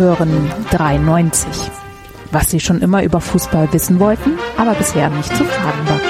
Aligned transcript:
Hören 0.00 0.50
93. 0.70 1.46
Was 2.32 2.50
Sie 2.50 2.58
schon 2.58 2.80
immer 2.80 3.02
über 3.02 3.20
Fußball 3.20 3.70
wissen 3.74 4.00
wollten, 4.00 4.38
aber 4.56 4.72
bisher 4.72 5.10
nicht 5.10 5.28
zu 5.36 5.44
fragen 5.44 5.88
war. 5.88 6.00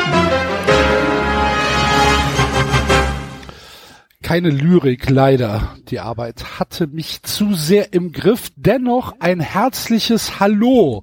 Keine 4.23 4.51
Lyrik, 4.51 5.11
leider. 5.11 5.75
Die 5.89 5.99
Arbeit 5.99 6.61
hatte 6.61 6.87
mich 6.87 7.25
zu 7.25 7.55
sehr 7.55 7.93
im 7.93 8.13
Griff. 8.13 8.53
Dennoch 8.55 9.17
ein 9.19 9.41
herzliches 9.41 10.39
Hallo, 10.39 11.03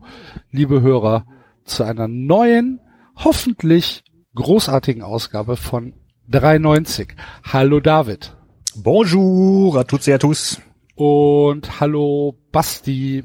liebe 0.52 0.80
Hörer, 0.80 1.26
zu 1.66 1.84
einer 1.84 2.08
neuen, 2.08 2.80
hoffentlich 3.18 4.06
großartigen 4.34 5.04
Ausgabe 5.04 5.58
von 5.58 5.92
93. 6.30 7.16
Hallo 7.44 7.82
David. 7.82 8.34
Bonjour 8.78 9.76
à 9.76 9.84
toutes 9.84 10.08
et 10.08 10.14
à 10.14 10.20
tous. 10.20 10.62
Und 10.98 11.80
hallo 11.80 12.40
Basti. 12.52 13.24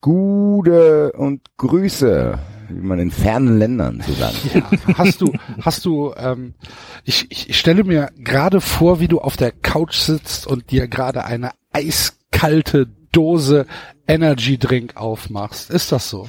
Gude 0.00 1.10
und 1.10 1.40
Grüße, 1.56 2.38
wie 2.68 2.80
man 2.80 3.00
in 3.00 3.10
fernen 3.10 3.58
Ländern 3.58 4.00
so 4.06 4.12
sagt. 4.12 4.36
Ja, 4.54 4.70
hast 4.96 5.20
du, 5.20 5.32
hast 5.60 5.84
du, 5.84 6.14
ähm, 6.16 6.54
ich, 7.02 7.26
ich, 7.32 7.50
ich 7.50 7.58
stelle 7.58 7.82
mir 7.82 8.10
gerade 8.16 8.60
vor, 8.60 9.00
wie 9.00 9.08
du 9.08 9.18
auf 9.18 9.36
der 9.36 9.50
Couch 9.50 9.96
sitzt 9.96 10.46
und 10.46 10.70
dir 10.70 10.86
gerade 10.86 11.24
eine 11.24 11.50
eiskalte 11.72 12.86
Dose 13.10 13.66
Energy 14.06 14.56
Drink 14.56 14.96
aufmachst. 14.96 15.70
Ist 15.70 15.90
das 15.90 16.08
so? 16.08 16.28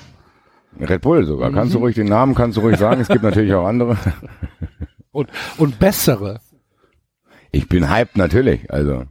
Red 0.79 1.01
Bull 1.01 1.27
sogar. 1.27 1.51
Mhm. 1.51 1.55
Kannst 1.55 1.75
du 1.75 1.77
ruhig 1.77 1.93
den 1.93 2.07
Namen, 2.07 2.33
kannst 2.33 2.57
du 2.57 2.61
ruhig 2.61 2.77
sagen. 2.77 3.01
Es 3.01 3.07
gibt 3.07 3.21
natürlich 3.21 3.53
auch 3.53 3.67
andere. 3.67 3.97
Und, 5.11 5.29
und 5.57 5.77
bessere. 5.77 6.39
Ich 7.51 7.69
bin 7.69 7.87
hyped 7.87 8.17
natürlich. 8.17 8.71
Also 8.71 9.05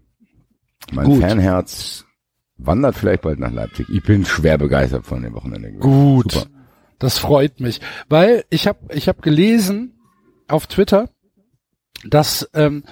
mein 0.93 1.07
Gut. 1.07 1.23
Fanherz 1.23 2.05
wandert 2.57 2.97
vielleicht 2.97 3.23
bald 3.23 3.39
nach 3.39 3.53
Leipzig. 3.53 3.89
Ich 3.89 4.03
bin 4.03 4.25
schwer 4.25 4.59
begeistert 4.59 5.07
von 5.07 5.23
dem 5.23 5.35
Wochenende. 5.35 5.73
Gut. 5.73 6.33
Super. 6.33 6.47
Das 6.99 7.19
freut 7.19 7.61
mich, 7.61 7.81
weil 8.09 8.45
ich 8.51 8.67
habe 8.67 8.81
ich 8.93 9.09
hab 9.09 9.23
gelesen 9.23 10.01
auf 10.49 10.67
Twitter, 10.67 11.09
dass 12.05 12.49
ähm, 12.55 12.85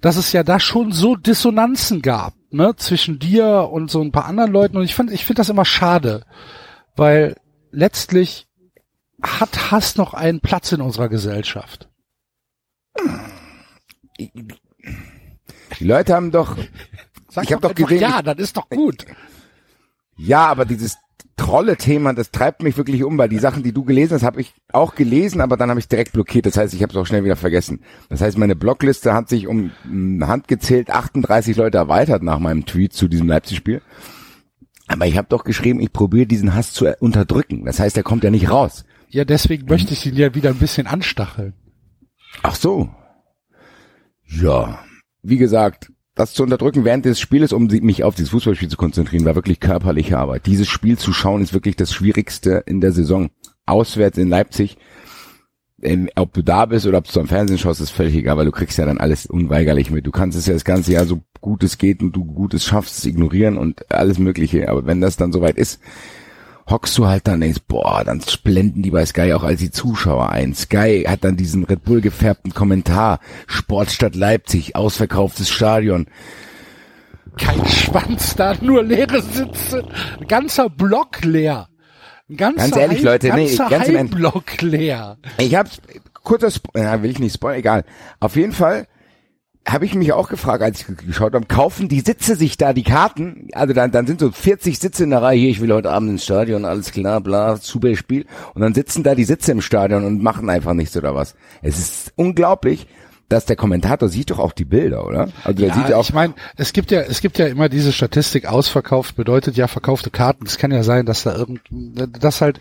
dass 0.00 0.16
es 0.16 0.32
ja 0.32 0.44
da 0.44 0.60
schon 0.60 0.92
so 0.92 1.16
Dissonanzen 1.16 2.00
gab, 2.00 2.34
ne, 2.50 2.74
zwischen 2.76 3.18
dir 3.18 3.68
und 3.72 3.90
so 3.90 4.00
ein 4.00 4.12
paar 4.12 4.26
anderen 4.26 4.52
Leuten 4.52 4.76
und 4.76 4.84
ich 4.84 4.94
fand 4.94 5.10
ich 5.10 5.24
finde 5.24 5.40
das 5.40 5.48
immer 5.48 5.64
schade, 5.64 6.24
weil 6.94 7.36
letztlich 7.72 8.46
hat 9.20 9.70
Hass 9.70 9.96
noch 9.96 10.14
einen 10.14 10.40
Platz 10.40 10.70
in 10.72 10.80
unserer 10.80 11.08
Gesellschaft. 11.08 11.88
Die 15.78 15.84
Leute 15.84 16.14
haben 16.14 16.30
doch 16.30 16.56
Sag 17.30 17.44
ich 17.44 17.52
habe 17.52 17.62
doch 17.62 17.74
gesehen. 17.74 18.00
Ja, 18.00 18.22
das 18.22 18.38
ist 18.38 18.56
doch 18.56 18.68
gut. 18.68 19.06
Ja, 20.16 20.46
aber 20.46 20.64
dieses 20.64 20.98
Trolle-Thema, 21.36 22.12
das 22.12 22.30
treibt 22.30 22.62
mich 22.62 22.76
wirklich 22.76 23.02
um, 23.02 23.16
weil 23.16 23.30
die 23.30 23.38
Sachen, 23.38 23.62
die 23.62 23.72
du 23.72 23.84
gelesen 23.84 24.14
hast, 24.14 24.24
habe 24.24 24.42
ich 24.42 24.52
auch 24.72 24.94
gelesen, 24.94 25.40
aber 25.40 25.56
dann 25.56 25.70
habe 25.70 25.80
ich 25.80 25.88
direkt 25.88 26.12
blockiert. 26.12 26.44
Das 26.44 26.58
heißt, 26.58 26.74
ich 26.74 26.82
habe 26.82 26.92
es 26.92 26.96
auch 26.98 27.06
schnell 27.06 27.24
wieder 27.24 27.36
vergessen. 27.36 27.80
Das 28.10 28.20
heißt, 28.20 28.36
meine 28.36 28.56
Blockliste 28.56 29.14
hat 29.14 29.30
sich 29.30 29.46
um 29.46 29.72
Hand 30.20 30.48
gezählt 30.48 30.90
38 30.90 31.56
Leute 31.56 31.78
erweitert 31.78 32.22
nach 32.22 32.38
meinem 32.38 32.66
Tweet 32.66 32.92
zu 32.92 33.08
diesem 33.08 33.28
Leipzig-Spiel. 33.28 33.80
Aber 34.86 35.06
ich 35.06 35.16
habe 35.16 35.28
doch 35.28 35.44
geschrieben, 35.44 35.80
ich 35.80 35.92
probiere 35.92 36.26
diesen 36.26 36.54
Hass 36.54 36.72
zu 36.72 36.92
unterdrücken. 36.98 37.64
Das 37.64 37.80
heißt, 37.80 37.96
er 37.96 38.02
kommt 38.02 38.24
ja 38.24 38.30
nicht 38.30 38.50
raus. 38.50 38.84
Ja, 39.08 39.24
deswegen 39.24 39.66
möchte 39.66 39.94
ich 39.94 40.04
ihn 40.04 40.16
ja 40.16 40.34
wieder 40.34 40.50
ein 40.50 40.58
bisschen 40.58 40.86
anstacheln. 40.86 41.54
Ach 42.42 42.54
so. 42.54 42.90
Ja. 44.26 44.80
Wie 45.22 45.38
gesagt, 45.38 45.90
das 46.20 46.34
zu 46.34 46.42
unterdrücken 46.42 46.84
während 46.84 47.06
des 47.06 47.18
Spieles, 47.18 47.52
um 47.52 47.66
mich 47.66 48.04
auf 48.04 48.14
dieses 48.14 48.30
Fußballspiel 48.30 48.68
zu 48.68 48.76
konzentrieren, 48.76 49.24
war 49.24 49.34
wirklich 49.34 49.58
körperliche 49.58 50.18
Arbeit. 50.18 50.44
Dieses 50.44 50.68
Spiel 50.68 50.98
zu 50.98 51.14
schauen 51.14 51.40
ist 51.40 51.54
wirklich 51.54 51.76
das 51.76 51.94
Schwierigste 51.94 52.62
in 52.66 52.82
der 52.82 52.92
Saison. 52.92 53.30
Auswärts 53.64 54.18
in 54.18 54.28
Leipzig, 54.28 54.76
ob 56.16 56.34
du 56.34 56.42
da 56.42 56.66
bist 56.66 56.86
oder 56.86 56.98
ob 56.98 57.10
du 57.10 57.20
am 57.20 57.26
Fernsehen 57.26 57.56
schaust, 57.56 57.80
ist 57.80 57.90
völlig 57.90 58.14
egal, 58.16 58.36
weil 58.36 58.44
du 58.44 58.50
kriegst 58.50 58.76
ja 58.76 58.84
dann 58.84 58.98
alles 58.98 59.24
unweigerlich 59.24 59.90
mit. 59.90 60.06
Du 60.06 60.10
kannst 60.10 60.36
es 60.36 60.46
ja 60.46 60.52
das 60.52 60.64
ganze 60.64 60.92
Jahr 60.92 61.06
so 61.06 61.22
gut 61.40 61.62
es 61.62 61.78
geht 61.78 62.02
und 62.02 62.12
du 62.12 62.24
gut 62.24 62.52
es 62.52 62.66
schaffst, 62.66 62.98
es 62.98 63.06
ignorieren 63.06 63.56
und 63.56 63.90
alles 63.90 64.18
Mögliche. 64.18 64.68
Aber 64.68 64.84
wenn 64.84 65.00
das 65.00 65.16
dann 65.16 65.32
soweit 65.32 65.56
ist, 65.56 65.80
hockst 66.70 66.96
du 66.96 67.06
halt 67.06 67.26
dann 67.26 67.40
denkst, 67.40 67.60
boah, 67.68 68.02
dann 68.04 68.22
blenden 68.44 68.82
die 68.82 68.90
bei 68.90 69.04
Sky 69.04 69.32
auch 69.32 69.42
als 69.42 69.60
die 69.60 69.70
Zuschauer 69.70 70.30
ein. 70.30 70.54
Sky 70.54 71.04
hat 71.06 71.24
dann 71.24 71.36
diesen 71.36 71.64
Red 71.64 71.84
Bull 71.84 72.00
gefärbten 72.00 72.54
Kommentar, 72.54 73.20
Sportstadt 73.46 74.14
Leipzig, 74.14 74.76
ausverkauftes 74.76 75.50
Stadion. 75.50 76.06
Kein 77.36 77.64
Schwanz 77.66 78.34
da, 78.36 78.54
nur 78.60 78.82
leere 78.82 79.22
Sitze, 79.22 79.84
ein 80.20 80.26
ganzer 80.26 80.68
Block 80.68 81.22
leer. 81.22 81.68
Ein 82.28 82.36
ganzer 82.36 82.58
ganz 82.58 82.76
ehrlich, 82.76 82.98
Heim, 82.98 83.04
Leute, 83.04 83.34
nee, 83.34 83.56
ganz 83.56 83.88
im 83.88 84.10
Block 84.10 84.60
leer. 84.60 85.18
Ich 85.38 85.54
hab's, 85.54 85.80
kurzer, 86.22 86.50
ja, 86.74 87.02
will 87.02 87.10
ich 87.10 87.18
nicht 87.18 87.34
spoilern, 87.34 87.58
egal. 87.58 87.84
Auf 88.20 88.36
jeden 88.36 88.52
Fall, 88.52 88.86
habe 89.72 89.84
ich 89.84 89.94
mich 89.94 90.12
auch 90.12 90.28
gefragt, 90.28 90.62
als 90.62 90.80
ich 90.80 91.06
geschaut 91.06 91.34
habe, 91.34 91.46
kaufen 91.46 91.88
die 91.88 92.00
Sitze 92.00 92.36
sich 92.36 92.56
da 92.56 92.72
die 92.72 92.82
Karten? 92.82 93.48
Also 93.52 93.72
dann, 93.74 93.90
dann 93.90 94.06
sind 94.06 94.20
so 94.20 94.30
40 94.30 94.78
Sitze 94.78 95.04
in 95.04 95.10
der 95.10 95.22
Reihe, 95.22 95.38
hier, 95.38 95.50
ich 95.50 95.60
will 95.60 95.72
heute 95.72 95.90
Abend 95.90 96.10
ins 96.10 96.24
Stadion, 96.24 96.64
alles 96.64 96.92
klar, 96.92 97.20
bla, 97.20 97.56
super 97.56 97.94
Spiel. 97.96 98.26
Und 98.54 98.62
dann 98.62 98.74
sitzen 98.74 99.02
da 99.02 99.14
die 99.14 99.24
Sitze 99.24 99.52
im 99.52 99.60
Stadion 99.60 100.04
und 100.04 100.22
machen 100.22 100.50
einfach 100.50 100.74
nichts 100.74 100.96
oder 100.96 101.14
was. 101.14 101.34
Es 101.62 101.78
ist 101.78 102.12
unglaublich, 102.16 102.86
dass 103.28 103.46
der 103.46 103.56
Kommentator 103.56 104.08
sieht 104.08 104.30
doch 104.30 104.40
auch 104.40 104.52
die 104.52 104.64
Bilder, 104.64 105.06
oder? 105.06 105.28
Also 105.44 105.64
ja, 105.64 105.74
sieht 105.74 105.94
auch 105.94 106.02
ich 106.02 106.12
meine, 106.12 106.34
es 106.56 106.72
gibt 106.72 106.90
ja, 106.90 107.00
es 107.02 107.20
gibt 107.20 107.38
ja 107.38 107.46
immer 107.46 107.68
diese 107.68 107.92
Statistik, 107.92 108.46
ausverkauft 108.46 109.14
bedeutet 109.14 109.56
ja 109.56 109.68
verkaufte 109.68 110.10
Karten. 110.10 110.46
Es 110.46 110.58
kann 110.58 110.72
ja 110.72 110.82
sein, 110.82 111.06
dass 111.06 111.22
da 111.22 111.36
irgend, 111.36 111.60
dass 111.70 112.40
halt 112.40 112.58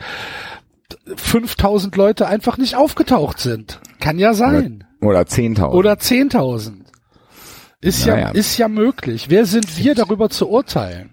5000 1.15 1.95
Leute 1.95 2.27
einfach 2.27 2.57
nicht 2.57 2.75
aufgetaucht 2.75 3.39
sind. 3.39 3.81
Kann 3.99 4.19
ja 4.19 4.33
sein. 4.33 4.85
Oder, 5.01 5.09
oder 5.09 5.21
10.000. 5.21 5.69
Oder 5.71 5.93
10.000. 5.93 6.71
Ist 7.81 8.05
naja. 8.05 8.27
ja, 8.27 8.29
ist 8.31 8.57
ja 8.57 8.67
möglich. 8.67 9.29
Wer 9.29 9.45
sind 9.45 9.77
wir 9.77 9.95
darüber 9.95 10.29
zu 10.29 10.49
urteilen? 10.49 11.11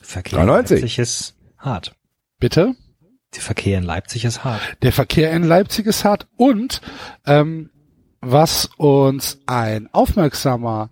Verkehr 0.00 0.38
93. 0.38 0.76
in 0.76 0.80
Leipzig 0.82 0.98
ist 0.98 1.34
hart. 1.58 1.94
Bitte? 2.38 2.74
Der 3.34 3.42
Verkehr 3.42 3.78
in 3.78 3.84
Leipzig 3.84 4.24
ist 4.24 4.44
hart. 4.44 4.60
Der 4.82 4.92
Verkehr 4.92 5.32
in 5.32 5.42
Leipzig 5.42 5.86
ist 5.86 6.04
hart 6.04 6.28
und 6.36 6.80
ähm, 7.26 7.70
was 8.20 8.70
uns 8.76 9.40
ein 9.46 9.88
aufmerksamer 9.92 10.90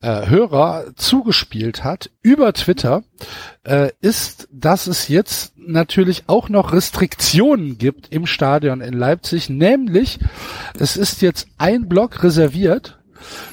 äh, 0.00 0.26
Hörer 0.26 0.94
zugespielt 0.96 1.84
hat 1.84 2.10
über 2.22 2.52
Twitter, 2.52 3.02
äh, 3.64 3.90
ist, 4.00 4.48
dass 4.52 4.86
es 4.86 5.08
jetzt 5.08 5.54
natürlich 5.56 6.24
auch 6.28 6.48
noch 6.48 6.72
Restriktionen 6.72 7.78
gibt 7.78 8.12
im 8.12 8.26
Stadion 8.26 8.80
in 8.80 8.94
Leipzig, 8.94 9.48
nämlich 9.48 10.18
es 10.78 10.96
ist 10.96 11.22
jetzt 11.22 11.48
ein 11.58 11.88
Block 11.88 12.22
reserviert 12.22 12.97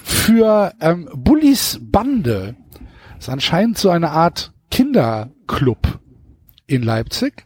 für 0.03 0.73
ähm, 0.79 1.09
Bullis 1.13 1.79
Bande. 1.81 2.55
Das 3.15 3.25
ist 3.25 3.29
anscheinend 3.29 3.77
so 3.77 3.89
eine 3.89 4.11
Art 4.11 4.53
Kinderclub 4.71 5.99
in 6.67 6.83
Leipzig. 6.83 7.45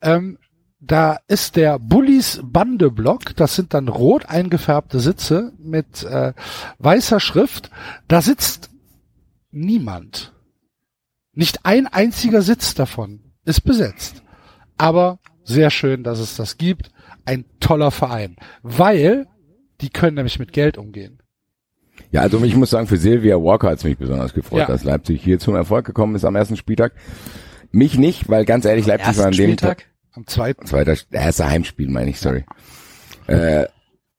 Ähm, 0.00 0.38
da 0.80 1.18
ist 1.26 1.56
der 1.56 1.78
Bullis 1.78 2.40
Bande 2.42 2.90
Block, 2.90 3.34
das 3.36 3.54
sind 3.54 3.74
dann 3.74 3.88
rot 3.88 4.26
eingefärbte 4.26 5.00
Sitze 5.00 5.52
mit 5.58 6.04
äh, 6.04 6.32
weißer 6.78 7.20
Schrift. 7.20 7.70
Da 8.06 8.22
sitzt 8.22 8.70
niemand. 9.50 10.32
Nicht 11.32 11.64
ein 11.64 11.86
einziger 11.86 12.42
Sitz 12.42 12.74
davon 12.74 13.32
ist 13.44 13.62
besetzt. 13.62 14.22
Aber 14.76 15.18
sehr 15.44 15.70
schön, 15.70 16.04
dass 16.04 16.18
es 16.20 16.36
das 16.36 16.58
gibt. 16.58 16.90
Ein 17.24 17.44
toller 17.60 17.90
Verein. 17.90 18.36
Weil 18.62 19.26
die 19.80 19.90
können 19.90 20.16
nämlich 20.16 20.38
mit 20.38 20.52
Geld 20.52 20.78
umgehen. 20.78 21.22
Ja, 22.10 22.22
also 22.22 22.42
ich 22.42 22.56
muss 22.56 22.70
sagen, 22.70 22.86
für 22.86 22.96
Sylvia 22.96 23.36
Walker 23.36 23.68
hat 23.68 23.78
es 23.78 23.84
mich 23.84 23.98
besonders 23.98 24.32
gefreut, 24.32 24.60
ja. 24.60 24.66
dass 24.66 24.84
Leipzig 24.84 25.22
hier 25.22 25.38
zum 25.38 25.54
Erfolg 25.54 25.84
gekommen 25.84 26.14
ist 26.14 26.24
am 26.24 26.36
ersten 26.36 26.56
Spieltag. 26.56 26.92
Mich 27.70 27.98
nicht, 27.98 28.28
weil 28.28 28.44
ganz 28.44 28.64
ehrlich, 28.64 28.86
Leipzig 28.86 29.18
war 29.18 29.26
an 29.26 29.32
dem 29.32 29.34
Spieltag? 29.34 29.78
Tag. 29.78 29.86
Am 30.14 30.26
zweiten. 30.26 30.66
Zweiter, 30.66 30.96
erste 31.10 31.48
Heimspiel, 31.48 31.88
meine 31.90 32.10
ich, 32.10 32.18
sorry. 32.18 32.44
Äh, 33.26 33.66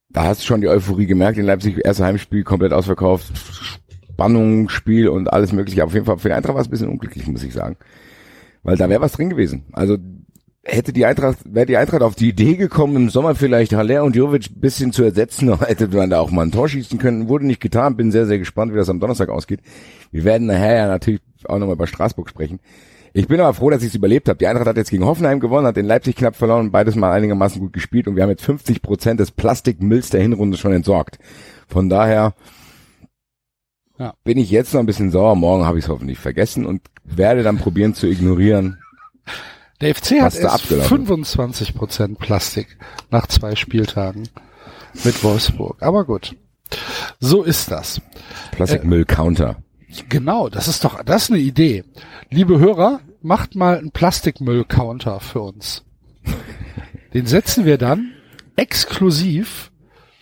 da 0.09 0.23
hast 0.23 0.41
du 0.41 0.45
schon 0.45 0.61
die 0.61 0.67
Euphorie 0.67 1.07
gemerkt 1.07 1.37
in 1.37 1.45
Leipzig, 1.45 1.83
erste 1.83 2.05
Heimspiel 2.05 2.43
komplett 2.43 2.73
ausverkauft, 2.73 3.31
Spannung, 4.13 4.69
Spiel 4.69 5.09
und 5.09 5.31
alles 5.31 5.51
mögliche. 5.51 5.81
Aber 5.81 5.89
auf 5.89 5.93
jeden 5.93 6.05
Fall 6.05 6.17
für 6.19 6.29
die 6.29 6.33
Eintracht 6.33 6.55
war 6.55 6.61
es 6.61 6.67
ein 6.67 6.71
bisschen 6.71 6.89
unglücklich, 6.89 7.27
muss 7.27 7.43
ich 7.43 7.53
sagen. 7.53 7.77
Weil 8.63 8.77
da 8.77 8.89
wäre 8.89 9.01
was 9.01 9.13
drin 9.13 9.29
gewesen. 9.29 9.65
Also 9.71 9.97
hätte 10.63 10.93
die 10.93 11.05
Eintracht, 11.05 11.39
wäre 11.45 11.65
die 11.65 11.77
Eintracht 11.77 12.01
auf 12.01 12.15
die 12.15 12.29
Idee 12.29 12.55
gekommen, 12.55 12.95
im 12.95 13.09
Sommer 13.09 13.35
vielleicht 13.35 13.73
Haller 13.73 14.03
und 14.03 14.15
Jovic 14.15 14.49
ein 14.49 14.59
bisschen 14.59 14.91
zu 14.91 15.03
ersetzen, 15.03 15.59
hätte 15.65 15.87
man 15.89 16.09
da 16.09 16.19
auch 16.19 16.31
mal 16.31 16.43
ein 16.43 16.51
Tor 16.51 16.69
schießen 16.69 16.99
können. 16.99 17.29
Wurde 17.29 17.45
nicht 17.45 17.61
getan. 17.61 17.95
Bin 17.97 18.11
sehr, 18.11 18.25
sehr 18.25 18.39
gespannt, 18.39 18.73
wie 18.73 18.77
das 18.77 18.89
am 18.89 18.99
Donnerstag 18.99 19.29
ausgeht. 19.29 19.61
Wir 20.11 20.23
werden 20.23 20.47
nachher 20.47 20.75
ja 20.75 20.87
natürlich 20.87 21.21
auch 21.45 21.59
nochmal 21.59 21.75
über 21.75 21.87
Straßburg 21.87 22.29
sprechen. 22.29 22.59
Ich 23.13 23.27
bin 23.27 23.39
aber 23.39 23.53
froh, 23.53 23.69
dass 23.69 23.81
ich 23.81 23.89
es 23.89 23.95
überlebt 23.95 24.29
habe. 24.29 24.37
Die 24.37 24.47
Eintracht 24.47 24.67
hat 24.67 24.77
jetzt 24.77 24.91
gegen 24.91 25.05
Hoffenheim 25.05 25.39
gewonnen, 25.39 25.65
hat 25.65 25.77
den 25.77 25.85
Leipzig 25.85 26.15
knapp 26.15 26.35
verloren, 26.35 26.71
beides 26.71 26.95
mal 26.95 27.11
einigermaßen 27.11 27.59
gut 27.59 27.73
gespielt 27.73 28.07
und 28.07 28.15
wir 28.15 28.23
haben 28.23 28.29
jetzt 28.29 28.45
50 28.45 28.81
Prozent 28.81 29.19
des 29.19 29.31
Plastikmülls 29.31 30.09
der 30.09 30.21
Hinrunde 30.21 30.57
schon 30.57 30.73
entsorgt. 30.73 31.17
Von 31.67 31.89
daher 31.89 32.35
ja. 33.97 34.13
bin 34.23 34.37
ich 34.37 34.51
jetzt 34.51 34.73
noch 34.73 34.79
ein 34.79 34.85
bisschen 34.85 35.09
sauer. 35.09 35.35
Morgen 35.35 35.65
habe 35.65 35.79
ich 35.79 35.85
es 35.85 35.89
hoffentlich 35.89 36.19
vergessen 36.19 36.65
und 36.65 36.81
werde 37.03 37.41
dann 37.41 37.57
probieren 37.57 37.95
zu 37.95 38.07
ignorieren. 38.07 38.77
Der 39.81 39.95
FC 39.95 40.21
hat 40.21 40.35
erst 40.35 40.65
25 40.65 41.73
Prozent 41.73 42.19
Plastik 42.19 42.77
nach 43.11 43.27
zwei 43.27 43.55
Spieltagen 43.55 44.27
mit 45.05 45.23
Wolfsburg. 45.23 45.81
Aber 45.81 46.05
gut. 46.05 46.35
So 47.19 47.43
ist 47.43 47.71
das. 47.71 48.01
Plastikmüll-Counter. 48.51 49.57
Äh, 49.87 50.03
genau, 50.09 50.49
das 50.49 50.67
ist 50.67 50.83
doch, 50.83 51.01
das 51.03 51.23
ist 51.23 51.31
eine 51.31 51.39
Idee. 51.39 51.83
Liebe 52.29 52.59
Hörer, 52.59 52.99
macht 53.21 53.55
mal 53.55 53.77
einen 53.77 53.91
Plastikmüll-Counter 53.91 55.19
für 55.19 55.41
uns. 55.41 55.83
Den 57.13 57.25
setzen 57.25 57.65
wir 57.65 57.77
dann 57.77 58.13
exklusiv 58.55 59.71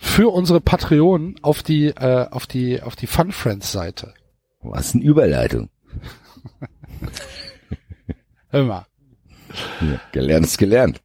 für 0.00 0.32
unsere 0.32 0.60
Patreonen 0.60 1.36
auf 1.42 1.62
die, 1.62 1.88
äh, 1.88 2.28
auf 2.30 2.46
die, 2.46 2.80
auf 2.80 2.96
die 2.96 3.08
Fun 3.08 3.32
Friends 3.32 3.72
Seite. 3.72 4.14
Was 4.62 4.94
eine 4.94 5.04
Überleitung. 5.04 5.68
Hör 8.50 8.64
mal. 8.64 8.86
Ja, 9.80 10.00
gelernt 10.12 10.46
ist 10.46 10.58
gelernt. 10.58 11.00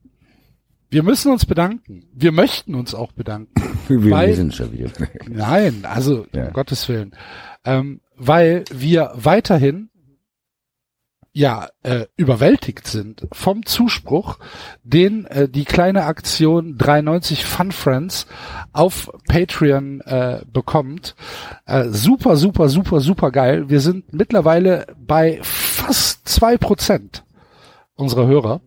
Wir 0.89 1.01
müssen 1.01 1.31
uns 1.31 1.45
bedanken. 1.45 2.05
Wir 2.13 2.31
möchten 2.31 2.75
uns 2.75 2.93
auch 2.93 3.11
bedanken. 3.13 3.51
Wir 3.87 4.11
weil, 4.11 4.33
sind 4.35 4.53
schon 4.53 4.71
wieder. 4.71 4.91
Nein, 5.27 5.85
also 5.85 6.27
ja. 6.33 6.47
um 6.47 6.53
Gottes 6.53 6.87
Willen. 6.87 7.15
Ähm, 7.65 8.01
weil 8.15 8.63
wir 8.71 9.11
weiterhin 9.15 9.89
ja 11.33 11.67
äh, 11.81 12.05
überwältigt 12.15 12.87
sind 12.87 13.27
vom 13.31 13.65
Zuspruch, 13.65 14.37
den 14.83 15.25
äh, 15.25 15.49
die 15.49 15.65
kleine 15.65 16.03
Aktion 16.03 16.77
93 16.77 17.43
Fun 17.43 17.71
Friends 17.71 18.27
auf 18.71 19.11
Patreon 19.27 20.01
äh, 20.01 20.41
bekommt. 20.45 21.15
Äh, 21.65 21.89
super, 21.89 22.37
super, 22.37 22.69
super, 22.69 22.99
super 22.99 23.31
geil. 23.31 23.69
Wir 23.69 23.79
sind 23.79 24.13
mittlerweile 24.13 24.85
bei 24.95 25.39
fast 25.41 26.27
zwei 26.29 26.57
Prozent 26.57 27.23
unserer 27.95 28.27
Hörer 28.27 28.61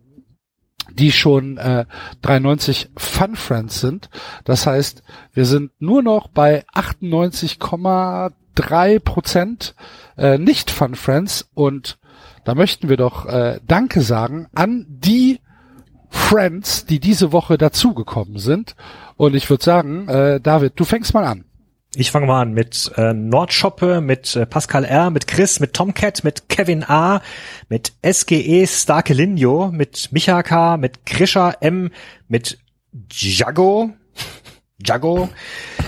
die 0.93 1.11
schon 1.11 1.57
äh, 1.57 1.83
93 2.21 2.91
Fun 2.95 3.35
Friends 3.35 3.81
sind. 3.81 4.09
Das 4.45 4.65
heißt, 4.65 5.03
wir 5.33 5.43
sind 5.45 5.73
nur 5.79 6.01
noch 6.01 6.29
bei 6.29 6.63
98,3 6.73 8.99
Prozent 8.99 9.75
äh, 10.17 10.37
nicht 10.37 10.71
Fun 10.71 10.95
Friends 10.95 11.49
und 11.53 11.97
da 12.45 12.55
möchten 12.55 12.87
wir 12.89 12.97
doch 12.97 13.25
äh, 13.25 13.59
Danke 13.67 14.01
sagen 14.01 14.47
an 14.55 14.85
die 14.87 15.41
Friends, 16.09 16.85
die 16.85 17.01
diese 17.01 17.33
Woche 17.33 17.57
dazugekommen 17.57 18.37
sind. 18.37 18.77
Und 19.17 19.35
ich 19.35 19.49
würde 19.49 19.63
sagen, 19.63 20.07
äh, 20.07 20.39
David, 20.39 20.73
du 20.77 20.85
fängst 20.85 21.13
mal 21.13 21.25
an. 21.25 21.43
Ich 21.95 22.11
fange 22.11 22.27
mal 22.27 22.41
an 22.41 22.53
mit 22.53 22.91
äh, 22.97 23.13
Nordschoppe, 23.13 24.01
mit 24.01 24.35
äh, 24.35 24.45
Pascal 24.45 24.83
R., 24.83 25.09
mit 25.09 25.25
Chris, 25.25 25.59
mit 25.59 25.73
Tomcat, 25.73 26.23
mit 26.23 26.49
Kevin 26.49 26.83
A., 26.83 27.21
mit 27.69 27.93
SGE 28.05 28.67
Starke 28.67 29.13
Linio, 29.13 29.71
mit 29.71 30.11
Micha 30.11 30.43
K., 30.43 30.77
mit 30.77 31.05
Krisha 31.05 31.55
M., 31.61 31.91
mit 32.27 32.59
Jago, 33.09 33.91
Jago, 34.85 35.29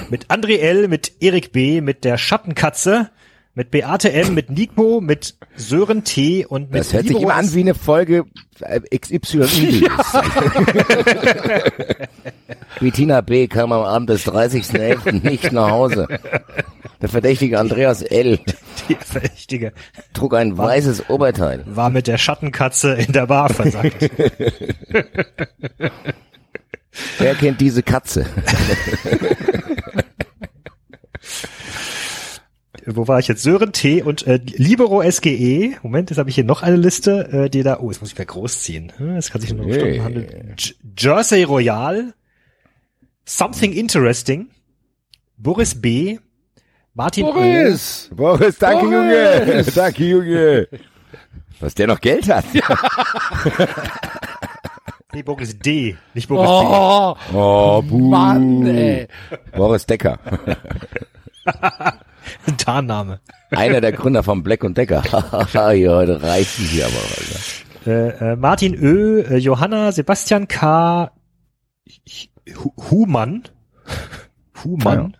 mit 0.10 0.28
André 0.28 0.60
L., 0.60 0.88
mit 0.88 1.22
Erik 1.22 1.52
B., 1.52 1.82
mit 1.82 2.06
der 2.06 2.18
Schattenkatze, 2.18 3.12
mit 3.56 3.72
Beate 3.72 4.12
M., 4.14 4.34
mit 4.34 4.50
Nico, 4.50 5.02
mit 5.02 5.36
Sören 5.56 6.04
T. 6.04 6.46
und 6.46 6.72
mit 6.72 6.80
Das 6.80 6.94
hört 6.94 7.08
sich 7.08 7.20
immer 7.20 7.36
an 7.36 7.54
wie 7.54 7.62
eine 7.62 7.74
Folge 7.74 8.26
äh, 8.62 8.80
XY. 8.98 9.86
Bettina 12.80 13.22
B. 13.26 13.48
kam 13.48 13.72
am 13.72 13.84
Abend 13.84 14.10
des 14.10 14.26
30.11. 14.26 15.28
nicht 15.30 15.52
nach 15.52 15.72
Hause. 15.72 16.08
Der 17.02 17.10
verdächtige 17.10 17.60
Andreas 17.60 18.02
L. 18.02 18.40
Die 18.88 18.96
verdächtige. 18.96 19.74
Trug 20.14 20.34
ein 20.36 20.58
war, 20.58 20.68
weißes 20.68 21.10
Oberteil. 21.10 21.64
War 21.66 21.90
mit 21.90 22.08
der 22.08 22.18
Schattenkatze 22.18 22.94
in 22.94 23.14
der 23.14 23.28
Bar 23.28 23.50
versagt. 23.50 24.12
Wer 27.18 27.36
kennt 27.36 27.62
diese 27.62 27.84
Katze? 27.84 28.26
Wo 32.96 33.08
war 33.08 33.20
ich 33.20 33.28
jetzt? 33.28 33.44
Sören 33.44 33.72
T. 33.72 34.02
und 34.02 34.26
äh, 34.28 34.40
Libero 34.56 35.04
SGE. 35.10 35.76
Moment, 35.84 36.10
jetzt 36.10 36.18
habe 36.18 36.30
ich 36.30 36.36
hier 36.36 36.44
noch 36.44 36.64
eine 36.64 36.76
Liste, 36.76 37.30
äh, 37.32 37.50
die 37.50 37.64
da, 37.64 37.80
oh, 37.80 37.92
jetzt 37.92 38.02
muss 38.02 38.12
ich 38.12 38.16
wieder 38.16 38.26
großziehen. 38.26 38.94
Hm, 38.98 39.16
das 39.16 39.32
kann 39.32 39.42
sich 39.42 39.54
nur 39.54 39.66
um 39.66 39.72
hey. 39.72 39.80
Stunden 39.80 40.04
handeln. 40.04 40.56
J 40.58 40.76
Jersey 40.98 41.44
Royal, 41.44 42.14
Something 43.26 43.74
Interesting, 43.74 44.50
Boris 45.38 45.80
B., 45.80 46.20
Martin 46.94 47.26
Boris! 47.26 48.10
O. 48.12 48.16
Boris, 48.16 48.58
danke 48.58 48.86
Boris. 48.86 48.94
Junge! 48.94 49.64
danke 49.76 50.04
Junge! 50.04 50.68
Was 51.60 51.76
der 51.76 51.88
noch 51.88 52.02
Geld 52.02 52.28
hat. 52.30 52.46
Ja. 52.54 52.64
nee, 55.14 55.24
Boris 55.24 55.58
D., 55.60 55.98
nicht 56.14 56.28
Boris 56.28 56.50
oh, 56.50 57.16
B. 57.32 57.36
Oh, 57.36 57.82
Mann, 57.82 58.66
ey. 58.66 59.08
Boris 59.56 59.86
Decker. 59.86 60.20
Tarnname. 62.58 63.20
Einer 63.52 63.82
der 63.82 63.92
Gründer 63.92 64.24
von 64.24 64.44
Black 64.44 64.64
und 64.64 64.78
Decker. 64.78 65.04
ja, 65.54 65.96
heute 65.96 66.22
reichen 66.22 66.66
sie 66.66 66.84
aber. 66.84 66.94
Alter. 66.94 67.70
Äh, 67.86 68.32
äh, 68.32 68.36
Martin 68.36 68.76
Ö, 68.76 69.22
äh, 69.22 69.38
Johanna, 69.38 69.92
Sebastian 69.92 70.48
K, 70.48 71.12
Humann, 72.92 73.44
Humann 74.64 75.12
ja. 75.12 75.20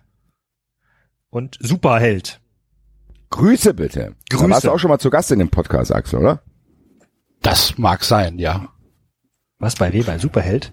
und 1.30 1.58
Superheld. 1.60 2.40
Grüße 3.30 3.74
bitte. 3.74 4.14
Grüße. 4.28 4.44
Da 4.44 4.50
warst 4.50 4.64
du 4.64 4.70
auch 4.70 4.78
schon 4.78 4.90
mal 4.90 4.98
zu 4.98 5.10
Gast 5.10 5.30
in 5.30 5.38
dem 5.38 5.50
Podcast, 5.50 5.92
Axel, 5.92 6.18
oder? 6.18 6.42
Das 7.42 7.78
mag 7.78 8.04
sein, 8.04 8.38
ja. 8.38 8.68
Was 9.58 9.76
bei 9.76 9.92
wem? 9.92 10.04
Bei 10.04 10.18
Superheld? 10.18 10.72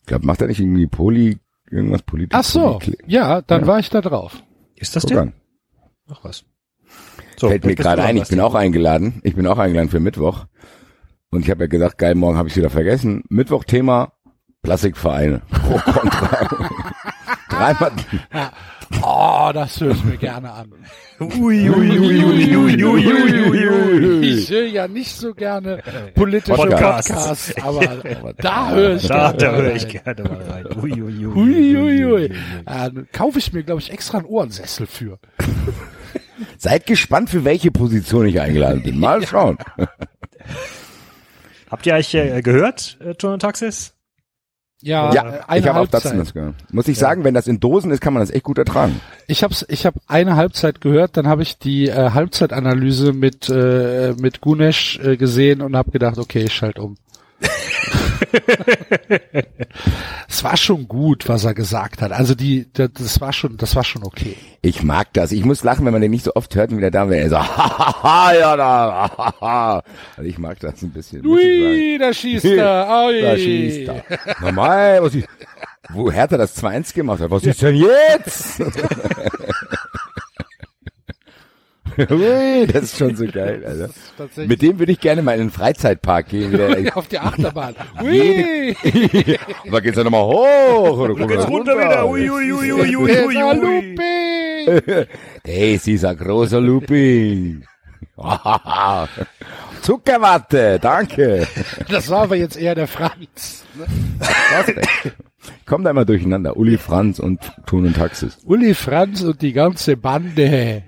Ich 0.00 0.06
glaube, 0.06 0.26
macht 0.26 0.40
er 0.40 0.48
nicht 0.48 0.60
irgendwie 0.60 0.86
Poli, 0.86 1.38
irgendwas 1.70 2.02
politisch? 2.02 2.38
Ach 2.38 2.44
so, 2.44 2.80
ja, 3.06 3.42
dann 3.42 3.62
ja. 3.62 3.66
war 3.66 3.78
ich 3.78 3.90
da 3.90 4.00
drauf. 4.00 4.42
Ist 4.80 4.96
das 4.96 5.02
Guck 5.02 5.12
der? 5.12 5.20
An. 5.20 5.32
Ach 6.10 6.24
was. 6.24 6.44
So, 7.36 7.48
Fällt 7.48 7.64
mir 7.64 7.74
gerade 7.76 8.02
ein, 8.02 8.16
ich 8.16 8.28
bin 8.28 8.40
auch 8.40 8.54
eingeladen. 8.54 9.20
Ich 9.22 9.36
bin 9.36 9.46
auch 9.46 9.58
eingeladen 9.58 9.90
für 9.90 10.00
Mittwoch. 10.00 10.46
Und 11.30 11.42
ich 11.42 11.50
habe 11.50 11.64
ja 11.64 11.68
gesagt, 11.68 11.98
geil, 11.98 12.14
morgen 12.14 12.36
habe 12.36 12.48
ich 12.48 12.56
wieder 12.56 12.70
vergessen. 12.70 13.22
Mittwoch 13.28 13.64
Thema 13.64 14.14
Plastikvereine. 14.62 15.42
Pro 15.50 15.78
Kontra. 15.78 16.48
Dreimal. 17.48 17.92
Oh, 19.02 19.50
das 19.54 19.80
höre 19.80 19.92
ich 19.92 20.04
mir 20.04 20.16
gerne 20.16 20.52
an. 20.52 20.72
Ui, 21.20 21.70
ui, 21.70 21.70
ui, 21.70 22.24
ui, 22.24 22.56
ui, 22.56 22.84
ui, 22.84 23.06
ui, 23.06 23.68
ui. 23.68 24.28
Ich 24.28 24.50
höre 24.50 24.66
ja 24.66 24.88
nicht 24.88 25.14
so 25.16 25.32
gerne 25.34 25.82
politische 26.14 26.54
Podcasts, 26.54 27.08
Podcasts 27.08 27.62
aber, 27.62 28.16
aber 28.18 28.32
da 28.34 28.70
höre 28.70 28.96
ich 28.96 29.06
da, 29.06 29.32
gerne 29.32 29.38
Da 29.38 29.62
höre 29.62 29.76
ich 29.76 29.88
gerne 29.88 30.22
mal 30.24 30.42
rein. 30.42 30.66
Ui, 30.82 30.92
ui, 30.92 31.26
ui, 31.26 31.36
ui, 31.36 31.76
ui, 31.76 32.04
ui. 32.04 32.24
Äh, 32.66 32.90
kaufe 33.12 33.38
ich 33.38 33.52
mir, 33.52 33.62
glaube 33.62 33.80
ich, 33.80 33.92
extra 33.92 34.18
einen 34.18 34.26
Ohrensessel 34.26 34.86
für. 34.86 35.18
Seid 36.58 36.86
gespannt, 36.86 37.30
für 37.30 37.44
welche 37.44 37.70
Position 37.70 38.26
ich 38.26 38.40
eingeladen 38.40 38.82
bin. 38.82 38.98
Mal 38.98 39.26
schauen. 39.26 39.58
Habt 41.70 41.86
ihr 41.86 41.94
euch 41.94 42.14
äh, 42.14 42.42
gehört, 42.42 42.98
äh, 43.00 43.14
Ton 43.14 43.34
und 43.34 43.40
Taxis? 43.40 43.94
Ja, 44.82 45.12
ja 45.12 45.22
eine 45.46 45.60
ich 45.60 45.68
habe 45.68 45.80
auch 45.80 45.88
dazu 45.88 46.10
gehört. 46.32 46.54
Muss 46.72 46.88
ich 46.88 46.96
ja. 46.96 47.00
sagen, 47.00 47.24
wenn 47.24 47.34
das 47.34 47.46
in 47.46 47.60
Dosen 47.60 47.90
ist, 47.90 48.00
kann 48.00 48.14
man 48.14 48.22
das 48.22 48.30
echt 48.30 48.44
gut 48.44 48.58
ertragen. 48.58 49.00
Ich 49.26 49.42
habe 49.42 49.54
ich 49.68 49.86
hab 49.86 49.94
eine 50.06 50.36
Halbzeit 50.36 50.80
gehört, 50.80 51.16
dann 51.16 51.26
habe 51.26 51.42
ich 51.42 51.58
die 51.58 51.88
äh, 51.88 52.10
Halbzeitanalyse 52.10 53.12
mit 53.12 53.48
äh, 53.48 54.14
mit 54.18 54.40
Gunesh 54.40 54.98
äh, 55.00 55.16
gesehen 55.16 55.60
und 55.60 55.76
habe 55.76 55.90
gedacht, 55.90 56.18
okay, 56.18 56.44
ich 56.44 56.54
schalte 56.54 56.82
um. 56.82 56.96
es 60.28 60.44
war 60.44 60.56
schon 60.56 60.88
gut, 60.88 61.28
was 61.28 61.44
er 61.44 61.54
gesagt 61.54 62.02
hat. 62.02 62.12
Also 62.12 62.34
die, 62.34 62.66
das 62.72 63.20
war 63.20 63.32
schon, 63.32 63.56
das 63.56 63.76
war 63.76 63.84
schon 63.84 64.04
okay. 64.04 64.36
Ich 64.62 64.82
mag 64.82 65.12
das. 65.12 65.32
Ich 65.32 65.44
muss 65.44 65.64
lachen, 65.64 65.84
wenn 65.86 65.92
man 65.92 66.02
den 66.02 66.10
nicht 66.10 66.24
so 66.24 66.34
oft 66.34 66.54
hört, 66.54 66.70
wie 66.74 66.80
der 66.80 66.90
da 66.90 67.08
wäre. 67.08 67.28
So, 67.28 67.38
hahaha, 67.38 68.34
ja 68.34 68.56
da, 68.56 69.10
hahaha. 69.16 69.82
Also 70.16 70.28
ich 70.28 70.38
mag 70.38 70.58
das 70.60 70.82
ein 70.82 70.90
bisschen. 70.90 71.26
Ui, 71.26 71.98
da 71.98 72.12
schießt 72.12 72.44
er. 72.44 73.06
Ui. 73.06 73.20
Da 73.30 73.36
schießt 73.36 73.88
er. 73.88 74.04
Normal, 74.40 75.02
was 75.02 75.14
ich, 75.14 75.24
wo 75.90 76.10
Hertha 76.10 76.36
das 76.36 76.62
2-1 76.62 76.94
gemacht 76.94 77.20
hat. 77.20 77.30
Was 77.30 77.44
ist 77.44 77.62
denn 77.62 77.76
jetzt? 77.76 78.62
Ui, 82.08 82.66
das 82.66 82.84
ist 82.84 82.98
schon 82.98 83.16
so 83.16 83.26
geil, 83.26 83.62
Alter. 83.66 83.90
Mit 84.46 84.62
dem 84.62 84.78
würde 84.78 84.92
ich 84.92 85.00
gerne 85.00 85.22
mal 85.22 85.32
in 85.32 85.40
den 85.40 85.50
Freizeitpark 85.50 86.28
gehen. 86.28 86.90
Auf 86.94 87.08
die 87.08 87.18
Achterbahn. 87.18 87.74
Ui. 88.02 88.76
da 89.70 89.80
geht's 89.80 89.96
ja 89.96 90.04
nochmal 90.04 90.24
hoch. 90.24 90.98
Oder 90.98 91.14
da 91.14 91.26
geht's 91.26 91.48
runter, 91.48 91.72
runter 91.72 91.90
wieder. 91.90 92.08
Ui, 92.08 92.30
ui, 92.30 92.52
ui, 92.52 92.72
ui, 92.72 92.96
ui, 92.96 93.18
ui, 93.26 93.36
ui. 93.36 93.96
Das 95.42 95.86
ist 95.86 96.04
ein 96.04 96.16
großer 96.16 96.60
Lupi. 96.60 97.60
Zuckerwatte, 99.82 100.78
danke. 100.80 101.46
Das 101.88 102.08
war 102.10 102.22
aber 102.22 102.36
jetzt 102.36 102.56
eher 102.56 102.74
der 102.74 102.86
Franz. 102.86 103.64
Ne? 103.74 103.86
Kommt 105.66 105.86
einmal 105.86 106.04
durcheinander. 106.04 106.56
Uli 106.56 106.76
Franz 106.76 107.18
und 107.18 107.40
Tun 107.66 107.86
und 107.86 107.96
Taxis. 107.96 108.38
Uli 108.44 108.74
Franz 108.74 109.22
und 109.22 109.40
die 109.40 109.52
ganze 109.52 109.96
Bande 109.96 110.82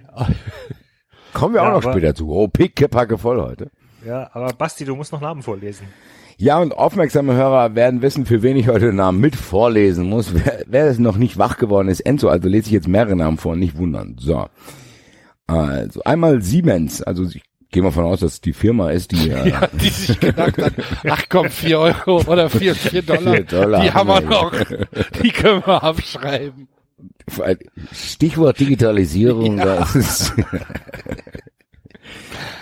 Kommen 1.33 1.55
wir 1.55 1.62
Ja, 1.62 1.69
auch 1.69 1.73
noch 1.77 1.83
aber- 1.85 1.93
später 1.93 2.15
zu. 2.15 2.31
Oh, 2.31 2.49
pickepacke 2.49 3.19
voll 3.19 3.41
heute. 3.41 3.71
Ja, 4.07 4.31
aber 4.33 4.53
Basti, 4.53 4.85
du 4.85 4.97
musst 4.97 5.12
noch 5.12 5.21
Namen 5.21 5.43
vorlesen. 5.43 5.87
Ja, 6.39 6.59
und 6.59 6.73
aufmerksame 6.73 7.35
Hörer 7.35 7.75
werden 7.77 8.03
wissen, 8.03 8.27
für 8.27 8.43
wen 8.43 8.57
ich 8.57 8.67
heute 8.69 8.87
den 8.87 8.97
Namen 8.97 9.21
mit 9.21 9.37
vorlesen 9.37 10.09
muss. 10.09 10.35
Wer, 10.35 10.65
wer 10.67 10.87
es 10.87 10.99
noch 10.99 11.17
nicht 11.17 11.39
wach 11.39 11.57
geworden 11.57 11.89
ist, 11.89 12.01
Enzo, 12.01 12.29
also 12.29 12.49
lese 12.49 12.67
ich 12.67 12.73
jetzt 12.73 12.89
mehrere 12.89 13.15
Namen 13.15 13.37
vor, 13.39 13.55
nicht 13.55 13.77
wundern. 13.77 14.17
So. 14.19 14.47
Also, 15.47 16.03
einmal 16.05 16.43
Siemens, 16.43 17.03
also 17.03 17.25
ich 17.25 17.43
gehe 17.71 17.83
mal 17.83 17.91
von 17.91 18.05
aus, 18.05 18.21
dass 18.21 18.33
es 18.35 18.41
die 18.41 18.53
Firma 18.55 18.91
ist, 18.91 19.12
die, 19.12 19.31
äh, 19.31 19.51
Ja, 19.51 19.69
die 19.73 19.89
sich 19.89 20.19
gedacht 20.19 20.59
hat, 20.61 20.73
ach 21.09 21.25
komm, 21.29 21.49
vier 21.49 21.79
Euro 21.79 22.23
oder 22.27 22.49
vier, 22.51 22.75
vier 22.75 23.03
Dollar, 23.07 23.35
Vier 23.35 23.45
Dollar 23.45 23.83
die 23.83 23.93
haben 23.93 24.09
wir 24.09 24.21
noch, 24.23 24.53
die 25.23 25.31
können 25.31 25.62
wir 25.65 25.83
abschreiben. 25.83 26.69
Stichwort 27.92 28.59
Digitalisierung, 28.61 29.59
ist. 29.94 30.32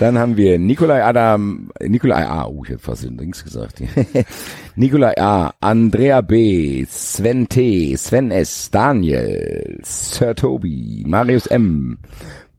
Dann 0.01 0.19
haben 0.19 0.39
wir 0.39 0.59
Nikolai 0.59 1.05
Adam, 1.05 1.71
Nikolai 1.79 2.25
A, 2.25 2.47
oh, 2.47 2.63
ich 2.65 2.71
hätte 2.71 2.79
fast 2.79 3.05
den 3.05 3.19
Dings 3.19 3.45
gesagt. 3.45 3.83
Nikolai 4.75 5.15
A, 5.19 5.53
Andrea 5.61 6.23
B, 6.23 6.87
Sven 6.89 7.47
T, 7.49 7.95
Sven 7.97 8.31
S, 8.31 8.71
Daniel, 8.71 9.79
Sir 9.83 10.35
Tobi, 10.35 11.05
Marius 11.07 11.47
M, 11.49 11.99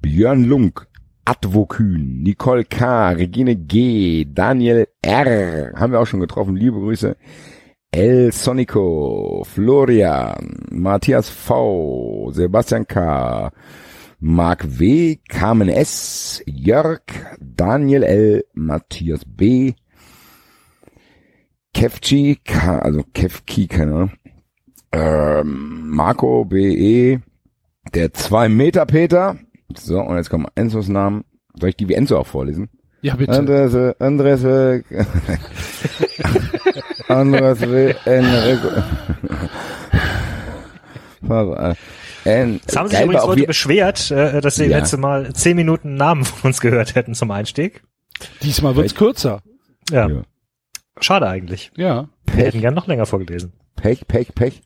Björn 0.03 0.43
Lunk, 0.43 0.85
Advokün, 1.25 2.21
Nicole 2.21 2.63
K, 2.63 3.09
Regine 3.09 3.55
G, 3.55 4.27
Daniel 4.31 4.87
R, 5.01 5.73
haben 5.75 5.93
wir 5.93 5.99
auch 5.99 6.07
schon 6.07 6.19
getroffen, 6.19 6.55
liebe 6.55 6.79
Grüße. 6.79 7.15
El 7.93 8.31
Sonico, 8.31 9.43
Florian, 9.43 10.65
Matthias 10.71 11.29
V, 11.29 12.31
Sebastian 12.33 12.85
K, 12.85 13.51
Marc 14.19 14.63
W, 14.79 15.17
Carmen 15.27 15.67
S, 15.67 16.41
Jörg, 16.47 17.01
Daniel 17.39 18.03
L, 18.03 18.45
Matthias 18.53 19.25
B, 19.25 19.73
Kevchi, 21.73 22.39
K, 22.45 22.79
also 22.79 23.03
Kevki, 23.13 23.67
keine 23.67 23.91
Ahnung, 23.93 24.11
ähm, 24.93 25.89
Marco 25.89 26.45
BE, 26.45 27.19
der 27.93 28.13
2 28.13 28.47
Meter 28.47 28.85
Peter, 28.85 29.37
so, 29.75 29.99
und 29.99 30.15
jetzt 30.15 30.29
kommen 30.29 30.47
Enzos 30.55 30.87
Namen. 30.87 31.25
Soll 31.59 31.69
ich 31.69 31.75
die 31.75 31.89
wie 31.89 31.95
Enzo 31.95 32.17
auch 32.17 32.27
vorlesen? 32.27 32.69
Ja, 33.01 33.15
bitte. 33.15 33.33
Andres, 33.33 33.95
Andres, 33.99 34.45
Andres, 37.07 37.61
Enrico. 38.05 38.67
Äh, 41.29 41.75
en- 42.25 42.53
Jetzt 42.55 42.75
haben 42.77 42.89
sich 42.89 42.99
übrigens 43.01 43.35
wie- 43.35 43.45
beschwert, 43.45 44.11
äh, 44.11 44.41
dass 44.41 44.55
sie 44.55 44.65
Ja. 44.65 44.77
letzte 44.79 44.97
Mal 44.97 45.31
zehn 45.33 45.55
Minuten 45.55 45.95
Namen 45.95 46.25
von 46.25 46.49
uns 46.49 46.61
gehört 46.61 46.95
hätten 46.95 47.13
zum 47.15 47.31
Einstieg. 47.31 47.83
Diesmal 48.43 48.75
wird's 48.75 48.95
kürzer. 48.95 49.41
Ja. 49.89 50.07
Ja. 50.07 50.21
Schade 50.99 51.27
eigentlich. 51.27 51.71
Ja. 51.75 52.07
Wir 52.33 52.45
hätten 52.45 52.61
gern 52.61 52.73
noch 52.75 52.87
länger 52.87 53.05
vorgelesen. 53.05 53.53
Pech, 53.75 54.07
Pech, 54.07 54.33
Pech. 54.35 54.61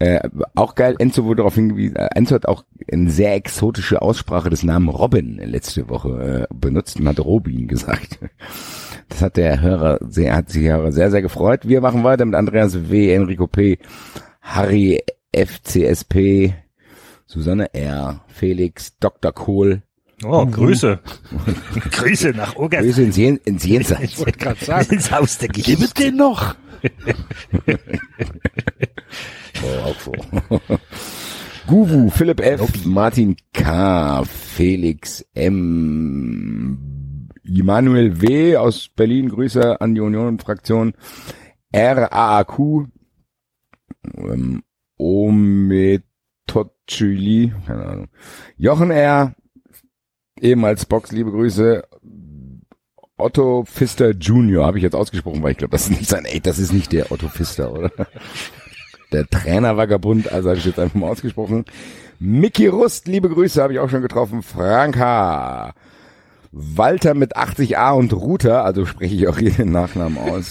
Äh, 0.00 0.28
auch 0.54 0.74
geil, 0.74 0.96
Enzo 0.98 1.24
wurde 1.24 1.38
darauf 1.38 1.54
hingewiesen, 1.54 1.96
äh, 1.96 2.08
Enzo 2.14 2.34
hat 2.34 2.46
auch 2.46 2.64
eine 2.90 3.10
sehr 3.10 3.34
exotische 3.34 4.02
Aussprache 4.02 4.50
des 4.50 4.64
Namen 4.64 4.88
Robin 4.88 5.36
letzte 5.36 5.88
Woche 5.88 6.48
äh, 6.50 6.54
benutzt 6.54 6.98
und 6.98 7.08
hat 7.08 7.20
Robin 7.20 7.68
gesagt. 7.68 8.18
Das 9.08 9.22
hat 9.22 9.36
der 9.36 9.60
Hörer 9.60 9.98
sehr, 10.00 10.34
hat 10.34 10.50
sich 10.50 10.64
Hörer 10.64 10.90
sehr, 10.90 11.10
sehr 11.10 11.22
gefreut. 11.22 11.68
Wir 11.68 11.80
machen 11.80 12.02
weiter 12.02 12.24
mit 12.24 12.34
Andreas 12.34 12.90
W., 12.90 13.12
Enrico 13.12 13.46
P., 13.46 13.78
Harry 14.40 15.00
FCSP, 15.32 16.54
Susanne 17.26 17.72
R., 17.74 18.24
Felix, 18.28 18.98
Dr. 18.98 19.32
Kohl. 19.32 19.82
Oh, 20.24 20.46
Grüße. 20.46 21.00
Grüße 21.90 22.30
nach 22.30 22.56
Ogas. 22.56 22.82
Grüße 22.82 23.02
ins, 23.02 23.16
Jen 23.16 23.36
ins 23.44 23.64
Jenseits. 23.66 24.02
Ich 24.02 24.18
wollte 24.18 24.38
gerade 24.38 24.64
sagen, 24.64 24.94
Ins 24.94 25.10
Haus 25.10 25.38
der 25.38 25.48
Geschichte. 25.48 25.84
es 25.84 25.94
den 25.94 26.16
noch. 26.16 26.54
Oh, 29.62 29.78
auch 29.88 30.00
so. 30.00 30.12
Guvu, 31.66 32.10
Philipp 32.10 32.40
F., 32.40 32.84
Martin 32.84 33.36
K., 33.54 34.22
Felix 34.24 35.24
M., 35.34 37.28
Immanuel 37.44 38.20
W. 38.20 38.56
aus 38.56 38.88
Berlin, 38.88 39.30
Grüße 39.30 39.80
an 39.80 39.94
die 39.94 40.02
Union-Fraktion, 40.02 40.92
RAAQ, 41.72 42.88
ähm, 44.16 44.62
Ometotschili, 44.98 46.02
keine 47.66 47.86
Ahnung, 47.86 48.08
Jochen 48.58 48.90
R., 48.90 49.34
ehemals 50.40 50.84
Box, 50.86 51.12
liebe 51.12 51.30
Grüße, 51.30 51.84
Otto 53.16 53.64
Pfister 53.64 54.10
Junior, 54.10 54.66
habe 54.66 54.78
ich 54.78 54.82
jetzt 54.82 54.96
ausgesprochen, 54.96 55.42
weil 55.42 55.52
ich 55.52 55.58
glaube, 55.58 55.72
das 55.72 55.84
ist 55.88 55.90
nicht 55.90 56.08
sein, 56.08 56.24
ey, 56.24 56.40
das 56.40 56.58
ist 56.58 56.72
nicht 56.72 56.92
der 56.92 57.12
Otto 57.12 57.28
Pfister, 57.28 57.72
oder? 57.72 57.90
Der 59.12 59.26
Trainervagabund, 59.26 60.32
also 60.32 60.48
habe 60.48 60.58
ich 60.58 60.64
jetzt 60.64 60.80
einfach 60.80 60.98
mal 60.98 61.10
ausgesprochen. 61.10 61.64
Mickey 62.18 62.66
Rust, 62.66 63.06
liebe 63.06 63.28
Grüße, 63.28 63.62
habe 63.62 63.74
ich 63.74 63.78
auch 63.78 63.88
schon 63.88 64.02
getroffen. 64.02 64.42
Frank 64.42 64.96
H. 64.98 65.74
Walter 66.50 67.14
mit 67.14 67.36
80a 67.36 67.92
und 67.94 68.12
Router, 68.12 68.64
also 68.64 68.86
spreche 68.86 69.14
ich 69.14 69.28
auch 69.28 69.38
hier 69.38 69.50
den 69.50 69.70
Nachnamen 69.70 70.18
aus. 70.18 70.50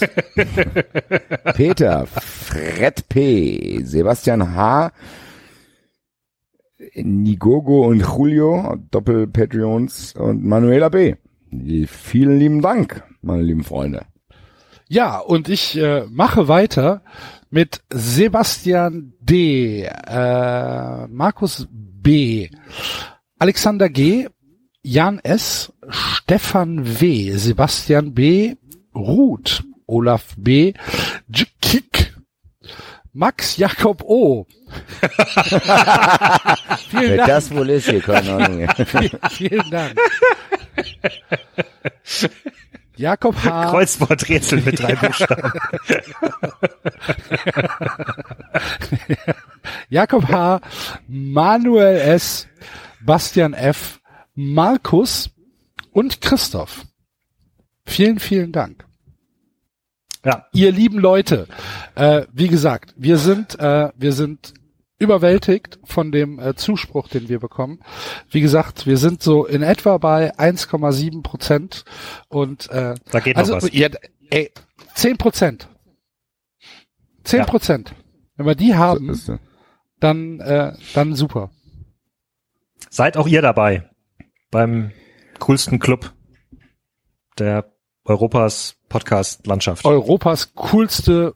Peter, 1.54 2.06
Fred 2.06 3.08
P., 3.08 3.82
Sebastian 3.84 4.54
H., 4.54 4.92
Nigogo 6.94 7.86
und 7.86 8.00
Julio, 8.00 8.76
Doppel-Patreons 8.90 10.14
und 10.14 10.44
Manuela 10.44 10.88
B. 10.88 11.14
Vielen 11.86 12.38
lieben 12.38 12.62
Dank, 12.62 13.02
meine 13.22 13.42
lieben 13.42 13.64
Freunde. 13.64 14.06
Ja, 14.88 15.18
und 15.18 15.48
ich 15.48 15.76
äh, 15.76 16.04
mache 16.10 16.48
weiter 16.48 17.02
mit 17.50 17.82
Sebastian 17.90 19.14
D., 19.20 19.84
äh, 19.84 21.06
Markus 21.08 21.66
B., 21.70 22.50
Alexander 23.38 23.88
G., 23.88 24.28
Jan 24.82 25.18
S., 25.20 25.72
Stefan 25.88 27.00
W., 27.00 27.32
Sebastian 27.36 28.12
B., 28.14 28.56
Ruth, 28.94 29.64
Olaf 29.86 30.34
B., 30.36 30.74
Jkik, 31.28 32.14
Max 33.12 33.56
Jakob 33.56 34.02
O. 34.02 34.46
Vielen 36.90 37.10
Wer 37.10 37.16
Dank. 37.16 37.28
das 37.28 37.54
wohl 37.54 37.70
ist, 37.70 37.88
hier, 37.88 38.00
keine 38.00 38.34
Ahnung. 38.34 38.68
Vielen, 38.86 39.18
vielen 39.30 39.70
Dank. 39.70 39.94
Jakob 42.96 43.34
H. 43.44 43.70
Kreuzworträtsel 43.70 44.60
mit 44.60 44.80
drei 44.80 44.94
Buchstaben. 44.94 45.52
Jakob 49.88 50.28
H., 50.28 50.60
Manuel 51.08 51.96
S., 51.96 52.46
Bastian 53.04 53.52
F., 53.52 54.00
Markus 54.34 55.30
und 55.92 56.20
Christoph. 56.20 56.84
Vielen, 57.86 58.18
vielen 58.18 58.52
Dank. 58.52 58.84
Ja, 60.24 60.46
Ihr 60.52 60.72
lieben 60.72 60.98
Leute, 60.98 61.48
äh, 61.96 62.22
wie 62.32 62.48
gesagt, 62.48 62.94
wir 62.96 63.18
sind, 63.18 63.58
äh, 63.58 63.90
wir 63.96 64.12
sind 64.12 64.54
überwältigt 64.98 65.78
von 65.84 66.12
dem 66.12 66.38
äh, 66.38 66.54
Zuspruch, 66.54 67.08
den 67.08 67.28
wir 67.28 67.40
bekommen. 67.40 67.80
Wie 68.30 68.40
gesagt, 68.40 68.86
wir 68.86 68.96
sind 68.96 69.22
so 69.22 69.44
in 69.44 69.62
etwa 69.62 69.98
bei 69.98 70.34
1,7 70.36 71.22
Prozent 71.22 71.84
und 72.28 72.70
äh, 72.70 72.94
da 73.10 73.20
geht 73.20 73.36
noch 73.36 73.42
also 73.42 73.56
was. 73.56 73.70
ihr, 73.70 73.90
ey, 74.30 74.50
10 74.94 75.18
Prozent. 75.18 75.68
10 77.24 77.46
Prozent. 77.46 77.94
Wenn 78.36 78.46
wir 78.46 78.54
die 78.54 78.74
haben, 78.74 79.40
dann, 80.00 80.40
äh, 80.40 80.72
dann 80.94 81.14
super. 81.14 81.50
Seid 82.90 83.16
auch 83.16 83.26
ihr 83.26 83.42
dabei 83.42 83.90
beim 84.50 84.92
coolsten 85.38 85.78
Club 85.78 86.12
der 87.38 87.72
Europas 88.04 88.76
Podcast-Landschaft. 88.88 89.84
Europas 89.84 90.54
coolste 90.54 91.34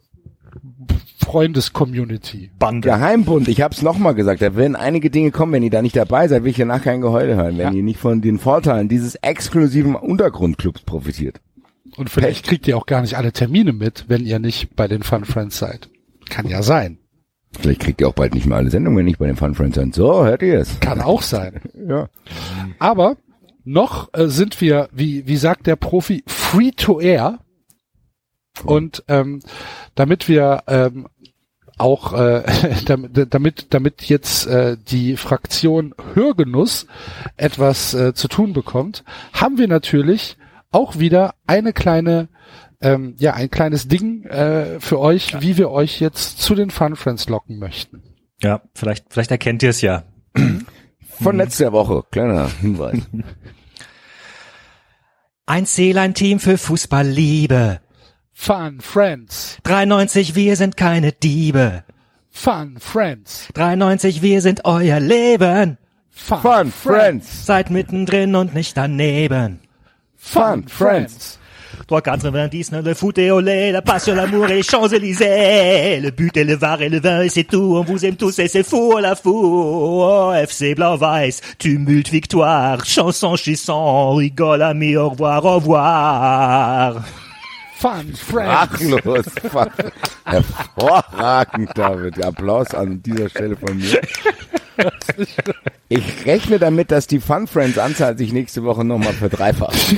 Freundes-Community. 1.25 2.51
Bande. 2.59 2.89
Geheimbund, 2.89 3.49
ich 3.49 3.61
hab's 3.61 3.83
nochmal 3.83 4.15
gesagt, 4.15 4.41
da 4.43 4.57
werden 4.57 4.77
einige 4.77 5.11
Dinge 5.11 5.31
kommen, 5.31 5.53
wenn 5.53 5.63
ihr 5.63 5.71
da 5.71 5.83
nicht 5.83 5.97
dabei 5.97 6.29
seid, 6.29 6.45
will 6.45 6.51
ich 6.51 6.57
danach 6.57 6.83
kein 6.83 7.01
Geheule 7.01 7.37
hören, 7.37 7.59
wenn 7.59 7.69
Ja. 7.69 7.73
ihr 7.73 7.83
nicht 7.83 7.99
von 8.01 8.21
den 8.23 8.39
Vorteilen 8.39 8.89
dieses 8.89 9.15
exklusiven 9.17 9.95
Untergrundclubs 9.95 10.83
profitiert. 10.83 11.41
Und 11.97 12.11
vielleicht 12.11 12.47
kriegt 12.47 12.67
ihr 12.69 12.77
auch 12.77 12.87
gar 12.87 13.01
nicht 13.03 13.17
alle 13.17 13.33
Termine 13.33 13.73
mit, 13.73 14.05
wenn 14.09 14.25
ihr 14.25 14.39
nicht 14.39 14.75
bei 14.77 14.89
den 14.89 15.03
Fun 15.03 15.25
Friends 15.25 15.59
seid. 15.59 15.89
Kann 16.31 16.47
ja 16.49 16.63
sein. 16.63 16.99
Vielleicht 17.59 17.81
kriegt 17.81 18.01
ihr 18.01 18.09
auch 18.09 18.13
bald 18.15 18.35
nicht 18.35 18.47
mehr 18.47 18.59
alle 18.59 18.71
Sendungen, 18.71 18.99
wenn 18.99 19.07
ihr 19.07 19.11
nicht 19.11 19.19
bei 19.19 19.27
den 19.27 19.37
Fun 19.37 19.55
Friends 19.55 19.77
seid. 19.77 19.95
So, 19.95 20.25
hört 20.25 20.43
ihr 20.43 20.61
es? 20.61 20.79
Kann 20.81 21.01
auch 21.01 21.23
sein. 21.23 21.61
Ja. 21.89 22.09
Aber 22.79 23.17
noch 23.65 24.09
äh, 24.13 24.29
sind 24.29 24.61
wir, 24.61 24.89
wie, 24.93 25.27
wie 25.27 25.37
sagt 25.37 25.67
der 25.67 25.77
Profi, 25.77 26.23
free 26.27 26.71
to 26.71 27.01
air. 27.01 27.39
Und 28.65 29.05
ähm, 29.09 29.41
damit 29.95 30.29
wir 30.29 30.63
ähm, 30.67 31.09
auch 31.79 32.13
äh, 32.13 32.45
damit, 32.87 33.35
damit, 33.35 33.67
damit 33.71 34.05
jetzt 34.05 34.47
äh, 34.47 34.77
die 34.77 35.17
Fraktion 35.17 35.95
Hörgenuss 36.15 36.87
etwas 37.37 37.95
äh, 37.95 38.15
zu 38.15 38.29
tun 38.29 38.53
bekommt, 38.53 39.05
haben 39.33 39.59
wir 39.59 39.69
natürlich 39.69 40.37
auch 40.71 40.99
wieder 40.99 41.35
eine 41.47 41.73
kleine 41.73 42.29
ähm, 42.81 43.15
ja, 43.19 43.35
ein 43.35 43.51
kleines 43.51 43.89
Ding 43.89 44.25
äh, 44.25 44.79
für 44.81 45.01
euch, 45.01 45.33
ja. 45.33 45.43
wie 45.43 45.57
wir 45.57 45.71
euch 45.71 46.01
jetzt 46.01 46.41
zu 46.41 46.55
den 46.55 46.71
Fun 46.71 46.95
Friends 46.95 47.29
locken 47.29 47.59
möchten. 47.59 48.03
Ja, 48.41 48.63
vielleicht, 48.75 49.07
vielleicht 49.11 49.33
erkennt 49.33 49.63
ihr 49.63 49.71
es 49.71 49.81
ja. 49.81 50.05
Von 51.21 51.37
letzter 51.37 51.73
Woche, 51.73 52.05
kleiner 52.13 52.49
Hinweis. 52.61 53.01
Ein 55.47 55.67
Ziel, 55.67 55.99
ein 55.99 56.15
Team 56.15 56.39
für 56.39 56.57
Fußballliebe. 56.57 57.81
Fun 58.41 58.79
Friends. 58.81 59.59
93, 59.65 60.37
wir 60.37 60.55
sind 60.55 60.77
keine 60.77 61.11
Diebe. 61.11 61.83
Fun 62.31 62.77
Friends. 62.79 63.49
93, 63.55 64.23
wir 64.23 64.41
sind 64.41 64.65
euer 64.65 65.01
Leben. 65.01 65.77
Fun, 66.13 66.39
Fun 66.41 66.73
Friends. 66.73 67.47
Seid 67.47 67.71
mittendrin 67.71 68.37
und 68.37 68.55
nicht 68.55 68.77
daneben. 68.77 69.59
Fun, 70.17 70.63
Fun 70.63 70.69
Friends. 70.69 71.39
3,90 71.89 72.81
le 72.83 72.95
foot 72.95 73.19
et 73.19 73.33
olé, 73.33 73.73
la 73.73 73.83
passion, 73.83 74.15
l'amour 74.15 74.49
et 74.49 74.55
les 74.55 74.63
Champs-Élysées. 74.63 76.01
Le 76.01 76.11
but 76.11 76.37
et 76.37 76.45
le 76.45 76.55
var 76.55 76.81
et 76.81 76.89
le 76.89 77.01
vin 77.01 77.23
et 77.23 77.29
c'est 77.29 77.45
tout, 77.45 77.77
on 77.77 77.83
vous 77.83 78.07
aime 78.07 78.17
tous 78.17 78.39
et 78.39 78.49
c'est 78.49 78.63
fou, 78.63 78.99
la 78.99 79.17
fou. 79.17 79.33
Oh, 79.35 80.33
FC 80.33 80.77
Blau-Weiß, 80.77 81.41
tumulte, 81.59 82.09
victoire, 82.09 82.85
chanson 82.85 83.35
chissant, 83.35 84.15
rigole, 84.15 84.63
ami, 84.63 84.97
au 84.97 85.11
revoir, 85.11 85.45
au 85.45 85.57
revoir. 85.57 87.03
Fun 87.79 88.13
Friends. 88.13 88.81
Sprachlos. 88.81 89.27
Hervorragend, 90.25 91.71
David. 91.79 92.25
Applaus 92.25 92.75
an 92.75 93.01
dieser 93.05 93.29
Stelle 93.29 93.57
von 93.57 93.79
mir. 93.79 94.01
Ich 95.89 96.27
rechne 96.27 96.59
damit, 96.59 96.91
dass 96.91 97.07
die 97.07 97.21
Fun 97.21 97.47
Friends 97.47 97.79
Anzahl 97.79 98.19
sich 98.19 98.33
nächste 98.33 98.65
Woche 98.65 98.85
nochmal 98.85 99.13
verdreifacht. 99.13 99.77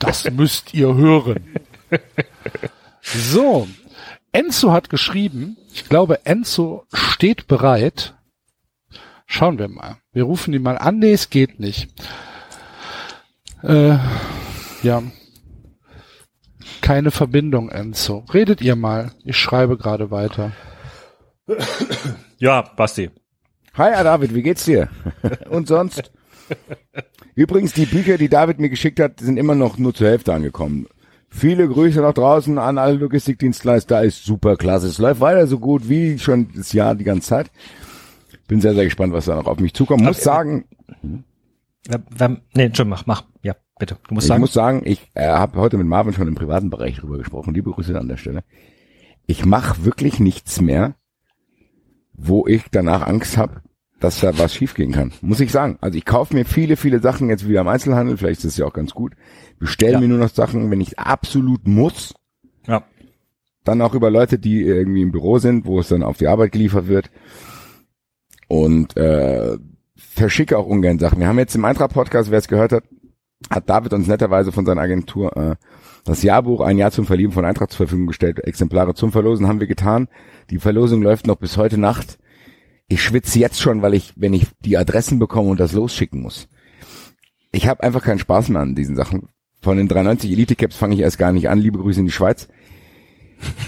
das 0.00 0.28
müsst 0.30 0.74
ihr 0.74 0.92
hören. 0.92 1.54
So. 3.02 3.68
Enzo 4.32 4.72
hat 4.72 4.90
geschrieben, 4.90 5.56
ich 5.72 5.88
glaube, 5.88 6.26
Enzo 6.26 6.84
steht 6.92 7.46
bereit. 7.46 8.14
Schauen 9.26 9.60
wir 9.60 9.68
mal. 9.68 9.98
Wir 10.12 10.24
rufen 10.24 10.52
ihn 10.52 10.62
mal 10.62 10.78
an. 10.78 10.98
Nee, 10.98 11.12
es 11.12 11.30
geht 11.30 11.60
nicht. 11.60 11.88
Äh, 13.64 13.96
ja. 14.82 15.02
Keine 16.80 17.10
Verbindung, 17.10 17.70
Enzo. 17.70 18.24
Redet 18.32 18.60
ihr 18.60 18.76
mal. 18.76 19.12
Ich 19.24 19.38
schreibe 19.38 19.78
gerade 19.78 20.10
weiter. 20.10 20.52
Ja, 22.38 22.62
Basti. 22.62 23.10
Hi, 23.74 24.04
David, 24.04 24.34
wie 24.34 24.42
geht's 24.42 24.64
dir? 24.64 24.88
Und 25.50 25.66
sonst? 25.66 26.12
Übrigens, 27.34 27.72
die 27.72 27.86
Bücher, 27.86 28.18
die 28.18 28.28
David 28.28 28.58
mir 28.58 28.68
geschickt 28.68 29.00
hat, 29.00 29.20
sind 29.20 29.38
immer 29.38 29.54
noch 29.54 29.78
nur 29.78 29.94
zur 29.94 30.08
Hälfte 30.08 30.34
angekommen. 30.34 30.86
Viele 31.30 31.66
Grüße 31.66 32.00
nach 32.00 32.14
draußen 32.14 32.58
an 32.58 32.78
alle 32.78 32.96
Logistikdienstleister. 32.96 34.04
Ist 34.04 34.24
super 34.24 34.56
klasse. 34.56 34.88
Es 34.88 34.98
läuft 34.98 35.20
weiter 35.20 35.46
so 35.46 35.58
gut 35.58 35.88
wie 35.88 36.18
schon 36.18 36.48
das 36.54 36.72
Jahr 36.72 36.94
die 36.94 37.04
ganze 37.04 37.28
Zeit. 37.28 37.50
Bin 38.46 38.60
sehr, 38.60 38.74
sehr 38.74 38.84
gespannt, 38.84 39.12
was 39.12 39.24
da 39.24 39.34
noch 39.34 39.46
auf 39.46 39.58
mich 39.58 39.72
zukommt. 39.72 40.02
Muss 40.02 40.22
sagen. 40.22 40.66
Nee, 42.54 42.70
schon 42.72 42.88
mach, 42.88 43.06
mach. 43.06 43.24
Ja, 43.42 43.56
bitte. 43.78 43.98
Du 44.08 44.14
musst 44.14 44.24
ich 44.24 44.28
sagen. 44.28 44.40
muss 44.40 44.52
sagen, 44.52 44.82
ich 44.84 45.10
äh, 45.14 45.26
habe 45.26 45.58
heute 45.58 45.76
mit 45.76 45.86
Marvin 45.86 46.14
schon 46.14 46.28
im 46.28 46.34
privaten 46.34 46.70
Bereich 46.70 46.96
drüber 46.96 47.18
gesprochen. 47.18 47.54
Liebe 47.54 47.70
Grüße 47.70 47.98
an 47.98 48.08
der 48.08 48.16
Stelle. 48.16 48.42
Ich 49.26 49.44
mache 49.44 49.84
wirklich 49.84 50.20
nichts 50.20 50.60
mehr, 50.60 50.94
wo 52.12 52.46
ich 52.46 52.64
danach 52.70 53.06
Angst 53.06 53.36
habe, 53.36 53.62
dass 54.00 54.20
da 54.20 54.38
was 54.38 54.54
schiefgehen 54.54 54.92
kann. 54.92 55.12
Muss 55.20 55.40
ich 55.40 55.50
sagen. 55.50 55.78
Also 55.80 55.96
ich 55.96 56.04
kaufe 56.04 56.34
mir 56.34 56.44
viele, 56.44 56.76
viele 56.76 57.00
Sachen 57.00 57.28
jetzt 57.28 57.48
wieder 57.48 57.62
im 57.62 57.68
Einzelhandel, 57.68 58.16
vielleicht 58.16 58.40
ist 58.40 58.52
es 58.52 58.56
ja 58.56 58.66
auch 58.66 58.72
ganz 58.72 58.92
gut. 58.92 59.14
Bestelle 59.58 59.94
ja. 59.94 60.00
mir 60.00 60.08
nur 60.08 60.18
noch 60.18 60.30
Sachen, 60.30 60.70
wenn 60.70 60.80
ich 60.80 60.98
absolut 60.98 61.66
muss. 61.66 62.14
Ja. 62.66 62.84
Dann 63.64 63.80
auch 63.80 63.94
über 63.94 64.10
Leute, 64.10 64.38
die 64.38 64.62
irgendwie 64.62 65.02
im 65.02 65.12
Büro 65.12 65.38
sind, 65.38 65.64
wo 65.64 65.80
es 65.80 65.88
dann 65.88 66.02
auf 66.02 66.18
die 66.18 66.28
Arbeit 66.28 66.52
geliefert 66.52 66.86
wird. 66.86 67.10
Und 68.46 68.96
äh, 68.96 69.56
verschicke 69.96 70.58
auch 70.58 70.66
ungern 70.66 70.98
Sachen. 70.98 71.20
Wir 71.20 71.28
haben 71.28 71.38
jetzt 71.38 71.54
im 71.54 71.64
Eintracht-Podcast, 71.64 72.30
wer 72.30 72.38
es 72.38 72.48
gehört 72.48 72.72
hat, 72.72 72.84
hat 73.50 73.68
David 73.68 73.92
uns 73.92 74.06
netterweise 74.06 74.52
von 74.52 74.66
seiner 74.66 74.80
Agentur 74.80 75.36
äh, 75.36 75.56
das 76.04 76.22
Jahrbuch 76.22 76.60
ein 76.60 76.78
Jahr 76.78 76.90
zum 76.90 77.06
Verlieben 77.06 77.32
von 77.32 77.44
Eintracht 77.44 77.70
zur 77.70 77.86
Verfügung 77.86 78.06
gestellt. 78.06 78.38
Exemplare 78.40 78.94
zum 78.94 79.12
Verlosen 79.12 79.48
haben 79.48 79.60
wir 79.60 79.66
getan. 79.66 80.08
Die 80.50 80.58
Verlosung 80.58 81.02
läuft 81.02 81.26
noch 81.26 81.36
bis 81.36 81.56
heute 81.56 81.78
Nacht. 81.78 82.18
Ich 82.88 83.02
schwitze 83.02 83.38
jetzt 83.38 83.60
schon, 83.60 83.82
weil 83.82 83.94
ich, 83.94 84.12
wenn 84.16 84.34
ich 84.34 84.46
die 84.60 84.76
Adressen 84.76 85.18
bekomme 85.18 85.50
und 85.50 85.60
das 85.60 85.72
losschicken 85.72 86.20
muss. 86.20 86.48
Ich 87.52 87.68
habe 87.68 87.82
einfach 87.82 88.02
keinen 88.02 88.18
Spaß 88.18 88.50
mehr 88.50 88.62
an 88.62 88.74
diesen 88.74 88.96
Sachen. 88.96 89.28
Von 89.62 89.78
den 89.78 89.88
93 89.88 90.30
Elite 90.30 90.56
Caps 90.56 90.76
fange 90.76 90.94
ich 90.94 91.00
erst 91.00 91.18
gar 91.18 91.32
nicht 91.32 91.48
an. 91.48 91.58
Liebe 91.58 91.78
Grüße 91.78 92.00
in 92.00 92.06
die 92.06 92.12
Schweiz. 92.12 92.48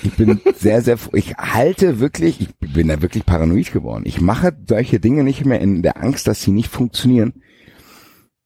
Ich 0.03 0.15
bin 0.15 0.41
sehr, 0.57 0.83
sehr, 0.83 0.99
ich 1.13 1.37
halte 1.37 2.01
wirklich, 2.01 2.41
ich 2.41 2.73
bin 2.73 2.89
da 2.89 3.01
wirklich 3.03 3.27
paranoid 3.27 3.73
geworden. 3.73 4.05
Ich 4.07 4.21
mache 4.21 4.57
solche 4.69 5.01
Dinge 5.01 5.25
nicht 5.25 5.45
mehr 5.45 5.61
in 5.61 5.83
der 5.83 6.03
Angst, 6.03 6.27
dass 6.27 6.43
sie 6.43 6.53
nicht 6.53 6.71
funktionieren. 6.71 7.35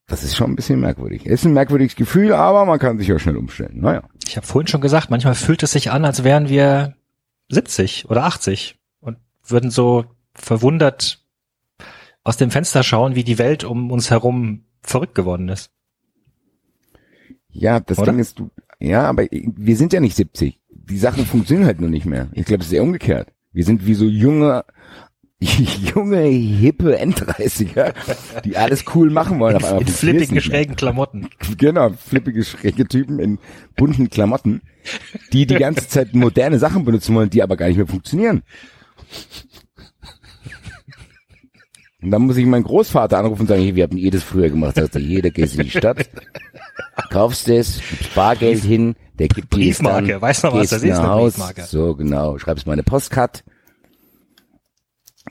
Das 0.06 0.24
ist 0.24 0.36
schon 0.36 0.50
ein 0.50 0.56
bisschen 0.56 0.80
merkwürdig. 0.80 1.26
Ist 1.26 1.44
ein 1.44 1.52
merkwürdiges 1.52 1.94
Gefühl, 1.94 2.32
aber 2.32 2.64
man 2.64 2.78
kann 2.78 2.98
sich 2.98 3.08
ja 3.08 3.18
schnell 3.18 3.36
umstellen. 3.36 3.80
Naja. 3.80 4.02
Ich 4.26 4.36
habe 4.36 4.46
vorhin 4.46 4.66
schon 4.66 4.80
gesagt, 4.80 5.10
manchmal 5.10 5.34
fühlt 5.34 5.62
es 5.62 5.72
sich 5.72 5.90
an, 5.90 6.04
als 6.04 6.24
wären 6.24 6.48
wir 6.48 6.94
70 7.48 8.10
oder 8.10 8.24
80 8.24 8.76
und 9.00 9.18
würden 9.46 9.70
so 9.70 10.04
verwundert 10.34 11.24
aus 12.22 12.36
dem 12.36 12.50
Fenster 12.50 12.82
schauen, 12.82 13.14
wie 13.14 13.24
die 13.24 13.38
Welt 13.38 13.64
um 13.64 13.90
uns 13.90 14.10
herum 14.10 14.64
verrückt 14.82 15.14
geworden 15.14 15.48
ist. 15.48 15.70
Ja, 17.48 17.80
das 17.80 17.98
oder? 17.98 18.12
Ding 18.12 18.20
ist, 18.20 18.38
du, 18.38 18.50
ja, 18.78 19.02
aber 19.02 19.26
wir 19.30 19.76
sind 19.76 19.92
ja 19.92 20.00
nicht 20.00 20.16
70. 20.16 20.59
Die 20.90 20.98
Sachen 20.98 21.24
funktionieren 21.24 21.66
halt 21.66 21.80
nur 21.80 21.88
nicht 21.88 22.06
mehr. 22.06 22.28
Ich 22.32 22.44
glaube, 22.44 22.62
es 22.62 22.66
ist 22.66 22.72
eher 22.72 22.82
umgekehrt. 22.82 23.28
Wir 23.52 23.64
sind 23.64 23.86
wie 23.86 23.94
so 23.94 24.04
junge, 24.04 24.64
junge, 25.40 26.22
hippe 26.24 27.00
N30er, 27.00 27.94
die 28.44 28.56
alles 28.56 28.84
cool 28.94 29.10
machen 29.10 29.38
wollen. 29.38 29.56
In, 29.56 29.78
in 29.78 29.86
flippigen, 29.86 30.40
schrägen 30.40 30.76
Klamotten. 30.76 31.28
Genau, 31.56 31.90
flippige, 31.90 32.44
schräge 32.44 32.86
Typen 32.86 33.18
in 33.18 33.38
bunten 33.76 34.10
Klamotten, 34.10 34.62
die 35.32 35.46
die 35.46 35.56
ganze 35.56 35.88
Zeit 35.88 36.14
moderne 36.14 36.58
Sachen 36.58 36.84
benutzen 36.84 37.14
wollen, 37.14 37.30
die 37.30 37.42
aber 37.42 37.56
gar 37.56 37.68
nicht 37.68 37.78
mehr 37.78 37.86
funktionieren. 37.86 38.42
Und 42.02 42.10
dann 42.10 42.22
muss 42.22 42.36
ich 42.36 42.46
meinen 42.46 42.64
Großvater 42.64 43.18
anrufen 43.18 43.42
und 43.42 43.48
sagen, 43.48 43.62
hey, 43.62 43.76
wir 43.76 43.84
haben 43.84 44.10
das 44.10 44.22
früher 44.22 44.48
gemacht. 44.48 44.76
Sagst 44.76 44.94
du, 44.94 44.98
jeder 44.98 45.30
geht 45.30 45.54
in 45.54 45.64
die 45.64 45.70
Stadt, 45.70 46.08
kaufst 47.10 47.48
es, 47.48 47.80
gibst 47.88 48.14
Bargeld 48.14 48.62
hin, 48.62 48.96
der 49.18 49.28
gibt 49.28 49.52
dir 49.52 49.58
Briefmarke, 49.58 50.12
dann, 50.12 50.22
weißt 50.22 50.44
du 50.44 50.52
was 50.52 50.70
das 50.70 50.82
ist? 50.82 50.98
Eine 50.98 51.22
Briefmarke. 51.22 51.62
So, 51.64 51.94
genau, 51.94 52.38
schreibst 52.38 52.66
mal 52.66 52.72
eine 52.72 52.82
Postcard, 52.82 53.44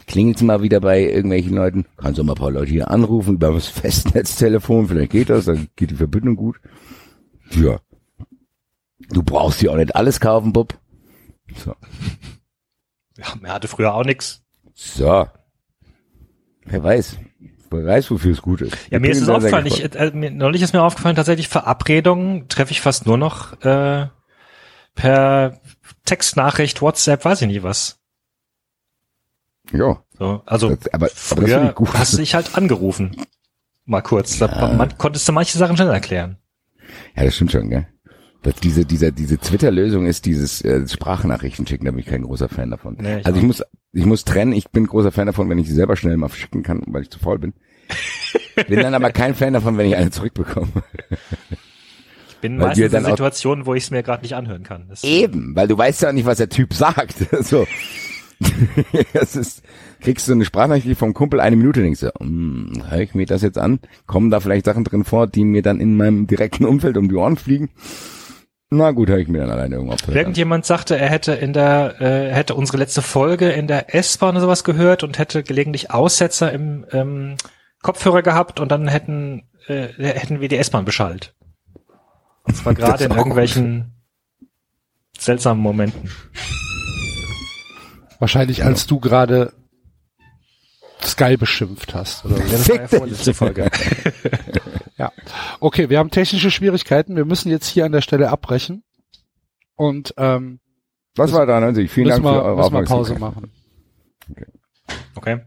klingelt 0.06 0.42
mal 0.44 0.62
wieder 0.62 0.80
bei 0.80 1.02
irgendwelchen 1.02 1.56
Leuten, 1.56 1.86
kannst 1.98 2.20
du 2.20 2.24
mal 2.24 2.34
ein 2.34 2.40
paar 2.40 2.52
Leute 2.52 2.72
hier 2.72 2.92
anrufen 2.92 3.36
über 3.36 3.52
das 3.52 3.68
Festnetztelefon, 3.68 4.88
vielleicht 4.88 5.12
geht 5.12 5.32
das, 5.32 5.46
dann 5.46 5.70
geht 5.76 5.90
die 5.90 5.96
Verbindung 5.96 6.36
gut. 6.36 6.58
Ja. 7.52 7.80
Du 9.10 9.24
brauchst 9.24 9.62
ja 9.64 9.72
auch 9.72 9.76
nicht 9.76 9.96
alles 9.96 10.20
kaufen, 10.20 10.54
Bob. 10.54 10.78
So. 11.56 11.74
Ja, 13.18 13.26
er 13.42 13.54
hatte 13.54 13.68
früher 13.68 13.96
auch 13.96 14.06
nix. 14.06 14.44
So. 14.76 15.26
Wer 16.70 16.84
weiß. 16.84 17.18
Wer 17.72 17.86
weiß, 17.86 18.10
wofür 18.12 18.32
es 18.32 18.42
gut 18.42 18.62
ist. 18.62 18.74
Ja, 18.90 18.98
ich 18.98 19.02
mir 19.02 19.12
ist 19.12 19.22
es 19.22 19.30
aufgefallen. 19.30 19.66
Ich, 19.66 19.96
äh, 19.96 20.12
mir, 20.12 20.32
neulich 20.32 20.62
ist 20.62 20.74
mir 20.74 20.82
aufgefallen, 20.82 21.16
tatsächlich 21.16 21.48
Verabredungen 21.48 22.48
treffe 22.48 22.72
ich 22.72 22.82
fast 22.82 23.06
nur 23.06 23.18
noch 23.18 23.62
äh, 23.62 24.08
per 24.96 25.60
Textnachricht, 26.06 26.82
WhatsApp, 26.82 27.26
weiß 27.26 27.42
ich 27.42 27.48
nicht 27.48 27.64
was. 27.64 28.00
Ja. 29.72 30.04
So, 30.18 30.42
also 30.46 30.76
das, 30.76 30.94
aber, 30.94 31.10
früher 31.14 31.62
aber 31.62 31.74
gut. 31.74 31.94
hast 31.94 32.14
du 32.14 32.18
dich 32.18 32.34
halt 32.34 32.56
angerufen. 32.58 33.16
Mal 33.86 34.02
kurz. 34.02 34.40
Ja. 34.40 34.48
Da, 34.48 34.74
man, 34.74 34.98
konntest 34.98 35.28
du 35.28 35.32
manche 35.32 35.58
Sachen 35.58 35.76
schnell 35.76 35.90
erklären. 35.90 36.38
Ja, 37.16 37.24
das 37.24 37.36
stimmt 37.36 37.52
schon, 37.52 37.70
gell? 37.70 37.88
Dass 38.42 38.56
diese, 38.56 38.86
diese, 38.86 39.12
diese 39.12 39.38
Twitter-Lösung 39.38 40.06
ist 40.06 40.26
dieses 40.26 40.64
äh, 40.64 40.88
Sprachnachrichten 40.88 41.68
schicken, 41.68 41.86
da 41.86 41.92
bin 41.92 42.00
ich 42.00 42.06
kein 42.06 42.24
großer 42.24 42.48
Fan 42.48 42.72
davon. 42.72 42.96
Nee, 43.00 43.20
ich 43.20 43.26
also 43.26 43.38
ich 43.38 43.46
muss, 43.46 43.64
ich 43.92 44.06
muss 44.06 44.24
trennen, 44.24 44.54
ich 44.54 44.70
bin 44.70 44.88
großer 44.88 45.12
Fan 45.12 45.26
davon, 45.26 45.50
wenn 45.50 45.58
ich 45.58 45.68
sie 45.68 45.74
selber 45.74 45.98
schnell 45.98 46.16
mal 46.16 46.30
schicken 46.30 46.64
kann, 46.64 46.82
weil 46.88 47.02
ich 47.02 47.10
zu 47.10 47.20
faul 47.20 47.40
bin. 47.40 47.54
bin 48.68 48.80
dann 48.80 48.94
aber 48.94 49.12
kein 49.12 49.36
Fan 49.36 49.54
davon, 49.54 49.78
wenn 49.78 49.88
ich 49.88 49.96
eine 49.96 50.12
zurückbekomme. 50.12 50.70
Ich 52.30 52.36
bin 52.38 52.60
weil 52.60 52.68
meistens 52.68 52.94
in 52.94 53.04
Situationen, 53.04 53.66
wo 53.66 53.74
ich 53.74 53.84
es 53.84 53.92
mir 53.92 54.04
gerade 54.04 54.24
nicht 54.24 54.36
anhören 54.36 54.64
kann. 54.64 54.86
Das 54.88 55.04
eben, 55.04 55.56
weil 55.56 55.68
du 55.68 55.78
weißt 55.78 56.04
ja 56.04 56.14
nicht, 56.14 56.26
was 56.26 56.38
der 56.38 56.48
Typ 56.50 56.74
sagt. 56.74 57.18
so. 57.42 57.68
das 59.12 59.36
ist, 59.36 59.64
kriegst 60.00 60.30
du 60.30 60.32
eine 60.32 60.46
Sprachnachricht 60.46 60.98
vom 60.98 61.14
Kumpel 61.14 61.42
eine 61.42 61.58
Minute, 61.58 61.82
denkst 61.82 62.00
du, 62.00 62.14
hm, 62.20 62.84
höre 62.90 63.02
ich 63.02 63.14
mir 63.14 63.26
das 63.26 63.42
jetzt 63.42 63.58
an? 63.58 63.80
Kommen 64.06 64.32
da 64.32 64.40
vielleicht 64.40 64.66
Sachen 64.66 64.86
drin 64.86 65.04
vor, 65.04 65.28
die 65.28 65.44
mir 65.44 65.62
dann 65.62 65.82
in 65.82 65.98
meinem 65.98 66.28
direkten 66.28 66.64
Umfeld 66.64 66.96
um 66.96 67.10
die 67.10 67.16
Ohren 67.16 67.36
fliegen? 67.36 67.70
Na 68.72 68.92
gut, 68.92 69.10
habe 69.10 69.22
ich 69.22 69.28
mir 69.28 69.40
dann 69.40 69.50
alleine 69.50 69.76
irgendwo 69.76 69.94
abgehört. 69.94 70.16
Irgendjemand 70.16 70.66
sagte, 70.66 70.96
er 70.98 71.10
hätte 71.10 71.34
in 71.34 71.54
der, 71.54 72.00
äh, 72.00 72.32
hätte 72.32 72.54
unsere 72.54 72.78
letzte 72.78 73.02
Folge 73.02 73.50
in 73.50 73.66
der 73.68 73.96
S-Bahn 73.96 74.36
oder 74.36 74.42
sowas 74.42 74.64
gehört 74.64 75.04
und 75.04 75.18
hätte 75.18 75.42
gelegentlich 75.42 75.90
Aussetzer 75.90 76.52
im 76.52 76.86
ähm, 76.92 77.36
Kopfhörer 77.82 78.22
gehabt 78.22 78.60
und 78.60 78.72
dann 78.72 78.88
hätten, 78.88 79.50
äh, 79.68 79.88
hätten 79.98 80.40
wir 80.40 80.50
die 80.50 80.58
S-Bahn 80.58 80.86
beschallt. 80.86 81.34
Und 82.44 82.58
zwar 82.58 82.74
gerade 82.76 83.06
in 83.06 83.12
irgendwelchen 83.12 83.94
seltsamen 85.18 85.64
Momenten. 85.64 86.12
Wahrscheinlich 88.20 88.64
als 88.64 88.86
du 88.86 89.00
gerade 89.00 89.54
Sky 91.02 91.38
beschimpft 91.38 91.96
hast. 91.96 92.26
Oder. 92.26 92.38
Ja, 92.38 92.44
das 92.52 92.70
war 92.70 92.76
ja 92.76 92.88
vorletzte 92.88 93.34
Folge. 93.34 93.70
Ja. 95.00 95.12
Okay, 95.60 95.90
wir 95.90 95.98
haben 95.98 96.12
technische 96.12 96.52
Schwierigkeiten. 96.52 97.16
Wir 97.16 97.26
müssen 97.26 97.50
jetzt 97.50 97.68
hier 97.68 97.86
an 97.86 97.92
der 97.92 98.02
Stelle 98.02 98.30
abbrechen. 98.30 98.84
Und 99.76 100.14
ähm, 100.18 100.60
Das 101.16 101.32
war 101.34 101.46
93. 101.46 101.90
Vielen 101.90 102.08
müssen 102.08 102.24
Dank 102.24 102.36
für 102.36 102.42
wir, 102.42 102.46
eure 102.46 102.58
müssen 102.58 102.74
wir 102.74 102.84
Pause 102.84 103.14
Aufmerksamkeit. 103.14 103.50
machen. 104.36 104.48
Okay. 105.16 105.40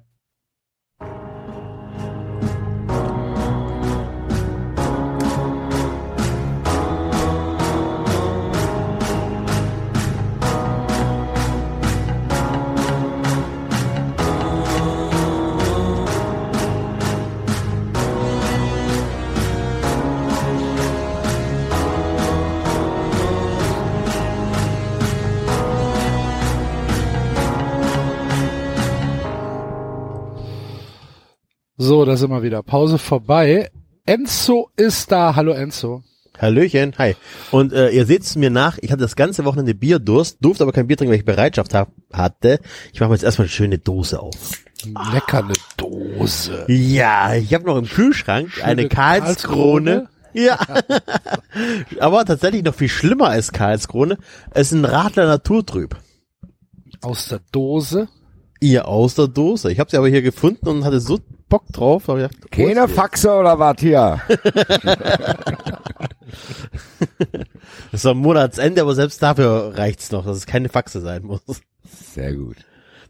So, 31.82 32.04
da 32.04 32.16
sind 32.16 32.30
wir 32.30 32.44
wieder. 32.44 32.62
Pause 32.62 32.96
vorbei. 32.96 33.68
Enzo 34.06 34.70
ist 34.76 35.10
da. 35.10 35.34
Hallo 35.34 35.50
Enzo. 35.50 36.04
Hallöchen, 36.38 36.94
hi. 36.96 37.16
Und 37.50 37.72
äh, 37.72 37.90
ihr 37.90 38.06
seht 38.06 38.22
es 38.22 38.36
mir 38.36 38.50
nach, 38.50 38.78
ich 38.80 38.92
hatte 38.92 39.02
das 39.02 39.16
ganze 39.16 39.44
Wochenende 39.44 39.74
Bierdurst, 39.74 40.36
durfte 40.40 40.62
aber 40.62 40.70
kein 40.70 40.86
Bier 40.86 40.96
trinken, 40.96 41.10
weil 41.10 41.18
ich 41.18 41.24
Bereitschaft 41.24 41.74
hab, 41.74 41.88
hatte. 42.12 42.60
Ich 42.92 43.00
mache 43.00 43.08
mir 43.08 43.16
jetzt 43.16 43.24
erstmal 43.24 43.46
eine 43.46 43.52
schöne 43.52 43.78
Dose 43.78 44.20
auf. 44.20 44.62
Lecker 45.12 45.38
eine 45.38 45.54
Dose. 45.76 46.66
Ja, 46.68 47.34
ich 47.34 47.52
habe 47.52 47.64
noch 47.64 47.76
im 47.76 47.88
Kühlschrank 47.88 48.52
Schöne 48.52 48.64
eine 48.64 48.88
Karlskrone. 48.88 50.08
Ja. 50.34 50.60
aber 51.98 52.24
tatsächlich 52.24 52.62
noch 52.62 52.76
viel 52.76 52.90
schlimmer 52.90 53.26
als 53.30 53.50
Karlskrone. 53.50 54.18
Es 54.52 54.70
ist 54.70 54.78
ein 54.78 54.84
Radler 54.84 55.26
Naturtrüb. 55.26 55.96
Aus 57.00 57.26
der 57.26 57.40
Dose. 57.50 58.06
Ihr 58.60 58.86
aus 58.86 59.16
der 59.16 59.26
Dose. 59.26 59.72
Ich 59.72 59.80
habe 59.80 59.90
sie 59.90 59.96
aber 59.96 60.08
hier 60.08 60.22
gefunden 60.22 60.68
und 60.68 60.84
hatte 60.84 61.00
so 61.00 61.18
Bock 61.52 61.64
drauf. 61.70 62.04
Ich 62.08 62.14
gedacht, 62.14 62.50
Keine. 62.50 62.88
Faxe 62.88 63.30
oder 63.30 63.58
was 63.58 63.76
hier? 63.78 64.20
Das 67.90 68.00
ist 68.00 68.06
am 68.06 68.18
Monatsende, 68.18 68.80
aber 68.80 68.94
selbst 68.94 69.22
dafür 69.22 69.72
reicht's 69.76 70.10
noch, 70.12 70.24
dass 70.24 70.36
es 70.38 70.46
keine 70.46 70.68
Faxe 70.70 71.00
sein 71.00 71.22
muss. 71.24 71.42
Sehr 72.14 72.32
gut. 72.34 72.56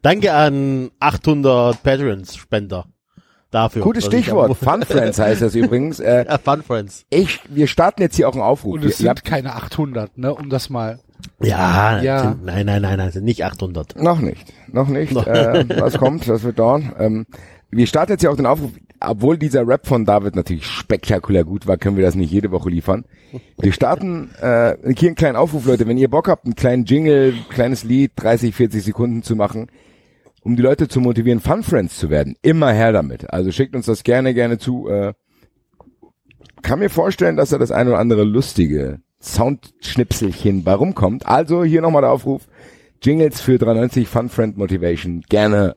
Danke 0.02 0.32
an 0.34 0.90
800 0.98 1.80
Patrons-Spender 1.84 2.86
dafür. 3.52 3.82
Gutes 3.82 4.06
Stichwort. 4.06 4.56
Fun 4.56 4.82
Friends 4.84 5.18
heißt 5.20 5.40
das 5.42 5.54
übrigens. 5.62 6.00
Äh, 6.00 6.24
Ja, 6.28 6.38
Fun 6.38 6.62
Friends. 6.64 7.04
ich, 7.10 7.40
wir 7.48 7.68
starten 7.68 8.02
jetzt 8.02 8.16
hier 8.16 8.28
auch 8.28 8.32
einen 8.32 8.42
Aufruf. 8.42 8.74
Und 8.74 8.84
es 8.84 8.98
sind 8.98 9.24
keine 9.24 9.54
800, 9.54 10.18
ne? 10.18 10.34
Um 10.34 10.50
das 10.50 10.68
mal. 10.68 10.98
Ja, 11.40 12.00
Ja. 12.02 12.18
Sind, 12.30 12.44
nein, 12.44 12.66
nein, 12.66 12.82
nein, 12.82 12.98
nein, 12.98 13.12
sind 13.12 13.24
nicht 13.24 13.44
800. 13.44 13.94
Noch 14.02 14.18
nicht, 14.18 14.52
noch 14.72 14.88
nicht. 14.88 15.14
äh, 15.16 15.64
was 15.80 15.96
kommt, 15.98 16.26
das 16.28 16.42
wird 16.42 16.58
dauern. 16.58 16.92
Ähm, 16.98 17.26
wir 17.72 17.86
starten 17.86 18.12
jetzt 18.12 18.20
hier 18.20 18.30
auch 18.30 18.36
den 18.36 18.46
Aufruf, 18.46 18.70
obwohl 19.00 19.38
dieser 19.38 19.66
Rap 19.66 19.86
von 19.86 20.04
David 20.04 20.36
natürlich 20.36 20.66
spektakulär 20.66 21.44
gut 21.44 21.66
war, 21.66 21.78
können 21.78 21.96
wir 21.96 22.04
das 22.04 22.14
nicht 22.14 22.30
jede 22.30 22.50
Woche 22.50 22.68
liefern. 22.68 23.04
Wir 23.58 23.72
starten 23.72 24.30
äh, 24.40 24.76
hier 24.94 25.08
einen 25.08 25.16
kleinen 25.16 25.36
Aufruf, 25.36 25.64
Leute. 25.64 25.88
Wenn 25.88 25.96
ihr 25.96 26.10
Bock 26.10 26.28
habt, 26.28 26.44
einen 26.44 26.54
kleinen 26.54 26.84
Jingle, 26.84 27.34
kleines 27.48 27.82
Lied, 27.82 28.12
30, 28.16 28.54
40 28.54 28.84
Sekunden 28.84 29.22
zu 29.22 29.36
machen, 29.36 29.68
um 30.42 30.54
die 30.54 30.62
Leute 30.62 30.86
zu 30.86 31.00
motivieren, 31.00 31.40
Fun 31.40 31.62
Friends 31.62 31.98
zu 31.98 32.10
werden, 32.10 32.36
immer 32.42 32.72
her 32.72 32.92
damit. 32.92 33.32
Also 33.32 33.50
schickt 33.50 33.74
uns 33.74 33.86
das 33.86 34.04
gerne, 34.04 34.34
gerne 34.34 34.58
zu. 34.58 34.88
Äh, 34.88 35.14
kann 36.60 36.78
mir 36.78 36.90
vorstellen, 36.90 37.36
dass 37.36 37.50
da 37.50 37.58
das 37.58 37.72
eine 37.72 37.90
oder 37.90 37.98
andere 37.98 38.24
lustige 38.24 39.00
Soundschnipselchen 39.20 40.62
bei 40.62 40.74
rumkommt. 40.74 41.26
Also 41.26 41.64
hier 41.64 41.80
nochmal 41.80 42.02
der 42.02 42.12
Aufruf. 42.12 42.42
Jingles 43.00 43.40
für 43.40 43.58
390 43.58 44.06
Fun 44.06 44.28
Friend 44.28 44.56
Motivation 44.56 45.22
gerne 45.28 45.74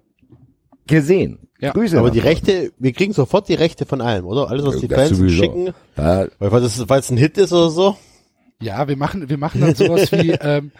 gesehen. 0.87 1.39
Ja. 1.59 1.71
Grüße. 1.71 1.97
Aber 1.97 2.11
die 2.11 2.19
vorne. 2.19 2.31
Rechte, 2.35 2.71
wir 2.77 2.91
kriegen 2.93 3.13
sofort 3.13 3.47
die 3.49 3.53
Rechte 3.53 3.85
von 3.85 4.01
allem, 4.01 4.25
oder? 4.25 4.49
Alles, 4.49 4.65
was 4.65 4.77
die 4.79 4.87
Das 4.87 4.99
Fans 5.07 5.17
sowieso. 5.17 5.43
schicken, 5.43 5.65
Ja, 5.97 6.27
weil 6.39 6.49
falls 6.49 6.63
es, 6.65 6.83
falls 6.87 7.05
es 7.05 7.11
ein 7.11 7.17
Hit 7.17 7.37
ist 7.37 7.53
oder 7.53 7.69
so. 7.69 7.97
Ja, 8.61 8.87
wir 8.87 8.97
machen, 8.97 9.29
wir 9.29 9.37
machen 9.37 9.61
dann 9.61 9.75
sowas 9.75 10.11
wie, 10.11 10.31
ähm, 10.41 10.71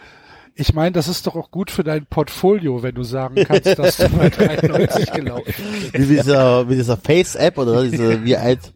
ich 0.54 0.72
meine, 0.74 0.92
das 0.92 1.08
ist 1.08 1.26
doch 1.26 1.34
auch 1.36 1.50
gut 1.50 1.70
für 1.70 1.84
dein 1.84 2.06
Portfolio, 2.06 2.82
wenn 2.82 2.94
du 2.94 3.02
sagen 3.02 3.36
kannst, 3.44 3.78
dass 3.78 3.96
du 3.98 4.08
bei 4.10 4.30
93 4.30 5.12
gelaufen 5.12 5.44
bist. 5.46 5.92
Wie 5.94 6.14
dieser, 6.16 6.68
wie 6.70 6.76
dieser 6.76 6.96
Face-App 6.96 7.58
oder 7.58 7.82
diese, 7.84 8.24
wie 8.24 8.36
alt, 8.36 8.72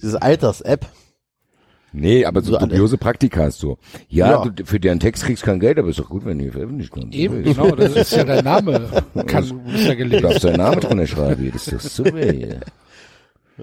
diese 0.00 0.20
Alters-App. 0.22 0.86
Nee, 1.92 2.24
aber 2.24 2.40
so 2.42 2.52
So 2.52 2.58
dubiose 2.58 2.98
Praktika 2.98 3.42
hast 3.44 3.62
du. 3.62 3.76
Ja, 4.08 4.44
Ja. 4.44 4.50
Du, 4.50 4.64
für 4.64 4.78
deinen 4.80 5.00
Text 5.00 5.24
kriegst 5.24 5.42
du 5.42 5.46
kein 5.46 5.60
Geld, 5.60 5.78
aber 5.78 5.88
ist 5.88 5.98
doch 5.98 6.08
gut, 6.08 6.24
wenn 6.24 6.38
du 6.38 6.50
veröffentlicht 6.50 6.92
kannst. 6.92 7.14
Eben, 7.14 7.42
genau, 7.42 7.70
das 7.74 7.94
ist 7.96 8.12
ja 8.16 8.24
dein 8.24 8.44
Name. 8.44 8.88
Kann, 9.26 9.44
ist 9.44 9.84
ja 9.86 9.90
Du 9.92 9.96
gelesen. 9.96 10.22
darfst 10.22 10.44
deinen 10.44 10.56
Namen 10.56 10.80
drunter 10.80 11.06
schreiben, 11.06 11.50
das 11.52 11.68
ist 11.68 11.72
doch 11.72 11.80
super 12.06 12.18
hier. 12.32 12.60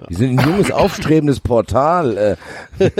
Wir 0.08 0.16
sind 0.18 0.38
ein 0.38 0.46
junges, 0.50 0.70
aufstrebendes 0.70 1.40
Portal. 1.40 2.36
Äh, 2.78 2.90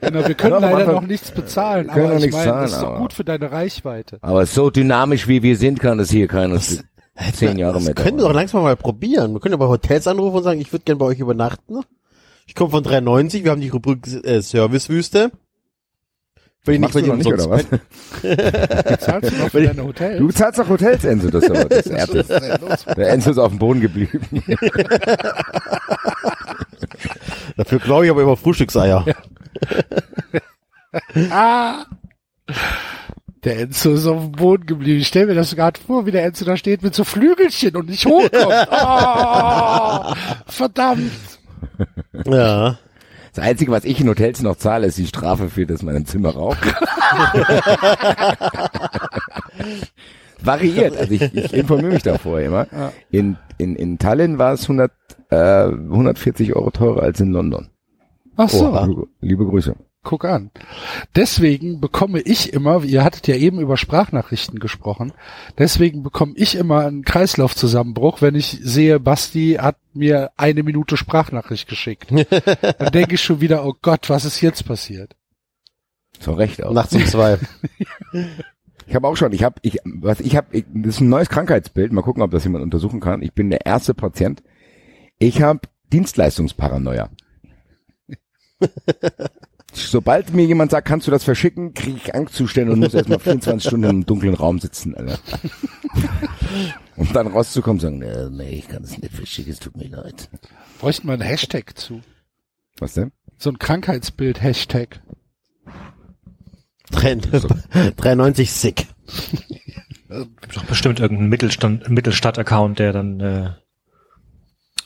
Genau, 0.00 0.26
wir 0.26 0.34
können 0.34 0.54
Ja, 0.54 0.58
leider 0.60 0.76
Anfang- 0.78 0.94
noch 0.94 1.06
nichts 1.06 1.30
bezahlen, 1.30 1.90
aber 1.90 2.14
ich 2.16 2.32
meine, 2.32 2.44
zahlen, 2.44 2.62
das 2.62 2.72
ist 2.72 2.80
doch 2.82 2.88
aber- 2.88 2.98
gut 3.00 3.12
für 3.12 3.24
deine 3.24 3.52
Reichweite. 3.52 4.18
aber 4.22 4.46
so 4.46 4.70
dynamisch 4.70 5.28
wie 5.28 5.42
wir 5.42 5.56
sind, 5.56 5.78
kann 5.80 5.98
das 5.98 6.10
hier 6.10 6.26
keiner 6.26 6.58
zehn 6.58 7.58
Jahre 7.58 7.74
Das 7.74 7.84
mehr 7.84 7.94
können 7.94 8.16
wir 8.16 8.24
doch 8.24 8.32
langsam 8.32 8.62
mal 8.62 8.76
probieren. 8.76 9.34
Wir 9.34 9.40
können 9.40 9.52
ja 9.52 9.56
bei 9.58 9.66
Hotels 9.66 10.06
anrufen 10.06 10.36
und 10.38 10.42
sagen, 10.44 10.60
ich 10.60 10.72
würde 10.72 10.84
gerne 10.84 10.98
bei 10.98 11.04
euch 11.06 11.18
übernachten. 11.18 11.80
Ich 12.48 12.54
komme 12.54 12.70
von 12.70 12.82
93, 12.82 13.44
wir 13.44 13.50
haben 13.50 13.60
die 13.60 13.68
Rubrik 13.68 14.06
äh, 14.24 14.40
Servicewüste. 14.40 15.30
Wenn 16.64 16.74
ich 16.76 16.80
nicht 16.80 16.94
du 16.94 17.00
bei 17.00 17.06
noch 17.06 17.22
dir 17.22 17.36
nicht, 17.36 17.46
oder 17.46 17.50
was? 17.50 17.66
Bezahlst 18.84 19.32
du 19.32 19.36
noch 19.36 19.50
für 19.50 19.62
deine 19.62 19.84
Hotels? 19.84 20.18
Du 20.18 20.30
zahlst 20.30 20.58
doch 20.58 20.68
Hotels, 20.68 21.04
Enzo, 21.04 21.28
das 21.30 21.44
ist 21.44 21.50
aber 21.50 21.66
das? 21.66 22.84
Der 22.96 23.10
Enzo 23.10 23.30
ist 23.30 23.38
auf 23.38 23.50
dem 23.50 23.58
Boden 23.58 23.80
geblieben. 23.80 24.20
Dafür 27.56 27.78
glaube 27.80 28.06
ich 28.06 28.10
aber 28.10 28.22
immer 28.22 28.36
Frühstückseier. 28.36 29.04
Ah! 31.30 31.84
Der 33.44 33.58
Enzo 33.58 33.92
ist 33.92 34.06
auf 34.06 34.22
dem 34.22 34.32
Boden 34.32 34.64
geblieben. 34.64 35.00
Ich 35.00 35.08
stell 35.08 35.26
mir 35.26 35.34
das 35.34 35.54
gerade 35.54 35.78
vor, 35.78 36.06
wie 36.06 36.12
der 36.12 36.24
Enzo 36.24 36.46
da 36.46 36.56
steht 36.56 36.82
mit 36.82 36.94
so 36.94 37.04
Flügelchen 37.04 37.76
und 37.76 37.90
nicht 37.90 38.06
hochkommt. 38.06 38.32
Oh, 38.70 40.14
verdammt. 40.46 41.37
Ja. 42.26 42.78
Das 43.34 43.44
Einzige, 43.44 43.70
was 43.70 43.84
ich 43.84 44.00
in 44.00 44.08
Hotels 44.08 44.42
noch 44.42 44.56
zahle, 44.56 44.86
ist 44.86 44.98
die 44.98 45.06
Strafe 45.06 45.48
für, 45.50 45.66
dass 45.66 45.82
man 45.82 45.94
im 45.94 46.06
Zimmer 46.06 46.30
raucht. 46.30 46.58
Variiert. 50.42 50.96
Also 50.96 51.12
ich, 51.14 51.22
ich 51.34 51.52
informiere 51.52 51.92
mich 51.92 52.02
da 52.02 52.18
vorher 52.18 52.46
immer. 52.46 52.66
In, 53.10 53.36
in, 53.58 53.76
in 53.76 53.98
Tallinn 53.98 54.38
war 54.38 54.54
es 54.54 54.62
100, 54.62 54.90
äh, 55.30 55.64
140 55.64 56.56
Euro 56.56 56.70
teurer 56.70 57.02
als 57.02 57.20
in 57.20 57.32
London. 57.32 57.68
Ach 58.36 58.48
so, 58.48 58.72
Liebe, 58.86 59.06
liebe 59.20 59.44
Grüße. 59.46 59.74
Guck 60.08 60.24
an. 60.24 60.50
Deswegen 61.14 61.80
bekomme 61.80 62.20
ich 62.20 62.54
immer, 62.54 62.82
ihr 62.82 63.04
hattet 63.04 63.26
ja 63.26 63.36
eben 63.36 63.60
über 63.60 63.76
Sprachnachrichten 63.76 64.58
gesprochen, 64.58 65.12
deswegen 65.58 66.02
bekomme 66.02 66.32
ich 66.34 66.54
immer 66.54 66.86
einen 66.86 67.04
Kreislaufzusammenbruch, 67.04 68.22
wenn 68.22 68.34
ich 68.34 68.58
sehe, 68.62 69.00
Basti 69.00 69.58
hat 69.60 69.76
mir 69.92 70.30
eine 70.38 70.62
Minute 70.62 70.96
Sprachnachricht 70.96 71.68
geschickt. 71.68 72.10
Dann 72.78 72.92
denke 72.92 73.16
ich 73.16 73.22
schon 73.22 73.42
wieder, 73.42 73.66
oh 73.66 73.74
Gott, 73.82 74.08
was 74.08 74.24
ist 74.24 74.40
jetzt 74.40 74.64
passiert? 74.64 75.14
Zu 76.18 76.32
Recht 76.32 76.64
auch. 76.64 76.72
Nachts 76.72 76.94
um 76.94 77.04
zwei. 77.04 77.38
Ich 78.86 78.94
habe 78.94 79.06
auch 79.06 79.18
schon, 79.18 79.34
ich 79.34 79.44
habe, 79.44 79.56
ich, 79.60 79.76
was 79.84 80.18
ich 80.20 80.34
habe, 80.34 80.46
ich, 80.56 80.64
das 80.72 80.94
ist 80.94 81.00
ein 81.02 81.10
neues 81.10 81.28
Krankheitsbild. 81.28 81.92
Mal 81.92 82.00
gucken, 82.00 82.22
ob 82.22 82.30
das 82.30 82.44
jemand 82.44 82.64
untersuchen 82.64 83.00
kann. 83.00 83.20
Ich 83.20 83.34
bin 83.34 83.50
der 83.50 83.66
erste 83.66 83.92
Patient. 83.92 84.42
Ich 85.18 85.42
habe 85.42 85.60
Dienstleistungsparanoia. 85.92 87.10
Sobald 89.86 90.32
mir 90.32 90.44
jemand 90.44 90.70
sagt, 90.70 90.88
kannst 90.88 91.06
du 91.06 91.10
das 91.10 91.24
verschicken, 91.24 91.74
kriege 91.74 91.98
ich 92.02 92.14
Angstzustände 92.14 92.72
und 92.72 92.80
muss 92.80 92.94
erstmal 92.94 93.18
24 93.18 93.68
Stunden 93.68 93.88
im 93.88 94.06
dunklen 94.06 94.34
Raum 94.34 94.58
sitzen, 94.58 94.94
Alter. 94.94 95.18
Um 96.96 97.12
dann 97.12 97.28
rauszukommen 97.28 97.76
und 97.76 98.02
sagen, 98.02 98.36
nee, 98.36 98.58
ich 98.58 98.66
kann 98.66 98.82
das 98.82 98.98
nicht 98.98 99.14
verschicken, 99.14 99.52
es 99.52 99.60
tut 99.60 99.76
mir 99.76 99.88
leid. 99.88 100.28
Bräuchten 100.80 101.06
wir 101.06 101.12
einen 101.12 101.22
Hashtag 101.22 101.78
zu. 101.78 102.00
Was 102.78 102.94
denn? 102.94 103.12
So 103.36 103.50
ein 103.50 103.58
Krankheitsbild-Hashtag. 103.58 105.00
390 106.90 108.50
sick. 108.52 108.86
Gibt 110.08 110.56
doch 110.56 110.64
bestimmt 110.64 111.00
irgendeinen 111.00 111.28
Mittelstand, 111.28 111.88
Mittelstadt-Account, 111.88 112.78
der 112.78 112.92
dann 112.92 113.20
äh, 113.20 113.50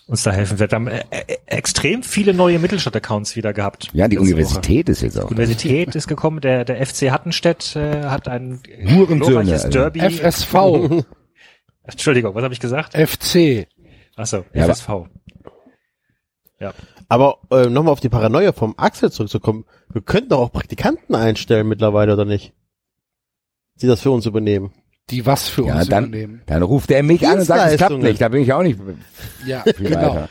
uns 0.07 0.23
da 0.25 0.33
helfen 0.33 0.59
wird. 0.59 0.73
Wir 0.73 0.77
haben 0.77 0.89
äh, 0.89 1.05
äh, 1.11 1.37
extrem 1.47 2.03
viele 2.03 2.35
neue 2.35 2.59
Mittelstadt-Accounts 2.59 3.37
wieder 3.37 3.53
gehabt. 3.53 3.89
Ja, 3.93 4.09
die 4.09 4.19
Universität 4.19 4.89
ist 4.89 5.03
jetzt 5.03 5.17
Woche. 5.17 5.25
auch. 5.25 5.29
Die 5.29 5.35
Universität 5.35 5.95
ist 5.95 6.09
gekommen, 6.09 6.41
der, 6.41 6.65
der 6.65 6.85
FC 6.85 7.11
Hattenstedt 7.11 7.77
äh, 7.77 8.05
hat 8.05 8.29
ein 8.29 8.61
Hurensöhne, 8.85 9.19
glorreiches 9.19 9.65
also. 9.67 9.79
Derby. 9.79 10.01
FSV, 10.01 10.55
Entschuldigung, 11.85 12.35
was 12.35 12.43
habe 12.45 12.55
ich 12.55 12.61
gesagt? 12.61 12.95
FC. 12.97 13.67
Achso, 14.17 14.45
Ja, 14.53 14.65
aber- 14.65 14.75
FSV. 14.75 14.89
Ja. 16.61 16.75
Aber 17.09 17.39
äh, 17.51 17.67
nochmal 17.69 17.93
auf 17.93 18.01
die 18.01 18.09
Paranoia 18.09 18.53
vom 18.53 18.75
Axel 18.79 19.11
zurückzukommen. 19.11 19.65
Wir 19.93 20.01
könnten 20.01 20.31
doch 20.31 20.39
auch 20.41 20.53
Praktikanten 20.53 21.15
einstellen 21.15 21.69
mittlerweile, 21.69 22.13
oder 22.15 22.25
nicht? 22.25 22.55
Die 23.83 23.87
das 23.87 24.01
für 24.01 24.11
uns 24.11 24.27
übernehmen. 24.27 24.73
Die 25.11 25.27
was 25.27 25.49
für 25.49 25.67
Ja, 25.67 25.77
uns 25.77 25.89
dann, 25.89 26.07
übernehmen. 26.07 26.43
dann 26.47 26.63
ruft 26.63 26.91
er 26.91 27.03
mich 27.03 27.27
an 27.27 27.41
und 27.41 27.45
sagt, 27.45 27.73
es 27.73 27.77
klappt 27.77 27.99
nicht. 28.03 28.21
Da 28.21 28.29
bin 28.29 28.43
ich 28.43 28.53
auch 28.53 28.63
nicht 28.63 28.79
Ja, 29.47 29.63
viel 29.77 29.89
genau. 29.89 30.01
weiter. 30.15 30.29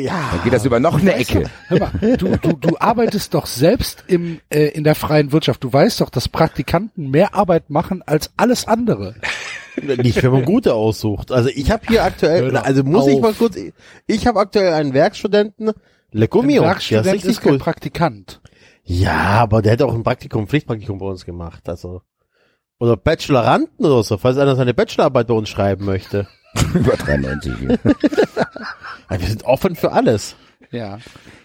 Ja. 0.00 0.30
Dann 0.32 0.42
geht 0.42 0.52
das 0.52 0.64
über 0.64 0.80
noch 0.80 0.98
eine 1.00 1.14
Ecke. 1.14 1.48
Hör 1.68 1.78
mal, 1.78 2.16
du, 2.16 2.36
du, 2.38 2.52
du 2.54 2.76
arbeitest 2.80 3.34
doch 3.34 3.46
selbst 3.46 4.02
im, 4.08 4.40
äh, 4.50 4.64
in 4.70 4.82
der 4.82 4.96
freien 4.96 5.30
Wirtschaft. 5.30 5.62
Du 5.62 5.72
weißt 5.72 6.00
doch, 6.00 6.10
dass 6.10 6.28
Praktikanten 6.28 7.10
mehr 7.10 7.34
Arbeit 7.36 7.70
machen 7.70 8.02
als 8.04 8.30
alles 8.36 8.66
andere. 8.66 9.14
Nicht, 9.80 10.20
wenn 10.24 10.32
man 10.32 10.44
gute 10.44 10.74
aussucht. 10.74 11.30
Also 11.30 11.50
ich 11.54 11.70
habe 11.70 11.84
hier 11.86 12.02
aktuell, 12.02 12.56
also 12.56 12.82
muss 12.82 13.06
ich 13.06 13.16
auf. 13.16 13.20
mal 13.20 13.34
kurz, 13.34 13.56
ich 14.08 14.26
habe 14.26 14.40
aktuell 14.40 14.72
einen 14.72 14.92
Werkstudenten, 14.94 15.70
Lecco 16.10 16.40
Ein 16.40 16.46
mio, 16.46 16.62
der 16.62 16.70
ist 16.70 16.90
Werkstudent 16.90 17.14
richtig 17.14 17.30
ist 17.30 17.40
kein 17.42 17.52
cool. 17.52 17.58
Praktikant. 17.58 18.40
Ja, 18.84 19.12
aber 19.40 19.60
der 19.62 19.72
hätte 19.72 19.86
auch 19.86 19.94
ein 19.94 20.02
Praktikum, 20.02 20.48
Pflichtpraktikum 20.48 20.98
bei 20.98 21.06
uns 21.06 21.24
gemacht, 21.26 21.68
also. 21.68 22.00
Oder 22.78 22.96
Bacheloranten 22.96 23.86
oder 23.86 24.02
so, 24.02 24.18
falls 24.18 24.36
einer 24.36 24.56
seine 24.56 24.74
Bachelorarbeit 24.74 25.28
bei 25.28 25.34
uns 25.34 25.48
schreiben 25.48 25.84
möchte. 25.84 26.26
über 26.74 26.96
93 26.96 27.52
hier. 27.58 27.78
Ja, 29.08 29.20
wir 29.20 29.28
sind 29.28 29.44
offen 29.44 29.76
für 29.76 29.92
alles. 29.92 30.34
Ja. 30.72 30.98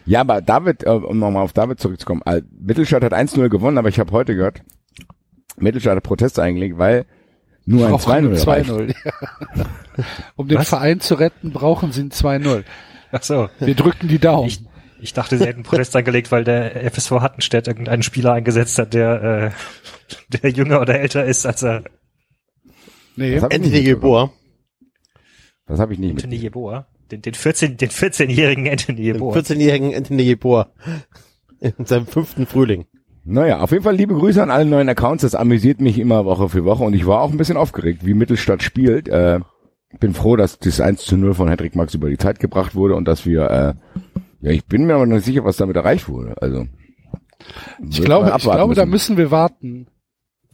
Ja, 0.08 0.22
aber 0.22 0.41
David, 0.41 0.84
äh, 0.84 0.89
um 0.89 1.20
nochmal 1.20 1.44
auf 1.44 1.54
David 1.54 1.80
zurückzukommen, 1.80 2.24
Mittelstadt 2.60 3.04
hat 3.04 3.13
1-0 3.13 3.50
gewonnen, 3.50 3.78
aber 3.78 3.88
ich 3.88 4.00
habe 4.00 4.12
heute 4.13 4.36
gehört, 4.36 4.63
Mittelstadt 5.58 5.98
hat 5.98 6.04
Proteste 6.04 6.41
eingelegt, 6.41 6.80
weil 6.80 7.06
nur 7.65 7.86
ein 7.86 7.91
Brauchen 7.91 8.34
2-0 8.34 8.48
reicht. 8.48 8.70
2-0. 8.72 8.96
Ja. 9.06 9.65
Um 10.36 10.48
den 10.48 10.58
Was? 10.58 10.70
Verein 10.70 11.02
zu 11.02 11.13
retten, 11.13 11.52
brauchen 11.52 11.91
sie 11.91 12.02
ein 12.02 12.10
2-0. 12.10 12.63
Achso. 13.12 13.50
Wir 13.60 13.76
drücken 13.76 14.08
die 14.08 14.17
Daumen. 14.17 14.48
Ich, 14.48 14.63
ich 15.02 15.14
dachte, 15.14 15.38
sie 15.38 15.46
hätten 15.46 15.64
Protest 15.64 15.96
angelegt, 15.96 16.32
weil 16.32 16.44
der 16.44 16.92
FSV 16.92 17.12
Hattenstedt 17.12 17.68
irgendeinen 17.68 18.04
Spieler 18.04 18.34
eingesetzt 18.34 18.78
hat, 18.78 18.94
der, 18.94 19.54
äh, 20.32 20.38
der 20.42 20.52
jünger 20.52 20.82
oder 20.82 21.00
älter 21.00 21.26
ist 21.26 21.46
als 21.46 21.64
er 21.64 21.84
nee. 23.16 23.36
Das 23.36 23.44
hab 23.44 23.54
ich 23.54 23.60
nicht 23.60 23.68
Anthony. 23.74 23.84
Geboa. 23.84 24.32
Das 25.68 25.80
habe 25.80 25.94
ich 25.94 26.00
nicht 26.00 26.12
Anthony 26.12 26.36
mit. 26.36 26.44
Jeboa. 26.44 26.88
Den, 27.12 27.22
den 27.22 27.34
14, 27.34 27.78
den 27.78 27.90
14-jährigen 27.90 28.70
Anthony 28.70 28.98
Den 28.98 29.06
Jeboa. 29.06 29.36
14-jährigen 29.36 29.96
Anthony 29.96 30.26
Geboa. 30.26 30.72
In 31.60 31.86
seinem 31.86 32.08
fünften 32.08 32.46
Frühling. 32.46 32.86
Naja, 33.24 33.60
auf 33.60 33.72
jeden 33.72 33.84
Fall 33.84 33.96
liebe 33.96 34.16
Grüße 34.16 34.42
an 34.42 34.50
alle 34.50 34.66
neuen 34.66 34.90
Accounts. 34.90 35.22
Das 35.22 35.36
amüsiert 35.36 35.80
mich 35.80 36.00
immer 36.00 36.26
Woche 36.26 36.50
für 36.50 36.66
Woche 36.66 36.84
und 36.84 36.94
ich 36.94 37.06
war 37.06 37.22
auch 37.22 37.32
ein 37.32 37.38
bisschen 37.38 37.58
aufgeregt, 37.58 38.06
wie 38.06 38.16
Mittelstadt 38.16 38.64
spielt. 38.64 39.08
Äh, 39.08 39.40
bin 40.00 40.14
froh, 40.14 40.36
dass 40.36 40.58
das 40.58 40.80
1 40.80 41.04
zu 41.04 41.18
0 41.18 41.34
von 41.34 41.48
Hedrick 41.48 41.76
Max 41.76 41.94
über 41.94 42.10
die 42.10 42.18
Zeit 42.18 42.40
gebracht 42.40 42.74
wurde 42.76 42.96
und 42.96 43.08
dass 43.08 43.26
wir, 43.26 43.50
äh, 43.52 44.20
ja, 44.41 44.51
ich 44.51 44.65
bin 44.65 44.86
mir 44.86 44.95
aber 44.95 45.06
nicht 45.06 45.25
sicher, 45.25 45.43
was 45.43 45.58
damit 45.58 45.75
erreicht 45.75 46.10
wurde. 46.10 46.36
Also 46.41 46.67
Ich 47.89 48.01
glaube, 48.01 48.34
ich 48.36 48.43
glaube, 48.43 48.75
da 48.75 48.86
müssen 48.86 49.17
wir 49.17 49.32
warten. 49.32 49.88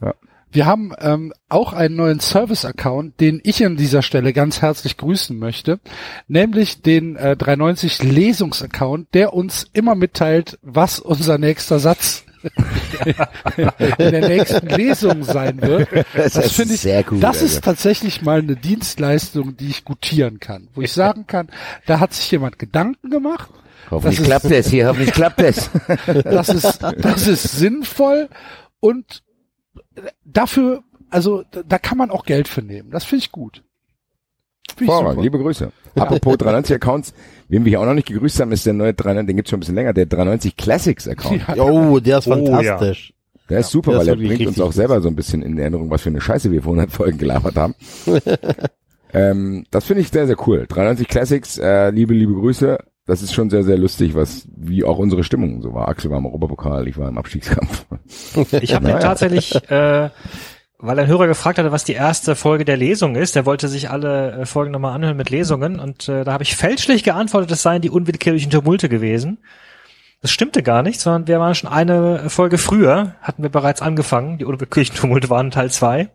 Ja. 0.00 0.14
Wir 0.50 0.66
haben 0.66 0.92
ähm, 0.98 1.32
auch 1.48 1.74
einen 1.74 1.96
neuen 1.96 2.20
Service-Account, 2.20 3.20
den 3.20 3.40
ich 3.44 3.64
an 3.66 3.76
dieser 3.76 4.00
Stelle 4.00 4.32
ganz 4.32 4.62
herzlich 4.62 4.96
grüßen 4.96 5.38
möchte, 5.38 5.78
nämlich 6.26 6.80
den 6.80 7.16
äh, 7.16 7.36
390 7.36 8.02
Lesungs-Account, 8.02 9.12
der 9.12 9.34
uns 9.34 9.66
immer 9.74 9.94
mitteilt, 9.94 10.58
was 10.62 11.00
unser 11.00 11.36
nächster 11.36 11.78
Satz 11.78 12.24
in 13.56 14.10
der 14.10 14.28
nächsten 14.28 14.68
Lesung 14.68 15.24
sein 15.24 15.60
wird. 15.60 15.88
Das, 16.14 16.36
ist 16.36 16.52
finde 16.52 16.74
ich, 16.74 16.80
sehr 16.80 17.04
cool, 17.10 17.20
das 17.20 17.42
also. 17.42 17.46
ist 17.46 17.64
tatsächlich 17.64 18.22
mal 18.22 18.38
eine 18.38 18.56
Dienstleistung, 18.56 19.56
die 19.56 19.68
ich 19.68 19.84
gutieren 19.84 20.40
kann, 20.40 20.68
wo 20.74 20.80
ich 20.80 20.92
sagen 20.94 21.26
kann, 21.26 21.48
da 21.86 22.00
hat 22.00 22.14
sich 22.14 22.30
jemand 22.30 22.58
Gedanken 22.58 23.10
gemacht, 23.10 23.50
Hoffentlich 23.90 24.18
das 24.18 24.20
ist- 24.20 24.26
klappt 24.26 24.50
es 24.54 24.68
hier, 24.68 24.88
hoffentlich 24.88 25.12
klappt 25.12 25.40
es. 25.40 25.70
das 26.24 26.48
ist, 26.48 26.82
das 26.82 27.26
ist 27.26 27.42
sinnvoll 27.58 28.28
und 28.80 29.22
dafür, 30.24 30.82
also 31.10 31.42
da- 31.66 31.78
kann 31.78 31.98
man 31.98 32.10
auch 32.10 32.24
Geld 32.24 32.48
für 32.48 32.62
nehmen. 32.62 32.90
Das 32.90 33.04
finde 33.04 33.24
ich 33.24 33.32
gut. 33.32 33.62
Find 34.76 34.82
ich 34.82 34.86
Vorrang, 34.94 35.20
liebe 35.20 35.38
Grüße. 35.38 35.72
Apropos 35.96 36.36
390 36.38 36.76
Accounts, 36.76 37.14
wen 37.48 37.64
wir 37.64 37.70
hier 37.70 37.80
auch 37.80 37.86
noch 37.86 37.94
nicht 37.94 38.08
gegrüßt 38.08 38.40
haben, 38.40 38.52
ist 38.52 38.66
der 38.66 38.74
neue 38.74 38.94
390, 38.94 39.26
den 39.26 39.36
gibt's 39.36 39.50
schon 39.50 39.56
ein 39.56 39.60
bisschen 39.60 39.74
länger, 39.74 39.92
der 39.94 40.06
390 40.06 40.56
Classics 40.56 41.08
Account. 41.08 41.42
Ja. 41.56 41.64
Oh, 41.64 41.98
der 41.98 42.18
ist 42.18 42.28
Oh, 42.28 42.34
ja. 42.36 42.54
fantastisch. 42.76 43.14
Der 43.48 43.60
ist 43.60 43.70
super, 43.70 43.92
der 43.92 44.00
weil 44.00 44.06
ist 44.08 44.12
er 44.30 44.36
bringt 44.36 44.46
uns 44.46 44.60
auch 44.60 44.72
selber 44.72 45.00
so 45.00 45.08
ein 45.08 45.16
bisschen 45.16 45.40
in 45.40 45.58
Erinnerung, 45.58 45.90
was 45.90 46.02
für 46.02 46.10
eine 46.10 46.20
Scheiße 46.20 46.52
wir 46.52 46.62
vor 46.62 46.74
100 46.74 46.92
Folgen 46.94 47.16
gelabert 47.16 47.56
haben. 47.56 47.74
ähm, 49.14 49.64
das 49.70 49.86
finde 49.86 50.02
ich 50.02 50.10
sehr, 50.10 50.26
sehr 50.26 50.36
cool. 50.46 50.66
93 50.68 51.08
Classics, 51.08 51.56
äh, 51.58 51.90
liebe, 51.90 52.12
liebe 52.14 52.34
Grüße. 52.34 52.78
Das 53.08 53.22
ist 53.22 53.32
schon 53.32 53.48
sehr, 53.48 53.64
sehr 53.64 53.78
lustig, 53.78 54.14
was, 54.14 54.46
wie 54.54 54.84
auch 54.84 54.98
unsere 54.98 55.24
Stimmung 55.24 55.62
so 55.62 55.72
war. 55.72 55.88
Axel 55.88 56.10
war 56.10 56.18
im 56.18 56.26
Europapokal, 56.26 56.86
ich 56.86 56.98
war 56.98 57.08
im 57.08 57.16
Abstiegskampf. 57.16 57.86
Ich 58.60 58.74
habe 58.74 58.84
Naja. 58.84 58.98
tatsächlich, 58.98 59.54
äh, 59.70 60.10
weil 60.78 60.98
ein 60.98 61.06
Hörer 61.06 61.26
gefragt 61.26 61.58
hatte, 61.58 61.72
was 61.72 61.84
die 61.84 61.94
erste 61.94 62.36
Folge 62.36 62.66
der 62.66 62.76
Lesung 62.76 63.16
ist, 63.16 63.34
der 63.34 63.46
wollte 63.46 63.68
sich 63.68 63.88
alle 63.90 64.32
äh, 64.32 64.46
Folgen 64.46 64.72
nochmal 64.72 64.94
anhören 64.94 65.16
mit 65.16 65.30
Lesungen 65.30 65.80
und 65.80 66.08
äh, 66.08 66.24
da 66.24 66.32
habe 66.34 66.42
ich 66.42 66.54
fälschlich 66.54 67.02
geantwortet, 67.02 67.50
es 67.50 67.62
seien 67.62 67.80
die 67.80 67.90
unwillkürlichen 67.90 68.50
Tumulte 68.50 68.90
gewesen. 68.90 69.38
Das 70.20 70.30
stimmte 70.30 70.62
gar 70.62 70.82
nicht, 70.82 71.00
sondern 71.00 71.28
wir 71.28 71.40
waren 71.40 71.54
schon 71.54 71.70
eine 71.70 72.28
Folge 72.28 72.58
früher, 72.58 73.14
hatten 73.22 73.42
wir 73.42 73.50
bereits 73.50 73.80
angefangen, 73.80 74.36
die 74.36 74.44
unwillkürlichen 74.44 74.96
Tumulte 74.96 75.30
waren 75.30 75.50
Teil 75.50 75.70
zwei. 75.70 76.10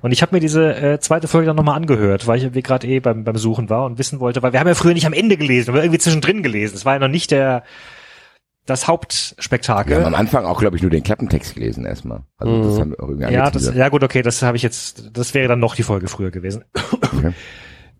Und 0.00 0.12
ich 0.12 0.22
habe 0.22 0.34
mir 0.34 0.40
diese 0.40 0.74
äh, 0.76 1.00
zweite 1.00 1.28
Folge 1.28 1.46
dann 1.46 1.56
nochmal 1.56 1.76
angehört, 1.76 2.26
weil 2.26 2.38
ich 2.38 2.54
wie 2.54 2.62
gerade 2.62 2.86
eh 2.86 3.00
beim, 3.00 3.24
beim 3.24 3.36
Suchen 3.36 3.68
war 3.70 3.84
und 3.84 3.98
wissen 3.98 4.20
wollte, 4.20 4.42
weil 4.42 4.52
wir 4.52 4.60
haben 4.60 4.68
ja 4.68 4.74
früher 4.74 4.94
nicht 4.94 5.06
am 5.06 5.12
Ende 5.12 5.36
gelesen, 5.36 5.68
wir 5.74 5.80
haben 5.80 5.86
irgendwie 5.86 5.98
zwischendrin 5.98 6.42
gelesen. 6.42 6.76
Es 6.76 6.84
war 6.84 6.94
ja 6.94 6.98
noch 7.00 7.08
nicht 7.08 7.30
der 7.30 7.64
das 8.66 8.86
Hauptspektakel. 8.86 9.96
Wir 9.96 10.04
haben 10.04 10.14
am 10.14 10.20
Anfang 10.20 10.44
auch, 10.44 10.60
glaube 10.60 10.76
ich, 10.76 10.82
nur 10.82 10.90
den 10.90 11.02
Klappentext 11.02 11.54
gelesen 11.54 11.86
erstmal. 11.86 12.24
Also 12.36 12.62
das 12.62 12.74
Mhm. 12.74 12.80
haben 12.80 12.90
wir 12.90 13.00
auch 13.02 13.08
irgendwie 13.08 13.32
Ja, 13.32 13.50
das, 13.50 13.74
ja 13.74 13.88
gut, 13.88 14.04
okay, 14.04 14.20
das 14.20 14.42
habe 14.42 14.58
ich 14.58 14.62
jetzt, 14.62 15.10
das 15.16 15.32
wäre 15.32 15.48
dann 15.48 15.58
noch 15.58 15.74
die 15.74 15.82
Folge 15.82 16.06
früher 16.06 16.30
gewesen. 16.30 16.64
Okay. 16.74 17.32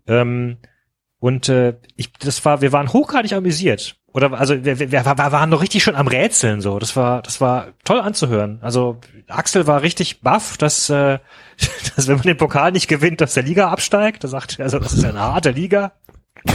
ähm, 0.06 0.58
und 1.20 1.48
äh, 1.48 1.76
ich, 1.96 2.12
das 2.12 2.44
war, 2.44 2.60
wir 2.60 2.72
waren 2.72 2.92
hochgradig 2.92 3.32
amüsiert. 3.32 3.96
Oder 4.12 4.32
also 4.32 4.64
wir, 4.64 4.78
wir, 4.78 4.90
wir 4.90 5.04
waren 5.04 5.50
noch 5.50 5.60
richtig 5.60 5.82
schon 5.82 5.94
am 5.94 6.08
Rätseln 6.08 6.60
so. 6.60 6.78
Das 6.78 6.96
war, 6.96 7.22
das 7.22 7.40
war 7.40 7.68
toll 7.84 8.00
anzuhören. 8.00 8.58
Also 8.62 8.98
Axel 9.28 9.66
war 9.66 9.82
richtig 9.82 10.22
baff, 10.22 10.56
dass, 10.56 10.88
äh, 10.90 11.18
dass 11.96 12.08
wenn 12.08 12.16
man 12.16 12.24
den 12.24 12.36
Pokal 12.36 12.72
nicht 12.72 12.88
gewinnt, 12.88 13.20
dass 13.20 13.34
der 13.34 13.42
Liga 13.42 13.68
absteigt. 13.68 14.24
Da 14.24 14.28
sagt 14.28 14.58
er, 14.58 14.64
also 14.64 14.78
das 14.78 14.94
ist 14.94 15.04
eine 15.04 15.20
harte 15.20 15.50
Liga. 15.50 15.92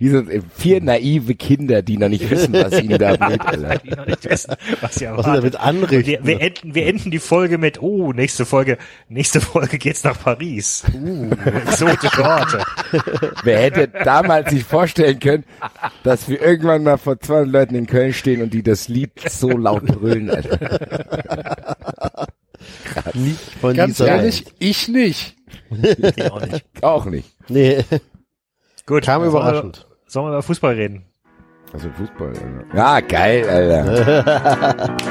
Diese 0.00 0.18
äh, 0.18 0.42
vier 0.54 0.80
naive 0.82 1.34
Kinder, 1.34 1.82
die 1.82 1.96
noch 1.98 2.08
nicht 2.08 2.28
wissen, 2.30 2.52
was 2.52 2.80
ihnen 2.80 2.98
da 2.98 3.16
blüht. 3.26 3.40
Alter. 3.40 3.78
Die 3.78 3.90
noch 3.90 4.06
nicht 4.06 4.24
wissen, 4.28 4.54
was 4.80 4.94
sie 4.94 5.06
Was 5.08 5.26
damit 5.26 5.56
anrichten. 5.56 6.06
Wir, 6.06 6.24
wir, 6.24 6.40
enden, 6.40 6.74
wir 6.74 6.86
enden 6.86 7.10
die 7.10 7.18
Folge 7.18 7.58
mit, 7.58 7.80
oh, 7.82 8.12
nächste 8.12 8.44
Folge, 8.44 8.78
nächste 9.08 9.40
Folge 9.40 9.78
geht's 9.78 10.04
nach 10.04 10.18
Paris. 10.20 10.84
Uh, 10.92 11.30
exotische 11.66 12.24
Orte. 12.24 12.62
Wer 13.42 13.58
hätte 13.60 13.88
damals 13.88 14.50
sich 14.50 14.64
vorstellen 14.64 15.18
können, 15.20 15.44
dass 16.02 16.28
wir 16.28 16.40
irgendwann 16.40 16.82
mal 16.82 16.98
vor 16.98 17.20
200 17.20 17.52
Leuten 17.52 17.74
in 17.74 17.86
Köln 17.86 18.12
stehen 18.12 18.42
und 18.42 18.52
die 18.52 18.62
das 18.62 18.88
Lied 18.88 19.12
so 19.28 19.50
laut 19.50 19.84
brüllen. 19.86 20.30
Alter. 20.30 20.58
Nicht 23.14 23.40
von 23.60 23.74
Ganz 23.74 23.96
dieser 23.96 24.08
ehrlich, 24.08 24.44
ich 24.58 24.88
nicht. 24.88 25.36
Ich 26.16 26.30
auch 26.30 26.46
nicht. 26.46 26.64
Auch 26.82 27.04
nicht. 27.06 27.28
Nee, 27.48 27.84
Gut. 28.86 29.04
kam 29.04 29.22
sollen 29.22 29.32
wir- 29.32 29.40
überraschend. 29.40 29.86
Sollen 30.06 30.26
wir 30.26 30.30
über 30.32 30.42
Fußball 30.42 30.74
reden? 30.74 31.04
Also 31.72 31.88
Fußball. 31.96 32.28
Alter. 32.28 32.76
Ja, 32.76 33.00
geil, 33.00 33.48
Alter. 33.48 34.96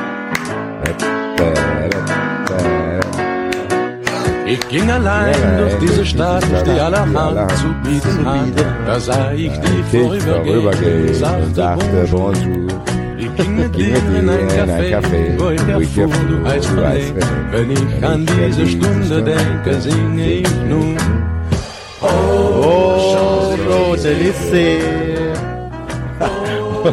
Ich 4.45 4.59
ging 4.67 4.89
allein 4.91 5.33
durch 5.57 5.75
diese 5.79 6.05
Stadt, 6.05 6.43
die 6.65 6.79
allerhand 6.79 7.51
zu 7.53 7.67
bieten 7.83 8.25
hat. 8.25 8.65
Da 8.85 8.99
sah 8.99 9.31
ich 9.31 9.51
die 9.59 9.83
vorübergehen, 9.97 11.13
sagte 11.13 11.77
Bonjour. 12.11 12.67
Ich 13.17 13.35
ging 13.35 13.55
mit 13.55 13.73
dir 13.75 13.95
in 14.19 14.29
ein 14.29 14.47
Café, 14.49 15.39
wo 15.39 15.49
ich 15.49 15.97
erfuhr, 15.97 16.13
du 16.27 16.45
heißt 16.45 16.69
René. 16.71 17.13
Wenn 17.51 17.71
ich 17.71 18.05
an 18.05 18.25
diese 18.25 18.67
Stunde 18.67 19.23
denke, 19.23 19.73
singe 19.79 20.29
ich 20.29 20.55
nun. 20.67 20.97
Oh, 22.01 22.99
Champs-Élysées. 23.13 23.42
Oh, 26.85 26.89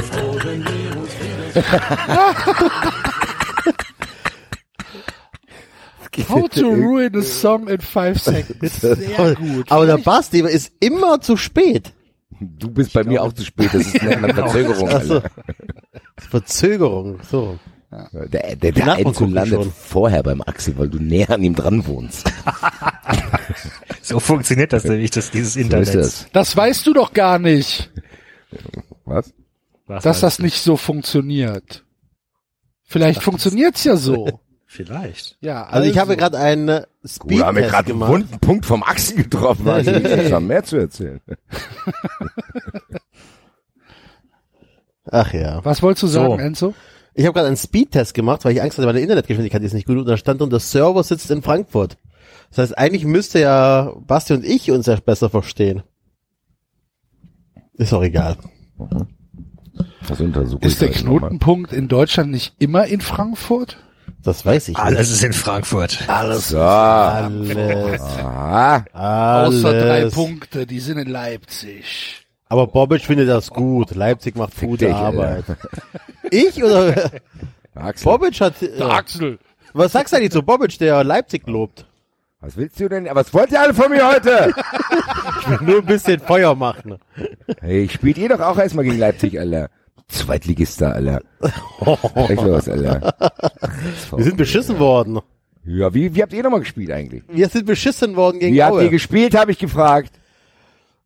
froh, 0.00 0.38
wenn 0.44 0.64
wir 0.64 0.96
uns 0.96 1.10
wieder 1.20 1.52
How 6.28 6.48
to 6.48 6.68
ruin 6.68 7.16
a 7.16 7.22
song 7.22 7.68
in 7.68 7.80
five 7.80 8.20
seconds. 8.20 8.80
Sehr 8.80 9.34
gut. 9.34 9.70
Aber 9.70 9.86
der 9.86 9.98
Basti 9.98 10.40
ist 10.40 10.72
immer 10.80 11.20
zu 11.20 11.36
spät. 11.36 11.92
Du 12.40 12.70
bist 12.70 12.92
bei 12.92 13.04
mir 13.04 13.22
auch 13.22 13.32
zu 13.32 13.44
spät, 13.44 13.70
das 13.72 13.86
ist 13.86 14.00
eine 14.00 14.34
Verzögerung. 14.34 14.88
Also, 14.88 15.14
Alter. 15.16 15.30
Verzögerung, 16.18 17.18
so. 17.30 17.58
Der, 18.12 18.56
der, 18.56 18.72
der 18.72 18.86
Enzo 18.98 19.12
gucken 19.12 19.34
landet 19.34 19.62
schon. 19.64 19.72
vorher 19.72 20.22
beim 20.22 20.40
Axel, 20.40 20.78
weil 20.78 20.88
du 20.88 20.98
näher 20.98 21.28
an 21.30 21.42
ihm 21.42 21.54
dran 21.54 21.86
wohnst. 21.86 22.30
So 24.04 24.18
funktioniert 24.18 24.72
das 24.72 24.82
nämlich, 24.84 25.10
das, 25.12 25.30
dieses 25.30 25.54
So 25.54 25.60
Internet. 25.60 25.88
ist 25.88 25.94
das. 25.94 26.26
Das 26.32 26.56
weißt 26.56 26.84
du 26.86 26.92
doch 26.92 27.12
gar 27.12 27.38
nicht, 27.38 27.90
Was? 29.04 29.32
Was 29.86 30.02
dass 30.02 30.20
das 30.20 30.36
du? 30.38 30.42
nicht 30.42 30.60
so 30.60 30.76
funktioniert. 30.76 31.84
Vielleicht 32.82 33.22
funktioniert's 33.22 33.84
ja 33.84 33.96
so. 33.96 34.40
Vielleicht. 34.66 35.36
Ja, 35.40 35.64
Also 35.66 35.88
ich 35.88 35.98
habe 35.98 36.16
gerade 36.16 36.38
einen 36.38 36.68
äh, 36.68 36.82
Gut, 37.20 37.42
haben 37.42 37.56
wir 37.56 37.66
gerade 37.68 37.92
einen 37.92 38.00
wunden 38.00 38.38
Punkt 38.40 38.66
vom 38.66 38.82
Axel 38.82 39.16
getroffen. 39.18 39.68
Also 39.68 39.90
ich 39.92 40.04
hab 40.04 40.28
da 40.30 40.40
mehr 40.40 40.64
zu 40.64 40.76
erzählen. 40.78 41.20
Ach 45.10 45.32
ja. 45.32 45.64
Was 45.64 45.82
wolltest 45.82 46.04
du 46.04 46.06
sagen, 46.08 46.38
So. 46.38 46.38
Enzo? 46.38 46.74
Ich 47.14 47.24
habe 47.24 47.34
gerade 47.34 47.48
einen 47.48 47.56
Speedtest 47.56 48.14
gemacht, 48.14 48.44
weil 48.44 48.52
ich 48.52 48.62
Angst 48.62 48.78
hatte, 48.78 48.86
meine 48.86 49.00
Internetgeschwindigkeit 49.00 49.62
ist 49.62 49.74
nicht 49.74 49.86
gut. 49.86 49.98
Und 49.98 50.06
da 50.06 50.16
stand 50.16 50.40
und 50.40 50.50
der 50.50 50.60
Server 50.60 51.02
sitzt 51.02 51.30
in 51.30 51.42
Frankfurt. 51.42 51.98
Das 52.50 52.58
heißt, 52.58 52.78
eigentlich 52.78 53.04
müsste 53.04 53.40
ja 53.40 53.92
Basti 54.06 54.32
und 54.34 54.44
ich 54.44 54.70
uns 54.70 54.86
ja 54.86 54.96
besser 54.96 55.30
verstehen. 55.30 55.82
Ist 57.74 57.92
auch 57.92 58.02
egal. 58.02 58.36
Das 60.08 60.20
untersuche 60.20 60.64
Ist 60.64 60.80
der. 60.80 60.90
Knotenpunkt 60.90 61.72
in 61.72 61.88
Deutschland 61.88 62.30
nicht 62.30 62.54
immer 62.58 62.86
in 62.86 63.00
Frankfurt? 63.00 63.78
Das 64.22 64.44
weiß 64.44 64.68
ich 64.68 64.76
nicht. 64.76 64.84
Alles 64.84 65.10
ist 65.10 65.24
in 65.24 65.32
Frankfurt. 65.32 66.08
Alles. 66.08 66.48
So. 66.48 66.60
Alles. 66.60 68.00
Alles. 68.00 69.64
Außer 69.64 69.72
drei 69.72 70.10
Punkte, 70.10 70.66
die 70.66 70.80
sind 70.80 70.98
in 70.98 71.08
Leipzig. 71.08 72.21
Aber 72.52 72.66
Bobic 72.66 73.00
findet 73.00 73.30
das 73.30 73.48
gut. 73.48 73.94
Leipzig 73.94 74.36
macht 74.36 74.60
gute 74.60 74.84
dich, 74.84 74.94
Arbeit. 74.94 75.44
Ich 76.30 76.62
oder 76.62 77.10
Axel, 77.74 78.04
Bobic 78.04 78.38
hat. 78.42 78.60
Äh, 78.60 78.78
Axel. 78.82 79.38
was 79.72 79.92
sagst 79.92 80.12
du 80.12 80.18
eigentlich 80.18 80.32
zu 80.32 80.42
Bobic, 80.42 80.76
der 80.76 81.02
Leipzig 81.02 81.46
lobt? 81.46 81.86
was 82.40 82.54
willst 82.58 82.78
du 82.78 82.90
denn? 82.90 83.08
Was 83.10 83.32
wollt 83.32 83.52
ihr 83.52 83.60
alle 83.62 83.72
von 83.72 83.90
mir 83.90 84.06
heute? 84.06 84.52
Nur 85.64 85.78
ein 85.78 85.86
bisschen 85.86 86.20
Feuer 86.20 86.54
machen. 86.54 86.98
Hey, 87.62 87.88
spielt 87.88 88.18
ihr 88.18 88.28
doch 88.28 88.40
auch 88.40 88.58
erstmal 88.58 88.84
gegen 88.84 88.98
Leipzig, 88.98 89.40
Alter. 89.40 89.70
Zweitligist 90.08 90.78
da, 90.82 90.90
Alter. 90.90 91.22
Echt 92.28 92.42
los, 92.42 92.68
Alter. 92.68 93.14
Wir 94.14 94.24
sind 94.24 94.36
beschissen 94.36 94.78
worden. 94.78 95.20
Ja, 95.64 95.94
wie, 95.94 96.14
wie 96.14 96.20
habt 96.20 96.34
ihr 96.34 96.42
nochmal 96.42 96.60
gespielt 96.60 96.90
eigentlich? 96.90 97.22
Wir 97.28 97.48
sind 97.48 97.64
beschissen 97.64 98.14
worden 98.14 98.40
gegen 98.40 98.54
Wie 98.54 98.62
habt 98.62 98.74
Aue. 98.74 98.84
ihr 98.84 98.90
gespielt, 98.90 99.34
habe 99.34 99.52
ich 99.52 99.58
gefragt. 99.58 100.12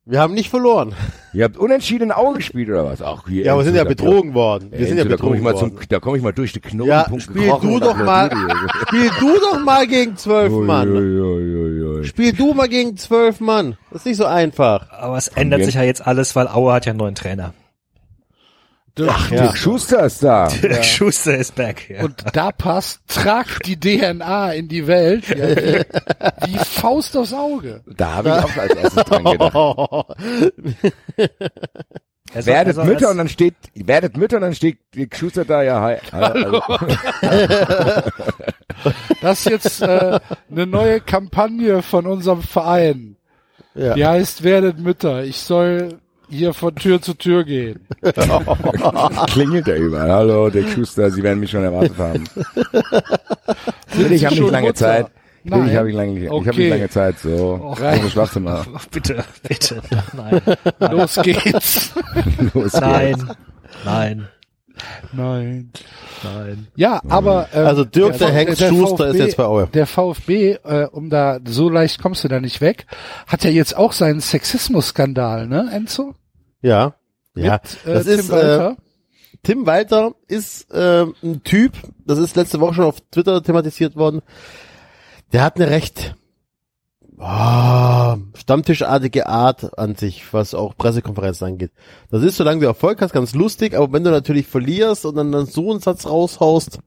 Wir 0.08 0.20
haben 0.20 0.34
nicht 0.34 0.50
verloren. 0.50 0.94
Ihr 1.32 1.42
habt 1.42 1.56
unentschieden 1.56 2.04
in 2.04 2.12
Aue 2.12 2.34
gespielt 2.34 2.68
oder 2.68 2.84
was? 2.84 3.02
Ach, 3.02 3.24
hier. 3.26 3.44
Ja, 3.44 3.54
aber 3.54 3.62
wir 3.62 3.64
sind 3.64 3.74
ja 3.74 3.82
Enzo, 3.82 3.88
betrogen 3.88 4.34
worden. 4.34 4.70
Wir 4.70 4.86
sind 4.86 4.98
ja 4.98 5.02
Enzo, 5.02 5.16
da 5.16 5.20
komm 5.20 5.34
ich 5.34 5.40
betrogen 5.40 5.42
mal 5.42 5.54
worden. 5.60 5.78
zum, 5.78 5.88
da 5.88 5.98
komme 5.98 6.16
ich 6.16 6.22
mal 6.22 6.32
durch 6.32 6.52
den 6.52 6.62
Knoten. 6.62 6.88
Ja, 6.88 7.06
spiel 7.18 7.52
du 7.60 7.80
doch 7.80 7.96
mal, 7.96 8.30
spiel 8.86 9.10
du 9.18 9.40
doch 9.40 9.64
mal 9.64 9.84
gegen 9.88 10.16
zwölf 10.16 10.52
Mann. 10.52 12.04
Spiel 12.04 12.32
du 12.32 12.54
mal 12.54 12.68
gegen 12.68 12.96
zwölf 12.96 13.40
Mann. 13.40 13.76
Das 13.90 14.02
ist 14.02 14.06
nicht 14.06 14.16
so 14.18 14.26
einfach. 14.26 14.92
Aber 14.92 15.16
es 15.16 15.26
ändert 15.26 15.64
sich 15.64 15.74
ja 15.74 15.82
jetzt 15.82 16.06
alles, 16.06 16.36
weil 16.36 16.46
Aue 16.46 16.72
hat 16.72 16.86
ja 16.86 16.90
einen 16.90 17.00
neuen 17.00 17.16
Trainer. 17.16 17.52
Ach, 19.06 19.30
Ja. 19.30 19.42
Dirk 19.42 19.56
Schuster 19.58 20.04
ist 20.06 20.22
da. 20.22 20.48
Schuster 20.82 21.36
ist 21.36 21.54
back. 21.54 21.90
Ja. 21.90 22.02
Und 22.04 22.24
da 22.32 22.50
passt, 22.52 23.00
tragt 23.08 23.66
die 23.66 23.78
DNA 23.78 24.52
in 24.52 24.68
die 24.68 24.86
Welt 24.86 25.28
ja, 25.28 25.48
wie, 25.56 25.84
wie 26.52 26.58
Faust 26.58 27.16
aufs 27.16 27.32
Auge. 27.34 27.82
Da 27.86 28.14
habe 28.14 28.28
ich 28.28 28.34
auch 28.34 28.56
als 28.56 28.74
erstes 28.74 29.04
dran 29.04 29.24
gedacht. 29.24 30.06
Also- 32.34 32.46
Werdet 32.48 32.76
also 32.76 32.92
Mütter 32.92 33.10
und 33.10 33.18
dann 33.18 33.28
steht, 33.28 33.54
werdet 33.74 34.16
Mütter 34.16 34.36
und 34.36 34.42
dann 34.42 34.54
steht 34.54 34.78
Dirk 34.94 35.14
Schuster 35.16 35.44
da, 35.44 35.62
ja, 35.62 35.80
hi. 35.80 35.96
Also, 36.10 36.60
Das 39.22 39.38
ist 39.40 39.46
jetzt 39.50 39.80
äh, 39.82 40.18
eine 40.50 40.66
neue 40.66 41.00
Kampagne 41.00 41.82
von 41.82 42.04
unserem 42.06 42.42
Verein. 42.42 43.16
Ja. 43.74 43.94
Die 43.94 44.04
heißt 44.04 44.42
Werdet 44.42 44.78
Mütter. 44.80 45.22
Ich 45.24 45.38
soll 45.38 45.98
hier 46.28 46.52
von 46.54 46.74
Tür 46.74 47.00
zu 47.00 47.14
Tür 47.14 47.44
gehen. 47.44 47.80
klingelt 49.28 49.68
er 49.68 49.76
überall. 49.76 50.10
Hallo, 50.12 50.50
Dirk 50.50 50.68
Schuster, 50.70 51.10
Sie 51.10 51.22
werden 51.22 51.40
mich 51.40 51.50
schon 51.50 51.62
erwartet 51.64 51.96
haben. 51.98 52.24
Sind 53.88 54.12
ich 54.12 54.24
habe 54.24 54.34
nicht 54.34 54.50
lange 54.50 54.66
Mutter? 54.68 54.74
Zeit. 54.78 55.06
Nein. 55.44 55.68
Ich 55.68 55.76
habe 55.76 55.86
nicht 55.86 55.96
lange, 55.96 56.18
ich 56.18 56.26
habe 56.26 56.34
Okay. 56.36 56.56
nicht 56.58 56.70
lange 56.70 56.88
Zeit, 56.88 57.18
so. 57.20 57.54
Rein. 57.78 58.00
Im 58.00 58.10
Schlafzimmer. 58.10 58.66
Oh, 58.74 58.78
bitte, 58.90 59.24
bitte. 59.48 59.80
Nein. 60.16 60.42
Los 60.92 61.14
geht's. 61.22 61.92
Los 62.52 62.72
geht's. 62.72 62.80
Nein. 62.80 63.30
Nein. 63.84 64.28
Nein. 65.12 65.70
Nein. 66.22 66.66
Ja, 66.76 67.00
aber 67.08 67.48
äh, 67.52 67.58
Also 67.58 67.84
Dirk, 67.84 68.18
der 68.18 68.30
Hengst 68.30 68.62
Schuster 68.62 69.08
ist 69.08 69.18
jetzt 69.18 69.36
bei 69.36 69.44
Aue. 69.44 69.68
Der 69.72 69.86
VfB, 69.86 70.52
äh, 70.64 70.88
um 70.90 71.10
da 71.10 71.38
so 71.46 71.68
leicht 71.68 72.00
kommst 72.00 72.24
du 72.24 72.28
da 72.28 72.40
nicht 72.40 72.60
weg, 72.60 72.86
hat 73.26 73.44
ja 73.44 73.50
jetzt 73.50 73.76
auch 73.76 73.92
seinen 73.92 74.20
Sexismus-Skandal, 74.20 75.46
ne, 75.46 75.70
Enzo? 75.72 76.14
Ja. 76.62 76.94
Ja, 77.34 77.60
Mit, 77.84 77.86
äh, 77.86 77.94
das 77.94 78.04
Tim 78.06 78.18
ist, 78.20 78.28
äh, 78.28 78.32
Walter. 78.32 78.76
Tim 79.42 79.66
Walter 79.66 80.12
ist 80.26 80.70
äh, 80.72 81.04
ein 81.22 81.42
Typ, 81.44 81.72
das 82.06 82.18
ist 82.18 82.34
letzte 82.36 82.60
Woche 82.60 82.74
schon 82.74 82.84
auf 82.84 83.00
Twitter 83.12 83.42
thematisiert 83.42 83.94
worden, 83.96 84.22
der 85.32 85.42
hat 85.42 85.56
eine 85.56 85.70
recht 85.70 86.16
ah, 87.18 88.16
stammtischartige 88.34 89.26
Art 89.26 89.78
an 89.78 89.94
sich, 89.94 90.32
was 90.32 90.54
auch 90.54 90.76
Pressekonferenzen 90.76 91.46
angeht. 91.46 91.72
Das 92.10 92.22
ist, 92.22 92.36
solange 92.36 92.60
du 92.60 92.66
Erfolg 92.66 93.00
hast, 93.00 93.12
ganz 93.12 93.34
lustig, 93.34 93.74
aber 93.74 93.92
wenn 93.92 94.04
du 94.04 94.10
natürlich 94.10 94.46
verlierst 94.46 95.06
und 95.06 95.16
dann, 95.16 95.32
dann 95.32 95.46
so 95.46 95.70
einen 95.70 95.80
Satz 95.80 96.06
raushaust, 96.06 96.78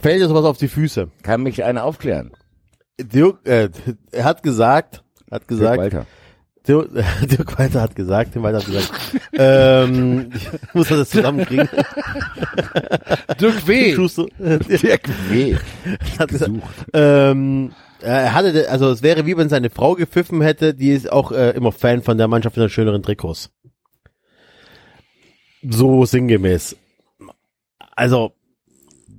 fällt 0.00 0.20
dir 0.20 0.28
sowas 0.28 0.44
auf 0.44 0.58
die 0.58 0.68
Füße. 0.68 1.08
Kann 1.22 1.42
mich 1.42 1.62
einer 1.64 1.84
aufklären? 1.84 2.32
Dirk, 3.00 3.46
äh, 3.46 3.70
er 4.10 4.24
hat 4.24 4.42
gesagt, 4.42 5.02
hat 5.30 5.42
Dirk 5.42 5.48
gesagt, 5.48 5.78
Walter. 5.78 6.06
Dirk, 6.66 6.90
Dirk 7.22 7.58
Walter 7.58 7.80
hat 7.80 7.96
gesagt, 7.96 8.32
Tim 8.32 8.42
Walter 8.42 8.58
hat 8.58 8.66
gesagt, 8.66 8.92
ähm, 9.32 10.30
ich 10.34 10.48
muss 10.74 10.88
das 10.88 11.10
zusammenkriegen. 11.10 11.68
Dirk 13.40 13.66
W. 13.66 13.96
Dirk 13.96 15.08
W. 15.28 15.56
hat 16.18 16.28
gesagt, 16.28 16.52
ähm, 16.92 17.72
er 18.02 18.34
hatte, 18.34 18.68
also 18.70 18.90
es 18.90 19.02
wäre 19.02 19.26
wie 19.26 19.36
wenn 19.36 19.48
seine 19.48 19.70
Frau 19.70 19.94
gepfiffen 19.94 20.40
hätte, 20.40 20.74
die 20.74 20.90
ist 20.90 21.10
auch 21.10 21.32
äh, 21.32 21.50
immer 21.50 21.72
Fan 21.72 22.02
von 22.02 22.18
der 22.18 22.28
Mannschaft 22.28 22.56
in 22.56 22.62
den 22.62 22.70
schöneren 22.70 23.02
Trikots. 23.02 23.50
So 25.62 26.04
sinngemäß. 26.04 26.76
Also, 27.94 28.32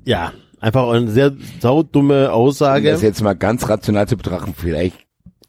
ja, 0.04 0.34
einfach 0.60 0.90
eine 0.90 1.10
sehr 1.10 1.34
saudumme 1.60 2.28
Um 2.28 2.34
Aussage. 2.34 2.92
das 2.92 3.02
jetzt 3.02 3.22
mal 3.22 3.34
ganz 3.34 3.68
rational 3.70 4.08
zu 4.08 4.18
betrachten, 4.18 4.54
vielleicht 4.56 4.98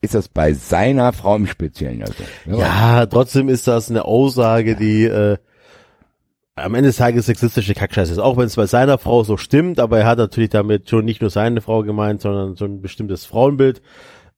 ist 0.00 0.14
das 0.14 0.28
bei 0.28 0.52
seiner 0.52 1.12
Frau 1.12 1.36
im 1.36 1.46
Speziellen. 1.46 2.02
Also. 2.02 2.14
Ja, 2.46 3.06
trotzdem 3.06 3.48
ist 3.48 3.66
das 3.66 3.90
eine 3.90 4.04
Aussage, 4.04 4.76
die 4.76 5.04
äh, 5.04 5.38
am 6.56 6.74
Ende 6.74 6.88
des 6.88 6.96
Tages 6.96 7.26
sexistische 7.26 7.74
Kackscheiße 7.74 8.12
ist. 8.12 8.18
Auch 8.18 8.36
wenn 8.36 8.46
es 8.46 8.56
bei 8.56 8.66
seiner 8.66 8.98
Frau 8.98 9.24
so 9.24 9.36
stimmt, 9.36 9.80
aber 9.80 9.98
er 9.98 10.06
hat 10.06 10.18
natürlich 10.18 10.50
damit 10.50 10.88
schon 10.88 11.04
nicht 11.04 11.20
nur 11.20 11.30
seine 11.30 11.60
Frau 11.60 11.82
gemeint, 11.82 12.20
sondern 12.20 12.54
so 12.54 12.64
ein 12.64 12.80
bestimmtes 12.80 13.24
Frauenbild 13.24 13.82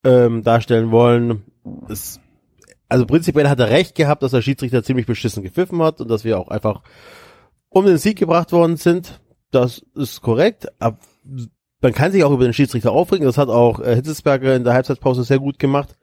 ähm, 0.04 0.42
darstellen 0.42 0.90
wollen. 0.90 1.44
Es, 1.88 2.20
also 2.88 3.04
prinzipiell 3.04 3.48
hat 3.48 3.60
er 3.60 3.70
recht 3.70 3.94
gehabt, 3.94 4.22
dass 4.22 4.30
der 4.30 4.42
Schiedsrichter 4.42 4.82
ziemlich 4.82 5.06
beschissen 5.06 5.42
gepfiffen 5.42 5.82
hat 5.82 6.00
und 6.00 6.08
dass 6.08 6.24
wir 6.24 6.38
auch 6.38 6.48
einfach 6.48 6.82
um 7.68 7.84
den 7.84 7.98
Sieg 7.98 8.18
gebracht 8.18 8.52
worden 8.52 8.76
sind. 8.76 9.20
Das 9.50 9.84
ist 9.94 10.22
korrekt. 10.22 10.68
Aber 10.78 10.98
man 11.82 11.92
kann 11.92 12.12
sich 12.12 12.24
auch 12.24 12.32
über 12.32 12.44
den 12.44 12.54
Schiedsrichter 12.54 12.92
aufregen. 12.92 13.26
Das 13.26 13.36
hat 13.36 13.48
auch 13.48 13.80
äh, 13.80 13.94
Hitzesberger 13.94 14.56
in 14.56 14.64
der 14.64 14.72
Halbzeitpause 14.72 15.24
sehr 15.24 15.38
gut 15.38 15.58
gemacht. 15.58 15.96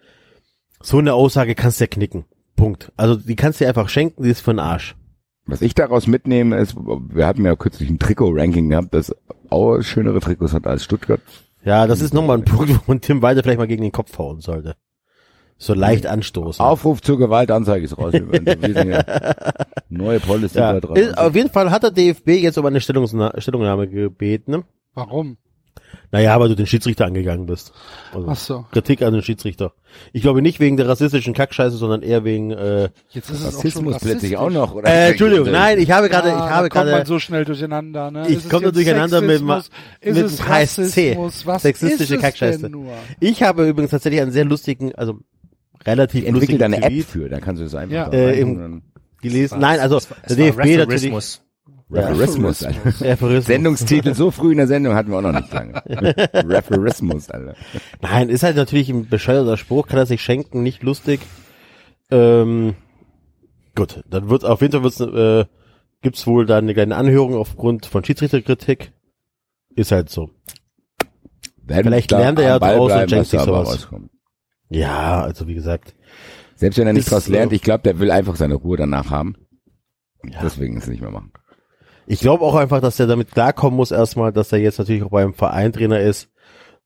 So 0.82 1.00
eine 1.00 1.14
Aussage 1.14 1.56
kannst 1.56 1.80
du 1.80 1.86
ja 1.86 1.88
knicken. 1.88 2.26
Punkt. 2.56 2.92
Also 2.98 3.16
die 3.16 3.36
kannst 3.36 3.60
du 3.60 3.64
dir 3.64 3.70
einfach 3.70 3.90
schenken, 3.90 4.24
die 4.24 4.30
ist 4.30 4.42
für 4.42 4.52
den 4.52 4.60
Arsch. 4.60 4.96
Was 5.46 5.62
ich 5.62 5.74
daraus 5.76 6.08
mitnehme, 6.08 6.58
ist, 6.58 6.76
wir 6.78 7.28
hatten 7.28 7.44
ja 7.46 7.56
kürzlich 7.56 7.90
ein 7.90 8.00
Trikot-Ranking 8.00 8.70
gehabt, 8.70 8.94
das 8.94 9.14
Aue 9.50 9.84
schönere 9.84 10.20
Trikots 10.20 10.54
hat 10.54 10.66
als 10.68 10.84
Stuttgart. 10.84 11.20
Ja, 11.66 11.86
das 11.88 12.02
ist 12.02 12.14
nochmal 12.14 12.38
ein 12.38 12.46
Punkt, 12.46 12.70
wo 12.74 12.80
man 12.88 13.02
Tim 13.02 13.22
Walter 13.22 13.44
vielleicht 13.44 13.60
mal 13.60 13.68
gegen 13.68 13.84
den 13.84 13.92
Kopf 13.92 14.18
hauen 14.18 14.40
sollte. 14.42 14.76
So 15.58 15.74
leicht 15.74 16.08
anstoßen. 16.08 16.64
Aufruf 16.64 17.02
zur 17.02 17.18
Gewaltanzeige 17.18 17.86
ist 17.86 17.98
raus. 17.98 18.14
Wir 18.14 18.74
sind 18.74 18.90
ja 18.90 19.04
Neue 19.90 20.20
Policy 20.20 20.58
ja. 20.58 20.74
da 20.74 20.80
dran. 20.80 20.96
Ist- 20.98 21.18
Auf 21.18 21.36
jeden 21.36 21.50
Fall 21.50 21.72
hat 21.72 21.84
der 21.84 21.92
DFB 21.92 22.30
jetzt 22.42 22.58
um 22.58 22.66
eine 22.66 22.82
Stellungnahme 22.82 23.88
gebeten. 23.88 24.52
ne? 24.52 24.64
Warum? 24.94 25.38
Naja, 26.14 26.40
weil 26.40 26.48
du 26.48 26.56
den 26.56 26.68
Schiedsrichter 26.68 27.06
angegangen 27.06 27.46
bist. 27.48 27.74
Also 28.14 28.28
Ach 28.30 28.36
so. 28.38 28.66
Kritik 28.72 29.02
an 29.02 29.14
den 29.14 29.22
Schiedsrichter. 29.24 29.74
Ich 30.14 30.22
glaube 30.22 30.42
nicht 30.42 30.60
wegen 30.60 30.78
der 30.78 30.88
rassistischen 30.88 31.34
Kackscheiße, 31.34 31.76
sondern 31.76 32.04
eher 32.04 32.24
wegen. 32.24 32.52
Äh, 32.52 32.90
Jetzt 33.10 33.30
ist 33.32 33.40
es 33.42 33.46
auch 33.48 33.50
schon 33.52 33.56
Rassismus 33.58 33.98
plötzlich 33.98 34.14
rassistisch. 34.14 34.38
auch 34.38 34.50
noch, 34.52 34.76
oder? 34.76 34.88
äh, 34.90 35.10
Entschuldigung, 35.10 35.52
nein, 35.52 35.80
ich 35.80 35.92
habe 35.92 36.10
gerade, 36.10 36.30
Ja, 36.30 36.36
ich 36.46 36.52
habe 36.52 36.70
kommt 36.70 36.86
man 36.86 36.94
gerade. 36.94 37.08
so 37.08 37.20
schnell 37.20 37.44
durcheinander. 37.46 38.12
Ne? 38.12 38.28
Ich 38.30 38.48
komme 38.48 38.72
durcheinander 38.72 39.22
mit 39.22 39.40
dem- 39.42 39.48
Sexismus? 39.48 39.70
Mit 40.06 40.18
es 40.18 40.36
dem 40.38 40.46
KSC. 40.46 40.82
Rassismus? 41.10 41.46
Was 41.48 41.62
Sexistische 41.64 42.04
ist 42.04 42.12
es 42.12 42.22
Kackscheiße. 42.22 42.60
denn 42.62 42.72
nur? 42.72 42.94
Ich 43.20 43.44
habe 43.44 43.68
übrigens 43.68 43.92
tatsächlich 43.92 44.22
einen 44.22 44.32
sehr 44.32 44.46
lustigen, 44.46 44.94
also 44.96 45.20
relativ 45.86 46.30
lustigen 46.30 46.60
da 46.60 46.66
eine 46.66 46.82
App 46.82 47.04
für, 47.06 47.28
dann 47.28 47.42
kannst 47.42 47.60
du 47.62 47.66
es 47.66 47.74
einfach 47.76 47.94
Ja. 47.96 48.12
Äh, 48.14 48.46
gelesen. 49.22 49.60
Nein, 49.60 49.80
also 49.80 49.98
Es 49.98 50.10
war- 50.12 50.18
der 50.30 50.36
DFB 50.36 50.78
natürlich. 50.78 51.40
Referismus. 51.92 52.64
Alter. 52.64 52.86
Referismus. 53.02 53.46
Sendungstitel 53.46 54.14
so 54.14 54.32
früh 54.32 54.52
in 54.52 54.58
der 54.58 54.68
Sendung 54.68 54.96
hatten 54.96 55.12
wir 55.12 55.18
auch 55.18 55.22
noch 55.22 55.34
nicht 55.34 55.54
lange. 55.54 55.76
Referismus, 55.86 57.30
Alter. 57.30 57.56
Nein, 58.02 58.30
ist 58.30 58.44
halt 58.44 58.56
natürlich 58.56 58.90
ein 58.90 59.08
bescheuerter 59.08 59.58
Spruch, 59.58 59.88
kann 59.88 60.00
er 60.00 60.06
sich 60.06 60.22
schenken, 60.22 60.64
nicht 60.64 60.84
lustig. 60.84 61.22
Ähm, 62.10 62.76
gut, 63.76 64.04
dann 64.10 64.30
wird 64.30 64.46
auf 64.46 64.62
jeden 64.62 64.72
Fall 64.72 64.84
wird's, 64.84 65.00
äh, 65.00 65.46
gibt's 66.02 66.28
wohl 66.28 66.46
da 66.46 66.58
eine 66.58 66.74
kleine 66.74 66.96
Anhörung 66.96 67.36
aufgrund 67.36 67.86
von 67.86 68.04
Schiedsrichterkritik. 68.04 68.92
Ist 69.76 69.92
halt 69.92 70.10
so. 70.10 70.30
Werden 71.66 71.86
Vielleicht 71.86 72.12
lernt 72.12 72.40
er 72.40 72.46
ja 72.46 72.60
draus 72.60 72.92
und 72.92 73.10
schenkt 73.10 73.28
sich 73.28 73.40
sowas. 73.40 73.68
rauskommt. 73.70 74.12
Ja, 74.70 75.22
also 75.22 75.48
wie 75.48 75.54
gesagt. 75.54 75.96
Selbst 76.56 76.78
wenn 76.78 76.88
er 76.88 76.94
nicht 76.94 77.06
Ist, 77.06 77.12
draus 77.12 77.28
lernt, 77.28 77.54
ich 77.54 77.62
glaube, 77.62 77.84
der 77.84 78.00
will 78.00 78.12
einfach 78.12 78.36
seine 78.36 78.56
Ruhe 78.56 78.78
danach 78.78 79.10
haben. 79.10 79.36
Deswegen 80.42 80.78
es 80.78 80.88
nicht 80.88 81.02
mehr 81.02 81.12
machen. 81.12 81.32
Ich 82.06 82.20
glaube 82.20 82.44
auch 82.44 82.56
einfach, 82.56 82.82
dass 82.82 83.00
er 83.00 83.08
damit 83.08 83.32
klarkommen 83.32 83.78
muss 83.78 83.92
erstmal, 83.92 84.32
dass 84.32 84.52
er 84.52 84.60
jetzt 84.60 84.80
natürlich 84.80 85.04
auch 85.04 85.10
beim 85.10 85.34
Verein 85.34 85.72
Trainer 85.74 86.00
ist, 86.00 86.30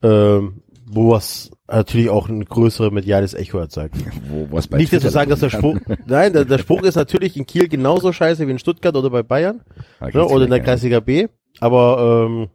ähm, 0.03 0.61
wo 0.85 1.11
was 1.11 1.51
natürlich 1.67 2.09
auch 2.09 2.29
ein 2.29 2.45
größeres 2.45 2.91
mediales 2.91 3.33
Echo 3.33 3.59
erzeugt. 3.59 3.95
Wo, 4.29 4.47
was 4.51 4.67
bei 4.67 4.77
Nicht 4.77 4.89
zu 4.89 4.97
Twitter 4.97 5.11
sagen, 5.11 5.29
dass 5.29 5.41
der 5.41 5.49
Spruch, 5.49 5.77
nein, 6.05 6.31
der, 6.31 6.45
der 6.45 6.59
Spruch 6.59 6.81
ist 6.83 6.95
natürlich 6.95 7.35
in 7.35 7.45
Kiel 7.45 7.67
genauso 7.67 8.13
scheiße 8.13 8.47
wie 8.47 8.51
in 8.51 8.59
Stuttgart 8.59 8.95
oder 8.95 9.09
bei 9.09 9.23
Bayern. 9.23 9.63
ne, 9.99 10.25
oder 10.25 10.45
in 10.45 10.49
der 10.49 10.61
Kreisliga 10.61 11.01
B. 11.01 11.27
Aber 11.59 12.27
ähm, 12.29 12.49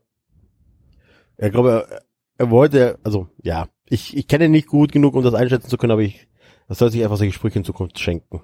er 1.37 1.51
glaube, 1.51 1.87
er, 1.91 2.03
er 2.39 2.51
wollte, 2.51 2.99
also 3.05 3.29
ja, 3.43 3.69
ich, 3.87 4.17
ich 4.17 4.27
kenne 4.29 4.47
ihn 4.47 4.53
nicht 4.53 4.69
gut 4.69 4.93
genug, 4.93 5.15
um 5.15 5.23
das 5.23 5.35
einschätzen 5.35 5.69
zu 5.69 5.77
können, 5.77 5.93
aber 5.93 6.03
ich, 6.03 6.27
das 6.69 6.79
soll 6.79 6.91
sich 6.91 7.03
einfach 7.03 7.19
solche 7.19 7.35
Sprüche 7.35 7.59
in 7.59 7.65
Zukunft 7.65 7.99
schenken. 7.99 8.41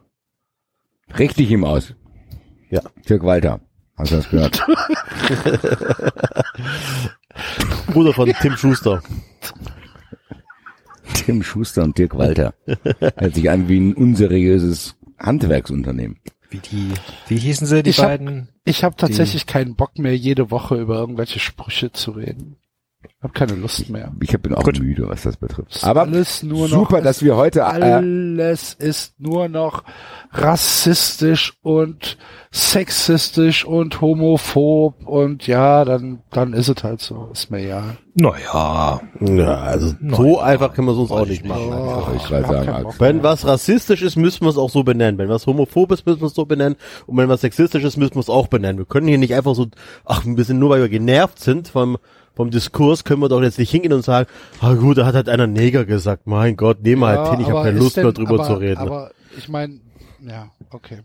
Richtig 1.19 1.51
ihm 1.51 1.65
aus. 1.65 1.95
Ja. 2.71 2.83
Dirk 3.09 3.23
Walter. 3.23 3.61
Hast 3.99 4.13
du 4.13 4.17
das 4.17 4.31
gehört? 4.31 4.65
Bruder 7.93 8.13
von 8.13 8.33
Tim 8.41 8.57
Schuster. 8.57 9.03
Tim 11.15 11.43
Schuster 11.43 11.83
und 11.83 11.99
Dirk 11.99 12.17
Walter. 12.17 12.55
Hört 13.17 13.35
sich 13.35 13.51
an 13.51 13.69
wie 13.69 13.81
ein 13.81 13.95
unseriöses 13.95 14.95
Handwerksunternehmen. 15.19 16.19
Wie 16.51 16.59
die, 16.59 16.93
wie 17.29 17.37
hießen 17.39 17.67
sie, 17.67 17.83
die 17.83 17.91
Ich 17.91 17.99
hab- 17.99 18.07
beiden? 18.07 18.49
Ich 18.65 18.85
habe 18.85 18.97
tatsächlich 18.97 19.47
keinen 19.47 19.75
Bock 19.77 19.99
mehr, 19.99 20.17
jede 20.17 20.51
Woche 20.51 20.77
über 20.77 20.99
irgendwelche 20.99 21.39
Sprüche 21.41 21.93
zu 21.93 22.13
reden. 22.13 22.57
Hab 23.21 23.35
keine 23.35 23.55
Lust 23.55 23.91
mehr. 23.91 24.13
Ich 24.21 24.31
bin 24.41 24.55
auch 24.55 24.63
Gut. 24.63 24.79
müde, 24.79 25.09
was 25.09 25.23
das 25.23 25.37
betrifft. 25.37 25.83
Aber 25.83 26.03
alles 26.03 26.45
nur 26.45 26.69
super, 26.69 26.99
noch, 26.99 27.03
dass 27.03 27.21
wir 27.21 27.35
heute 27.35 27.61
äh, 27.61 27.63
alles 27.63 28.75
ist 28.75 29.19
nur 29.19 29.49
noch 29.49 29.83
rassistisch 30.31 31.55
und 31.63 32.17
sexistisch 32.53 33.65
und 33.65 34.01
homophob 34.01 35.05
und 35.05 35.49
ja, 35.49 35.85
dann 35.85 36.21
dann 36.31 36.53
ist 36.53 36.69
es 36.69 36.85
halt 36.85 37.01
so, 37.01 37.31
ist 37.33 37.51
mir 37.51 37.61
ja. 37.67 37.97
Naja. 38.15 39.01
Ja, 39.21 39.55
also 39.63 39.95
so 40.11 40.39
einfach 40.39 40.73
können 40.75 40.87
wir 40.87 40.93
es 40.93 40.99
uns 40.99 41.11
auch 41.11 41.27
nicht 41.27 41.45
machen. 41.45 41.73
Oh, 41.73 42.07
ich 42.17 42.31
hab 42.31 42.47
sagen, 42.47 42.87
Wenn 42.99 43.23
was 43.25 43.45
rassistisch 43.45 44.03
ist, 44.03 44.17
müssen 44.17 44.43
wir 44.43 44.51
es 44.51 44.59
auch 44.59 44.71
so 44.71 44.85
benennen. 44.85 45.19
Wenn 45.19 45.29
was 45.29 45.47
homophob 45.47 45.91
ist, 45.93 46.07
müssen 46.07 46.21
wir 46.21 46.27
es 46.27 46.35
so 46.35 46.45
benennen. 46.45 46.77
Und 47.07 47.17
wenn 47.17 47.29
was 47.29 47.41
sexistisch 47.41 47.85
ist, 47.85 47.97
müssen 47.97 48.15
wir 48.15 48.21
es 48.21 48.29
auch 48.29 48.47
benennen. 48.49 48.79
Wir 48.79 48.87
können 48.87 49.09
hier 49.09 49.19
nicht 49.19 49.35
einfach 49.35 49.55
so, 49.55 49.67
ach, 50.05 50.25
ein 50.25 50.35
bisschen 50.35 50.59
nur 50.59 50.71
weil 50.71 50.81
wir 50.81 50.89
genervt 50.89 51.39
sind 51.41 51.69
vom, 51.69 51.97
vom 52.39 52.53
Diskurs, 52.53 53.03
können 53.03 53.21
wir 53.21 53.29
doch 53.29 53.43
jetzt 53.43 53.59
nicht 53.59 53.73
hingehen 53.73 53.93
und 53.93 54.05
sagen, 54.05 54.29
ah 54.61 54.75
gut, 54.75 54.97
da 54.97 55.05
hat 55.05 55.17
halt 55.17 55.29
einer 55.29 55.49
Neger 55.49 55.85
gesagt. 55.85 56.29
Mein 56.29 56.57
Gott, 56.57 56.85
nehmen 56.85 57.03
wir 57.03 57.09
halt 57.09 57.31
hin, 57.31 57.41
ich 57.41 57.51
habe 57.51 57.65
keine 57.65 57.81
Lust 57.81 57.97
mehr 57.97 58.05
denn- 58.13 58.15
drüber 58.15 58.35
aber, 58.35 58.45
zu 58.45 58.53
reden. 58.55 58.79
Aber 58.79 59.11
ich 59.37 59.49
meine, 59.49 59.81
ja, 60.25 60.49
okay. 60.71 61.01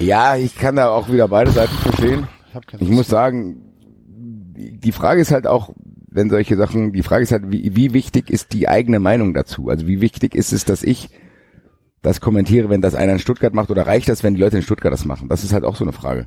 ja, 0.00 0.34
ich 0.36 0.56
kann 0.56 0.74
da 0.74 0.88
auch 0.88 1.08
wieder 1.08 1.28
beide 1.28 1.52
Seiten 1.52 1.76
verstehen. 1.76 2.26
Ich, 2.48 2.54
hab 2.56 2.66
keine 2.66 2.82
Ich 2.82 2.88
muss 2.88 3.06
sagen, 3.06 3.62
die 3.76 4.76
die 4.76 4.90
Frage 4.90 5.20
ist 5.20 5.30
halt 5.30 5.46
auch, 5.46 5.70
wenn 6.10 6.30
solche 6.30 6.56
Sachen, 6.56 6.92
die 6.92 7.04
Frage 7.04 7.22
ist 7.22 7.30
halt, 7.30 7.52
wie, 7.52 7.76
wie 7.76 7.92
wichtig 7.92 8.28
ist 8.28 8.52
die 8.54 8.68
eigene 8.68 8.98
Meinung 8.98 9.34
dazu? 9.34 9.68
Also 9.68 9.86
wie 9.86 10.00
wichtig 10.00 10.34
ist 10.34 10.52
es, 10.52 10.64
dass 10.64 10.82
ich 10.82 11.10
das 12.02 12.20
kommentiere, 12.20 12.70
wenn 12.70 12.80
das 12.80 12.96
einer 12.96 13.12
in 13.12 13.18
Stuttgart 13.20 13.54
macht, 13.54 13.70
oder 13.70 13.86
reicht 13.86 14.08
das, 14.08 14.24
wenn 14.24 14.34
die 14.34 14.40
Leute 14.40 14.56
in 14.56 14.64
Stuttgart 14.64 14.92
das 14.92 15.04
machen? 15.04 15.28
Das 15.28 15.44
ist 15.44 15.52
halt 15.52 15.62
auch 15.62 15.76
so 15.76 15.84
eine 15.84 15.92
Frage. 15.92 16.26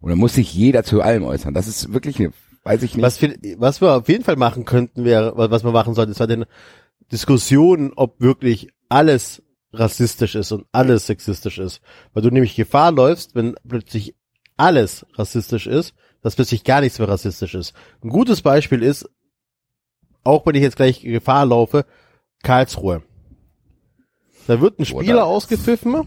Oder 0.00 0.16
muss 0.16 0.32
sich 0.32 0.54
jeder 0.54 0.84
zu 0.84 1.02
allem 1.02 1.24
äußern? 1.24 1.52
Das 1.52 1.68
ist 1.68 1.92
wirklich 1.92 2.18
eine, 2.18 2.32
weiß 2.64 2.82
ich 2.82 2.94
nicht. 2.94 3.02
Was 3.02 3.20
wir, 3.22 3.36
was 3.58 3.80
wir 3.80 3.96
auf 3.96 4.08
jeden 4.08 4.24
Fall 4.24 4.36
machen 4.36 4.64
könnten, 4.64 5.04
wäre, 5.04 5.32
was 5.36 5.64
wir 5.64 5.72
machen 5.72 5.94
sollten, 5.94 6.12
ist 6.12 6.20
halt 6.20 6.30
eine 6.30 6.46
Diskussion, 7.12 7.92
ob 7.96 8.20
wirklich 8.20 8.68
alles 8.88 9.42
rassistisch 9.72 10.34
ist 10.34 10.52
und 10.52 10.66
alles 10.72 11.06
sexistisch 11.06 11.58
ist. 11.58 11.80
Weil 12.12 12.22
du 12.22 12.30
nämlich 12.30 12.56
Gefahr 12.56 12.92
läufst, 12.92 13.34
wenn 13.34 13.54
plötzlich 13.66 14.14
alles 14.56 15.06
rassistisch 15.14 15.66
ist, 15.66 15.94
dass 16.22 16.36
plötzlich 16.36 16.64
gar 16.64 16.80
nichts 16.80 16.98
mehr 16.98 17.08
rassistisch 17.08 17.54
ist. 17.54 17.72
Ein 18.02 18.10
gutes 18.10 18.42
Beispiel 18.42 18.82
ist, 18.82 19.08
auch 20.22 20.44
wenn 20.44 20.54
ich 20.54 20.62
jetzt 20.62 20.76
gleich 20.76 21.00
Gefahr 21.00 21.46
laufe, 21.46 21.86
Karlsruhe. 22.42 23.02
Da 24.46 24.60
wird 24.60 24.78
ein 24.78 24.84
Spieler 24.84 25.14
Oder- 25.14 25.26
ausgepfiffen. 25.26 26.06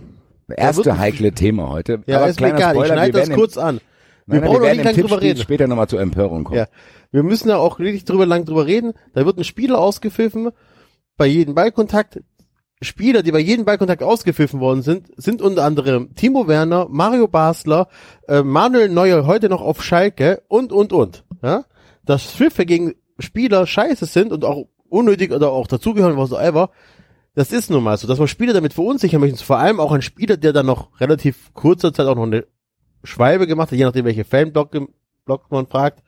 Erste 0.55 0.97
heikle 0.97 1.31
Thema 1.31 1.69
heute. 1.69 2.03
Ja, 2.05 2.17
Aber 2.17 2.27
ist 2.27 2.39
mir 2.41 2.47
egal, 2.49 2.73
ich 2.75 2.79
Spoiler, 2.81 2.93
schneide 2.93 3.13
wir 3.17 3.25
das 3.25 3.35
kurz 3.35 3.57
an. 3.57 3.79
Wir 4.25 4.39
Nein, 4.39 4.49
brauchen 4.49 4.61
werden 4.61 4.77
nicht 4.77 4.85
lange 4.85 5.01
drüber 5.01 5.21
reden. 5.21 5.41
später 5.41 5.67
nochmal 5.67 5.87
zur 5.87 5.99
Empörung 5.99 6.43
kommen. 6.43 6.57
Ja. 6.57 6.67
Wir 7.11 7.23
müssen 7.23 7.49
ja 7.49 7.57
auch 7.57 7.79
wirklich 7.79 8.05
drüber 8.05 8.25
lang 8.25 8.45
drüber 8.45 8.65
reden. 8.65 8.93
Da 9.13 9.25
wird 9.25 9.37
ein 9.37 9.43
Spieler 9.43 9.79
ausgepfiffen 9.79 10.51
bei 11.17 11.25
jedem 11.25 11.55
Ballkontakt. 11.55 12.21
Spieler, 12.81 13.23
die 13.23 13.31
bei 13.31 13.39
jedem 13.39 13.65
Ballkontakt 13.65 14.03
ausgepfiffen 14.03 14.59
worden 14.59 14.81
sind, 14.81 15.07
sind 15.15 15.41
unter 15.41 15.63
anderem 15.63 16.15
Timo 16.15 16.47
Werner, 16.47 16.87
Mario 16.89 17.27
Basler, 17.27 17.87
äh, 18.27 18.43
Manuel 18.43 18.89
Neuer 18.89 19.25
heute 19.25 19.47
noch 19.47 19.61
auf 19.61 19.83
Schalke 19.83 20.43
und, 20.47 20.73
und, 20.73 20.91
und. 20.91 21.23
Ja? 21.41 21.65
Dass 22.03 22.23
Pfiffe 22.23 22.65
gegen 22.65 22.95
Spieler 23.19 23.65
scheiße 23.65 24.05
sind 24.05 24.33
und 24.33 24.43
auch 24.43 24.67
unnötig 24.89 25.31
oder 25.31 25.51
auch 25.51 25.67
dazugehören, 25.67 26.17
was 26.17 26.33
auch 26.33 26.41
ever, 26.41 26.71
das 27.35 27.51
ist 27.51 27.71
nun 27.71 27.83
mal 27.83 27.97
so, 27.97 28.07
dass 28.07 28.19
man 28.19 28.27
Spieler 28.27 28.53
damit 28.53 28.73
verunsichern 28.73 29.19
möchte. 29.19 29.43
Vor 29.43 29.57
allem 29.57 29.79
auch 29.79 29.91
ein 29.91 30.03
Spieler, 30.03 30.37
der 30.37 30.53
dann 30.53 30.67
noch 30.67 30.99
relativ 30.99 31.51
kurzer 31.53 31.93
Zeit 31.93 32.05
auch 32.05 32.15
noch 32.15 32.23
eine 32.23 32.45
Schwalbe 33.03 33.47
gemacht 33.47 33.71
hat, 33.71 33.77
je 33.77 33.85
nachdem, 33.85 34.05
welche 34.05 34.23
Fanblock 34.23 34.71
Block 35.25 35.49
man 35.51 35.67
fragt, 35.67 36.03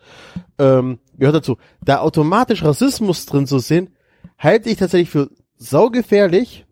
ähm, 0.59 0.99
gehört 1.17 1.35
dazu. 1.35 1.57
Da 1.83 1.99
automatisch 1.99 2.63
Rassismus 2.63 3.25
drin 3.25 3.47
zu 3.47 3.59
sehen, 3.59 3.89
halte 4.37 4.69
ich 4.69 4.77
tatsächlich 4.77 5.09
für 5.09 5.29
saugefährlich, 5.57 6.65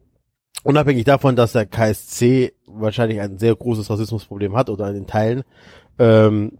unabhängig 0.63 1.05
davon, 1.05 1.36
dass 1.36 1.53
der 1.53 1.65
KSC 1.65 2.53
wahrscheinlich 2.67 3.21
ein 3.21 3.38
sehr 3.38 3.55
großes 3.55 3.89
Rassismusproblem 3.89 4.55
hat 4.55 4.69
oder 4.69 4.89
in 4.89 4.95
den 4.95 5.07
Teilen. 5.07 5.43
Ähm, 5.99 6.59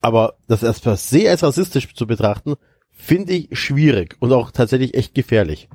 aber 0.00 0.34
das 0.46 0.62
erst 0.62 0.84
per 0.84 0.96
se 0.96 1.28
als 1.28 1.42
rassistisch 1.42 1.92
zu 1.94 2.06
betrachten, 2.06 2.54
finde 2.90 3.32
ich 3.32 3.58
schwierig 3.58 4.16
und 4.20 4.32
auch 4.32 4.50
tatsächlich 4.50 4.94
echt 4.94 5.14
gefährlich. 5.14 5.68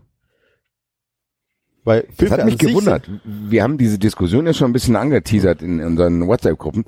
Weil 1.84 2.04
Das 2.04 2.16
Pfiffe 2.16 2.34
hat 2.34 2.46
mich 2.46 2.58
gewundert. 2.60 3.10
Wir 3.26 3.64
haben 3.64 3.78
diese 3.78 3.98
Diskussion 3.98 4.46
ja 4.46 4.54
schon 4.54 4.70
ein 4.70 4.74
bisschen 4.74 4.96
angeteasert 4.96 5.62
in 5.62 5.84
unseren 5.84 6.28
WhatsApp-Gruppen. 6.28 6.86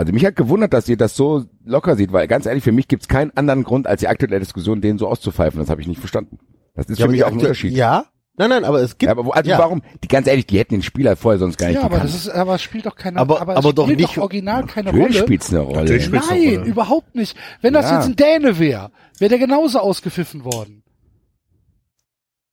Also 0.00 0.14
mich 0.14 0.24
hat 0.24 0.34
gewundert, 0.34 0.72
dass 0.72 0.88
ihr 0.88 0.96
das 0.96 1.14
so 1.14 1.44
locker 1.62 1.94
seht, 1.94 2.10
weil 2.10 2.26
ganz 2.26 2.46
ehrlich, 2.46 2.64
für 2.64 2.72
mich 2.72 2.88
gibt 2.88 3.02
es 3.02 3.08
keinen 3.08 3.36
anderen 3.36 3.64
Grund, 3.64 3.86
als 3.86 4.00
die 4.00 4.08
aktuelle 4.08 4.38
Diskussion, 4.40 4.80
den 4.80 4.96
so 4.96 5.06
auszupfeifen. 5.06 5.60
Das 5.60 5.68
habe 5.68 5.82
ich 5.82 5.86
nicht 5.88 6.00
verstanden. 6.00 6.38
Das 6.74 6.86
ist 6.86 6.92
Ja, 6.98 7.02
für 7.02 7.04
aber 7.04 7.12
mich 7.12 7.24
auch 7.24 7.28
ein 7.28 7.34
Unterschied. 7.34 7.74
Ja, 7.74 8.06
nein, 8.38 8.48
nein, 8.48 8.64
aber 8.64 8.80
es 8.80 8.92
gibt 8.96 9.02
Ja, 9.02 9.10
aber 9.10 9.26
wo, 9.26 9.30
also 9.32 9.50
ja. 9.50 9.58
warum? 9.58 9.82
Die, 10.02 10.08
ganz 10.08 10.26
ehrlich, 10.26 10.46
die 10.46 10.58
hätten 10.58 10.72
den 10.72 10.82
Spieler 10.82 11.16
vorher 11.16 11.38
sonst 11.38 11.58
gar 11.58 11.66
nicht 11.66 11.74
Ja, 11.76 11.82
aber 11.82 11.96
gekannt. 11.96 12.14
das 12.14 12.18
ist, 12.18 12.30
aber 12.30 12.54
es 12.54 12.62
spielt 12.62 12.86
doch 12.86 12.96
keine, 12.96 13.18
Aber- 13.18 13.42
aber, 13.42 13.56
aber 13.58 13.68
es 13.68 13.74
doch 13.74 13.84
spielt 13.84 14.00
nicht- 14.00 14.16
doch 14.16 14.22
original 14.22 14.64
keine 14.64 14.86
Natürlich 14.90 15.16
Rolle. 15.16 15.26
spielt's 15.26 15.50
eine 15.50 15.60
Rolle. 15.60 15.80
Natürlich 15.80 16.04
spielt's 16.06 16.30
eine 16.30 16.40
Nein, 16.46 16.56
Rolle. 16.60 16.68
überhaupt 16.70 17.14
nicht. 17.14 17.36
Wenn 17.60 17.74
das 17.74 17.90
Ja. 17.90 17.96
jetzt 17.98 18.06
ein 18.06 18.16
Däne 18.16 18.58
wäre, 18.58 18.90
wäre 19.18 19.28
der 19.28 19.38
genauso 19.38 19.80
ausgepfiffen 19.80 20.44
worden. 20.46 20.82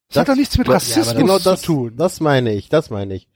Das, 0.09 0.17
hat 0.21 0.27
doch 0.29 0.35
nichts 0.35 0.57
mit 0.57 0.67
Ja, 0.67 0.73
Rassismus 0.73 1.09
aber 1.11 1.19
genau 1.19 1.39
das, 1.39 1.61
zu 1.61 1.65
tun. 1.67 1.93
Das 1.95 2.19
meine 2.19 2.53
ich, 2.53 2.67
das 2.67 2.89
meine 2.89 3.13
ich. 3.15 3.29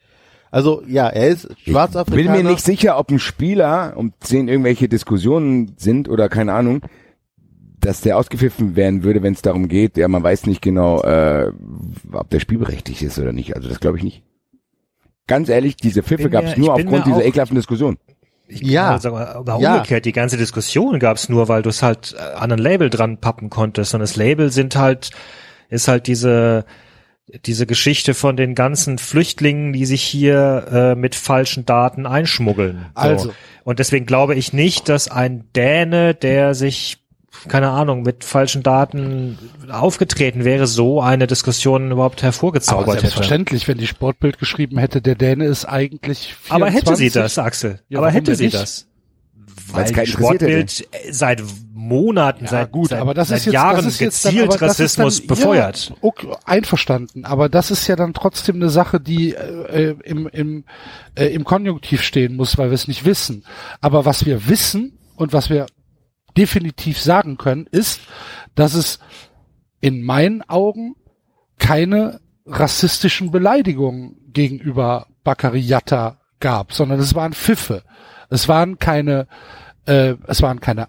Also 0.52 0.84
ja, 0.88 1.08
er 1.08 1.30
ist 1.30 1.46
Ich 1.52 1.66
bin 1.66 1.74
Schwarzafrikaner. 1.74 2.38
mir 2.38 2.44
nicht 2.44 2.64
sicher, 2.64 2.98
ob 3.00 3.10
ein 3.10 3.20
Spieler, 3.20 3.94
um 3.96 4.14
zehn 4.20 4.48
irgendwelche 4.50 4.90
Diskussionen 4.90 5.74
sind 5.78 6.10
oder 6.10 6.28
keine 6.28 6.54
Ahnung, 6.54 6.82
dass 7.80 8.02
der 8.02 8.18
ausgepfiffen 8.18 8.76
werden 8.76 9.04
würde, 9.04 9.24
wenn 9.24 9.34
es 9.34 9.42
darum 9.42 9.68
geht, 9.70 9.98
ja, 9.98 10.08
man 10.08 10.22
weiß 10.22 10.46
nicht 10.48 10.62
genau, 10.62 11.02
äh, 11.04 11.52
ob 12.12 12.30
der 12.30 12.40
spielberechtigt 12.40 13.02
ist 13.02 13.18
oder 13.18 13.32
nicht. 13.32 13.56
Also 13.56 13.70
das 13.70 13.80
glaube 13.80 13.98
ich 13.98 14.04
nicht. 14.04 14.24
Ganz 15.28 15.48
ehrlich, 15.50 15.78
diese 15.78 16.04
Pfiffe 16.04 16.30
gab 16.30 16.44
es 16.44 16.58
nur 16.58 16.74
aufgrund 16.74 17.06
dieser 17.08 17.24
ekelhaften 17.24 17.56
Diskussion. 17.56 17.98
Ich 18.48 18.62
Ja. 18.62 19.00
sagen, 19.00 19.16
aber 19.16 19.58
Ja. 19.60 19.76
umgekehrt, 19.76 20.04
die 20.04 20.12
ganze 20.12 20.36
Diskussion 20.36 21.00
gab's 21.00 21.30
nur, 21.30 21.48
weil 21.48 21.62
du 21.62 21.70
es 21.70 21.82
halt 21.82 22.14
äh, 22.20 22.36
an 22.36 22.52
ein 22.52 22.60
Label 22.60 22.90
dran 22.90 23.18
pappen 23.20 23.50
konntest. 23.50 23.94
Und 23.94 24.02
das 24.02 24.18
Label 24.18 24.52
sind 24.52 24.76
halt, 24.76 25.12
ist 25.70 25.88
halt 25.88 26.08
diese, 26.08 26.66
diese 27.46 27.66
Geschichte 27.66 28.14
von 28.14 28.36
den 28.36 28.56
ganzen 28.56 28.98
Flüchtlingen, 28.98 29.74
die 29.74 29.86
sich 29.86 30.02
hier 30.02 30.68
äh, 30.72 30.96
mit 30.96 31.16
falschen 31.16 31.66
Daten 31.66 32.06
einschmuggeln. 32.06 32.88
So. 32.96 33.02
Also. 33.02 33.34
Und 33.64 33.80
deswegen 33.80 34.06
glaube 34.06 34.36
ich 34.36 34.54
nicht, 34.54 34.90
dass 34.90 35.08
ein 35.10 35.46
Däne, 35.56 36.14
der 36.16 36.56
sich 36.56 36.98
keine 37.48 37.70
Ahnung, 37.70 38.04
mit 38.04 38.24
falschen 38.24 38.62
Daten 38.62 39.38
aufgetreten 39.70 40.44
wäre, 40.44 40.68
so 40.68 41.02
eine 41.02 41.28
Diskussion 41.28 41.92
überhaupt 41.92 42.20
Aber 42.20 42.24
hervorgezaubert 42.24 42.88
hätte. 42.88 43.02
selbstverständlich, 43.02 43.68
wenn 43.68 43.78
die 43.78 43.88
Sportbild 43.88 44.38
geschrieben 44.38 44.78
hätte, 44.78 45.02
der 45.02 45.16
Däne 45.16 45.46
ist 45.46 45.66
eigentlich 45.66 46.36
24. 46.36 46.52
Aber 46.52 46.70
hätte 46.70 46.96
sie 46.96 47.10
das, 47.10 47.38
Axel? 47.38 47.80
Ja, 47.90 48.00
aber 48.00 48.12
hätte 48.12 48.36
sie 48.36 48.46
nicht? 48.46 48.56
das? 48.56 48.88
Weil 49.72 49.92
keinen 49.92 50.08
Sportbild 50.08 50.88
seit 51.10 51.42
Monaten, 51.92 52.46
Ja, 52.46 52.52
seit, 52.52 52.72
gut, 52.72 52.90
seit, 52.90 53.02
aber 53.02 53.14
das 53.14 53.28
seit 53.28 53.40
ist 53.40 53.46
jetzt, 53.46 53.54
Jahren 53.54 53.76
das 53.78 53.86
ist 53.86 54.00
jetzt 54.00 54.26
dann, 54.26 54.34
gezielt 54.34 54.56
ist 54.56 54.62
Rassismus 54.62 55.18
dann, 55.20 55.28
befeuert. 55.28 55.90
Ja, 55.90 55.96
okay, 56.02 56.28
einverstanden, 56.46 57.26
aber 57.26 57.50
das 57.50 57.72
ist 57.72 57.88
ja 57.88 57.96
dann 57.96 58.14
trotzdem 58.14 58.56
eine 58.56 58.70
Sache, 58.70 59.00
die 59.00 59.34
äh, 59.34 59.96
im, 60.04 60.28
im, 60.28 60.64
äh, 61.16 61.28
im 61.28 61.44
Konjunktiv 61.44 62.02
stehen 62.02 62.36
muss, 62.36 62.58
weil 62.58 62.70
wir 62.70 62.76
es 62.76 62.88
nicht 62.88 63.06
wissen. 63.06 63.44
Aber 63.82 64.06
was 64.06 64.26
wir 64.26 64.48
wissen 64.48 64.98
und 65.16 65.34
was 65.34 65.50
wir 65.50 65.66
definitiv 66.38 67.00
sagen 67.00 67.38
können, 67.38 67.68
ist, 67.72 68.02
dass 68.56 68.74
es 68.74 69.00
in 69.82 70.04
meinen 70.04 70.42
Augen 70.44 70.96
keine 71.58 72.22
rassistischen 72.46 73.32
Beleidigungen 73.32 74.18
gegenüber 74.32 75.08
Bakary 75.24 75.60
Yatta 75.60 76.20
gab, 76.40 76.74
sondern 76.74 77.00
es 77.00 77.16
waren 77.16 77.34
Pfiffe. 77.34 77.84
Es 78.30 78.48
waren 78.48 78.80
keine, 78.80 79.28
äh, 79.86 80.16
es 80.28 80.42
waren 80.42 80.60
keine 80.60 80.88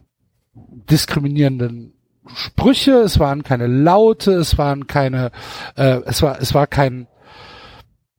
diskriminierenden 0.54 1.94
Sprüche, 2.34 2.98
es 2.98 3.18
waren 3.18 3.42
keine 3.42 3.66
Laute, 3.66 4.32
es 4.32 4.58
waren 4.58 4.86
keine, 4.86 5.32
äh, 5.76 6.00
es 6.04 6.22
war, 6.22 6.40
es 6.40 6.54
war 6.54 6.66
kein, 6.66 7.08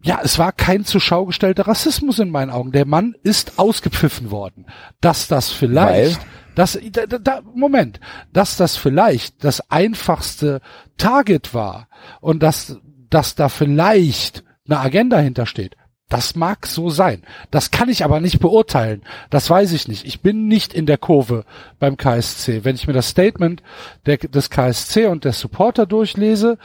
ja, 0.02 0.20
es 0.22 0.38
war 0.38 0.52
kein 0.52 0.84
zur 0.84 1.00
Schau 1.00 1.26
gestellter 1.26 1.68
Rassismus 1.68 2.20
in 2.20 2.30
meinen 2.30 2.52
Augen. 2.52 2.74
Der 2.74 2.86
Mann 2.86 3.16
ist 3.24 3.58
ausgepfiffen 3.58 4.32
worden. 4.32 4.66
Dass 5.00 5.30
das 5.30 5.52
vielleicht, 5.52 6.20
dass, 6.56 6.78
da, 6.92 7.06
da, 7.06 7.18
da, 7.18 7.42
Moment, 7.56 8.02
dass 8.34 8.58
das 8.58 8.76
vielleicht 8.76 9.44
das 9.46 9.72
einfachste 9.72 10.60
Target 10.98 11.54
war 11.54 11.88
und 12.20 12.44
dass, 12.44 12.78
dass 13.10 13.36
da 13.36 13.48
vielleicht 13.48 14.44
eine 14.68 14.80
Agenda 14.80 15.20
hintersteht. 15.20 15.78
Das 16.14 16.36
mag 16.36 16.68
so 16.68 16.92
sein. 16.92 17.24
Das 17.50 17.72
kann 17.72 17.90
ich 17.90 18.04
aber 18.04 18.20
nicht 18.20 18.40
beurteilen. 18.40 19.02
Das 19.32 19.50
weiß 19.50 19.72
ich 19.72 19.88
nicht. 19.88 20.06
Ich 20.06 20.22
bin 20.22 20.48
nicht 20.48 20.72
in 20.72 20.86
der 20.86 21.00
Kurve 21.00 21.44
beim 21.80 21.98
KSC. 21.98 22.64
Wenn 22.64 22.76
ich 22.76 22.86
mir 22.86 22.94
das 22.94 23.10
Statement 23.10 23.64
der, 24.06 24.18
des 24.18 24.52
KSC 24.52 25.08
und 25.08 25.26
der 25.26 25.34
Supporter 25.34 25.88
durchlese, 25.88 26.60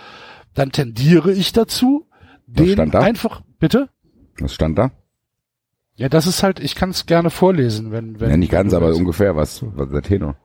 dann 0.52 0.70
tendiere 0.70 1.32
ich 1.32 1.52
dazu, 1.52 2.06
den 2.46 2.90
da? 2.90 3.00
einfach, 3.00 3.40
bitte? 3.58 3.88
Was 4.38 4.52
stand 4.52 4.76
da? 4.76 4.90
Ja, 5.94 6.10
das 6.10 6.26
ist 6.26 6.42
halt, 6.42 6.60
ich 6.60 6.74
kann 6.74 6.90
es 6.90 7.06
gerne 7.06 7.30
vorlesen, 7.30 7.90
wenn, 7.90 8.20
wenn. 8.20 8.28
Ja, 8.28 8.36
nicht 8.36 8.52
ganz, 8.52 8.74
aber 8.74 8.94
ungefähr 8.94 9.34
was, 9.34 9.64
was 9.74 9.88
der 9.88 10.02
Tenor. 10.02 10.36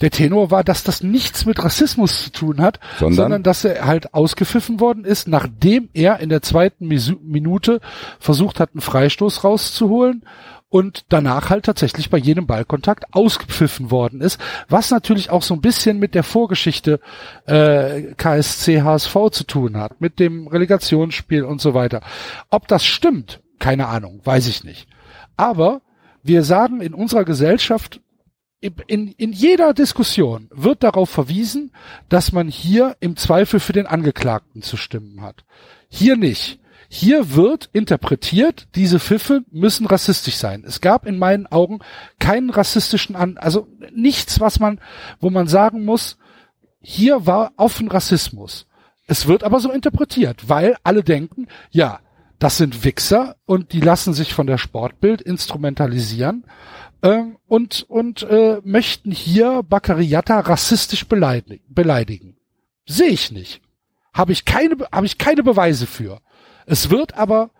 Der 0.00 0.10
Tenor 0.10 0.50
war, 0.50 0.64
dass 0.64 0.82
das 0.84 1.02
nichts 1.02 1.44
mit 1.44 1.62
Rassismus 1.62 2.24
zu 2.24 2.32
tun 2.32 2.60
hat, 2.60 2.80
Sondern? 2.98 3.16
sondern 3.16 3.42
dass 3.42 3.64
er 3.64 3.84
halt 3.84 4.14
ausgepfiffen 4.14 4.80
worden 4.80 5.04
ist, 5.04 5.28
nachdem 5.28 5.88
er 5.92 6.20
in 6.20 6.28
der 6.28 6.42
zweiten 6.42 6.86
Minute 6.88 7.80
versucht 8.18 8.60
hat, 8.60 8.70
einen 8.72 8.80
Freistoß 8.80 9.44
rauszuholen 9.44 10.24
und 10.70 11.04
danach 11.08 11.50
halt 11.50 11.64
tatsächlich 11.64 12.10
bei 12.10 12.18
jedem 12.18 12.46
Ballkontakt 12.46 13.12
ausgepfiffen 13.12 13.90
worden 13.90 14.20
ist, 14.20 14.40
was 14.68 14.90
natürlich 14.90 15.30
auch 15.30 15.42
so 15.42 15.54
ein 15.54 15.60
bisschen 15.60 15.98
mit 15.98 16.14
der 16.14 16.22
Vorgeschichte 16.22 17.00
äh, 17.46 18.14
KSC 18.16 18.82
HSV 18.82 19.14
zu 19.32 19.44
tun 19.44 19.76
hat, 19.76 20.00
mit 20.00 20.20
dem 20.20 20.46
Relegationsspiel 20.46 21.44
und 21.44 21.60
so 21.60 21.74
weiter. 21.74 22.00
Ob 22.50 22.68
das 22.68 22.84
stimmt, 22.84 23.40
keine 23.58 23.88
Ahnung, 23.88 24.20
weiß 24.24 24.46
ich 24.46 24.64
nicht. 24.64 24.88
Aber 25.36 25.82
wir 26.22 26.44
sagen 26.44 26.80
in 26.80 26.94
unserer 26.94 27.24
Gesellschaft 27.24 28.00
in, 28.60 29.08
in 29.16 29.32
jeder 29.32 29.72
Diskussion 29.72 30.48
wird 30.52 30.82
darauf 30.82 31.08
verwiesen, 31.08 31.72
dass 32.08 32.32
man 32.32 32.48
hier 32.48 32.96
im 33.00 33.16
Zweifel 33.16 33.58
für 33.58 33.72
den 33.72 33.86
Angeklagten 33.86 34.62
zu 34.62 34.76
stimmen 34.76 35.22
hat. 35.22 35.44
Hier 35.88 36.16
nicht. 36.16 36.60
Hier 36.92 37.34
wird 37.34 37.70
interpretiert, 37.72 38.66
diese 38.74 38.98
Pfiffe 38.98 39.42
müssen 39.50 39.86
rassistisch 39.86 40.36
sein. 40.36 40.64
Es 40.66 40.80
gab 40.80 41.06
in 41.06 41.18
meinen 41.18 41.46
Augen 41.46 41.78
keinen 42.18 42.50
rassistischen 42.50 43.14
An, 43.14 43.38
also 43.38 43.68
nichts, 43.94 44.40
was 44.40 44.58
man, 44.58 44.80
wo 45.20 45.30
man 45.30 45.46
sagen 45.46 45.84
muss, 45.84 46.18
hier 46.80 47.26
war 47.26 47.52
offen 47.56 47.88
Rassismus. 47.88 48.66
Es 49.06 49.28
wird 49.28 49.44
aber 49.44 49.60
so 49.60 49.70
interpretiert, 49.70 50.48
weil 50.48 50.76
alle 50.82 51.04
denken, 51.04 51.46
ja, 51.70 52.00
das 52.40 52.56
sind 52.56 52.84
Wichser 52.84 53.36
und 53.46 53.72
die 53.72 53.80
lassen 53.80 54.12
sich 54.12 54.34
von 54.34 54.46
der 54.46 54.58
Sportbild 54.58 55.22
instrumentalisieren 55.22 56.44
ähm, 57.02 57.36
und 57.46 57.84
und 57.88 58.22
äh, 58.22 58.60
möchten 58.64 59.10
hier 59.10 59.62
Bakariata 59.62 60.40
rassistisch 60.40 61.06
beleidigen. 61.06 61.64
beleidigen. 61.68 62.36
Sehe 62.86 63.08
ich 63.08 63.30
nicht. 63.30 63.60
Habe 64.12 64.32
ich 64.32 64.44
keine 64.44 64.76
habe 64.92 65.06
ich 65.06 65.18
keine 65.18 65.42
Beweise 65.42 65.86
für. 65.86 66.20
Es 66.66 66.90
wird 66.90 67.16
aber 67.16 67.50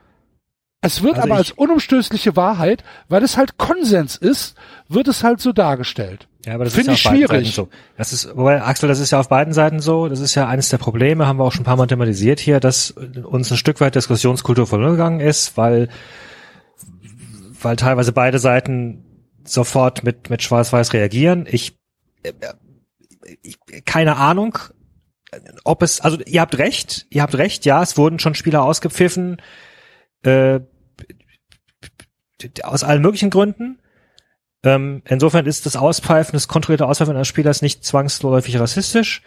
es 0.83 1.03
wird 1.03 1.17
Also 1.17 1.29
aber 1.29 1.37
als 1.37 1.53
unumstößliche 1.53 2.37
Wahrheit, 2.37 2.85
weil 3.09 3.23
es 3.23 3.37
halt 3.37 3.59
Konsens 3.59 4.17
ist, 4.17 4.57
wird 4.89 5.09
es 5.09 5.23
halt 5.23 5.41
so 5.41 5.53
dargestellt. 5.53 6.27
Ja, 6.47 6.55
aber 6.55 6.65
das 6.65 6.75
Finde 6.75 6.93
ist 6.93 7.01
ich 7.01 7.05
ja 7.05 7.11
auf 7.11 7.15
beiden 7.17 7.29
schwierig. 7.29 7.55
Seiten 7.55 7.69
so. 7.71 7.77
Das 7.99 8.13
ist, 8.15 8.35
wobei, 8.35 8.63
Axel, 8.63 8.89
das 8.89 8.99
ist 8.99 9.11
ja 9.11 9.21
auf 9.21 9.29
beiden 9.29 9.53
Seiten 9.53 9.81
so. 9.81 10.09
Das 10.09 10.21
ist 10.21 10.35
ja 10.35 10.49
eines 10.49 10.71
der 10.71 10.79
Probleme, 10.79 11.27
haben 11.27 11.39
wir 11.39 11.45
auch 11.45 11.53
schon 11.53 11.63
ein 11.63 11.67
paar 11.67 11.77
Mal 11.77 11.87
thematisiert 11.87 12.41
hier, 12.41 12.61
dass 12.61 12.93
uns 12.93 13.51
ein 13.51 13.59
Stück 13.59 13.79
weit 13.83 13.95
Diskussionskultur 13.95 14.67
verloren 14.67 14.93
gegangen 14.93 15.21
ist, 15.21 15.59
weil, 15.59 15.91
weil 17.61 17.77
teilweise 17.77 18.13
beide 18.13 18.39
Seiten 18.39 19.05
sofort 19.45 20.05
mit, 20.05 20.31
mit 20.31 20.43
Schwarz-Weiß 20.43 20.93
reagieren. 20.93 21.47
Ich, 21.51 21.79
äh, 22.23 22.33
ich, 23.43 23.59
keine 23.85 24.17
Ahnung, 24.17 24.59
ob 25.65 25.83
es, 25.83 26.01
also 26.01 26.19
ihr 26.27 26.41
habt 26.41 26.59
recht, 26.59 27.07
ihr 27.11 27.23
habt 27.23 27.37
recht, 27.37 27.65
ja, 27.65 27.83
es 27.83 27.97
wurden 27.97 28.19
schon 28.19 28.35
Spieler 28.35 28.63
ausgepfiffen, 28.63 29.41
äh, 30.23 30.61
aus 32.63 32.85
allen 32.85 33.03
möglichen 33.03 33.31
Gründen. 33.31 33.81
Ähm, 34.63 35.03
insofern 35.07 35.47
ist 35.47 35.67
das 35.67 35.77
Auspfeifen, 35.77 36.33
das 36.33 36.49
kontrollierte 36.49 36.87
Auspfeifen 36.87 37.15
eines 37.15 37.29
Spielers 37.29 37.63
nicht 37.63 37.85
zwangsläufig 37.85 38.59
rassistisch. 38.59 39.23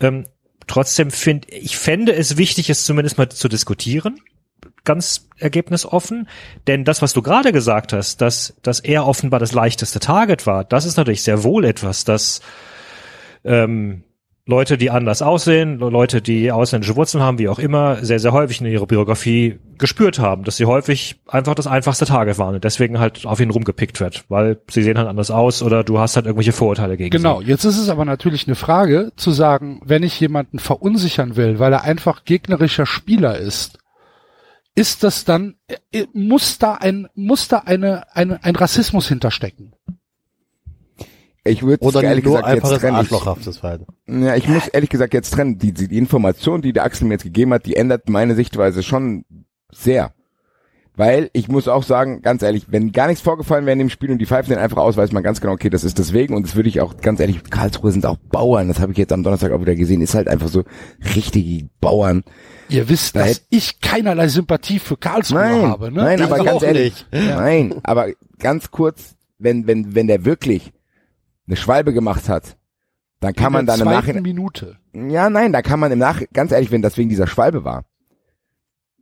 Ähm, 0.00 0.26
trotzdem 0.66 1.10
finde 1.10 1.48
ich 1.50 1.76
fände 1.76 2.12
es 2.12 2.36
wichtig, 2.36 2.70
es 2.70 2.84
zumindest 2.84 3.18
mal 3.18 3.28
zu 3.28 3.48
diskutieren, 3.48 4.20
ganz 4.84 5.28
ergebnisoffen. 5.38 6.28
Denn 6.66 6.84
das, 6.84 7.02
was 7.02 7.12
du 7.12 7.22
gerade 7.22 7.52
gesagt 7.52 7.92
hast, 7.92 8.20
dass, 8.20 8.54
dass 8.62 8.80
er 8.80 9.06
offenbar 9.06 9.40
das 9.40 9.52
leichteste 9.52 10.00
Target 10.00 10.46
war, 10.46 10.64
das 10.64 10.84
ist 10.84 10.96
natürlich 10.96 11.22
sehr 11.22 11.42
wohl 11.44 11.64
etwas, 11.64 12.04
das 12.04 12.40
ähm, 13.44 14.02
Leute, 14.46 14.78
die 14.78 14.90
anders 14.90 15.20
aussehen, 15.20 15.78
Leute, 15.78 16.22
die 16.22 16.50
ausländische 16.50 16.96
Wurzeln 16.96 17.22
haben, 17.22 17.38
wie 17.38 17.50
auch 17.50 17.58
immer, 17.58 17.96
sehr, 18.02 18.18
sehr 18.18 18.32
häufig 18.32 18.62
in 18.62 18.66
ihrer 18.66 18.86
Biografie 18.86 19.58
gespürt 19.76 20.18
haben, 20.18 20.42
dass 20.44 20.56
sie 20.56 20.64
häufig 20.64 21.20
einfach 21.28 21.54
das 21.54 21.66
einfachste 21.66 22.06
Target 22.06 22.38
waren 22.38 22.54
und 22.54 22.64
deswegen 22.64 22.98
halt 22.98 23.26
auf 23.26 23.40
ihn 23.40 23.50
rumgepickt 23.50 24.00
wird, 24.00 24.24
weil 24.30 24.58
sie 24.70 24.82
sehen 24.82 24.96
halt 24.96 25.06
anders 25.06 25.30
aus 25.30 25.62
oder 25.62 25.84
du 25.84 25.98
hast 25.98 26.16
halt 26.16 26.24
irgendwelche 26.24 26.52
Vorurteile 26.52 26.96
gegen 26.96 27.10
Genau, 27.10 27.40
sie. 27.42 27.46
jetzt 27.48 27.64
ist 27.64 27.76
es 27.76 27.90
aber 27.90 28.06
natürlich 28.06 28.46
eine 28.46 28.56
Frage 28.56 29.12
zu 29.16 29.32
sagen, 29.32 29.82
wenn 29.84 30.02
ich 30.02 30.18
jemanden 30.18 30.58
verunsichern 30.60 31.36
will, 31.36 31.58
weil 31.58 31.74
er 31.74 31.84
einfach 31.84 32.24
gegnerischer 32.24 32.86
Spieler 32.86 33.36
ist, 33.38 33.78
ist 34.78 35.02
das 35.02 35.24
dann, 35.24 35.56
äh, 35.92 36.06
muss 36.12 36.58
da 36.58 36.74
ein, 36.74 37.08
muss 37.14 37.48
da 37.48 37.58
eine, 37.58 38.14
eine, 38.14 38.42
ein 38.44 38.54
Rassismus 38.54 39.08
hinterstecken? 39.08 39.74
Ich 41.44 41.62
würde 41.62 41.84
Oder 41.84 42.02
ehrlich 42.02 42.24
nur 42.24 42.36
gesagt 42.36 42.54
jetzt 42.54 42.80
trennen. 42.80 42.94
Ich, 42.94 43.12
arschlochhaftes 43.12 43.58
Verhalten. 43.58 43.86
ja, 44.06 44.36
ich 44.36 44.46
muss 44.48 44.68
ehrlich 44.68 44.90
gesagt 44.90 45.14
jetzt 45.14 45.30
trennen. 45.32 45.58
Die, 45.58 45.72
die, 45.72 45.88
die 45.88 45.98
Information, 45.98 46.62
die 46.62 46.72
der 46.72 46.84
Axel 46.84 47.08
mir 47.08 47.14
jetzt 47.14 47.24
gegeben 47.24 47.54
hat, 47.54 47.66
die 47.66 47.76
ändert 47.76 48.08
meine 48.08 48.34
Sichtweise 48.34 48.82
schon 48.82 49.24
sehr. 49.72 50.12
Weil 50.98 51.30
ich 51.32 51.46
muss 51.46 51.68
auch 51.68 51.84
sagen, 51.84 52.22
ganz 52.22 52.42
ehrlich, 52.42 52.66
wenn 52.72 52.90
gar 52.90 53.06
nichts 53.06 53.22
vorgefallen 53.22 53.66
wäre 53.66 53.74
in 53.74 53.78
dem 53.78 53.88
Spiel 53.88 54.10
und 54.10 54.18
die 54.18 54.26
pfeifen 54.26 54.50
den 54.50 54.58
einfach 54.58 54.78
aus, 54.78 54.96
weiß 54.96 55.12
man 55.12 55.22
ganz 55.22 55.40
genau, 55.40 55.52
okay, 55.52 55.70
das 55.70 55.84
ist 55.84 55.96
deswegen 55.96 56.34
und 56.34 56.44
das 56.44 56.56
würde 56.56 56.68
ich 56.68 56.80
auch 56.80 56.96
ganz 56.96 57.20
ehrlich, 57.20 57.44
Karlsruhe 57.44 57.92
sind 57.92 58.04
auch 58.04 58.16
Bauern, 58.16 58.66
das 58.66 58.80
habe 58.80 58.90
ich 58.90 58.98
jetzt 58.98 59.12
am 59.12 59.22
Donnerstag 59.22 59.52
auch 59.52 59.60
wieder 59.60 59.76
gesehen, 59.76 60.00
ist 60.00 60.16
halt 60.16 60.26
einfach 60.26 60.48
so 60.48 60.64
richtige 61.14 61.68
Bauern. 61.80 62.24
Ihr 62.68 62.88
wisst, 62.88 63.14
Da 63.14 63.26
dass 63.26 63.46
ich 63.48 63.80
keinerlei 63.80 64.26
Sympathie 64.26 64.80
für 64.80 64.96
Karlsruhe 64.96 65.38
Nein, 65.38 65.62
habe, 65.68 65.92
ne? 65.92 66.02
nein, 66.02 66.18
Ich 66.18 66.24
aber 66.24 66.44
ganz 66.44 66.62
ehrlich, 66.62 67.06
nicht. 67.12 67.28
nein, 67.30 67.74
aber 67.84 68.08
ganz 68.40 68.72
kurz, 68.72 69.14
wenn 69.38 69.68
wenn 69.68 69.94
wenn 69.94 70.08
der 70.08 70.24
wirklich 70.24 70.72
eine 71.46 71.54
Schwalbe 71.54 71.92
gemacht 71.92 72.28
hat, 72.28 72.56
dann 73.20 73.34
kann 73.34 73.52
man 73.52 73.60
in 73.60 73.66
der 73.66 73.76
dann 73.76 73.86
im 73.86 73.92
Nachhinein 73.94 74.22
Minute. 74.24 74.78
Ja, 74.92 75.30
nein, 75.30 75.52
da 75.52 75.62
kann 75.62 75.78
man 75.78 75.92
im 75.92 76.00
Nach, 76.00 76.20
ganz 76.32 76.50
ehrlich, 76.50 76.72
wenn 76.72 76.82
das 76.82 76.96
wegen 76.96 77.08
dieser 77.08 77.28
Schwalbe 77.28 77.62
war, 77.62 77.84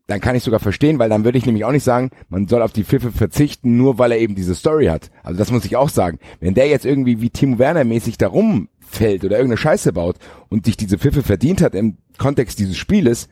dann 0.07 0.21
kann 0.21 0.37
ich 0.37 0.45
sogar 0.45 0.61
verstehen, 0.61 0.99
weil 0.99 1.09
dann 1.09 1.25
würde 1.25 1.39
ich 1.39 1.47
nämlich 1.47 1.65
auch 1.65 1.73
nicht 1.73 1.83
sagen, 1.83 2.11
man 2.29 2.47
soll 2.47 2.63
auf 2.63 2.73
die 2.73 2.85
Pfiffe 2.85 3.11
verzichten, 3.11 3.77
nur 3.77 3.99
weil 3.99 4.13
er 4.13 4.19
eben 4.19 4.37
diese 4.37 4.55
Story 4.55 4.87
hat. 4.87 5.11
Also 5.25 5.39
das 5.39 5.51
muss 5.51 5.65
ich 5.65 5.77
auch 5.77 5.89
sagen. 5.89 6.19
Wenn 6.39 6.55
der 6.55 6.69
jetzt 6.69 6.87
irgendwie 6.87 7.21
wie 7.21 7.31
Timo 7.31 7.59
Werner 7.59 7.85
mäßig 7.85 8.17
da 8.17 8.29
rumfällt 8.29 9.25
oder 9.25 9.37
irgendeine 9.37 9.57
Scheiße 9.57 9.93
baut 9.93 10.17
und 10.49 10.67
sich 10.67 10.77
diese 10.77 10.99
Pfiffe 10.99 11.23
verdient 11.23 11.61
hat 11.61 11.75
im 11.75 11.97
Kontext 12.19 12.59
dieses 12.61 12.77
Spieles, 12.77 13.29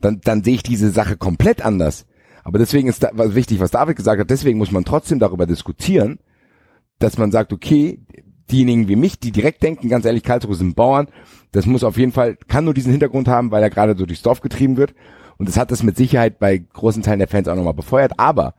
dann, 0.00 0.20
dann 0.22 0.44
sehe 0.44 0.54
ich 0.54 0.62
diese 0.62 0.90
Sache 0.90 1.16
komplett 1.16 1.64
anders. 1.64 2.04
Aber 2.44 2.58
deswegen 2.58 2.88
ist 2.88 3.02
da, 3.02 3.10
was 3.12 3.34
wichtig, 3.34 3.60
was 3.60 3.70
David 3.70 3.96
gesagt 3.96 4.20
hat, 4.20 4.30
deswegen 4.30 4.58
muss 4.58 4.70
man 4.70 4.84
trotzdem 4.84 5.18
darüber 5.18 5.46
diskutieren, 5.46 6.18
dass 6.98 7.16
man 7.16 7.32
sagt, 7.32 7.52
okay, 7.52 8.00
diejenigen 8.50 8.88
wie 8.88 8.96
mich, 8.96 9.18
die 9.18 9.32
direkt 9.32 9.62
denken, 9.62 9.88
ganz 9.88 10.04
ehrlich, 10.04 10.22
Karlsruhe 10.22 10.54
sind 10.54 10.76
Bauern, 10.76 11.08
das 11.52 11.66
muss 11.66 11.84
auf 11.84 11.96
jeden 11.96 12.12
Fall, 12.12 12.36
kann 12.48 12.64
nur 12.64 12.74
diesen 12.74 12.92
Hintergrund 12.92 13.28
haben, 13.28 13.50
weil 13.50 13.62
er 13.62 13.70
gerade 13.70 13.96
so 13.96 14.06
durchs 14.06 14.22
Dorf 14.22 14.40
getrieben 14.40 14.76
wird. 14.76 14.94
Und 15.38 15.48
das 15.48 15.56
hat 15.56 15.70
das 15.70 15.82
mit 15.82 15.96
Sicherheit 15.96 16.38
bei 16.38 16.58
großen 16.58 17.02
Teilen 17.02 17.20
der 17.20 17.28
Fans 17.28 17.48
auch 17.48 17.56
nochmal 17.56 17.74
befeuert. 17.74 18.18
Aber 18.18 18.54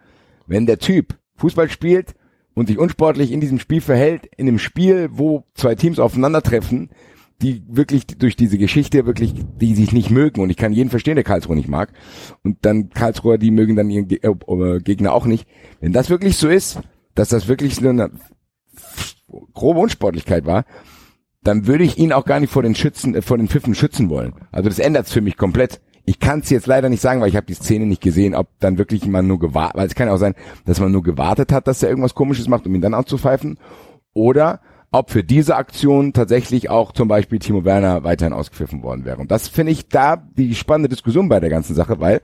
wenn 0.48 0.66
der 0.66 0.80
Typ 0.80 1.18
Fußball 1.36 1.70
spielt 1.70 2.16
und 2.54 2.68
sich 2.68 2.80
unsportlich 2.80 3.32
in 3.32 3.42
diesem 3.42 3.60
Spiel 3.60 3.82
verhält, 3.82 4.26
in 4.38 4.48
einem 4.48 4.60
Spiel, 4.60 5.10
wo 5.12 5.44
zwei 5.54 5.76
Teams 5.76 6.00
aufeinandertreffen, 6.00 6.90
die 7.42 7.64
wirklich 7.68 8.06
durch 8.06 8.36
diese 8.36 8.58
Geschichte 8.58 9.06
wirklich, 9.06 9.34
die 9.60 9.76
sich 9.76 9.92
nicht 9.94 10.10
mögen 10.10 10.42
und 10.42 10.50
ich 10.50 10.58
kann 10.58 10.74
jeden 10.74 10.90
verstehen, 10.90 11.16
der 11.16 11.24
Karlsruhe 11.24 11.56
nicht 11.56 11.70
mag 11.70 11.94
und 12.44 12.58
dann 12.66 12.90
Karlsruher, 12.90 13.38
die 13.38 13.52
mögen 13.52 13.76
dann 13.76 13.90
ihren 13.90 14.10
äh, 14.10 14.80
Gegner 14.82 15.14
auch 15.14 15.26
nicht. 15.26 15.48
Wenn 15.80 15.94
das 15.94 16.10
wirklich 16.10 16.36
so 16.36 16.50
ist, 16.50 16.80
dass 17.16 17.30
das 17.30 17.48
wirklich 17.48 17.76
so 17.76 17.88
eine 17.88 18.12
grobe 19.54 19.80
Unsportlichkeit 19.80 20.46
war, 20.46 20.66
dann 21.42 21.68
würde 21.68 21.86
ich 21.86 21.98
ihn 21.98 22.12
auch 22.12 22.26
gar 22.26 22.40
nicht 22.40 22.52
vor 22.52 22.64
den 22.64 22.76
Schützen, 22.76 23.16
äh, 23.16 23.22
vor 23.22 23.38
den 23.38 23.48
Pfiffen 23.48 23.76
schützen 23.76 24.10
wollen. 24.10 24.34
Also 24.52 24.70
das 24.70 24.80
ändert's 24.80 25.14
für 25.14 25.22
mich 25.22 25.38
komplett. 25.38 25.80
Ich 26.10 26.18
kann 26.18 26.40
es 26.40 26.50
jetzt 26.50 26.66
leider 26.66 26.90
nicht 26.90 27.02
sagen, 27.02 27.22
weil 27.22 27.30
ich 27.30 27.36
habe 27.36 27.46
die 27.46 27.54
Szene 27.54 27.86
nicht 27.86 28.02
gesehen, 28.02 28.34
ob 28.34 28.48
dann 28.60 28.80
wirklich 28.80 29.06
man 29.06 29.28
nur 29.28 29.38
gewartet, 29.38 29.78
weil 29.78 29.86
es 29.86 29.94
kann 29.94 30.08
ja 30.08 30.14
auch 30.16 30.18
sein, 30.18 30.34
dass 30.66 30.80
man 30.80 30.92
nur 30.92 31.04
gewartet 31.04 31.52
hat, 31.52 31.68
dass 31.68 31.84
er 31.84 31.90
irgendwas 31.90 32.16
Komisches 32.16 32.48
macht, 32.48 32.66
um 32.66 32.74
ihn 32.74 32.82
dann 32.82 32.96
anzupfeifen, 32.96 33.60
oder 34.16 34.60
ob 34.90 35.12
für 35.12 35.24
diese 35.24 35.56
Aktion 35.56 36.12
tatsächlich 36.14 36.68
auch 36.68 36.94
zum 36.94 37.08
Beispiel 37.08 37.38
Timo 37.38 37.64
Werner 37.64 38.04
weiterhin 38.04 38.34
ausgepfiffen 38.34 38.82
worden 38.82 39.06
wäre. 39.06 39.20
Und 39.20 39.30
das 39.30 39.50
finde 39.50 39.72
ich 39.72 39.88
da 39.88 40.16
die 40.16 40.56
spannende 40.56 40.90
Diskussion 40.90 41.30
bei 41.30 41.40
der 41.40 41.52
ganzen 41.52 41.76
Sache, 41.76 42.00
weil 42.00 42.22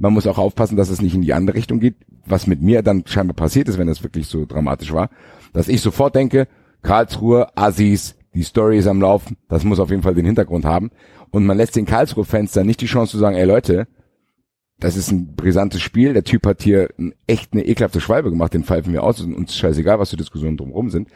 man 0.00 0.12
muss 0.12 0.26
auch 0.26 0.38
aufpassen, 0.38 0.76
dass 0.76 0.90
es 0.90 1.00
nicht 1.00 1.14
in 1.14 1.22
die 1.22 1.32
andere 1.32 1.56
Richtung 1.56 1.78
geht, 1.78 1.94
was 2.26 2.48
mit 2.48 2.60
mir 2.62 2.82
dann 2.82 3.04
scheinbar 3.06 3.36
passiert 3.36 3.68
ist, 3.68 3.78
wenn 3.78 3.86
das 3.86 4.02
wirklich 4.02 4.26
so 4.26 4.44
dramatisch 4.44 4.92
war, 4.92 5.08
dass 5.52 5.68
ich 5.68 5.82
sofort 5.82 6.16
denke, 6.16 6.48
Karlsruhe, 6.82 7.46
Assis, 7.56 8.16
die 8.34 8.42
Story 8.42 8.78
ist 8.78 8.86
am 8.86 9.00
Laufen, 9.00 9.36
das 9.48 9.64
muss 9.64 9.80
auf 9.80 9.90
jeden 9.90 10.02
Fall 10.02 10.14
den 10.14 10.24
Hintergrund 10.26 10.64
haben. 10.64 10.90
Und 11.30 11.46
man 11.46 11.56
lässt 11.56 11.76
den 11.76 11.86
Karlsruhe-Fans 11.86 12.52
dann 12.52 12.66
nicht 12.66 12.80
die 12.80 12.86
Chance 12.86 13.12
zu 13.12 13.18
sagen, 13.18 13.36
ey 13.36 13.44
Leute, 13.44 13.88
das 14.78 14.96
ist 14.96 15.10
ein 15.10 15.34
brisantes 15.36 15.82
Spiel, 15.82 16.12
der 16.14 16.24
Typ 16.24 16.46
hat 16.46 16.62
hier 16.62 16.88
echt 17.26 17.52
eine 17.52 17.64
ekelhafte 17.66 18.00
Schwalbe 18.00 18.30
gemacht, 18.30 18.54
den 18.54 18.64
pfeifen 18.64 18.92
wir 18.92 19.02
aus 19.02 19.20
und 19.20 19.34
uns 19.34 19.54
scheißegal, 19.56 19.98
was 19.98 20.10
für 20.10 20.16
Diskussionen 20.16 20.56
drumherum 20.56 20.90
sind. 20.90 21.08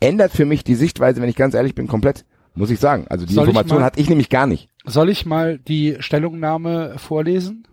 Ändert 0.00 0.32
für 0.32 0.46
mich 0.46 0.64
die 0.64 0.74
Sichtweise, 0.74 1.20
wenn 1.20 1.28
ich 1.28 1.36
ganz 1.36 1.54
ehrlich 1.54 1.74
bin, 1.74 1.86
komplett, 1.86 2.24
muss 2.54 2.70
ich 2.70 2.80
sagen. 2.80 3.06
Also 3.10 3.26
die 3.26 3.34
Soll 3.34 3.44
ich 3.44 3.48
Information 3.50 3.80
mal- 3.80 3.84
hatte 3.84 4.00
ich 4.00 4.08
nämlich 4.08 4.30
gar 4.30 4.46
nicht. 4.46 4.70
Soll 4.86 5.10
ich 5.10 5.26
mal 5.26 5.58
die 5.58 5.96
Stellungnahme 6.00 6.94
vorlesen? 6.96 7.66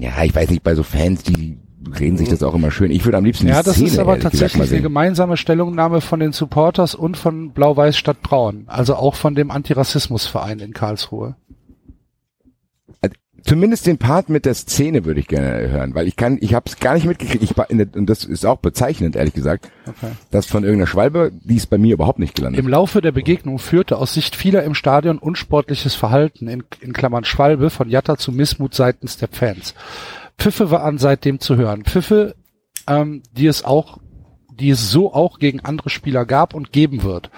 Ja, 0.00 0.24
ich 0.24 0.34
weiß 0.34 0.50
nicht, 0.50 0.64
bei 0.64 0.74
so 0.74 0.82
Fans, 0.82 1.22
die 1.22 1.58
reden 1.98 2.16
sich 2.16 2.28
das 2.28 2.42
auch 2.42 2.54
immer 2.54 2.70
schön. 2.70 2.90
Ich 2.90 3.04
würde 3.04 3.18
am 3.18 3.24
liebsten 3.24 3.46
Ja, 3.48 3.62
das 3.62 3.74
Szene, 3.74 3.88
ist 3.88 3.98
aber 3.98 4.16
gesagt, 4.16 4.32
tatsächlich 4.34 4.72
eine 4.72 4.82
gemeinsame 4.82 5.36
Stellungnahme 5.36 6.00
von 6.00 6.20
den 6.20 6.32
Supporters 6.32 6.94
und 6.94 7.16
von 7.16 7.50
Blau-Weiß 7.52 7.96
Stadt 7.96 8.20
Braun, 8.22 8.64
also 8.66 8.96
auch 8.96 9.14
von 9.14 9.34
dem 9.34 9.50
Antirassismusverein 9.50 10.58
in 10.58 10.72
Karlsruhe. 10.72 11.36
Zumindest 13.44 13.86
den 13.86 13.98
Part 13.98 14.28
mit 14.28 14.44
der 14.44 14.54
Szene 14.54 15.04
würde 15.04 15.20
ich 15.20 15.28
gerne 15.28 15.70
hören, 15.70 15.94
weil 15.94 16.08
ich 16.08 16.16
kann, 16.16 16.38
ich 16.40 16.54
habe 16.54 16.64
es 16.66 16.80
gar 16.80 16.94
nicht 16.94 17.06
mitgekriegt. 17.06 17.42
Ich 17.42 17.56
war 17.56 17.70
in 17.70 17.78
der, 17.78 17.86
und 17.94 18.06
das 18.06 18.24
ist 18.24 18.44
auch 18.44 18.58
bezeichnend, 18.58 19.16
ehrlich 19.16 19.32
gesagt, 19.32 19.70
Okay. 19.86 20.10
dass 20.30 20.44
von 20.44 20.64
irgendeiner 20.64 20.88
Schwalbe, 20.88 21.32
die 21.32 21.56
ist 21.56 21.68
bei 21.68 21.78
mir 21.78 21.94
überhaupt 21.94 22.18
nicht 22.18 22.34
gelandet. 22.34 22.58
Im 22.58 22.68
Laufe 22.68 23.00
der 23.00 23.12
Begegnung 23.12 23.58
führte 23.58 23.96
aus 23.96 24.12
Sicht 24.12 24.36
vieler 24.36 24.64
im 24.64 24.74
Stadion 24.74 25.18
unsportliches 25.18 25.94
Verhalten 25.94 26.46
in, 26.46 26.62
in 26.80 26.92
Klammern 26.92 27.24
Schwalbe 27.24 27.70
von 27.70 27.88
Jatta 27.88 28.18
zu 28.18 28.32
Missmut 28.32 28.74
seitens 28.74 29.16
der 29.16 29.28
Fans. 29.28 29.74
Pfiffe 30.38 30.70
waren 30.70 30.98
seitdem 30.98 31.40
zu 31.40 31.56
hören. 31.56 31.84
Pfiffe, 31.84 32.36
ähm, 32.86 33.22
die 33.32 33.46
es 33.46 33.64
auch, 33.64 33.98
die 34.52 34.70
es 34.70 34.90
so 34.90 35.12
auch 35.12 35.38
gegen 35.38 35.60
andere 35.60 35.90
Spieler 35.90 36.24
gab 36.24 36.54
und 36.54 36.72
geben 36.72 37.02
wird. 37.02 37.30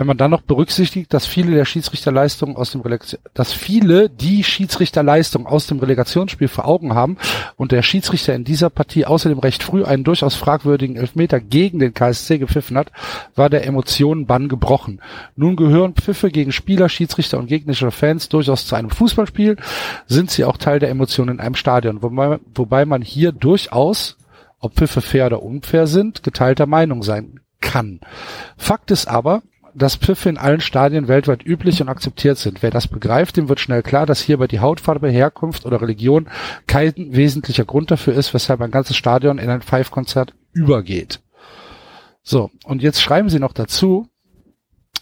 Wenn 0.00 0.06
man 0.06 0.16
dann 0.16 0.30
noch 0.30 0.40
berücksichtigt, 0.40 1.12
dass 1.12 1.26
viele 1.26 1.54
der 1.54 1.66
Schiedsrichterleistungen 1.66 2.56
aus 2.56 2.72
dem 2.72 2.80
Relegation, 2.80 3.20
dass 3.34 3.52
viele 3.52 4.08
die 4.08 4.42
Schiedsrichterleistung 4.44 5.46
aus 5.46 5.66
dem 5.66 5.78
Relegationsspiel 5.78 6.48
vor 6.48 6.64
Augen 6.64 6.94
haben 6.94 7.18
und 7.56 7.70
der 7.70 7.82
Schiedsrichter 7.82 8.34
in 8.34 8.44
dieser 8.44 8.70
Partie 8.70 9.04
außerdem 9.04 9.38
recht 9.40 9.62
früh 9.62 9.84
einen 9.84 10.02
durchaus 10.02 10.36
fragwürdigen 10.36 10.96
Elfmeter 10.96 11.38
gegen 11.38 11.80
den 11.80 11.92
KSC 11.92 12.38
gepfiffen 12.38 12.78
hat, 12.78 12.90
war 13.34 13.50
der 13.50 13.66
Emotionenbann 13.66 14.48
gebrochen. 14.48 15.02
Nun 15.36 15.54
gehören 15.54 15.92
Pfiffe 15.92 16.30
gegen 16.30 16.52
Spieler, 16.52 16.88
Schiedsrichter 16.88 17.36
und 17.36 17.48
gegnerische 17.48 17.90
Fans 17.90 18.30
durchaus 18.30 18.64
zu 18.64 18.76
einem 18.76 18.88
Fußballspiel, 18.88 19.58
sind 20.06 20.30
sie 20.30 20.46
auch 20.46 20.56
Teil 20.56 20.78
der 20.78 20.88
Emotionen 20.88 21.34
in 21.34 21.40
einem 21.40 21.56
Stadion, 21.56 22.02
wobei, 22.02 22.38
wobei 22.54 22.86
man 22.86 23.02
hier 23.02 23.32
durchaus, 23.32 24.16
ob 24.60 24.76
Pfiffe 24.76 25.02
fair 25.02 25.26
oder 25.26 25.42
unfair 25.42 25.86
sind, 25.86 26.22
geteilter 26.22 26.64
Meinung 26.64 27.02
sein 27.02 27.40
kann. 27.60 28.00
Fakt 28.56 28.90
ist 28.90 29.06
aber, 29.06 29.42
dass 29.74 29.96
Pfiffe 29.96 30.28
in 30.28 30.38
allen 30.38 30.60
Stadien 30.60 31.08
weltweit 31.08 31.44
üblich 31.44 31.80
und 31.80 31.88
akzeptiert 31.88 32.38
sind. 32.38 32.62
Wer 32.62 32.70
das 32.70 32.88
begreift, 32.88 33.36
dem 33.36 33.48
wird 33.48 33.60
schnell 33.60 33.82
klar, 33.82 34.06
dass 34.06 34.20
hierbei 34.20 34.46
die 34.46 34.60
Hautfarbe, 34.60 35.08
Herkunft 35.08 35.66
oder 35.66 35.80
Religion 35.80 36.28
kein 36.66 36.92
wesentlicher 36.96 37.64
Grund 37.64 37.90
dafür 37.90 38.14
ist, 38.14 38.34
weshalb 38.34 38.60
ein 38.60 38.70
ganzes 38.70 38.96
Stadion 38.96 39.38
in 39.38 39.50
ein 39.50 39.62
Pfeifkonzert 39.62 40.34
übergeht. 40.52 41.20
So, 42.22 42.50
und 42.64 42.82
jetzt 42.82 43.00
schreiben 43.00 43.28
sie 43.28 43.40
noch 43.40 43.52
dazu, 43.52 44.08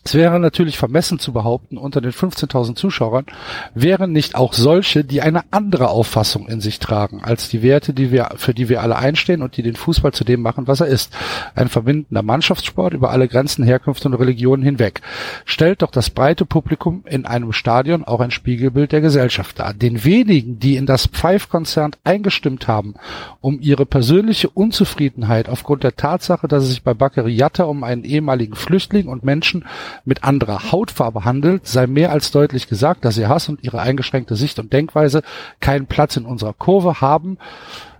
es 0.08 0.14
wäre 0.14 0.40
natürlich 0.40 0.78
vermessen 0.78 1.18
zu 1.18 1.34
behaupten, 1.34 1.76
unter 1.76 2.00
den 2.00 2.12
15.000 2.12 2.76
Zuschauern 2.76 3.26
wären 3.74 4.10
nicht 4.10 4.36
auch 4.36 4.54
solche, 4.54 5.04
die 5.04 5.20
eine 5.20 5.42
andere 5.50 5.90
Auffassung 5.90 6.48
in 6.48 6.62
sich 6.62 6.78
tragen, 6.78 7.22
als 7.22 7.50
die 7.50 7.62
Werte, 7.62 7.92
die 7.92 8.10
wir, 8.10 8.30
für 8.36 8.54
die 8.54 8.70
wir 8.70 8.80
alle 8.80 8.96
einstehen 8.96 9.42
und 9.42 9.58
die 9.58 9.62
den 9.62 9.76
Fußball 9.76 10.12
zu 10.12 10.24
dem 10.24 10.40
machen, 10.40 10.66
was 10.66 10.80
er 10.80 10.86
ist. 10.86 11.14
Ein 11.54 11.68
verbindender 11.68 12.22
Mannschaftssport 12.22 12.94
über 12.94 13.10
alle 13.10 13.28
Grenzen, 13.28 13.64
Herkünfte 13.64 14.08
und 14.08 14.14
Religionen 14.14 14.62
hinweg. 14.62 15.02
Stellt 15.44 15.82
doch 15.82 15.90
das 15.90 16.08
breite 16.08 16.46
Publikum 16.46 17.04
in 17.06 17.26
einem 17.26 17.52
Stadion 17.52 18.02
auch 18.02 18.20
ein 18.20 18.30
Spiegelbild 18.30 18.92
der 18.92 19.02
Gesellschaft 19.02 19.58
dar. 19.58 19.74
Den 19.74 20.04
wenigen, 20.04 20.58
die 20.58 20.76
in 20.76 20.86
das 20.86 21.06
Pfeifkonzert 21.06 21.98
eingestimmt 22.04 22.66
haben, 22.66 22.94
um 23.42 23.60
ihre 23.60 23.84
persönliche 23.84 24.48
Unzufriedenheit 24.48 25.50
aufgrund 25.50 25.84
der 25.84 25.96
Tatsache, 25.96 26.48
dass 26.48 26.62
es 26.62 26.70
sich 26.70 26.82
bei 26.82 26.94
Bakary 26.94 27.34
Yatta 27.34 27.64
um 27.64 27.84
einen 27.84 28.04
ehemaligen 28.04 28.54
Flüchtling 28.54 29.08
und 29.08 29.22
Menschen 29.22 29.66
mit 30.04 30.24
anderer 30.24 30.72
Hautfarbe 30.72 31.24
handelt, 31.24 31.66
sei 31.66 31.86
mehr 31.86 32.12
als 32.12 32.30
deutlich 32.30 32.68
gesagt, 32.68 33.04
dass 33.04 33.18
ihr 33.18 33.28
Hass 33.28 33.48
und 33.48 33.62
ihre 33.64 33.80
eingeschränkte 33.80 34.36
Sicht 34.36 34.58
und 34.58 34.72
Denkweise 34.72 35.22
keinen 35.60 35.86
Platz 35.86 36.16
in 36.16 36.24
unserer 36.24 36.52
Kurve 36.54 37.00
haben 37.00 37.38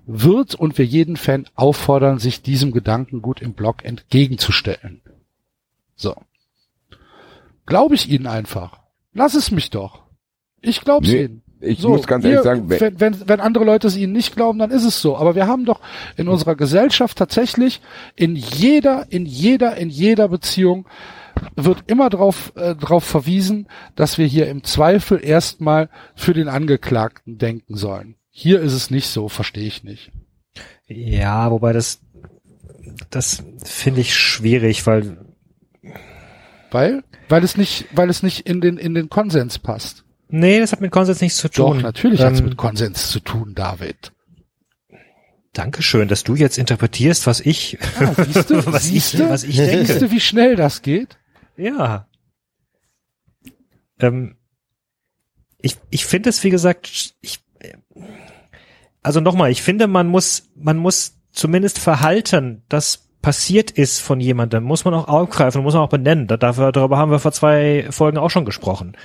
wird 0.07 0.55
und 0.55 0.79
wir 0.79 0.87
jeden 0.87 1.17
Fan 1.17 1.47
auffordern, 1.55 2.19
sich 2.19 2.41
diesem 2.43 2.73
Gedankengut 2.73 3.43
im 3.43 3.53
Blog 3.53 3.85
entgegenzustellen. 3.85 5.03
So. 5.97 6.15
Glaube 7.67 7.95
ich 7.95 8.09
Ihnen 8.09 8.27
einfach. 8.27 8.79
Lass 9.13 9.35
es 9.35 9.51
mich 9.51 9.71
doch. 9.71 10.01
Ich 10.61 10.81
glaub's 10.81 11.09
Nee, 11.09 11.25
Ihnen. 11.25 11.43
ich 11.61 11.81
So, 11.81 11.91
muss 11.91 12.07
ganz 12.07 12.25
ihr- 12.25 12.31
ehrlich 12.31 12.45
sagen, 12.45 12.71
wenn, 12.71 13.01
wenn, 13.01 13.29
wenn 13.29 13.41
andere 13.41 13.65
Leute 13.65 13.87
es 13.87 13.97
Ihnen 13.97 14.13
nicht 14.13 14.35
glauben, 14.35 14.59
dann 14.59 14.71
ist 14.71 14.85
es 14.85 15.03
so. 15.03 15.17
Aber 15.17 15.35
wir 15.35 15.47
haben 15.47 15.65
doch 15.67 15.81
in 16.17 16.29
unserer 16.29 16.55
Gesellschaft 16.57 17.19
tatsächlich 17.19 17.81
in 18.17 18.35
jeder, 18.37 19.07
in 19.11 19.27
jeder, 19.27 19.77
in 19.77 19.91
jeder 19.91 20.29
Beziehung 20.29 20.87
wird 21.57 21.85
immer 21.91 22.11
darauf 22.11 22.53
äh, 22.57 22.75
drauf 22.75 23.05
verwiesen, 23.05 23.69
dass 23.97 24.19
wir 24.19 24.27
hier 24.27 24.49
im 24.49 24.65
Zweifel 24.65 25.23
erstmal 25.25 25.89
für 26.15 26.33
den 26.35 26.49
Angeklagten 26.49 27.39
denken 27.39 27.77
sollen. 27.77 28.17
Hier 28.31 28.61
ist 28.61 28.73
es 28.73 28.91
nicht 28.91 29.09
so, 29.09 29.29
verstehe 29.29 29.67
ich 29.67 29.85
nicht. 29.85 30.13
Ja, 30.87 31.51
wobei 31.51 31.73
das, 31.73 32.01
das 33.11 33.43
finde 33.65 34.01
ich 34.01 34.15
schwierig, 34.17 34.87
weil 34.87 35.19
Weil? 36.71 37.03
Weil 37.29 37.45
es 37.45 37.57
nicht, 37.57 37.87
weil 37.93 38.09
es 38.11 38.23
nicht 38.23 38.47
in 38.49 38.61
den, 38.61 38.79
in 38.79 38.95
den 38.95 39.09
Konsens 39.09 39.59
passt. 39.59 40.05
Nee, 40.31 40.61
das 40.61 40.73
hat 40.73 40.81
mit 40.81 40.91
Konsens 40.91 41.21
nichts 41.21 41.39
zu 41.39 41.49
Doch, 41.49 41.73
tun. 41.75 41.83
natürlich 41.83 42.21
hat's 42.21 42.41
Ähm, 42.41 42.47
mit 42.47 42.57
Konsens 42.57 43.11
zu 43.11 43.21
tun, 43.21 43.55
David. 43.55 44.13
Dankeschön, 45.55 46.09
dass 46.09 46.23
du 46.25 46.35
jetzt 46.35 46.59
interpretierst, 46.59 47.27
was 47.27 47.41
ich, 47.41 47.79
Ja, 48.01 48.15
siehst 48.15 48.51
du, 48.51 48.67
was 48.73 48.85
ich, 48.87 48.91
siehst 48.93 49.15
du, 49.19 49.29
was 49.31 49.45
ich 49.45 49.57
siehst 49.57 49.73
denke. 49.73 49.99
du, 49.99 50.11
wie 50.11 50.21
schnell 50.21 50.55
das 50.57 50.83
geht? 50.83 51.19
Ja. 51.59 52.07
Ähm, 53.99 54.37
ich 55.61 55.77
ich 55.91 56.07
finde 56.07 56.31
es, 56.31 56.45
wie 56.45 56.51
gesagt, 56.51 57.17
ich, 57.21 57.45
also 59.03 59.21
nochmal, 59.21 59.51
ich 59.51 59.63
finde, 59.63 59.89
man 59.89 60.07
muss, 60.07 60.51
man 60.55 60.77
muss 60.79 61.19
zumindest 61.33 61.79
Verhalten, 61.79 62.63
das 62.69 63.09
passiert 63.21 63.73
ist 63.73 63.99
von 63.99 64.21
jemandem, 64.21 64.63
muss 64.63 64.85
man 64.85 64.95
auch 64.95 65.09
aufgreifen, 65.09 65.63
muss 65.63 65.75
man 65.75 65.83
auch 65.83 65.89
benennen. 65.89 66.29
Da, 66.29 66.37
dafür, 66.37 66.73
darüber 66.73 66.99
haben 66.99 67.11
wir 67.11 67.19
vor 67.19 67.33
zwei 67.33 67.89
Folgen 67.91 68.19
auch 68.19 68.31
schon 68.31 68.45
gesprochen. 68.45 68.97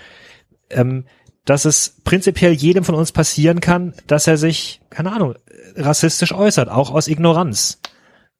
Ähm, 0.70 1.06
dass 1.46 1.66
es 1.66 2.02
prinzipiell 2.04 2.54
jedem 2.54 2.84
von 2.84 2.96
uns 2.96 3.12
passieren 3.12 3.60
kann, 3.60 3.94
dass 4.08 4.28
er 4.28 4.38
sich, 4.38 4.82
keine 4.90 5.12
Ahnung, 5.12 5.36
rassistisch 5.76 6.32
äußert, 6.32 6.70
auch 6.70 6.92
aus 6.92 7.08
Ignoranz. 7.08 7.82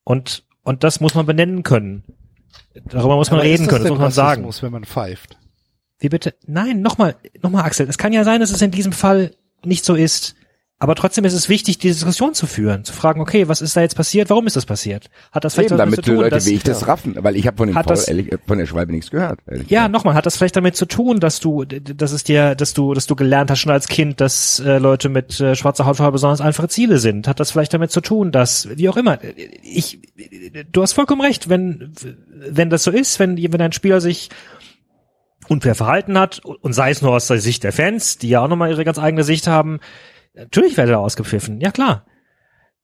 Und, 0.04 0.46
und 0.64 0.84
das 0.84 1.02
muss 1.02 1.16
man 1.16 1.26
benennen 1.26 1.64
können. 1.64 2.04
Darüber 2.86 3.16
muss 3.16 3.30
man 3.30 3.40
Aber 3.40 3.48
reden 3.48 3.68
können, 3.68 3.84
das 3.84 3.92
muss 3.92 4.00
man 4.00 4.12
sagen. 4.12 4.48
Wenn 4.62 4.72
man 4.72 4.86
pfeift. 4.86 5.38
Wie 6.00 6.10
bitte? 6.10 6.36
Nein, 6.46 6.82
nochmal, 6.82 7.16
nochmal 7.42 7.64
Axel. 7.64 7.88
Es 7.88 7.98
kann 7.98 8.14
ja 8.14 8.24
sein, 8.24 8.40
dass 8.40 8.52
es 8.52 8.62
in 8.62 8.72
diesem 8.72 8.92
Fall 8.92 9.32
nicht 9.64 9.86
so 9.86 9.96
ist. 9.96 10.36
Aber 10.84 10.96
trotzdem 10.96 11.24
ist 11.24 11.32
es 11.32 11.48
wichtig, 11.48 11.78
die 11.78 11.88
Diskussion 11.88 12.34
zu 12.34 12.46
führen, 12.46 12.84
zu 12.84 12.92
fragen, 12.92 13.22
okay, 13.22 13.48
was 13.48 13.62
ist 13.62 13.78
da 13.78 13.80
jetzt 13.80 13.96
passiert? 13.96 14.30
Warum 14.30 14.48
ist 14.48 14.58
das 14.58 14.66
passiert? 14.66 15.10
Hat 15.32 15.46
das 15.46 15.54
vielleicht 15.54 15.70
Eben, 15.72 15.78
damit 15.78 15.96
zu 15.96 16.02
tun, 16.02 16.16
Leute 16.18 16.32
dass, 16.32 16.46
wie 16.46 16.56
ich 16.56 16.64
das 16.64 16.90
raffen, 16.90 17.16
weil 17.20 17.38
ich 17.38 17.48
habe 17.48 17.56
von 17.56 17.68
dem 17.70 17.74
Paul 17.74 17.84
das- 17.86 18.10
ehrlich, 18.10 18.36
von 18.46 18.58
der 18.58 18.66
Schwalbe 18.66 18.92
nichts 18.92 19.10
gehört. 19.10 19.40
ja, 19.70 19.88
nochmal, 19.88 20.14
hat 20.14 20.26
das 20.26 20.36
vielleicht 20.36 20.58
damit 20.58 20.76
zu 20.76 20.86
tun, 20.86 21.22
dass 21.22 21.40
du, 21.40 21.64
dass 21.64 22.12
es 22.12 22.26
dir, 22.26 22.56
dass 22.56 22.74
du, 22.74 22.94
dass 22.94 23.08
du 23.08 23.16
gelernt 23.16 23.50
hast 23.50 23.60
schon 23.60 23.72
als 23.72 23.88
Kind, 23.88 24.20
dass 24.20 24.60
äh, 24.60 24.78
Leute 24.78 25.08
mit 25.08 25.40
äh, 25.40 25.56
schwarzer 25.56 25.86
Hautfarbe 25.86 26.12
besonders 26.12 26.42
einfache 26.42 26.68
Ziele 26.68 26.98
sind? 27.00 27.30
Hat 27.30 27.40
das 27.40 27.52
vielleicht 27.52 27.74
damit 27.74 27.92
zu 27.92 28.02
tun, 28.02 28.34
dass, 28.34 28.68
wie 28.76 28.90
auch 28.90 28.98
immer, 28.98 29.20
ich, 29.62 30.02
du 30.70 30.82
hast 30.82 30.92
vollkommen 30.92 31.22
recht, 31.22 31.48
wenn, 31.48 31.94
wenn 32.50 32.70
das 32.70 32.84
so 32.84 32.92
ist, 32.92 33.20
wenn, 33.20 33.38
wenn 33.38 33.62
ein 33.62 33.72
Spieler 33.72 34.02
sich 34.02 34.32
unfair 35.48 35.76
verhalten 35.76 36.18
hat, 36.18 36.42
und 36.44 36.74
sei 36.74 36.90
es 36.92 37.02
nur 37.02 37.12
aus 37.12 37.28
der 37.28 37.40
Sicht 37.40 37.64
der 37.64 37.72
Fans, 37.72 38.18
die 38.18 38.28
ja 38.28 38.42
auch 38.44 38.50
nochmal 38.50 38.70
ihre 38.70 38.84
ganz 38.84 39.00
eigene 39.00 39.24
Sicht 39.24 39.48
haben, 39.48 39.80
natürlich 40.34 40.78
werde 40.78 40.94
er 40.94 41.00
ausgepfiffen, 41.00 41.62
ja 41.62 41.72
klar. 41.72 42.06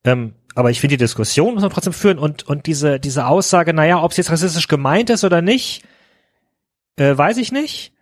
Ähm, 0.03 0.35
aber 0.55 0.71
ich 0.71 0.79
finde, 0.79 0.97
die 0.97 1.03
Diskussion 1.03 1.53
muss 1.53 1.63
man 1.63 1.71
trotzdem 1.71 1.93
führen 1.93 2.19
und, 2.19 2.43
und 2.43 2.65
diese, 2.65 2.99
diese 2.99 3.27
Aussage, 3.27 3.73
naja, 3.73 4.01
ob 4.01 4.11
es 4.11 4.17
jetzt 4.17 4.31
rassistisch 4.31 4.67
gemeint 4.67 5.09
ist 5.09 5.23
oder 5.23 5.41
nicht, 5.41 5.83
äh, 6.97 7.17
weiß 7.17 7.37
ich 7.37 7.51
nicht. 7.51 7.93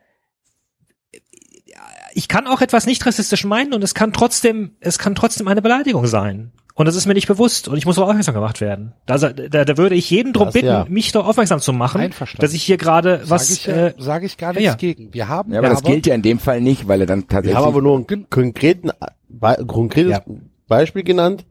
Ich 2.14 2.28
kann 2.28 2.48
auch 2.48 2.62
etwas 2.62 2.88
nicht 2.88 3.06
rassistisch 3.06 3.44
meinen 3.44 3.74
und 3.74 3.84
es 3.84 3.94
kann 3.94 4.12
trotzdem, 4.12 4.76
es 4.80 4.98
kann 4.98 5.14
trotzdem 5.14 5.48
eine 5.48 5.62
Beleidigung 5.62 6.08
sein. 6.08 6.52
Und 6.74 6.86
das 6.86 6.96
ist 6.96 7.08
mir 7.08 7.16
nicht 7.16 7.28
bewusst 7.28 7.68
und 7.68 7.78
ich 7.78 7.88
muss 7.88 7.96
darauf 7.96 8.10
aufmerksam 8.10 8.36
gemacht 8.36 8.62
werden. 8.62 8.94
Da, 9.08 9.18
da, 9.18 9.66
da 9.66 9.78
würde 9.78 9.96
ich 9.96 10.12
jeden 10.12 10.32
drum 10.32 10.46
Das 10.46 10.54
bitten, 10.54 10.68
ja. 10.68 10.86
mich 10.88 11.12
darauf 11.12 11.30
aufmerksam 11.30 11.60
zu 11.60 11.74
machen, 11.74 12.14
dass 12.38 12.54
ich 12.54 12.62
hier 12.62 12.78
gerade 12.78 13.22
was, 13.26 13.48
sag 13.48 13.58
ich, 13.58 13.66
ja, 13.66 13.88
äh, 13.88 13.94
sag 13.98 14.24
ich 14.24 14.38
gar 14.38 14.54
nichts 14.54 14.66
ja. 14.66 14.76
gegen. 14.76 15.12
Wir 15.12 15.28
haben 15.28 15.54
Ja, 15.54 15.60
aber 15.60 15.70
das 15.70 15.82
gilt 15.82 16.06
ja 16.06 16.14
in 16.14 16.22
dem 16.22 16.38
Fall 16.38 16.62
nicht, 16.62 16.88
weil 16.88 17.02
er 17.02 17.08
dann 17.08 17.22
Wir 17.22 17.28
tatsächlich. 17.28 17.58
haben 17.58 17.68
aber 17.68 17.82
nur 17.82 17.98
ein 17.98 18.30
konkreten, 18.30 18.92
Be 19.30 19.66
konkretes 19.68 20.12
Ja. 20.12 20.22
Beispiel 20.68 21.04
genannt. 21.04 21.46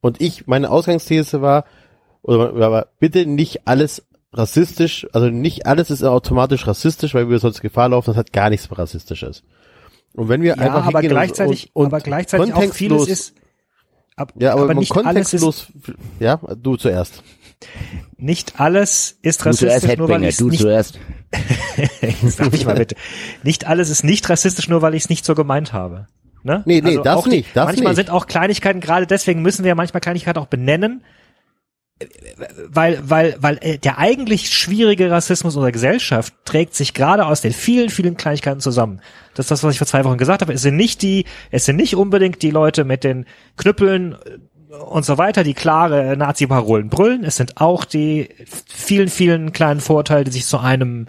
Und 0.00 0.20
ich, 0.20 0.46
meine 0.46 0.70
Ausgangsthese 0.70 1.42
war, 1.42 1.64
oder 2.22 2.54
war 2.70 2.86
bitte 2.98 3.26
nicht 3.26 3.66
alles 3.66 4.02
rassistisch, 4.32 5.06
also 5.12 5.28
nicht 5.28 5.66
alles 5.66 5.90
ist 5.90 6.02
automatisch 6.04 6.66
rassistisch, 6.66 7.14
weil 7.14 7.28
wir 7.28 7.38
sonst 7.38 7.60
Gefahr 7.60 7.88
laufen, 7.88 8.10
das 8.10 8.16
hat 8.16 8.32
gar 8.32 8.50
nichts 8.50 8.68
rassistisches. 8.76 9.42
Und 10.14 10.28
wenn 10.28 10.42
wir 10.42 10.56
ja, 10.56 10.62
einfach 10.62 10.86
aber 10.86 11.02
gleichzeitig, 11.02 11.70
und, 11.72 11.86
und 11.86 11.92
aber 11.92 12.00
gleichzeitig 12.00 12.54
auch 12.54 12.72
vieles 12.72 13.02
kontextlos- 13.02 13.08
ist, 13.08 13.34
ab, 14.16 14.32
ja, 14.36 14.52
aber, 14.52 14.62
aber 14.62 14.74
nicht 14.74 14.92
alles 14.96 15.32
ist, 15.32 15.40
kontextlos, 15.42 15.66
ja, 16.18 16.36
du 16.36 16.76
zuerst. 16.76 17.22
nicht 18.16 18.60
alles 18.60 19.18
ist 19.22 19.40
du 19.44 19.48
rassistisch, 19.50 19.96
nur 19.96 20.08
weil 20.08 20.22
ich 20.24 20.30
es 20.30 20.36
du 20.38 20.48
nicht 20.48 20.60
zuerst. 20.60 20.98
Sag 22.24 22.52
ich 22.52 22.64
mal 22.64 22.74
bitte. 22.74 22.96
Nicht 23.44 23.66
alles 23.66 23.90
ist 23.90 24.02
nicht 24.02 24.28
rassistisch, 24.28 24.68
nur 24.68 24.82
weil 24.82 24.94
ich 24.94 25.04
es 25.04 25.08
nicht 25.08 25.24
so 25.24 25.34
gemeint 25.34 25.72
habe. 25.72 26.08
Ne? 26.42 26.62
Nee, 26.64 26.80
nee, 26.80 26.98
das 27.02 27.16
auch 27.16 27.24
die, 27.24 27.30
nicht, 27.30 27.48
das 27.54 27.66
manchmal 27.66 27.92
nicht. 27.92 27.96
sind 27.96 28.10
auch 28.10 28.26
Kleinigkeiten, 28.26 28.80
gerade 28.80 29.06
deswegen 29.06 29.42
müssen 29.42 29.64
wir 29.64 29.70
ja 29.70 29.74
manchmal 29.74 30.00
Kleinigkeiten 30.00 30.38
auch 30.38 30.46
benennen, 30.46 31.02
weil, 32.68 32.98
weil, 33.02 33.36
weil 33.40 33.58
äh, 33.60 33.78
der 33.78 33.98
eigentlich 33.98 34.50
schwierige 34.50 35.10
Rassismus 35.10 35.54
unserer 35.54 35.72
Gesellschaft 35.72 36.32
trägt 36.44 36.74
sich 36.74 36.94
gerade 36.94 37.26
aus 37.26 37.42
den 37.42 37.52
vielen, 37.52 37.90
vielen 37.90 38.16
Kleinigkeiten 38.16 38.60
zusammen. 38.60 39.00
Das 39.34 39.44
ist 39.44 39.50
das, 39.50 39.64
was 39.64 39.74
ich 39.74 39.78
vor 39.78 39.86
zwei 39.86 40.04
Wochen 40.04 40.16
gesagt 40.16 40.40
habe. 40.40 40.52
Es 40.52 40.62
sind 40.62 40.76
nicht 40.76 41.02
die, 41.02 41.26
es 41.50 41.66
sind 41.66 41.76
nicht 41.76 41.96
unbedingt 41.96 42.40
die 42.42 42.50
Leute 42.50 42.84
mit 42.84 43.04
den 43.04 43.26
Knüppeln 43.58 44.14
äh, 44.14 44.74
und 44.74 45.04
so 45.04 45.18
weiter, 45.18 45.44
die 45.44 45.52
klare 45.52 46.16
Nazi-Parolen 46.16 46.88
brüllen. 46.88 47.22
Es 47.22 47.36
sind 47.36 47.60
auch 47.60 47.84
die 47.84 48.30
vielen, 48.66 49.08
vielen 49.08 49.52
kleinen 49.52 49.80
Vorteile, 49.80 50.24
die 50.24 50.30
sich 50.30 50.46
zu 50.46 50.58
einem, 50.58 51.08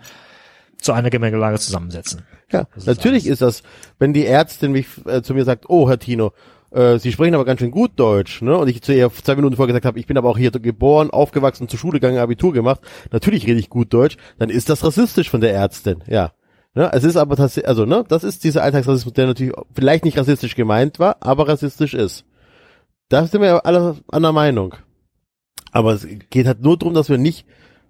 zu 0.77 0.91
einer 0.91 1.09
Gemengelage 1.09 1.59
zusammensetzen. 1.59 2.23
Ja, 2.51 2.67
natürlich 2.85 3.27
ist 3.27 3.41
das, 3.41 3.63
wenn 3.99 4.13
die 4.13 4.25
Ärztin 4.25 4.71
mich 4.71 4.87
äh, 5.05 5.21
zu 5.21 5.33
mir 5.33 5.45
sagt, 5.45 5.65
oh 5.69 5.87
Herr 5.87 5.99
Tino, 5.99 6.33
äh, 6.71 6.99
Sie 6.99 7.11
sprechen 7.11 7.35
aber 7.35 7.45
ganz 7.45 7.59
schön 7.59 7.71
gut 7.71 7.91
Deutsch, 7.95 8.41
ne? 8.41 8.57
Und 8.57 8.67
ich 8.67 8.81
zu 8.81 8.93
ihr 8.93 9.11
zwei 9.11 9.35
Minuten 9.35 9.55
vorher 9.55 9.67
gesagt 9.67 9.85
habe, 9.85 9.99
ich 9.99 10.07
bin 10.07 10.17
aber 10.17 10.29
auch 10.29 10.37
hier 10.37 10.51
geboren, 10.51 11.09
aufgewachsen, 11.09 11.67
zur 11.67 11.79
Schule 11.79 11.99
gegangen, 11.99 12.17
Abitur 12.17 12.53
gemacht. 12.53 12.81
Natürlich 13.11 13.45
rede 13.45 13.59
ich 13.59 13.69
gut 13.69 13.93
Deutsch. 13.93 14.17
Dann 14.39 14.49
ist 14.49 14.69
das 14.69 14.83
rassistisch 14.83 15.29
von 15.29 15.41
der 15.41 15.53
Ärztin, 15.53 16.03
ja. 16.07 16.31
Ne? 16.73 16.89
Es 16.93 17.03
ist 17.03 17.17
aber 17.17 17.35
tatsächlich, 17.35 17.67
also 17.67 17.85
ne, 17.85 18.05
das 18.07 18.23
ist 18.23 18.45
dieser 18.45 18.63
Alltagsrassismus, 18.63 19.13
der 19.13 19.27
natürlich 19.27 19.53
vielleicht 19.73 20.05
nicht 20.05 20.17
rassistisch 20.17 20.55
gemeint 20.55 20.99
war, 20.99 21.17
aber 21.19 21.47
rassistisch 21.47 21.93
ist. 21.93 22.23
Da 23.09 23.27
sind 23.27 23.41
wir 23.41 23.47
ja 23.47 23.57
alle 23.57 23.97
einer 24.09 24.31
Meinung. 24.31 24.75
Aber 25.73 25.93
es 25.93 26.07
geht 26.29 26.47
halt 26.47 26.61
nur 26.61 26.77
darum, 26.77 26.93
dass 26.93 27.09
wir 27.09 27.17
nicht 27.17 27.45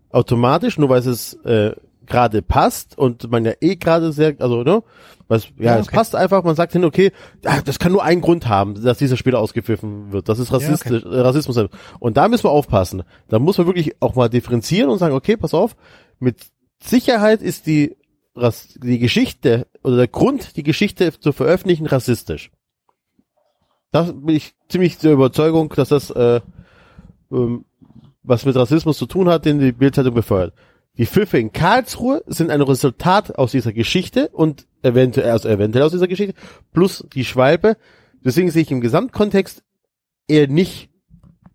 automatisch, 0.09 0.79
nur 0.79 0.89
weil 0.89 0.99
es 0.99 1.33
äh, 1.45 1.73
gerade 2.11 2.41
passt 2.41 2.97
und 2.97 3.31
man 3.31 3.45
ja 3.45 3.53
eh 3.61 3.75
gerade 3.75 4.11
sehr, 4.11 4.35
also 4.39 4.63
ne, 4.63 4.83
was, 5.27 5.47
ja, 5.57 5.73
Ja, 5.73 5.77
es 5.79 5.87
okay. 5.87 5.95
passt 5.95 6.15
einfach, 6.15 6.43
man 6.43 6.55
sagt 6.55 6.73
hin, 6.73 6.85
okay, 6.85 7.11
ah, 7.45 7.61
das 7.63 7.79
kann 7.79 7.93
nur 7.93 8.03
einen 8.03 8.21
Grund 8.21 8.47
haben, 8.47 8.81
dass 8.83 8.97
dieser 8.97 9.17
Spieler 9.17 9.39
ausgepfiffen 9.39 10.11
wird. 10.11 10.29
Das 10.29 10.39
ist 10.39 10.51
rassistisch, 10.51 11.03
äh, 11.03 11.07
Rassismus. 11.07 11.57
Und 11.99 12.17
da 12.17 12.27
müssen 12.27 12.43
wir 12.43 12.51
aufpassen. 12.51 13.03
Da 13.29 13.39
muss 13.39 13.57
man 13.57 13.67
wirklich 13.67 13.95
auch 14.01 14.15
mal 14.15 14.29
differenzieren 14.29 14.89
und 14.89 14.99
sagen, 14.99 15.15
okay, 15.15 15.37
pass 15.37 15.53
auf, 15.53 15.75
mit 16.19 16.47
Sicherheit 16.83 17.41
ist 17.41 17.65
die, 17.65 17.95
die 18.35 18.99
Geschichte 18.99 19.67
oder 19.83 19.97
der 19.97 20.07
Grund, 20.07 20.57
die 20.57 20.63
Geschichte 20.63 21.17
zu 21.17 21.31
veröffentlichen, 21.31 21.85
rassistisch. 21.85 22.51
Da 23.91 24.03
bin 24.03 24.35
ich 24.35 24.53
ziemlich 24.69 24.97
der 24.97 25.13
Überzeugung, 25.13 25.69
dass 25.75 25.89
das 25.89 26.11
äh, 26.11 26.41
ähm, 27.31 27.65
was 28.23 28.45
mit 28.45 28.55
Rassismus 28.55 28.97
zu 28.97 29.05
tun 29.05 29.29
hat, 29.29 29.45
den 29.45 29.59
die 29.59 29.71
Bildzeitung 29.71 30.13
befeuert. 30.13 30.53
Die 30.97 31.05
Pfiffe 31.05 31.37
in 31.37 31.51
Karlsruhe 31.51 32.23
sind 32.27 32.51
ein 32.51 32.61
Resultat 32.61 33.37
aus 33.37 33.51
dieser 33.51 33.73
Geschichte 33.73 34.29
und 34.29 34.67
eventuell, 34.83 35.31
also 35.31 35.47
eventuell 35.47 35.85
aus 35.85 35.91
dieser 35.91 36.07
Geschichte, 36.07 36.33
plus 36.73 37.05
die 37.13 37.25
Schwalbe. 37.25 37.77
Deswegen 38.23 38.51
sehe 38.51 38.61
ich 38.61 38.71
im 38.71 38.81
Gesamtkontext 38.81 39.63
eher 40.27 40.47
nicht 40.47 40.89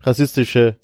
rassistische 0.01 0.78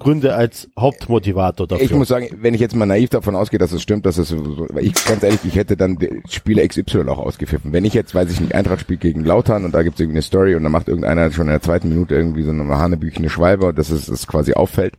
Gründe 0.00 0.34
als 0.34 0.68
Hauptmotivator 0.78 1.68
dafür. 1.68 1.84
Ich 1.84 1.92
muss 1.92 2.08
sagen, 2.08 2.28
wenn 2.40 2.54
ich 2.54 2.60
jetzt 2.60 2.74
mal 2.74 2.86
naiv 2.86 3.10
davon 3.10 3.36
ausgehe, 3.36 3.58
dass 3.58 3.70
es 3.70 3.82
stimmt, 3.82 4.06
dass 4.06 4.18
es 4.18 4.34
weil 4.34 4.84
ich 4.84 4.94
ganz 5.04 5.22
ehrlich, 5.22 5.40
ich 5.44 5.54
hätte 5.54 5.76
dann 5.76 5.98
Spieler 6.28 6.66
XY 6.66 7.02
auch 7.08 7.18
ausgepfiffen. 7.18 7.72
Wenn 7.72 7.84
ich 7.84 7.92
jetzt, 7.94 8.14
weiß 8.14 8.32
ich 8.32 8.40
nicht, 8.40 8.54
Eintracht 8.54 8.80
spielt 8.80 9.00
gegen 9.00 9.24
Lautern 9.24 9.64
und 9.64 9.74
da 9.74 9.82
gibt's 9.82 10.00
irgendwie 10.00 10.16
eine 10.16 10.22
Story 10.22 10.54
und 10.54 10.64
dann 10.64 10.72
macht 10.72 10.88
irgendeiner 10.88 11.30
schon 11.30 11.46
in 11.46 11.52
der 11.52 11.60
zweiten 11.62 11.90
Minute 11.90 12.14
irgendwie 12.14 12.42
so 12.42 12.50
eine 12.50 12.66
hanebüchene 12.66 13.28
Schwalbe 13.28 13.66
und 13.66 13.78
das 13.78 13.90
ist 13.90 14.08
das 14.08 14.26
quasi 14.26 14.54
auffällt, 14.54 14.94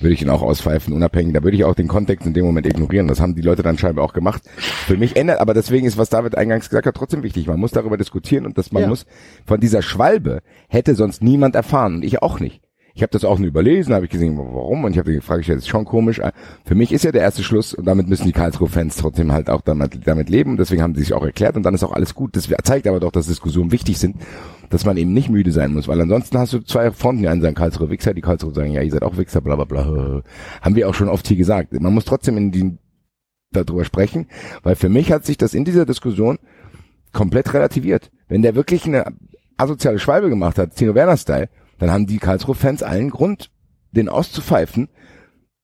würde 0.00 0.14
ich 0.14 0.22
ihn 0.22 0.28
auch 0.28 0.42
auspfeifen, 0.42 0.92
unabhängig. 0.92 1.34
Da 1.34 1.42
würde 1.42 1.56
ich 1.56 1.64
auch 1.64 1.74
den 1.74 1.88
Kontext 1.88 2.26
in 2.26 2.34
dem 2.34 2.44
Moment 2.44 2.66
ignorieren. 2.66 3.08
Das 3.08 3.20
haben 3.20 3.34
die 3.34 3.42
Leute 3.42 3.62
dann 3.62 3.78
scheinbar 3.78 4.04
auch 4.04 4.12
gemacht. 4.12 4.42
Für 4.56 4.96
mich 4.96 5.16
ändert, 5.16 5.40
aber 5.40 5.54
deswegen 5.54 5.86
ist, 5.86 5.96
was 5.98 6.10
David 6.10 6.36
eingangs 6.36 6.68
gesagt 6.68 6.86
hat, 6.86 6.94
trotzdem 6.94 7.22
wichtig. 7.22 7.46
Man 7.46 7.60
muss 7.60 7.70
darüber 7.72 7.96
diskutieren 7.96 8.46
und 8.46 8.58
dass 8.58 8.72
man 8.72 8.82
Ja. 8.82 8.88
muss, 8.88 9.06
von 9.46 9.60
dieser 9.60 9.82
Schwalbe 9.82 10.40
hätte 10.68 10.94
sonst 10.94 11.22
niemand 11.22 11.54
erfahren 11.54 11.96
und 11.96 12.04
ich 12.04 12.22
auch 12.22 12.40
nicht. 12.40 12.60
Ich 12.96 13.02
habe 13.02 13.10
das 13.10 13.26
auch 13.26 13.38
nur 13.38 13.48
überlesen, 13.48 13.94
habe 13.94 14.06
ich 14.06 14.10
gesehen, 14.10 14.38
warum 14.38 14.84
und 14.84 14.92
ich 14.92 14.98
habe 14.98 15.12
die 15.12 15.20
Frage 15.20 15.40
gestellt, 15.40 15.58
das 15.58 15.64
ist 15.64 15.68
schon 15.68 15.84
komisch. 15.84 16.18
Für 16.64 16.74
mich 16.74 16.92
ist 16.92 17.04
ja 17.04 17.12
der 17.12 17.20
erste 17.20 17.42
Schluss 17.42 17.74
und 17.74 17.84
damit 17.84 18.08
müssen 18.08 18.24
die 18.24 18.32
Karlsruhe-Fans 18.32 18.96
trotzdem 18.96 19.32
halt 19.32 19.50
auch 19.50 19.60
damit, 19.60 20.06
damit 20.06 20.30
leben 20.30 20.52
und 20.52 20.56
deswegen 20.56 20.80
haben 20.80 20.94
sie 20.94 21.02
sich 21.02 21.12
auch 21.12 21.22
erklärt 21.22 21.56
und 21.56 21.62
dann 21.62 21.74
ist 21.74 21.84
auch 21.84 21.92
alles 21.92 22.14
gut. 22.14 22.34
Das 22.36 22.48
zeigt 22.64 22.86
aber 22.86 22.98
doch, 22.98 23.12
dass 23.12 23.26
Diskussionen 23.26 23.70
wichtig 23.70 23.98
sind, 23.98 24.16
dass 24.70 24.86
man 24.86 24.96
eben 24.96 25.12
nicht 25.12 25.28
müde 25.28 25.52
sein 25.52 25.74
muss, 25.74 25.88
weil 25.88 26.00
ansonsten 26.00 26.38
hast 26.38 26.54
du 26.54 26.60
zwei 26.60 26.90
Fronten, 26.90 27.20
die 27.20 27.28
einen 27.28 27.42
sagen 27.42 27.54
Karlsruhe 27.54 27.90
Wichser, 27.90 28.14
die 28.14 28.22
Karlsruhe 28.22 28.54
sagen, 28.54 28.72
ja, 28.72 28.80
ihr 28.80 28.90
seid 28.90 29.02
auch 29.02 29.18
Wichser, 29.18 29.42
bla 29.42 29.56
bla 29.56 29.66
bla. 29.66 30.22
Haben 30.62 30.74
wir 30.74 30.88
auch 30.88 30.94
schon 30.94 31.10
oft 31.10 31.28
hier 31.28 31.36
gesagt. 31.36 31.78
Man 31.78 31.92
muss 31.92 32.06
trotzdem 32.06 32.38
in 32.38 32.50
die, 32.50 32.78
darüber 33.52 33.84
sprechen, 33.84 34.26
weil 34.62 34.74
für 34.74 34.88
mich 34.88 35.12
hat 35.12 35.26
sich 35.26 35.36
das 35.36 35.52
in 35.52 35.66
dieser 35.66 35.84
Diskussion 35.84 36.38
komplett 37.12 37.52
relativiert. 37.52 38.10
Wenn 38.26 38.40
der 38.40 38.54
wirklich 38.54 38.86
eine 38.86 39.04
asoziale 39.58 39.98
Schwalbe 39.98 40.30
gemacht 40.30 40.56
hat, 40.56 40.74
Tino 40.76 40.94
Werner-Style, 40.94 41.50
dann 41.78 41.90
haben 41.90 42.06
die 42.06 42.18
Karlsruhe-Fans 42.18 42.82
allen 42.82 43.10
Grund, 43.10 43.50
den 43.92 44.08
auszupfeifen, 44.08 44.88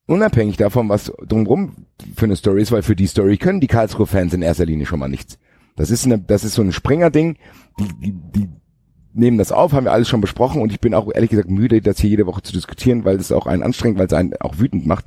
unabhängig 0.07 0.57
davon, 0.57 0.89
was 0.89 1.13
drumherum 1.27 1.87
für 2.17 2.27
eine 2.27 2.37
Story 2.37 2.63
ist, 2.63 2.73
weil 2.73 2.83
für 2.83 2.97
die 2.97 3.07
Story 3.07 3.37
können 3.37 3.61
die 3.61 3.67
Karlsruhe-Fans 3.67 4.35
in 4.35 4.43
erster 4.43 4.67
Linie 4.67 4.87
schon 4.87 4.99
mal 4.99 5.09
nichts. 5.09 5.39
Das 5.77 5.91
ist 5.91 6.05
eine, 6.05 6.19
das 6.19 6.45
ist 6.45 6.55
so 6.55 6.63
ein 6.63 6.73
Springer-Ding, 6.73 7.37
die, 7.79 7.89
die, 8.01 8.13
die 8.35 8.49
nehmen 9.15 9.39
das 9.39 9.53
auf, 9.53 9.73
haben 9.73 9.85
wir 9.85 9.93
alles 9.93 10.09
schon 10.09 10.21
besprochen 10.21 10.63
und 10.63 10.73
ich 10.73 10.81
bin 10.81 10.95
auch 10.95 11.11
ehrlich 11.13 11.31
gesagt 11.31 11.51
müde, 11.51 11.81
das 11.81 12.01
hier 12.01 12.11
jede 12.11 12.27
Woche 12.27 12.43
zu 12.43 12.53
diskutieren, 12.53 13.05
weil 13.05 13.19
das 13.19 13.33
auch 13.33 13.47
einen 13.47 13.63
anstrengt, 13.63 13.99
weil 13.99 14.07
es 14.07 14.13
einen 14.13 14.35
auch 14.41 14.59
wütend 14.59 14.87
macht. 14.87 15.07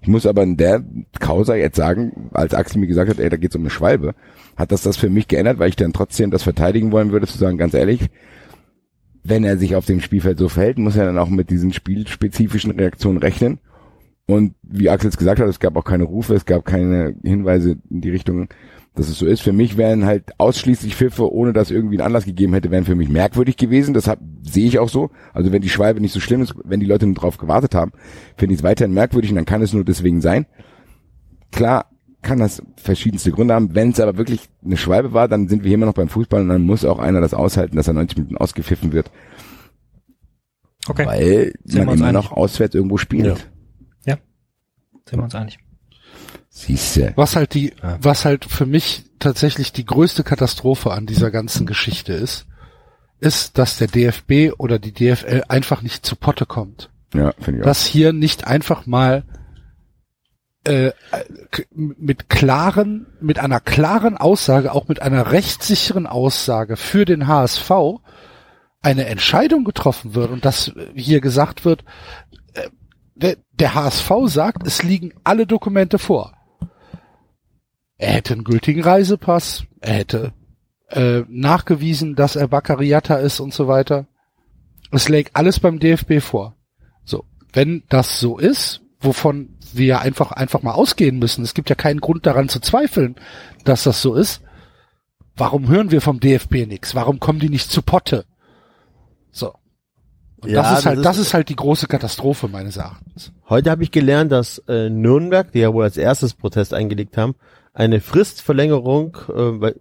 Ich 0.00 0.08
muss 0.08 0.26
aber 0.26 0.42
in 0.42 0.56
der 0.56 0.84
Causa 1.18 1.56
jetzt 1.56 1.76
sagen, 1.76 2.30
als 2.32 2.54
Axel 2.54 2.80
mir 2.80 2.86
gesagt 2.86 3.10
hat, 3.10 3.18
ey, 3.18 3.28
da 3.28 3.36
geht's 3.36 3.56
um 3.56 3.62
eine 3.62 3.70
Schwalbe, 3.70 4.14
hat 4.56 4.70
das 4.70 4.82
das 4.82 4.96
für 4.96 5.10
mich 5.10 5.28
geändert, 5.28 5.58
weil 5.58 5.70
ich 5.70 5.76
dann 5.76 5.92
trotzdem 5.92 6.30
das 6.30 6.42
verteidigen 6.42 6.92
wollen 6.92 7.10
würde, 7.10 7.26
zu 7.26 7.38
sagen, 7.38 7.58
ganz 7.58 7.74
ehrlich, 7.74 8.08
wenn 9.28 9.44
er 9.44 9.56
sich 9.58 9.76
auf 9.76 9.86
dem 9.86 10.00
Spielfeld 10.00 10.38
so 10.38 10.48
verhält, 10.48 10.78
muss 10.78 10.96
er 10.96 11.06
dann 11.06 11.18
auch 11.18 11.28
mit 11.28 11.50
diesen 11.50 11.72
spielspezifischen 11.72 12.72
Reaktionen 12.72 13.18
rechnen. 13.18 13.58
Und 14.26 14.54
wie 14.62 14.90
Axel 14.90 15.08
es 15.08 15.16
gesagt 15.16 15.40
hat, 15.40 15.48
es 15.48 15.60
gab 15.60 15.76
auch 15.76 15.84
keine 15.84 16.04
Rufe, 16.04 16.34
es 16.34 16.44
gab 16.44 16.64
keine 16.64 17.14
Hinweise 17.22 17.78
in 17.88 18.02
die 18.02 18.10
Richtung, 18.10 18.48
dass 18.94 19.08
es 19.08 19.18
so 19.18 19.26
ist. 19.26 19.40
Für 19.40 19.52
mich 19.52 19.78
wären 19.78 20.04
halt 20.04 20.38
ausschließlich 20.38 20.96
Pfiffe, 20.96 21.32
ohne 21.32 21.54
dass 21.54 21.70
irgendwie 21.70 21.96
einen 21.96 22.06
Anlass 22.06 22.26
gegeben 22.26 22.52
hätte, 22.52 22.70
wären 22.70 22.84
für 22.84 22.94
mich 22.94 23.08
merkwürdig 23.08 23.56
gewesen. 23.56 23.94
Das 23.94 24.10
sehe 24.42 24.66
ich 24.66 24.78
auch 24.78 24.90
so. 24.90 25.10
Also 25.32 25.50
wenn 25.50 25.62
die 25.62 25.70
Schwalbe 25.70 26.00
nicht 26.00 26.12
so 26.12 26.20
schlimm 26.20 26.42
ist, 26.42 26.54
wenn 26.64 26.80
die 26.80 26.86
Leute 26.86 27.06
nur 27.06 27.14
drauf 27.14 27.38
gewartet 27.38 27.74
haben, 27.74 27.92
finde 28.36 28.54
ich 28.54 28.60
es 28.60 28.64
weiterhin 28.64 28.92
merkwürdig 28.92 29.30
und 29.30 29.36
dann 29.36 29.46
kann 29.46 29.62
es 29.62 29.72
nur 29.72 29.84
deswegen 29.84 30.20
sein. 30.20 30.46
Klar 31.50 31.86
kann 32.22 32.38
das 32.40 32.62
verschiedenste 32.76 33.30
Gründe 33.30 33.54
haben. 33.54 33.74
Wenn 33.74 33.90
es 33.90 34.00
aber 34.00 34.16
wirklich 34.18 34.48
eine 34.64 34.76
Schwalbe 34.76 35.12
war, 35.12 35.28
dann 35.28 35.48
sind 35.48 35.62
wir 35.62 35.68
hier 35.68 35.76
immer 35.76 35.86
noch 35.86 35.94
beim 35.94 36.08
Fußball 36.08 36.40
und 36.42 36.48
dann 36.48 36.62
muss 36.62 36.84
auch 36.84 36.98
einer 36.98 37.20
das 37.20 37.34
aushalten, 37.34 37.76
dass 37.76 37.86
er 37.88 37.94
90 37.94 38.18
Minuten 38.18 38.36
ausgepfiffen 38.36 38.92
wird, 38.92 39.10
Okay. 40.88 41.06
weil 41.06 41.52
Sind 41.64 41.80
wir 41.80 41.84
man 41.86 41.98
immer 41.98 42.06
einig. 42.08 42.22
noch 42.22 42.32
auswärts 42.32 42.74
irgendwo 42.74 42.96
spielt. 42.96 43.46
Sind 45.10 45.20
wir 45.20 45.24
uns 45.24 45.34
einig. 45.34 45.58
Siehste. 46.50 47.14
Was 47.16 47.34
halt 47.34 47.54
die, 47.54 47.72
Ja. 47.82 47.96
was 48.02 48.26
halt 48.26 48.44
für 48.44 48.66
mich 48.66 49.04
tatsächlich 49.18 49.72
die 49.72 49.86
größte 49.86 50.22
Katastrophe 50.22 50.90
an 50.90 51.06
dieser 51.06 51.30
ganzen 51.30 51.64
Geschichte 51.66 52.12
ist, 52.12 52.46
ist, 53.18 53.56
dass 53.56 53.78
der 53.78 53.88
DFB 53.88 54.52
oder 54.58 54.78
die 54.78 54.92
DFL 54.92 55.44
einfach 55.48 55.80
nicht 55.80 56.04
zu 56.04 56.14
Potte 56.14 56.44
kommt. 56.44 56.90
Ja, 57.14 57.32
finde 57.40 57.60
ich 57.60 57.62
auch. 57.62 57.68
Dass 57.68 57.86
hier 57.86 58.12
nicht 58.12 58.46
einfach 58.46 58.84
mal 58.84 59.24
äh, 60.68 60.92
k- 61.50 61.64
mit 61.70 62.28
klaren, 62.28 63.06
mit 63.20 63.38
einer 63.38 63.60
klaren 63.60 64.16
Aussage, 64.16 64.72
auch 64.72 64.88
mit 64.88 65.00
einer 65.02 65.32
rechtssicheren 65.32 66.06
Aussage 66.06 66.76
für 66.76 67.04
den 67.04 67.26
HSV 67.26 67.70
eine 68.80 69.06
Entscheidung 69.06 69.64
getroffen 69.64 70.14
wird 70.14 70.30
und 70.30 70.44
dass 70.44 70.72
hier 70.94 71.20
gesagt 71.20 71.64
wird, 71.64 71.84
äh, 72.54 72.68
der, 73.14 73.36
der 73.52 73.74
HSV 73.74 74.10
sagt, 74.26 74.66
es 74.66 74.82
liegen 74.82 75.12
alle 75.24 75.46
Dokumente 75.46 75.98
vor. 75.98 76.32
Er 77.96 78.12
hätte 78.12 78.34
einen 78.34 78.44
gültigen 78.44 78.82
Reisepass, 78.82 79.64
er 79.80 79.94
hätte 79.94 80.32
äh, 80.90 81.22
nachgewiesen, 81.28 82.14
dass 82.14 82.36
er 82.36 82.46
Baccariata 82.48 83.16
ist 83.16 83.40
und 83.40 83.52
so 83.52 83.66
weiter. 83.66 84.06
Es 84.92 85.08
lägt 85.08 85.34
alles 85.34 85.58
beim 85.60 85.80
DFB 85.80 86.20
vor. 86.20 86.56
So, 87.04 87.24
wenn 87.52 87.82
das 87.88 88.20
so 88.20 88.38
ist, 88.38 88.80
wovon 89.00 89.50
wir 89.72 89.86
ja 89.86 89.98
einfach 90.00 90.32
einfach 90.32 90.62
mal 90.62 90.72
ausgehen 90.72 91.18
müssen, 91.18 91.44
es 91.44 91.54
gibt 91.54 91.68
ja 91.70 91.74
keinen 91.76 92.00
Grund 92.00 92.26
daran 92.26 92.48
zu 92.48 92.60
zweifeln, 92.60 93.16
dass 93.64 93.84
das 93.84 94.02
so 94.02 94.14
ist. 94.14 94.40
Warum 95.36 95.68
hören 95.68 95.90
wir 95.90 96.00
vom 96.00 96.18
DFB 96.20 96.66
nichts? 96.66 96.94
Warum 96.94 97.20
kommen 97.20 97.38
die 97.38 97.48
nicht 97.48 97.70
zu 97.70 97.82
Potte? 97.82 98.24
So. 99.30 99.52
Und 100.40 100.50
Ja, 100.50 100.62
das 100.62 100.70
ist 100.70 100.76
das 100.78 100.86
halt, 100.86 100.96
ist- 100.98 101.04
das 101.04 101.18
ist 101.18 101.34
halt 101.34 101.48
die 101.48 101.56
große 101.56 101.86
Katastrophe 101.86 102.48
meines 102.48 102.76
Erachtens. 102.76 103.32
Heute 103.48 103.70
habe 103.70 103.82
ich 103.82 103.90
gelernt, 103.90 104.32
dass 104.32 104.58
äh, 104.68 104.88
Nürnberg, 104.90 105.52
die 105.52 105.60
ja 105.60 105.72
wohl 105.72 105.84
als 105.84 105.96
erstes 105.96 106.34
Protest 106.34 106.74
eingelegt 106.74 107.16
haben, 107.16 107.34
eine 107.74 108.00
Fristverlängerung, 108.00 109.16
äh, 109.28 109.60
weil 109.60 109.80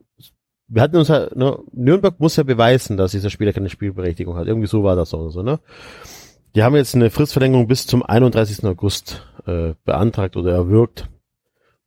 wir 0.68 0.82
hatten 0.82 0.98
uns 0.98 1.08
ja, 1.08 1.28
ne, 1.34 1.58
Nürnberg 1.72 2.20
muss 2.20 2.36
ja 2.36 2.44
beweisen, 2.44 2.98
dass 2.98 3.12
dieser 3.12 3.30
Spieler 3.30 3.54
keine 3.54 3.70
Spielberechtigung 3.70 4.36
hat. 4.36 4.48
Irgendwie 4.48 4.68
so 4.68 4.84
war 4.84 4.96
das 4.98 5.14
oder 5.14 5.32
so, 5.32 5.42
ne? 5.42 5.60
Die 6.58 6.64
haben 6.64 6.76
jetzt 6.76 6.96
eine 6.96 7.12
Fristverlängerung 7.12 7.68
bis 7.68 7.86
zum 7.86 8.02
31. 8.02 8.66
August 8.66 9.22
äh, 9.46 9.76
beantragt 9.86 10.36
oder 10.36 10.54
erwirkt. 10.54 11.08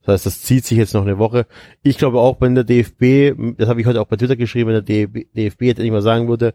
Das 0.03 0.13
heißt, 0.13 0.27
das 0.27 0.43
zieht 0.43 0.65
sich 0.65 0.79
jetzt 0.79 0.95
noch 0.95 1.03
eine 1.03 1.19
Woche. 1.19 1.49
Ich 1.83 1.99
glaube 1.99 2.21
auch, 2.21 2.41
wenn 2.41 2.55
der 2.55 2.63
DFB, 2.63 3.57
das 3.59 3.69
habe 3.69 3.81
ich 3.81 3.87
heute 3.89 4.01
auch 4.01 4.07
bei 4.07 4.15
Twitter 4.15 4.37
geschrieben, 4.37 4.69
wenn 4.69 4.75
der 4.75 5.09
DFB, 5.09 5.35
DFB 5.35 5.63
jetzt 5.63 5.79
endlich 5.79 5.91
mal 5.91 6.03
sagen 6.03 6.29
würde, 6.29 6.55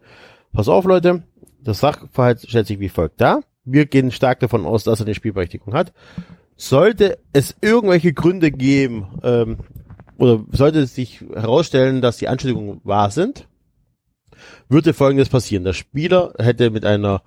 pass 0.54 0.66
auf 0.66 0.86
Leute, 0.86 1.24
das 1.62 1.80
Sachverhalt 1.80 2.40
stellt 2.48 2.66
sich 2.66 2.80
wie 2.80 2.88
folgt 2.88 3.20
dar. 3.20 3.42
Wir 3.66 3.84
gehen 3.84 4.10
stark 4.10 4.40
davon 4.40 4.64
aus, 4.64 4.84
dass 4.84 5.00
er 5.00 5.04
eine 5.04 5.14
Spielberechtigung 5.14 5.74
hat. 5.74 5.92
Sollte 6.56 7.18
es 7.34 7.54
irgendwelche 7.60 8.14
Gründe 8.14 8.50
geben, 8.50 9.08
ähm, 9.24 9.58
oder 10.16 10.42
sollte 10.52 10.78
es 10.78 10.94
sich 10.94 11.20
herausstellen, 11.34 12.00
dass 12.00 12.16
die 12.16 12.28
Anschuldigungen 12.28 12.80
wahr 12.82 13.10
sind, 13.10 13.46
würde 14.70 14.94
Folgendes 14.94 15.28
passieren. 15.28 15.64
Der 15.64 15.74
Spieler 15.74 16.32
hätte 16.38 16.70
mit 16.70 16.86
einer 16.86 17.20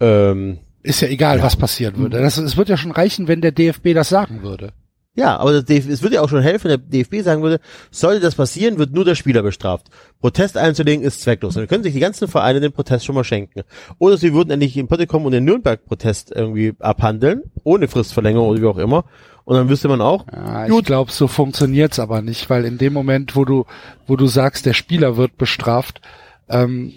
ähm, 0.00 0.58
Ist 0.82 1.00
ja 1.00 1.08
egal, 1.08 1.42
was 1.42 1.56
passieren 1.56 1.96
würde. 1.96 2.20
Das, 2.20 2.36
es 2.36 2.56
wird 2.56 2.68
ja 2.68 2.76
schon 2.76 2.92
reichen, 2.92 3.28
wenn 3.28 3.40
der 3.40 3.52
DFB 3.52 3.94
das 3.94 4.08
sagen 4.08 4.42
würde. 4.42 4.72
Ja, 5.14 5.36
aber 5.38 5.50
der 5.50 5.62
DF 5.62 5.88
es 5.88 6.02
würde 6.02 6.14
ja 6.14 6.22
auch 6.22 6.28
schon 6.28 6.42
helfen, 6.42 6.70
wenn 6.70 6.80
der 6.80 7.02
DFB 7.02 7.24
sagen 7.24 7.42
würde, 7.42 7.58
sollte 7.90 8.20
das 8.20 8.36
passieren, 8.36 8.78
wird 8.78 8.92
nur 8.92 9.04
der 9.04 9.16
Spieler 9.16 9.42
bestraft. 9.42 9.88
Protest 10.20 10.56
einzulegen 10.56 11.04
ist 11.04 11.22
zwecklos. 11.22 11.54
Dann 11.54 11.66
können 11.66 11.82
sich 11.82 11.92
die 11.92 11.98
ganzen 11.98 12.28
Vereine 12.28 12.60
den 12.60 12.70
Protest 12.70 13.04
schon 13.04 13.16
mal 13.16 13.24
schenken. 13.24 13.62
Oder 13.98 14.16
sie 14.16 14.32
würden 14.32 14.50
endlich 14.52 14.76
in 14.76 14.86
Potte 14.86 15.08
kommen 15.08 15.26
und 15.26 15.32
den 15.32 15.44
Nürnberg-Protest 15.44 16.30
irgendwie 16.32 16.74
abhandeln, 16.78 17.42
ohne 17.64 17.88
Fristverlängerung 17.88 18.48
oder 18.48 18.62
wie 18.62 18.66
auch 18.66 18.78
immer. 18.78 19.06
Und 19.44 19.56
dann 19.56 19.68
wüsste 19.68 19.88
man 19.88 20.00
auch, 20.00 20.24
Ja, 20.32 20.66
ich 20.66 20.70
Gut. 20.70 20.84
glaube, 20.84 21.10
so 21.10 21.26
funktioniert's 21.26 21.98
aber 21.98 22.22
nicht, 22.22 22.48
weil 22.48 22.64
in 22.64 22.78
dem 22.78 22.92
Moment, 22.92 23.34
wo 23.34 23.44
du, 23.44 23.64
wo 24.06 24.14
du 24.14 24.28
sagst, 24.28 24.66
der 24.66 24.74
Spieler 24.74 25.16
wird 25.16 25.36
bestraft, 25.36 26.00
ähm, 26.48 26.92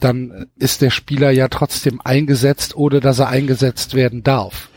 dann 0.00 0.46
ist 0.56 0.82
der 0.82 0.90
Spieler 0.90 1.30
ja 1.30 1.48
trotzdem 1.48 2.00
eingesetzt, 2.04 2.76
ohne 2.76 3.00
dass 3.00 3.18
er 3.18 3.28
eingesetzt 3.28 3.94
werden 3.94 4.22
darf. 4.22 4.68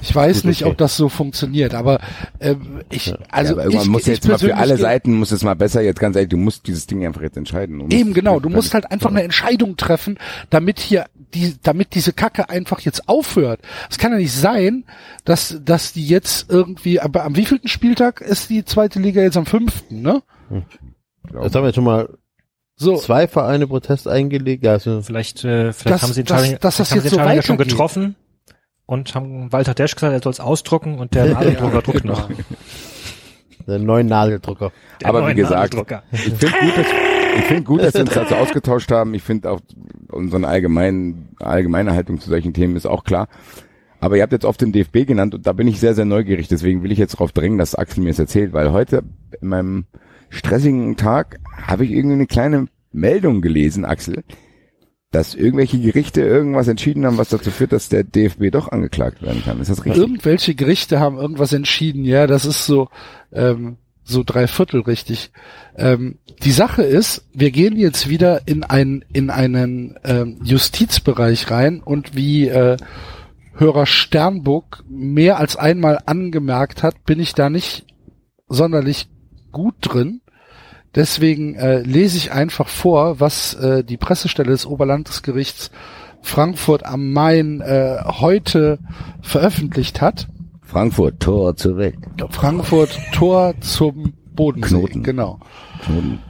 ich 0.00 0.14
weiß 0.14 0.42
gut, 0.42 0.44
nicht, 0.46 0.62
okay. 0.62 0.70
ob 0.70 0.78
das 0.78 0.96
so 0.96 1.08
funktioniert, 1.08 1.74
aber 1.74 2.00
äh, 2.38 2.54
ich, 2.90 3.12
also 3.30 3.56
ja, 3.56 3.64
aber 3.64 3.74
ich, 3.74 3.86
muss 3.86 4.02
ich 4.02 4.14
jetzt 4.14 4.28
mal 4.28 4.38
für 4.38 4.56
alle 4.56 4.76
Seiten 4.76 5.14
muss 5.14 5.32
es 5.32 5.42
mal 5.42 5.54
besser 5.54 5.82
jetzt 5.82 5.98
ganz 5.98 6.16
ehrlich, 6.16 6.30
du 6.30 6.36
musst 6.36 6.66
dieses 6.66 6.86
Ding 6.86 7.04
einfach 7.04 7.22
jetzt 7.22 7.36
entscheiden. 7.36 7.90
Eben 7.90 8.14
genau, 8.14 8.40
du 8.40 8.48
musst 8.48 8.74
halt 8.74 8.90
einfach 8.90 9.10
eine 9.10 9.22
Entscheidung 9.22 9.76
treffen, 9.76 10.18
damit 10.50 10.78
hier 10.78 11.06
die, 11.34 11.56
damit 11.62 11.94
diese 11.94 12.12
Kacke 12.12 12.48
einfach 12.48 12.80
jetzt 12.80 13.08
aufhört. 13.08 13.60
Es 13.90 13.98
kann 13.98 14.12
ja 14.12 14.18
nicht 14.18 14.32
sein, 14.32 14.84
dass 15.24 15.60
dass 15.64 15.92
die 15.92 16.06
jetzt 16.06 16.50
irgendwie, 16.50 17.00
aber 17.00 17.24
am 17.24 17.36
wievielten 17.36 17.68
Spieltag 17.68 18.20
ist 18.20 18.50
die 18.50 18.64
zweite 18.64 19.00
Liga 19.00 19.22
jetzt 19.22 19.36
am 19.36 19.46
fünften, 19.46 20.02
ne? 20.02 20.22
jetzt 21.42 21.54
haben 21.54 21.62
wir 21.62 21.66
jetzt 21.66 21.74
schon 21.74 21.84
mal 21.84 22.08
So, 22.76 22.96
zwei 22.96 23.28
Vereine 23.28 23.66
Protest 23.66 24.08
eingelegt. 24.08 24.64
Ja, 24.64 24.72
also 24.72 25.00
Vielleicht, 25.02 25.44
äh, 25.44 25.72
vielleicht 25.72 25.94
Das- 25.96 26.02
haben 26.02 26.12
sie 26.12 26.24
das- 26.24 26.38
Entscheidung, 26.38 26.60
dass 26.60 26.76
das 26.76 26.88
vielleicht 26.88 26.90
haben 27.18 27.28
jetzt 27.34 27.34
sie 27.34 27.40
so 27.40 27.46
schon 27.46 27.56
getroffen 27.58 28.16
und 28.86 29.14
haben 29.14 29.52
Walter 29.52 29.74
Desch 29.74 29.94
gesagt, 29.94 30.12
er 30.12 30.20
soll 30.22 30.32
es 30.32 30.40
ausdrucken 30.40 30.98
und 30.98 31.14
der 31.14 31.26
Nadeldrucker 31.34 31.82
druckt 31.82 32.04
noch. 32.04 32.28
der 33.66 33.78
neuen 33.78 34.06
Nageldrucker. 34.08 34.72
Der 35.00 35.08
Aber 35.08 35.20
wie 35.20 35.24
neue 35.26 35.34
gesagt, 35.36 35.74
Nadeldrucker. 35.74 36.02
Ich 36.12 36.20
finde 36.20 36.46
gut, 36.60 36.76
dass, 36.76 36.86
ich 37.38 37.44
find 37.44 37.64
gut, 37.64 37.82
dass 37.82 37.94
wir 37.94 38.00
uns 38.02 38.12
dazu 38.14 38.34
ausgetauscht 38.34 38.90
haben. 38.90 39.14
Ich 39.14 39.22
finde 39.22 39.50
auch 39.50 39.60
unsere 40.10 40.46
allgemeinen, 40.46 41.30
allgemeine 41.40 41.92
Haltung 41.94 42.20
zu 42.20 42.28
solchen 42.28 42.52
Themen 42.54 42.76
ist 42.76 42.86
auch 42.86 43.04
klar. 43.04 43.28
Aber 44.00 44.16
ihr 44.16 44.22
habt 44.22 44.32
jetzt 44.32 44.44
oft 44.44 44.60
den 44.60 44.72
DFB 44.72 45.06
genannt 45.06 45.34
und 45.34 45.46
da 45.46 45.52
bin 45.54 45.66
ich 45.66 45.80
sehr, 45.80 45.94
sehr 45.94 46.04
neugierig. 46.04 46.48
Deswegen 46.48 46.82
will 46.82 46.92
ich 46.92 46.98
jetzt 46.98 47.14
darauf 47.14 47.32
drängen, 47.32 47.56
dass 47.56 47.74
Axel 47.74 48.02
mir 48.04 48.10
es 48.10 48.18
erzählt, 48.18 48.52
weil 48.52 48.70
heute 48.72 49.02
in 49.40 49.48
meinem 49.48 49.86
stressigen 50.34 50.96
Tag 50.96 51.40
habe 51.66 51.84
ich 51.84 51.92
irgendwie 51.92 52.14
eine 52.14 52.26
kleine 52.26 52.66
Meldung 52.92 53.40
gelesen, 53.40 53.84
Axel, 53.84 54.24
dass 55.10 55.34
irgendwelche 55.34 55.78
Gerichte 55.78 56.22
irgendwas 56.22 56.68
entschieden 56.68 57.06
haben, 57.06 57.18
was 57.18 57.28
dazu 57.28 57.50
führt, 57.50 57.72
dass 57.72 57.88
der 57.88 58.04
DFB 58.04 58.50
doch 58.50 58.68
angeklagt 58.68 59.22
werden 59.22 59.42
kann. 59.44 59.60
Ist 59.60 59.70
das 59.70 59.84
richtig? 59.84 60.02
irgendwelche 60.02 60.54
Gerichte 60.54 61.00
haben 61.00 61.16
irgendwas 61.16 61.52
entschieden, 61.52 62.04
ja, 62.04 62.26
das 62.26 62.44
ist 62.44 62.66
so 62.66 62.88
ähm, 63.32 63.76
so 64.04 64.22
drei 64.22 64.46
Viertel 64.46 64.82
richtig. 64.82 65.32
Ähm, 65.76 66.18
die 66.42 66.52
Sache 66.52 66.82
ist, 66.82 67.26
wir 67.32 67.50
gehen 67.50 67.76
jetzt 67.76 68.08
wieder 68.08 68.46
in 68.46 68.62
einen 68.62 69.04
in 69.12 69.30
einen 69.30 69.98
ähm, 70.04 70.38
Justizbereich 70.44 71.50
rein 71.50 71.80
und 71.80 72.14
wie 72.14 72.48
äh, 72.48 72.76
Hörer 73.56 73.86
Sternburg 73.86 74.82
mehr 74.88 75.38
als 75.38 75.56
einmal 75.56 76.00
angemerkt 76.06 76.82
hat, 76.82 77.04
bin 77.04 77.20
ich 77.20 77.34
da 77.34 77.48
nicht 77.50 77.86
sonderlich 78.48 79.08
gut 79.52 79.76
drin. 79.80 80.20
Deswegen 80.94 81.54
äh, 81.56 81.80
lese 81.80 82.16
ich 82.16 82.32
einfach 82.32 82.68
vor, 82.68 83.20
was 83.20 83.54
äh, 83.54 83.82
die 83.82 83.96
Pressestelle 83.96 84.50
des 84.50 84.66
Oberlandesgerichts 84.66 85.70
Frankfurt 86.22 86.86
am 86.86 87.12
Main 87.12 87.60
äh, 87.60 87.98
heute 88.04 88.78
veröffentlicht 89.20 90.00
hat. 90.00 90.28
Frankfurt, 90.62 91.20
Tor 91.20 91.56
zur 91.56 91.76
Welt. 91.76 91.98
Frankfurt 92.30 92.98
Tor 93.12 93.54
zum 93.60 94.14
Bodensee. 94.34 94.76
Knoten. 94.76 95.02
Genau. 95.02 95.40
Knoten. 95.84 96.20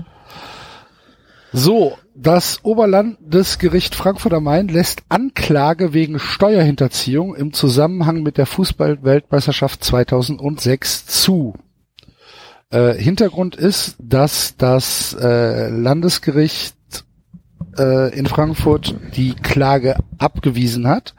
So, 1.53 1.97
das 2.17 2.65
Oberlandesgericht 2.65 3.95
Frankfurt 3.95 4.33
am 4.33 4.45
Main 4.45 4.69
lässt 4.69 5.03
Anklage 5.09 5.93
wegen 5.93 6.19
Steuerhinterziehung 6.19 7.35
im 7.37 7.53
Zusammenhang 7.53 8.23
mit 8.23 8.39
der 8.39 8.47
Fußball-Weltmeisterschaft 8.47 9.85
2006 9.85 11.07
zu. 11.07 11.55
Äh, 12.75 13.01
Hintergrund 13.01 13.55
ist, 13.55 13.95
dass 14.01 14.57
das 14.57 15.14
äh, 15.14 15.68
Landesgericht 15.68 16.75
äh, 17.79 18.18
in 18.18 18.27
Frankfurt 18.27 18.97
die 19.14 19.35
Klage 19.35 19.95
abgewiesen 20.18 20.89
hat. 20.89 21.14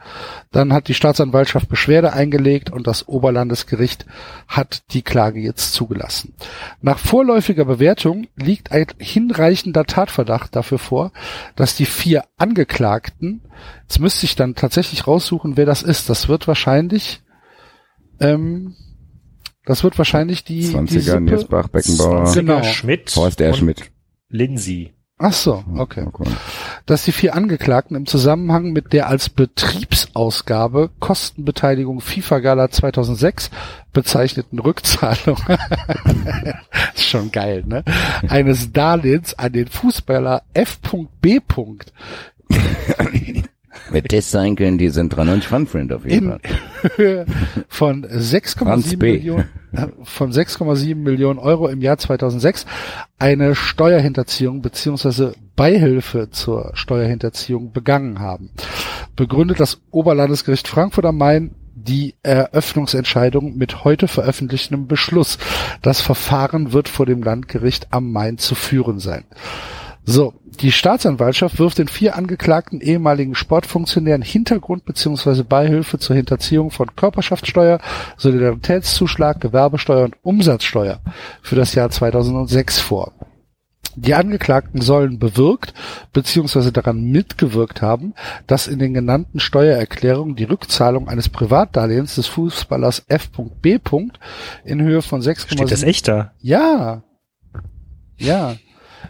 Dann 0.52 0.74
hat 0.74 0.88
die 0.88 0.92
Staatsanwaltschaft 0.92 1.70
Beschwerde 1.70 2.12
eingelegt 2.12 2.70
und 2.70 2.86
das 2.86 3.08
Oberlandesgericht 3.08 4.04
hat 4.46 4.92
die 4.92 5.00
Klage 5.00 5.40
jetzt 5.40 5.72
zugelassen. 5.72 6.34
Nach 6.82 6.98
vorläufiger 6.98 7.64
Bewertung 7.64 8.26
liegt 8.36 8.70
ein 8.70 8.88
hinreichender 8.98 9.86
Tatverdacht 9.86 10.54
dafür 10.54 10.78
vor, 10.78 11.10
dass 11.56 11.74
die 11.74 11.86
vier 11.86 12.24
Angeklagten, 12.36 13.40
jetzt 13.80 13.98
müsste 13.98 14.26
ich 14.26 14.36
dann 14.36 14.56
tatsächlich 14.56 15.06
raussuchen, 15.06 15.56
wer 15.56 15.64
das 15.64 15.82
ist. 15.82 16.10
Das 16.10 16.28
wird 16.28 16.48
wahrscheinlich 16.48 17.22
ähm, 18.20 18.76
Das 19.66 19.84
wird 19.84 19.98
wahrscheinlich 19.98 20.44
die, 20.44 20.60
die 20.60 20.74
20er, 20.74 21.00
Sippe. 21.00 21.20
Niersbach, 21.20 21.68
Beckenbauer, 21.68 22.24
20er 22.24 22.34
Genau. 22.34 22.62
Schmidt 22.62 23.14
Horst 23.14 23.40
R. 23.40 23.52
Schmidt. 23.52 23.90
Lindsay. 24.30 24.92
Ach 25.18 25.32
so, 25.32 25.64
okay. 25.76 26.04
Okay. 26.06 26.28
Dass 26.84 27.04
die 27.04 27.12
vier 27.12 27.34
Angeklagten 27.34 27.96
im 27.96 28.04
Zusammenhang 28.06 28.72
mit 28.72 28.92
der 28.92 29.08
als 29.08 29.30
Betriebsausgabe 29.30 30.90
Kostenbeteiligung 31.00 32.00
FIFA 32.00 32.38
Gala 32.40 32.70
2006 32.70 33.50
bezeichneten 33.92 34.58
Rückzahlung, 34.58 35.38
ist 36.94 37.08
schon 37.08 37.32
geil, 37.32 37.64
ne? 37.66 37.82
Eines 38.28 38.72
Darlehens 38.72 39.32
an 39.34 39.52
den 39.52 39.68
Fußballer 39.68 40.42
F.B. 40.52 41.40
Wird 43.90 44.12
das 44.12 44.30
sein 44.30 44.56
können, 44.56 44.78
die 44.78 44.88
sind 44.88 45.10
93 45.10 45.48
Fun 45.48 45.66
Friend 45.66 45.92
auf 45.92 46.04
jeden 46.04 46.32
in 46.32 46.90
Fall. 46.90 47.26
Von 47.68 48.04
Franz 48.04 48.32
6,7 48.32 48.96
B. 48.98 49.12
Millionen 49.12 49.48
äh, 49.72 49.86
von 50.02 50.32
6,7 50.32 50.94
Millionen 50.96 51.38
Euro 51.38 51.68
im 51.68 51.80
Jahr 51.80 51.98
2006 51.98 52.66
eine 53.18 53.54
Steuerhinterziehung 53.54 54.62
beziehungsweise 54.62 55.34
Beihilfe 55.54 56.30
zur 56.30 56.72
Steuerhinterziehung 56.74 57.72
begangen 57.72 58.18
haben. 58.20 58.50
Begründet 59.14 59.60
das 59.60 59.80
Oberlandesgericht 59.90 60.68
Frankfurt 60.68 61.06
am 61.06 61.18
Main 61.18 61.54
die 61.74 62.14
Eröffnungsentscheidung 62.22 63.56
mit 63.56 63.84
heute 63.84 64.08
veröffentlichendem 64.08 64.88
Beschluss. 64.88 65.38
Das 65.82 66.00
Verfahren 66.00 66.72
wird 66.72 66.88
vor 66.88 67.06
dem 67.06 67.22
Landgericht 67.22 67.88
am 67.90 68.10
Main 68.10 68.38
zu 68.38 68.54
führen 68.54 68.98
sein. 68.98 69.24
So, 70.08 70.34
die 70.60 70.70
Staatsanwaltschaft 70.70 71.58
wirft 71.58 71.78
den 71.78 71.88
vier 71.88 72.14
angeklagten 72.14 72.80
ehemaligen 72.80 73.34
Sportfunktionären 73.34 74.22
Hintergrund 74.22 74.84
bzw. 74.84 75.42
Beihilfe 75.42 75.98
zur 75.98 76.14
Hinterziehung 76.14 76.70
von 76.70 76.94
Körperschaftssteuer, 76.94 77.80
Solidaritätszuschlag, 78.16 79.40
Gewerbesteuer 79.40 80.04
und 80.04 80.16
Umsatzsteuer 80.22 81.00
für 81.42 81.56
das 81.56 81.74
Jahr 81.74 81.90
2006 81.90 82.78
vor. 82.78 83.14
Die 83.96 84.14
Angeklagten 84.14 84.80
sollen 84.80 85.18
bewirkt 85.18 85.74
bzw. 86.12 86.70
daran 86.70 87.02
mitgewirkt 87.02 87.82
haben, 87.82 88.14
dass 88.46 88.68
in 88.68 88.78
den 88.78 88.94
genannten 88.94 89.40
Steuererklärungen 89.40 90.36
die 90.36 90.44
Rückzahlung 90.44 91.08
eines 91.08 91.28
Privatdarlehens 91.28 92.14
des 92.14 92.28
Fußballers 92.28 93.06
F.B. 93.08 93.80
in 94.64 94.82
Höhe 94.82 95.02
von 95.02 95.20
6,7 95.20 95.52
Steht 95.52 95.72
das 95.72 95.82
echt 95.82 96.06
da? 96.06 96.32
ja. 96.40 97.02
Ja. 98.18 98.56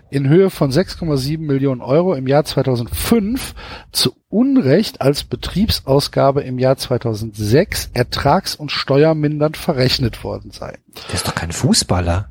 In 0.09 0.29
Höhe 0.29 0.51
von 0.51 0.71
6,7 0.71 1.39
Millionen 1.39 1.81
Euro 1.81 2.15
im 2.15 2.29
Jahr 2.29 2.45
2005 2.45 3.55
zu 3.91 4.15
Unrecht 4.29 5.01
als 5.01 5.25
Betriebsausgabe 5.25 6.43
im 6.43 6.59
Jahr 6.59 6.77
2006 6.77 7.91
ertrags- 7.93 8.55
und 8.55 8.71
steuermindernd 8.71 9.57
verrechnet 9.57 10.23
worden 10.23 10.53
sei. 10.53 10.79
Der 11.09 11.15
ist 11.15 11.27
doch 11.27 11.35
kein 11.35 11.51
Fußballer. 11.51 12.31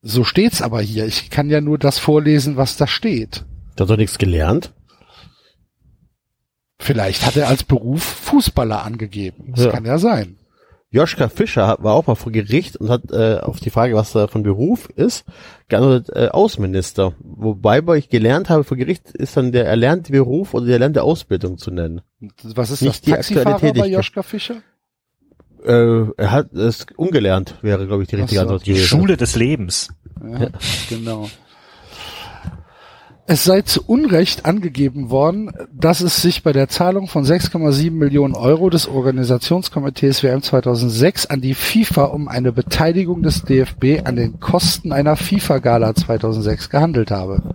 So 0.00 0.24
steht's 0.24 0.62
aber 0.62 0.80
hier. 0.80 1.06
Ich 1.06 1.28
kann 1.30 1.50
ja 1.50 1.60
nur 1.60 1.78
das 1.78 1.98
vorlesen, 1.98 2.56
was 2.56 2.76
da 2.76 2.86
steht. 2.86 3.44
Der 3.76 3.84
hat 3.84 3.90
doch 3.90 3.96
nichts 3.96 4.18
gelernt. 4.18 4.72
Vielleicht 6.80 7.24
hat 7.26 7.36
er 7.36 7.48
als 7.48 7.62
Beruf 7.62 8.02
Fußballer 8.02 8.82
angegeben. 8.84 9.52
Das 9.54 9.66
Ja. 9.66 9.70
kann 9.70 9.84
ja 9.84 9.98
sein. 9.98 10.38
Joschka 10.92 11.28
Fischer 11.28 11.66
hat- 11.66 11.82
war 11.82 11.94
auch 11.94 12.06
mal 12.06 12.14
vor 12.14 12.30
Gericht 12.30 12.76
und 12.76 12.88
hat 12.90 13.10
äh, 13.10 13.38
auf 13.40 13.58
die 13.60 13.70
Frage, 13.70 13.94
was 13.94 14.14
er 14.14 14.28
von 14.28 14.42
Beruf 14.42 14.88
ist, 14.94 15.24
geantwortet 15.68 16.14
äh, 16.14 16.28
Außenminister. 16.28 17.14
Wobei 17.20 17.80
bei 17.80 17.96
ich 17.96 18.08
gelernt 18.10 18.50
habe, 18.50 18.62
vor 18.62 18.76
Gericht 18.76 19.10
ist 19.10 19.36
dann 19.36 19.52
der 19.52 19.66
erlernte 19.66 20.12
Beruf 20.12 20.52
oder 20.54 20.66
die 20.66 20.72
erlernte 20.72 21.02
Ausbildung 21.02 21.56
zu 21.58 21.70
nennen. 21.70 22.02
Was 22.44 22.70
ist 22.70 22.82
Nicht 22.82 22.94
das? 22.94 23.00
die 23.00 23.10
Taxifahrer 23.12 23.54
aktuelle 23.54 23.72
bei 23.72 23.80
Tätigkeit. 23.80 23.92
Joschka 23.92 24.22
Fischer? 24.22 24.56
Äh, 25.64 26.06
er 26.16 26.30
hat 26.30 26.52
es 26.52 26.86
ungelernt, 26.96 27.54
wäre, 27.62 27.86
glaube 27.86 28.02
ich, 28.02 28.08
die 28.08 28.16
richtige 28.16 28.36
so. 28.36 28.42
Antwort 28.42 28.66
Die 28.66 28.72
gewesen. 28.72 28.86
Schule 28.86 29.16
des 29.16 29.36
Lebens. 29.36 29.88
Ja, 30.22 30.48
genau. 30.88 31.28
Es 33.24 33.44
sei 33.44 33.62
zu 33.62 33.84
Unrecht 33.86 34.46
angegeben 34.46 35.10
worden, 35.10 35.52
dass 35.72 36.00
es 36.00 36.20
sich 36.20 36.42
bei 36.42 36.52
der 36.52 36.68
Zahlung 36.68 37.06
von 37.06 37.24
6,7 37.24 37.92
Millionen 37.92 38.34
Euro 38.34 38.68
des 38.68 38.88
Organisationskomitees 38.88 40.24
WM 40.24 40.42
2006 40.42 41.26
an 41.26 41.40
die 41.40 41.54
FIFA 41.54 42.06
um 42.06 42.26
eine 42.26 42.50
Beteiligung 42.50 43.22
des 43.22 43.44
DFB 43.44 44.04
an 44.04 44.16
den 44.16 44.40
Kosten 44.40 44.90
einer 44.90 45.14
FIFA-Gala 45.14 45.94
2006 45.94 46.68
gehandelt 46.68 47.12
habe. 47.12 47.54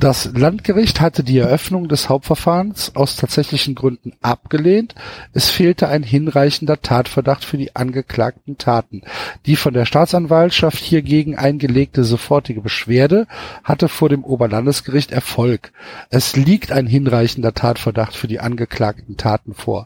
Das 0.00 0.30
Landgericht 0.32 1.02
hatte 1.02 1.22
die 1.22 1.36
Eröffnung 1.36 1.86
des 1.86 2.08
Hauptverfahrens 2.08 2.96
aus 2.96 3.16
tatsächlichen 3.16 3.74
Gründen 3.74 4.14
abgelehnt. 4.22 4.94
Es 5.34 5.50
fehlte 5.50 5.88
ein 5.88 6.02
hinreichender 6.02 6.80
Tatverdacht 6.80 7.44
für 7.44 7.58
die 7.58 7.76
angeklagten 7.76 8.56
Taten. 8.56 9.02
Die 9.44 9.56
von 9.56 9.74
der 9.74 9.84
Staatsanwaltschaft 9.84 10.78
hiergegen 10.78 11.36
eingelegte 11.36 12.02
sofortige 12.02 12.62
Beschwerde 12.62 13.26
hatte 13.62 13.88
vor 13.88 14.08
dem 14.08 14.24
Oberlandesgericht 14.24 15.12
Erfolg. 15.12 15.70
Es 16.08 16.34
liegt 16.34 16.72
ein 16.72 16.86
hinreichender 16.86 17.52
Tatverdacht 17.52 18.16
für 18.16 18.26
die 18.26 18.40
angeklagten 18.40 19.18
Taten 19.18 19.52
vor. 19.52 19.84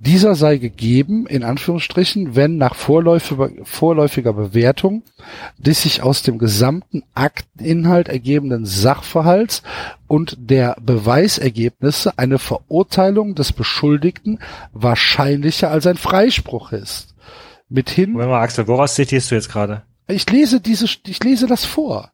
Dieser 0.00 0.36
sei 0.36 0.58
gegeben, 0.58 1.26
in 1.26 1.42
Anführungsstrichen, 1.42 2.36
wenn 2.36 2.56
nach 2.56 2.76
vorläufiger, 2.76 4.32
Bewertung 4.32 5.02
des 5.58 5.82
sich 5.82 6.04
aus 6.04 6.22
dem 6.22 6.38
gesamten 6.38 7.02
Akteninhalt 7.14 8.08
ergebenden 8.08 8.64
Sachverhalts 9.48 9.62
und 10.06 10.36
der 10.38 10.76
Beweisergebnisse 10.80 12.18
eine 12.18 12.38
Verurteilung 12.38 13.34
des 13.34 13.52
Beschuldigten 13.52 14.38
wahrscheinlicher 14.72 15.70
als 15.70 15.86
ein 15.86 15.96
Freispruch 15.96 16.72
ist. 16.72 17.14
Mithin, 17.68 18.12
Moment 18.12 18.30
mal, 18.30 18.40
Axel, 18.40 18.66
woraus 18.66 18.94
zitierst 18.94 19.30
du 19.30 19.34
jetzt 19.34 19.50
gerade? 19.50 19.82
ich 20.10 20.28
lese 20.30 20.60
diese, 20.60 20.86
ich 21.06 21.22
lese 21.22 21.46
das 21.46 21.66
vor. 21.66 22.12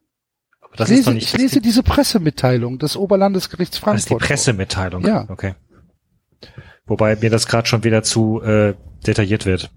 Aber 0.61 0.75
Das 0.75 0.89
ich 0.89 0.95
ist 0.95 0.97
lese, 0.99 1.09
doch 1.09 1.13
nicht 1.15 1.33
ich 1.33 1.39
lese 1.39 1.61
diese 1.61 1.81
Pressemitteilung 1.83 2.77
des 2.77 2.97
Oberlandesgerichts 2.97 3.79
das 3.79 3.95
ist 3.95 4.05
die 4.05 4.09
Frankfurt. 4.09 4.27
Pressemitteilung. 4.27 5.05
Ja. 5.05 5.25
Okay. 5.29 5.55
Wobei 6.85 7.15
mir 7.15 7.29
das 7.29 7.47
gerade 7.47 7.67
schon 7.67 7.83
wieder 7.85 8.03
zu 8.03 8.41
äh, 8.41 8.75
detailliert 9.07 9.45
wird. 9.45 9.71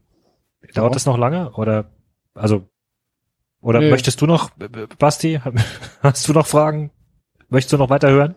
Dauert 0.62 0.76
Warum? 0.76 0.92
das 0.92 1.06
noch 1.06 1.16
lange? 1.16 1.52
Oder 1.52 1.90
also 2.34 2.68
oder 3.60 3.80
Nee. 3.80 3.90
möchtest 3.90 4.20
du 4.20 4.26
noch, 4.26 4.50
Basti, 4.98 5.40
hast 6.02 6.28
du 6.28 6.32
noch 6.32 6.46
Fragen? 6.46 6.90
Möchtest 7.48 7.72
du 7.72 7.76
noch 7.78 7.90
weiterhören? 7.90 8.34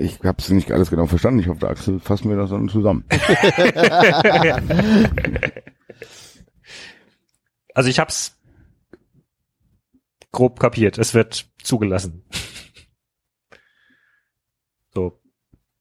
Ich 0.00 0.18
habe 0.24 0.38
es 0.38 0.48
nicht 0.48 0.72
alles 0.72 0.88
genau 0.90 1.06
verstanden. 1.06 1.40
Ich 1.40 1.48
hoffe, 1.48 1.60
der 1.60 1.68
Axel 1.70 2.00
fasst 2.00 2.24
mir 2.24 2.36
das 2.36 2.50
dann 2.50 2.68
zusammen. 2.68 3.04
Also 7.74 7.90
ich 7.90 7.98
hab's 7.98 8.36
grob 10.30 10.60
kapiert. 10.60 10.96
Es 10.98 11.12
wird 11.14 11.50
zugelassen. 11.62 12.24
So, 14.94 15.20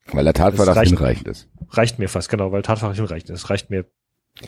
Weil 0.08 0.24
der 0.24 0.34
Tatverdacht 0.34 0.78
reicht. 0.78 0.90
hinreichend 0.90 1.28
ist. 1.28 1.50
reicht 1.70 2.00
mir 2.00 2.10
fast, 2.10 2.30
genau, 2.30 2.52
weil 2.52 2.64
Tatsache 2.64 2.96
hinreichend 2.96 3.30
ist. 3.30 3.50
Reicht 3.52 3.70
mir 3.70 3.86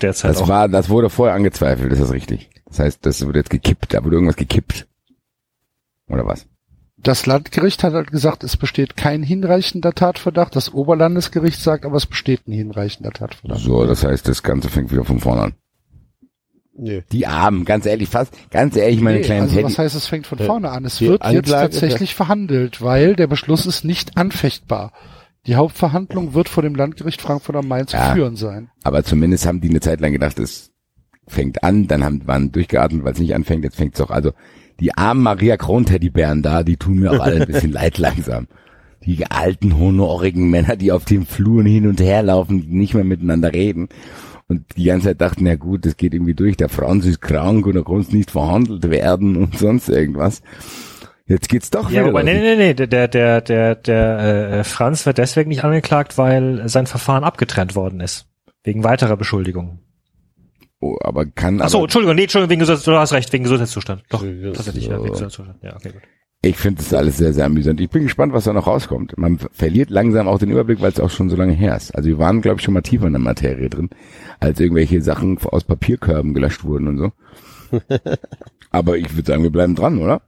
derzeit 0.02 0.32
Das 0.32 0.42
auch. 0.42 0.48
war, 0.48 0.68
das 0.68 0.90
wurde 0.90 1.12
vorher 1.12 1.36
angezweifelt, 1.36 1.92
ist 1.94 2.02
das 2.02 2.12
richtig? 2.12 2.50
Das 2.66 2.80
heißt, 2.80 3.06
das 3.06 3.24
wurde 3.26 3.40
jetzt 3.40 3.52
gekippt, 3.52 3.94
da 3.94 4.04
wurde 4.04 4.16
irgendwas 4.16 4.38
gekippt. 4.38 4.88
Oder 6.08 6.26
was? 6.26 6.48
Das 7.06 7.28
Landgericht 7.28 7.84
hat 7.84 7.94
halt 7.94 8.10
gesagt, 8.12 8.44
es 8.44 8.58
besteht 8.58 8.98
kein 8.98 9.22
hinreichender 9.22 9.94
Tatverdacht. 9.94 10.56
Das 10.56 10.74
Oberlandesgericht 10.74 11.62
sagt 11.62 11.86
aber, 11.86 11.98
es 11.98 12.08
besteht 12.08 12.48
ein 12.48 12.52
hinreichender 12.52 13.12
Tatverdacht. 13.12 13.60
So, 13.62 13.86
das 13.86 14.04
heißt, 14.04 14.28
das 14.28 14.42
Ganze 14.42 14.70
fängt 14.70 14.92
wieder 14.92 15.06
von 15.06 15.20
vorne 15.20 15.42
an. 15.44 15.54
Nö. 16.78 17.02
Die 17.12 17.28
Armen, 17.28 17.64
ganz 17.64 17.86
ehrlich, 17.86 18.10
fast, 18.10 18.34
ganz 18.50 18.76
ehrlich, 18.76 19.00
meine 19.02 19.20
Nee, 19.20 19.24
kleinen 19.24 19.44
also 19.44 19.54
Teddy. 19.54 19.66
was 19.66 19.78
heißt, 19.78 19.96
es 19.96 20.08
fängt 20.08 20.26
von 20.26 20.40
Äh, 20.40 20.46
vorne 20.46 20.72
an? 20.72 20.84
Es 20.84 21.00
wird 21.00 21.24
jetzt 21.24 21.26
Anklage 21.26 21.68
ist 21.68 21.80
tatsächlich 21.80 22.16
verhandelt, 22.16 22.82
weil 22.82 23.16
der 23.16 23.28
Beschluss 23.28 23.68
ist 23.68 23.86
nicht 23.86 24.18
anfechtbar. 24.18 24.92
Die 25.46 25.56
Hauptverhandlung 25.56 26.34
wird 26.34 26.50
vor 26.50 26.64
dem 26.64 26.74
Landgericht 26.74 27.22
Frankfurt 27.22 27.56
am 27.56 27.68
Main 27.68 27.86
zu 27.88 27.96
Ja. 27.98 28.14
führen 28.16 28.36
sein. 28.36 28.72
Aber 28.84 29.04
zumindest 29.04 29.46
haben 29.46 29.62
die 29.62 29.70
eine 29.70 29.80
Zeit 29.80 30.02
lang 30.02 30.12
gedacht, 30.12 30.40
es 30.40 30.72
fängt 31.28 31.64
an, 31.64 31.88
dann 31.88 32.04
haben, 32.04 32.26
waren 32.28 32.52
durchgeatmet, 32.52 33.04
weil 33.06 33.14
es 33.14 33.20
nicht 33.20 33.36
anfängt, 33.36 33.64
jetzt 33.64 33.78
fängt's 33.78 34.00
doch. 34.00 34.10
Also, 34.10 34.32
die 34.80 34.94
armen 34.96 35.24
Maria 35.24 35.58
Kron-Teddybären 35.58 36.42
da, 36.42 36.64
die 36.64 36.78
tun 36.78 37.00
mir 37.00 37.12
auch 37.12 37.20
alle 37.20 37.42
ein 37.42 37.48
bisschen 37.48 37.72
leid 37.74 37.98
langsam. 37.98 38.48
Die 39.06 39.26
alten, 39.30 39.78
honorigen 39.78 40.50
Männer, 40.50 40.76
die 40.76 40.92
auf 40.92 41.06
den 41.06 41.26
Fluren 41.26 41.66
hin 41.68 41.88
und 41.88 42.02
her 42.02 42.24
laufen, 42.24 42.62
die 42.62 42.76
nicht 42.76 42.94
mehr 42.96 43.04
miteinander 43.04 43.54
reden. 43.54 43.90
Und 44.48 44.64
die 44.78 44.86
ganze 44.86 45.08
Zeit 45.08 45.22
dachten, 45.22 45.46
ja 45.46 45.56
gut, 45.56 45.86
das 45.86 45.98
geht 45.98 46.14
irgendwie 46.14 46.34
durch, 46.36 46.58
der 46.58 46.70
Franz 46.70 47.06
ist 47.06 47.22
krank 47.22 47.66
und 47.66 47.76
er 47.76 47.84
konnte 47.84 48.16
nicht 48.16 48.32
verhandelt 48.32 48.90
werden 48.90 49.38
und 49.38 49.58
sonst 49.58 49.90
irgendwas. 49.90 50.42
Jetzt 51.28 51.50
geht's 51.50 51.72
doch 51.72 51.90
Ja, 51.90 52.02
wieder. 52.02 52.10
aber 52.10 52.24
nee, 52.24 52.40
nee, 52.40 52.56
nee, 52.56 52.74
der, 52.76 53.08
der, 53.08 53.42
der, 53.42 53.76
der 53.76 54.20
äh, 54.60 54.64
Franz 54.64 55.06
wird 55.08 55.18
deswegen 55.18 55.50
nicht 55.50 55.64
angeklagt, 55.64 56.18
weil 56.20 56.68
sein 56.70 56.86
Verfahren 56.86 57.24
abgetrennt 57.24 57.76
worden 57.76 58.00
ist. 58.00 58.28
Wegen 58.64 58.84
weiterer 58.84 59.18
Beschuldigungen. 59.18 59.80
Oh, 60.86 60.98
aber 61.02 61.26
kann 61.26 61.60
Ach 61.62 61.70
so, 61.70 61.78
aber, 61.80 61.86
Entschuldigung, 61.86 62.16
nee, 62.16 62.24
Entschuldigung, 62.24 62.52
wegen 62.52 62.60
Gesundheits, 62.60 62.86
du 62.86 62.92
hast 62.92 63.14
recht, 63.14 63.34
wegen 63.34 63.44
Gesundheitszustand. 63.44 64.04
Doch, 64.10 64.24
tatsächlich, 64.54 64.86
ja, 64.86 64.98
wegen 64.98 65.12
Gesundheitszustand. 65.12 65.64
Ja, 65.64 65.76
okay, 65.76 65.92
gut. 65.92 66.02
Ich 66.44 66.58
finde 66.58 66.84
das 66.84 66.94
alles 66.94 67.18
sehr, 67.18 67.34
sehr 67.34 67.46
amüsant. 67.46 67.82
Ich 67.82 67.90
bin 67.90 68.04
gespannt, 68.04 68.32
was 68.34 68.44
da 68.44 68.54
noch 68.54 68.68
rauskommt. 68.68 69.18
Man 69.18 69.40
verliert 69.52 69.90
langsam 69.90 70.28
auch 70.28 70.38
den 70.38 70.52
Überblick, 70.52 70.80
weil 70.80 70.92
es 70.92 71.00
auch 71.00 71.10
schon 71.10 71.30
so 71.32 71.36
lange 71.36 71.54
her 71.54 71.76
ist. 71.76 71.96
Also 71.96 72.08
wir 72.08 72.20
waren, 72.20 72.42
glaube 72.42 72.60
ich, 72.60 72.64
schon 72.64 72.76
mal 72.76 72.82
tiefer 72.82 73.08
in 73.08 73.14
der 73.14 73.22
Materie 73.22 73.68
drin, 73.68 73.90
als 74.40 74.60
irgendwelche 74.60 75.02
Sachen 75.02 75.40
aus 75.40 75.64
Papierkörben 75.64 76.36
gelöscht 76.36 76.64
wurden 76.64 76.88
und 76.88 76.98
so. 77.00 77.12
Aber 78.70 78.96
ich 78.98 79.16
würde 79.16 79.26
sagen, 79.26 79.42
wir 79.42 79.50
bleiben 79.50 79.74
dran, 79.74 79.98
oder? 79.98 80.22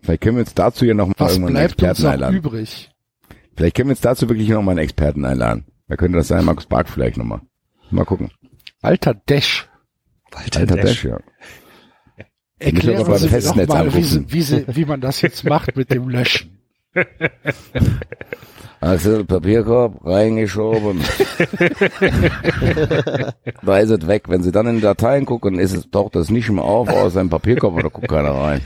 Vielleicht 0.00 0.22
können 0.22 0.36
wir 0.36 0.42
uns 0.42 0.54
dazu 0.54 0.86
ja 0.86 0.94
noch 0.94 1.08
mal 1.08 1.14
Was 1.18 1.32
irgendwann 1.32 1.56
einen 1.56 1.66
bleibt 1.66 1.72
uns 1.82 1.82
Experten 1.82 2.02
noch 2.02 2.12
einladen. 2.12 2.36
übrig? 2.36 2.90
Vielleicht 3.56 3.76
können 3.76 3.88
wir 3.88 3.92
uns 3.92 4.00
dazu 4.00 4.28
wirklich 4.30 4.48
noch 4.48 4.62
mal 4.62 4.70
einen 4.70 4.78
Experten 4.78 5.26
einladen. 5.26 5.66
Wer 5.86 5.98
könnte 5.98 6.16
das 6.16 6.28
sein? 6.28 6.46
Markus 6.46 6.64
Bark 6.64 6.88
vielleicht 6.88 7.18
nochmal. 7.18 7.40
Mal 7.90 8.06
gucken. 8.06 8.30
Alter 8.80 9.14
Dash. 9.26 9.68
Walter 10.30 10.60
Alter 10.60 10.76
Dash. 10.76 10.84
Dash, 10.84 11.04
ja. 11.04 11.18
Erklären 12.58 13.06
aber 13.06 13.18
Sie 13.18 13.26
beim 13.28 13.34
mir 13.34 13.40
doch 13.40 13.54
Festnetz 13.54 13.68
mal, 13.68 13.74
wie, 13.74 13.78
anrufen. 13.78 14.02
sie, 14.02 14.32
wie, 14.32 14.42
sie, 14.42 14.64
wie 14.68 14.84
man 14.84 15.00
das 15.00 15.22
jetzt 15.22 15.44
macht 15.44 15.76
mit 15.76 15.90
dem 15.92 16.08
Löschen. 16.08 16.58
Also 18.80 19.24
Papierkorb 19.24 20.04
reingeschoben. 20.04 21.00
da 23.62 23.78
ist 23.78 23.90
es 23.90 24.06
weg. 24.06 24.28
Wenn 24.28 24.44
Sie 24.44 24.52
dann 24.52 24.68
in 24.68 24.76
die 24.76 24.82
Dateien 24.82 25.26
gucken, 25.26 25.58
ist 25.58 25.74
es, 25.74 25.90
taucht 25.90 26.14
das 26.14 26.30
nicht 26.30 26.48
mehr 26.48 26.62
auf 26.62 26.88
aus 26.88 27.16
einem 27.16 27.28
Papierkorb 27.28 27.74
oder 27.74 27.90
guckt 27.90 28.06
keiner 28.08 28.30
rein. 28.30 28.60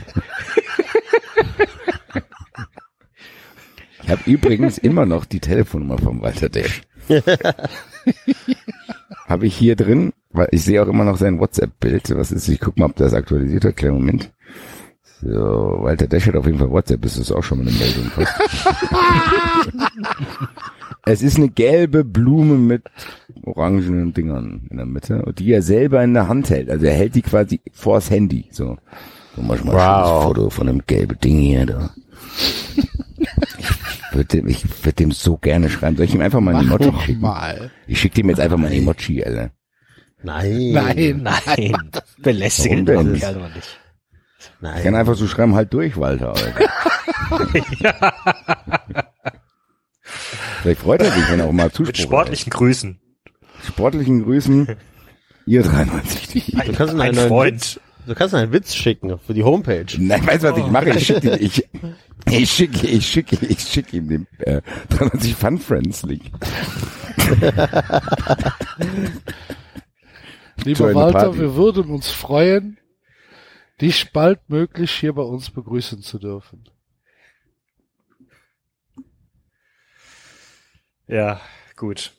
Ich 4.03 4.09
habe 4.09 4.21
übrigens 4.25 4.77
immer 4.77 5.07
noch 5.07 5.25
die 5.25 5.39
Telefonnummer 5.39 5.97
vom 5.97 6.21
Walter 6.21 6.49
Dash. 6.49 6.83
habe 9.27 9.45
ich 9.47 9.55
hier 9.55 9.75
drin, 9.75 10.13
weil 10.31 10.47
ich 10.51 10.63
sehe 10.63 10.81
auch 10.83 10.87
immer 10.87 11.03
noch 11.03 11.17
sein 11.17 11.39
WhatsApp-Bild. 11.39 12.15
Was 12.17 12.31
ist? 12.31 12.47
Ich 12.49 12.59
guck 12.59 12.77
mal, 12.77 12.85
ob 12.85 12.95
das 12.95 13.13
aktualisiert 13.13 13.65
hat. 13.65 13.77
Kleinen 13.77 13.95
Moment. 13.95 14.31
So, 15.21 15.77
Walter 15.81 16.07
Dash 16.07 16.27
hat 16.27 16.35
auf 16.35 16.45
jeden 16.45 16.59
Fall 16.59 16.69
WhatsApp. 16.71 17.05
Ist 17.05 17.17
das 17.19 17.31
auch 17.31 17.43
schon 17.43 17.59
mal 17.63 17.67
eine 17.67 17.77
Meldung? 17.77 18.11
Es 21.05 21.21
ist 21.21 21.35
eine 21.35 21.49
gelbe 21.49 22.05
Blume 22.05 22.57
mit 22.57 22.83
orangenen 23.43 24.13
Dingern 24.13 24.67
in 24.69 24.77
der 24.77 24.85
Mitte, 24.85 25.21
die 25.37 25.51
er 25.51 25.61
selber 25.61 26.01
in 26.01 26.13
der 26.13 26.29
Hand 26.29 26.49
hält. 26.49 26.69
Also 26.69 26.85
er 26.85 26.93
hält 26.93 27.15
die 27.15 27.21
quasi 27.21 27.59
vors 27.73 28.09
Handy. 28.09 28.45
So, 28.51 28.77
so 29.35 29.41
mach 29.41 29.61
mal 29.65 29.73
Wow. 29.73 29.75
wow. 29.75 30.23
Foto 30.23 30.49
von 30.49 30.69
einem 30.69 30.81
gelben 30.87 31.19
Ding 31.19 31.39
hier 31.39 31.65
da. 31.65 31.89
Ich 34.13 34.17
würde 34.17 34.27
dem, 34.27 34.47
ich 34.47 34.85
würd 34.85 34.99
dem 34.99 35.11
so 35.11 35.37
gerne 35.37 35.71
schreiben. 35.71 35.97
Soll 35.97 36.05
ich 36.05 36.13
ihm 36.13 36.21
einfach 36.21 36.39
mal 36.39 36.55
ein 36.55 36.67
Mach 36.67 36.75
Emoji 36.75 36.91
doch 36.91 37.01
schicken? 37.03 37.21
mal. 37.21 37.71
Ich 37.87 37.99
schicke 37.99 38.21
ihm 38.21 38.29
jetzt 38.29 38.39
einfach 38.39 38.57
mal 38.57 38.67
ein 38.67 38.73
Emoji, 38.73 39.23
Alter. 39.23 39.49
Nein. 40.21 40.71
Nein, 40.71 41.21
Nein, 41.23 41.75
belästige 42.19 42.75
Warum 42.75 42.85
den 42.85 43.05
denn? 43.13 43.19
Kerl 43.19 43.51
nicht. 43.55 43.79
Ich 44.77 44.83
kann 44.83 44.95
einfach 44.95 45.15
so 45.15 45.25
schreiben, 45.27 45.55
halt 45.55 45.73
durch, 45.73 45.97
Walter. 45.97 46.29
Alter. 46.29 46.53
Vielleicht 50.61 50.81
freut 50.81 51.01
er 51.01 51.11
sich, 51.11 51.29
wenn 51.31 51.39
er 51.39 51.47
auch 51.47 51.51
mal 51.51 51.71
Zuspruch 51.71 51.87
Mit 51.87 51.97
sportlichen 51.97 52.49
Grüßen. 52.51 52.99
hat. 53.57 53.65
sportlichen 53.65 54.23
Grüßen. 54.23 54.75
Ihr 55.45 55.63
93. 55.63 56.27
Die. 56.27 56.51
Du 56.51 56.71
kannst 56.73 56.93
ihm 56.93 57.01
Ein 57.01 57.15
neuen 57.15 57.27
Freund. 57.27 57.53
Witz, 57.55 57.79
du 58.05 58.15
kannst 58.15 58.33
einen 58.35 58.51
Witz 58.51 58.75
schicken 58.75 59.17
für 59.19 59.33
die 59.33 59.43
Homepage. 59.43 59.85
Nein, 59.97 60.25
weißt 60.25 60.43
du, 60.43 60.51
was 60.51 60.57
ich 60.57 60.67
mache? 60.67 60.89
Ich 60.91 61.05
schicke 61.05 61.37
ich, 61.37 61.67
ich 62.29 62.51
schicke, 62.51 62.87
ich 62.87 63.07
schicke, 63.07 63.45
ich 63.45 63.59
schicke 63.59 63.97
ihm 63.97 64.07
den 64.07 64.27
äh, 64.39 64.61
93 64.89 65.35
Fun 65.35 65.57
Friends 65.59 66.03
Link. 66.03 66.23
Lieber 70.63 70.93
Walter, 70.93 71.19
Party. 71.19 71.39
wir 71.39 71.55
würden 71.55 71.91
uns 71.91 72.09
freuen, 72.11 72.77
dich 73.81 74.11
baldmöglich 74.11 74.91
hier 74.91 75.13
bei 75.13 75.23
uns 75.23 75.49
begrüßen 75.49 76.01
zu 76.01 76.19
dürfen. 76.19 76.63
Ja, 81.07 81.41
gut. 81.75 82.13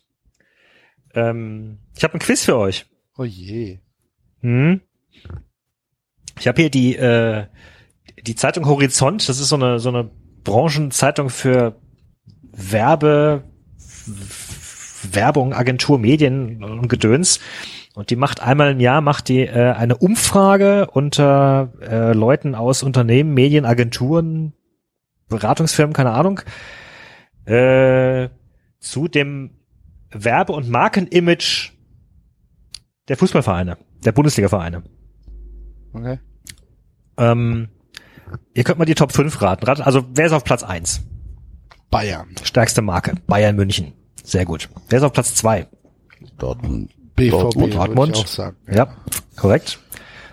Ähm, 1.15 1.79
ich 1.97 2.05
habe 2.05 2.15
ein 2.15 2.21
Quiz 2.21 2.45
für 2.45 2.57
euch. 2.57 2.87
Oh 3.17 3.25
je. 3.25 3.79
Hm? 4.41 4.81
Ich 6.39 6.49
habe 6.49 6.61
hier 6.61 6.71
die 6.71 6.97
äh, 6.97 7.47
die 8.23 8.35
Zeitung 8.35 8.67
Horizont. 8.67 9.29
Das 9.29 9.41
ist 9.41 9.49
so 9.49 9.57
eine 9.57 9.79
so 9.79 9.89
eine 9.89 10.11
Branchenzeitung 10.45 11.31
für 11.31 11.77
Werbe, 12.53 13.45
Werbung, 15.11 15.53
Agentur, 15.55 15.99
Medien 15.99 16.63
und 16.63 16.89
Gedöns. 16.89 17.41
Und 17.95 18.11
die 18.11 18.17
macht 18.17 18.43
einmal 18.43 18.73
im 18.73 18.81
Jahr 18.81 19.01
macht 19.01 19.29
die 19.29 19.43
äh, 19.43 19.73
eine 19.73 19.97
Umfrage 19.97 20.89
unter 20.91 21.73
äh, 21.81 22.13
Leuten 22.13 22.55
aus 22.55 22.83
Unternehmen, 22.83 23.35
Medien, 23.35 23.65
Agenturen, 23.65 24.53
Beratungsfirmen, 25.29 25.95
keine 25.95 26.11
Ahnung, 26.11 26.41
äh, 27.45 28.29
zu 28.81 29.07
dem 29.07 29.59
Werbe- 30.11 30.53
und 30.53 30.69
Markenimage 30.69 31.73
der 33.09 33.17
Fußballvereine, 33.17 33.79
der 34.05 34.13
Bundesliga-Vereine. 34.13 34.83
Okay. 35.95 36.19
Ähm, 37.17 37.69
ihr 38.53 38.65
könnt 38.65 38.79
mal 38.79 38.85
die 38.85 38.95
Top 38.97 39.13
5 39.13 39.41
raten. 39.41 39.65
Rat- 39.65 39.81
Also 39.81 40.05
wer 40.15 40.27
ist 40.27 40.33
auf 40.33 40.45
Platz 40.45 40.63
1? 40.63 41.01
Bayern. 41.91 42.35
Stärkste 42.43 42.83
Marke. 42.83 43.15
Bayern 43.27 43.55
München. 43.57 43.93
Sehr 44.23 44.45
gut. 44.45 44.69
Wer 44.89 44.99
ist 44.99 45.05
auf 45.05 45.13
Platz 45.13 45.35
2? 45.37 45.69
Dortmund. 46.39 46.91
BVB, 47.15 47.31
Dortmund, 47.31 47.75
Dortmund. 47.75 48.17
auch 48.17 48.27
sagen. 48.27 48.57
Ja, 48.69 48.97
korrekt. 49.37 49.79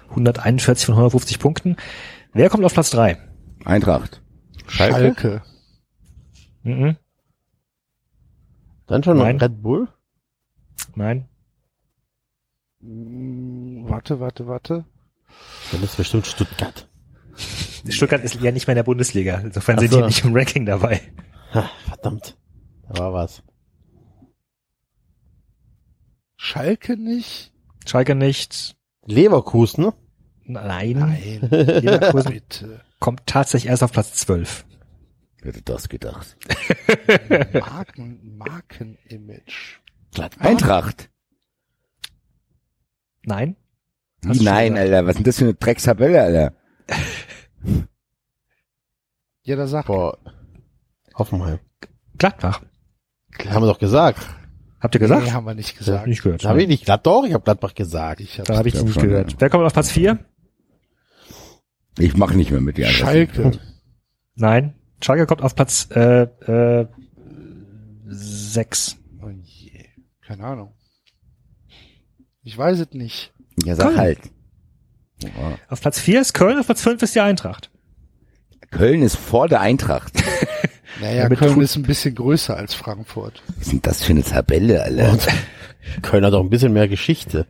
141 0.10 0.86
von 0.88 0.96
150 0.96 1.38
Punkten. 1.40 1.76
Wer 2.34 2.50
kommt 2.50 2.66
auf 2.66 2.74
Platz 2.74 2.90
3? 2.90 3.18
Eintracht. 3.66 4.22
Schalke? 4.68 4.96
Schalke. 5.22 5.44
Mhm. 6.64 6.98
Dann 8.88 9.04
schon 9.04 9.18
noch 9.18 9.26
Nein. 9.26 9.38
Red 9.38 9.62
Bull? 9.62 9.88
Nein. 10.96 11.28
Mm, 12.80 13.88
Warte, 13.90 14.20
warte, 14.20 14.48
warte. 14.48 14.86
Dann 15.72 15.84
ist 15.84 15.98
bestimmt 15.98 16.28
Stuttgart. 16.28 16.88
Stuttgart 17.90 18.24
ist 18.24 18.36
ja 18.42 18.52
nicht 18.52 18.68
mehr 18.68 18.74
in 18.74 18.78
der 18.78 18.84
Bundesliga. 18.84 19.40
Insofern 19.40 19.78
Ach 19.78 19.80
sind 19.82 19.92
so. 19.92 20.00
die 20.02 20.06
nicht 20.08 20.24
im 20.26 20.36
Ranking 20.36 20.66
dabei. 20.66 21.02
Ha, 21.54 21.70
verdammt. 21.88 22.38
Da 22.88 23.00
war 23.00 23.14
was. 23.14 23.42
Schalke 26.36 26.98
nicht? 26.98 27.54
Schalke 27.86 28.16
nicht. 28.16 28.76
Leverkusen, 29.06 29.86
ne? 29.86 29.94
Nein. 30.44 30.98
Nein. 30.98 31.40
Leverkusen 31.50 32.34
Bitte. 32.34 32.82
kommt 33.00 33.26
tatsächlich 33.26 33.70
erst 33.70 33.84
auf 33.84 33.92
Platz 33.92 34.14
12. 34.16 34.66
Wer 35.42 35.54
hätte 35.54 35.64
das 35.64 35.90
gedacht? 35.90 36.38
Marken, 37.54 38.38
Markenimage. 38.38 39.80
Eintracht. 40.40 41.10
Nein. 43.24 43.56
Hast 44.28 44.42
nein, 44.42 44.74
gesagt. 44.74 44.92
Alter. 44.94 45.06
Was 45.06 45.10
ist 45.12 45.18
denn 45.18 45.24
das 45.24 45.38
für 45.38 45.44
eine 45.46 45.54
Dreckstabelle, 45.56 46.22
Alter? 46.22 46.54
Ja, 49.44 49.56
da 49.56 49.68
sag. 49.68 49.88
Boah. 49.88 50.18
Hoffenheim. 51.16 51.60
Gladbach. 52.18 52.62
Haben 53.50 53.64
wir 53.64 53.68
doch 53.68 53.80
gesagt. 53.80 54.22
Habt 54.80 54.96
ihr 54.96 55.00
gesagt? 55.00 55.26
Nee, 55.26 55.32
haben 55.32 55.46
wir 55.46 55.54
nicht 55.54 55.78
gesagt. 55.78 56.00
hab 56.00 56.06
ich 56.06 56.10
nicht 56.10 56.24
gehört. 56.24 56.44
Habe 56.46 56.62
ich 56.62 56.68
nicht. 56.68 56.86
Glad 56.86 57.06
doch, 57.06 57.24
ich 57.26 57.34
habe 57.34 57.44
Gladbach 57.44 57.74
gesagt. 57.74 58.20
Ich 58.20 58.40
hab's 58.40 58.48
Da 58.48 58.58
habe 58.58 58.68
ich 58.68 58.82
nicht 58.82 59.00
gehört. 59.00 59.32
ja. 59.32 59.38
Wer 59.40 59.50
kommt 59.50 59.64
auf 59.64 59.74
Platz 59.74 59.92
4? 59.92 60.20
Ich 62.00 62.16
mache 62.16 62.36
nicht 62.36 62.52
mehr 62.52 62.62
mit 62.62 62.78
dir. 62.78 62.88
Schalke. 62.88 63.60
Nein. 64.36 64.76
Schalke 65.04 65.26
kommt 65.26 65.42
auf 65.42 65.56
Platz 65.56 65.88
äh, 65.92 66.24
äh, 66.24 66.88
6. 68.08 68.98
Oh 69.22 69.30
je. 69.30 69.86
Keine 70.26 70.46
Ahnung. 70.46 70.74
Ich 72.44 72.58
weiß 72.58 72.80
es 72.80 72.92
nicht. 72.92 73.34
Ja, 73.66 73.76
sag 73.76 73.88
Köln. 73.88 73.98
halt. 73.98 74.20
Ja. 75.24 75.30
Auf 75.70 75.82
Platz 75.82 76.00
4 76.00 76.22
ist 76.22 76.34
Köln, 76.34 76.58
auf 76.60 76.66
Platz 76.66 76.82
5 76.82 77.02
ist 77.04 77.16
die 77.16 77.20
Eintracht. 77.22 77.70
Köln 78.72 79.02
ist 79.02 79.18
vor 79.18 79.48
der 79.48 79.62
Eintracht. 79.62 80.14
Naja, 81.00 81.24
Ja, 81.24 81.30
Köln 81.30 81.62
ist 81.62 81.76
ein 81.78 81.84
bisschen 81.84 82.14
größer 82.14 82.56
als 82.56 82.76
Frankfurt. 82.76 83.42
Was 83.58 83.58
ist 83.68 83.72
denn 83.72 83.82
das 83.82 84.04
für 84.04 84.12
eine 84.12 84.24
Tabelle, 84.24 84.84
Alter? 84.84 85.18
Köln 86.04 86.24
hat 86.24 86.34
doch 86.34 86.42
ein 86.44 86.50
bisschen 86.52 86.74
mehr 86.74 86.88
Geschichte. 86.88 87.48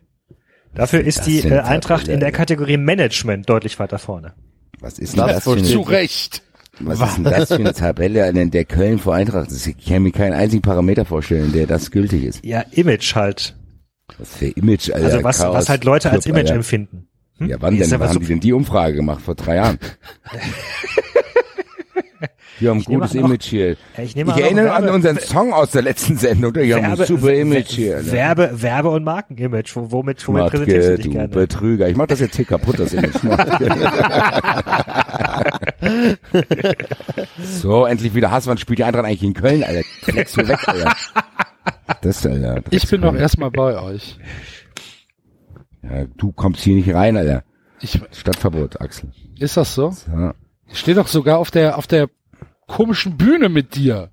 Dafür 0.74 1.00
ist 1.02 1.26
die 1.26 1.40
äh, 1.40 1.58
Eintracht 1.58 2.02
Tabelle, 2.02 2.14
in 2.14 2.20
der? 2.20 2.32
Kategorie 2.32 2.78
Management 2.78 3.46
deutlich 3.50 3.78
weiter 3.78 3.98
vorne. 3.98 4.32
Was 4.80 4.98
ist 4.98 5.14
denn 5.18 5.26
Das 5.26 5.34
das 5.34 5.44
für 5.44 5.52
eine, 5.52 5.64
Zu 5.64 5.80
Recht. 5.82 6.42
was 6.80 7.00
ist 7.00 7.16
denn 7.18 7.24
das 7.24 7.48
für 7.48 7.56
eine 7.56 7.74
Tabelle, 7.74 8.24
Alter, 8.24 8.40
in 8.40 8.50
der 8.52 8.64
Köln 8.64 8.98
vor 8.98 9.14
Eintracht 9.16 9.50
ist? 9.50 9.66
Ich 9.66 9.84
kann 9.84 10.02
mir 10.04 10.12
keinen 10.12 10.32
einzigen 10.32 10.62
Parameter 10.62 11.04
vorstellen, 11.04 11.46
in 11.46 11.52
der 11.52 11.66
das 11.66 11.90
gültig 11.90 12.22
ist. 12.24 12.42
Ja, 12.44 12.60
Image 12.70 13.14
halt. 13.16 13.54
Was 14.18 14.36
für 14.36 14.46
Image, 14.46 14.90
Alter. 14.90 15.06
Also 15.06 15.24
was, 15.24 15.38
Chaos 15.38 15.54
was 15.56 15.68
halt 15.68 15.84
Leute 15.84 16.10
als 16.10 16.24
Club, 16.24 16.36
Image 16.36 16.46
Alter. 16.48 16.56
empfinden. 16.56 17.08
Hm? 17.38 17.48
Ja, 17.48 17.56
wann 17.60 17.76
Ist 17.76 17.90
denn? 17.92 18.00
Wann 18.00 18.08
haben 18.10 18.20
die 18.20 18.26
denn 18.26 18.40
die 18.40 18.52
Umfrage 18.52 18.94
gemacht? 18.94 19.22
Vor 19.22 19.34
drei 19.34 19.56
Jahren. 19.56 19.78
Wir 22.58 22.70
haben 22.70 22.78
ein 22.78 22.84
gutes 22.84 23.10
an, 23.12 23.18
Image 23.24 23.44
hier. 23.44 23.76
Ich 23.98 24.14
Ich 24.16 24.22
an, 24.24 24.38
erinnere 24.38 24.72
an 24.72 24.84
Werbe- 24.84 24.94
unseren 24.94 25.18
Song 25.18 25.52
aus 25.52 25.72
der 25.72 25.82
letzten 25.82 26.16
Sendung. 26.16 26.54
Wir 26.54 26.76
haben 26.76 27.00
ein 27.00 27.06
super 27.06 27.32
Image 27.32 27.70
hier. 27.72 27.96
Alter. 27.96 28.12
Werbe, 28.12 28.50
Werbe 28.62 28.90
und 28.90 29.02
Markenimage. 29.02 29.72
Wo- 29.74 29.90
Womit, 29.90 30.28
womit 30.28 30.46
präsentierst 30.46 30.88
du 30.90 30.96
dich 30.96 31.06
du 31.06 31.10
gerne? 31.12 31.28
Betrüger. 31.28 31.88
Ich 31.88 31.96
mach 31.96 32.06
das 32.06 32.20
jetzt 32.20 32.36
hier 32.36 32.44
kaputt, 32.44 32.78
das 32.78 32.92
Image. 32.92 33.16
So, 37.42 37.86
endlich 37.86 38.14
wieder 38.14 38.30
Hass. 38.30 38.46
Wann 38.46 38.58
spielt 38.58 38.78
die 38.78 38.84
Eintracht 38.84 39.04
eigentlich 39.06 39.22
in 39.22 39.34
Köln, 39.34 39.64
Alter? 39.64 39.82
Fleckst 40.02 40.36
du 40.36 40.46
weg, 40.46 40.58
Alter. 40.66 40.92
Das, 42.00 42.24
Alter. 42.26 42.62
Ich 42.70 42.88
bin 42.88 43.00
doch 43.02 43.14
erstmal 43.14 43.50
bei 43.50 43.80
euch. 43.80 44.18
Ja, 45.82 46.04
du 46.16 46.32
kommst 46.32 46.62
hier 46.62 46.74
nicht 46.76 46.94
rein, 46.94 47.16
Alter. 47.16 47.44
Ich, 47.80 48.00
Stadtverbot, 48.12 48.80
Axel. 48.80 49.10
ist 49.38 49.56
das 49.56 49.74
so? 49.74 49.94
Ja. 50.10 50.34
Ich 50.68 50.78
stehe 50.78 50.94
doch 50.94 51.08
sogar 51.08 51.38
auf 51.38 51.50
der, 51.50 51.76
auf 51.76 51.86
der 51.86 52.08
komischen 52.66 53.16
Bühne 53.16 53.48
mit 53.48 53.74
dir. 53.74 54.10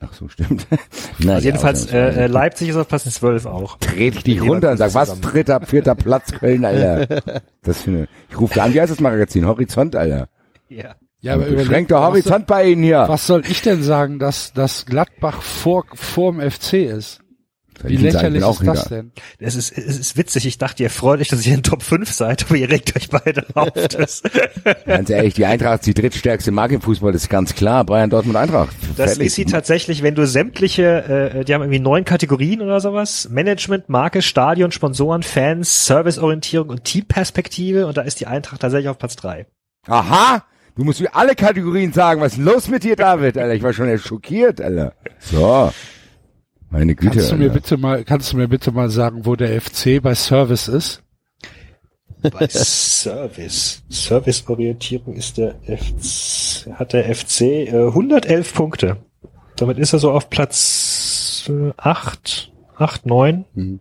Ach 0.00 0.12
so, 0.12 0.28
stimmt. 0.28 0.66
Na, 1.18 1.34
Also 1.34 1.46
jedenfalls, 1.46 1.90
ja, 1.90 1.98
äh, 1.98 2.24
äh, 2.24 2.26
Leipzig 2.28 2.68
ist 2.68 2.76
auf 2.76 2.88
Platz 2.88 3.04
12 3.04 3.46
auch. 3.46 3.76
dreh 3.78 4.10
dich 4.10 4.22
dich 4.22 4.40
runter 4.40 4.70
und 4.70 4.76
sag, 4.76 4.94
was, 4.94 5.20
dritter, 5.20 5.60
vierter 5.62 5.94
Platz 5.94 6.32
Köln, 6.32 6.64
Alter. 6.64 7.22
Das 7.62 7.82
finde 7.82 8.04
ich. 8.04 8.08
Ich 8.30 8.40
rufe 8.40 8.54
da 8.54 8.64
an, 8.64 8.72
wie 8.72 8.80
heißt 8.80 8.90
das 8.92 9.00
Magazin? 9.00 9.46
Horizont, 9.46 9.94
Alter. 9.96 10.28
Ja. 10.68 10.94
Ja, 11.20 11.34
aber 11.34 11.44
Beschränkter 11.46 11.96
was, 11.96 12.08
Horizont 12.08 12.46
bei 12.46 12.66
Ihnen 12.70 12.82
hier. 12.82 13.04
was 13.08 13.26
soll 13.26 13.42
ich 13.48 13.60
denn 13.62 13.82
sagen, 13.82 14.18
dass, 14.18 14.52
dass 14.52 14.86
Gladbach 14.86 15.42
vor, 15.42 15.84
vorm 15.94 16.40
FC 16.40 16.74
ist? 16.74 17.20
Wie 17.84 17.96
lächerlich 17.96 18.42
auch 18.42 18.60
ist 18.60 18.66
das 18.66 18.88
hinter. 18.88 18.94
denn? 18.96 19.12
Es 19.38 19.54
ist, 19.54 19.76
es 19.76 19.98
ist 19.98 20.16
witzig. 20.16 20.46
Ich 20.46 20.58
dachte, 20.58 20.82
ihr 20.82 20.90
freut 20.90 21.20
euch, 21.20 21.28
dass 21.28 21.46
ihr 21.46 21.54
in 21.54 21.62
Top 21.62 21.82
5 21.82 22.10
seid, 22.10 22.44
aber 22.46 22.56
ihr 22.56 22.68
regt 22.68 22.96
euch 22.96 23.08
beide 23.08 23.44
auf. 23.54 23.68
Das, 23.88 24.22
Ganz 24.84 25.10
ehrlich, 25.10 25.34
die 25.34 25.46
Eintracht 25.46 25.80
ist 25.80 25.86
die 25.86 25.94
drittstärkste 25.94 26.50
Marke 26.50 26.74
im 26.74 26.80
Fußball, 26.80 27.12
das 27.12 27.22
ist 27.22 27.28
ganz 27.28 27.54
klar. 27.54 27.84
Bayern, 27.84 28.10
Dortmund, 28.10 28.36
Eintracht. 28.36 28.74
das 28.96 29.12
Fertig. 29.12 29.26
ist 29.28 29.34
sie 29.36 29.44
tatsächlich, 29.44 30.02
wenn 30.02 30.14
du 30.14 30.26
sämtliche, 30.26 31.34
äh, 31.38 31.44
die 31.44 31.54
haben 31.54 31.62
irgendwie 31.62 31.80
neun 31.80 32.04
Kategorien 32.04 32.62
oder 32.62 32.80
sowas. 32.80 33.28
Management, 33.30 33.88
Marke, 33.88 34.22
Stadion, 34.22 34.72
Sponsoren, 34.72 35.22
Fans, 35.22 35.86
Serviceorientierung 35.86 36.68
und 36.70 36.84
Teamperspektive. 36.84 37.86
Und 37.86 37.96
da 37.96 38.02
ist 38.02 38.20
die 38.20 38.26
Eintracht 38.26 38.60
tatsächlich 38.60 38.88
auf 38.88 38.98
Platz 38.98 39.14
3. 39.16 39.46
Aha! 39.86 40.44
Du 40.78 40.84
musst 40.84 41.00
mir 41.00 41.12
alle 41.12 41.34
Kategorien 41.34 41.92
sagen. 41.92 42.20
Was 42.20 42.34
ist 42.34 42.38
los 42.38 42.68
mit 42.68 42.84
dir, 42.84 42.94
David? 42.94 43.36
Alter, 43.36 43.52
ich 43.52 43.64
war 43.64 43.72
schon 43.72 43.88
echt 43.88 44.06
schockiert, 44.06 44.60
Alter. 44.60 44.94
So. 45.18 45.72
Meine 46.70 46.94
Güte. 46.94 47.16
Kannst 47.16 47.32
du 47.32 47.34
mir 47.34 47.44
Alter. 47.46 47.54
bitte 47.54 47.76
mal, 47.78 48.04
kannst 48.04 48.32
du 48.32 48.36
mir 48.36 48.46
bitte 48.46 48.70
mal 48.70 48.88
sagen, 48.88 49.26
wo 49.26 49.34
der 49.34 49.60
FC 49.60 50.00
bei 50.00 50.14
Service 50.14 50.68
ist? 50.68 51.02
Bei 52.22 52.46
Service. 52.48 53.82
Serviceorientierung 53.88 55.16
ist 55.16 55.38
der 55.38 55.56
FC, 55.66 56.70
hat 56.72 56.92
der 56.92 57.12
FC 57.12 57.40
äh, 57.40 57.88
111 57.88 58.54
Punkte. 58.54 58.98
Damit 59.56 59.78
ist 59.78 59.92
er 59.94 59.98
so 59.98 60.12
auf 60.12 60.30
Platz 60.30 61.50
äh, 61.50 61.72
8, 61.76 62.52
8, 62.76 63.04
9. 63.04 63.80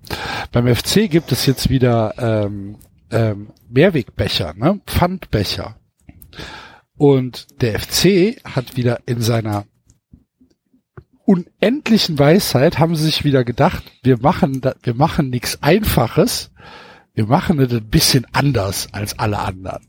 Beim 0.52 0.76
FC 0.76 1.12
gibt 1.12 1.32
es 1.32 1.46
jetzt 1.46 1.70
wieder 1.70 2.16
ähm, 2.18 2.78
ähm, 3.12 3.50
Mehrwegbecher, 3.70 4.56
ne? 4.56 4.80
Pfandbecher. 4.88 5.76
Und 6.98 7.62
der 7.62 7.80
FC 7.80 8.44
hat 8.44 8.76
wieder 8.76 9.02
in 9.06 9.22
seiner 9.22 9.66
unendlichen 11.26 12.18
Weisheit 12.18 12.80
haben 12.80 12.96
sie 12.96 13.06
sich 13.06 13.24
wieder 13.24 13.44
gedacht, 13.44 13.84
wir 14.02 14.18
machen, 14.20 14.62
wir 14.82 14.94
machen 14.94 15.30
nichts 15.30 15.62
Einfaches, 15.62 16.52
wir 17.14 17.26
machen 17.26 17.60
es 17.60 17.72
ein 17.72 17.90
bisschen 17.90 18.26
anders 18.32 18.88
als 18.94 19.20
alle 19.20 19.40
anderen. 19.40 19.86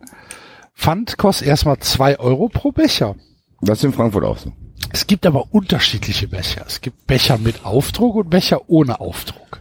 Pfand 0.75 1.17
kostet 1.17 1.49
erstmal 1.49 1.79
zwei 1.79 2.19
Euro 2.19 2.49
pro 2.49 2.73
Becher. 2.73 3.15
Das 3.61 3.79
ist 3.79 3.85
in 3.85 3.93
Frankfurt 3.93 4.25
auch 4.25 4.39
so. 4.39 4.53
Es 4.93 5.07
gibt 5.07 5.27
aber 5.27 5.53
unterschiedliche 5.53 6.29
Becher. 6.29 6.65
Es 6.67 6.81
gibt 6.81 7.07
Becher 7.07 7.39
mit 7.39 7.65
Aufdruck 7.65 8.17
und 8.17 8.31
Becher 8.31 8.69
ohne 8.69 9.01
Aufdruck. 9.01 9.58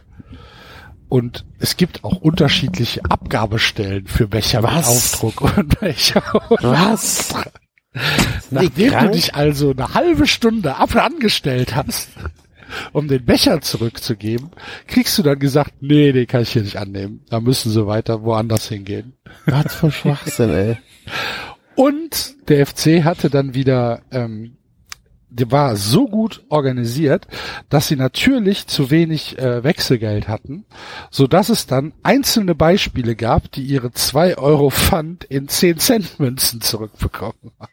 Und 1.08 1.44
es 1.58 1.76
gibt 1.76 2.04
auch 2.04 2.16
unterschiedliche 2.20 3.04
Abgabestellen 3.04 4.06
für 4.06 4.28
Becher 4.28 4.60
mit 4.60 4.70
Aufdruck 4.70 5.40
und 5.40 5.80
Becher 5.80 6.22
Was? 6.60 7.34
Nachdem 8.50 8.92
du 8.92 9.10
dich 9.10 9.34
also 9.34 9.70
eine 9.70 9.94
halbe 9.94 10.26
Stunde 10.26 10.76
ab 10.76 10.94
angestellt 10.96 11.74
hast, 11.74 12.08
um 12.92 13.08
den 13.08 13.24
Becher 13.24 13.62
zurückzugeben, 13.62 14.50
kriegst 14.86 15.16
du 15.16 15.22
dann 15.22 15.38
gesagt, 15.38 15.74
nee, 15.80 16.12
den 16.12 16.26
kann 16.26 16.42
ich 16.42 16.50
hier 16.50 16.62
nicht 16.62 16.76
annehmen. 16.76 17.24
Da 17.30 17.40
müssen 17.40 17.72
sie 17.72 17.86
weiter 17.86 18.22
woanders 18.22 18.68
hingehen. 18.68 19.14
Was 19.46 19.74
für 19.74 19.90
Schwachsinn, 19.90 20.50
ey. 20.50 20.76
Und 21.74 22.34
der 22.48 22.66
FC 22.66 23.04
hatte 23.04 23.30
dann 23.30 23.54
wieder, 23.54 24.02
ähm, 24.10 24.57
war 25.30 25.76
so 25.76 26.06
gut 26.06 26.44
organisiert, 26.48 27.26
dass 27.68 27.88
sie 27.88 27.96
natürlich 27.96 28.66
zu 28.66 28.90
wenig 28.90 29.38
äh, 29.38 29.62
Wechselgeld 29.62 30.28
hatten, 30.28 30.64
so 31.10 31.26
dass 31.26 31.48
es 31.48 31.66
dann 31.66 31.92
einzelne 32.02 32.54
Beispiele 32.54 33.14
gab, 33.14 33.52
die 33.52 33.62
ihre 33.62 33.92
zwei 33.92 34.38
Euro 34.38 34.70
Pfand 34.70 35.24
in 35.24 35.48
10 35.48 35.78
Cent 35.78 36.20
Münzen 36.20 36.60
zurückbekommen 36.60 37.52
haben. 37.58 37.72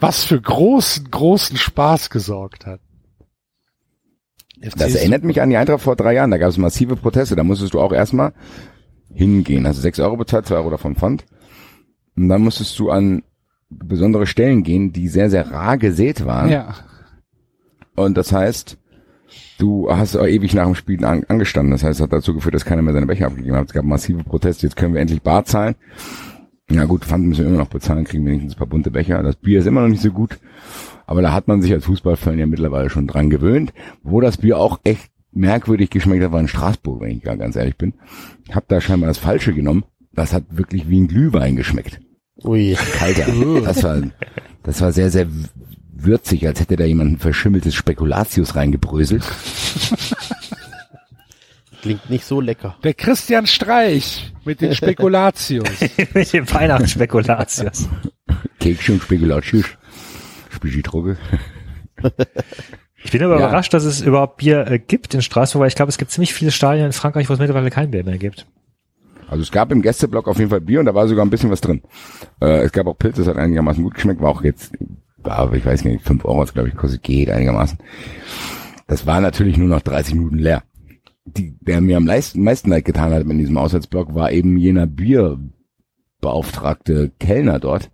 Was 0.00 0.24
für 0.24 0.40
großen, 0.40 1.10
großen 1.10 1.56
Spaß 1.56 2.10
gesorgt 2.10 2.66
hat. 2.66 2.80
FC 4.60 4.78
Das 4.78 4.94
erinnert 4.94 5.24
mich 5.24 5.40
an 5.40 5.50
die 5.50 5.56
Eintracht 5.56 5.82
vor 5.82 5.96
drei 5.96 6.14
Jahren. 6.14 6.30
Da 6.30 6.38
gab 6.38 6.50
es 6.50 6.56
massive 6.56 6.96
Proteste. 6.96 7.36
Da 7.36 7.44
musstest 7.44 7.74
du 7.74 7.80
auch 7.80 7.92
erstmal 7.92 8.32
hingehen. 9.12 9.66
Hast 9.66 9.76
du 9.76 9.82
sechs 9.82 10.00
Euro 10.00 10.16
bezahlt, 10.16 10.46
zwei 10.46 10.56
Euro 10.56 10.70
davon 10.70 10.96
Pfand. 10.96 11.24
Und 12.16 12.28
dann 12.28 12.42
musstest 12.42 12.78
du 12.78 12.90
an 12.90 13.22
besondere 13.68 14.26
Stellen 14.26 14.62
gehen, 14.62 14.92
die 14.92 15.08
sehr, 15.08 15.30
sehr 15.30 15.50
rar 15.50 15.78
gesät 15.78 16.24
waren. 16.24 16.50
ja. 16.50 16.74
Und 17.94 18.16
das 18.18 18.30
heißt, 18.30 18.76
du 19.58 19.90
hast 19.90 20.14
ewig 20.14 20.52
nach 20.54 20.66
dem 20.66 20.74
Spiel 20.74 21.02
an, 21.04 21.24
angestanden. 21.28 21.72
Das 21.72 21.82
heißt, 21.82 21.98
es 21.98 22.02
hat 22.02 22.12
dazu 22.12 22.34
geführt, 22.34 22.54
dass 22.54 22.66
keiner 22.66 22.82
mehr 22.82 22.92
seine 22.92 23.06
Becher 23.06 23.26
abgegeben 23.26 23.56
hat. 23.56 23.68
Es 23.68 23.72
gab 23.72 23.84
massive 23.84 24.22
Proteste. 24.22 24.66
Jetzt 24.66 24.76
können 24.76 24.92
wir 24.92 25.00
endlich 25.00 25.22
Bar 25.22 25.46
zahlen. 25.46 25.76
Na 26.68 26.84
gut, 26.84 27.04
Pfand 27.04 27.26
müssen 27.26 27.44
wir 27.44 27.48
immer 27.48 27.58
noch 27.58 27.68
bezahlen, 27.68 28.04
kriegen 28.04 28.26
wenigstens 28.26 28.54
ein 28.54 28.58
paar 28.58 28.66
bunte 28.66 28.90
Becher. 28.90 29.22
Das 29.22 29.36
Bier 29.36 29.60
ist 29.60 29.66
immer 29.66 29.82
noch 29.82 29.88
nicht 29.88 30.02
so 30.02 30.10
gut. 30.10 30.38
Aber 31.06 31.22
da 31.22 31.32
hat 31.32 31.48
man 31.48 31.62
sich 31.62 31.72
als 31.72 31.84
Fußballfan 31.86 32.38
ja 32.38 32.46
mittlerweile 32.46 32.90
schon 32.90 33.06
dran 33.06 33.30
gewöhnt. 33.30 33.72
Wo 34.02 34.20
das 34.20 34.36
Bier 34.36 34.58
auch 34.58 34.80
echt 34.84 35.10
merkwürdig 35.32 35.90
geschmeckt 35.90 36.24
hat, 36.24 36.32
war 36.32 36.40
in 36.40 36.48
Straßburg, 36.48 37.00
wenn 37.00 37.16
ich 37.16 37.22
gar 37.22 37.36
ganz 37.36 37.56
ehrlich 37.56 37.76
bin. 37.76 37.94
Ich 38.48 38.54
habe 38.54 38.66
da 38.68 38.80
scheinbar 38.80 39.08
das 39.08 39.18
Falsche 39.18 39.54
genommen. 39.54 39.84
Das 40.12 40.32
hat 40.32 40.44
wirklich 40.50 40.88
wie 40.88 41.00
ein 41.00 41.08
Glühwein 41.08 41.56
geschmeckt. 41.56 42.00
Ui. 42.44 42.76
Kalter. 42.98 43.26
Das 43.64 43.82
war, 43.82 44.02
das 44.62 44.80
war 44.80 44.92
sehr, 44.92 45.10
sehr 45.10 45.26
würzig, 45.92 46.46
als 46.46 46.60
hätte 46.60 46.76
da 46.76 46.84
jemand 46.84 47.12
ein 47.12 47.18
verschimmeltes 47.18 47.74
Spekulatius 47.74 48.54
reingebröselt. 48.54 49.24
Klingt 51.82 52.10
nicht 52.10 52.24
so 52.24 52.40
lecker. 52.40 52.76
Der 52.82 52.94
Christian 52.94 53.46
Streich 53.46 54.32
mit 54.44 54.60
den 54.60 54.74
Spekulatius. 54.74 55.68
Mit 56.14 56.32
dem 56.32 56.50
Weihnachtsspekulatius. 56.52 57.88
Kekschen 58.58 58.94
und 58.96 59.02
Spekulatius. 59.02 59.66
Spigitroge. 60.52 61.16
Ich 63.04 63.10
bin 63.12 63.22
aber 63.22 63.38
Ja. 63.38 63.46
überrascht, 63.48 63.72
dass 63.74 63.84
es 63.84 64.00
überhaupt 64.00 64.38
Bier 64.38 64.66
äh, 64.66 64.78
gibt 64.78 65.14
in 65.14 65.22
Straßburg, 65.22 65.60
weil 65.60 65.68
ich 65.68 65.74
glaube, 65.76 65.90
es 65.90 65.98
gibt 65.98 66.10
ziemlich 66.10 66.34
viele 66.34 66.50
Stadien 66.50 66.86
in 66.86 66.92
Frankreich, 66.92 67.28
wo 67.28 67.34
es 67.34 67.38
mittlerweile 67.38 67.70
kein 67.70 67.90
Bier 67.90 68.02
mehr 68.04 68.18
gibt. 68.18 68.46
Also 69.28 69.42
es 69.42 69.50
gab 69.50 69.72
im 69.72 69.82
Gästeblock 69.82 70.28
auf 70.28 70.38
jeden 70.38 70.50
Fall 70.50 70.60
Bier 70.60 70.78
und 70.80 70.86
da 70.86 70.94
war 70.94 71.08
sogar 71.08 71.24
ein 71.24 71.30
bisschen 71.30 71.50
was 71.50 71.60
drin. 71.60 71.82
Äh, 72.40 72.64
es 72.64 72.70
gab 72.72 72.86
auch 72.86 72.96
Pilz, 72.96 73.16
das 73.16 73.26
hat 73.26 73.36
einigermaßen 73.36 73.82
gut 73.82 73.94
geschmeckt, 73.94 74.20
war 74.20 74.30
auch 74.30 74.42
jetzt, 74.42 74.72
war, 75.18 75.52
ich 75.52 75.66
weiß 75.66 75.84
nicht, 75.84 76.04
fünf 76.04 76.24
Euro, 76.24 76.44
glaube 76.44 76.68
ich, 76.68 76.76
kostet, 76.76 77.02
geht 77.02 77.28
einigermaßen. 77.30 77.78
Das 78.86 79.06
war 79.06 79.20
natürlich 79.20 79.58
nur 79.58 79.68
noch 79.68 79.82
30 79.82 80.14
Minuten 80.14 80.38
leer. 80.38 80.62
Die, 81.24 81.56
der 81.60 81.80
mir 81.80 81.96
am 81.96 82.04
meisten, 82.04 82.44
meisten 82.44 82.70
leid 82.70 82.84
getan 82.84 83.12
hat 83.12 83.24
in 83.24 83.38
diesem 83.38 83.58
Auswärtsblock, 83.58 84.14
war 84.14 84.30
eben 84.30 84.56
jener 84.56 84.86
Bierbeauftragte 84.86 87.10
Kellner 87.18 87.58
dort, 87.58 87.90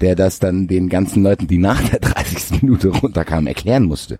der 0.00 0.14
das 0.14 0.38
dann 0.38 0.66
den 0.66 0.88
ganzen 0.88 1.22
Leuten, 1.22 1.46
die 1.46 1.58
nach 1.58 1.82
der 1.88 2.00
30. 2.00 2.62
Minute 2.62 2.88
runterkamen, 2.88 3.46
erklären 3.46 3.84
musste. 3.84 4.18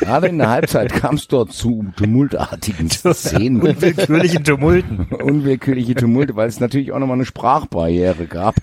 Gerade 0.00 0.26
in 0.28 0.38
der 0.38 0.50
Halbzeit 0.50 0.92
kam 0.92 1.14
es 1.14 1.28
dort 1.28 1.52
zu 1.52 1.86
tumultartigen 1.96 2.90
Szenen. 2.90 3.62
Unwillkürlichen 3.62 4.44
Tumulten. 4.44 5.06
unwillkürliche 5.22 5.94
Tumulte, 5.94 6.34
weil 6.36 6.48
es 6.48 6.60
natürlich 6.60 6.92
auch 6.92 6.98
nochmal 6.98 7.16
eine 7.16 7.24
Sprachbarriere 7.24 8.26
gab, 8.26 8.56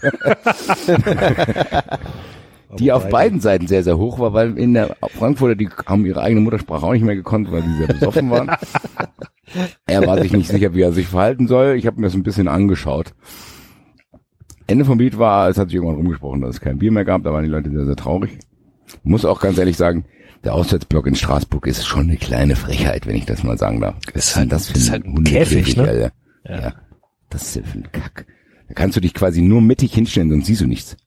die 2.78 2.92
auf 2.92 3.08
beiden 3.10 3.40
Seiten 3.40 3.68
sehr, 3.68 3.84
sehr 3.84 3.98
hoch 3.98 4.20
war, 4.20 4.34
weil 4.34 4.58
in 4.58 4.74
der 4.74 4.98
Frankfurter, 5.18 5.56
die 5.56 5.70
haben 5.86 6.06
ihre 6.06 6.22
eigene 6.22 6.42
Muttersprache 6.42 6.86
auch 6.86 6.94
nicht 6.94 7.06
mehr 7.06 7.16
gekonnt, 7.16 7.52
weil 7.52 7.62
die 7.62 7.78
sehr 7.78 7.88
besoffen 7.88 8.30
waren. 8.30 8.52
er 9.86 10.06
war 10.06 10.22
sich 10.22 10.34
nicht 10.34 10.50
sicher, 10.50 10.74
wie 10.74 10.82
er 10.82 10.92
sich 10.92 11.08
verhalten 11.08 11.48
soll. 11.48 11.76
Ich 11.76 11.88
habe 11.88 12.02
mir 12.02 12.08
das 12.08 12.16
ein 12.16 12.24
bisschen 12.24 12.48
angeschaut. 12.48 13.14
Ende 14.68 14.86
vom 14.86 15.00
Lied 15.00 15.18
war, 15.18 15.50
es 15.50 15.58
hat 15.58 15.70
sich 15.70 15.76
irgendwann 15.76 15.98
rumgesprochen, 15.98 16.42
dass 16.42 16.56
es 16.56 16.62
kein 16.62 16.78
Bier 16.80 16.92
mehr 16.92 17.06
gab, 17.06 17.24
da 17.24 17.34
waren 17.34 17.44
die 17.44 17.50
Leute 17.50 17.70
sehr, 17.72 17.86
sehr 17.86 17.96
traurig. 17.96 18.38
Muss 19.04 19.26
auch 19.26 19.40
ganz 19.40 19.58
ehrlich 19.58 19.78
sagen, 19.78 20.06
der 20.44 20.54
Auswärtsblock 20.54 21.08
in 21.08 21.16
Straßburg 21.16 21.68
ist 21.68 21.86
schon 21.86 22.02
eine 22.10 22.18
kleine 22.18 22.56
Frechheit, 22.56 23.08
wenn 23.08 23.16
ich 23.16 23.26
das 23.26 23.44
mal 23.44 23.58
sagen 23.58 23.82
darf. 23.82 23.96
Was 24.14 24.30
ist 24.30 24.36
halt- 24.36 24.52
das 24.52 24.68
für 24.68 24.74
das 24.74 24.84
ist 24.84 24.92
halt 24.92 25.06
ein 25.06 25.24
Käfig, 25.24 25.76
ne? 25.78 25.84
Alter? 25.88 26.12
Ja. 26.48 26.74
Das 27.30 27.44
ist 27.44 27.56
ja 27.56 27.64
für 27.64 27.78
ein 27.80 27.92
Kack. 27.92 28.28
Da 28.68 28.74
kannst 28.74 28.98
du 28.98 29.02
dich 29.02 29.14
quasi 29.14 29.42
nur 29.42 29.62
mittig 29.62 29.94
hinstellen, 29.94 30.30
sonst 30.30 30.46
siehst 30.48 30.62
du 30.62 30.68
nichts. 30.68 30.98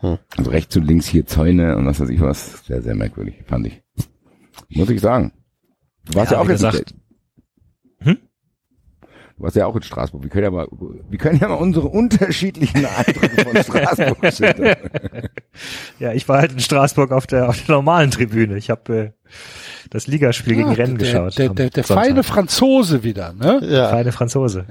Hm. 0.00 0.18
Also 0.36 0.50
rechts 0.50 0.76
und 0.76 0.84
links 0.86 1.06
hier 1.06 1.26
Zäune 1.26 1.76
und 1.76 1.86
was 1.86 1.98
weiß 2.00 2.08
ich 2.10 2.20
was. 2.20 2.64
Sehr, 2.66 2.82
sehr 2.82 2.94
merkwürdig, 2.94 3.42
fand 3.46 3.66
ich. 3.66 3.82
Muss 4.68 4.90
ich 4.90 5.00
sagen. 5.00 5.32
Du 6.06 6.14
warst 6.14 6.30
ja, 6.32 6.38
Ja, 6.38 6.42
auch 6.44 6.48
jetzt. 6.48 6.62
gesagt. 6.62 6.94
Du 9.38 9.44
warst 9.44 9.54
ja 9.56 9.66
auch 9.66 9.76
in 9.76 9.82
Straßburg. 9.82 10.22
Wir 10.24 10.30
können 10.30 10.44
ja 10.44 10.50
mal, 10.50 10.66
wir 11.08 11.18
können 11.18 11.38
ja 11.38 11.48
mal 11.48 11.54
unsere 11.54 11.86
unterschiedlichen 11.88 12.84
Eindrücke 12.84 13.44
von 13.44 13.56
Straßburg 13.62 14.32
schildern. 14.32 14.76
Ja, 15.98 16.12
ich 16.12 16.28
war 16.28 16.38
halt 16.38 16.52
in 16.52 16.60
Straßburg 16.60 17.10
auf 17.10 17.26
der, 17.26 17.48
auf 17.48 17.60
der 17.64 17.74
normalen 17.74 18.12
Tribüne. 18.12 18.56
Ich 18.56 18.70
habe 18.70 18.96
äh, 18.96 19.10
das 19.90 20.06
Ligaspiel 20.06 20.54
gegen 20.54 20.68
Ah, 20.68 20.72
Rennen 20.72 20.98
der, 20.98 21.06
geschaut. 21.08 21.36
Der, 21.38 21.48
der, 21.48 21.70
der 21.70 21.82
feine 21.82 22.22
Franzose 22.22 23.02
wieder, 23.02 23.32
ne? 23.32 23.60
Ja. 23.64 23.88
feine 23.88 24.12
Franzose. 24.12 24.66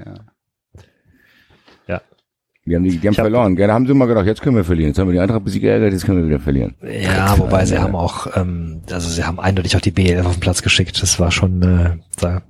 Die 2.66 2.76
haben, 2.76 2.84
die, 2.84 2.98
die 2.98 3.06
haben 3.08 3.12
Ich 3.14 3.18
hab- 3.18 3.24
verloren. 3.24 3.56
Da 3.56 3.68
haben 3.68 3.86
sie 3.86 3.92
immer 3.92 4.06
gedacht, 4.06 4.26
jetzt 4.26 4.42
können 4.42 4.54
wir 4.56 4.64
verlieren. 4.64 4.90
Jetzt 4.90 4.98
haben 4.98 5.08
wir 5.08 5.14
die 5.14 5.20
Eintracht 5.20 5.42
besiegt 5.44 5.62
geärgert, 5.62 5.90
jetzt 5.92 6.04
können 6.04 6.20
wir 6.20 6.28
wieder 6.28 6.38
verlieren. 6.40 6.74
Ja, 6.82 7.38
wobei 7.38 7.64
sie 7.64 7.78
haben 7.78 7.94
auch, 7.96 8.26
ähm, 8.36 8.82
also 8.90 9.08
sie 9.08 9.24
haben 9.24 9.40
eindeutig 9.40 9.74
auch 9.76 9.80
die 9.80 9.90
BL 9.90 10.20
auf 10.26 10.34
den 10.34 10.40
Platz 10.40 10.60
geschickt. 10.62 11.00
Das 11.02 11.18
war 11.18 11.30
schon, 11.30 11.62
äh, 11.62 11.96
da. 12.20 12.42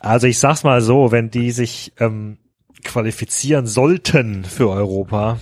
Also 0.00 0.26
ich 0.26 0.38
sag's 0.38 0.64
mal 0.64 0.80
so, 0.80 1.12
wenn 1.12 1.30
die 1.30 1.50
sich 1.52 1.92
ähm, 1.98 2.38
qualifizieren 2.84 3.66
sollten 3.66 4.44
für 4.44 4.68
Europa, 4.70 5.38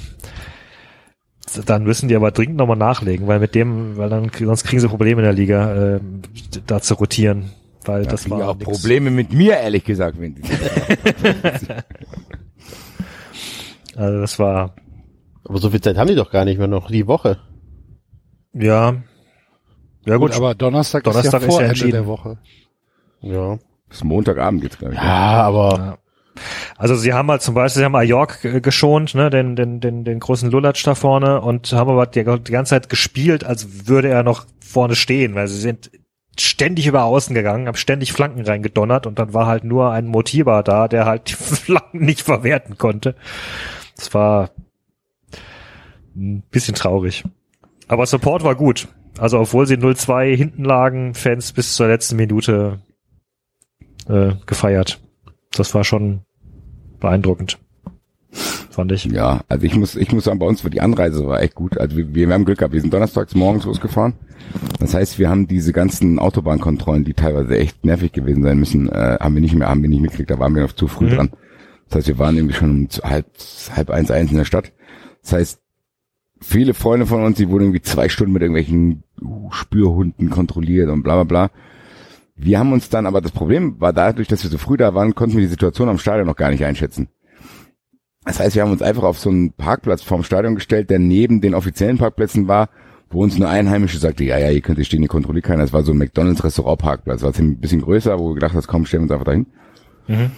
dann 1.65 1.85
müssen 1.85 2.09
die 2.09 2.17
aber 2.17 2.31
dringend 2.31 2.57
nochmal 2.57 2.77
nachlegen, 2.77 3.27
weil 3.27 3.41
mit 3.41 3.55
dem, 3.55 3.97
weil 3.97 4.11
dann 4.11 4.31
sonst 4.39 4.65
kriegen 4.65 4.81
sie 4.81 4.89
Probleme 4.89 5.23
in 5.23 5.25
der 5.25 5.33
Liga, 5.33 5.97
äh, 5.97 6.01
da 6.67 6.81
zu 6.81 6.95
rotieren, 6.95 7.53
weil 7.85 8.05
Da 8.05 8.11
das 8.11 8.29
war 8.29 8.39
die 8.39 8.45
auch 8.45 8.57
nix. 8.57 8.65
Probleme 8.65 9.11
mit 9.11 9.33
mir, 9.33 9.57
ehrlich 9.59 9.85
gesagt. 9.85 10.21
Wenn 10.21 10.35
die 10.35 10.43
Also 13.97 14.21
das 14.21 14.39
war 14.39 14.75
Aber 15.45 15.59
so 15.59 15.71
viel 15.71 15.81
Zeit 15.81 15.97
haben 15.97 16.09
die 16.09 16.15
doch 16.15 16.31
gar 16.31 16.45
nicht 16.45 16.59
mehr 16.59 16.69
noch, 16.69 16.91
die 16.91 17.07
Woche. 17.07 17.39
ja, 18.53 18.97
ja 20.05 20.17
Gut, 20.17 20.33
gut, 20.33 20.37
aber 20.37 20.55
Donnerstag, 20.55 21.05
Donnerstag 21.05 21.43
ist 21.43 21.49
ja 21.49 21.49
ist 21.49 21.55
vor 21.55 21.63
ja 21.63 21.69
Ende 21.69 21.89
der 21.91 22.07
Woche. 22.07 22.39
Ja. 23.21 23.59
Bis 23.89 24.05
Montagabend 24.05 24.63
geht's, 24.63 24.79
glaube 24.79 24.95
ich. 24.95 25.01
Ja, 25.01 25.43
aber 25.43 25.79
Ja. 25.79 25.99
Also 26.77 26.95
sie 26.95 27.13
haben 27.13 27.31
halt 27.31 27.43
zum 27.43 27.55
Beispiel, 27.55 27.81
sie 27.81 27.85
haben 27.85 27.97
Ajork 27.97 28.45
äh, 28.45 28.61
geschont, 28.61 29.15
ne, 29.15 29.31
den, 29.31 29.57
den, 29.57 29.81
den, 29.81 30.05
den 30.05 30.21
großen 30.21 30.51
Lulatsch 30.51 30.87
da 30.87 30.95
vorne 30.95 31.41
und 31.41 31.73
haben 31.73 31.91
aber 31.91 32.07
die, 32.07 32.25
die 32.25 32.53
ganze 32.53 32.71
Zeit 32.71 32.89
gespielt, 32.89 33.45
als 33.45 33.89
würde 33.89 34.09
er 34.09 34.23
noch 34.23 34.47
vorne 34.61 34.95
stehen, 34.95 35.35
weil 35.35 35.49
sie 35.49 35.61
sind 35.61 35.91
ständig 36.39 36.87
über 36.87 37.05
außen 37.05 37.35
gegangen, 37.35 37.67
haben 37.67 37.77
ständig 37.77 38.13
Flanken 38.13 38.43
reingedonnert 38.43 39.07
und 39.07 39.19
dann 39.19 39.35
war 39.35 39.47
halt 39.47 39.65
nur 39.65 39.91
ein 39.91 40.07
Motiba 40.07 40.63
da, 40.63 40.87
der 40.87 41.05
halt 41.05 41.31
die 41.31 41.35
Flanken 41.57 42.05
nicht 42.05 42.23
verwerten 42.23 42.79
konnte. 42.79 43.17
Das 43.97 44.15
war 44.15 44.51
ein 46.17 46.43
bisschen 46.51 46.75
traurig. 46.75 47.25
Aber 47.89 48.07
Support 48.07 48.45
war 48.45 48.55
gut. 48.55 48.89
Also 49.19 49.41
obwohl 49.41 49.67
sie 49.67 49.75
0-2 49.75 50.37
hinten 50.37 50.65
lagen, 50.65 51.15
Fans 51.15 51.53
bis 51.53 51.75
zur 51.75 51.89
letzten 51.89 52.17
Minute 52.17 52.79
äh, 54.09 54.33
gefeiert. 54.47 55.01
Das 55.53 55.75
war 55.75 55.85
schon 55.85 56.21
beeindruckend. 57.01 57.59
Fand 58.71 58.93
ich. 58.93 59.07
Ja, 59.07 59.41
also 59.49 59.65
ich 59.65 59.75
muss, 59.75 59.97
ich 59.97 60.13
muss 60.13 60.25
sagen, 60.25 60.39
bei 60.39 60.47
uns 60.47 60.63
war 60.63 60.71
die 60.71 60.81
Anreise 60.81 61.27
war 61.27 61.41
echt 61.43 61.55
gut. 61.55 61.79
Also 61.79 61.97
wir, 61.97 62.15
wir 62.15 62.31
haben 62.33 62.45
Glück 62.45 62.59
gehabt. 62.59 62.75
Wir 62.75 62.81
sind 62.81 62.93
donnerstags 62.93 63.35
morgens 63.35 63.65
losgefahren. 63.65 64.15
Das 64.79 64.95
heißt, 64.95 65.19
wir 65.19 65.29
haben 65.29 65.49
diese 65.49 65.73
ganzen 65.73 66.19
Autobahnkontrollen, 66.19 67.05
die 67.05 67.15
teilweise 67.15 67.57
echt 67.59 67.85
nervig 67.85 68.13
gewesen 68.13 68.43
sein 68.43 68.59
müssen, 68.59 68.89
äh, 68.89 69.19
haben 69.21 69.35
wir 69.35 69.41
nicht 69.43 69.55
mehr, 69.55 69.69
haben 69.69 69.83
wir 69.83 69.89
nicht 69.89 70.01
mitgekriegt. 70.01 70.31
Da 70.31 70.39
waren 70.39 70.55
wir 70.55 70.63
noch 70.63 70.73
zu 70.73 70.89
früh 70.89 71.07
Mhm. 71.07 71.15
dran. 71.17 71.31
Das 71.89 71.97
heißt, 71.99 72.09
wir 72.09 72.19
waren 72.19 72.37
irgendwie 72.37 72.55
schon 72.55 72.71
um 72.71 72.89
halb, 73.03 73.27
halb 73.75 73.91
eins, 73.91 74.11
eins 74.11 74.31
in 74.31 74.37
der 74.37 74.45
Stadt. 74.45 74.73
Das 75.23 75.33
heißt, 75.33 75.61
viele 76.41 76.75
Freunde 76.75 77.07
von 77.07 77.25
uns, 77.25 77.37
die 77.39 77.49
wurden 77.49 77.65
irgendwie 77.65 77.83
zwei 77.83 78.09
Stunden 78.09 78.33
mit 78.33 78.43
irgendwelchen 78.43 79.03
Spürhunden 79.51 80.31
kontrolliert 80.31 80.91
und 80.91 81.03
bla 81.03 81.15
bla 81.23 81.25
bla. 81.25 81.51
Wir 82.41 82.59
haben 82.61 82.73
uns 82.73 82.89
dann, 82.89 83.07
aber 83.07 83.21
das 83.21 83.33
Problem 83.33 83.81
war 83.81 83.93
dadurch, 83.93 84.29
dass 84.29 84.45
wir 84.45 84.51
so 84.51 84.59
früh 84.59 84.77
da 84.77 84.95
waren, 84.95 85.15
konnten 85.17 85.37
wir 85.37 85.43
die 85.43 85.51
Situation 85.51 85.89
am 85.89 85.99
Stadion 85.99 86.27
noch 86.27 86.37
gar 86.37 86.51
nicht 86.51 86.65
einschätzen. 86.65 87.09
Das 88.25 88.39
heißt, 88.39 88.55
wir 88.55 88.63
haben 88.63 88.71
uns 88.71 88.83
einfach 88.83 89.03
auf 89.03 89.19
so 89.19 89.29
einen 89.29 89.53
Parkplatz 89.53 90.03
vorm 90.03 90.23
Stadion 90.23 90.55
gestellt, 90.55 90.89
der 90.89 91.01
neben 91.01 91.41
den 91.41 91.55
offiziellen 91.55 91.99
Parkplätzen 91.99 92.47
war, 92.47 92.69
wo 93.11 93.23
uns 93.23 93.37
eine 93.37 93.49
Einheimische 93.49 93.99
sagte, 93.99 94.23
ja, 94.23 94.39
ja, 94.39 94.51
ihr 94.51 94.61
könnt 94.61 94.79
hier 94.79 94.85
stehen, 94.85 95.03
ihr 95.03 95.09
kontrolliert 95.09 95.47
keiner. 95.47 95.63
Das 95.63 95.73
war 95.73 95.83
so 95.83 95.93
ein 95.93 95.99
McDonalds 95.99 96.45
Restaurant-Parkplatz, 96.45 97.23
war 97.23 97.33
ein 97.35 97.59
bisschen 97.59 97.81
größer, 97.81 98.19
wo 98.19 98.29
wir 98.29 98.35
gedacht 98.35 98.55
haben, 98.55 98.65
komm, 98.67 98.87
stellen 98.87 99.03
wir 99.03 99.05
uns 99.05 99.13
einfach 99.13 99.25
dahin. 99.25 99.47
Mhm. 100.07 100.31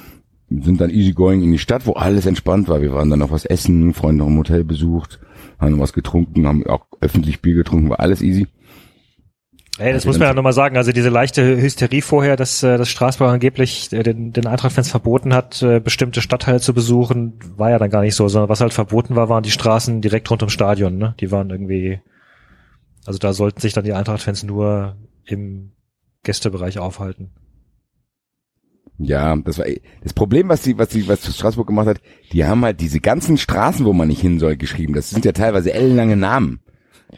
Wir 0.48 0.64
sind 0.64 0.80
dann 0.80 0.90
easy 0.90 1.12
going 1.12 1.42
in 1.42 1.52
die 1.52 1.58
Stadt, 1.58 1.86
wo 1.86 1.92
alles 1.92 2.26
entspannt 2.26 2.68
war. 2.68 2.80
Wir 2.80 2.92
waren 2.92 3.10
dann 3.10 3.18
noch 3.18 3.30
was 3.30 3.44
essen, 3.44 3.92
Freunde 3.92 4.24
noch 4.24 4.30
im 4.30 4.38
Hotel 4.38 4.64
besucht, 4.64 5.20
haben 5.58 5.72
noch 5.72 5.82
was 5.82 5.92
getrunken, 5.92 6.46
haben 6.46 6.66
auch 6.66 6.86
öffentlich 7.00 7.42
Bier 7.42 7.54
getrunken, 7.54 7.90
war 7.90 8.00
alles 8.00 8.22
easy. 8.22 8.46
Ey, 9.80 9.94
das 9.94 10.02
Also 10.02 10.08
muss 10.10 10.18
man 10.18 10.28
ja 10.28 10.34
nochmal 10.34 10.52
sagen. 10.52 10.76
Also 10.76 10.92
diese 10.92 11.08
leichte 11.08 11.56
Hysterie 11.56 12.02
vorher, 12.02 12.36
dass 12.36 12.62
äh, 12.62 12.76
das 12.76 12.90
Straßburg 12.90 13.30
angeblich 13.30 13.90
äh, 13.92 14.02
den, 14.02 14.30
den 14.30 14.46
Eintracht-Fans 14.46 14.90
verboten 14.90 15.32
hat, 15.32 15.62
äh, 15.62 15.80
bestimmte 15.80 16.20
Stadtteile 16.20 16.60
zu 16.60 16.74
besuchen, 16.74 17.38
war 17.56 17.70
ja 17.70 17.78
dann 17.78 17.88
gar 17.88 18.02
nicht 18.02 18.14
so, 18.14 18.28
sondern 18.28 18.50
was 18.50 18.60
halt 18.60 18.74
verboten 18.74 19.16
war, 19.16 19.30
waren 19.30 19.42
die 19.42 19.50
Straßen 19.50 20.02
direkt 20.02 20.30
rund 20.30 20.42
ums 20.42 20.52
Stadion. 20.52 20.98
Ne? 20.98 21.14
Die 21.18 21.30
waren 21.30 21.48
irgendwie, 21.48 21.98
also 23.06 23.18
da 23.18 23.32
sollten 23.32 23.60
sich 23.62 23.72
dann 23.72 23.84
die 23.84 23.94
Eintracht-Fans 23.94 24.42
nur 24.42 24.96
im 25.24 25.72
Gästebereich 26.24 26.78
aufhalten. 26.78 27.30
Ja, 28.98 29.34
das 29.34 29.56
war 29.56 29.64
das 30.02 30.12
Problem, 30.12 30.50
was 30.50 30.60
die, 30.60 30.76
was 30.76 30.90
die, 30.90 31.08
was 31.08 31.34
Straßburg 31.34 31.66
gemacht 31.66 31.86
hat. 31.86 32.02
Die 32.32 32.44
haben 32.44 32.62
halt 32.66 32.82
diese 32.82 33.00
ganzen 33.00 33.38
Straßen, 33.38 33.86
wo 33.86 33.94
man 33.94 34.08
nicht 34.08 34.20
hin 34.20 34.38
soll, 34.38 34.58
geschrieben. 34.58 34.92
Das 34.92 35.08
sind 35.08 35.24
ja 35.24 35.32
teilweise 35.32 35.72
ellenlange 35.72 36.18
Namen. 36.18 36.60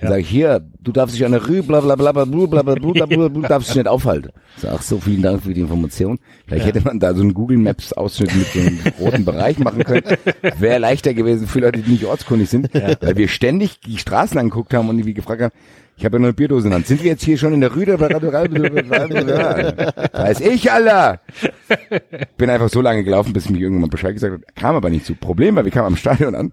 Ja. 0.00 0.08
sag 0.08 0.20
ich 0.20 0.28
hier, 0.28 0.60
du 0.80 0.92
darfst 0.92 1.14
dich 1.14 1.24
an 1.24 1.32
der 1.32 1.46
Rue, 1.46 1.62
bla 1.62 1.80
bla 1.80 1.96
bla 1.96 2.12
bla 2.12 2.24
bla 2.24 2.46
bla 2.46 2.62
bla 2.62 2.74
bla 2.74 3.06
bla 3.06 3.28
bla 3.28 3.48
darfst 3.48 3.70
dich 3.70 3.76
nicht 3.76 3.88
aufhalten. 3.88 4.30
Sag, 4.56 4.72
ach 4.74 4.82
so, 4.82 4.98
vielen 4.98 5.22
Dank 5.22 5.42
für 5.42 5.52
die 5.52 5.60
Information. 5.60 6.18
Vielleicht 6.46 6.66
hätte 6.66 6.80
man 6.80 6.98
da 6.98 7.14
so 7.14 7.22
einen 7.22 7.34
Google 7.34 7.58
Maps 7.58 7.92
Ausschnitt 7.92 8.34
mit 8.34 8.46
einem 8.56 8.80
roten 8.98 9.24
Bereich 9.24 9.58
machen 9.58 9.84
können. 9.84 10.16
Wäre 10.58 10.78
leichter 10.78 11.14
gewesen 11.14 11.46
für 11.46 11.60
Leute, 11.60 11.80
die 11.80 11.90
nicht 11.90 12.04
ortskundig 12.06 12.48
sind, 12.48 12.72
weil 12.74 13.16
wir 13.16 13.28
ständig 13.28 13.80
die 13.80 13.98
Straßen 13.98 14.38
angeguckt 14.38 14.72
haben 14.74 14.88
und 14.88 14.96
irgendwie 14.96 15.14
gefragt 15.14 15.42
haben, 15.42 15.52
ich 15.96 16.04
habe 16.04 16.16
ja 16.16 16.20
noch 16.20 16.26
eine 16.28 16.34
Bierdose 16.34 16.66
in 16.66 16.70
der 16.70 16.78
Hand. 16.78 16.86
Sind 16.86 17.02
wir 17.02 17.10
jetzt 17.10 17.22
hier 17.22 17.36
schon 17.38 17.52
in 17.52 17.60
der? 17.60 17.70
Da 17.70 17.78
weiß 20.12 20.40
ich, 20.40 20.72
Alter. 20.72 21.20
Bin 22.36 22.50
einfach 22.50 22.70
so 22.70 22.80
lange 22.80 23.04
gelaufen, 23.04 23.32
bis 23.32 23.48
mich 23.50 23.60
irgendwann 23.60 23.90
Bescheid 23.90 24.14
gesagt 24.14 24.34
hat. 24.34 24.56
Kam 24.56 24.74
aber 24.74 24.90
nicht 24.90 25.04
zu. 25.04 25.14
Problem 25.14 25.54
war, 25.54 25.64
wir 25.64 25.70
kamen 25.70 25.88
am 25.88 25.96
Stadion 25.96 26.34
an. 26.34 26.52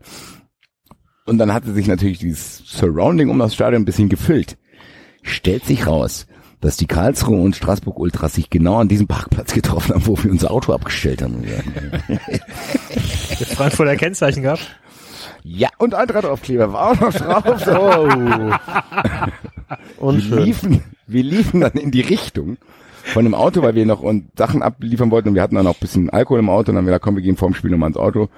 Und 1.29 1.37
dann 1.37 1.53
hatte 1.53 1.71
sich 1.73 1.87
natürlich 1.87 2.17
dieses 2.17 2.63
Surrounding 2.65 3.29
um 3.29 3.37
das 3.37 3.53
Stadion 3.53 3.83
ein 3.83 3.85
bisschen 3.85 4.09
gefüllt. 4.09 4.57
Stellt 5.21 5.63
sich 5.63 5.85
raus, 5.85 6.25
dass 6.59 6.75
die 6.75 6.87
Karlsruhe 6.87 7.39
und 7.39 7.55
Straßburg 7.55 7.99
Ultras 7.99 8.33
sich 8.33 8.49
genau 8.49 8.79
an 8.79 8.87
diesem 8.87 9.05
Parkplatz 9.05 9.53
getroffen 9.53 9.93
haben, 9.93 10.07
wo 10.07 10.17
wir 10.23 10.31
unser 10.31 10.49
Auto 10.49 10.73
abgestellt 10.73 11.21
haben. 11.21 11.45
Frankfurter 13.55 13.95
Kennzeichen 13.95 14.41
gehabt? 14.41 14.75
Ja, 15.43 15.69
und 15.77 15.93
Eintracht-Aufkleber 15.93 16.73
war 16.73 16.91
auch 16.91 16.99
noch 16.99 17.13
drauf. 17.13 17.63
So. 17.63 17.73
Wir 19.69 19.77
unschön. 19.99 20.43
liefen, 20.43 20.83
wir 21.05 21.23
liefen 21.23 21.61
dann 21.61 21.73
in 21.73 21.91
die 21.91 22.01
Richtung 22.01 22.57
von 23.03 23.23
dem 23.23 23.35
Auto, 23.35 23.61
weil 23.61 23.75
wir 23.75 23.85
noch 23.85 24.01
und 24.01 24.25
Sachen 24.35 24.63
abliefern 24.63 25.11
wollten 25.11 25.29
und 25.29 25.35
wir 25.35 25.43
hatten 25.43 25.55
dann 25.55 25.67
auch 25.67 25.75
ein 25.75 25.79
bisschen 25.79 26.09
Alkohol 26.09 26.39
im 26.39 26.49
Auto 26.49 26.71
und 26.71 26.75
dann 26.75 26.77
haben 26.77 26.85
wir 26.85 26.91
gesagt, 26.91 27.03
komm, 27.03 27.17
wir 27.17 27.21
gehen 27.21 27.37
vorm 27.37 27.53
Spiel 27.53 27.69
nochmal 27.69 27.89
ins 27.89 27.97
Auto 27.97 28.29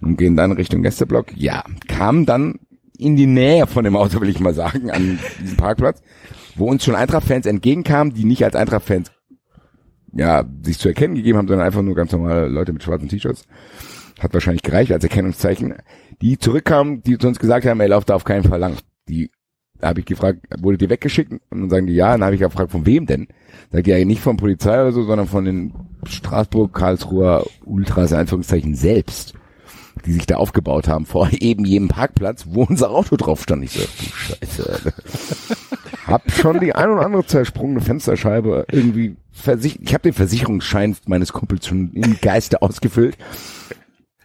und 0.00 0.16
gehen 0.16 0.36
dann 0.36 0.52
Richtung 0.52 0.82
Gästeblock. 0.82 1.36
Ja, 1.36 1.64
kam 1.88 2.26
dann 2.26 2.60
in 2.98 3.16
die 3.16 3.26
Nähe 3.26 3.66
von 3.66 3.84
dem 3.84 3.96
Auto, 3.96 4.20
will 4.20 4.28
ich 4.28 4.40
mal 4.40 4.54
sagen, 4.54 4.90
an 4.90 5.18
diesem 5.40 5.56
Parkplatz, 5.56 6.02
wo 6.56 6.66
uns 6.66 6.84
schon 6.84 6.94
Eintracht-Fans 6.94 7.46
entgegenkamen, 7.46 8.12
die 8.12 8.24
nicht 8.24 8.44
als 8.44 8.54
Eintracht-Fans 8.54 9.10
ja, 10.12 10.44
sich 10.62 10.78
zu 10.78 10.88
erkennen 10.88 11.14
gegeben 11.14 11.38
haben, 11.38 11.48
sondern 11.48 11.66
einfach 11.66 11.82
nur 11.82 11.94
ganz 11.94 12.12
normale 12.12 12.48
Leute 12.48 12.72
mit 12.72 12.82
schwarzen 12.82 13.08
T-Shirts. 13.08 13.44
Hat 14.18 14.34
wahrscheinlich 14.34 14.62
gereicht 14.62 14.92
als 14.92 15.04
Erkennungszeichen. 15.04 15.74
Die 16.20 16.38
zurückkamen, 16.38 17.02
die 17.02 17.16
zu 17.16 17.28
uns 17.28 17.38
gesagt 17.38 17.64
haben, 17.64 17.80
ey, 17.80 17.88
lauft 17.88 18.10
da 18.10 18.14
auf 18.14 18.24
keinen 18.24 18.44
Fall 18.44 18.58
lang. 18.58 18.76
Die 19.08 19.30
habe 19.80 20.00
ich 20.00 20.06
gefragt, 20.06 20.40
wurde 20.60 20.76
die 20.76 20.90
weggeschickt? 20.90 21.32
Und 21.32 21.60
dann 21.60 21.70
sagen 21.70 21.86
die 21.86 21.94
ja. 21.94 22.14
Und 22.14 22.20
dann 22.20 22.26
habe 22.26 22.34
ich 22.34 22.42
gefragt, 22.42 22.70
von 22.70 22.84
wem 22.84 23.06
denn? 23.06 23.28
Sagt 23.70 23.86
die 23.86 23.90
ja 23.90 24.04
nicht 24.04 24.20
von 24.20 24.36
Polizei 24.36 24.74
oder 24.74 24.92
so, 24.92 25.04
sondern 25.04 25.26
von 25.26 25.44
den 25.44 25.72
Straßburg, 26.04 26.74
Karlsruher 26.74 27.46
Ultras, 27.64 28.12
in 28.12 28.18
Anführungszeichen, 28.18 28.74
selbst. 28.74 29.34
Die 30.06 30.12
sich 30.12 30.26
da 30.26 30.36
aufgebaut 30.36 30.88
haben 30.88 31.06
vor 31.06 31.28
eben 31.32 31.64
jedem 31.64 31.88
Parkplatz, 31.88 32.46
wo 32.48 32.64
unser 32.64 32.90
Auto 32.90 33.16
drauf 33.16 33.42
stand. 33.42 33.64
Ich 33.64 33.72
so, 33.72 33.80
du 33.80 34.16
Scheiße. 34.16 34.92
Hab 36.06 36.30
schon 36.32 36.60
die 36.60 36.74
ein 36.74 36.90
oder 36.90 37.04
andere 37.04 37.24
zersprungene 37.26 37.80
Fensterscheibe 37.80 38.66
irgendwie 38.70 39.16
versichert. 39.30 39.82
Ich 39.82 39.94
habe 39.94 40.02
den 40.02 40.12
Versicherungsschein 40.12 40.96
meines 41.06 41.32
Kumpels 41.32 41.66
schon 41.66 41.92
im 41.92 42.18
Geiste 42.20 42.62
ausgefüllt. 42.62 43.16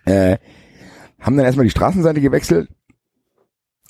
Äh, 0.05 0.37
haben 1.19 1.37
dann 1.37 1.45
erstmal 1.45 1.65
die 1.65 1.71
Straßenseite 1.71 2.21
gewechselt, 2.21 2.69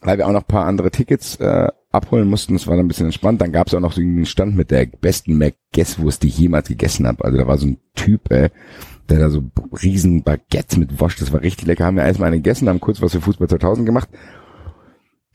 weil 0.02 0.18
wir 0.18 0.27
auch 0.27 0.31
noch 0.31 0.41
ein 0.41 0.47
paar 0.47 0.65
andere 0.65 0.91
Tickets 0.91 1.35
äh, 1.38 1.68
abholen 1.91 2.30
mussten. 2.30 2.53
Das 2.53 2.68
war 2.68 2.76
dann 2.76 2.85
ein 2.85 2.88
bisschen 2.88 3.07
entspannt. 3.07 3.41
Dann 3.41 3.52
gab 3.52 3.68
es 3.68 3.73
auch 3.73 3.80
noch 3.80 3.93
so 3.93 4.02
einen 4.02 4.26
Stand 4.26 4.56
mit 4.56 4.72
der 4.72 4.85
besten 4.85 5.38
McGuess-Wurst, 5.38 6.23
die 6.23 6.27
ich 6.27 6.38
jemals 6.38 6.68
gegessen 6.68 7.07
habe. 7.07 7.23
Also 7.23 7.38
da 7.38 7.47
war 7.47 7.57
so 7.57 7.68
ein 7.68 7.77
Typ, 7.95 8.31
äh, 8.31 8.49
der 9.10 9.19
da 9.19 9.30
so 9.30 9.44
riesen 9.84 10.23
Baguettes 10.23 10.77
mit 10.77 10.99
Wurst, 10.99 11.22
das 11.22 11.32
war 11.32 11.41
richtig 11.41 11.68
lecker. 11.68 11.86
Haben 11.86 11.98
wir 11.98 12.03
erstmal 12.03 12.27
einen 12.27 12.44
gegessen, 12.44 12.69
haben 12.69 12.80
kurz 12.80 13.02
was 13.02 13.11
für 13.11 13.22
Fußball 13.22 13.48
2000 13.48 13.86
gemacht. 13.86 14.10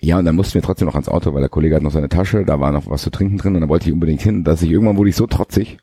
Ja, 0.01 0.19
und 0.19 0.25
dann 0.25 0.35
mussten 0.35 0.55
wir 0.55 0.63
trotzdem 0.63 0.87
noch 0.87 0.95
ans 0.95 1.09
Auto, 1.09 1.35
weil 1.35 1.41
der 1.41 1.51
Kollege 1.51 1.77
hat 1.77 1.83
noch 1.83 1.93
seine 1.93 2.09
Tasche, 2.09 2.45
da 2.45 2.59
war 2.59 2.73
noch 2.73 2.89
was 2.89 3.03
zu 3.03 3.11
trinken 3.11 3.37
drin 3.37 3.55
und 3.55 3.61
da 3.61 3.69
wollte 3.69 3.87
ich 3.87 3.93
unbedingt 3.93 4.23
hin, 4.23 4.45
dass 4.45 4.63
ich 4.63 4.71
irgendwann 4.71 4.97
wurde 4.97 5.11
ich 5.11 5.17
so 5.17 5.27
trotzig, 5.27 5.79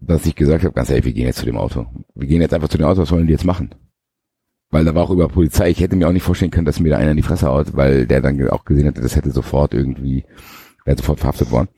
dass 0.00 0.24
ich 0.24 0.36
gesagt 0.36 0.62
habe, 0.62 0.72
ganz 0.72 0.88
ehrlich, 0.88 1.04
wir 1.04 1.12
gehen 1.12 1.26
jetzt 1.26 1.40
zu 1.40 1.46
dem 1.46 1.56
Auto. 1.56 1.86
Wir 2.14 2.28
gehen 2.28 2.40
jetzt 2.40 2.54
einfach 2.54 2.68
zu 2.68 2.78
dem 2.78 2.86
Auto, 2.86 3.00
was 3.00 3.10
wollen 3.10 3.26
die 3.26 3.32
jetzt 3.32 3.44
machen? 3.44 3.74
Weil 4.70 4.84
da 4.84 4.94
war 4.94 5.04
auch 5.04 5.10
über 5.10 5.28
Polizei. 5.28 5.70
Ich 5.70 5.80
hätte 5.80 5.96
mir 5.96 6.06
auch 6.06 6.12
nicht 6.12 6.22
vorstellen 6.22 6.50
können, 6.50 6.66
dass 6.66 6.78
mir 6.78 6.90
da 6.90 6.98
einer 6.98 7.12
in 7.12 7.16
die 7.16 7.22
Fresse 7.22 7.48
haut, 7.48 7.74
weil 7.74 8.06
der 8.06 8.20
dann 8.20 8.48
auch 8.50 8.64
gesehen 8.64 8.84
hätte, 8.84 9.00
das 9.00 9.16
hätte 9.16 9.30
sofort 9.30 9.74
irgendwie, 9.74 10.24
wäre 10.84 10.96
sofort 10.96 11.20
verhaftet 11.20 11.50
worden. 11.50 11.68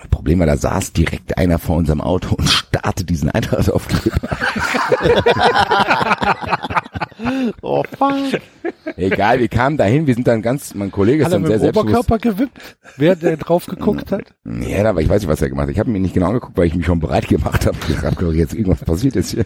Das 0.00 0.08
Problem 0.10 0.38
war, 0.38 0.46
da 0.46 0.56
saß 0.56 0.92
direkt 0.92 1.38
einer 1.38 1.58
vor 1.58 1.76
unserem 1.76 2.00
Auto 2.00 2.34
und 2.34 2.48
starrte 2.48 3.04
diesen 3.04 3.30
Eintrachtsaufkleber. 3.30 4.20
Oh, 7.60 7.82
fuck. 7.98 8.40
Egal, 8.96 9.40
wir 9.40 9.48
kamen 9.48 9.76
dahin, 9.76 10.06
wir 10.06 10.14
sind 10.14 10.26
dann 10.26 10.40
ganz, 10.40 10.74
mein 10.74 10.90
Kollege 10.90 11.18
ist 11.18 11.26
Hat 11.26 11.34
dann 11.34 11.42
mit 11.42 11.50
sehr 11.50 11.60
selbstbewusst. 11.60 12.08
Oberkörper 12.08 12.18
gewippt, 12.18 12.78
wer 12.96 13.14
der 13.14 13.36
drauf 13.36 13.66
geguckt 13.66 14.10
hat? 14.10 14.22
Ja, 14.44 14.88
aber 14.88 15.02
ich 15.02 15.08
weiß 15.08 15.20
nicht, 15.20 15.28
was 15.28 15.42
er 15.42 15.50
gemacht 15.50 15.66
hat. 15.66 15.72
Ich 15.72 15.78
habe 15.78 15.90
mir 15.90 16.00
nicht 16.00 16.14
genau 16.14 16.28
angeguckt, 16.28 16.56
weil 16.56 16.66
ich 16.66 16.74
mich 16.74 16.86
schon 16.86 17.00
bereit 17.00 17.28
gemacht 17.28 17.66
habe. 17.66 17.76
Ich 17.88 18.02
habe 18.02 18.34
jetzt 18.34 18.54
irgendwas 18.54 18.84
passiert 18.84 19.16
ist 19.16 19.32
hier. 19.32 19.44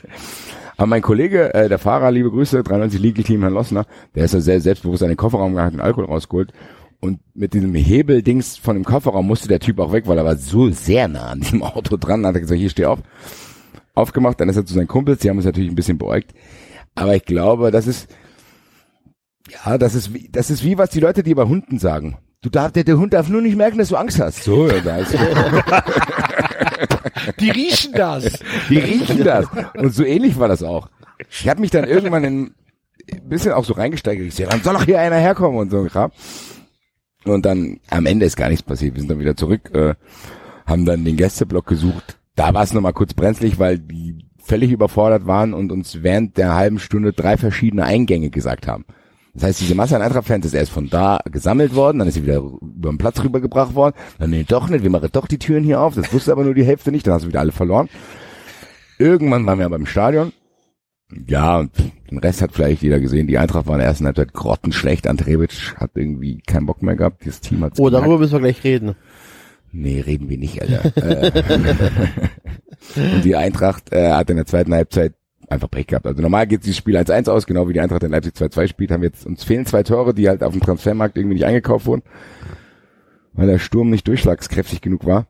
Aber 0.77 0.87
mein 0.87 1.03
Kollege, 1.03 1.55
äh, 1.55 1.69
der 1.69 1.79
Fahrer, 1.79 2.11
liebe 2.11 2.31
Grüße, 2.31 2.63
93 2.63 3.01
League 3.01 3.25
Team 3.25 3.41
Herrn 3.41 3.55
Lossner, 3.55 3.87
der 4.15 4.25
ist 4.25 4.35
ja 4.35 4.41
sehr 4.41 4.61
selbstbewusst 4.61 5.03
an 5.03 5.09
den 5.09 5.17
Kofferraum 5.17 5.55
den 5.55 5.81
Alkohol 5.81 6.07
rausgeholt. 6.07 6.53
Und 7.05 7.21
mit 7.35 7.53
diesem 7.53 7.75
Hebeldings 7.75 8.57
von 8.57 8.77
dem 8.77 8.85
Kofferraum 8.87 9.27
musste 9.27 9.47
der 9.47 9.61
Typ 9.61 9.79
auch 9.79 9.93
weg, 9.93 10.07
weil 10.07 10.17
er 10.17 10.25
war 10.25 10.37
so 10.37 10.71
sehr 10.71 11.07
nah 11.07 11.33
an 11.33 11.41
diesem 11.41 11.63
Auto 11.63 11.99
dran. 11.99 12.25
Hat 12.25 12.35
er 12.35 12.41
gesagt, 12.41 12.59
hier 12.59 12.71
steh 12.71 12.87
auf. 12.87 13.01
Aufgemacht, 13.93 14.41
dann 14.41 14.49
ist 14.49 14.57
er 14.57 14.65
zu 14.65 14.73
seinen 14.73 14.89
Kumpels, 14.89 15.21
die 15.21 15.29
haben 15.29 15.37
uns 15.37 15.45
natürlich 15.45 15.71
ein 15.71 15.75
bisschen 15.75 15.99
beäugt. 15.99 16.33
Aber 16.95 17.15
ich 17.15 17.27
glaube, 17.27 17.71
das 17.71 17.87
ist, 17.87 18.09
ja, 19.51 19.77
das 19.77 19.95
ist 19.95 20.15
wie, 20.15 20.31
das 20.33 20.49
ist 20.49 20.65
wie 20.65 20.79
was 20.79 20.89
die 20.89 21.01
Leute 21.01 21.23
dir 21.23 21.37
bei 21.37 21.45
Hunden 21.45 21.79
sagen. 21.79 22.17
Du 22.41 22.49
darf, 22.49 22.73
der, 22.73 22.85
der 22.85 22.97
Hund 22.97 23.13
darf 23.13 23.29
nur 23.29 23.43
nicht 23.43 23.57
merken, 23.59 23.77
dass 23.77 23.91
du 23.91 23.97
Angst 23.97 24.19
hast. 24.19 24.43
So, 24.43 24.67
ja, 24.67 24.81
da 24.81 24.97
ist 24.97 25.15
Die 27.39 27.51
riechen 27.51 27.93
das. 27.93 28.39
Die 28.71 28.79
riechen 28.79 29.23
das. 29.23 29.45
Und 29.77 29.95
so 29.95 30.05
ähnlich 30.05 30.39
war 30.39 30.49
das 30.49 30.63
auch. 30.63 30.89
Ich 31.31 31.51
habe 31.51 31.61
mich 31.61 31.71
dann 31.71 31.85
irgendwann 31.85 32.25
in, 32.25 32.55
ein 33.13 33.29
bisschen 33.29 33.53
auch 33.53 33.67
so 33.67 33.75
reingesteigert. 33.75 34.27
Ich 34.27 34.37
sehe, 34.37 34.47
dann 34.47 34.63
soll 34.63 34.73
doch 34.73 34.85
hier 34.85 35.01
einer 35.01 35.17
herkommen 35.17 35.59
und 35.59 35.71
so 35.71 35.81
ein 35.81 35.89
Kram. 35.89 36.11
Und 37.25 37.47
dann 37.47 37.81
am 37.91 38.07
Ende 38.07 38.27
ist 38.27 38.37
gar 38.37 38.49
nichts 38.49 38.63
passiert. 38.63 38.95
Wir 38.95 39.01
sind 39.01 39.11
dann 39.11 39.19
wieder 39.19 39.37
zurück, 39.37 39.71
äh, 39.75 39.95
haben 40.67 40.85
dann 40.85 41.05
den 41.05 41.17
Gästeblock 41.17 41.67
gesucht. 41.67 42.19
Da 42.37 42.53
war 42.53 42.63
es 42.63 42.73
nochmal 42.73 42.93
kurz 42.93 43.15
brenzlig, 43.15 43.59
weil 43.59 43.79
die 43.79 44.27
völlig 44.43 44.71
überfordert 44.73 45.27
waren 45.27 45.55
und 45.55 45.73
uns 45.73 46.03
während 46.03 46.37
der 46.37 46.55
halben 46.55 46.79
Stunde 46.79 47.13
drei 47.13 47.37
verschiedene 47.37 47.85
Eingänge 47.85 48.31
gesagt 48.31 48.67
haben. 48.67 48.85
Das 49.33 49.45
heißt, 49.45 49.61
diese 49.61 49.75
Masse 49.75 49.97
an 49.97 50.03
Eintracht-Fans 50.03 50.47
ist 50.47 50.55
erst 50.55 50.71
von 50.71 50.89
da 50.89 51.19
gesammelt 51.31 51.75
worden, 51.75 51.99
dann 51.99 52.09
ist 52.09 52.15
sie 52.15 52.23
wieder 52.23 52.37
über 52.37 52.91
den 52.91 52.99
Platz 52.99 53.23
rübergebracht 53.23 53.75
worden. 53.75 53.97
Dann, 54.19 54.31
nee, 54.31 54.45
doch 54.47 54.69
nicht, 54.69 54.85
wir 54.85 54.91
machen 54.91 55.09
doch 55.11 55.27
die 55.27 55.39
Türen 55.39 55.65
hier 55.65 55.81
auf. 55.81 55.95
Das 55.97 56.13
wusste 56.13 56.31
aber 56.31 56.45
nur 56.45 56.55
die 56.55 56.65
Hälfte 56.65 56.93
nicht, 56.93 57.07
dann 57.07 57.15
hast 57.15 57.25
du 57.25 57.29
wieder 57.29 57.41
alle 57.41 57.51
verloren. 57.51 57.89
Irgendwann 58.99 59.45
waren 59.45 59.59
wir 59.59 59.67
aber 59.67 59.77
im 59.77 59.87
Stadion. 59.87 60.33
Ja, 61.27 61.59
und 61.59 61.71
den 62.11 62.19
Rest 62.19 62.43
hat 62.43 62.53
vielleicht 62.53 62.83
jeder 62.83 62.99
gesehen. 62.99 63.27
Die 63.27 63.39
Eintracht 63.39 63.67
war 63.67 63.75
in 63.75 63.81
der 63.81 63.89
ersten 63.89 64.07
Halbzeit 64.07 64.33
grottenschlecht. 64.33 65.07
Ante 65.07 65.27
Rebic 65.27 65.77
hat 65.77 65.93
irgendwie 65.95 66.41
keinen 66.41 66.67
Bock 66.67 66.83
mehr 66.83 66.97
gehabt. 66.97 67.25
Dieses 67.25 67.41
Team 67.41 67.63
hat 67.63 67.79
Oh, 67.79 67.91
darüber 67.91 68.19
müssen 68.19 68.33
wir 68.33 68.41
gleich 68.41 68.65
reden. 68.65 68.97
Nee, 69.73 70.01
reden 70.01 70.29
wir 70.29 70.39
nicht, 70.39 70.63
Alter. 70.63 70.97
Äh, 70.97 71.43
und 73.15 73.25
die 73.25 73.37
Eintracht 73.37 73.93
äh, 73.93 74.13
hat 74.13 74.31
in 74.31 74.37
der 74.37 74.47
zweiten 74.47 74.73
Halbzeit 74.73 75.15
einfach 75.49 75.71
Pech 75.71 75.89
gehabt. 75.89 76.07
Also 76.07 76.23
normal 76.23 76.47
geht 76.47 76.65
dieses 76.65 76.77
Spiel 76.77 76.97
1-1 76.97 77.29
aus, 77.29 77.47
genau 77.47 77.69
wie 77.69 77.73
die 77.73 77.81
Eintracht 77.81 78.03
in 78.03 78.11
Leipzig 78.11 78.35
2-2 78.35 78.69
spielt, 78.69 78.91
haben 78.91 79.03
jetzt, 79.03 79.27
uns 79.27 79.45
fehlen 79.45 79.67
zwei 79.67 79.83
Tore, 79.83 80.15
die 80.15 80.29
halt 80.29 80.43
auf 80.43 80.53
dem 80.53 80.63
Transfermarkt 80.63 81.17
irgendwie 81.17 81.35
nicht 81.35 81.45
eingekauft 81.45 81.87
wurden, 81.87 82.03
weil 83.33 83.49
der 83.49 83.59
Sturm 83.59 83.91
nicht 83.91 84.07
durchschlagskräftig 84.07 84.81
genug 84.81 85.05
war. 85.05 85.27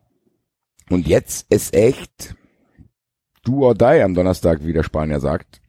Und 0.90 1.08
jetzt 1.08 1.50
ist 1.50 1.74
echt 1.74 2.34
do 3.44 3.66
or 3.66 3.74
die 3.74 4.02
am 4.02 4.14
Donnerstag, 4.14 4.64
wie 4.64 4.72
der 4.72 4.82
Spanier 4.82 5.20
sagt. 5.20 5.62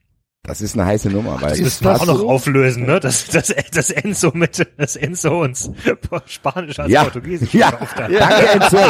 Das 0.46 0.60
ist 0.60 0.74
eine 0.74 0.86
heiße 0.86 1.08
Nummer, 1.10 1.40
weil 1.40 1.50
Das 1.50 1.58
Ist 1.58 1.64
müssen 1.64 1.84
wir 1.84 1.92
das 1.92 2.00
auch 2.02 2.06
noch 2.06 2.18
so? 2.18 2.28
auflösen, 2.30 2.86
ne? 2.86 3.00
Das, 3.00 3.26
das, 3.26 3.52
das 3.72 3.90
Enzo 3.90 4.30
mit, 4.32 4.66
das 4.76 4.94
Enzo 4.96 5.42
uns 5.42 5.70
Spanisch 6.26 6.78
als 6.78 6.90
ja, 6.90 7.02
Portugiesisch 7.04 7.52
ja, 7.52 7.68
verkauft 7.68 7.96
hat. 7.96 8.10
danke 8.12 8.48
Enzo. 8.48 8.76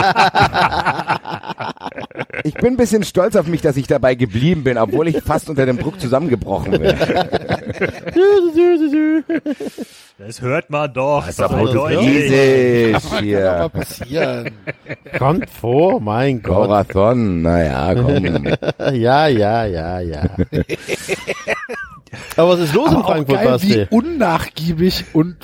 Ich 2.44 2.54
bin 2.54 2.74
ein 2.74 2.76
bisschen 2.76 3.02
stolz 3.02 3.34
auf 3.34 3.46
mich, 3.46 3.62
dass 3.62 3.76
ich 3.76 3.86
dabei 3.86 4.14
geblieben 4.14 4.62
bin, 4.62 4.78
obwohl 4.78 5.08
ich 5.08 5.20
fast 5.22 5.48
unter 5.48 5.66
dem 5.66 5.78
Druck 5.78 5.98
zusammengebrochen 6.00 6.72
bin. 6.72 6.94
Das 10.18 10.40
hört 10.40 10.70
man 10.70 10.90
doch. 10.94 11.26
Das 11.26 11.34
ist 11.34 11.42
aber. 11.42 11.58
Portugiesisch 11.58 12.92
Kann 13.02 13.12
aber 13.12 13.20
hier. 13.20 13.70
passieren. 13.70 14.50
Kommt 15.18 15.50
vor, 15.50 16.00
mein 16.00 16.40
Gott. 16.42 16.68
Corazon, 16.68 17.42
naja, 17.42 17.94
komm. 17.94 18.46
Ja, 18.94 19.26
ja, 19.26 19.66
ja, 19.66 20.00
ja. 20.00 20.22
Aber 22.36 22.51
was 22.52 22.60
ist 22.60 22.74
los 22.74 22.89
in 22.90 22.97
Aber 22.97 23.05
auch 23.05 23.10
Frankfurt, 23.10 23.36
geil, 23.36 23.62
wie 23.62 23.77
Basti? 23.77 23.94
unnachgiebig 23.94 25.05
und 25.14 25.36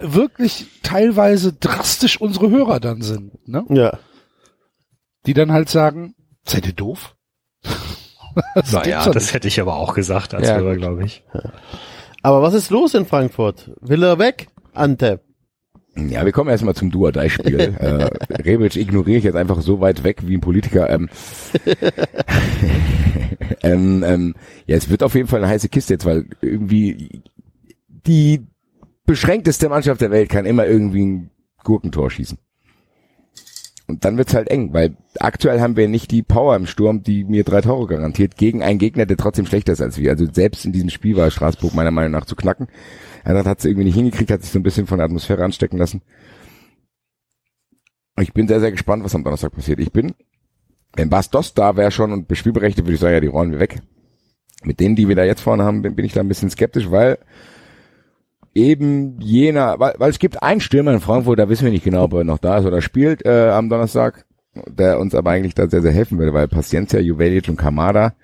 wirklich 0.00 0.66
teilweise 0.82 1.52
drastisch 1.52 2.20
unsere 2.20 2.50
Hörer 2.50 2.80
dann 2.80 3.02
sind, 3.02 3.46
ne? 3.48 3.64
Ja. 3.70 3.98
Die 5.26 5.34
dann 5.34 5.52
halt 5.52 5.68
sagen, 5.68 6.14
seid 6.46 6.66
ihr 6.66 6.72
doof? 6.72 7.16
das 8.54 8.72
Naja, 8.72 9.04
das 9.06 9.24
nicht. 9.24 9.34
hätte 9.34 9.48
ich 9.48 9.60
aber 9.60 9.76
auch 9.76 9.94
gesagt 9.94 10.34
als 10.34 10.48
Ja, 10.48 10.56
Hörer, 10.56 10.76
glaube 10.76 11.04
ich. 11.04 11.24
Aber 12.22 12.42
was 12.42 12.54
ist 12.54 12.70
los 12.70 12.94
in 12.94 13.06
Frankfurt? 13.06 13.70
Will 13.80 14.02
er 14.02 14.18
weg? 14.18 14.48
Ante. 14.74 15.20
Ja, 15.96 16.24
wir 16.24 16.32
kommen 16.32 16.50
erstmal 16.50 16.74
zum 16.74 16.90
Duodai-Spiel. 16.90 17.58
äh, 17.78 18.42
Rebic 18.42 18.76
ignoriere 18.76 19.18
ich 19.18 19.24
jetzt 19.24 19.36
einfach 19.36 19.60
so 19.60 19.80
weit 19.80 20.04
weg 20.04 20.22
wie 20.26 20.36
ein 20.36 20.40
Politiker. 20.40 20.88
Ähm, 20.90 21.08
ähm, 23.62 24.04
ähm, 24.06 24.34
ja, 24.66 24.76
es 24.76 24.90
wird 24.90 25.02
auf 25.02 25.14
jeden 25.14 25.28
Fall 25.28 25.42
eine 25.42 25.52
heiße 25.52 25.68
Kiste 25.68 25.94
jetzt, 25.94 26.04
weil 26.04 26.26
irgendwie 26.40 27.22
die 28.06 28.46
beschränkteste 29.06 29.68
Mannschaft 29.68 30.00
der 30.00 30.10
Welt 30.10 30.28
kann 30.28 30.46
immer 30.46 30.66
irgendwie 30.66 31.04
ein 31.04 31.30
Gurkentor 31.64 32.10
schießen. 32.10 32.38
Und 33.88 34.04
dann 34.04 34.18
wird's 34.18 34.34
halt 34.34 34.50
eng, 34.50 34.74
weil 34.74 34.96
aktuell 35.18 35.62
haben 35.62 35.76
wir 35.76 35.88
nicht 35.88 36.10
die 36.10 36.22
Power 36.22 36.54
im 36.54 36.66
Sturm, 36.66 37.02
die 37.02 37.24
mir 37.24 37.42
drei 37.42 37.62
Tore 37.62 37.86
garantiert, 37.86 38.36
gegen 38.36 38.62
einen 38.62 38.78
Gegner, 38.78 39.06
der 39.06 39.16
trotzdem 39.16 39.46
schlechter 39.46 39.72
ist 39.72 39.80
als 39.80 39.96
wir. 39.96 40.10
Also 40.10 40.26
selbst 40.30 40.66
in 40.66 40.72
diesem 40.72 40.90
Spiel 40.90 41.16
war 41.16 41.30
Straßburg 41.30 41.72
meiner 41.74 41.90
Meinung 41.90 42.12
nach 42.12 42.26
zu 42.26 42.36
knacken. 42.36 42.68
Eintracht 43.24 43.46
hat 43.46 43.58
es 43.60 43.64
irgendwie 43.64 43.86
nicht 43.86 43.94
hingekriegt, 43.94 44.30
hat 44.30 44.42
sich 44.42 44.50
so 44.50 44.58
ein 44.58 44.62
bisschen 44.62 44.86
von 44.86 44.98
der 44.98 45.06
Atmosphäre 45.06 45.42
anstecken 45.42 45.78
lassen. 45.78 46.02
Ich 48.20 48.34
bin 48.34 48.46
sehr, 48.46 48.60
sehr 48.60 48.72
gespannt, 48.72 49.04
was 49.04 49.14
am 49.14 49.24
Donnerstag 49.24 49.52
passiert. 49.52 49.80
Ich 49.80 49.90
bin, 49.90 50.14
wenn 50.94 51.08
Bastos 51.08 51.54
da 51.54 51.76
wäre 51.76 51.90
schon 51.90 52.12
und 52.12 52.36
spielberechtigt, 52.36 52.86
würde 52.86 52.94
ich 52.94 53.00
sagen, 53.00 53.14
ja, 53.14 53.20
die 53.20 53.26
rollen 53.26 53.52
wir 53.52 53.60
weg. 53.60 53.80
Mit 54.64 54.80
denen, 54.80 54.96
die 54.96 55.08
wir 55.08 55.16
da 55.16 55.24
jetzt 55.24 55.40
vorne 55.40 55.64
haben, 55.64 55.80
bin, 55.80 55.94
bin 55.94 56.04
ich 56.04 56.12
da 56.12 56.20
ein 56.20 56.28
bisschen 56.28 56.50
skeptisch, 56.50 56.90
weil 56.90 57.18
eben 58.58 59.20
jener, 59.20 59.78
weil, 59.78 59.94
weil 59.98 60.10
es 60.10 60.18
gibt 60.18 60.42
einen 60.42 60.60
Stürmer 60.60 60.92
in 60.92 61.00
Frankfurt, 61.00 61.38
da 61.38 61.48
wissen 61.48 61.64
wir 61.64 61.72
nicht 61.72 61.84
genau, 61.84 62.04
ob 62.04 62.14
er 62.14 62.24
noch 62.24 62.38
da 62.38 62.58
ist 62.58 62.66
oder 62.66 62.82
spielt 62.82 63.24
äh, 63.24 63.50
am 63.50 63.68
Donnerstag, 63.68 64.26
der 64.66 64.98
uns 64.98 65.14
aber 65.14 65.30
eigentlich 65.30 65.54
da 65.54 65.68
sehr, 65.68 65.82
sehr 65.82 65.92
helfen 65.92 66.18
würde, 66.18 66.34
weil 66.34 66.48
Paciencia, 66.48 67.00
Juvelic 67.00 67.48
und 67.48 67.56
Kamada, 67.56 68.14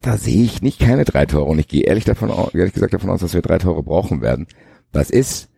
da 0.00 0.16
sehe 0.16 0.44
ich 0.44 0.62
nicht 0.62 0.78
keine 0.78 1.04
drei 1.04 1.26
Tore 1.26 1.50
und 1.50 1.58
ich 1.58 1.68
gehe 1.68 1.82
ehrlich 1.82 2.04
davon 2.04 2.30
aus, 2.30 2.54
ehrlich 2.54 2.74
gesagt 2.74 2.94
davon 2.94 3.10
aus, 3.10 3.20
dass 3.20 3.34
wir 3.34 3.42
drei 3.42 3.58
Tore 3.58 3.82
brauchen 3.82 4.22
werden. 4.22 4.46
Das 4.92 5.10
ist 5.10 5.50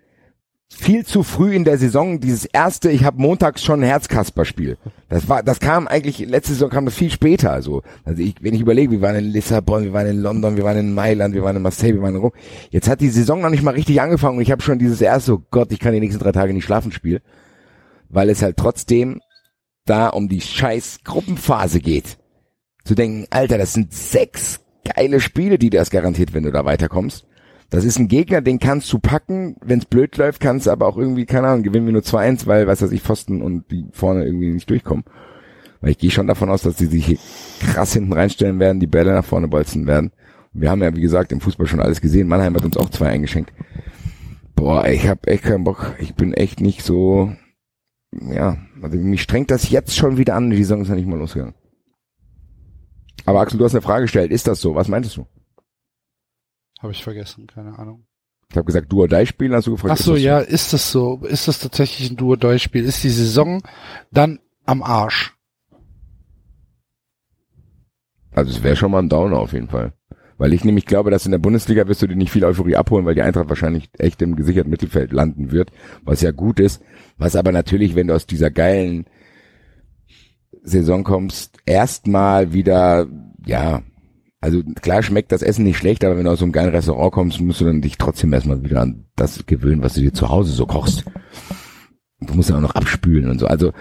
viel 0.70 1.04
zu 1.06 1.22
früh 1.22 1.54
in 1.54 1.64
der 1.64 1.78
Saison 1.78 2.20
dieses 2.20 2.44
erste, 2.44 2.90
ich 2.90 3.04
habe 3.04 3.20
montags 3.20 3.64
schon 3.64 3.80
ein 3.80 3.86
Herzkasper-Spiel. 3.86 4.76
Das 5.08 5.28
war, 5.28 5.42
das 5.42 5.60
kam 5.60 5.88
eigentlich, 5.88 6.18
letzte 6.18 6.52
Saison 6.52 6.68
kam 6.68 6.84
das 6.84 6.94
viel 6.94 7.10
später. 7.10 7.52
Also, 7.52 7.82
also 8.04 8.22
ich, 8.22 8.36
wenn 8.42 8.54
ich 8.54 8.60
überlege, 8.60 8.92
wir 8.92 9.00
waren 9.00 9.16
in 9.16 9.24
Lissabon, 9.24 9.84
wir 9.84 9.92
waren 9.92 10.06
in 10.06 10.20
London, 10.20 10.56
wir 10.56 10.64
waren 10.64 10.76
in 10.76 10.94
Mailand, 10.94 11.34
wir 11.34 11.42
waren 11.42 11.56
in 11.56 11.62
Marseille, 11.62 11.94
wir 11.94 12.02
waren 12.02 12.14
in 12.14 12.20
Rom. 12.20 12.32
Jetzt 12.70 12.88
hat 12.88 13.00
die 13.00 13.08
Saison 13.08 13.40
noch 13.40 13.50
nicht 13.50 13.62
mal 13.62 13.74
richtig 13.74 14.00
angefangen 14.00 14.36
und 14.36 14.42
ich 14.42 14.50
habe 14.50 14.62
schon 14.62 14.78
dieses 14.78 15.00
erste, 15.00 15.34
oh 15.34 15.42
Gott, 15.50 15.72
ich 15.72 15.78
kann 15.78 15.94
die 15.94 16.00
nächsten 16.00 16.22
drei 16.22 16.32
Tage 16.32 16.52
nicht 16.52 16.64
schlafen, 16.64 16.92
Spiel. 16.92 17.22
Weil 18.10 18.28
es 18.28 18.42
halt 18.42 18.56
trotzdem 18.56 19.20
da 19.86 20.08
um 20.08 20.28
die 20.28 20.42
scheiß 20.42 21.00
Gruppenphase 21.02 21.80
geht. 21.80 22.18
Zu 22.84 22.94
denken, 22.94 23.26
Alter, 23.30 23.56
das 23.58 23.72
sind 23.72 23.92
sechs 23.92 24.60
geile 24.84 25.20
Spiele, 25.20 25.58
die 25.58 25.70
du 25.70 25.78
erst 25.78 25.90
garantiert, 25.90 26.34
wenn 26.34 26.44
du 26.44 26.52
da 26.52 26.64
weiterkommst. 26.64 27.26
Das 27.70 27.84
ist 27.84 27.98
ein 27.98 28.08
Gegner, 28.08 28.40
den 28.40 28.58
kannst 28.58 28.90
du 28.92 28.98
packen. 28.98 29.56
Wenn 29.62 29.78
es 29.78 29.84
blöd 29.84 30.16
läuft, 30.16 30.40
kannst 30.40 30.66
du 30.66 30.70
aber 30.70 30.86
auch 30.86 30.96
irgendwie, 30.96 31.26
keine 31.26 31.48
Ahnung, 31.48 31.62
gewinnen 31.62 31.86
wir 31.86 31.92
nur 31.92 32.02
2-1, 32.02 32.46
weil, 32.46 32.66
was 32.66 32.80
weiß 32.80 32.92
ich, 32.92 33.02
Pfosten 33.02 33.42
und 33.42 33.70
die 33.70 33.84
vorne 33.92 34.24
irgendwie 34.24 34.50
nicht 34.50 34.70
durchkommen. 34.70 35.04
Weil 35.80 35.90
ich 35.90 35.98
gehe 35.98 36.10
schon 36.10 36.26
davon 36.26 36.48
aus, 36.48 36.62
dass 36.62 36.76
die 36.76 36.86
sich 36.86 37.18
krass 37.60 37.92
hinten 37.92 38.12
reinstellen 38.12 38.58
werden, 38.58 38.80
die 38.80 38.86
Bälle 38.86 39.12
nach 39.12 39.24
vorne 39.24 39.48
bolzen 39.48 39.86
werden. 39.86 40.12
Und 40.54 40.62
wir 40.62 40.70
haben 40.70 40.82
ja, 40.82 40.96
wie 40.96 41.02
gesagt, 41.02 41.30
im 41.30 41.40
Fußball 41.40 41.66
schon 41.66 41.80
alles 41.80 42.00
gesehen. 42.00 42.26
Mannheim 42.26 42.54
hat 42.54 42.64
uns 42.64 42.76
auch 42.76 42.88
zwei 42.88 43.08
eingeschenkt. 43.08 43.52
Boah, 44.56 44.88
ich 44.88 45.06
hab 45.06 45.26
echt 45.26 45.44
keinen 45.44 45.64
Bock. 45.64 45.94
Ich 46.00 46.14
bin 46.14 46.32
echt 46.32 46.60
nicht 46.60 46.82
so, 46.82 47.32
ja, 48.12 48.56
also 48.82 48.96
mich 48.96 49.22
strengt 49.22 49.50
das 49.50 49.70
jetzt 49.70 49.94
schon 49.94 50.16
wieder 50.16 50.34
an. 50.34 50.50
Die 50.50 50.56
Saison 50.56 50.80
ist 50.80 50.88
ja 50.88 50.94
nicht 50.94 51.06
mal 51.06 51.18
losgegangen. 51.18 51.54
Aber 53.26 53.40
Axel, 53.40 53.58
du 53.58 53.64
hast 53.64 53.74
eine 53.74 53.82
Frage 53.82 54.02
gestellt. 54.02 54.32
Ist 54.32 54.48
das 54.48 54.60
so? 54.60 54.74
Was 54.74 54.88
meintest 54.88 55.18
du? 55.18 55.26
Habe 56.78 56.92
ich 56.92 57.02
vergessen, 57.02 57.46
keine 57.46 57.78
Ahnung. 57.78 58.06
Ich 58.50 58.56
habe 58.56 58.64
gesagt, 58.64 58.90
du 58.90 59.02
oder 59.02 59.26
spielen, 59.26 59.52
hast 59.52 59.66
du 59.66 59.72
gefragt. 59.72 59.94
Ach 59.98 60.02
so, 60.02 60.16
ja, 60.16 60.38
ist 60.38 60.72
das 60.72 60.90
so? 60.90 61.20
Ist 61.24 61.48
das 61.48 61.58
tatsächlich 61.58 62.10
ein 62.10 62.16
Duo-Spiel? 62.16 62.84
Ist 62.84 63.04
die 63.04 63.10
Saison 63.10 63.62
dann 64.10 64.38
am 64.64 64.82
Arsch? 64.82 65.34
Also 68.32 68.50
es 68.52 68.62
wäre 68.62 68.76
schon 68.76 68.90
mal 68.90 69.00
ein 69.00 69.08
Downer 69.08 69.38
auf 69.38 69.52
jeden 69.52 69.68
Fall. 69.68 69.92
Weil 70.38 70.52
ich 70.52 70.64
nämlich 70.64 70.86
glaube, 70.86 71.10
dass 71.10 71.26
in 71.26 71.32
der 71.32 71.38
Bundesliga 71.38 71.88
wirst 71.88 72.00
du 72.00 72.06
dir 72.06 72.14
nicht 72.14 72.30
viel 72.30 72.44
Euphorie 72.44 72.76
abholen, 72.76 73.04
weil 73.04 73.16
die 73.16 73.22
Eintracht 73.22 73.48
wahrscheinlich 73.48 73.90
echt 73.98 74.22
im 74.22 74.36
gesicherten 74.36 74.70
Mittelfeld 74.70 75.12
landen 75.12 75.50
wird, 75.50 75.72
was 76.04 76.20
ja 76.20 76.30
gut 76.30 76.60
ist. 76.60 76.80
Was 77.16 77.34
aber 77.34 77.50
natürlich, 77.50 77.96
wenn 77.96 78.06
du 78.06 78.14
aus 78.14 78.26
dieser 78.26 78.50
geilen 78.50 79.06
Saison 80.62 81.02
kommst, 81.02 81.58
erstmal 81.66 82.52
wieder, 82.52 83.08
ja, 83.44 83.82
also 84.40 84.62
klar 84.80 85.02
schmeckt 85.02 85.32
das 85.32 85.42
Essen 85.42 85.64
nicht 85.64 85.78
schlecht, 85.78 86.04
aber 86.04 86.16
wenn 86.16 86.24
du 86.24 86.30
aus 86.30 86.38
so 86.38 86.44
einem 86.44 86.52
geilen 86.52 86.70
Restaurant 86.70 87.12
kommst, 87.12 87.40
musst 87.40 87.60
du 87.60 87.64
dann 87.64 87.82
dich 87.82 87.98
trotzdem 87.98 88.32
erstmal 88.32 88.62
wieder 88.62 88.82
an 88.82 89.06
das 89.16 89.46
gewöhnen, 89.46 89.82
was 89.82 89.94
du 89.94 90.00
dir 90.00 90.12
zu 90.12 90.28
Hause 90.28 90.52
so 90.52 90.66
kochst. 90.66 91.04
Du 92.20 92.34
musst 92.34 92.50
ja 92.50 92.56
auch 92.56 92.60
noch 92.60 92.74
abspülen 92.74 93.30
und 93.30 93.38
so. 93.38 93.46
Also 93.46 93.72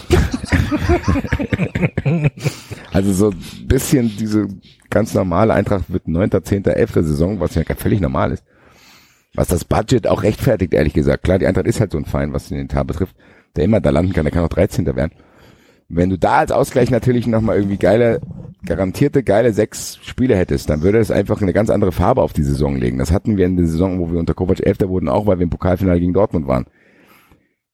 also 2.92 3.12
so 3.12 3.30
ein 3.30 3.66
bisschen 3.66 4.16
diese 4.16 4.46
ganz 4.90 5.14
normale 5.14 5.54
Eintracht 5.54 5.92
wird 5.92 6.08
9., 6.08 6.30
10., 6.42 6.64
11. 6.64 6.94
Saison, 6.94 7.40
was 7.40 7.54
ja 7.54 7.62
völlig 7.76 8.00
normal 8.00 8.32
ist. 8.32 8.44
Was 9.34 9.48
das 9.48 9.64
Budget 9.64 10.06
auch 10.06 10.22
rechtfertigt, 10.22 10.74
ehrlich 10.74 10.92
gesagt. 10.92 11.24
Klar, 11.24 11.38
die 11.38 11.46
Eintracht 11.46 11.66
ist 11.66 11.80
halt 11.80 11.92
so 11.92 11.98
ein 11.98 12.04
Feind, 12.04 12.34
was 12.34 12.48
den 12.48 12.68
Tar 12.68 12.84
betrifft, 12.84 13.16
der 13.56 13.64
immer 13.64 13.80
da 13.80 13.90
landen 13.90 14.12
kann, 14.12 14.24
der 14.24 14.32
kann 14.32 14.44
auch 14.44 14.48
13. 14.48 14.84
werden. 14.94 15.12
Wenn 15.94 16.08
du 16.08 16.18
da 16.18 16.38
als 16.38 16.52
Ausgleich 16.52 16.90
natürlich 16.90 17.26
nochmal 17.26 17.56
irgendwie 17.58 17.76
geile, 17.76 18.22
garantierte 18.64 19.22
geile 19.22 19.52
sechs 19.52 19.98
Spiele 20.02 20.34
hättest, 20.34 20.70
dann 20.70 20.80
würde 20.80 20.98
es 20.98 21.10
einfach 21.10 21.42
eine 21.42 21.52
ganz 21.52 21.68
andere 21.68 21.92
Farbe 21.92 22.22
auf 22.22 22.32
die 22.32 22.44
Saison 22.44 22.76
legen. 22.76 22.96
Das 22.96 23.12
hatten 23.12 23.36
wir 23.36 23.44
in 23.44 23.58
der 23.58 23.66
Saison, 23.66 24.00
wo 24.00 24.10
wir 24.10 24.18
unter 24.18 24.32
Kovac 24.32 24.60
Elfter 24.60 24.88
wurden, 24.88 25.10
auch 25.10 25.26
weil 25.26 25.38
wir 25.38 25.44
im 25.44 25.50
Pokalfinale 25.50 26.00
gegen 26.00 26.14
Dortmund 26.14 26.48
waren. 26.48 26.64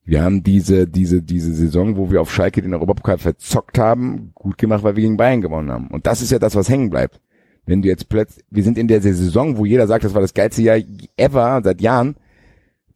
Wir 0.03 0.21
haben 0.21 0.43
diese, 0.43 0.85
diese, 0.85 1.21
diese 1.21 1.53
Saison, 1.53 1.95
wo 1.95 2.11
wir 2.11 2.19
auf 2.19 2.33
Schalke 2.33 2.61
den 2.61 2.73
Europapokal 2.73 3.19
verzockt 3.19 3.79
haben, 3.79 4.31
gut 4.35 4.57
gemacht, 4.57 4.83
weil 4.83 4.97
wir 4.97 5.03
gegen 5.03 5.15
Bayern 5.15 5.39
gewonnen 5.39 5.71
haben. 5.71 5.87
Und 5.87 6.05
das 6.05 6.21
ist 6.21 6.31
ja 6.31 6.39
das, 6.39 6.55
was 6.55 6.67
hängen 6.67 6.89
bleibt. 6.89 7.21
Wenn 7.65 7.81
du 7.81 7.87
jetzt 7.87 8.09
plötzlich, 8.09 8.43
wir 8.49 8.63
sind 8.63 8.77
in 8.77 8.89
der 8.89 9.01
Saison, 9.01 9.55
wo 9.55 9.63
jeder 9.63 9.87
sagt, 9.87 10.03
das 10.03 10.13
war 10.13 10.21
das 10.21 10.33
geilste 10.33 10.61
Jahr 10.61 10.79
ever 11.15 11.61
seit 11.63 11.79
Jahren, 11.79 12.17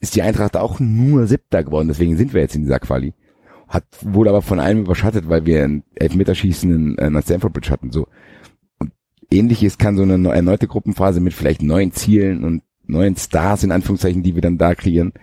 ist 0.01 0.17
die 0.17 0.21
Eintracht 0.21 0.57
auch 0.57 0.81
nur 0.81 1.27
Siebter 1.27 1.63
geworden. 1.63 1.87
Deswegen 1.87 2.17
sind 2.17 2.33
wir 2.33 2.41
jetzt 2.41 2.55
in 2.55 2.63
dieser 2.63 2.79
Quali. 2.79 3.13
Hat, 3.73 3.85
wurde 4.01 4.29
aber 4.29 4.43
von 4.43 4.59
allem 4.59 4.81
überschattet, 4.81 5.29
weil 5.29 5.47
wir 5.47 5.63
ein 5.63 5.83
Elfmeterschießen 5.95 6.71
in, 6.71 6.95
in 6.95 7.21
Stanford 7.23 7.53
Bridge 7.53 7.71
hatten, 7.71 7.91
so. 7.91 8.07
Und 8.77 8.91
ähnliches 9.31 9.79
kann 9.79 9.97
so 9.97 10.03
eine 10.03 10.29
erneute 10.29 10.67
Gruppenphase 10.67 11.19
mit 11.19 11.33
vielleicht 11.33 11.63
neuen 11.63 11.91
Zielen 11.91 12.43
und 12.43 12.61
neuen 12.85 13.15
Stars 13.15 13.63
in 13.63 13.71
Anführungszeichen, 13.71 14.21
die 14.21 14.35
wir 14.35 14.43
dann 14.43 14.59
da 14.59 14.75
kreieren, 14.75 15.13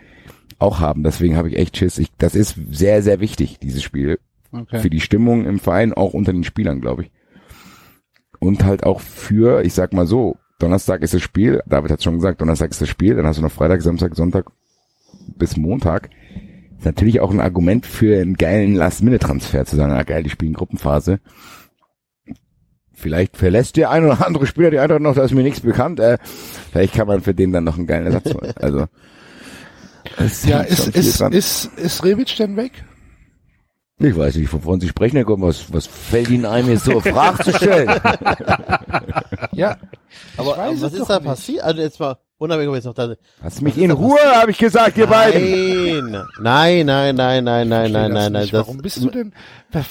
auch 0.59 0.81
haben. 0.81 1.05
Deswegen 1.05 1.37
habe 1.37 1.49
ich 1.49 1.57
echt 1.57 1.77
Schiss. 1.77 1.99
Ich, 1.99 2.11
das 2.19 2.35
ist 2.35 2.57
sehr, 2.73 3.03
sehr 3.05 3.21
wichtig, 3.21 3.61
dieses 3.61 3.85
Spiel. 3.85 4.19
Okay. 4.51 4.81
Für 4.81 4.91
die 4.91 5.01
Stimmung 5.01 5.47
im 5.47 5.61
Verein, 5.61 5.93
auch 5.93 6.13
unter 6.13 6.33
den 6.33 6.43
Spielern, 6.43 6.81
glaube 6.81 7.05
ich. 7.05 7.11
Und 8.41 8.65
halt 8.65 8.83
auch 8.83 9.01
für, 9.01 9.63
ich 9.63 9.75
sag 9.75 9.93
mal 9.93 10.09
so, 10.09 10.39
Donnerstag 10.59 11.03
ist 11.03 11.15
das 11.15 11.23
Spiel, 11.23 11.63
David 11.67 11.93
hat 11.93 12.03
schon 12.03 12.17
gesagt, 12.17 12.41
Donnerstag 12.41 12.73
ist 12.73 12.81
das 12.81 12.89
Spiel, 12.89 13.15
dann 13.15 13.27
hast 13.27 13.39
du 13.39 13.43
noch 13.43 13.53
Freitag, 13.53 13.81
Samstag, 13.81 14.17
Sonntag 14.17 14.51
bis 15.37 15.57
Montag. 15.57 16.11
Ist 16.81 16.87
natürlich 16.87 17.21
auch 17.21 17.31
ein 17.31 17.41
Argument 17.41 17.85
für 17.85 18.19
einen 18.19 18.39
geilen 18.39 18.75
Last-Minute-Transfer 18.75 19.67
zu 19.67 19.77
sagen, 19.77 19.93
ah 19.93 20.03
geil, 20.03 20.23
die 20.23 20.31
spielen 20.31 20.55
Gruppenphase. 20.55 21.21
Vielleicht 22.95 23.37
verlässt 23.37 23.77
der 23.77 23.91
ein 23.91 24.03
oder 24.07 24.27
andere 24.27 24.47
Spieler 24.47 24.71
die 24.71 24.79
Eintracht 24.79 25.03
noch, 25.03 25.15
da 25.15 25.23
ist 25.23 25.35
mir 25.35 25.43
nichts 25.43 25.61
bekannt. 25.61 26.01
Äh, 26.01 26.17
vielleicht 26.73 26.95
kann 26.95 27.07
man 27.07 27.21
für 27.21 27.35
den 27.35 27.53
dann 27.53 27.65
noch 27.65 27.77
einen 27.77 27.87
geilen 27.87 28.07
Ersatz 28.07 28.33
holen. 28.33 28.55
Also 28.57 28.87
Ja, 30.47 30.61
ist, 30.63 30.89
ist, 30.97 31.21
ist, 31.21 31.65
ist 31.77 32.03
Rebic 32.03 32.35
denn 32.37 32.57
weg? 32.57 32.73
Ich 34.03 34.17
weiß 34.17 34.37
nicht, 34.37 34.51
wovon 34.53 34.81
Sie 34.81 34.89
sprechen, 34.89 35.17
Herr 35.17 35.25
Gott, 35.27 35.41
was, 35.43 35.73
was 35.73 35.87
fällt 35.87 36.31
Ihnen 36.31 36.47
ein, 36.47 36.65
mir 36.67 36.79
so 36.79 36.93
eine 36.93 37.01
Frage 37.03 37.45
zu 37.45 37.53
stellen? 37.53 37.89
Ja. 39.53 39.77
Aber, 40.37 40.57
aber 40.59 40.81
was 40.81 40.93
ist 40.93 41.09
da 41.09 41.17
nicht. 41.19 41.27
passiert? 41.27 41.63
Also 41.65 41.81
jetzt 41.83 42.01
mal 42.01 42.17
unabhängig, 42.39 42.69
ob 42.71 42.75
jetzt 42.77 42.85
noch 42.85 42.95
da. 42.95 43.15
Lass 43.43 43.61
mich 43.61 43.77
in 43.77 43.91
Ruhe, 43.91 44.19
habe 44.35 44.51
ich 44.51 44.59
gesagt, 44.59 44.97
ihr 44.97 45.07
beiden. 45.07 46.13
Nein, 46.41 46.87
nein, 46.87 47.15
nein, 47.15 47.45
nein, 47.45 47.45
nein, 47.45 47.69
nein, 47.69 47.87
Ich 47.87 47.93
nein, 47.93 47.93
verstehe 47.93 47.93
nein, 47.93 48.15
das 48.15 48.31
nein. 48.31 48.43
nicht. 48.43 48.55
Das, 48.55 48.61
Warum 48.67 48.79
bist 48.79 48.97
du 49.03 49.11
denn? 49.11 49.33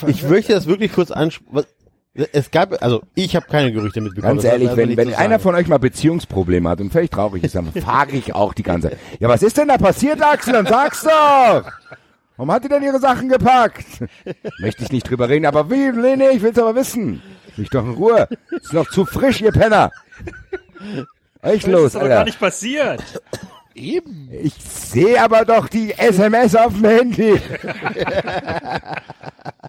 ich 0.08 0.24
möchte 0.24 0.54
das 0.54 0.66
wirklich 0.66 0.92
kurz 0.94 1.12
ansprechen. 1.12 1.68
Es 2.34 2.52
gab, 2.52 2.82
also 2.82 3.02
ich 3.16 3.36
habe 3.36 3.46
keine 3.48 3.72
Gerüchte 3.72 4.02
mitbekommen. 4.02 4.36
Ganz 4.38 4.44
ehrlich, 4.44 4.76
wenn, 4.76 4.98
wenn 4.98 5.14
einer 5.14 5.40
von 5.40 5.56
euch 5.56 5.68
mal 5.68 5.78
Beziehungsprobleme 5.78 6.68
hat 6.68 6.82
und 6.82 6.92
völlig 6.92 7.12
traurig 7.12 7.44
ist, 7.44 7.56
dann 7.56 7.72
frage 7.72 8.18
ich 8.18 8.34
auch 8.34 8.54
die 8.54 8.64
ganze 8.64 8.90
Zeit. 8.90 9.00
Ja, 9.20 9.30
was 9.30 9.44
ist 9.44 9.58
denn 9.58 9.68
da 9.68 9.78
passiert, 9.78 10.22
Axel? 10.22 10.54
Dann 10.54 10.66
sag's 10.66 11.04
doch! 11.04 11.64
Warum 12.40 12.54
hat 12.54 12.64
die 12.64 12.70
denn 12.70 12.82
ihre 12.84 13.00
Sachen 13.02 13.28
gepackt? 13.28 13.86
Möchte 14.60 14.84
ich 14.84 14.94
nicht 14.94 15.10
drüber 15.10 15.28
reden, 15.28 15.46
aber 15.46 15.70
wie? 15.70 15.92
Nee, 15.92 16.16
nee, 16.16 16.30
ich 16.30 16.42
will's 16.42 16.58
aber 16.58 16.74
wissen. 16.74 17.22
Mich 17.58 17.70
doch 17.70 17.84
in 17.84 17.92
Ruhe. 17.96 18.30
Ist 18.52 18.72
noch 18.72 18.90
zu 18.90 19.04
frisch, 19.04 19.42
ihr 19.42 19.52
Penner. 19.52 19.92
Echt 21.42 21.66
Das 21.66 21.72
los, 21.74 21.86
ist 21.88 21.96
aber 21.98 22.08
gar 22.08 22.20
Alter. 22.20 22.28
nicht 22.30 22.40
passiert. 22.40 23.04
Eben. 23.76 24.30
Ich 24.32 24.54
sehe 24.54 25.22
aber 25.22 25.44
doch 25.44 25.68
die 25.68 25.92
SMS 25.92 26.56
auf 26.56 26.72
dem 26.76 26.86
Handy. 26.86 27.42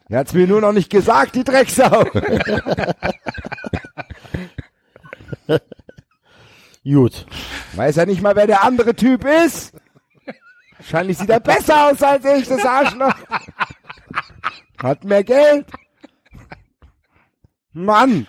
Er 0.09 0.19
hat's 0.21 0.33
mir 0.33 0.47
nur 0.47 0.61
noch 0.61 0.73
nicht 0.73 0.91
gesagt, 0.91 1.35
die 1.35 1.43
Drecksau. 1.45 2.05
Gut. 6.85 7.27
Weiß 7.75 7.97
er 7.97 8.07
nicht 8.07 8.23
mal, 8.23 8.37
wer 8.37 8.47
der 8.47 8.63
andere 8.65 8.95
Typ 8.95 9.25
ist? 9.25 9.73
Wahrscheinlich 10.81 11.19
sieht 11.19 11.29
er 11.29 11.41
besser 11.41 11.91
aus 11.91 12.03
als 12.03 12.25
ich, 12.25 12.49
das 12.49 12.65
Arschloch. 12.65 13.13
Hat 14.83 15.05
mehr 15.05 15.23
Geld. 15.23 15.67
Mann. 17.73 18.27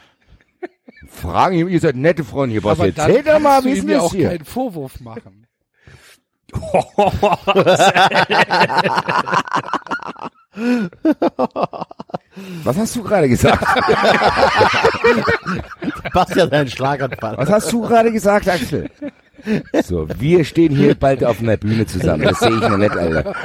Fragen 1.07 1.55
ihn, 1.55 1.69
ihr 1.69 1.79
seid 1.79 1.95
nette 1.95 2.25
Freunde 2.25 2.51
hier, 2.51 2.61
Boss. 2.61 2.77
Aber 2.77 2.91
dann 2.91 3.09
Erzählt 3.09 3.27
doch 3.27 3.39
mal, 3.39 3.63
wie 3.63 3.71
ist 3.71 3.83
ihm 3.83 3.89
das 3.89 4.03
auch 4.03 4.13
hier? 4.13 4.27
keinen 4.29 4.43
Vorwurf 4.43 4.99
machen. 4.99 5.47
Was 12.63 12.77
hast 12.77 12.95
du 12.95 13.03
gerade 13.03 13.27
gesagt? 13.29 13.63
Bastian 16.13 16.47
hat 16.47 16.53
einen 16.53 16.69
Schlaganfall. 16.69 17.37
Was 17.37 17.49
hast 17.49 17.71
du 17.71 17.81
gerade 17.81 18.11
gesagt, 18.11 18.47
Axel? 18.49 18.89
So, 19.83 20.07
wir 20.19 20.43
stehen 20.43 20.75
hier 20.75 20.95
bald 20.95 21.23
auf 21.23 21.39
einer 21.39 21.57
Bühne 21.57 21.85
zusammen. 21.85 22.23
Das 22.23 22.39
sehe 22.39 22.51
ich 22.51 22.61
noch 22.61 22.77
nicht, 22.77 22.95
Alter. 22.95 23.35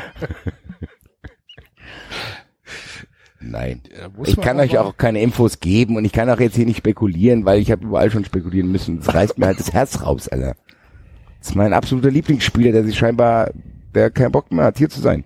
Nein. 3.40 3.82
Ich 4.24 4.40
kann 4.40 4.59
euch 4.59 4.78
auch 4.78 4.97
keine 4.97 5.20
Infos 5.20 5.60
geben 5.60 5.97
und 5.97 6.05
ich 6.05 6.12
kann 6.12 6.28
auch 6.31 6.40
jetzt 6.40 6.56
hier 6.56 6.66
nicht 6.66 6.78
spekulieren, 6.78 7.44
weil 7.44 7.60
ich 7.60 7.70
habe 7.70 7.85
überall 7.85 8.10
schon 8.10 8.24
spekulieren 8.24 8.70
müssen. 8.70 8.98
Das 8.98 9.14
reißt 9.14 9.39
mir 9.39 9.47
halt 9.47 9.60
das 9.60 9.73
Herz 9.73 10.02
raus, 10.02 10.28
Alter. 10.28 10.56
Das 11.39 11.51
ist 11.51 11.55
mein 11.55 11.73
absoluter 11.73 12.10
Lieblingsspieler, 12.10 12.73
der 12.73 12.85
sich 12.85 12.98
scheinbar, 12.98 13.51
der 13.94 14.10
keinen 14.10 14.32
Bock 14.32 14.51
mehr 14.51 14.64
hat, 14.64 14.78
hier 14.78 14.89
zu 14.89 15.01
sein. 15.01 15.24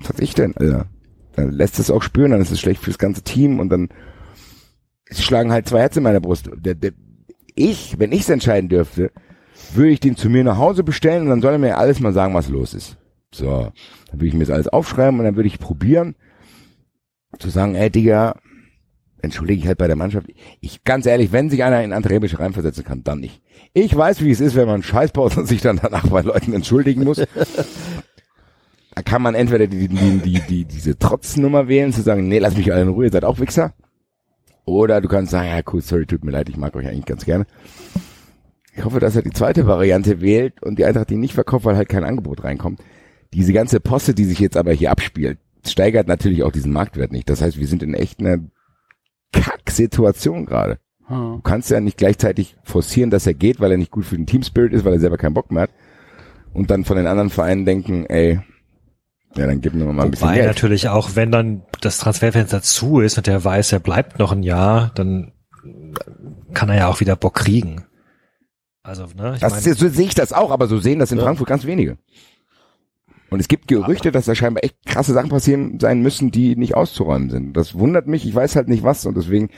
Was 0.00 0.10
hab 0.10 0.20
ich 0.20 0.34
denn, 0.34 0.56
Alter? 0.56 0.86
Dann 1.34 1.50
lässt 1.52 1.78
es 1.78 1.90
auch 1.90 2.02
spüren, 2.02 2.32
dann 2.32 2.42
ist 2.42 2.50
es 2.50 2.60
schlecht 2.60 2.82
fürs 2.82 2.98
ganze 2.98 3.22
Team 3.22 3.60
und 3.60 3.70
dann 3.70 3.88
schlagen 5.10 5.52
halt 5.52 5.68
zwei 5.68 5.80
Herzen 5.80 5.98
in 5.98 6.04
meiner 6.04 6.20
Brust. 6.20 6.50
Der, 6.56 6.74
der, 6.74 6.92
ich, 7.54 7.98
wenn 7.98 8.12
ich 8.12 8.22
es 8.22 8.28
entscheiden 8.28 8.68
dürfte, 8.68 9.10
würde 9.74 9.90
ich 9.90 10.00
den 10.00 10.16
zu 10.16 10.28
mir 10.28 10.44
nach 10.44 10.58
Hause 10.58 10.84
bestellen 10.84 11.22
und 11.22 11.28
dann 11.28 11.42
soll 11.42 11.52
er 11.52 11.58
mir 11.58 11.78
alles 11.78 12.00
mal 12.00 12.12
sagen, 12.12 12.34
was 12.34 12.48
los 12.48 12.74
ist. 12.74 12.96
So, 13.34 13.72
dann 14.10 14.20
würde 14.20 14.26
ich 14.26 14.34
mir 14.34 14.44
das 14.44 14.54
alles 14.54 14.68
aufschreiben 14.68 15.18
und 15.18 15.24
dann 15.24 15.36
würde 15.36 15.46
ich 15.46 15.58
probieren, 15.58 16.14
zu 17.38 17.48
sagen, 17.48 17.74
ey 17.74 17.90
Digga, 17.90 18.36
entschuldige 19.22 19.60
ich 19.60 19.66
halt 19.66 19.78
bei 19.78 19.86
der 19.86 19.96
Mannschaft. 19.96 20.26
Ich, 20.60 20.84
ganz 20.84 21.06
ehrlich, 21.06 21.32
wenn 21.32 21.48
sich 21.48 21.64
einer 21.64 21.82
in 21.82 21.92
André 21.92 22.10
Rebic 22.10 22.38
reinversetzen 22.38 22.84
kann, 22.84 23.04
dann 23.04 23.20
nicht. 23.20 23.40
Ich 23.72 23.96
weiß, 23.96 24.22
wie 24.22 24.30
es 24.30 24.40
ist, 24.40 24.54
wenn 24.54 24.66
man 24.66 24.82
Scheiß 24.82 25.12
baut 25.12 25.36
und 25.36 25.46
sich 25.46 25.62
dann 25.62 25.78
danach 25.80 26.06
bei 26.08 26.20
Leuten 26.20 26.52
entschuldigen 26.52 27.04
muss. 27.04 27.16
da 28.94 29.02
kann 29.02 29.22
man 29.22 29.34
entweder 29.34 29.66
die, 29.66 29.88
die, 29.88 30.18
die, 30.18 30.40
die, 30.40 30.64
diese 30.64 30.98
Trotznummer 30.98 31.68
wählen, 31.68 31.92
zu 31.92 32.02
sagen, 32.02 32.28
nee, 32.28 32.38
lass 32.38 32.56
mich 32.56 32.72
alle 32.72 32.82
in 32.82 32.88
Ruhe, 32.88 33.06
ihr 33.06 33.12
seid 33.12 33.24
auch 33.24 33.38
Wichser. 33.38 33.72
Oder 34.64 35.00
du 35.00 35.08
kannst 35.08 35.32
sagen, 35.32 35.48
ja 35.48 35.60
cool, 35.72 35.80
sorry, 35.80 36.06
tut 36.06 36.24
mir 36.24 36.32
leid, 36.32 36.48
ich 36.48 36.56
mag 36.56 36.74
euch 36.76 36.86
eigentlich 36.86 37.06
ganz 37.06 37.24
gerne. 37.24 37.46
Ich 38.74 38.84
hoffe, 38.84 39.00
dass 39.00 39.16
er 39.16 39.22
die 39.22 39.30
zweite 39.30 39.66
Variante 39.66 40.20
wählt 40.20 40.62
und 40.62 40.78
die 40.78 40.84
Eintracht 40.84 41.10
die 41.10 41.16
nicht 41.16 41.34
verkauft, 41.34 41.64
weil 41.64 41.76
halt 41.76 41.88
kein 41.88 42.04
Angebot 42.04 42.44
reinkommt. 42.44 42.80
Diese 43.34 43.52
ganze 43.52 43.80
Posse, 43.80 44.14
die 44.14 44.24
sich 44.24 44.38
jetzt 44.38 44.56
aber 44.56 44.72
hier 44.72 44.90
abspielt, 44.90 45.38
steigert 45.66 46.08
natürlich 46.08 46.42
auch 46.42 46.52
diesen 46.52 46.72
Marktwert 46.72 47.12
nicht. 47.12 47.28
Das 47.28 47.42
heißt, 47.42 47.58
wir 47.58 47.66
sind 47.66 47.82
in 47.82 47.94
echt 47.94 48.20
einer 48.20 48.38
Kack-Situation 49.32 50.46
gerade. 50.46 50.78
Du 51.08 51.40
kannst 51.42 51.68
ja 51.70 51.80
nicht 51.80 51.98
gleichzeitig 51.98 52.56
forcieren, 52.62 53.10
dass 53.10 53.26
er 53.26 53.34
geht, 53.34 53.60
weil 53.60 53.70
er 53.70 53.76
nicht 53.76 53.90
gut 53.90 54.06
für 54.06 54.16
den 54.16 54.26
Team 54.26 54.42
Spirit 54.42 54.72
ist, 54.72 54.86
weil 54.86 54.94
er 54.94 55.00
selber 55.00 55.18
keinen 55.18 55.34
Bock 55.34 55.50
mehr 55.50 55.64
hat. 55.64 55.70
Und 56.54 56.70
dann 56.70 56.84
von 56.84 56.96
den 56.96 57.06
anderen 57.06 57.28
Vereinen 57.28 57.66
denken, 57.66 58.06
ey, 58.06 58.40
ja, 59.36 59.46
dann 59.46 59.60
gib 59.60 59.74
mir 59.74 59.84
mal 59.84 60.04
ein 60.04 60.10
bisschen 60.10 60.28
Wobei 60.28 60.36
Geld. 60.36 60.46
natürlich 60.46 60.88
auch, 60.88 61.10
wenn 61.14 61.30
dann 61.30 61.62
das 61.82 61.98
Transferfenster 61.98 62.62
zu 62.62 63.00
ist 63.00 63.18
und 63.18 63.26
der 63.26 63.44
weiß, 63.44 63.72
er 63.72 63.80
bleibt 63.80 64.18
noch 64.18 64.32
ein 64.32 64.42
Jahr, 64.42 64.90
dann 64.94 65.32
kann 66.54 66.70
er 66.70 66.76
ja 66.76 66.88
auch 66.88 67.00
wieder 67.00 67.16
Bock 67.16 67.34
kriegen. 67.34 67.84
Also, 68.82 69.06
ne? 69.16 69.32
Ich 69.34 69.40
Das 69.40 69.52
mein, 69.52 69.72
ist, 69.72 69.78
so 69.78 69.88
sehe 69.88 70.06
ich 70.06 70.14
das 70.14 70.32
auch, 70.32 70.50
aber 70.50 70.66
so 70.66 70.78
sehen 70.78 70.98
das 70.98 71.12
in 71.12 71.20
Frankfurt 71.20 71.48
ganz 71.48 71.64
wenige. 71.64 71.98
Und 73.30 73.40
es 73.40 73.48
gibt 73.48 73.68
Gerüchte, 73.68 74.12
dass 74.12 74.26
da 74.26 74.34
scheinbar 74.34 74.62
echt 74.64 74.76
krasse 74.84 75.14
Sachen 75.14 75.30
passieren 75.30 75.80
sein 75.80 76.02
müssen, 76.02 76.30
die 76.30 76.54
nicht 76.56 76.74
auszuräumen 76.74 77.30
sind. 77.30 77.56
Das 77.56 77.78
wundert 77.78 78.06
mich, 78.06 78.26
ich 78.26 78.34
weiß 78.34 78.56
halt 78.56 78.68
nicht 78.68 78.82
was 78.82 79.06
und 79.06 79.16
deswegen 79.16 79.48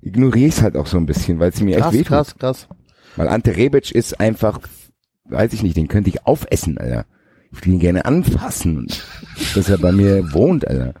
ignoriere 0.00 0.46
ich 0.48 0.54
es 0.54 0.62
halt 0.62 0.76
auch 0.76 0.86
so 0.86 0.96
ein 0.96 1.06
bisschen, 1.06 1.40
weil 1.40 1.50
es 1.50 1.60
mir 1.60 1.76
echt 1.76 1.82
Krass, 1.84 1.94
wehtut. 1.94 2.06
krass, 2.08 2.36
krass. 2.38 2.68
Weil 3.16 3.28
Ante 3.28 3.56
Rebic 3.56 3.90
ist 3.90 4.20
einfach, 4.20 4.60
weiß 5.24 5.52
ich 5.54 5.64
nicht, 5.64 5.76
den 5.76 5.88
könnte 5.88 6.10
ich 6.10 6.24
aufessen, 6.26 6.78
Alter. 6.78 7.04
Ich 7.50 7.58
würde 7.58 7.70
ihn 7.70 7.78
gerne 7.80 8.04
anfassen, 8.04 8.86
dass 9.54 9.68
er 9.68 9.78
bei 9.78 9.90
mir 9.90 10.32
wohnt, 10.32 10.68
Alter. 10.68 10.94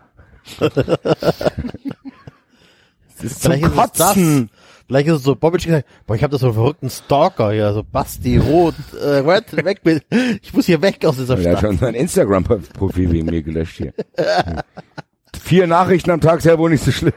Das 0.58 0.72
ist 3.22 3.42
zum 3.42 3.52
Vielleicht 3.52 3.76
ist 3.76 4.48
Vielleicht 4.88 5.08
ist 5.08 5.16
es 5.16 5.22
so, 5.22 5.36
Bobic 5.36 5.64
gesagt, 5.64 5.86
boah, 6.06 6.14
ich 6.16 6.22
habe 6.22 6.30
da 6.32 6.38
so 6.38 6.46
einen 6.46 6.54
verrückten 6.54 6.88
Stalker 6.88 7.52
hier, 7.52 7.74
so 7.74 7.84
Basti 7.84 8.38
Roth, 8.38 8.74
äh, 8.94 9.22
what, 9.24 9.44
weg 9.64 9.80
mit, 9.84 10.04
ich 10.42 10.54
muss 10.54 10.64
hier 10.64 10.80
weg 10.80 11.04
aus 11.04 11.16
dieser 11.18 11.36
Der 11.36 11.52
hat 11.52 11.58
Stadt. 11.58 11.70
schon 11.70 11.78
sein 11.78 11.94
Instagram-Profil 11.94 13.12
wegen 13.12 13.26
mir 13.26 13.42
gelöscht 13.42 13.76
hier. 13.76 13.92
Vier 15.38 15.66
Nachrichten 15.66 16.10
am 16.10 16.22
Tag 16.22 16.38
ist 16.38 16.44
ja 16.46 16.58
wohl 16.58 16.70
nicht 16.70 16.82
so 16.84 16.90
schlimm. 16.90 17.12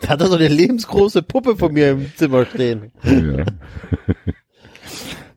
Da 0.00 0.08
hat 0.08 0.20
er 0.22 0.28
so 0.28 0.36
eine 0.36 0.48
lebensgroße 0.48 1.22
Puppe 1.22 1.56
von 1.56 1.72
mir 1.74 1.90
im 1.90 2.10
Zimmer 2.16 2.46
stehen. 2.46 2.92
Ja. 3.04 3.44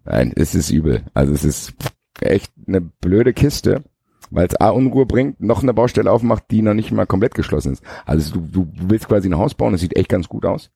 Nein, 0.06 0.34
es 0.36 0.56
ist 0.56 0.70
übel. 0.72 1.04
Also 1.14 1.34
es 1.34 1.44
ist 1.44 1.74
echt 2.22 2.54
eine 2.68 2.80
blöde 2.82 3.34
Kiste, 3.34 3.84
weil 4.32 4.48
es 4.48 4.60
A 4.62 4.70
Unruhe 4.70 5.06
bringt, 5.06 5.42
noch 5.42 5.62
eine 5.62 5.74
Baustelle 5.74 6.12
aufmacht, 6.12 6.46
die 6.52 6.62
noch 6.62 6.74
nicht 6.74 6.92
mal 6.92 7.06
komplett 7.06 7.36
geschlossen 7.36 7.74
ist. 7.74 7.84
Also 8.06 8.34
du, 8.36 8.66
du 8.66 8.72
willst 8.90 9.08
quasi 9.08 9.28
ein 9.28 9.38
Haus 9.38 9.54
bauen, 9.56 9.74
das 9.74 9.82
sieht 9.82 9.98
echt 9.98 10.10
ganz 10.10 10.30
gut 10.30 10.46
aus. 10.46 10.72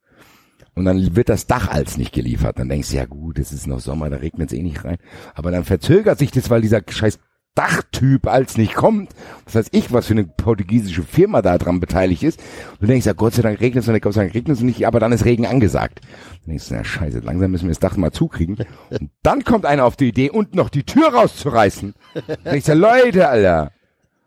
Und 0.75 0.85
dann 0.85 1.15
wird 1.15 1.29
das 1.29 1.47
Dach 1.47 1.67
als 1.67 1.97
nicht 1.97 2.13
geliefert. 2.13 2.59
Dann 2.59 2.69
denkst 2.69 2.91
du, 2.91 2.97
ja 2.97 3.05
gut, 3.05 3.39
es 3.39 3.51
ist 3.51 3.67
noch 3.67 3.79
Sommer, 3.79 4.09
da 4.09 4.17
regnet 4.17 4.51
es 4.51 4.57
eh 4.57 4.61
nicht 4.61 4.83
rein. 4.85 4.97
Aber 5.33 5.51
dann 5.51 5.65
verzögert 5.65 6.19
sich 6.19 6.31
das, 6.31 6.49
weil 6.49 6.61
dieser 6.61 6.81
scheiß 6.87 7.19
Dachtyp 7.55 8.27
als 8.27 8.57
nicht 8.57 8.75
kommt. 8.75 9.11
Was 9.45 9.55
weiß 9.55 9.67
ich, 9.71 9.91
was 9.91 10.07
für 10.07 10.13
eine 10.13 10.23
portugiesische 10.23 11.03
Firma 11.03 11.41
da 11.41 11.57
dran 11.57 11.79
beteiligt 11.79 12.23
ist. 12.23 12.39
Und 12.73 12.83
du 12.83 12.87
denkst, 12.87 13.05
ja 13.05 13.13
Gott 13.13 13.33
sei 13.33 13.41
Dank 13.41 13.59
regnet 13.59 13.83
es 13.83 13.89
und 13.89 14.01
Gott 14.01 14.13
sei 14.13 14.21
Dank 14.21 14.33
regnet 14.33 14.57
es 14.57 14.63
nicht, 14.63 14.87
aber 14.87 14.99
dann 14.99 15.11
ist 15.11 15.25
Regen 15.25 15.45
angesagt. 15.45 15.99
Dann 16.01 16.51
denkst 16.51 16.69
du, 16.69 16.75
na 16.75 16.83
scheiße, 16.83 17.19
langsam 17.19 17.51
müssen 17.51 17.65
wir 17.65 17.71
das 17.71 17.79
Dach 17.79 17.97
mal 17.97 18.11
zukriegen. 18.11 18.57
Und 18.89 19.09
dann 19.23 19.43
kommt 19.43 19.65
einer 19.65 19.85
auf 19.85 19.97
die 19.97 20.07
Idee, 20.07 20.29
unten 20.29 20.55
noch 20.55 20.69
die 20.69 20.83
Tür 20.83 21.09
rauszureißen. 21.13 21.95
Dann 22.13 22.37
denkst 22.45 22.67
du, 22.67 22.75
Leute, 22.75 23.27
Alter. 23.27 23.71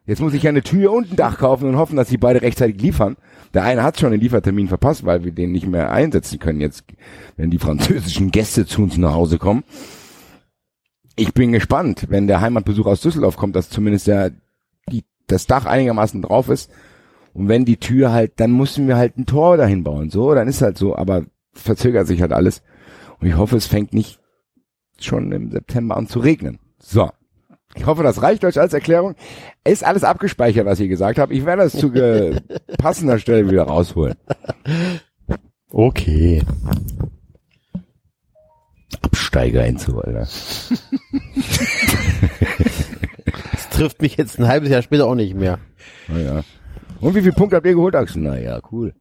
Jetzt 0.05 0.20
muss 0.20 0.35
ich 0.35 0.43
ja 0.43 0.51
eine 0.51 0.62
Tür 0.62 0.93
und 0.93 1.12
ein 1.12 1.16
Dach 1.16 1.39
kaufen 1.39 1.69
und 1.69 1.77
hoffen, 1.77 1.97
dass 1.97 2.09
die 2.09 2.19
beide 2.19 2.43
rechtzeitig 2.43 2.81
liefern. 2.81 3.16
Der 3.55 3.62
eine 3.62 3.83
hat 3.85 4.01
schon 4.01 4.11
den 4.11 4.20
Liefertermin 4.20 4.66
verpasst, 4.66 5.05
weil 5.05 5.24
wir 5.24 5.33
den 5.33 5.53
nicht 5.53 5.66
mehr 5.66 5.93
einsetzen 5.93 6.39
können 6.39 6.61
jetzt, 6.61 6.85
wenn 7.37 7.51
die 7.51 7.59
französischen 7.59 8.31
Gäste 8.31 8.66
zu 8.66 8.83
uns 8.83 8.97
nach 8.97 9.15
Hause 9.15 9.39
kommen. 9.39 9.62
Ich 11.15 11.35
bin 11.35 11.53
gespannt, 11.53 12.07
wenn 12.09 12.27
der 12.27 12.41
Heimatbesuch 12.41 12.87
aus 12.87 13.01
Düsseldorf 13.01 13.37
kommt, 13.37 13.55
dass 13.55 13.69
zumindest 13.69 14.07
der, 14.07 14.33
die, 14.91 15.05
das 15.29 15.47
Dach 15.47 15.66
einigermaßen 15.66 16.23
drauf 16.23 16.49
ist. 16.49 16.70
Und 17.35 17.49
wenn 17.49 17.65
die 17.65 17.77
Tür 17.77 18.12
halt, 18.12 18.33
dann 18.41 18.57
müssen 18.57 18.89
wir 18.89 18.97
halt 18.97 19.16
ein 19.19 19.27
Tor 19.27 19.57
dahin 19.57 19.85
bauen. 19.85 20.11
So, 20.11 20.35
dann 20.35 20.49
ist 20.49 20.62
halt 20.62 20.79
so, 20.79 20.97
aber 20.97 21.24
verzögert 21.53 22.07
sich 22.07 22.20
halt 22.23 22.33
alles. 22.33 22.62
Und 23.20 23.29
ich 23.29 23.37
hoffe, 23.37 23.57
es 23.57 23.66
fängt 23.66 23.95
nicht 23.95 24.19
schon 24.99 25.31
im 25.33 25.51
September 25.51 25.97
an 25.97 26.09
zu 26.09 26.19
regnen. 26.19 26.59
So. 26.79 27.11
Ich 27.74 27.86
hoffe, 27.86 28.03
das 28.03 28.23
reicht 28.23 28.44
euch 28.44 28.61
als 28.61 28.74
Erklärung. 28.74 29.15
Ist 29.65 29.85
alles 29.85 30.05
abgespeichert, 30.05 30.66
was 30.66 30.81
ihr 30.81 30.89
gesagt 30.89 31.19
habt. 31.19 31.32
Ich 31.32 31.47
werde 31.47 31.62
das 31.62 31.73
zu 31.73 31.90
passender 32.78 33.19
Stelle 33.19 33.51
wieder 33.51 33.65
rausholen. 33.65 34.15
Okay. 35.70 36.43
Absteiger 39.01 39.65
Enzo, 39.65 39.99
Alter. 40.01 40.28
Das 43.53 43.69
trifft 43.70 44.03
mich 44.03 44.16
jetzt 44.16 44.39
ein 44.39 44.49
halbes 44.49 44.69
Jahr 44.69 44.82
später 44.82 45.07
auch 45.07 45.15
nicht 45.15 45.35
mehr. 45.35 45.59
Naja. 46.09 46.43
Und 47.01 47.15
wie 47.15 47.23
viel 47.23 47.32
Punkte 47.32 47.57
habt 47.57 47.66
ihr 47.66 47.74
geholt, 47.74 47.97
Axel? 47.97 48.23
Naja, 48.23 48.61
cool. 48.70 48.94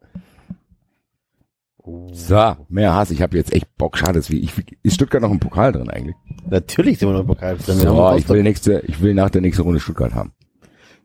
So, 1.83 2.55
mehr 2.69 2.93
Hass. 2.93 3.11
Ich 3.11 3.21
habe 3.21 3.37
jetzt 3.37 3.53
echt 3.53 3.75
Bock. 3.77 3.97
Schade, 3.97 4.21
wir, 4.27 4.41
ich, 4.41 4.53
ist 4.83 4.95
Stuttgart 4.95 5.21
noch 5.21 5.31
im 5.31 5.39
Pokal 5.39 5.71
drin 5.71 5.89
eigentlich? 5.89 6.15
Natürlich 6.47 6.99
sind 6.99 7.09
wir 7.09 7.13
noch 7.13 7.21
im 7.21 7.27
Pokal 7.27 7.57
drin. 7.57 7.79
So, 7.79 8.13
ich 8.15 8.29
will 8.29 8.43
nächste, 8.43 8.81
ich 8.87 9.01
will 9.01 9.13
nach 9.13 9.29
der 9.29 9.41
nächsten 9.41 9.63
Runde 9.63 9.79
Stuttgart 9.79 10.13
haben. 10.13 10.33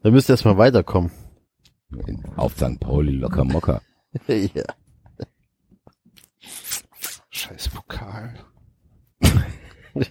Da 0.03 0.11
müsst 0.11 0.29
ihr 0.29 0.35
erstmal 0.35 0.59
weiterkommen. 0.59 1.11
Auf 2.37 2.57
St. 2.57 2.79
Pauli, 2.81 3.13
locker 3.13 3.45
mocker. 3.45 3.81
ja. 4.27 4.65
Scheiß 7.31 7.69
Pokal. 7.69 8.35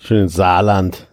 Schön 0.00 0.22
in 0.22 0.28
Saarland. 0.28 1.08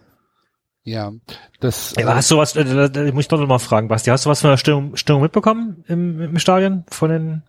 Ja, 0.84 1.12
das. 1.58 1.94
Ja, 1.96 2.04
aber 2.06 2.16
hast 2.16 2.30
du 2.30 2.36
was, 2.36 2.54
äh, 2.54 2.64
da, 2.64 2.88
da 2.88 3.12
muss 3.12 3.24
ich 3.24 3.28
doch 3.28 3.40
noch 3.40 3.48
mal 3.48 3.58
fragen, 3.58 3.88
Basti, 3.88 4.10
hast 4.10 4.24
du 4.24 4.30
was 4.30 4.40
von 4.40 4.50
der 4.50 4.56
Stimmung, 4.56 4.94
Stimmung 4.94 5.22
mitbekommen 5.22 5.84
im, 5.88 6.20
im 6.20 6.38
Stadion 6.38 6.84
von 6.88 7.10
den 7.10 7.42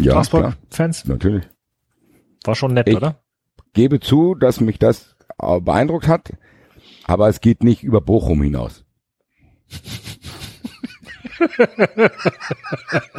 Ja, 0.00 0.12
Straßburg-Fans? 0.12 1.06
natürlich. 1.06 1.44
War 2.44 2.54
schon 2.54 2.74
nett, 2.74 2.88
Ich- 2.88 2.96
oder? 2.96 3.20
Gebe 3.72 4.00
zu, 4.00 4.34
dass 4.34 4.60
mich 4.60 4.78
das 4.78 5.16
äh, 5.40 5.60
beeindruckt 5.60 6.08
hat, 6.08 6.32
aber 7.04 7.28
es 7.28 7.40
geht 7.40 7.62
nicht 7.62 7.82
über 7.82 8.00
Bochum 8.00 8.42
hinaus. 8.42 8.84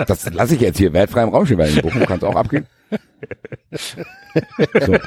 Das 0.08 0.28
lasse 0.34 0.56
ich 0.56 0.62
jetzt 0.62 0.78
hier 0.78 0.92
wertfrei 0.92 1.22
im 1.22 1.30
Raum 1.30 1.46
stehen, 1.46 1.60
weil 1.60 1.70
in 1.76 1.82
Bochum 1.84 2.04
kann 2.08 2.18
es 2.18 2.24
auch 2.24 2.36
abgehen. 2.36 2.66
So. 4.80 4.98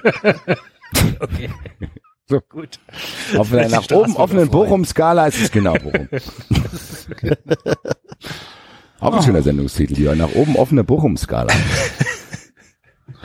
So. 2.29 2.41
Gut. 2.49 2.79
Auf 3.37 3.53
einer 3.53 3.69
nach 3.69 3.91
oben 3.91 4.15
offenen. 4.15 4.49
Bochum-Skala 4.49 5.27
ist 5.27 5.41
es 5.43 5.51
genau 5.51 5.75
Bochum. 5.75 6.09
Auch 9.01 9.15
ein 9.15 9.23
schöner 9.23 9.43
Sendungstitel, 9.43 9.95
die 9.95 10.05
nach 10.17 10.35
oben 10.35 10.57
offene 10.57 10.85
Bochum-Skala. 10.85 11.53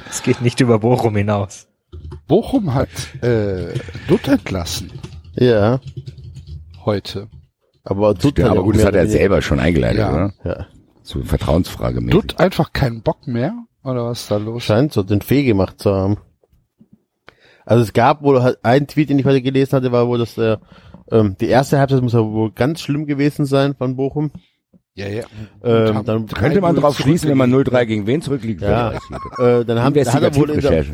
Es 0.10 0.24
geht 0.24 0.42
nicht 0.42 0.62
über 0.62 0.80
Bochum 0.80 1.16
hinaus. 1.18 1.68
Bochum 2.28 2.74
hat 2.74 2.88
äh, 3.22 3.74
Dutt 4.08 4.28
entlassen 4.28 4.92
Ja. 5.34 5.82
heute. 6.86 7.28
Aber, 7.84 8.16
tut 8.16 8.40
Ja, 8.40 8.50
aber 8.52 8.64
gut, 8.64 8.76
das 8.76 8.84
mehr 8.84 8.88
hat 8.88 8.96
er 8.96 9.08
selber 9.08 9.42
schon 9.42 9.60
eingeleitet, 9.60 10.00
Ja. 10.00 10.12
oder? 10.14 10.34
Ja. 10.46 10.68
So 11.04 11.22
Vertrauensfrage 11.22 12.00
mäßig. 12.02 12.12
Dutt 12.14 12.40
einfach 12.40 12.72
keinen 12.72 13.02
Bock 13.02 13.28
mehr? 13.28 13.54
Oder 13.84 14.06
was 14.06 14.22
ist 14.22 14.32
da 14.32 14.38
los? 14.38 14.64
Scheint 14.64 14.94
so 14.94 15.04
den 15.04 15.22
Fee 15.22 15.44
gemacht 15.44 15.80
zu 15.82 15.94
haben. 15.94 16.18
Also 17.66 17.84
es 17.84 17.92
gab 17.94 18.22
wohl 18.24 18.42
halt 18.42 18.60
ein 18.64 18.88
Tweet, 18.88 19.10
den 19.10 19.20
ich 19.20 19.26
heute 19.26 19.42
gelesen 19.42 19.74
hatte, 19.74 19.92
war 19.92 20.08
wohl, 20.08 20.18
dass 20.20 20.36
der, 20.36 20.62
ähm, 21.12 21.36
die 21.42 21.48
erste 21.48 21.78
Halbzeit 21.80 22.02
muss 22.02 22.14
ja 22.14 22.24
wohl 22.24 22.52
ganz 22.52 22.80
schlimm 22.82 23.06
gewesen 23.06 23.46
sein 23.46 23.76
von 23.76 23.96
Bochum. 23.98 24.32
Ja, 24.96 25.08
ja. 25.10 25.26
Ähm, 25.62 26.06
dann 26.06 26.26
Könnte 26.28 26.62
man 26.62 26.76
3-0 26.78 26.80
drauf 26.80 26.98
schließen, 26.98 27.30
wenn 27.30 27.38
man 27.38 27.54
0-3 27.54 27.86
gegen 27.86 28.08
wen 28.08 28.22
zurückliegt? 28.22 28.62
Ja. 28.62 28.94
Äh, 29.38 29.66
dann, 29.66 29.82
haben, 29.82 29.94
hat 29.94 30.24
er 30.24 30.36
wohl 30.36 30.50
in 30.50 30.62
der, 30.62 30.86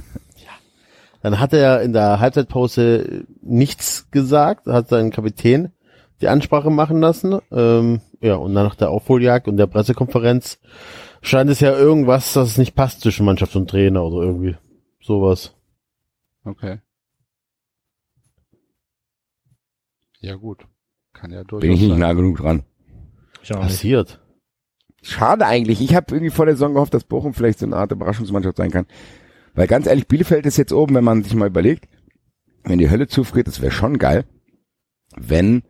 dann 1.21 1.39
hat 1.39 1.53
er 1.53 1.81
in 1.83 1.93
der 1.93 2.19
Halbzeitpause 2.19 3.25
nichts 3.41 4.09
gesagt, 4.09 4.65
hat 4.65 4.89
seinen 4.89 5.11
Kapitän 5.11 5.71
die 6.19 6.27
Ansprache 6.27 6.71
machen 6.71 6.99
lassen. 6.99 7.39
Ähm, 7.51 8.01
ja, 8.21 8.35
und 8.35 8.55
dann 8.55 8.65
nach 8.65 8.75
der 8.75 8.89
Aufholjagd 8.89 9.47
und 9.47 9.57
der 9.57 9.67
Pressekonferenz 9.67 10.59
scheint 11.21 11.51
es 11.51 11.59
ja 11.59 11.71
irgendwas, 11.71 12.33
dass 12.33 12.49
es 12.49 12.57
nicht 12.57 12.73
passt 12.75 13.01
zwischen 13.01 13.25
Mannschaft 13.25 13.55
und 13.55 13.69
Trainer 13.69 14.03
oder 14.03 14.25
irgendwie 14.25 14.55
sowas. 14.99 15.55
Okay. 16.43 16.79
Ja 20.19 20.35
gut. 20.35 20.65
Kann 21.13 21.31
ja 21.31 21.43
durchaus 21.43 21.61
Bin 21.61 21.71
ich 21.71 21.81
nicht 21.81 21.89
sein. 21.91 21.99
nah 21.99 22.13
genug 22.13 22.37
dran. 22.37 22.63
Ich 23.43 23.51
auch 23.53 23.59
nicht. 23.63 23.67
Passiert. 23.69 24.19
Schade 25.03 25.45
eigentlich. 25.47 25.81
Ich 25.81 25.95
habe 25.95 26.13
irgendwie 26.13 26.29
vor 26.31 26.45
der 26.45 26.55
Saison 26.55 26.73
gehofft, 26.73 26.93
dass 26.93 27.03
Bochum 27.03 27.33
vielleicht 27.33 27.59
so 27.59 27.65
eine 27.65 27.75
Art 27.75 27.91
Überraschungsmannschaft 27.91 28.57
sein 28.57 28.71
kann. 28.71 28.85
Weil 29.53 29.67
ganz 29.67 29.87
ehrlich, 29.87 30.07
Bielefeld 30.07 30.45
ist 30.45 30.57
jetzt 30.57 30.71
oben, 30.73 30.95
wenn 30.95 31.03
man 31.03 31.23
sich 31.23 31.33
mal 31.33 31.47
überlegt, 31.47 31.87
wenn 32.63 32.77
die 32.77 32.89
Hölle 32.89 33.07
zufriert, 33.07 33.47
das 33.47 33.61
wäre 33.61 33.71
schon 33.71 33.97
geil, 33.97 34.25
wenn 35.17 35.63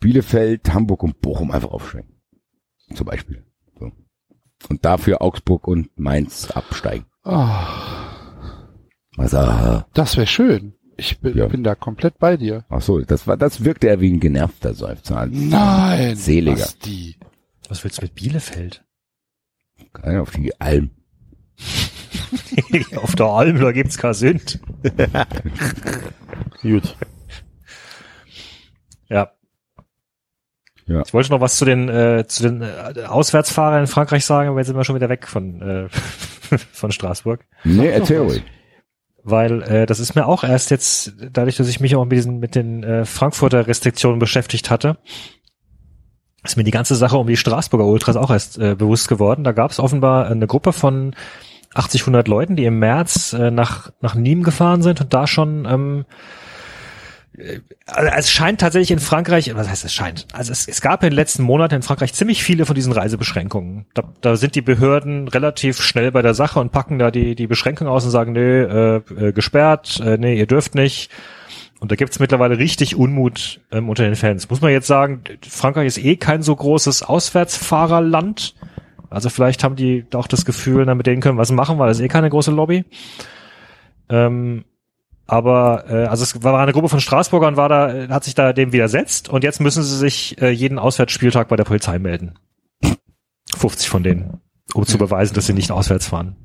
Bielefeld, 0.00 0.72
Hamburg 0.72 1.02
und 1.02 1.20
Bochum 1.20 1.50
einfach 1.50 1.70
aufsteigen. 1.70 2.08
Zum 2.94 3.06
Beispiel. 3.06 3.44
So. 3.78 3.92
Und 4.68 4.84
dafür 4.84 5.22
Augsburg 5.22 5.66
und 5.68 5.90
Mainz 5.98 6.50
absteigen. 6.50 7.06
Ah, 7.22 8.56
Also, 9.16 9.38
aha. 9.38 9.86
das 9.94 10.16
wäre 10.16 10.26
schön. 10.26 10.73
Ich 10.96 11.18
bin, 11.20 11.36
Ja. 11.36 11.46
bin 11.48 11.64
da 11.64 11.74
komplett 11.74 12.18
bei 12.18 12.36
dir. 12.36 12.64
ach 12.68 12.80
so, 12.80 13.00
das 13.00 13.26
war, 13.26 13.36
das 13.36 13.64
wirkte 13.64 13.88
ja 13.88 14.00
wie 14.00 14.12
ein 14.12 14.20
genervter 14.20 14.74
Seufzer. 14.74 15.26
Nein. 15.26 16.14
Seliger. 16.16 16.60
Was 16.62 16.78
die? 16.78 17.16
Was 17.68 17.82
willst 17.84 17.98
du 17.98 18.02
mit 18.02 18.14
Bielefeld? 18.14 18.84
Geil, 19.92 20.18
Auf 20.20 20.30
die 20.32 20.60
Alm. 20.60 20.90
Auf 22.96 23.14
der 23.16 23.26
Alm, 23.26 23.60
da 23.60 23.72
gibt's 23.72 23.98
kein 23.98 24.14
Sünd. 24.14 24.60
Gut. 26.62 26.96
Ja. 29.08 29.30
Ja. 30.86 31.02
Ich 31.06 31.14
wollte 31.14 31.30
noch 31.30 31.40
was 31.40 31.56
zu 31.56 31.64
den, 31.64 31.88
äh, 31.88 32.24
zu 32.26 32.42
den 32.42 32.62
äh, 32.62 33.04
Auswärtsfahrern 33.06 33.80
in 33.82 33.86
Frankreich 33.86 34.24
sagen, 34.24 34.48
aber 34.50 34.58
jetzt 34.58 34.66
sind 34.68 34.76
wir 34.76 34.84
schon 34.84 34.96
wieder 34.96 35.08
weg 35.08 35.26
von, 35.26 35.60
äh, 35.62 35.88
von 36.72 36.92
Straßburg. 36.92 37.44
Nee, 37.64 37.88
erzähl 37.88 38.18
ruhig. 38.18 38.42
Weil 39.24 39.62
äh, 39.62 39.86
das 39.86 40.00
ist 40.00 40.14
mir 40.14 40.26
auch 40.26 40.44
erst 40.44 40.70
jetzt, 40.70 41.14
dadurch, 41.32 41.56
dass 41.56 41.68
ich 41.68 41.80
mich 41.80 41.96
auch 41.96 42.04
mit 42.04 42.12
diesen, 42.12 42.38
mit 42.40 42.54
den 42.54 42.84
äh, 42.84 43.04
Frankfurter 43.06 43.66
Restriktionen 43.66 44.18
beschäftigt 44.18 44.70
hatte, 44.70 44.98
ist 46.44 46.56
mir 46.56 46.64
die 46.64 46.70
ganze 46.70 46.94
Sache 46.94 47.16
um 47.16 47.26
die 47.26 47.38
Straßburger 47.38 47.86
Ultras 47.86 48.16
auch 48.16 48.30
erst 48.30 48.58
äh, 48.58 48.74
bewusst 48.74 49.08
geworden. 49.08 49.42
Da 49.42 49.52
gab 49.52 49.70
es 49.70 49.80
offenbar 49.80 50.26
eine 50.26 50.46
Gruppe 50.46 50.74
von 50.74 51.16
80, 51.74 52.02
100 52.02 52.28
Leuten, 52.28 52.54
die 52.54 52.66
im 52.66 52.78
März 52.78 53.32
äh, 53.32 53.50
nach, 53.50 53.90
nach 54.02 54.14
Nîmes 54.14 54.44
gefahren 54.44 54.82
sind 54.82 55.00
und 55.00 55.14
da 55.14 55.26
schon 55.26 55.66
ähm, 55.68 56.04
äh, 56.10 56.14
also 57.86 58.10
es 58.16 58.30
scheint 58.30 58.60
tatsächlich 58.60 58.92
in 58.92 59.00
Frankreich, 59.00 59.52
was 59.54 59.68
heißt 59.68 59.84
es 59.84 59.92
scheint? 59.92 60.26
Also 60.32 60.52
es, 60.52 60.68
es 60.68 60.80
gab 60.80 61.02
in 61.02 61.10
den 61.10 61.16
letzten 61.16 61.42
Monaten 61.42 61.74
in 61.74 61.82
Frankreich 61.82 62.14
ziemlich 62.14 62.44
viele 62.44 62.64
von 62.64 62.74
diesen 62.74 62.92
Reisebeschränkungen. 62.92 63.86
Da, 63.94 64.04
da 64.20 64.36
sind 64.36 64.54
die 64.54 64.62
Behörden 64.62 65.26
relativ 65.26 65.82
schnell 65.82 66.12
bei 66.12 66.22
der 66.22 66.34
Sache 66.34 66.60
und 66.60 66.70
packen 66.70 66.98
da 66.98 67.10
die, 67.10 67.34
die 67.34 67.48
Beschränkungen 67.48 67.92
aus 67.92 68.04
und 68.04 68.10
sagen, 68.10 68.32
nee, 68.32 68.60
äh, 68.60 68.96
äh, 69.16 69.32
gesperrt, 69.32 70.00
äh, 70.04 70.16
nee, 70.16 70.38
ihr 70.38 70.46
dürft 70.46 70.74
nicht. 70.76 71.10
Und 71.80 71.90
da 71.90 71.96
gibt's 71.96 72.20
mittlerweile 72.20 72.56
richtig 72.56 72.96
Unmut 72.96 73.60
ähm, 73.72 73.88
unter 73.88 74.04
den 74.04 74.14
Fans. 74.14 74.48
Muss 74.48 74.60
man 74.60 74.70
jetzt 74.70 74.86
sagen, 74.86 75.22
Frankreich 75.42 75.86
ist 75.88 75.98
eh 75.98 76.16
kein 76.16 76.42
so 76.42 76.54
großes 76.54 77.02
Auswärtsfahrerland. 77.02 78.54
Also 79.10 79.28
vielleicht 79.28 79.64
haben 79.64 79.76
die 79.76 80.06
auch 80.14 80.28
das 80.28 80.44
Gefühl, 80.44 80.84
na, 80.86 80.94
mit 80.94 81.06
denen 81.06 81.20
können 81.20 81.36
wir 81.36 81.42
was 81.42 81.52
machen, 81.52 81.78
weil 81.78 81.88
das 81.88 82.00
eh 82.00 82.08
keine 82.08 82.30
große 82.30 82.52
Lobby. 82.52 82.84
Ähm, 84.08 84.64
aber 85.26 85.84
äh, 85.88 86.04
also 86.06 86.22
es 86.22 86.42
war 86.42 86.58
eine 86.60 86.72
Gruppe 86.72 86.88
von 86.88 87.00
Straßburgern, 87.00 87.56
war 87.56 87.68
da, 87.68 88.08
hat 88.08 88.24
sich 88.24 88.34
da 88.34 88.52
dem 88.52 88.72
widersetzt 88.72 89.28
und 89.28 89.44
jetzt 89.44 89.60
müssen 89.60 89.82
sie 89.82 89.96
sich 89.96 90.40
äh, 90.40 90.50
jeden 90.50 90.78
Auswärtsspieltag 90.78 91.48
bei 91.48 91.56
der 91.56 91.64
Polizei 91.64 91.98
melden. 91.98 92.34
50 93.56 93.88
von 93.88 94.02
denen, 94.02 94.40
um 94.74 94.84
zu 94.84 94.98
beweisen, 94.98 95.34
dass 95.34 95.46
sie 95.46 95.52
nicht 95.54 95.70
auswärts 95.70 96.08
fahren. 96.08 96.36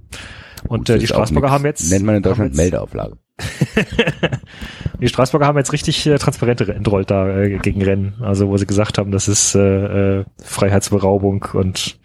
Und 0.68 0.80
Gut, 0.88 0.90
äh, 0.90 1.00
die 1.00 1.08
Straßburger 1.08 1.50
haben 1.52 1.66
jetzt 1.66 1.90
Nennt 1.90 2.06
man 2.06 2.16
in 2.16 2.24
Deutschland 2.24 2.52
jetzt- 2.52 2.58
Meldeauflage. 2.58 3.18
Die 5.00 5.08
Straßburger 5.08 5.46
haben 5.46 5.58
jetzt 5.58 5.72
richtig 5.72 6.06
äh, 6.06 6.18
Transparente 6.18 6.74
entrollt 6.74 7.10
da 7.10 7.28
äh, 7.38 7.58
gegen 7.60 7.82
Rennen, 7.82 8.16
also 8.22 8.50
wo 8.50 8.58
sie 8.58 8.66
gesagt 8.66 8.98
haben, 8.98 9.12
das 9.12 9.30
ist 9.30 9.56
äh, 9.56 10.20
äh, 10.20 10.26
Freiheitsberaubung 10.44 11.46
und 11.54 11.98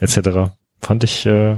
etc. 0.00 0.52
Fand 0.80 1.02
ich 1.02 1.26
äh, 1.26 1.56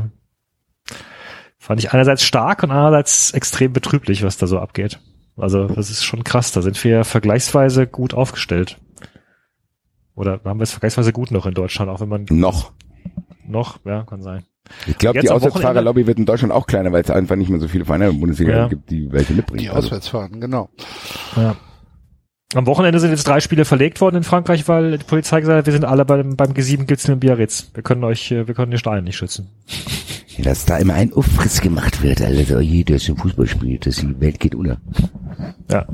fand 1.66 1.80
ich 1.80 1.92
einerseits 1.92 2.22
stark 2.22 2.62
und 2.62 2.70
andererseits 2.70 3.32
extrem 3.32 3.72
betrüblich, 3.72 4.22
was 4.22 4.36
da 4.36 4.46
so 4.46 4.60
abgeht. 4.60 5.00
Also 5.36 5.66
das 5.66 5.90
ist 5.90 6.04
schon 6.04 6.22
krass. 6.22 6.52
Da 6.52 6.62
sind 6.62 6.82
wir 6.84 7.04
vergleichsweise 7.04 7.88
gut 7.88 8.14
aufgestellt. 8.14 8.78
Oder 10.14 10.40
haben 10.44 10.60
wir 10.60 10.62
es 10.64 10.70
vergleichsweise 10.70 11.12
gut 11.12 11.32
noch 11.32 11.44
in 11.44 11.54
Deutschland, 11.54 11.90
auch 11.90 12.00
wenn 12.00 12.08
man 12.08 12.24
Noch. 12.30 12.72
noch, 13.46 13.80
ja, 13.84 14.04
kann 14.04 14.22
sein. 14.22 14.44
Ich 14.86 14.96
glaube, 14.96 15.20
die 15.20 15.28
Auswärtsfahrerlobby 15.30 16.06
wird 16.06 16.18
in 16.18 16.24
Deutschland 16.26 16.52
auch 16.52 16.66
kleiner, 16.68 16.92
weil 16.92 17.02
es 17.02 17.10
einfach 17.10 17.34
nicht 17.36 17.50
mehr 17.50 17.58
so 17.60 17.66
viele 17.68 17.84
Vereine 17.84 18.06
in 18.06 18.12
der 18.12 18.20
Bundesliga 18.20 18.52
Ja. 18.52 18.68
gibt, 18.68 18.88
die 18.90 19.10
welche 19.12 19.32
mitbringen. 19.34 19.58
Die 19.60 19.68
Also, 19.68 19.88
auswärts 19.88 20.08
fahren, 20.08 20.40
genau. 20.40 20.70
Ja. 21.36 21.56
Am 22.54 22.66
Wochenende 22.66 23.00
sind 23.00 23.10
jetzt 23.10 23.26
drei 23.26 23.40
Spiele 23.40 23.64
verlegt 23.64 24.00
worden 24.00 24.16
in 24.16 24.22
Frankreich, 24.22 24.68
weil 24.68 24.98
die 24.98 25.04
Polizei 25.04 25.40
gesagt 25.40 25.58
hat, 25.58 25.66
wir 25.66 25.72
sind 25.72 25.84
alle 25.84 26.04
beim, 26.04 26.36
beim 26.36 26.52
G7 26.52 26.84
gibt's 26.84 27.08
nur 27.08 27.16
Biarritz. 27.16 27.70
Wir 27.74 27.82
können 27.82 28.04
euch, 28.04 28.30
äh, 28.30 28.46
wir 28.46 28.54
können 28.54 28.70
den 28.70 28.78
Stein 28.78 29.02
nicht 29.04 29.16
schützen. 29.16 29.50
Dass 30.42 30.64
da 30.66 30.78
immer 30.78 30.94
ein 30.94 31.12
Auffriss 31.12 31.60
gemacht 31.60 32.02
wird, 32.02 32.20
Alter. 32.20 32.58
Oh 32.58 32.60
je, 32.60 32.84
der 32.84 32.96
ist 32.96 33.08
ein 33.08 33.16
Fußballspiel, 33.16 33.78
das 33.78 33.96
die 33.96 34.20
Welt 34.20 34.38
geht 34.40 34.54
unter. 34.54 34.78
Ja. 35.70 35.86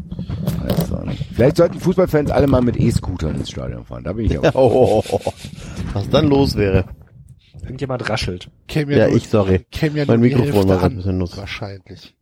Also, 0.66 1.02
vielleicht 1.34 1.56
sollten 1.56 1.80
Fußballfans 1.80 2.30
alle 2.30 2.46
mal 2.46 2.62
mit 2.62 2.76
E-Scootern 2.78 3.36
ins 3.36 3.50
Stadion 3.50 3.84
fahren. 3.84 4.04
Da 4.04 4.12
bin 4.12 4.26
ich 4.26 4.38
auch. 4.38 4.54
Oh, 4.54 5.02
oh, 5.08 5.20
oh. 5.24 5.32
Was 5.92 6.08
dann 6.10 6.28
los 6.28 6.56
wäre. 6.56 6.84
Irgendjemand 7.62 8.08
raschelt. 8.08 8.50
Käme 8.68 8.96
Ja, 8.96 9.06
nur- 9.08 9.16
ich, 9.16 9.28
sorry. 9.28 9.64
Käme 9.70 9.98
ja 10.00 10.04
Mein 10.06 10.20
Mikrofon 10.20 10.68
war 10.68 10.82
ein 10.82 10.96
bisschen 10.96 11.18
nuss. 11.18 11.36
Wahrscheinlich. 11.36 12.14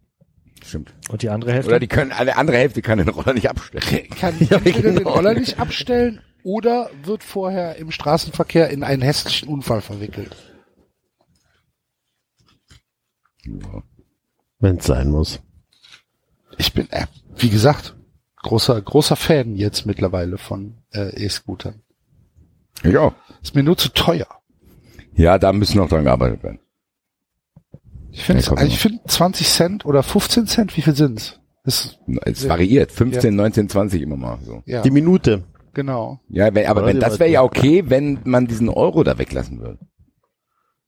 Stimmt. 0.62 0.92
Und 1.10 1.22
die 1.22 1.30
andere 1.30 1.52
Hälfte? 1.52 1.70
Oder 1.70 1.80
die 1.80 1.86
können, 1.88 2.12
eine 2.12 2.36
andere 2.36 2.59
Hälfte 2.59 2.82
kann 2.82 2.98
den 2.98 3.09
Roller 3.09 3.32
nicht 3.32 3.48
abstellen. 3.48 4.09
Kann 4.18 4.34
Ja, 4.51 4.56
entweder 4.59 4.82
den 4.90 4.97
genau. 4.97 5.10
Roller 5.14 5.32
nicht 5.34 5.59
abstellen 5.59 6.20
oder 6.42 6.90
wird 7.05 7.24
vorher 7.24 7.76
im 7.76 7.90
Straßenverkehr 7.90 8.68
in 8.70 8.82
einen 8.84 9.01
hässlichen 9.02 9.48
Unfall 9.48 9.80
verwickelt. 9.80 10.36
Ja. 13.46 13.82
Wenn's 14.58 14.86
sein 14.86 15.10
muss. 15.10 15.40
Ich 16.58 16.72
bin, 16.72 16.90
äh, 16.90 17.06
wie 17.36 17.48
gesagt, 17.50 17.96
großer, 18.42 18.80
großer 18.80 19.16
Fan 19.16 19.56
jetzt 19.56 19.86
mittlerweile 19.86 20.36
von 20.38 20.74
äh, 20.92 21.24
E-Scootern. 21.24 21.80
Ja. 22.82 23.14
Ist 23.42 23.54
mir 23.54 23.62
nur 23.62 23.76
zu 23.76 23.88
teuer. 23.90 24.26
Ja, 25.14 25.38
da 25.38 25.52
müssen 25.52 25.78
noch 25.78 25.88
dran 25.88 26.04
gearbeitet 26.04 26.42
werden. 26.42 26.60
Ich 28.12 28.24
finde, 28.24 28.42
Ja, 28.42 28.62
ich 28.64 28.78
finde 28.78 29.00
20 29.06 29.48
Cent 29.48 29.84
oder 29.86 30.02
15 30.02 30.46
Cent, 30.46 30.76
wie 30.76 30.82
viel 30.82 30.94
sind's? 30.96 31.38
Ist, 31.64 31.98
Es 32.24 32.42
Ja. 32.44 32.50
variiert. 32.50 32.90
15, 32.90 33.34
19, 33.36 33.68
20 33.68 34.02
immer 34.02 34.16
mal 34.16 34.38
so. 34.44 34.62
ja, 34.66 34.82
Die 34.82 34.90
Minute. 34.90 35.44
genau. 35.74 36.20
Ja, 36.28 36.52
wenn, 36.54 36.66
aber 36.66 36.80
Oder 36.80 36.88
wenn, 36.88 37.00
das 37.00 37.18
wäre 37.20 37.30
ja 37.30 37.42
okay, 37.42 37.84
wenn 37.86 38.18
man 38.24 38.46
diesen 38.46 38.68
Euro 38.68 39.04
da 39.04 39.18
weglassen 39.18 39.60
würde. 39.60 39.78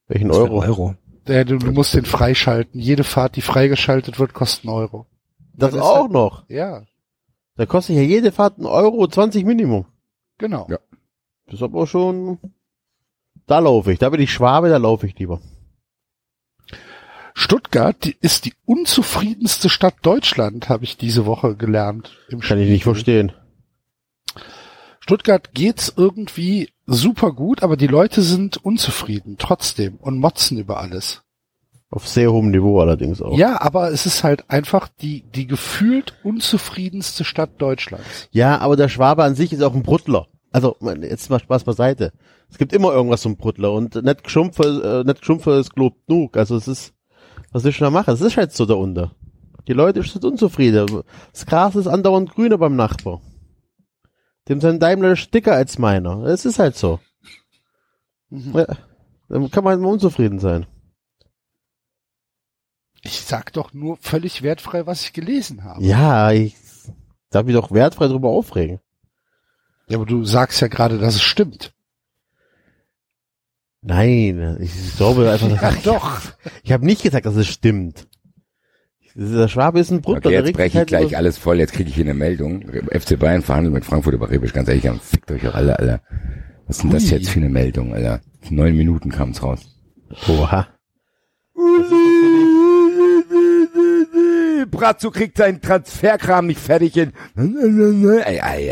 Welchen 0.09 0.31
Euro? 0.31 0.61
Euro. 0.63 0.95
Ja, 1.27 1.45
du, 1.45 1.59
du 1.59 1.71
musst 1.73 1.95
den 1.95 2.05
freischalten. 2.05 2.81
Jede 2.81 3.05
Fahrt, 3.05 3.37
die 3.37 3.43
freigeschaltet 3.43 4.19
wird, 4.19 4.35
kostet 4.35 4.65
einen 4.65 4.75
Euro. 4.75 5.07
Das 5.55 5.73
Weil 5.73 5.81
auch 5.81 6.03
halt- 6.03 6.13
noch. 6.13 6.45
Ja, 6.49 6.83
Da 7.57 7.67
kostet 7.67 7.97
ja 7.97 8.03
jede 8.03 8.33
Fahrt 8.33 8.57
einen 8.57 8.67
Euro 8.67 9.07
20 9.07 9.45
Minimum. 9.45 9.87
genau. 10.39 10.67
Ja. 10.71 10.79
Das 11.47 11.55
ist 11.57 11.63
aber 11.63 11.87
schon, 11.87 12.39
da 13.47 13.59
laufe 13.59 13.93
ich. 13.93 13.99
Da 13.99 14.09
bin 14.11 14.21
ich 14.21 14.33
Schwabe, 14.33 14.69
da 14.71 14.79
laufe 14.79 15.07
ich 15.07 15.19
lieber. 15.19 15.41
Stuttgart 17.35 17.97
die 18.05 18.17
ist 18.21 18.45
die 18.45 18.55
unzufriedenste 18.65 19.69
Stadt 19.69 19.95
Deutschland, 20.03 20.69
habe 20.69 20.85
ich 20.85 20.97
diese 20.97 21.27
Woche 21.27 21.57
gelernt. 21.57 22.19
Im 22.29 22.41
Kann 22.41 22.59
ich 22.59 22.69
nicht 22.69 22.85
verstehen. 22.85 23.33
Stuttgart 25.01 25.53
geht's 25.55 25.93
irgendwie 25.97 26.71
super 26.87 27.33
gut, 27.33 27.63
aber 27.63 27.77
die 27.77 27.87
Leute 27.87 28.23
sind 28.23 28.65
unzufrieden 28.65 29.37
trotzdem 29.39 29.97
und 29.97 30.19
motzen 30.19 30.59
über 30.59 30.81
alles. 30.81 31.23
Auf 31.91 32.09
sehr 32.09 32.33
hohem 32.33 32.51
Niveau 32.51 32.81
allerdings 32.81 33.21
auch. 33.21 33.37
Ja, 33.37 33.61
aber 33.61 33.91
es 33.91 34.07
ist 34.07 34.25
halt 34.25 34.49
einfach 34.49 34.89
die, 34.89 35.25
die 35.35 35.47
gefühlt 35.47 36.15
unzufriedenste 36.25 37.23
Stadt 37.25 37.51
Deutschlands. 37.59 38.29
Ja, 38.31 38.59
aber 38.59 38.77
der 38.77 38.89
Schwabe 38.89 39.25
an 39.25 39.35
sich 39.35 39.53
ist 39.53 39.63
auch 39.63 39.75
ein 39.75 39.83
Bruttler. 39.83 40.27
Also, 40.53 40.77
jetzt 41.03 41.29
mal 41.29 41.39
Spaß 41.39 41.65
beiseite. 41.65 42.13
Es 42.51 42.59
gibt 42.59 42.73
immer 42.73 42.93
irgendwas 42.93 43.23
zum 43.23 43.37
Bruttler 43.37 43.73
und 43.73 43.95
nicht 43.95 44.25
geschumpfe, 44.25 45.03
äh, 45.03 45.07
nicht 45.07 45.21
geschumpfe 45.21 45.53
ist 45.53 45.75
gelobt 45.75 46.07
genug. 46.07 46.37
Also 46.37 46.57
es 46.57 46.69
ist, 46.69 46.95
was 47.51 47.65
ich 47.65 47.77
schon 47.77 47.87
da 47.87 47.91
machen? 47.91 48.13
Es 48.13 48.21
ist 48.21 48.37
halt 48.37 48.53
so 48.53 48.67
da 48.67 48.75
unter. 48.75 49.13
Die 49.69 49.73
Leute 49.73 50.03
sind 50.03 50.25
unzufrieden. 50.25 51.03
Das 51.33 51.47
Gras 51.47 51.77
ist 51.77 51.87
andauernd 51.87 52.35
grüner 52.35 52.59
beim 52.59 52.77
Nachbar. 52.77 53.21
Dem 54.49 54.61
sein 54.61 54.81
Daimler 54.81 55.13
ist 55.13 55.33
dicker 55.33 55.55
als 55.55 55.79
meiner. 55.79 56.25
Es 56.25 56.45
ist 56.45 56.59
halt 56.59 56.77
so. 56.77 57.01
Mhm. 58.31 58.57
Ja, 58.57 58.67
dann 59.29 59.51
kann 59.51 59.65
man 59.65 59.85
unzufrieden 59.85 60.39
sein. 60.39 60.67
Ich 63.03 63.21
sag 63.21 63.53
doch 63.53 63.73
nur 63.73 63.97
völlig 63.97 64.43
wertfrei, 64.43 64.87
was 64.87 65.03
ich 65.03 65.13
gelesen 65.13 65.65
habe. 65.65 65.83
Ja, 65.83 66.31
ich 66.31 66.57
darf 67.31 67.45
mich 67.45 67.55
doch 67.55 67.73
wertfrei 67.73 68.07
drüber 68.09 68.29
aufregen. 68.29 68.81
Ja, 69.89 69.99
aber 69.99 70.07
du 70.07 70.25
sagst 70.25 70.61
ja 70.61 70.69
gerade, 70.69 70.99
dass 70.99 71.17
es 71.17 71.23
stimmt. 71.23 71.75
Nein, 73.81 74.59
ich 74.61 74.97
glaube 74.97 75.31
einfach, 75.31 75.51
Ja, 75.63 75.73
doch. 75.83 76.21
Ich 76.63 76.71
habe 76.71 76.87
nicht 76.87 77.03
gesagt, 77.03 77.27
dass 77.27 77.35
es 77.35 77.49
stimmt. 77.49 78.07
Der 79.15 79.49
Schwabe 79.49 79.81
ist 79.81 79.91
ein 79.91 80.01
Bruder. 80.01 80.19
Okay, 80.19 80.35
jetzt 80.35 80.53
breche 80.55 80.69
ich 80.69 80.77
halt 80.77 80.89
gleich 80.89 81.17
alles 81.17 81.37
voll. 81.39 81.59
Jetzt 81.59 81.73
kriege 81.75 81.89
ich 81.89 81.95
hier 81.95 82.05
eine 82.05 82.15
Meldung. 82.15 82.63
FC 82.91 83.19
Bayern 83.19 83.43
verhandelt 83.43 83.75
mit 83.75 83.85
Frankfurt 83.85 84.15
über 84.15 84.31
Rebisch. 84.31 84.53
Ganz 84.53 84.69
ehrlich, 84.69 84.85
dann 84.85 85.01
fickt 85.01 85.31
euch 85.31 85.47
auch 85.49 85.55
alle, 85.55 85.79
Alter. 85.79 86.01
Was 86.67 86.77
ist 86.77 86.83
denn 86.85 86.91
das 86.91 87.11
jetzt 87.11 87.29
für 87.29 87.41
eine 87.41 87.49
Meldung, 87.51 87.93
Alter? 87.95 88.21
Neun 88.49 88.77
Minuten 88.77 89.11
kam's 89.11 89.43
raus. 89.43 89.61
Oha. 90.29 90.67
Brazzo 94.71 95.11
kriegt 95.11 95.37
seinen 95.37 95.61
Transferkram 95.61 96.47
nicht 96.47 96.61
fertig 96.61 96.95
hin. 96.95 97.13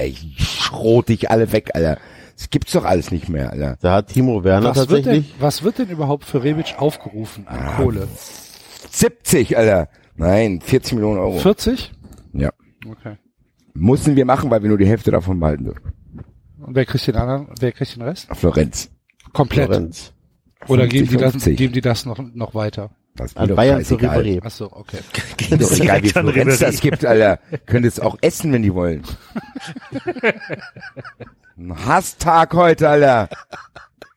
Ich 0.04 0.48
schrot 0.60 1.08
dich 1.08 1.30
alle 1.30 1.52
weg, 1.52 1.70
Alter. 1.74 1.98
Das 2.36 2.48
gibt's 2.48 2.72
doch 2.72 2.84
alles 2.86 3.10
nicht 3.10 3.28
mehr, 3.28 3.50
Alter. 3.52 3.76
Da 3.82 3.92
hat 3.96 4.08
Timo 4.08 4.42
Werner 4.44 4.70
Was 4.70 4.78
wird, 4.78 4.90
denn, 4.90 4.96
tatsächlich. 5.04 5.34
was 5.38 5.62
wird 5.62 5.78
denn 5.78 5.90
überhaupt 5.90 6.24
für 6.24 6.42
Rebic 6.42 6.76
aufgerufen 6.78 7.46
an 7.46 7.58
Ah, 7.58 7.72
Kohle? 7.76 8.08
70, 8.90 9.58
Alter. 9.58 9.88
Nein, 10.20 10.60
40 10.60 10.92
Millionen 10.92 11.18
Euro. 11.18 11.38
40? 11.38 11.92
Ja. 12.34 12.50
Okay. 12.86 13.16
Mussten 13.72 14.16
wir 14.16 14.26
machen, 14.26 14.50
weil 14.50 14.62
wir 14.62 14.68
nur 14.68 14.76
die 14.76 14.86
Hälfte 14.86 15.10
davon 15.10 15.40
behalten 15.40 15.64
dürfen. 15.64 15.92
Und 16.60 16.74
wer 16.74 16.84
kriegt 16.84 17.06
den 17.06 17.16
anderen, 17.16 17.48
wer 17.58 17.72
kriegt 17.72 17.96
den 17.96 18.02
Rest? 18.02 18.28
Florenz. 18.34 18.90
Komplett. 19.32 19.68
Florenz. 19.68 20.12
Oder 20.68 20.82
50, 20.82 20.90
geben 20.90 21.08
die 21.08 21.16
das, 21.16 21.32
50. 21.32 21.56
geben 21.56 21.72
die 21.72 21.80
das 21.80 22.04
noch, 22.04 22.18
noch 22.34 22.54
weiter? 22.54 22.90
Das 23.16 23.34
An 23.34 23.54
Bayern 23.54 23.82
zu. 23.82 23.96
Ribéry. 23.96 24.42
Ach 24.44 24.50
so, 24.50 24.70
okay. 24.70 24.98
Ist 25.38 25.62
doch 25.62 25.72
egal, 25.80 26.02
wie 26.02 26.10
Florenz 26.10 26.58
das 26.58 26.82
gibt, 26.82 27.02
Alter. 27.02 27.38
Könnt 27.64 27.86
es 27.86 27.98
auch 27.98 28.18
essen, 28.20 28.52
wenn 28.52 28.62
die 28.62 28.74
wollen. 28.74 29.02
Ein 31.56 31.86
Hasstag 31.86 32.52
heute, 32.52 32.90
Alter. 32.90 33.30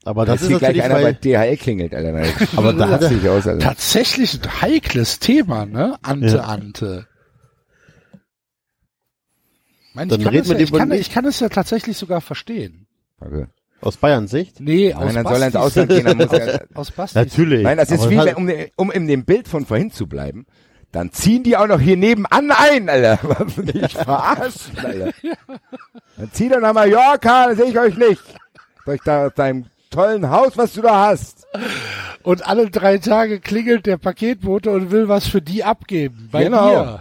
Aber 0.06 0.26
Das 0.26 0.42
das 0.42 0.50
ist 0.50 0.54
ist 0.56 0.60
gleich 0.60 0.84
einer 0.84 0.96
bei 1.02 1.14
DHL 1.14 1.56
klingelt, 1.58 1.94
Alter. 1.96 2.12
Nein. 2.12 2.30
Aber 2.58 2.74
da 2.74 2.90
hat 2.90 3.04
sich 3.04 3.28
aus, 3.30 3.48
Alter. 3.48 3.60
Tatsächlich 3.60 4.42
ein 4.44 4.62
heikles 4.62 5.20
Thema, 5.20 5.66
ne? 5.66 5.98
Ante, 6.02 6.28
Ja. 6.38 6.42
Ante. 6.44 7.08
Ich, 9.90 9.96
meine, 9.96 10.10
Dann 10.10 10.20
ich, 10.22 10.26
kann 10.26 10.34
ja, 10.34 10.56
ich, 10.60 10.72
kann, 10.72 10.92
ich 10.92 11.10
kann 11.12 11.26
es 11.26 11.40
ja 11.40 11.50
tatsächlich 11.50 11.98
sogar 11.98 12.20
verstehen. 12.22 12.88
Okay. 13.20 13.46
Aus 13.80 13.98
Bayern 13.98 14.28
Sicht? 14.28 14.60
Nee, 14.60 14.94
aus 14.94 15.06
Nein, 15.06 15.16
dann 15.16 15.26
soll 15.28 15.42
er 15.42 15.48
ins 15.48 15.56
Bastis- 15.56 15.60
Ausland 15.66 15.90
gehen, 15.90 16.06
dann 16.06 16.18
muss 16.18 16.32
er, 16.32 16.66
Aus 16.74 16.92
Bastis. 16.92 17.16
Natürlich. 17.16 17.64
Nein, 17.64 17.78
das 17.78 17.92
ist 17.92 18.02
Aber 18.02 18.10
wie, 18.12 18.18
halt- 18.20 18.36
um, 18.38 18.50
um 18.78 18.92
in 18.92 19.08
dem 19.08 19.26
Bild 19.26 19.48
von 19.48 19.66
vorhin 19.66 19.92
zu 19.92 20.08
bleiben, 20.08 20.46
dann 20.92 21.12
ziehen 21.12 21.44
die 21.44 21.58
auch 21.58 21.68
noch 21.68 21.80
hier 21.80 21.98
nebenan 21.98 22.52
ein, 22.52 22.90
Alter. 22.90 23.20
Ich 23.74 23.94
verarschen, 23.94 24.78
Alter. 24.80 25.12
Dann 26.18 26.32
zieht 26.32 26.52
er 26.52 26.60
nach 26.60 26.74
Mallorca, 26.74 27.48
dann 27.48 27.56
sehe 27.58 27.66
ich 27.66 27.80
euch 27.80 27.98
nicht. 27.98 28.22
Soll 28.86 28.96
ich 28.96 29.02
da 29.04 29.26
aus 29.28 29.34
deinem 29.34 29.66
tollen 29.94 30.30
Haus, 30.30 30.58
was 30.58 30.74
du 30.74 30.82
da 30.82 31.08
hast? 31.08 31.46
Und 32.24 32.48
alle 32.48 32.70
drei 32.70 32.98
Tage 32.98 33.40
klingelt 33.40 33.86
der 33.86 33.98
Paketbote 33.98 34.72
und 34.72 34.92
will 34.92 35.08
was 35.08 35.28
für 35.28 35.42
die 35.42 35.64
abgeben. 35.64 36.30
Bei 36.32 36.46
Genau. 36.46 37.00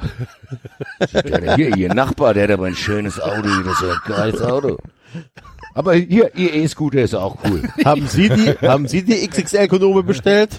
dir. 1.10 1.22
Der 1.22 1.56
hier, 1.56 1.76
ihr 1.76 1.94
Nachbar, 1.94 2.34
der 2.34 2.44
hat 2.44 2.50
aber 2.50 2.66
ein 2.66 2.74
schönes 2.76 3.20
Auto, 3.20 3.48
das 3.64 3.80
ist 3.80 3.88
ein 3.90 3.98
geiles 4.06 4.42
Auto. 4.42 4.78
Aber 5.74 5.94
hier, 5.94 6.34
ihr 6.34 6.52
E-Scooter 6.54 7.00
ist 7.02 7.14
auch 7.14 7.38
cool. 7.44 7.62
Haben 7.84 8.06
Sie 8.08 8.28
die, 8.28 8.50
haben 8.66 8.86
Sie 8.88 9.02
die 9.02 9.26
XXL-Kondome 9.26 10.02
bestellt? 10.02 10.50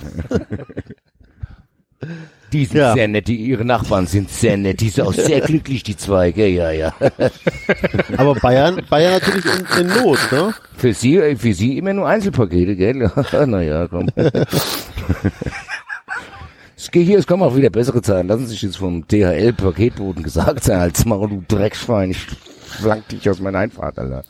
Die 2.54 2.66
sind 2.66 2.78
Ja. 2.78 2.94
sehr 2.94 3.08
nett, 3.08 3.28
die, 3.28 3.36
ihre 3.36 3.66
Nachbarn 3.66 4.06
sind 4.08 4.30
sehr 4.30 4.56
nett, 4.58 4.80
die 4.80 4.90
sind 4.90 5.06
auch 5.06 5.14
sehr 5.14 5.42
glücklich, 5.48 5.84
die 5.84 5.98
zwei, 5.98 6.32
gell? 6.32 6.50
ja, 6.52 6.72
ja. 6.72 6.94
Aber 8.18 8.36
Bayern, 8.36 8.82
Bayern 8.90 9.14
natürlich 9.14 9.46
in, 9.46 9.88
in 9.88 9.88
Not, 9.88 10.20
ne? 10.32 10.54
Für 10.78 10.94
sie, 10.94 11.18
äh, 11.18 11.36
für 11.36 11.54
sie 11.54 11.78
immer 11.78 11.94
nur 11.94 12.08
Einzelpakete, 12.08 12.76
gell? 12.76 13.12
naja, 13.48 13.88
komm. 13.88 14.08
Es 16.78 16.92
geht 16.92 17.08
hier, 17.08 17.18
es 17.18 17.28
kommen 17.28 17.44
auch 17.44 17.56
wieder 17.56 17.70
bessere 17.70 18.02
Zahlen. 18.02 18.28
Lassen 18.28 18.46
Sie 18.46 18.52
sich 18.54 18.62
jetzt 18.62 18.78
vom 18.78 19.08
DHL-Paketboten 19.08 20.22
gesagt 20.22 20.64
sein, 20.66 20.80
als 20.80 21.06
Maul, 21.06 21.30
du 21.30 21.44
Dreckschwein, 21.48 22.12
ich 22.12 22.20
flank 22.20 23.08
dich 23.10 23.28
aus 23.30 23.40
meiner 23.40 23.60
Einfahrt, 23.60 23.98
Alter. 23.98 24.24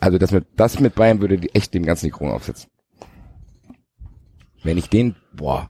Also 0.00 0.18
das 0.18 0.30
mit, 0.30 0.46
das 0.56 0.80
mit 0.80 0.94
Bayern 0.94 1.20
würde 1.20 1.38
die 1.38 1.54
echt 1.54 1.74
dem 1.74 1.84
ganzen 1.84 2.06
die 2.06 2.12
Krone 2.12 2.32
aufsetzen. 2.32 2.70
Wenn 4.62 4.78
ich 4.78 4.88
den, 4.88 5.16
boah, 5.32 5.68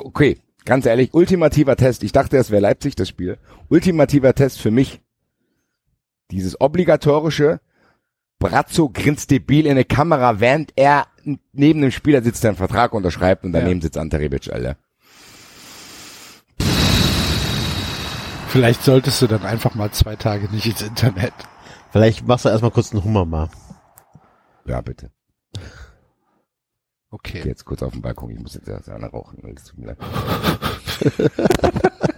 okay, 0.00 0.38
ganz 0.64 0.86
ehrlich, 0.86 1.14
ultimativer 1.14 1.76
Test. 1.76 2.02
Ich 2.02 2.12
dachte, 2.12 2.36
es 2.36 2.50
wäre 2.50 2.62
Leipzig 2.62 2.94
das 2.94 3.08
Spiel. 3.08 3.38
Ultimativer 3.68 4.34
Test 4.34 4.60
für 4.60 4.70
mich. 4.70 5.00
Dieses 6.30 6.60
obligatorische, 6.60 7.60
Brazzo 8.38 8.88
grinst 8.88 9.30
debil 9.30 9.66
in 9.66 9.72
eine 9.72 9.84
Kamera, 9.84 10.40
während 10.40 10.72
er 10.76 11.06
neben 11.52 11.80
dem 11.80 11.90
Spieler 11.90 12.22
sitzt, 12.22 12.42
der 12.42 12.50
einen 12.50 12.56
Vertrag 12.56 12.92
unterschreibt 12.92 13.44
und 13.44 13.52
daneben 13.52 13.80
sitzt 13.80 13.98
Ante 13.98 14.18
Rebic, 14.18 14.52
Alter. 14.52 14.76
Vielleicht 18.48 18.82
solltest 18.82 19.22
du 19.22 19.28
dann 19.28 19.44
einfach 19.44 19.74
mal 19.74 19.90
zwei 19.92 20.16
Tage 20.16 20.48
nicht 20.50 20.66
ins 20.66 20.82
Internet. 20.82 21.32
Vielleicht 21.90 22.26
machst 22.26 22.44
du 22.44 22.48
erstmal 22.48 22.70
kurz 22.70 22.92
einen 22.92 23.04
Hummer 23.04 23.24
mal. 23.24 23.48
Ja, 24.66 24.80
bitte. 24.80 25.10
Ich 27.12 27.18
Okay. 27.18 27.40
geh 27.42 27.48
jetzt 27.50 27.66
kurz 27.66 27.82
auf 27.82 27.92
den 27.92 28.00
Balkon, 28.00 28.30
ich 28.30 28.40
muss 28.40 28.54
jetzt 28.54 28.68
erst 28.68 28.88
eine 28.88 29.06
rauchen. 29.06 29.38
Es 29.54 29.64
tut 29.64 29.78
mir 29.78 29.88
leid. 29.88 29.98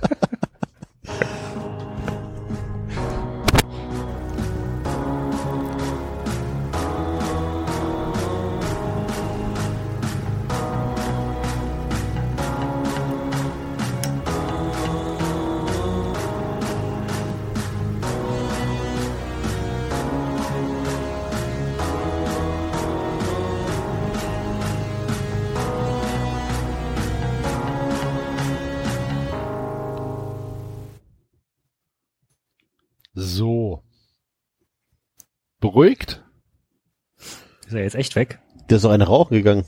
Beruhigt? 35.74 36.22
Ist 37.66 37.72
er 37.72 37.82
jetzt 37.82 37.96
echt 37.96 38.14
weg? 38.14 38.38
Der 38.70 38.76
ist 38.76 38.84
doch 38.84 38.92
eine 38.92 39.08
rauchen 39.08 39.34
gegangen. 39.34 39.64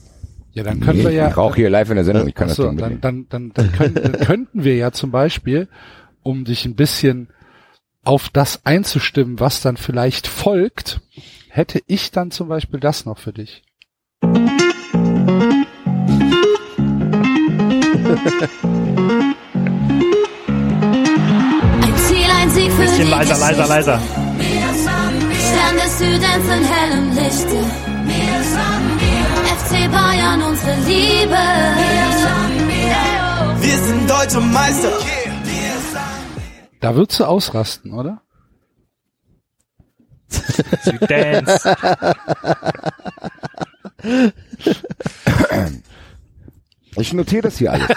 Ja, 0.53 0.63
dann 0.63 0.79
können 0.79 1.03
wir 1.03 1.11
ja. 1.11 1.29
Ich 1.29 1.37
rauche 1.37 1.57
hier 1.57 1.69
live 1.69 1.91
in 1.91 1.97
der 1.97 2.05
Sendung, 2.05 2.29
ich 2.29 2.35
kann 2.37 2.47
das 2.47 2.61
Achso, 2.61 2.69
Ding 2.71 2.79
dann, 2.79 2.93
mitnehmen. 2.93 3.27
dann, 3.29 3.53
dann, 3.53 3.67
dann, 3.67 3.73
können, 3.77 3.95
dann 3.95 4.13
könnten 4.21 4.63
wir 4.63 4.77
ja 4.77 4.93
zum 4.93 5.11
Beispiel, 5.11 5.67
um 6.23 6.45
dich 6.45 6.65
ein 6.65 6.77
bisschen 6.77 7.31
auf 8.05 8.29
das 8.29 8.65
einzustimmen, 8.65 9.41
was 9.41 9.63
dann 9.63 9.77
vielleicht 9.77 10.29
folgt, 10.29 11.01
hätte 11.49 11.81
ich 11.89 12.13
dann 12.13 12.31
zum 12.31 12.47
Beispiel 12.47 12.79
das 12.79 13.05
noch 13.05 13.19
für 13.19 13.33
dich. 13.33 13.65
Ein 21.83 21.97
Ziel, 21.97 22.31
ein 22.41 22.51
Sieg 22.51 22.71
für 22.71 22.83
Bisschen 22.83 23.11
leiser, 23.11 23.39
leiser, 23.39 23.67
leiser. 23.67 24.01
Südens 25.99 26.45
in 26.45 26.65
hellem 26.65 27.09
Lichte. 27.15 27.59
FC 29.57 29.91
Bayern, 29.91 30.43
unsere 30.43 30.75
Liebe. 30.81 31.43
Wir 33.61 33.79
sind 33.79 34.11
deutsche 34.11 34.41
Meister. 34.41 34.93
Da 36.81 36.95
würdest 36.95 37.21
du 37.21 37.25
ausrasten, 37.25 37.95
oder? 37.95 38.21
Dance. 41.09 41.77
Ich 46.97 47.13
notiere 47.15 47.43
das 47.43 47.57
hier 47.57 47.73
alles. 47.73 47.89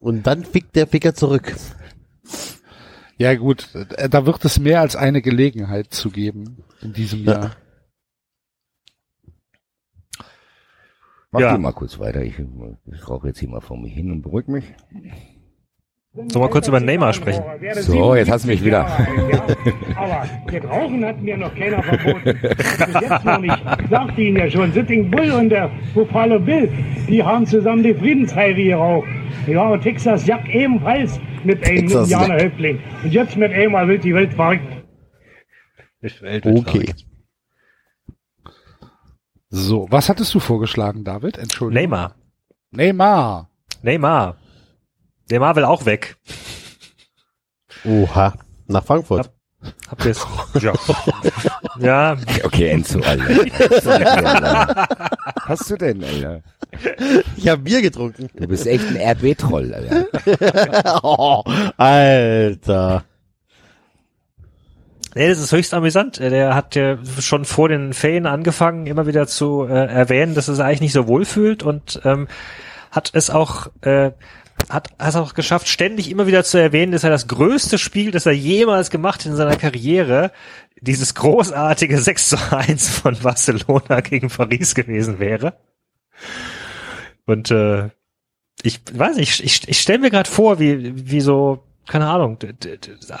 Und 0.00 0.26
dann 0.26 0.44
fickt 0.44 0.74
der 0.74 0.88
Ficker 0.88 1.14
zurück. 1.14 1.54
Ja 3.24 3.34
gut, 3.36 3.74
äh, 3.74 4.10
da 4.10 4.26
wird 4.26 4.44
es 4.44 4.58
mehr 4.58 4.82
als 4.82 4.96
eine 4.96 5.22
Gelegenheit 5.22 5.94
zu 5.94 6.10
geben 6.10 6.62
in 6.82 6.92
diesem 6.92 7.24
Ja. 7.24 7.32
Jahr. 7.32 7.56
Mach 11.30 11.40
Ja. 11.40 11.54
du 11.54 11.58
mal 11.58 11.72
kurz 11.72 11.98
weiter. 11.98 12.22
Ich, 12.22 12.34
ich 12.38 13.08
rauche 13.08 13.28
jetzt 13.28 13.38
hier 13.40 13.48
mal 13.48 13.62
vor 13.62 13.78
mir 13.78 13.88
hin 13.88 14.10
und 14.10 14.20
beruhig 14.20 14.46
mich. 14.46 14.64
Sollen 16.16 16.44
wir 16.44 16.48
kurz 16.48 16.68
über 16.68 16.78
Neymar 16.78 17.12
sprechen? 17.12 17.42
So, 17.80 18.14
jetzt 18.14 18.30
hast 18.30 18.44
du 18.44 18.48
mich 18.48 18.64
wieder. 18.64 18.86
Aber 19.96 20.24
Rauchen 20.68 21.04
hat 21.04 21.20
mir 21.20 21.36
noch 21.36 21.52
keiner 21.56 21.82
verboten. 21.82 22.38
Bis 22.40 23.00
jetzt 23.00 23.24
noch 23.24 23.38
nicht. 23.40 23.58
Ich 23.82 23.90
sagte 23.90 24.22
Ihnen 24.22 24.36
ja 24.36 24.48
schon, 24.48 24.72
Sitting 24.72 25.10
Bull 25.10 25.32
und 25.32 25.48
der 25.48 25.72
Buffalo 25.92 26.38
Bill, 26.38 26.70
die 27.08 27.20
haben 27.20 27.44
zusammen 27.46 27.82
die 27.82 27.94
Friedensheide 27.94 28.62
geraucht. 28.62 29.08
Ja, 29.48 29.70
und 29.70 29.80
Texas 29.80 30.24
Jack 30.24 30.48
ebenfalls 30.54 31.18
mit 31.42 31.66
einem 31.66 31.88
Jack. 31.88 32.02
Indianerhäuptling. 32.02 32.78
Und 33.02 33.12
jetzt 33.12 33.36
mit 33.36 33.52
einmal 33.52 33.88
wird 33.88 34.04
die 34.04 34.14
Welt 34.14 34.32
verrückt. 34.34 34.84
Okay. 36.44 36.94
So, 39.48 39.88
was 39.90 40.08
hattest 40.08 40.32
du 40.32 40.38
vorgeschlagen, 40.38 41.02
David? 41.02 41.38
Entschuldigung. 41.38 41.82
Neymar. 41.82 42.14
Neymar. 42.70 43.50
Neymar. 43.82 44.36
Neymar 45.30 45.56
will 45.56 45.64
auch 45.64 45.86
weg. 45.86 46.16
Oha. 47.84 48.34
Nach 48.66 48.84
Frankfurt. 48.84 49.30
Habt 49.88 50.04
ihr 50.04 50.10
es? 50.10 50.26
Ja. 50.60 50.72
ja, 51.78 52.16
Okay, 52.42 52.68
Enzo, 52.68 53.00
Alter. 53.00 53.26
Hast 55.46 55.70
du 55.70 55.76
denn, 55.76 56.02
Alter? 56.04 56.42
Ich 57.36 57.48
habe 57.48 57.62
Bier 57.62 57.80
getrunken. 57.82 58.28
Du 58.34 58.46
bist 58.46 58.66
echt 58.66 58.84
ein 58.88 58.96
RB-Troll, 58.96 59.72
Alter. 59.74 61.00
oh, 61.02 61.42
Alter. 61.76 63.04
Nee, 65.14 65.28
das 65.28 65.38
ist 65.38 65.52
höchst 65.52 65.72
amüsant. 65.74 66.18
Äh, 66.20 66.30
Der 66.30 66.54
hat 66.54 66.74
ja 66.74 66.98
schon 67.20 67.44
vor 67.44 67.68
den 67.68 67.92
Ferien 67.92 68.26
angefangen, 68.26 68.86
immer 68.86 69.06
wieder 69.06 69.26
zu 69.26 69.64
äh, 69.64 69.86
erwähnen, 69.86 70.34
dass 70.34 70.48
er 70.48 70.54
sich 70.54 70.64
eigentlich 70.64 70.80
nicht 70.80 70.92
so 70.92 71.06
wohl 71.06 71.24
fühlt 71.24 71.62
und 71.62 72.00
ähm, 72.04 72.26
hat 72.90 73.10
es 73.14 73.30
auch 73.30 73.68
äh, 73.82 74.10
hat 74.68 74.88
es 74.98 75.16
auch 75.16 75.34
geschafft, 75.34 75.68
ständig 75.68 76.10
immer 76.10 76.26
wieder 76.26 76.44
zu 76.44 76.58
erwähnen, 76.58 76.92
dass 76.92 77.04
er 77.04 77.10
das 77.10 77.28
größte 77.28 77.78
Spiel, 77.78 78.10
das 78.10 78.26
er 78.26 78.32
jemals 78.32 78.90
gemacht 78.90 79.20
hat 79.20 79.26
in 79.26 79.36
seiner 79.36 79.56
Karriere, 79.56 80.32
dieses 80.80 81.14
großartige 81.14 81.98
6 81.98 82.28
zu 82.28 82.52
1 82.52 82.88
von 82.88 83.16
Barcelona 83.18 84.00
gegen 84.00 84.28
Paris 84.28 84.74
gewesen 84.74 85.18
wäre. 85.18 85.54
Und 87.26 87.50
äh, 87.50 87.90
ich 88.62 88.80
weiß 88.92 89.16
nicht, 89.16 89.40
ich, 89.40 89.44
ich, 89.44 89.68
ich 89.68 89.80
stelle 89.80 89.98
mir 89.98 90.10
gerade 90.10 90.30
vor, 90.30 90.58
wie, 90.58 91.10
wie 91.10 91.20
so, 91.20 91.64
keine 91.86 92.06
Ahnung, 92.06 92.38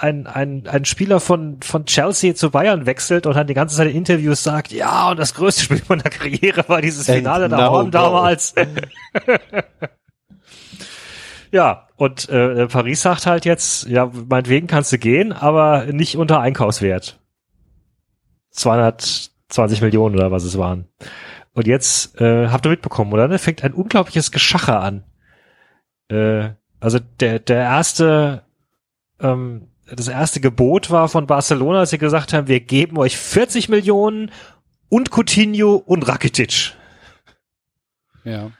ein, 0.00 0.26
ein, 0.26 0.66
ein 0.66 0.84
Spieler 0.84 1.20
von, 1.20 1.60
von 1.62 1.86
Chelsea 1.86 2.34
zu 2.34 2.50
Bayern 2.50 2.86
wechselt 2.86 3.26
und 3.26 3.34
dann 3.34 3.46
die 3.46 3.54
ganze 3.54 3.76
Zeit 3.76 3.88
in 3.88 3.96
Interviews 3.96 4.42
sagt, 4.42 4.72
ja, 4.72 5.10
und 5.10 5.18
das 5.18 5.34
größte 5.34 5.62
Spiel 5.62 5.82
meiner 5.88 6.02
Karriere 6.02 6.64
war 6.68 6.80
dieses 6.80 7.08
And 7.08 7.18
Finale 7.18 7.48
da 7.48 7.56
now 7.56 7.80
oben 7.80 7.90
go. 7.90 7.98
damals. 7.98 8.54
Ja, 11.54 11.86
und 11.94 12.28
äh, 12.30 12.66
Paris 12.66 13.02
sagt 13.02 13.26
halt 13.26 13.44
jetzt, 13.44 13.86
ja, 13.86 14.10
meinetwegen 14.28 14.66
kannst 14.66 14.90
du 14.90 14.98
gehen, 14.98 15.32
aber 15.32 15.84
nicht 15.84 16.16
unter 16.16 16.40
Einkaufswert. 16.40 17.20
220 18.50 19.80
Millionen 19.80 20.16
oder 20.16 20.32
was 20.32 20.42
es 20.42 20.58
waren. 20.58 20.88
Und 21.52 21.68
jetzt 21.68 22.20
äh, 22.20 22.48
habt 22.48 22.66
ihr 22.66 22.70
mitbekommen, 22.70 23.12
oder? 23.12 23.28
Da 23.28 23.38
fängt 23.38 23.62
ein 23.62 23.72
unglaubliches 23.72 24.32
Geschacher 24.32 24.80
an. 24.80 25.04
Äh, 26.08 26.54
also 26.80 26.98
der, 27.20 27.38
der 27.38 27.62
erste, 27.62 28.42
ähm, 29.20 29.68
das 29.86 30.08
erste 30.08 30.40
Gebot 30.40 30.90
war 30.90 31.08
von 31.08 31.28
Barcelona, 31.28 31.78
als 31.78 31.90
sie 31.90 31.98
gesagt 31.98 32.32
haben, 32.32 32.48
wir 32.48 32.58
geben 32.58 32.98
euch 32.98 33.16
40 33.16 33.68
Millionen 33.68 34.32
und 34.88 35.12
Coutinho 35.12 35.76
und 35.76 36.08
Rakitic. 36.08 36.72
Ja. 38.24 38.50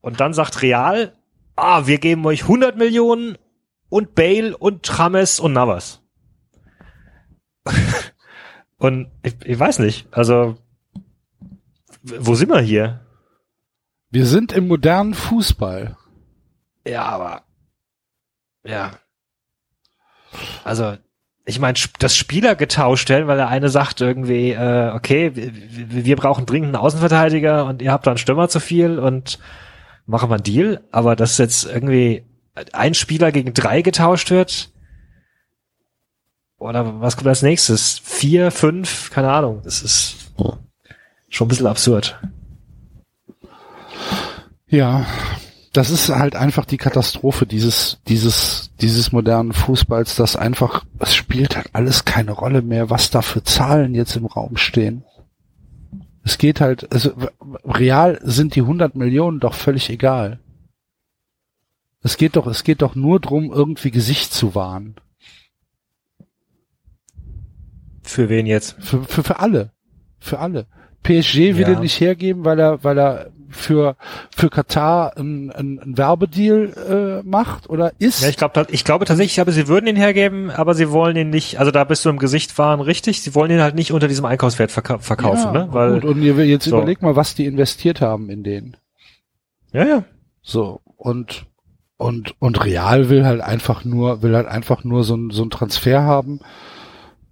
Und 0.00 0.20
dann 0.20 0.32
sagt 0.32 0.62
Real, 0.62 1.12
ah, 1.60 1.86
wir 1.86 1.98
geben 1.98 2.24
euch 2.26 2.42
100 2.42 2.76
Millionen 2.76 3.36
und 3.88 4.14
Bale 4.14 4.56
und 4.56 4.86
James 4.86 5.40
und 5.40 5.52
Navas. 5.52 6.02
und 8.78 9.10
ich, 9.22 9.34
ich 9.44 9.58
weiß 9.58 9.80
nicht, 9.80 10.08
also 10.10 10.56
wo 12.02 12.34
sind 12.34 12.48
wir 12.48 12.60
hier? 12.60 13.04
Wir 14.10 14.26
sind 14.26 14.52
im 14.52 14.68
modernen 14.68 15.14
Fußball. 15.14 15.96
Ja, 16.86 17.04
aber 17.04 17.42
ja. 18.64 18.92
Also 20.64 20.96
ich 21.44 21.58
meine, 21.58 21.78
das 21.98 22.16
Spieler 22.16 22.54
getauscht 22.54 23.08
werden, 23.08 23.26
weil 23.26 23.36
der 23.36 23.48
eine 23.48 23.68
sagt 23.68 24.00
irgendwie, 24.00 24.52
äh, 24.52 24.92
okay, 24.94 25.32
wir, 25.34 26.04
wir 26.04 26.16
brauchen 26.16 26.46
dringend 26.46 26.68
einen 26.68 26.84
Außenverteidiger 26.84 27.66
und 27.66 27.82
ihr 27.82 27.92
habt 27.92 28.06
da 28.06 28.12
einen 28.12 28.18
Stürmer 28.18 28.48
zu 28.48 28.60
viel 28.60 28.98
und 28.98 29.38
machen 30.10 30.30
wir 30.30 30.34
einen 30.34 30.44
Deal, 30.44 30.82
aber 30.90 31.16
dass 31.16 31.38
jetzt 31.38 31.64
irgendwie 31.64 32.24
ein 32.72 32.94
Spieler 32.94 33.32
gegen 33.32 33.54
drei 33.54 33.82
getauscht 33.82 34.30
wird, 34.30 34.70
oder 36.58 37.00
was 37.00 37.16
kommt 37.16 37.28
als 37.28 37.40
nächstes? 37.42 37.98
Vier, 38.04 38.50
fünf, 38.50 39.10
keine 39.10 39.32
Ahnung. 39.32 39.62
Das 39.64 39.80
ist 39.80 40.16
schon 41.30 41.46
ein 41.46 41.48
bisschen 41.48 41.66
absurd. 41.66 42.20
Ja, 44.68 45.06
das 45.72 45.90
ist 45.90 46.10
halt 46.10 46.36
einfach 46.36 46.66
die 46.66 46.76
Katastrophe 46.76 47.46
dieses, 47.46 47.98
dieses, 48.08 48.72
dieses 48.80 49.10
modernen 49.10 49.54
Fußballs, 49.54 50.16
dass 50.16 50.36
einfach, 50.36 50.84
es 50.98 51.14
spielt 51.14 51.56
halt 51.56 51.70
alles 51.72 52.04
keine 52.04 52.32
Rolle 52.32 52.60
mehr, 52.60 52.90
was 52.90 53.10
da 53.10 53.22
für 53.22 53.42
Zahlen 53.42 53.94
jetzt 53.94 54.16
im 54.16 54.26
Raum 54.26 54.58
stehen. 54.58 55.04
Es 56.22 56.38
geht 56.38 56.60
halt, 56.60 56.92
also 56.92 57.12
real 57.64 58.20
sind 58.22 58.54
die 58.54 58.60
100 58.60 58.94
Millionen 58.94 59.40
doch 59.40 59.54
völlig 59.54 59.88
egal. 59.90 60.40
Es 62.02 62.16
geht 62.16 62.36
doch, 62.36 62.46
es 62.46 62.64
geht 62.64 62.82
doch 62.82 62.94
nur 62.94 63.20
drum, 63.20 63.50
irgendwie 63.52 63.90
Gesicht 63.90 64.32
zu 64.32 64.54
wahren. 64.54 64.96
Für 68.02 68.28
wen 68.28 68.46
jetzt? 68.46 68.76
Für, 68.80 69.04
für, 69.04 69.22
für 69.22 69.38
alle. 69.40 69.72
Für 70.18 70.38
alle. 70.38 70.66
PSG 71.02 71.56
will 71.56 71.60
Ja. 71.60 71.70
er 71.74 71.80
nicht 71.80 72.00
hergeben, 72.00 72.44
weil 72.44 72.58
er, 72.58 72.82
weil 72.84 72.98
er 72.98 73.30
für, 73.50 73.96
für 74.34 74.48
Katar 74.50 75.16
einen 75.16 75.50
ein 75.50 75.96
Werbedeal 75.98 77.22
äh, 77.22 77.28
macht 77.28 77.68
oder 77.68 77.92
ist. 77.98 78.22
Ja, 78.22 78.28
ich 78.28 78.36
glaube, 78.36 78.66
ich 78.70 78.84
glaube 78.84 79.04
tatsächlich, 79.04 79.40
aber 79.40 79.52
sie 79.52 79.68
würden 79.68 79.86
ihn 79.86 79.96
hergeben, 79.96 80.50
aber 80.50 80.74
sie 80.74 80.90
wollen 80.90 81.16
ihn 81.16 81.30
nicht, 81.30 81.58
also 81.58 81.70
da 81.70 81.84
bist 81.84 82.04
du 82.04 82.10
im 82.10 82.18
Gesicht 82.18 82.56
waren 82.58 82.80
richtig, 82.80 83.22
sie 83.22 83.34
wollen 83.34 83.50
ihn 83.50 83.60
halt 83.60 83.74
nicht 83.74 83.92
unter 83.92 84.08
diesem 84.08 84.24
Einkaufswert 84.24 84.70
verka 84.70 84.98
verkaufen, 84.98 85.54
ja, 85.54 85.66
ne? 85.66 85.68
Weil, 85.72 86.00
gut, 86.00 86.04
und 86.04 86.22
ihr, 86.22 86.34
jetzt 86.46 86.64
so. 86.64 86.76
überleg 86.78 87.02
mal, 87.02 87.16
was 87.16 87.34
die 87.34 87.46
investiert 87.46 88.00
haben 88.00 88.30
in 88.30 88.42
den. 88.42 88.76
ja, 89.72 89.84
ja. 89.84 90.04
So, 90.42 90.80
und, 90.96 91.46
und, 91.98 92.34
und 92.38 92.64
Real 92.64 93.10
will 93.10 93.26
halt 93.26 93.40
einfach 93.42 93.84
nur, 93.84 94.22
will 94.22 94.34
halt 94.34 94.46
einfach 94.48 94.84
nur 94.84 95.04
so 95.04 95.14
ein, 95.16 95.30
so 95.30 95.42
ein 95.42 95.50
Transfer 95.50 96.02
haben. 96.02 96.40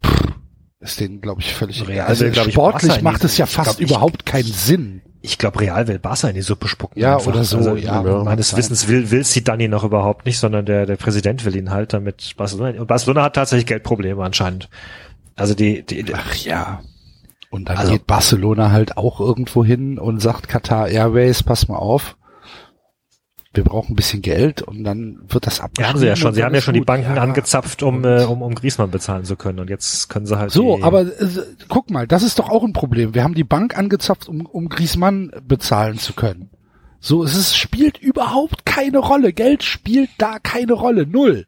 Pff, 0.04 0.34
ist 0.80 1.00
denen, 1.00 1.20
glaube 1.20 1.40
ich, 1.40 1.54
völlig 1.54 1.80
Real 1.82 1.92
egal. 1.92 2.06
Also 2.06 2.30
glaub 2.30 2.46
ich, 2.46 2.52
sportlich 2.52 3.02
macht 3.02 3.24
es 3.24 3.36
ja 3.38 3.46
ich 3.46 3.50
fast 3.50 3.78
glaub, 3.78 3.80
ich- 3.80 3.90
überhaupt 3.90 4.26
keinen 4.26 4.44
Sinn. 4.44 5.02
Ich 5.20 5.36
glaube, 5.38 5.60
Real 5.60 5.88
will 5.88 5.98
Barca 5.98 6.28
in 6.28 6.34
die 6.34 6.42
Suppe 6.42 6.68
spucken. 6.68 6.98
Ja, 7.00 7.18
oder 7.18 7.42
so, 7.44 7.56
Also, 7.58 7.74
ja. 7.76 8.02
Meines 8.02 8.52
Mag 8.52 8.58
Wissens 8.58 8.86
will, 8.88 9.10
will 9.10 9.24
Zidane 9.24 9.68
noch 9.68 9.82
überhaupt 9.84 10.26
nicht, 10.26 10.38
sondern 10.38 10.64
der, 10.64 10.86
der 10.86 10.96
Präsident 10.96 11.44
will 11.44 11.56
ihn 11.56 11.70
halt 11.70 11.92
damit 11.92 12.34
Barcelona. 12.36 12.80
Und 12.80 12.86
Barcelona 12.86 13.22
hat 13.24 13.34
tatsächlich 13.34 13.66
Geldprobleme 13.66 14.22
anscheinend. 14.22 14.68
Also 15.34 15.54
die, 15.54 15.82
die, 15.84 16.04
die 16.04 16.14
Ach 16.14 16.34
ja. 16.36 16.82
Und 17.50 17.68
dann 17.68 17.78
Also- 17.78 17.92
geht 17.92 18.06
Barcelona 18.06 18.70
halt 18.70 18.96
auch 18.96 19.20
irgendwo 19.20 19.64
hin 19.64 19.98
und 19.98 20.20
sagt 20.20 20.48
Qatar 20.48 20.88
Airways, 20.88 21.42
pass 21.42 21.66
mal 21.68 21.76
auf. 21.76 22.16
Wir 23.58 23.64
brauchen 23.64 23.92
ein 23.92 23.96
bisschen 23.96 24.22
Geld 24.22 24.62
und 24.62 24.84
dann 24.84 25.18
wird 25.28 25.46
das 25.48 25.58
ja, 25.58 25.64
abgeschrieben. 25.64 25.88
haben 25.92 25.98
sie 25.98 26.06
ja 26.06 26.14
schon. 26.14 26.32
Sie 26.32 26.44
haben 26.44 26.54
ja 26.54 26.60
schon 26.60 26.74
die 26.74 26.80
gut. 26.80 26.86
Banken 26.86 27.16
Ja. 27.16 27.22
angezapft, 27.22 27.82
um, 27.82 28.04
äh, 28.04 28.22
um, 28.22 28.40
um 28.40 28.54
Griezmann 28.54 28.90
bezahlen 28.92 29.24
zu 29.24 29.34
können. 29.34 29.58
Und 29.58 29.68
jetzt 29.68 30.08
können 30.08 30.26
sie 30.26 30.38
halt 30.38 30.52
So, 30.52 30.76
die, 30.76 30.82
aber 30.84 31.00
äh, 31.02 31.28
guck 31.68 31.90
mal, 31.90 32.06
das 32.06 32.22
ist 32.22 32.38
doch 32.38 32.48
auch 32.50 32.62
ein 32.62 32.72
Problem. 32.72 33.14
Wir 33.14 33.24
haben 33.24 33.34
die 33.34 33.42
Bank 33.42 33.76
angezapft, 33.76 34.28
um, 34.28 34.46
um 34.46 34.68
Griezmann 34.68 35.32
bezahlen 35.46 35.98
zu 35.98 36.12
können. 36.12 36.50
So, 37.00 37.24
es 37.24 37.36
ist, 37.36 37.56
spielt 37.56 37.98
überhaupt 37.98 38.64
keine 38.64 38.98
Rolle. 38.98 39.32
Geld 39.32 39.64
spielt 39.64 40.10
da 40.18 40.38
keine 40.38 40.74
Rolle. 40.74 41.04
Null. 41.06 41.46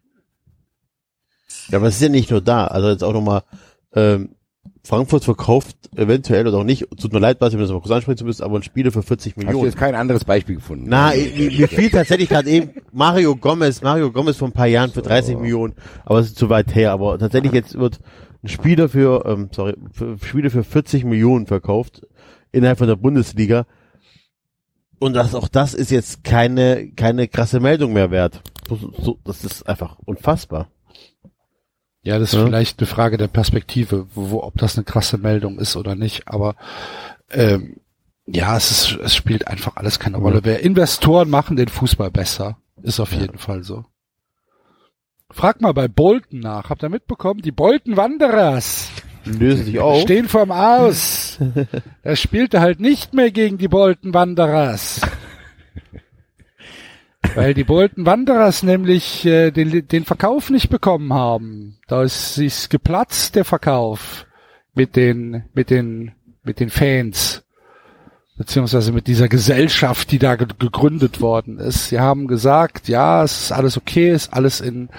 Ja, 1.69 1.77
aber 1.77 1.87
es 1.87 1.95
ist 1.95 2.01
ja 2.01 2.09
nicht 2.09 2.29
nur 2.29 2.41
da. 2.41 2.67
Also 2.67 2.89
jetzt 2.89 3.03
auch 3.05 3.13
nochmal, 3.13 3.43
ähm, 3.93 4.35
Frankfurt 4.83 5.23
verkauft 5.23 5.75
eventuell 5.95 6.47
oder 6.47 6.57
auch 6.57 6.63
nicht, 6.63 6.87
tut 6.99 7.13
mir 7.13 7.19
leid, 7.19 7.37
was 7.39 7.53
ich 7.53 7.55
mir 7.55 7.61
das 7.63 7.71
mal 7.71 7.81
kurz 7.81 7.91
ansprechen 7.91 8.25
müssen, 8.25 8.43
aber 8.43 8.57
ein 8.57 8.63
Spieler 8.63 8.91
für 8.91 9.03
40 9.03 9.33
Hast 9.33 9.41
du 9.41 9.45
Millionen. 9.45 9.65
jetzt 9.65 9.77
kein 9.77 9.93
anderes 9.93 10.25
Beispiel 10.25 10.55
gefunden? 10.55 10.85
Na, 10.87 11.11
mir 11.11 11.67
fiel 11.67 11.91
tatsächlich 11.91 12.29
gerade 12.29 12.49
eben 12.49 12.71
Mario 12.91 13.35
Gomez, 13.35 13.81
Mario 13.83 14.11
Gomez 14.11 14.37
vor 14.37 14.47
ein 14.47 14.53
paar 14.53 14.67
Jahren 14.67 14.91
für 14.91 15.03
30 15.03 15.37
Millionen, 15.37 15.75
aber 16.03 16.19
es 16.19 16.27
ist 16.27 16.37
zu 16.37 16.49
weit 16.49 16.73
her. 16.73 16.91
Aber 16.93 17.19
tatsächlich 17.19 17.51
jetzt 17.51 17.77
wird 17.77 17.99
ein 18.43 18.47
Spieler 18.47 18.89
für, 18.89 19.23
ähm, 19.25 19.49
sorry, 19.51 19.75
für 19.91 20.17
Spieler 20.23 20.49
für 20.49 20.63
40 20.63 21.03
Millionen 21.03 21.45
verkauft 21.45 22.07
innerhalb 22.51 22.79
von 22.79 22.87
der 22.87 22.95
Bundesliga. 22.95 23.67
Und 24.97 25.13
das, 25.13 25.35
auch 25.35 25.47
das 25.47 25.73
ist 25.73 25.91
jetzt 25.91 26.23
keine, 26.23 26.91
keine 26.91 27.27
krasse 27.27 27.59
Meldung 27.59 27.93
mehr 27.93 28.09
wert. 28.11 28.41
So, 28.67 28.91
so, 28.99 29.19
das 29.23 29.43
ist 29.43 29.67
einfach 29.67 29.97
unfassbar. 30.05 30.69
Ja, 32.03 32.17
das 32.19 32.33
ist 32.33 32.39
Ja. 32.39 32.45
vielleicht 32.45 32.79
eine 32.79 32.87
Frage 32.87 33.17
der 33.17 33.27
Perspektive, 33.27 34.07
wo, 34.15 34.31
wo, 34.31 34.43
ob 34.43 34.57
das 34.57 34.75
eine 34.77 34.85
krasse 34.85 35.17
Meldung 35.17 35.59
ist 35.59 35.75
oder 35.75 35.95
nicht. 35.95 36.27
Aber 36.27 36.55
ähm, 37.29 37.77
ja, 38.25 38.55
es 38.57 38.71
ist, 38.71 38.97
es 39.03 39.15
spielt 39.15 39.47
einfach 39.47 39.75
alles 39.75 39.99
keine 39.99 40.17
Rolle. 40.17 40.41
Wer 40.43 40.61
Investoren 40.61 41.29
machen 41.29 41.57
den 41.57 41.67
Fußball 41.67 42.09
besser, 42.11 42.57
ist 42.81 42.99
auf 42.99 43.11
jeden 43.11 43.37
Fall 43.37 43.63
so. 43.63 43.85
Frag 45.29 45.61
mal 45.61 45.73
bei 45.73 45.87
Bolton 45.87 46.39
nach. 46.39 46.69
Habt 46.69 46.83
ihr 46.83 46.89
mitbekommen? 46.89 47.41
Die 47.41 47.51
Bolton 47.51 47.95
Wanderers 47.97 48.89
Lösen 49.23 49.65
sich 49.65 49.79
auf. 49.79 50.01
stehen 50.01 50.27
vorm 50.27 50.51
Aus. 50.51 51.37
er 52.01 52.15
spielte 52.15 52.59
halt 52.61 52.79
nicht 52.79 53.13
mehr 53.13 53.31
gegen 53.31 53.57
die 53.59 53.67
Bolton 53.67 54.13
Wanderers. 54.13 55.01
Weil 57.35 57.53
die 57.53 57.63
Bolton 57.63 58.05
Wanderers 58.05 58.63
nämlich 58.63 59.25
äh, 59.25 59.51
den, 59.51 59.87
den 59.87 60.05
Verkauf 60.05 60.49
nicht 60.49 60.69
bekommen 60.69 61.13
haben. 61.13 61.77
Da 61.87 62.03
ist 62.03 62.37
ist 62.37 62.69
geplatzt 62.69 63.35
der 63.35 63.45
Verkauf 63.45 64.25
mit 64.73 64.95
den 64.95 65.43
mit 65.53 65.69
den 65.69 66.13
mit 66.43 66.59
den 66.59 66.69
Fans 66.69 67.43
beziehungsweise 68.37 68.91
mit 68.91 69.05
dieser 69.05 69.27
Gesellschaft, 69.27 70.11
die 70.11 70.17
da 70.17 70.35
ge 70.35 70.47
gegründet 70.57 71.21
worden 71.21 71.59
ist. 71.59 71.89
Sie 71.89 71.99
haben 71.99 72.27
gesagt, 72.27 72.87
ja, 72.87 73.23
es 73.23 73.43
ist 73.43 73.51
alles 73.51 73.77
okay, 73.77 74.11
ist 74.11 74.33
alles 74.33 74.61
in 74.61 74.89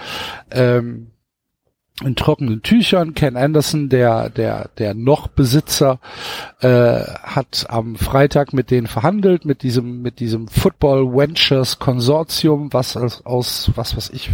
ähm, 0.52 1.11
in 2.00 2.16
trockenen 2.16 2.62
Tüchern. 2.62 3.14
Ken 3.14 3.36
Anderson, 3.36 3.88
der 3.88 4.30
der 4.30 4.70
der 4.78 4.94
noch 4.94 5.28
Besitzer, 5.28 6.00
äh, 6.60 7.00
hat 7.22 7.66
am 7.68 7.96
Freitag 7.96 8.52
mit 8.52 8.70
denen 8.70 8.86
verhandelt 8.86 9.44
mit 9.44 9.62
diesem 9.62 10.02
mit 10.02 10.20
diesem 10.20 10.48
Football 10.48 11.14
Ventures 11.14 11.78
Konsortium, 11.78 12.72
was 12.72 12.96
aus, 12.96 13.24
aus 13.24 13.70
was 13.76 13.96
was 13.96 14.10
ich 14.10 14.30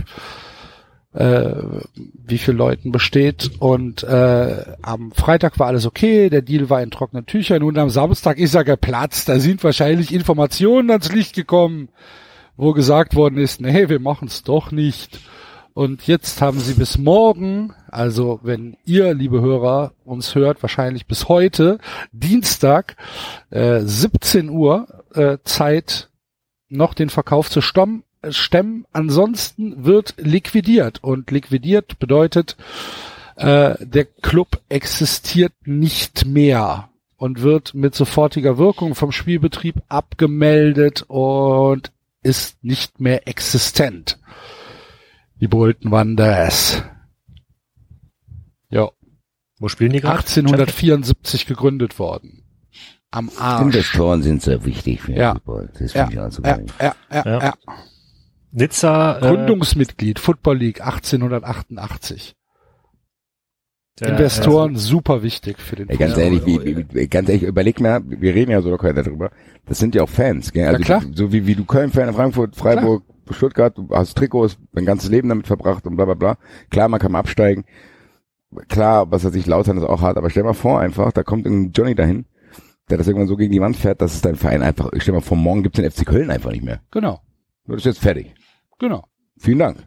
äh, 1.15 1.55
wie 2.27 2.39
viel 2.39 2.55
Leuten 2.55 2.93
besteht 2.93 3.51
und 3.59 4.05
äh, 4.05 4.65
am 4.83 5.11
Freitag 5.13 5.59
war 5.59 5.67
alles 5.67 5.87
okay, 5.87 6.31
der 6.31 6.43
Deal 6.43 6.71
war 6.71 6.83
in 6.83 6.91
trockenen 6.91 7.27
Tüchern 7.27 7.63
und 7.63 7.79
am 7.79 7.91
Samstag 7.91 8.39
ist 8.39 8.55
er 8.55 8.65
geplatzt. 8.65 9.29
Da 9.29 9.41
sind 9.41 9.65
wahrscheinlich 9.65 10.13
Informationen 10.13 10.91
ans 10.91 11.11
Licht 11.13 11.35
gekommen, 11.35 11.89
wo 12.57 12.73
gesagt 12.73 13.17
worden 13.17 13.39
ist, 13.39 13.61
nee, 13.61 13.89
wir 13.89 14.01
machen 14.01 14.29
es 14.29 14.43
doch 14.43 14.71
nicht. 14.71 15.19
Und 15.79 16.09
jetzt 16.09 16.43
haben 16.43 16.59
sie 16.59 16.75
bis 16.75 16.99
morgen, 16.99 17.73
also 17.87 18.41
wenn 18.43 18.77
ihr, 18.85 19.15
liebe 19.15 19.41
Hörer, 19.41 19.93
uns 20.05 20.35
hört, 20.35 20.61
wahrscheinlich 20.61 21.07
bis 21.07 21.29
heute, 21.29 21.79
Dienstag, 22.11 22.97
äh, 23.51 23.83
17 23.83 24.49
Uhr, 24.49 24.89
äh, 25.15 25.39
Zeit, 25.45 26.09
noch 26.69 26.95
den 26.95 27.11
Verkauf 27.11 27.49
zu 27.49 27.61
stommen, 27.61 28.03
äh, 28.23 28.33
stemmen. 28.33 28.87
Ansonsten 28.91 29.85
wird 29.85 30.15
liquidiert. 30.17 30.99
Und 31.05 31.31
liquidiert 31.31 32.01
bedeutet, 32.01 32.57
äh, 33.37 33.77
der 33.79 34.07
Club 34.07 34.61
existiert 34.69 35.53
nicht 35.65 36.27
mehr 36.27 36.89
und 37.17 37.43
wird 37.43 37.75
mit 37.75 37.95
sofortiger 37.95 38.59
Wirkung 38.59 38.97
vom 38.97 39.13
Spielbetrieb 39.13 39.77
abgemeldet 39.89 41.05
und 41.07 41.93
ist 42.25 42.65
nicht 42.65 42.99
mehr 42.99 43.29
existent. 43.29 44.19
Die 45.41 45.49
Bolton 45.49 45.91
Wanderers. 45.91 46.83
Ja, 48.71 48.89
Wo 49.59 49.69
spielen 49.69 49.93
die 49.93 50.01
gerade? 50.01 50.19
1874 50.19 51.47
gegründet 51.47 51.99
worden. 51.99 52.43
Am 53.11 53.31
Arsch. 53.39 53.63
Investoren 53.63 54.23
sind 54.23 54.43
sehr 54.43 54.65
wichtig 54.65 55.01
für 55.01 55.13
den 55.13 55.21
Ja. 55.21 55.35
Fußball. 55.35 55.71
Das 55.79 55.95
Ja, 55.95 56.07
finde 56.07 56.15
ich 56.15 56.21
also 56.21 56.43
ja, 56.43 56.59
ja, 56.81 56.95
ja, 57.11 57.23
Ja. 57.25 57.39
ja. 57.43 57.55
Nizza. 58.51 59.19
Äh, 59.19 59.21
Gründungsmitglied 59.21 60.19
Football 60.19 60.59
League 60.59 60.81
1888. 60.83 62.35
der, 64.01 64.09
Investoren 64.11 64.77
super 64.77 65.23
wichtig 65.23 65.59
für 65.59 65.77
den 65.77 65.89
Ey, 65.89 65.97
ganz 65.97 66.15
Fußball. 66.15 66.25
ehrlich, 66.33 66.47
wie, 66.47 66.87
wie, 66.95 67.07
ganz 67.09 67.29
ehrlich, 67.29 67.45
überleg 67.45 67.81
mal, 67.81 68.01
wir 68.05 68.35
reden 68.35 68.51
ja 68.51 68.61
so 68.61 68.71
locker 68.71 68.93
darüber. 68.93 69.31
Das 69.67 69.79
sind 69.79 69.95
ja 69.95 70.03
auch 70.03 70.09
Fans, 70.09 70.53
gell? 70.53 70.69
Also 70.69 70.83
klar. 70.83 71.03
so 71.15 71.33
wie, 71.33 71.47
wie 71.47 71.55
du 71.55 71.65
Köln-Fan, 71.65 72.13
Frankfurt, 72.15 72.57
Freiburg, 72.57 73.03
Stuttgart, 73.35 73.77
du 73.77 73.89
hast 73.91 74.17
Trikots, 74.17 74.59
dein 74.73 74.85
ganzes 74.85 75.11
Leben 75.11 75.29
damit 75.29 75.47
verbracht 75.47 75.87
und 75.87 75.97
bla 75.97 76.05
bla 76.05 76.15
bla. 76.15 76.39
Klar, 76.71 76.89
man 76.89 77.01
kann 77.01 77.13
mal 77.13 77.21
absteigen. 77.21 77.65
Klar, 78.69 79.11
was 79.11 79.25
er 79.25 79.31
sich 79.31 79.47
Lautern 79.47 79.77
ist 79.77 79.85
auch 79.85 80.01
hart, 80.01 80.17
aber 80.17 80.31
stell 80.31 80.43
mal 80.45 80.55
vor 80.55 80.81
einfach, 80.81 81.13
da 81.13 81.23
kommt 81.23 81.47
ein 81.47 81.73
Johnny 81.73 81.95
dahin, 81.95 82.25
der 82.89 82.97
das 82.97 83.07
irgendwann 83.07 83.29
so 83.29 83.37
gegen 83.37 83.53
die 83.53 83.61
Wand 83.61 83.77
fährt, 83.77 84.01
dass 84.01 84.15
es 84.15 84.23
dein 84.23 84.37
Verein 84.37 84.63
einfach, 84.63 84.91
ich 84.93 85.03
stell 85.03 85.15
mal 85.15 85.21
vor, 85.21 85.37
morgen 85.37 85.63
gibt's 85.63 85.79
den 85.81 85.91
FC 85.91 86.07
Köln 86.07 86.31
einfach 86.31 86.51
nicht 86.53 86.65
mehr. 86.65 86.81
Genau, 86.91 87.21
Das 87.67 87.77
ist 87.79 87.85
jetzt 87.85 88.01
fertig. 88.01 88.35
genau. 88.79 89.05
Vielen 89.39 89.59
Dank. 89.61 89.87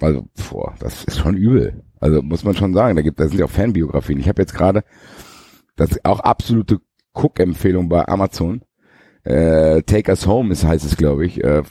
Also, 0.00 0.26
boah, 0.50 0.74
das 0.80 1.04
ist 1.04 1.18
schon 1.18 1.36
übel. 1.36 1.84
Also 2.00 2.22
muss 2.22 2.42
man 2.42 2.54
schon 2.54 2.72
sagen, 2.72 2.96
da 2.96 3.02
gibt, 3.02 3.20
da 3.20 3.28
sind 3.28 3.38
ja 3.38 3.44
auch 3.44 3.50
Fanbiografien. 3.50 4.18
Ich 4.18 4.28
habe 4.28 4.40
jetzt 4.40 4.54
gerade, 4.54 4.82
das 5.76 5.90
ist 5.90 6.04
auch 6.04 6.20
absolute 6.20 6.80
Cook-Empfehlung 7.12 7.88
bei 7.90 8.08
Amazon. 8.08 8.62
Äh, 9.24 9.82
Take 9.82 10.10
Us 10.10 10.26
Home 10.26 10.52
ist, 10.52 10.64
heißt 10.64 10.84
es, 10.84 10.96
glaube 10.96 11.26
ich. 11.26 11.42
Äh, 11.42 11.62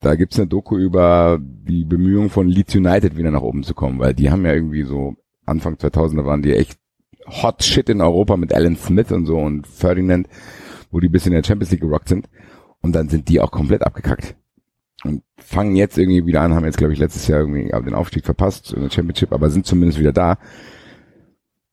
da 0.00 0.14
gibt's 0.16 0.38
eine 0.38 0.48
Doku 0.48 0.78
über 0.78 1.38
die 1.40 1.84
Bemühungen 1.84 2.30
von 2.30 2.48
Leeds 2.48 2.74
United 2.74 3.16
wieder 3.16 3.30
nach 3.30 3.42
oben 3.42 3.62
zu 3.62 3.74
kommen, 3.74 3.98
weil 3.98 4.14
die 4.14 4.30
haben 4.30 4.46
ja 4.46 4.54
irgendwie 4.54 4.82
so 4.82 5.16
Anfang 5.44 5.74
2000er 5.74 6.24
waren 6.24 6.42
die 6.42 6.54
echt 6.54 6.78
hot 7.26 7.62
shit 7.62 7.88
in 7.88 8.00
Europa 8.00 8.36
mit 8.36 8.54
Alan 8.54 8.76
Smith 8.76 9.12
und 9.12 9.26
so 9.26 9.38
und 9.38 9.66
Ferdinand, 9.66 10.28
wo 10.90 11.00
die 11.00 11.08
bis 11.08 11.26
in 11.26 11.32
der 11.32 11.44
Champions 11.44 11.70
League 11.70 11.82
gerockt 11.82 12.08
sind. 12.08 12.28
Und 12.80 12.94
dann 12.94 13.08
sind 13.08 13.28
die 13.28 13.40
auch 13.40 13.50
komplett 13.50 13.82
abgekackt 13.82 14.36
und 15.04 15.22
fangen 15.36 15.76
jetzt 15.76 15.98
irgendwie 15.98 16.26
wieder 16.26 16.42
an, 16.42 16.54
haben 16.54 16.64
jetzt, 16.64 16.78
glaube 16.78 16.92
ich, 16.92 16.98
letztes 16.98 17.26
Jahr 17.26 17.40
irgendwie 17.40 17.68
den 17.68 17.94
Aufstieg 17.94 18.24
verpasst 18.24 18.72
in 18.72 18.82
der 18.82 18.90
Championship, 18.90 19.32
aber 19.32 19.50
sind 19.50 19.66
zumindest 19.66 19.98
wieder 19.98 20.12
da. 20.12 20.38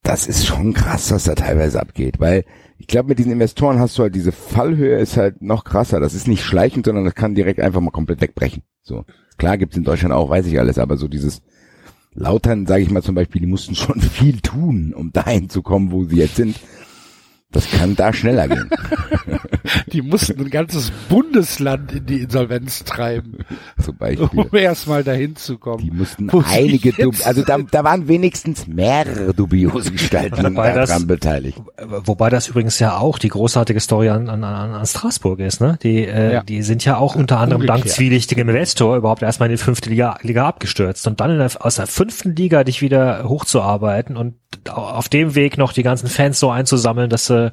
Das 0.02 0.26
ist 0.26 0.46
schon 0.46 0.72
krass, 0.74 1.10
was 1.10 1.24
da 1.24 1.34
teilweise 1.34 1.80
abgeht, 1.80 2.20
weil 2.20 2.44
ich 2.78 2.86
glaube, 2.86 3.08
mit 3.08 3.18
diesen 3.18 3.32
Investoren 3.32 3.80
hast 3.80 3.98
du 3.98 4.04
halt 4.04 4.14
diese 4.14 4.32
Fallhöhe 4.32 4.98
ist 4.98 5.16
halt 5.16 5.42
noch 5.42 5.64
krasser. 5.64 6.00
Das 6.00 6.14
ist 6.14 6.28
nicht 6.28 6.44
schleichend, 6.44 6.86
sondern 6.86 7.04
das 7.04 7.14
kann 7.14 7.34
direkt 7.34 7.60
einfach 7.60 7.80
mal 7.80 7.90
komplett 7.90 8.20
wegbrechen. 8.20 8.62
So 8.82 9.04
klar 9.36 9.58
gibt's 9.58 9.76
in 9.76 9.84
Deutschland 9.84 10.14
auch, 10.14 10.30
weiß 10.30 10.46
ich 10.46 10.58
alles, 10.58 10.78
aber 10.78 10.96
so 10.96 11.08
dieses 11.08 11.42
Lautern, 12.14 12.66
sage 12.66 12.82
ich 12.82 12.90
mal 12.90 13.02
zum 13.02 13.14
Beispiel, 13.14 13.40
die 13.40 13.46
mussten 13.46 13.74
schon 13.74 14.00
viel 14.00 14.40
tun, 14.40 14.94
um 14.94 15.12
dahin 15.12 15.48
zu 15.48 15.62
kommen, 15.62 15.92
wo 15.92 16.04
sie 16.04 16.16
jetzt 16.16 16.36
sind. 16.36 16.58
Das 17.50 17.70
kann 17.70 17.96
da 17.96 18.12
schneller 18.12 18.46
gehen. 18.48 18.68
Die 19.92 20.02
mussten 20.02 20.38
ein 20.40 20.50
ganzes 20.50 20.90
Bundesland 21.08 21.92
in 21.92 22.06
die 22.06 22.20
Insolvenz 22.22 22.84
treiben, 22.84 23.38
Zum 23.82 23.96
Beispiel. 23.96 24.28
um 24.32 24.54
erstmal 24.56 25.04
dahin 25.04 25.36
zu 25.36 25.58
kommen. 25.58 25.82
Die 25.84 25.90
mussten 25.90 26.28
sie 26.30 26.42
einige, 26.46 26.92
also 27.24 27.42
da, 27.42 27.58
da 27.58 27.84
waren 27.84 28.08
wenigstens 28.08 28.66
mehrere 28.66 29.34
dubiose 29.34 29.92
Gestalten 29.92 30.42
Wobei 30.44 30.72
das- 30.72 30.88
daran 30.90 31.06
beteiligt. 31.06 31.58
Wobei 32.04 32.30
das 32.30 32.48
übrigens 32.48 32.78
ja 32.78 32.96
auch 32.96 33.18
die 33.18 33.28
großartige 33.28 33.80
Story 33.80 34.08
an, 34.10 34.28
an, 34.28 34.42
an 34.44 34.70
an 34.74 34.86
Straßburg 34.86 35.40
ist, 35.40 35.60
ne? 35.60 35.78
Die, 35.82 36.04
äh, 36.06 36.32
Ja. 36.34 36.42
die 36.42 36.62
sind 36.62 36.84
ja 36.84 36.96
auch 36.98 37.14
unter 37.14 37.38
anderem 37.38 37.62
dank 37.66 37.78
Umgekehrt. 37.80 37.96
zwielichtigem 37.96 38.48
Investor 38.48 38.96
überhaupt 38.96 39.22
erstmal 39.22 39.48
in 39.50 39.56
die 39.56 39.62
fünfte 39.62 39.90
Liga, 39.90 40.18
Liga 40.22 40.46
abgestürzt 40.46 41.06
und 41.06 41.20
dann 41.20 41.30
in 41.30 41.38
der, 41.38 41.50
aus 41.60 41.76
der 41.76 41.86
fünften 41.86 42.34
Liga 42.36 42.64
dich 42.64 42.80
wieder 42.82 43.24
hochzuarbeiten 43.28 44.16
und 44.16 44.34
auf 44.70 45.08
dem 45.08 45.34
Weg 45.34 45.58
noch 45.58 45.72
die 45.72 45.82
ganzen 45.82 46.08
Fans 46.08 46.40
so 46.40 46.50
einzusammeln, 46.50 47.10
dass 47.10 47.28
du, 47.38 47.52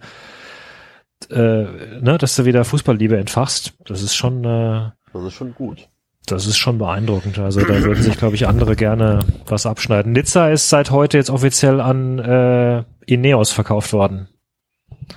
äh, 1.35 1.99
ne, 2.01 2.17
dass 2.17 2.35
du 2.35 2.45
wieder 2.45 2.63
Fußballliebe 2.65 3.17
entfachst. 3.17 3.73
Das 3.85 4.01
ist 4.01 4.15
schon, 4.15 4.43
äh, 4.43 4.89
Das 5.13 5.23
ist 5.23 5.33
schon 5.33 5.53
gut. 5.55 5.87
das 6.27 6.45
ist 6.47 6.57
schon 6.57 6.77
beeindruckend. 6.77 7.39
Also 7.39 7.61
da 7.61 7.81
würden 7.83 8.01
sich, 8.03 8.17
glaube 8.17 8.35
ich, 8.35 8.47
andere 8.47 8.75
gerne 8.75 9.19
was 9.47 9.65
abschneiden. 9.65 10.11
Nizza 10.11 10.49
ist 10.49 10.69
seit 10.69 10.91
heute 10.91 11.17
jetzt 11.17 11.29
offiziell 11.29 11.79
an 11.81 12.19
äh, 12.19 12.83
Ineos 13.05 13.51
verkauft 13.51 13.93
worden. 13.93 14.27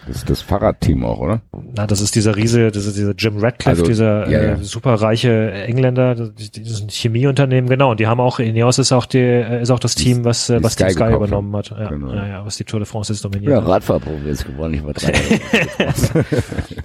Das 0.06 0.16
ist 0.16 0.31
das 0.31 0.40
Fahrradteam 0.43 1.05
auch, 1.05 1.19
oder? 1.20 1.43
Na, 1.74 1.86
das 1.86 2.01
ist 2.01 2.15
dieser 2.15 2.36
Riese, 2.36 2.70
das 2.70 2.86
ist 2.86 2.97
dieser 2.97 3.12
Jim 3.16 3.39
Radcliffe, 3.39 3.70
Also, 3.70 3.85
dieser 3.85 4.28
ja, 4.28 4.43
ja. 4.43 4.52
Äh, 4.55 4.62
superreiche 4.62 5.51
Engländer, 5.52 6.15
das 6.15 6.31
ist 6.56 6.82
ein 6.82 6.89
Chemieunternehmen, 6.89 7.69
genau. 7.69 7.90
Und 7.90 8.01
die 8.01 8.06
haben 8.06 8.20
auch, 8.20 8.39
Ineos 8.39 8.78
ist 8.78 8.93
auch 8.93 9.06
die, 9.06 9.19
äh, 9.19 9.62
ist 9.62 9.70
auch 9.70 9.78
das 9.78 9.94
Team, 9.94 10.24
was, 10.24 10.48
äh, 10.51 10.59
die 10.59 10.65
was 10.65 10.74
Sky 10.74 10.90
Sky 10.90 11.12
übernommen 11.15 11.55
hat. 11.56 11.70
Ja, 11.70 11.89
Genau. 11.89 12.12
ja, 12.12 12.27
ja, 12.27 12.47
was 12.47 12.56
die 12.56 12.65
Tour 12.65 12.81
de 12.81 12.86
France 12.86 13.12
jetzt 13.12 13.24
dominiert. 13.24 13.52
Ja. 13.52 13.59
Radfahrprofi 13.60 14.28
ist 14.28 14.47
geworden, 14.47 14.74
ich 14.74 14.85
war 14.85 14.93
dran. 14.93 15.12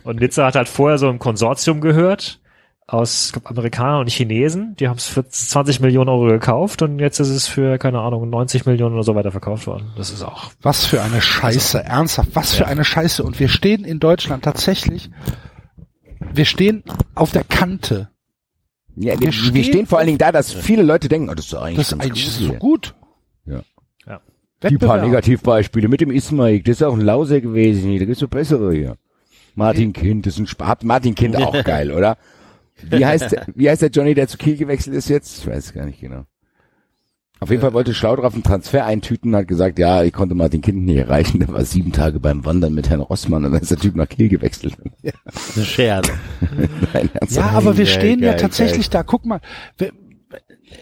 Und 0.04 0.20
Nizza 0.20 0.46
hat 0.46 0.56
halt 0.56 0.68
vorher 0.70 0.98
so 0.98 1.10
ein 1.10 1.20
Konsortium 1.20 1.82
gehört 1.82 2.40
aus 2.88 3.32
glaub, 3.32 3.50
Amerikanern 3.50 4.02
und 4.02 4.10
Chinesen. 4.10 4.76
Die 4.80 4.88
haben 4.88 4.98
es 4.98 5.08
für 5.08 5.28
20 5.28 5.80
Millionen 5.80 6.10
Euro 6.10 6.26
gekauft 6.28 6.82
und 6.82 7.00
jetzt 7.00 7.20
ist 7.20 7.30
es 7.30 7.48
für, 7.48 7.78
keine 7.78 8.00
Ahnung, 8.00 8.30
90 8.30 8.66
Millionen 8.66 8.96
oder 8.96 9.04
so 9.04 9.16
weiter 9.16 9.32
verkauft 9.32 9.68
worden. 9.68 9.92
Das 9.98 10.12
ist 10.12 10.22
auch 10.24 10.52
Was 10.62 10.86
für 10.86 11.02
eine 11.02 11.22
Scheiße, 11.22 11.84
ernsthaft, 11.84 12.30
was 12.34 12.54
für 12.54 12.68
eine 12.68 12.84
Scheiße. 12.84 13.24
Und 13.24 13.40
wir 13.40 13.48
stehen 13.48 13.86
in 13.86 14.00
Deutschland 14.00 14.44
tatsächlich, 14.44 15.10
wir 16.34 16.46
stehen 16.46 16.84
auf 17.16 17.32
der 17.32 17.44
Kante. 17.44 18.10
Ja, 18.96 19.14
wir, 19.14 19.22
Wir 19.22 19.28
wir 19.28 19.34
stehen 19.34 19.64
stehen 19.64 19.88
vor 19.88 19.98
allen 20.00 20.08
Dingen 20.08 20.20
da, 20.20 20.32
dass 20.32 20.54
viele 20.54 20.84
Leute 20.84 21.10
denken, 21.10 21.30
oh, 21.30 21.34
das 21.34 21.46
ist 21.46 21.54
doch 21.54 21.62
eigentlich, 21.64 21.78
Das 21.78 21.92
ist 21.92 22.00
eigentlich 22.02 22.26
gut 22.26 22.34
so 22.34 22.48
hier. 22.50 22.60
gut. 22.60 22.96
Ja. 23.46 23.62
Ja. 24.06 24.70
Die 24.70 24.78
paar. 24.78 25.02
Negativbeispiele 25.02 25.88
mit 25.88 26.02
dem 26.02 26.12
Ismail, 26.12 26.62
das 26.62 26.78
ist 26.78 26.84
auch 26.84 26.94
ein 26.94 27.02
Lauser 27.02 27.42
gewesen 27.42 27.90
hier, 27.90 28.00
da 28.00 28.06
gibt's 28.06 28.20
so 28.20 28.28
bessere 28.28 28.74
hier. 28.74 28.98
Martin 29.56 29.94
Kind, 29.94 30.26
das 30.26 30.36
ist 30.36 30.40
ein 30.40 30.46
Sp 30.50 30.64
Martin 30.84 31.16
Kind 31.16 31.36
auch 31.42 31.64
geil, 31.64 31.92
oder? 31.92 32.18
Wie 32.82 33.06
heißt, 33.06 33.32
der- 33.32 33.48
wie 33.56 33.70
heißt 33.70 33.82
der 33.82 33.90
Johnny, 33.90 34.14
der 34.16 34.28
zu 34.28 34.38
Kiel 34.38 34.58
gewechselt 34.58 34.96
ist 34.96 35.10
jetzt? 35.10 35.40
Ich 35.40 35.48
weiß 35.48 35.74
gar 35.74 35.86
nicht 35.86 36.00
genau. 36.02 36.26
Auf 37.40 37.50
jeden 37.50 37.62
Fall 37.62 37.74
wollte 37.74 37.94
Schlaudraff 37.94 38.34
einen 38.34 38.44
Transfer 38.44 38.86
eintüten 38.86 39.34
und 39.34 39.40
hat 39.42 39.48
gesagt, 39.50 39.78
ja, 39.78 40.02
ich 40.04 40.14
konnte 40.14 40.34
Martin 40.34 40.62
Kind 40.62 40.84
nicht 40.86 40.96
erreichen. 40.98 41.40
Der 41.40 41.50
war 41.50 41.66
sieben 41.66 41.92
Tage 41.92 42.22
beim 42.22 42.46
Wandern 42.46 42.74
mit 42.74 42.90
Herrn 42.90 43.02
Rossmann 43.02 43.44
und 43.44 43.52
dann 43.52 43.62
ist 43.62 43.70
der 43.72 43.78
Typ 43.80 43.96
nach 43.98 44.08
Kiel 44.08 44.30
gewechselt. 44.30 44.78
Eine 45.56 45.66
Schere. 45.66 46.04
Nein, 46.94 47.10
Ja, 47.30 47.50
aber 47.50 47.76
wir 47.78 47.84
Geil, 47.84 47.94
stehen 47.94 48.20
ja 48.22 48.32
geil, 48.32 48.40
tatsächlich 48.40 48.90
da. 48.90 49.04
Guck 49.04 49.26
mal, 49.26 49.42
wir, 49.78 49.92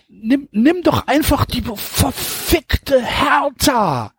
nimm, 0.08 0.48
nimm 0.52 0.84
doch 0.84 1.08
einfach 1.08 1.46
die 1.46 1.64
verfickte 1.64 3.02
Hertha. 3.04 4.14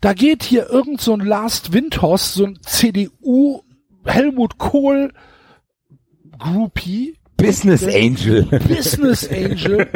Da 0.00 0.12
geht 0.14 0.44
hier 0.44 0.68
irgend 0.70 1.00
so 1.00 1.12
ein 1.12 1.20
Last 1.20 1.72
Windhorst, 1.72 2.34
so 2.34 2.44
ein 2.46 2.58
CDU 2.62 3.62
Helmut 4.04 4.58
Kohl 4.58 5.12
Groupie, 6.38 7.16
Business 7.36 7.84
Angel. 7.84 8.44
Business 8.68 9.28
Angel, 9.28 9.88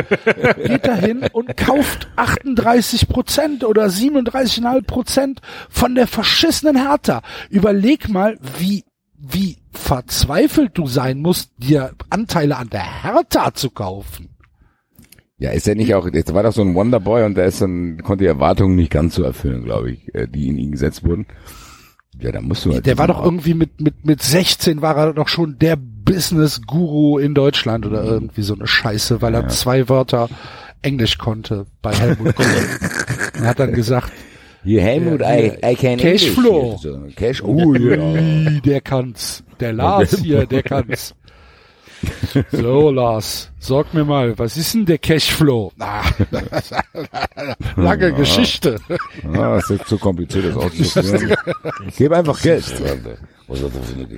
geht 0.64 0.86
dahin 0.86 1.24
und 1.32 1.56
kauft 1.56 2.08
38 2.16 3.08
Prozent 3.08 3.64
oder 3.64 3.86
37,5 3.86 4.82
Prozent 4.84 5.40
von 5.68 5.94
der 5.94 6.06
verschissenen 6.06 6.76
Hertha. 6.76 7.22
Überleg 7.48 8.08
mal, 8.08 8.38
wie, 8.58 8.84
wie 9.16 9.58
verzweifelt 9.72 10.72
du 10.74 10.86
sein 10.86 11.20
musst, 11.20 11.52
dir 11.58 11.92
Anteile 12.10 12.56
an 12.56 12.70
der 12.70 13.04
Hertha 13.04 13.54
zu 13.54 13.70
kaufen. 13.70 14.30
Ja, 15.38 15.50
ist 15.50 15.68
er 15.68 15.74
nicht 15.74 15.94
auch, 15.94 16.08
jetzt 16.10 16.32
war 16.32 16.42
doch 16.42 16.52
so 16.52 16.62
ein 16.62 16.74
Wonderboy 16.74 17.24
und 17.24 17.36
der 17.36 17.44
ist 17.44 17.60
dann, 17.60 18.02
konnte 18.02 18.24
die 18.24 18.28
Erwartungen 18.28 18.74
nicht 18.74 18.90
ganz 18.90 19.14
so 19.14 19.22
erfüllen, 19.22 19.64
glaube 19.64 19.92
ich, 19.92 20.14
äh, 20.14 20.26
die 20.26 20.48
in 20.48 20.56
ihn 20.56 20.72
gesetzt 20.72 21.04
wurden. 21.04 21.26
Ja, 22.18 22.32
da 22.32 22.40
musst 22.40 22.64
du 22.64 22.72
halt. 22.72 22.86
Der 22.86 22.96
war 22.96 23.06
doch 23.06 23.22
irgendwie 23.22 23.52
mit, 23.52 23.80
mit, 23.80 24.06
mit 24.06 24.22
16 24.22 24.80
war 24.80 24.96
er 24.96 25.12
doch 25.12 25.28
schon 25.28 25.58
der 25.58 25.76
Business-Guru 26.06 27.18
in 27.18 27.34
Deutschland 27.34 27.84
oder 27.84 28.02
irgendwie 28.02 28.42
so 28.42 28.54
eine 28.54 28.66
Scheiße, 28.66 29.20
weil 29.20 29.34
er 29.34 29.48
zwei 29.48 29.88
Wörter 29.90 30.30
Englisch 30.80 31.18
konnte 31.18 31.66
bei 31.82 31.92
Helmut 31.92 32.34
Kohl. 32.36 32.46
und 33.38 33.40
hat 33.46 33.58
dann 33.58 33.72
gesagt, 33.72 34.10
Hier, 34.64 34.82
Helmut, 34.82 35.20
Ja, 35.20 35.34
I, 35.36 35.58
I 35.64 35.74
can 35.74 35.98
Cashflow. 35.98 36.78
So, 36.80 36.98
Cash, 37.14 37.42
oh, 37.42 37.74
ja. 37.74 37.96
der 38.60 38.80
kann's. 38.80 39.42
Der 39.60 39.72
Lars 39.72 40.16
hier, 40.22 40.46
der 40.46 40.62
kann's. 40.62 41.14
So, 42.52 42.90
Lars, 42.90 43.50
sag 43.58 43.94
mir 43.94 44.04
mal, 44.04 44.38
was 44.38 44.56
ist 44.56 44.74
denn 44.74 44.84
der 44.84 44.98
Cashflow? 44.98 45.72
Ah, 45.78 46.02
lange 47.76 48.12
Geschichte. 48.12 48.78
Ah, 49.32 49.56
das 49.56 49.70
ist 49.70 49.86
zu 49.86 49.96
kompliziert, 49.98 50.46
das 50.46 50.56
auszuführen. 50.56 51.34
Gib 51.96 52.12
einfach 52.12 52.40
Geld. 52.42 52.64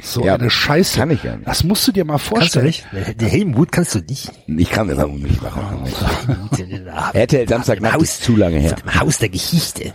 So 0.02 0.24
Ja, 0.24 0.34
eine 0.34 0.50
Scheiße. 0.50 0.98
Kann 0.98 1.10
ich 1.12 1.22
ja 1.22 1.36
nicht. 1.36 1.46
Das 1.46 1.62
musst 1.62 1.86
du 1.86 1.92
dir 1.92 2.04
mal 2.04 2.14
Kannst 2.14 2.26
du 2.26 2.34
vorstellen. 2.36 2.64
nicht? 2.66 2.86
Der 3.20 3.28
Helmut 3.28 3.70
kannst 3.70 3.94
du 3.94 4.00
nicht. 4.00 4.30
Ich 4.46 4.70
kann 4.70 4.88
das 4.88 4.98
auch 4.98 5.08
nicht 5.08 5.40
machen. 5.42 5.84
RTL 7.12 7.48
Samstagnacht 7.48 8.02
ist 8.02 8.22
zu 8.24 8.36
lange 8.36 8.58
her. 8.58 8.74
Im 8.84 9.00
Haus 9.00 9.18
der 9.18 9.28
Geschichte. 9.28 9.92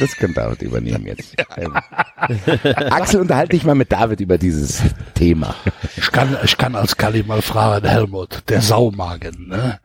Das 0.00 0.16
kann 0.16 0.34
David 0.34 0.62
übernehmen 0.62 1.06
jetzt. 1.06 1.34
Axel, 2.90 3.20
unterhalte 3.20 3.50
dich 3.50 3.64
mal 3.64 3.74
mit 3.74 3.90
David 3.90 4.20
über 4.20 4.38
dieses 4.38 4.82
Thema. 5.14 5.54
Ich 5.96 6.10
kann, 6.12 6.36
ich 6.44 6.56
kann 6.56 6.74
als 6.74 6.96
Kali 6.96 7.22
mal 7.22 7.42
fragen, 7.42 7.86
Helmut, 7.88 8.42
der 8.48 8.60
Saumagen, 8.60 9.48
ne? 9.48 9.80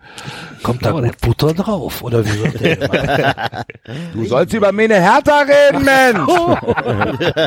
Kommt 0.62 0.86
da 0.86 0.92
gut 0.92 1.20
Butter 1.22 1.54
drauf? 1.54 2.02
Oder 2.02 2.26
wie 2.26 2.44
wird 2.44 2.60
der 2.62 2.76
gemacht? 2.78 3.66
Du 4.14 4.26
sollst 4.26 4.54
über 4.54 4.72
meine 4.72 4.96
Hertha 4.96 5.42
reden, 5.42 5.84
Mensch! 5.84 6.32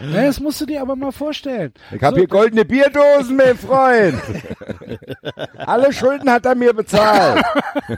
Ne, 0.00 0.26
das 0.26 0.40
musst 0.40 0.60
du 0.60 0.66
dir 0.66 0.80
aber 0.80 0.96
mal 0.96 1.12
vorstellen. 1.12 1.72
Ich 1.90 2.02
hab 2.02 2.14
hier 2.14 2.26
goldene 2.26 2.64
Bierdosen, 2.64 3.36
mein 3.36 3.56
Freund. 3.56 4.20
Alle 5.58 5.92
Schulden 5.92 6.30
hat 6.30 6.46
er 6.46 6.54
mir 6.54 6.72
bezahlt. 6.72 7.44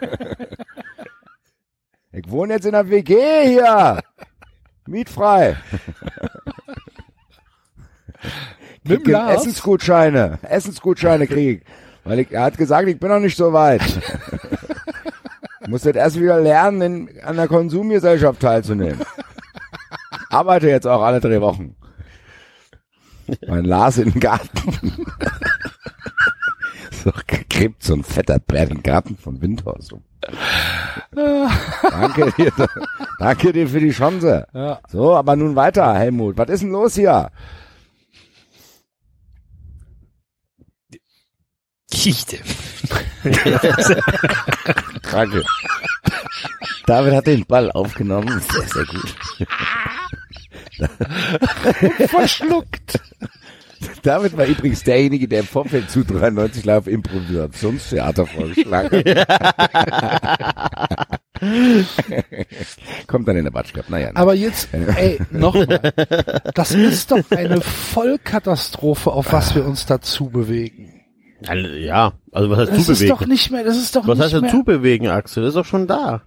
Ich 2.12 2.30
wohne 2.30 2.54
jetzt 2.54 2.66
in 2.66 2.72
der 2.72 2.90
WG 2.90 3.16
hier. 3.46 4.00
Mietfrei. 4.86 5.56
Mit? 8.84 9.08
Essensgutscheine. 9.08 10.38
Essensgutscheine 10.42 11.26
krieg. 11.26 11.64
Weil 12.04 12.18
ich, 12.20 12.32
er 12.32 12.42
hat 12.42 12.58
gesagt, 12.58 12.88
ich 12.88 12.98
bin 12.98 13.08
noch 13.08 13.20
nicht 13.20 13.36
so 13.36 13.52
weit. 13.52 13.82
Muss 15.68 15.84
jetzt 15.84 15.96
erst 15.96 16.20
wieder 16.20 16.40
lernen, 16.40 16.82
in, 16.82 17.22
an 17.22 17.36
der 17.36 17.48
Konsumgesellschaft 17.48 18.40
teilzunehmen. 18.40 19.00
Arbeite 20.28 20.68
jetzt 20.68 20.86
auch 20.86 21.02
alle 21.02 21.20
drei 21.20 21.40
Wochen. 21.40 21.76
Mein 23.46 23.64
Lars 23.64 23.98
in 23.98 24.10
den 24.10 24.20
Garten. 24.20 25.06
So 27.02 27.12
gräbt 27.48 27.82
so 27.82 27.94
ein 27.94 28.04
fetter 28.04 28.38
Bär 28.38 28.66
den 28.66 28.82
Garten 28.82 29.16
von 29.16 29.40
Windhorst 29.40 29.94
danke 31.82 32.32
dir, 32.32 32.52
danke 33.18 33.52
dir 33.52 33.68
für 33.68 33.80
die 33.80 33.90
Chance. 33.90 34.46
Ja. 34.52 34.80
So, 34.88 35.16
aber 35.16 35.34
nun 35.36 35.56
weiter, 35.56 35.94
Helmut. 35.94 36.38
Was 36.38 36.48
ist 36.48 36.62
denn 36.62 36.70
los 36.70 36.94
hier? 36.94 37.30
Geschichte. 41.90 42.38
Danke. 45.10 45.42
David 46.86 47.14
hat 47.14 47.26
den 47.26 47.44
Ball 47.46 47.70
aufgenommen. 47.70 48.40
Sehr, 48.40 48.68
sehr 48.68 48.84
gut. 48.86 49.14
Verschluckt. 52.08 53.00
David 54.02 54.36
war 54.36 54.46
übrigens 54.46 54.82
derjenige, 54.84 55.28
der 55.28 55.40
im 55.40 55.46
Vorfeld 55.46 55.90
zu 55.90 56.04
93 56.04 56.64
Live 56.64 56.86
Improvisationstheater 56.86 58.26
vorgeschlagen 58.26 59.04
hat. 59.16 61.08
Kommt 63.06 63.28
dann 63.28 63.36
in 63.36 63.44
der 63.44 63.50
Batschkap. 63.50 63.88
Naja. 63.88 64.10
Aber 64.14 64.34
jetzt, 64.34 64.68
ey, 64.72 65.18
nochmal. 65.30 65.92
Das 66.54 66.72
ist 66.72 67.10
doch 67.10 67.30
eine 67.30 67.60
Vollkatastrophe, 67.60 69.10
auf 69.12 69.32
was 69.32 69.54
wir 69.54 69.64
uns 69.64 69.86
dazu 69.86 70.28
bewegen. 70.30 71.00
Ja, 71.80 72.12
also 72.30 72.50
was 72.50 72.58
heißt 72.60 72.70
Das 72.70 72.78
ist 72.78 72.86
zubewegen? 72.98 73.18
doch 73.18 73.26
nicht 73.26 73.50
mehr, 73.50 73.64
das 73.64 73.76
ist 73.76 73.96
doch 73.96 74.06
was 74.06 74.16
nicht 74.16 74.24
heißt 74.26 74.34
denn 74.34 74.40
mehr. 74.42 74.50
zubewegen, 74.52 75.08
Axel? 75.08 75.42
Das 75.42 75.50
ist 75.50 75.56
doch 75.56 75.64
schon 75.64 75.88
da. 75.88 76.22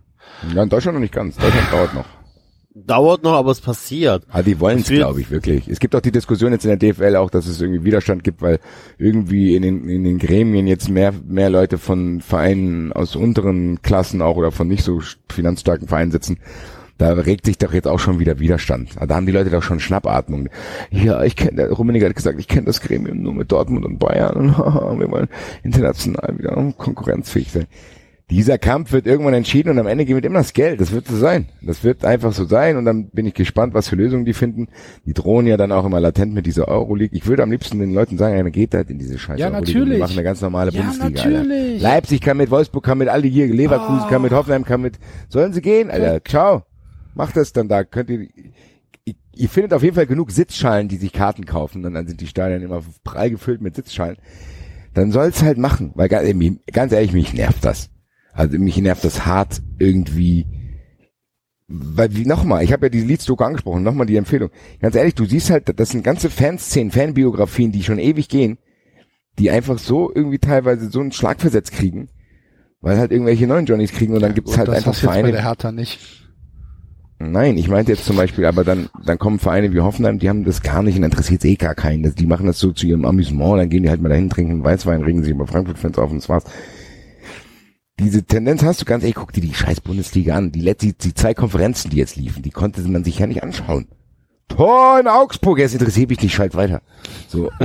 ja, 0.53 0.63
in 0.63 0.69
Deutschland 0.69 0.95
noch 0.95 1.01
nicht 1.01 1.13
ganz. 1.13 1.37
Deutschland 1.37 1.71
dauert 1.71 1.93
noch. 1.93 2.05
Dauert 2.77 3.23
noch, 3.23 3.35
aber 3.35 3.51
es 3.51 3.61
passiert. 3.61 4.23
Aber 4.29 4.43
die 4.43 4.59
wollen 4.59 4.79
es, 4.79 4.89
glaube 4.89 5.21
ich, 5.21 5.31
wirklich. 5.31 5.69
Es 5.69 5.79
gibt 5.79 5.95
auch 5.95 6.01
die 6.01 6.11
Diskussion 6.11 6.51
jetzt 6.51 6.65
in 6.65 6.77
der 6.77 6.93
DFL 6.93 7.15
auch, 7.15 7.29
dass 7.29 7.47
es 7.47 7.61
irgendwie 7.61 7.85
Widerstand 7.85 8.25
gibt, 8.25 8.41
weil 8.41 8.59
irgendwie 8.97 9.55
in 9.55 9.61
den, 9.61 9.87
in 9.87 10.03
den 10.03 10.19
Gremien 10.19 10.67
jetzt 10.67 10.89
mehr, 10.89 11.13
mehr 11.25 11.49
Leute 11.49 11.77
von 11.77 12.19
Vereinen 12.19 12.91
aus 12.91 13.15
unteren 13.15 13.81
Klassen 13.81 14.21
auch 14.21 14.35
oder 14.35 14.51
von 14.51 14.67
nicht 14.67 14.83
so 14.83 14.99
finanzstarken 15.29 15.87
Vereinen 15.87 16.11
sitzen. 16.11 16.39
Da 16.97 17.13
regt 17.13 17.45
sich 17.45 17.57
doch 17.57 17.73
jetzt 17.73 17.87
auch 17.87 17.99
schon 17.99 18.19
wieder 18.19 18.39
Widerstand. 18.39 18.89
Da 18.99 19.15
haben 19.15 19.25
die 19.25 19.31
Leute 19.31 19.51
doch 19.51 19.63
schon 19.63 19.79
Schnappatmung. 19.79 20.49
Ja, 20.91 21.23
ich 21.23 21.37
kenne, 21.37 21.55
der 21.55 21.71
Rummenigge 21.71 22.07
hat 22.07 22.15
gesagt, 22.15 22.39
ich 22.41 22.49
kenne 22.49 22.65
das 22.65 22.81
Gremium 22.81 23.21
nur 23.21 23.33
mit 23.33 23.53
Dortmund 23.53 23.85
und 23.85 23.99
Bayern 23.99 24.53
und 24.53 24.99
wir 24.99 25.09
wollen 25.09 25.29
international 25.63 26.37
wieder 26.37 26.73
konkurrenzfähig 26.77 27.53
sein. 27.53 27.67
Dieser 28.31 28.57
Kampf 28.57 28.91
wird 28.91 29.05
irgendwann 29.05 29.35
entschieden 29.35 29.69
und 29.69 29.77
am 29.77 29.85
Ende 29.85 30.03
gewinnt 30.03 30.25
immer 30.25 30.39
das 30.39 30.53
Geld. 30.53 30.81
Das 30.81 30.91
wird 30.91 31.07
so 31.07 31.15
sein. 31.15 31.45
Das 31.61 31.83
wird 31.83 32.03
einfach 32.03 32.33
so 32.33 32.45
sein 32.45 32.75
und 32.75 32.83
dann 32.83 33.09
bin 33.09 33.27
ich 33.27 33.35
gespannt, 33.35 33.75
was 33.75 33.87
für 33.87 33.95
Lösungen 33.95 34.25
die 34.25 34.33
finden. 34.33 34.67
Die 35.05 35.13
drohen 35.13 35.45
ja 35.45 35.57
dann 35.57 35.71
auch 35.71 35.85
immer 35.85 35.99
latent 35.99 36.33
mit 36.33 36.47
dieser 36.47 36.67
Euroleague. 36.67 37.15
Ich 37.15 37.27
würde 37.27 37.43
am 37.43 37.51
liebsten 37.51 37.77
den 37.77 37.93
Leuten 37.93 38.17
sagen, 38.17 38.35
ja, 38.35 38.41
dann 38.41 38.51
geht 38.51 38.73
halt 38.73 38.89
in 38.89 38.97
diese 38.97 39.19
Scheiße. 39.19 39.39
Ja, 39.39 39.47
Euroleague 39.49 39.73
natürlich. 39.73 39.93
Wir 39.93 39.99
machen 39.99 40.13
eine 40.13 40.23
ganz 40.23 40.41
normale 40.41 40.71
Ja, 40.71 40.81
Bundesliga. 40.81 41.29
natürlich. 41.29 41.73
Alter. 41.83 41.83
Leipzig 41.83 42.21
kann 42.21 42.37
mit, 42.37 42.49
Wolfsburg 42.49 42.83
kann 42.83 42.97
mit, 42.97 43.09
alle 43.09 43.27
hier, 43.27 43.45
Leverkusen 43.47 44.09
kann 44.09 44.23
mit, 44.23 44.31
Hoffenheim 44.31 44.65
kann 44.65 44.81
mit. 44.81 44.97
Sollen 45.29 45.53
sie 45.53 45.61
gehen, 45.61 45.91
Alter? 45.91 46.23
Ciao. 46.25 46.63
Macht 47.13 47.37
das 47.37 47.53
dann 47.53 47.67
da. 47.67 47.83
Könnt 47.83 48.09
ihr, 48.09 48.21
ihr, 49.05 49.13
ihr 49.35 49.49
findet 49.49 49.71
auf 49.71 49.83
jeden 49.83 49.95
Fall 49.95 50.07
genug 50.07 50.31
Sitzschalen, 50.31 50.87
die 50.87 50.97
sich 50.97 51.13
Karten 51.13 51.45
kaufen 51.45 51.85
und 51.85 51.93
dann 51.93 52.07
sind 52.07 52.21
die 52.21 52.27
Stadien 52.27 52.63
immer 52.63 52.81
prall 53.03 53.29
gefüllt 53.29 53.61
mit 53.61 53.75
Sitzschalen. 53.75 54.17
Dann 54.95 55.11
soll's 55.11 55.43
halt 55.43 55.59
machen, 55.59 55.91
weil 55.93 56.09
ganz 56.09 56.91
ehrlich, 56.91 57.13
mich 57.13 57.33
nervt 57.35 57.63
das. 57.63 57.91
Also 58.35 58.59
mich 58.59 58.77
nervt 58.77 59.03
das 59.03 59.25
hart 59.25 59.61
irgendwie. 59.79 60.45
Weil 61.67 62.15
wie 62.15 62.25
nochmal, 62.25 62.63
ich 62.63 62.73
habe 62.73 62.85
ja 62.85 62.89
die 62.89 63.01
Leads-Doku 63.01 63.43
angesprochen, 63.43 63.81
nochmal 63.81 64.05
die 64.05 64.17
Empfehlung. 64.17 64.51
Ganz 64.81 64.95
ehrlich, 64.95 65.15
du 65.15 65.25
siehst 65.25 65.49
halt, 65.49 65.79
das 65.79 65.89
sind 65.89 66.03
ganze 66.03 66.29
Fanszenen, 66.29 66.91
Fanbiografien, 66.91 67.71
die 67.71 67.81
schon 67.81 67.97
ewig 67.97 68.29
gehen, 68.29 68.59
die 69.39 69.49
einfach 69.49 69.79
so 69.79 70.11
irgendwie 70.13 70.37
teilweise 70.37 70.91
so 70.91 70.99
einen 70.99 71.11
Schlagversetz 71.11 71.71
kriegen, 71.71 72.09
weil 72.81 72.99
halt 72.99 73.11
irgendwelche 73.11 73.47
neuen 73.47 73.65
Johnnies 73.65 73.93
kriegen 73.93 74.13
und 74.13 74.21
dann 74.21 74.35
gibt's 74.35 74.51
Und 74.51 74.59
halt 74.59 74.69
einfach 74.69 74.91
hast 74.91 75.01
du 75.01 75.07
jetzt 75.07 75.07
bei 75.07 75.19
Vereine. 75.21 75.31
der 75.31 75.43
Hertha 75.43 75.71
nicht. 75.71 75.99
Nein, 77.17 77.57
ich 77.57 77.69
meinte 77.69 77.93
jetzt 77.93 78.05
zum 78.05 78.17
Beispiel, 78.17 78.45
aber 78.45 78.63
dann, 78.63 78.89
dann 79.03 79.17
kommen 79.17 79.39
Vereine 79.39 79.73
wie 79.73 79.79
Hoffenheim, 79.79 80.19
die 80.19 80.29
haben 80.29 80.43
das 80.43 80.61
gar 80.61 80.83
nicht 80.83 80.97
und 80.97 81.03
interessiert 81.03 81.45
eh 81.45 81.55
gar 81.55 81.73
keinen. 81.73 82.03
Das, 82.03 82.13
die 82.13 82.27
machen 82.27 82.45
das 82.45 82.59
so 82.59 82.73
zu 82.73 82.85
ihrem 82.85 83.05
Amüsement, 83.05 83.59
dann 83.59 83.69
gehen 83.69 83.83
die 83.83 83.89
halt 83.89 84.01
mal 84.01 84.09
dahin, 84.09 84.29
trinken 84.29 84.63
Weißwein, 84.63 85.01
regen 85.01 85.23
sich 85.23 85.31
über 85.31 85.47
Frankfurt-Fans 85.47 85.97
auf 85.97 86.11
und 86.11 86.17
das 86.17 86.29
war's. 86.29 86.43
Diese 87.99 88.23
Tendenz 88.23 88.63
hast 88.63 88.81
du 88.81 88.85
ganz 88.85 89.03
ehrlich, 89.03 89.15
guck 89.15 89.31
dir 89.31 89.41
die 89.41 89.53
scheiß 89.53 89.81
Bundesliga 89.81 90.35
an. 90.35 90.51
Die, 90.51 90.61
letzte, 90.61 90.93
die 90.93 91.13
zwei 91.13 91.33
Konferenzen, 91.33 91.89
die 91.89 91.97
jetzt 91.97 92.17
liefen, 92.17 92.43
die 92.43 92.51
konnte 92.51 92.81
man 92.81 93.03
sich 93.03 93.19
ja 93.19 93.27
nicht 93.27 93.41
anschauen. 93.41 93.87
Tor 94.49 94.99
in 94.99 95.07
Augsburg, 95.07 95.59
jetzt 95.59 95.73
interessiert 95.73 96.09
mich 96.09 96.21
nicht, 96.21 96.35
schalt 96.35 96.55
weiter. 96.55 96.81
So. 97.27 97.51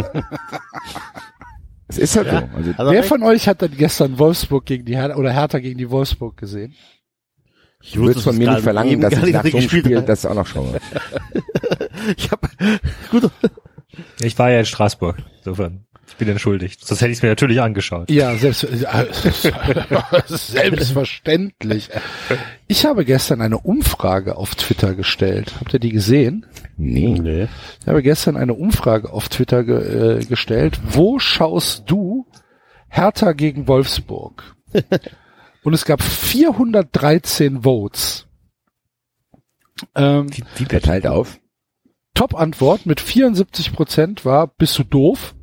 Es 1.88 1.98
ist 1.98 2.16
halt 2.16 2.30
so. 2.30 2.36
Also, 2.36 2.72
Also 2.76 2.92
Wer 2.92 3.02
von 3.02 3.24
euch 3.24 3.48
hat 3.48 3.62
denn 3.62 3.76
gestern 3.76 4.16
Wolfsburg 4.20 4.64
gegen 4.64 4.84
die 4.84 4.96
Hertha 4.96 5.16
oder 5.16 5.32
Hertha 5.32 5.58
gegen 5.58 5.76
die 5.76 5.90
Wolfsburg 5.90 6.36
gesehen? 6.36 6.72
ich 7.82 7.98
willst 7.98 8.22
von 8.22 8.38
mir 8.38 8.48
nicht 8.48 8.62
verlangen, 8.62 9.00
dass 9.00 9.14
ich 9.14 9.32
nach 9.32 9.44
so 9.44 9.56
einem 9.56 9.68
Spiel 9.68 10.02
das 10.02 10.24
auch 10.24 10.34
noch 10.34 10.46
schaue. 10.46 10.78
Ich 12.16 12.30
habe 12.30 12.48
gut. 13.10 13.30
Ich 14.20 14.38
war 14.38 14.50
ja 14.50 14.60
in 14.60 14.64
Straßburg. 14.66 15.16
Insofern, 15.38 15.84
ich 16.10 16.16
bin 16.16 16.28
entschuldigt. 16.28 16.84
Sonst 16.84 17.00
hätte 17.00 17.12
ich 17.12 17.18
es 17.18 17.22
mir 17.22 17.28
natürlich 17.28 17.60
angeschaut. 17.60 18.10
Ja, 18.10 18.34
selbst, 18.36 18.64
äh, 18.64 19.06
selbstverständlich. 20.26 21.88
Ich 22.66 22.84
habe 22.84 23.04
gestern 23.04 23.40
eine 23.40 23.58
Umfrage 23.58 24.36
auf 24.36 24.54
Twitter 24.54 24.94
gestellt. 24.94 25.54
Habt 25.60 25.72
ihr 25.72 25.80
die 25.80 25.90
gesehen? 25.90 26.46
Nee. 26.76 27.18
Nee. 27.18 27.48
Ich 27.80 27.88
habe 27.88 28.02
gestern 28.02 28.36
eine 28.36 28.54
Umfrage 28.54 29.12
auf 29.12 29.28
Twitter 29.28 29.64
ge 29.64 30.18
äh, 30.18 30.24
gestellt. 30.24 30.80
Wo 30.84 31.18
schaust 31.18 31.84
du 31.86 32.26
Hertha 32.88 33.32
gegen 33.32 33.68
Wolfsburg? 33.68 34.56
Und 35.62 35.74
es 35.74 35.84
gab 35.84 36.02
413 36.02 37.62
Votes. 37.62 38.26
Ähm, 39.94 40.26
Wie, 40.34 40.42
wie 40.56 40.66
Wer 40.68 40.80
teilt 40.80 41.06
auf? 41.06 41.38
Top-Antwort 42.14 42.86
mit 42.86 43.00
74 43.00 43.72
Prozent 43.72 44.24
war, 44.24 44.48
bist 44.48 44.78
du 44.78 44.84
doof? 44.84 45.34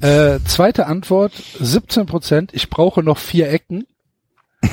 Äh, 0.00 0.38
zweite 0.46 0.86
Antwort, 0.86 1.32
17 1.60 2.06
Prozent, 2.06 2.50
ich 2.54 2.70
brauche 2.70 3.02
noch 3.02 3.18
vier 3.18 3.50
Ecken. 3.50 3.86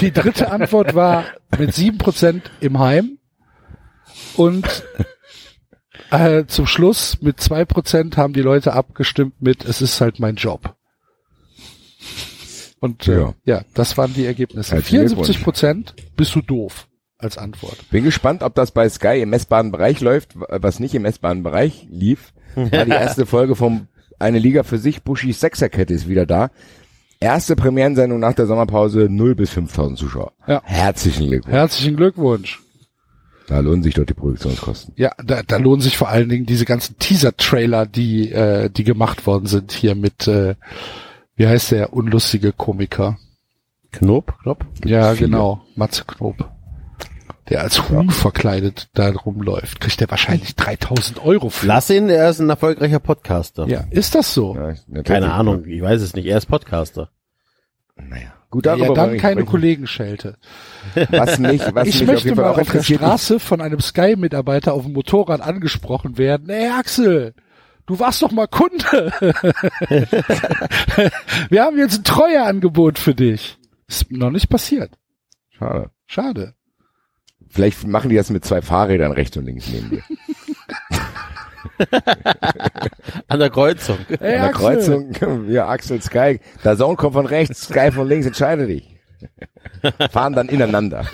Die 0.00 0.12
dritte 0.12 0.50
Antwort 0.50 0.94
war 0.94 1.24
mit 1.58 1.74
sieben 1.74 1.98
Prozent 1.98 2.50
im 2.60 2.78
Heim. 2.78 3.18
Und 4.36 4.84
äh, 6.10 6.44
zum 6.46 6.66
Schluss 6.66 7.20
mit 7.20 7.40
zwei 7.40 7.64
Prozent 7.64 8.16
haben 8.16 8.32
die 8.32 8.40
Leute 8.42 8.72
abgestimmt 8.72 9.40
mit, 9.40 9.64
es 9.64 9.82
ist 9.82 10.00
halt 10.00 10.18
mein 10.20 10.36
Job. 10.36 10.74
Und 12.80 13.08
äh, 13.08 13.20
Ja. 13.20 13.34
ja, 13.44 13.62
das 13.74 13.96
waren 13.96 14.12
die 14.14 14.26
Ergebnisse. 14.26 14.76
Herzlichen 14.76 15.08
74 15.08 15.42
Prozent 15.42 15.94
bist 16.16 16.34
du 16.34 16.42
doof 16.42 16.88
als 17.18 17.38
Antwort. 17.38 17.78
Bin 17.90 18.04
gespannt, 18.04 18.42
ob 18.42 18.54
das 18.54 18.72
bei 18.72 18.88
Sky 18.88 19.20
im 19.22 19.30
messbaren 19.30 19.72
Bereich 19.72 20.00
läuft, 20.00 20.32
was 20.36 20.80
nicht 20.80 20.94
im 20.94 21.02
messbaren 21.02 21.42
Bereich 21.42 21.86
lief. 21.90 22.32
War 22.56 22.84
die 22.84 22.90
erste 22.90 23.26
Folge 23.26 23.54
vom 23.54 23.88
Eine 24.18 24.38
Liga 24.38 24.62
für 24.62 24.78
sich, 24.78 25.02
Buschis 25.02 25.40
Sechserkette 25.40 25.92
ist 25.94 26.08
wieder 26.08 26.26
da. 26.26 26.50
Erste 27.20 27.56
Premierensendung 27.56 28.18
nach 28.18 28.34
der 28.34 28.46
Sommerpause, 28.46 29.08
0 29.10 29.34
bis 29.34 29.50
5000 29.50 29.98
Zuschauer. 29.98 30.32
Ja. 30.46 30.60
Herzlichen 30.64 31.28
Glückwunsch. 31.28 31.54
Herzlichen 31.54 31.96
Glückwunsch. 31.96 32.60
Da 33.46 33.60
lohnen 33.60 33.82
sich 33.82 33.94
doch 33.94 34.04
die 34.04 34.14
Produktionskosten. 34.14 34.94
Ja, 34.96 35.12
da, 35.22 35.42
da 35.42 35.56
lohnen 35.58 35.80
sich 35.80 35.96
vor 35.96 36.08
allen 36.08 36.28
Dingen 36.28 36.46
diese 36.46 36.64
ganzen 36.64 36.98
Teaser-Trailer, 36.98 37.86
die, 37.86 38.30
äh, 38.32 38.70
die 38.70 38.84
gemacht 38.84 39.26
worden 39.26 39.46
sind 39.46 39.72
hier 39.72 39.94
mit, 39.94 40.26
äh, 40.26 40.54
wie 41.36 41.46
heißt 41.46 41.72
der 41.72 41.92
unlustige 41.92 42.52
Komiker? 42.52 43.18
Knob, 43.92 44.38
Knob. 44.42 44.64
Ja, 44.84 45.14
viele. 45.14 45.28
genau, 45.28 45.62
Matze 45.76 46.04
Knob. 46.04 46.50
Der 47.48 47.62
als 47.62 47.88
Huhn 47.88 48.10
verkleidet 48.10 48.88
da 48.94 49.10
rumläuft, 49.10 49.80
kriegt 49.80 50.00
er 50.00 50.10
wahrscheinlich 50.10 50.54
3000 50.56 51.22
Euro 51.24 51.50
für. 51.50 51.66
Lass 51.66 51.90
ihn, 51.90 52.08
er 52.08 52.30
ist 52.30 52.40
ein 52.40 52.48
erfolgreicher 52.48 53.00
Podcaster. 53.00 53.66
Ja, 53.66 53.84
ist 53.90 54.14
das 54.14 54.32
so? 54.32 54.56
Ja. 54.56 55.02
Keine 55.02 55.32
Ahnung, 55.32 55.64
ich 55.66 55.82
weiß 55.82 56.00
es 56.02 56.14
nicht. 56.14 56.26
Er 56.26 56.38
ist 56.38 56.46
Podcaster. 56.46 57.10
Naja. 57.96 58.32
Gut, 58.50 58.66
Ja, 58.66 58.76
darüber 58.76 58.94
dann 58.94 59.04
wollen 59.06 59.12
wir 59.14 59.20
keine. 59.20 59.44
Kollegenschelte. 59.44 60.36
Was 61.10 61.38
mich, 61.38 61.60
was 61.74 61.88
ich 61.88 62.00
mich 62.00 62.02
auf 62.02 62.06
möchte 62.14 62.28
jeden 62.28 62.36
Fall 62.36 62.44
mal 62.44 62.52
auch 62.52 62.58
auf 62.58 62.70
der 62.70 62.82
Straße 62.82 63.40
von 63.40 63.60
einem 63.60 63.80
Sky-Mitarbeiter 63.80 64.74
auf 64.74 64.84
dem 64.84 64.92
Motorrad 64.92 65.40
angesprochen 65.40 66.18
werden. 66.18 66.48
Ey 66.48 66.68
Axel, 66.70 67.34
du 67.86 67.98
warst 67.98 68.22
doch 68.22 68.30
mal 68.30 68.46
Kunde. 68.46 69.12
Wir 71.50 71.64
haben 71.64 71.78
jetzt 71.78 71.98
ein 71.98 72.04
Treueangebot 72.04 72.98
für 72.98 73.14
dich. 73.14 73.58
Ist 73.88 74.10
noch 74.12 74.30
nicht 74.30 74.48
passiert. 74.48 74.92
Schade. 75.50 75.90
Schade. 76.06 76.54
Vielleicht 77.54 77.86
machen 77.86 78.10
die 78.10 78.16
das 78.16 78.30
mit 78.30 78.44
zwei 78.44 78.60
Fahrrädern 78.62 79.12
rechts 79.12 79.36
und 79.36 79.44
links 79.44 79.68
neben 79.68 79.90
dir. 79.90 80.02
An 83.28 83.38
der 83.38 83.50
Kreuzung. 83.50 83.98
Ey, 84.08 84.14
An 84.14 84.18
der 84.20 84.44
Axel. 84.44 84.60
Kreuzung, 85.14 85.48
ja, 85.50 85.68
Axel, 85.68 86.02
Sky. 86.02 86.40
Der 86.64 86.76
Sohn 86.76 86.96
kommt 86.96 87.14
von 87.14 87.26
rechts, 87.26 87.62
Sky 87.68 87.92
von 87.92 88.08
links, 88.08 88.26
entscheide 88.26 88.66
dich. 88.66 88.96
Fahren 90.10 90.32
dann 90.34 90.48
ineinander. 90.48 91.04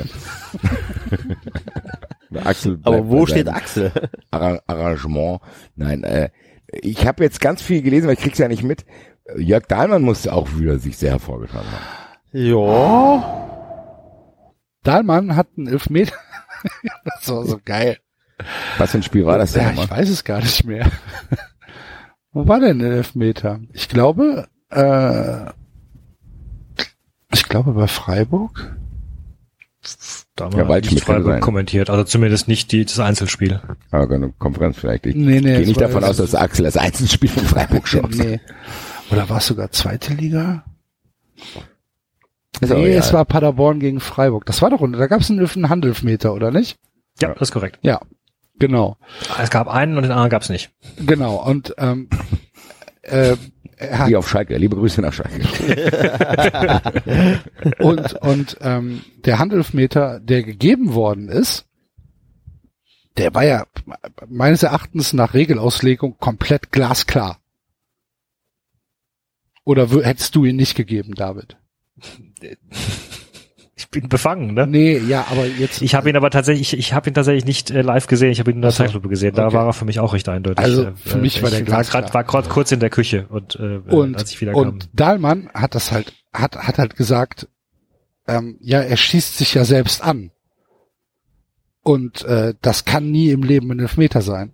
Der 2.31 2.47
Axel 2.47 2.79
Aber 2.85 3.07
wo 3.09 3.27
steht 3.27 3.49
Axel? 3.49 3.93
Arra- 4.31 4.61
Arrangement. 4.67 5.41
Nein, 5.77 6.05
äh, 6.05 6.31
ich 6.73 7.07
habe 7.07 7.23
jetzt 7.23 7.41
ganz 7.43 7.61
viel 7.61 7.83
gelesen, 7.83 8.07
weil 8.07 8.15
ich 8.15 8.21
krieg's 8.21 8.39
ja 8.39 8.49
nicht 8.49 8.62
mit. 8.62 8.87
Jörg 9.37 9.67
Dahlmann 9.67 10.03
musste 10.03 10.33
auch 10.33 10.49
wieder 10.57 10.79
sich 10.79 10.97
sehr 10.97 11.11
hervorgetan 11.11 11.65
haben. 11.67 11.85
Ja. 12.33 13.47
Dahlmann 14.83 15.37
hat 15.37 15.49
einen 15.59 15.67
Elfmeter. 15.69 16.15
das 17.05 17.28
war 17.28 17.45
so 17.47 17.61
geil. 17.65 17.99
Was 18.78 18.91
für 18.93 18.99
ein 18.99 19.03
Spiel 19.03 19.27
war 19.27 19.39
das 19.39 19.53
denn 19.53 19.62
Ja, 19.62 19.69
nochmal? 19.70 19.85
ich 19.85 19.91
weiß 19.91 20.09
es 20.11 20.24
gar 20.24 20.41
nicht 20.41 20.65
mehr. 20.65 20.91
Wo 22.32 22.47
war 22.49 22.61
denn 22.61 22.78
der 22.78 22.93
Elfmeter? 22.93 23.61
Ich 23.73 23.89
glaube, 23.89 24.49
äh, 24.70 25.47
ich 27.32 27.43
glaube 27.45 27.73
bei 27.73 27.87
Freiburg. 27.87 28.77
Da 30.37 30.45
haben 30.45 30.53
Ja, 30.53 30.59
wir 30.59 30.69
Waldschmidt 30.69 30.97
nicht 30.97 31.05
Freiburg 31.07 31.32
sein. 31.32 31.41
kommentiert. 31.41 31.91
Also 31.91 32.05
zumindest 32.05 32.49
nicht 32.49 32.70
die, 32.73 32.85
das 32.85 32.99
Einzelspiel. 32.99 33.61
Aber 33.91 34.15
eine 34.15 34.31
Konferenz 34.32 34.77
vielleicht. 34.78 35.07
Ich 35.07 35.15
Nee, 35.16 35.41
nee, 35.41 35.57
gehe 35.57 35.66
nicht 35.66 35.81
war- 35.81 35.89
davon 35.89 36.05
aus, 36.05 36.19
dass 36.19 36.35
Axel 36.35 36.65
das 36.65 36.77
Einzelspiel 36.77 37.28
von 37.31 37.45
Freiburg 37.45 37.89
schaut. 37.89 38.15
Nee. 38.15 38.41
Oder 39.11 39.28
war 39.28 39.39
es 39.39 39.47
sogar 39.47 39.70
zweite 39.70 40.15
Liga? 40.15 40.65
Ist 42.60 42.70
nee, 42.70 42.94
es 42.94 43.12
war 43.12 43.24
Paderborn 43.24 43.81
gegen 43.81 44.01
Freiburg. 44.01 44.44
Das 44.47 44.60
war 44.60 44.70
doch, 44.70 44.81
da 44.81 45.06
gab 45.06 45.20
es 45.20 45.31
einen, 45.31 45.47
einen 45.47 45.68
Handelfmeter, 45.68 46.35
oder 46.35 46.51
nicht? 46.51 46.78
Ja, 47.20 47.32
das 47.32 47.48
ist 47.48 47.52
korrekt. 47.52 47.78
Ja, 47.82 48.01
genau. 48.59 48.97
Es 49.40 49.51
gab 49.51 49.68
einen 49.68 49.97
und 49.97 50.02
den 50.02 50.12
anderen 50.12 50.31
gab 50.31 50.43
es 50.43 50.51
nicht. 50.51 50.70
Genau. 50.98 51.36
Und 51.36 51.74
ähm, 51.78 52.09
äh, 53.02 53.36
er 53.81 54.09
Wie 54.09 54.16
auf 54.16 54.28
Schalke. 54.28 54.59
Liebe 54.59 54.77
Grüße 54.77 55.01
nach 55.01 55.14
Schalke. 55.14 55.40
und 57.78 58.12
und 58.14 58.59
ähm, 58.60 59.02
der 59.24 59.39
Handelfmeter, 59.39 60.20
der 60.20 60.43
gegeben 60.43 60.93
worden 60.93 61.31
ist, 61.31 61.64
der 63.16 63.35
war 63.35 63.44
ja 63.44 63.64
meines 64.28 64.62
Erachtens 64.62 65.14
nach 65.14 65.32
Regelauslegung 65.32 66.18
komplett 66.18 66.72
glasklar. 66.72 67.39
Oder 69.64 69.89
hättest 70.05 70.35
du 70.35 70.44
ihn 70.44 70.56
nicht 70.56 70.74
gegeben, 70.74 71.14
David? 71.14 71.56
Ich 73.77 73.89
bin 73.89 74.09
befangen, 74.09 74.53
ne? 74.55 74.67
Nee, 74.67 74.99
ja, 74.99 75.27
aber 75.31 75.47
jetzt. 75.47 75.81
Ich 75.81 75.95
habe 75.95 76.11
ihn 76.11 76.17
aber 76.17 76.31
tatsächlich, 76.31 76.75
ich, 76.75 76.79
ich 76.79 76.93
habe 76.93 77.09
ihn 77.11 77.15
tatsächlich 77.15 77.47
nicht 77.47 77.71
äh, 77.71 77.81
live 77.81 78.07
gesehen, 78.07 78.31
ich 78.31 78.39
habe 78.39 78.51
ihn 78.51 78.57
in 78.57 78.62
der. 78.62 78.73
Zeitlupe 78.73 79.09
gesehen. 79.09 79.35
Da 79.35 79.47
Okay. 79.47 79.55
war 79.57 79.67
er 79.67 79.73
für 79.73 79.87
mich 79.87 80.01
auch 80.01 80.12
recht 80.12 80.29
eindeutig. 80.29 80.59
Also, 80.62 80.85
Äh, 80.89 80.93
für 80.97 81.19
mich 81.19 81.43
war 81.43 81.49
ich 81.51 81.57
der 81.57 81.67
war 81.69 81.77
glasklar. 81.77 82.03
grad, 82.03 82.15
war 82.15 82.25
gerade 82.25 82.49
kurz 82.51 82.73
in 82.73 82.81
der 82.81 82.91
Küche 82.91 83.27
und, 83.31 83.57
äh, 83.57 83.79
und, 83.89 84.17
als 84.17 84.31
ich 84.33 84.41
wieder 84.41 84.53
kam. 84.53 84.61
und 84.61 84.89
Dahlmann 84.93 85.49
hat 85.55 85.75
das 85.75 85.93
halt, 85.93 86.12
hat, 86.33 86.57
hat 86.57 86.79
halt 86.79 86.95
gesagt, 86.97 87.49
ähm, 88.29 88.59
ja, 88.61 88.81
er 88.81 88.97
schießt 88.99 89.39
sich 89.39 89.55
ja 89.55 89.65
selbst 89.65 90.03
an. 90.05 90.31
Und 91.83 92.23
äh, 92.27 92.55
das 92.61 92.85
kann 92.85 93.11
nie 93.11 93.31
im 93.31 93.43
Leben 93.43 93.71
ein 93.73 93.81
Elfmeter 93.81 94.21
sein. 94.21 94.53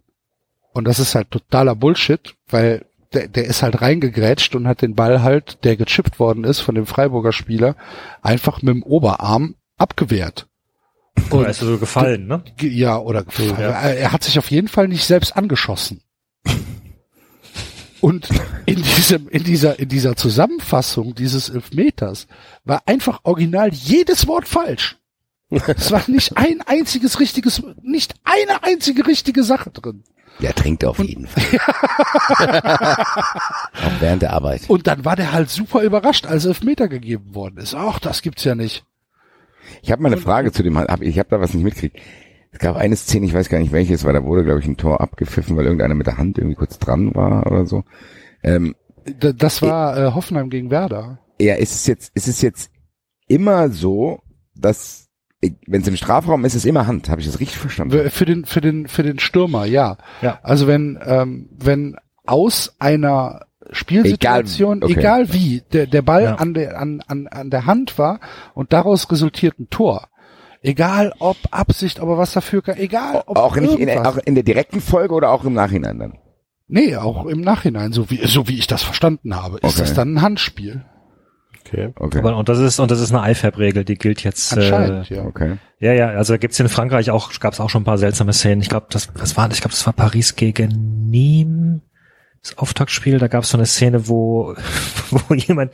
Und 0.72 0.84
das 0.86 1.00
ist 1.00 1.14
halt 1.16 1.30
totaler 1.32 1.74
Bullshit, 1.74 2.34
weil 2.48 2.86
der, 3.12 3.28
der 3.28 3.44
ist 3.44 3.62
halt 3.62 3.80
reingegrätscht 3.80 4.54
und 4.54 4.66
hat 4.66 4.82
den 4.82 4.94
Ball 4.94 5.22
halt, 5.22 5.64
der 5.64 5.76
gechippt 5.76 6.18
worden 6.18 6.44
ist 6.44 6.60
von 6.60 6.74
dem 6.74 6.86
Freiburger 6.86 7.32
Spieler, 7.32 7.76
einfach 8.22 8.62
mit 8.62 8.74
dem 8.74 8.82
Oberarm 8.82 9.54
abgewehrt. 9.76 10.46
Oder 11.30 11.48
ist 11.48 11.62
er 11.62 11.68
so 11.68 11.78
gefallen, 11.78 12.26
ne? 12.26 12.42
Ja, 12.60 12.98
oder 12.98 13.24
gefallen. 13.24 13.56
Ja. 13.58 13.70
Er 13.70 14.12
hat 14.12 14.22
sich 14.22 14.38
auf 14.38 14.50
jeden 14.50 14.68
Fall 14.68 14.88
nicht 14.88 15.04
selbst 15.04 15.36
angeschossen. 15.36 16.02
Und 18.00 18.28
in 18.66 18.76
diesem, 18.82 19.28
in 19.28 19.42
dieser, 19.42 19.78
in 19.78 19.88
dieser 19.88 20.16
Zusammenfassung 20.16 21.14
dieses 21.14 21.48
Elfmeters 21.48 22.26
war 22.64 22.82
einfach 22.86 23.20
original 23.24 23.72
jedes 23.72 24.26
Wort 24.26 24.46
falsch. 24.46 24.98
Es 25.48 25.90
war 25.90 26.02
nicht 26.08 26.36
ein 26.36 26.60
einziges 26.60 27.20
richtiges, 27.20 27.62
nicht 27.82 28.14
eine 28.24 28.62
einzige 28.64 29.06
richtige 29.06 29.44
Sache 29.44 29.70
drin. 29.70 30.04
Der 30.42 30.54
trinkt 30.54 30.84
auf 30.84 30.98
jeden 30.98 31.26
Fall. 31.26 31.42
Auch 32.68 34.00
während 34.00 34.22
der 34.22 34.32
Arbeit. 34.32 34.68
Und 34.68 34.86
dann 34.86 35.04
war 35.04 35.16
der 35.16 35.32
halt 35.32 35.48
super 35.50 35.82
überrascht, 35.82 36.26
als 36.26 36.44
Elfmeter 36.44 36.88
gegeben 36.88 37.34
worden 37.34 37.58
ist. 37.58 37.74
Ach, 37.74 37.98
das 37.98 38.22
gibt's 38.22 38.44
ja 38.44 38.54
nicht. 38.54 38.84
Ich 39.82 39.90
habe 39.90 40.02
mal 40.02 40.12
eine 40.12 40.20
Frage 40.20 40.52
zu 40.52 40.62
dem, 40.62 40.78
hab- 40.78 41.02
ich 41.02 41.18
habe 41.18 41.28
da 41.30 41.40
was 41.40 41.54
nicht 41.54 41.64
mitgekriegt. 41.64 41.98
Es 42.52 42.58
gab 42.58 42.76
eine 42.76 42.96
Szene, 42.96 43.26
ich 43.26 43.34
weiß 43.34 43.48
gar 43.48 43.58
nicht 43.58 43.72
welches, 43.72 44.04
weil 44.04 44.12
da 44.14 44.22
wurde, 44.24 44.44
glaube 44.44 44.60
ich, 44.60 44.66
ein 44.66 44.76
Tor 44.76 45.00
abgepfiffen, 45.00 45.56
weil 45.56 45.64
irgendeiner 45.64 45.94
mit 45.94 46.06
der 46.06 46.16
Hand 46.18 46.38
irgendwie 46.38 46.56
kurz 46.56 46.78
dran 46.78 47.14
war 47.14 47.46
oder 47.46 47.66
so. 47.66 47.84
Ähm, 48.42 48.74
Das 49.18 49.62
war 49.62 49.96
äh, 49.98 50.12
Hoffenheim 50.12 50.48
gegen 50.50 50.70
Werder. 50.70 51.18
ja, 51.40 51.54
ist 51.54 51.74
es 51.74 51.86
jetzt, 51.86 52.12
ist 52.14 52.28
es 52.28 52.40
jetzt 52.42 52.70
immer 53.28 53.68
so, 53.70 54.20
dass, 54.54 55.05
wenn 55.66 55.82
es 55.82 55.88
im 55.88 55.96
Strafraum 55.96 56.44
ist, 56.44 56.54
ist 56.54 56.62
es 56.62 56.64
immer 56.66 56.86
Hand. 56.86 57.08
Habe 57.08 57.20
ich 57.20 57.26
das 57.26 57.40
richtig 57.40 57.58
verstanden? 57.58 58.10
Für 58.10 58.24
den, 58.24 58.44
für 58.44 58.60
den, 58.60 58.88
für 58.88 59.02
den 59.02 59.18
Stürmer, 59.18 59.64
ja. 59.66 59.96
Ja. 60.22 60.38
Also 60.42 60.66
wenn, 60.66 60.98
ähm, 61.04 61.48
wenn 61.56 61.96
aus 62.24 62.74
einer 62.78 63.42
Spielsituation, 63.72 64.82
Egal, 64.82 64.90
egal, 64.98 65.22
okay. 65.24 65.32
wie, 65.32 65.62
der, 65.72 65.86
der 65.86 66.02
Ball 66.02 66.22
Ja. 66.24 66.34
an, 66.36 66.54
der, 66.54 66.78
an, 66.80 67.02
an, 67.06 67.26
an 67.28 67.50
der 67.50 67.66
Hand 67.66 67.98
war 67.98 68.20
und 68.54 68.72
daraus 68.72 69.10
resultiert 69.10 69.58
ein 69.58 69.68
Tor. 69.70 70.08
Egal 70.62 71.12
ob 71.18 71.36
Absicht, 71.50 72.00
aber 72.00 72.18
was 72.18 72.32
dafür, 72.32 72.62
egal 72.76 73.22
ob 73.26 73.36
Auch 73.38 73.56
nicht 73.56 73.78
in, 73.78 73.88
auch 73.90 74.16
in 74.18 74.34
der 74.34 74.44
direkten 74.44 74.80
Folge 74.80 75.14
oder 75.14 75.30
auch 75.30 75.44
im 75.44 75.52
Nachhinein 75.52 75.98
dann? 75.98 76.18
Nee, 76.68 76.96
auch 76.96 77.26
im 77.26 77.40
Nachhinein, 77.42 77.92
so 77.92 78.10
wie, 78.10 78.26
so 78.26 78.48
wie 78.48 78.58
ich 78.58 78.66
das 78.66 78.82
verstanden 78.82 79.36
habe, 79.36 79.58
ist 79.58 79.64
Okay. 79.64 79.74
das 79.78 79.94
dann 79.94 80.14
ein 80.14 80.22
Handspiel. 80.22 80.84
Okay. 81.66 81.92
Okay. 81.96 82.18
Aber, 82.18 82.36
und 82.36 82.48
das 82.48 82.58
ist 82.58 82.78
und 82.78 82.90
das 82.90 83.00
ist 83.00 83.12
eine 83.12 83.30
IFAB-Regel, 83.30 83.84
die 83.84 83.96
gilt 83.96 84.22
jetzt. 84.22 84.56
Anscheinend, 84.56 85.10
äh, 85.10 85.16
ja. 85.16 85.24
okay. 85.24 85.56
Ja, 85.78 85.92
ja, 85.92 86.08
also 86.10 86.38
gibt's 86.38 86.58
in 86.60 86.68
Frankreich 86.68 87.10
auch, 87.10 87.30
gab's 87.38 87.60
auch 87.60 87.70
schon 87.70 87.82
ein 87.82 87.84
paar 87.86 87.98
seltsame 87.98 88.32
Szenen. 88.32 88.62
Ich 88.62 88.68
glaube, 88.68 88.86
das, 88.90 89.08
was 89.14 89.36
war, 89.36 89.50
ich 89.50 89.60
glaube, 89.60 89.74
das 89.74 89.84
war 89.86 89.92
Paris 89.92 90.36
gegen 90.36 91.10
Nîmes, 91.10 91.80
das 92.42 92.56
Auftaktspiel. 92.58 93.18
Da 93.18 93.28
gab's 93.28 93.50
so 93.50 93.58
eine 93.58 93.66
Szene, 93.66 94.08
wo, 94.08 94.54
wo 95.10 95.34
jemand 95.34 95.72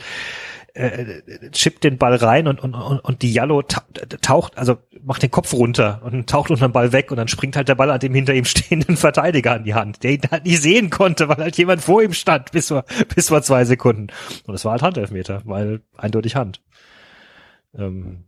äh, 0.75 1.23
chippt 1.51 1.85
den 1.85 1.99
Ball 1.99 2.15
rein 2.17 2.47
und 2.49 2.61
und 2.61 2.75
und, 2.75 2.99
und 3.01 3.69
ta- 3.69 3.83
taucht, 4.23 4.57
also 4.57 4.79
macht 5.03 5.23
den 5.23 5.31
Kopf 5.31 5.53
runter 5.53 6.01
und 6.05 6.29
taucht 6.29 6.51
unter 6.51 6.69
den 6.69 6.73
Ball 6.73 6.93
weg 6.93 7.11
und 7.11 7.17
dann 7.19 7.29
springt 7.29 7.57
halt 7.57 7.69
der 7.69 7.75
Ball 7.75 7.91
an 7.91 8.01
dem 8.01 8.15
hinter 8.15 8.35
ihm 8.35 8.45
stehenden 8.47 8.97
Verteidiger 8.97 9.53
an 9.53 9.65
die 9.65 9.75
Hand, 9.75 10.03
der 10.03 10.13
ihn 10.13 10.23
halt 10.31 10.45
nicht 10.45 10.63
sehen 10.63 10.91
konnte, 10.91 11.29
weil 11.29 11.37
halt 11.37 11.59
jemand 11.59 11.83
vor 11.83 12.03
ihm 12.03 12.13
stand 12.13 12.53
bis 12.53 12.69
vor 12.69 12.85
bis 13.15 13.29
vor 13.29 13.43
zwei 13.43 13.65
Sekunden. 13.65 14.07
Und 14.47 14.55
es 14.55 14.65
war 14.65 14.73
halt 14.73 14.83
Handelfmeter, 14.83 15.43
weil 15.45 15.81
eindeutig 15.97 16.37
Hand. 16.37 16.61
Ähm, 17.77 18.25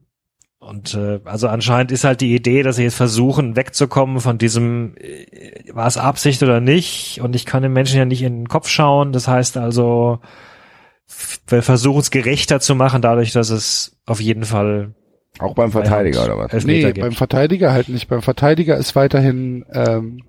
und 0.58 0.94
äh, 0.94 1.20
also 1.26 1.48
anscheinend 1.48 1.92
ist 1.92 2.04
halt 2.04 2.22
die 2.22 2.34
Idee, 2.34 2.62
dass 2.62 2.76
sie 2.76 2.84
jetzt 2.84 2.94
versuchen, 2.94 3.54
wegzukommen 3.54 4.20
von 4.20 4.38
diesem, 4.38 4.94
äh, 4.96 5.26
war 5.74 5.86
es 5.86 5.98
Absicht 5.98 6.42
oder 6.42 6.60
nicht? 6.60 7.20
Und 7.20 7.36
ich 7.36 7.44
kann 7.44 7.62
den 7.62 7.72
Menschen 7.74 7.98
ja 7.98 8.06
nicht 8.06 8.22
in 8.22 8.40
den 8.40 8.48
Kopf 8.48 8.68
schauen. 8.68 9.12
Das 9.12 9.28
heißt 9.28 9.58
also, 9.58 10.20
wir 11.48 11.62
versuchen 11.62 12.00
es 12.00 12.10
gerechter 12.10 12.60
zu 12.60 12.74
machen, 12.74 13.02
dadurch, 13.02 13.32
dass 13.32 13.50
es 13.50 13.96
auf 14.06 14.20
jeden 14.20 14.44
Fall 14.44 14.94
Auch 15.38 15.54
beim 15.54 15.72
Verteidiger 15.72 16.24
oder 16.24 16.38
was? 16.38 16.52
Elfmeter 16.52 16.86
Nee, 16.88 16.92
gibt. 16.92 17.00
beim 17.04 17.12
Verteidiger 17.12 17.72
halt 17.72 17.88
nicht. 17.88 18.08
Beim 18.08 18.22
Verteidiger 18.22 18.76
ist 18.76 18.94
weiterhin 18.96 19.64
ähm, 19.72 20.22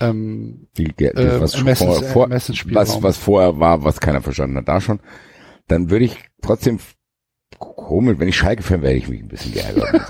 ähm, 0.00 0.66
Die, 0.76 0.92
die, 0.92 1.04
äh, 1.06 1.40
was, 1.40 1.54
Ermessens- 1.54 2.04
vor, 2.06 2.28
was, 2.30 3.02
was 3.02 3.16
vorher 3.16 3.58
war, 3.60 3.84
was 3.84 4.00
keiner 4.00 4.20
verstanden 4.22 4.56
hat, 4.58 4.68
da 4.68 4.80
schon. 4.80 5.00
Dann 5.68 5.90
würde 5.90 6.04
ich 6.06 6.16
trotzdem 6.42 6.78
komisch, 7.58 8.18
wenn 8.18 8.28
ich 8.28 8.36
Schalke-Fan 8.36 8.82
wäre, 8.82 8.94
ich 8.94 9.08
mich 9.08 9.20
ein 9.22 9.28
bisschen 9.28 9.52
geärgert. 9.52 10.00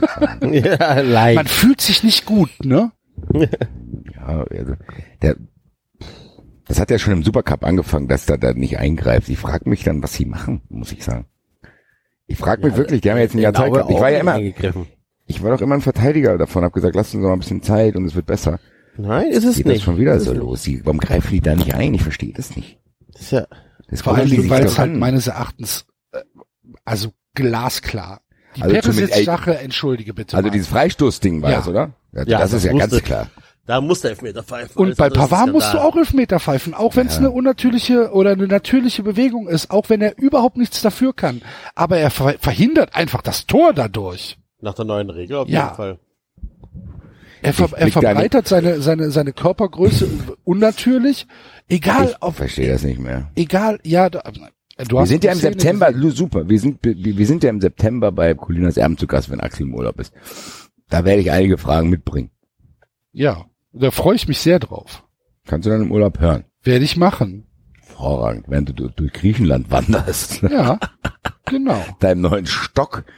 Ja, 0.51 1.01
leicht. 1.01 1.37
man 1.37 1.47
fühlt 1.47 1.81
sich 1.81 2.03
nicht 2.03 2.25
gut, 2.27 2.51
ne? 2.63 2.93
ja, 3.35 4.45
also, 4.51 4.75
der, 5.23 5.37
das 6.67 6.81
hat 6.81 6.91
ja 6.91 6.99
schon 6.99 7.13
im 7.13 7.23
Supercup 7.23 7.65
angefangen, 7.65 8.09
dass 8.09 8.27
da, 8.27 8.37
da 8.37 8.53
nicht 8.55 8.79
eingreift. 8.79 9.29
Ich 9.29 9.39
frage 9.39 9.69
mich 9.69 9.85
dann, 9.85 10.03
was 10.03 10.15
sie 10.15 10.25
machen, 10.27 10.63
muss 10.69 10.93
ich 10.93 11.05
sagen. 11.05 11.27
Ich 12.27 12.39
frage 12.39 12.67
mich 12.67 12.77
wirklich, 12.77 13.03
die 13.03 13.11
haben 13.11 13.19
jetzt 13.19 13.35
ein 13.35 13.39
Jahr 13.41 13.53
Zeit 13.53 13.73
gehabt. 13.73 13.91
Ich 13.91 14.01
war 14.01 14.11
ja 14.11 14.21
immer. 14.21 14.39
Ich 15.27 15.43
war 15.43 15.51
doch 15.51 15.61
immer 15.63 15.75
ein 15.75 15.81
Verteidiger 15.81 16.37
davon, 16.39 16.65
hab 16.65 16.73
gesagt, 16.73 16.95
lasst 16.95 17.15
uns 17.15 17.23
noch 17.23 17.29
mal 17.29 17.35
ein 17.37 17.41
bisschen 17.41 17.63
Zeit 17.63 17.97
und 17.97 18.05
es 18.05 18.15
wird 18.15 18.27
besser. 18.27 18.59
Nein, 18.97 19.29
ist 19.31 19.45
es 19.45 19.57
Geht 19.57 19.67
nicht. 19.67 19.79
das 19.79 19.83
schon 19.85 19.99
wieder 19.99 20.15
Ist 20.15 20.25
so 20.25 20.33
es 20.33 20.39
los? 20.39 20.63
Die, 20.63 20.85
warum 20.85 20.99
greifen 20.99 21.31
die 21.33 21.41
da 21.41 21.55
nicht 21.55 21.75
ein? 21.75 21.95
Ich 21.95 22.03
verstehe 22.03 22.33
das 22.33 22.55
nicht. 22.57 22.79
nicht. 23.09 23.19
Ist 23.21 23.33
ja, 23.33 23.47
Das 23.89 24.03
Vor 24.03 24.15
allem, 24.17 24.51
weil 24.51 24.65
es 24.65 24.79
halt 24.79 24.95
meines 24.95 25.27
Erachtens, 25.27 25.87
äh, 26.13 26.21
also 26.85 27.11
glasklar. 27.35 28.21
Die 28.57 28.63
Also 28.63 28.75
Perisic-Sache, 28.77 29.59
entschuldige 29.59 30.15
bitte. 30.15 30.37
Also 30.37 30.47
mal. 30.49 30.53
dieses 30.53 30.69
Freistoßding 30.69 31.43
war 31.43 31.51
Ja. 31.51 31.57
das, 31.59 31.69
oder? 31.69 31.95
Ja, 32.13 32.23
Ja, 32.25 32.39
das, 32.39 32.53
das 32.53 32.53
ist 32.63 32.65
ja 32.67 32.73
wusste- 32.73 32.89
ganz 32.91 33.03
klar. 33.03 33.27
Da 33.67 33.81
muss 33.81 34.01
der 34.03 34.11
Elfmeter 34.11 34.43
pfeifen. 34.43 34.77
Und 34.77 34.97
bei 34.97 35.09
Pavard 35.09 35.51
musst 35.53 35.73
du 35.73 35.79
auch 35.79 35.97
Elfmeter 35.97 36.39
pfeifen, 36.41 36.75
auch 36.75 36.97
wenn 36.97 37.07
es 37.07 37.19
eine 37.19 37.31
unnatürliche 37.31 38.13
oder 38.13 38.33
eine 38.33 38.47
natürliche 38.47 39.03
Bewegung 39.03 39.49
ist, 39.49 39.71
auch 39.71 39.89
wenn 39.89 40.03
er 40.03 40.19
überhaupt 40.19 40.57
nichts 40.59 40.83
dafür 40.83 41.15
kann. 41.15 41.41
Aber 41.75 41.97
er 41.99 42.11
ver 42.11 42.35
verhindert 42.41 42.95
einfach 42.95 43.23
das 43.23 43.47
Tor 43.47 43.73
dadurch. 43.73 44.39
Nach 44.61 44.75
der 44.75 44.85
neuen 44.85 45.11
Regel 45.11 45.37
auf 45.39 45.49
Ja. 45.49 45.65
jeden 45.65 45.77
Fall. 45.77 45.99
Er, 47.43 47.53
ver 47.53 47.69
er 47.77 47.89
verbreitert 47.89 48.49
seine, 48.49 48.81
seine, 48.81 49.11
seine 49.11 49.33
Körpergröße 49.35 50.09
unnatürlich. 50.45 51.27
Egal, 51.69 52.09
Ich 52.11 52.17
ob, 52.23 52.37
verstehe 52.37 52.73
das 52.73 52.83
nicht 52.85 52.99
mehr. 52.99 53.31
egal, 53.35 53.79
ja, 53.83 54.09
da, 54.09 54.23
du 54.31 54.41
Wir 54.97 55.01
hast 55.01 55.09
sind 55.11 55.25
ja 55.25 55.33
im 55.33 55.39
Szene 55.39 55.53
September, 55.53 55.93
gesehen. 55.93 56.11
Super, 56.13 56.49
wir 56.49 56.59
sind, 56.59 56.79
wir, 56.83 56.95
wir 56.97 57.27
sind 57.27 57.43
ja 57.45 57.51
im 57.51 57.61
September 57.61 58.13
bei 58.13 58.33
Colinas 58.35 58.77
Erben 58.79 58.97
zu 58.97 59.07
Gast, 59.07 59.31
wenn 59.31 59.41
Axel 59.41 59.67
im 59.67 59.75
Urlaub 59.75 60.01
ist. 60.01 60.13
Da 60.89 61.05
werde 61.05 61.21
ich 61.21 61.31
einige 61.33 61.59
Fragen 61.59 61.91
mitbringen. 61.91 62.31
Ja, 63.13 63.45
da 63.75 63.91
freue 63.91 64.17
ich 64.17 64.29
mich 64.29 64.39
sehr 64.39 64.59
drauf. 64.59 65.03
Kannst 65.47 65.67
du 65.67 65.71
dann 65.71 65.83
im 65.83 65.93
Urlaub 65.93 66.21
hören. 66.21 66.45
Werde 66.63 66.85
ich 66.85 66.97
machen. 66.97 67.47
Hervorragend, 67.87 68.47
während 68.49 68.69
du 68.71 68.89
durch, 68.89 69.13
Griechenland 69.13 69.71
wanderst. 69.71 70.43
Ja, 70.43 70.79
genau. 71.45 71.85
Deinem 72.01 72.23
neuen 72.23 72.47
Stock. 72.47 73.05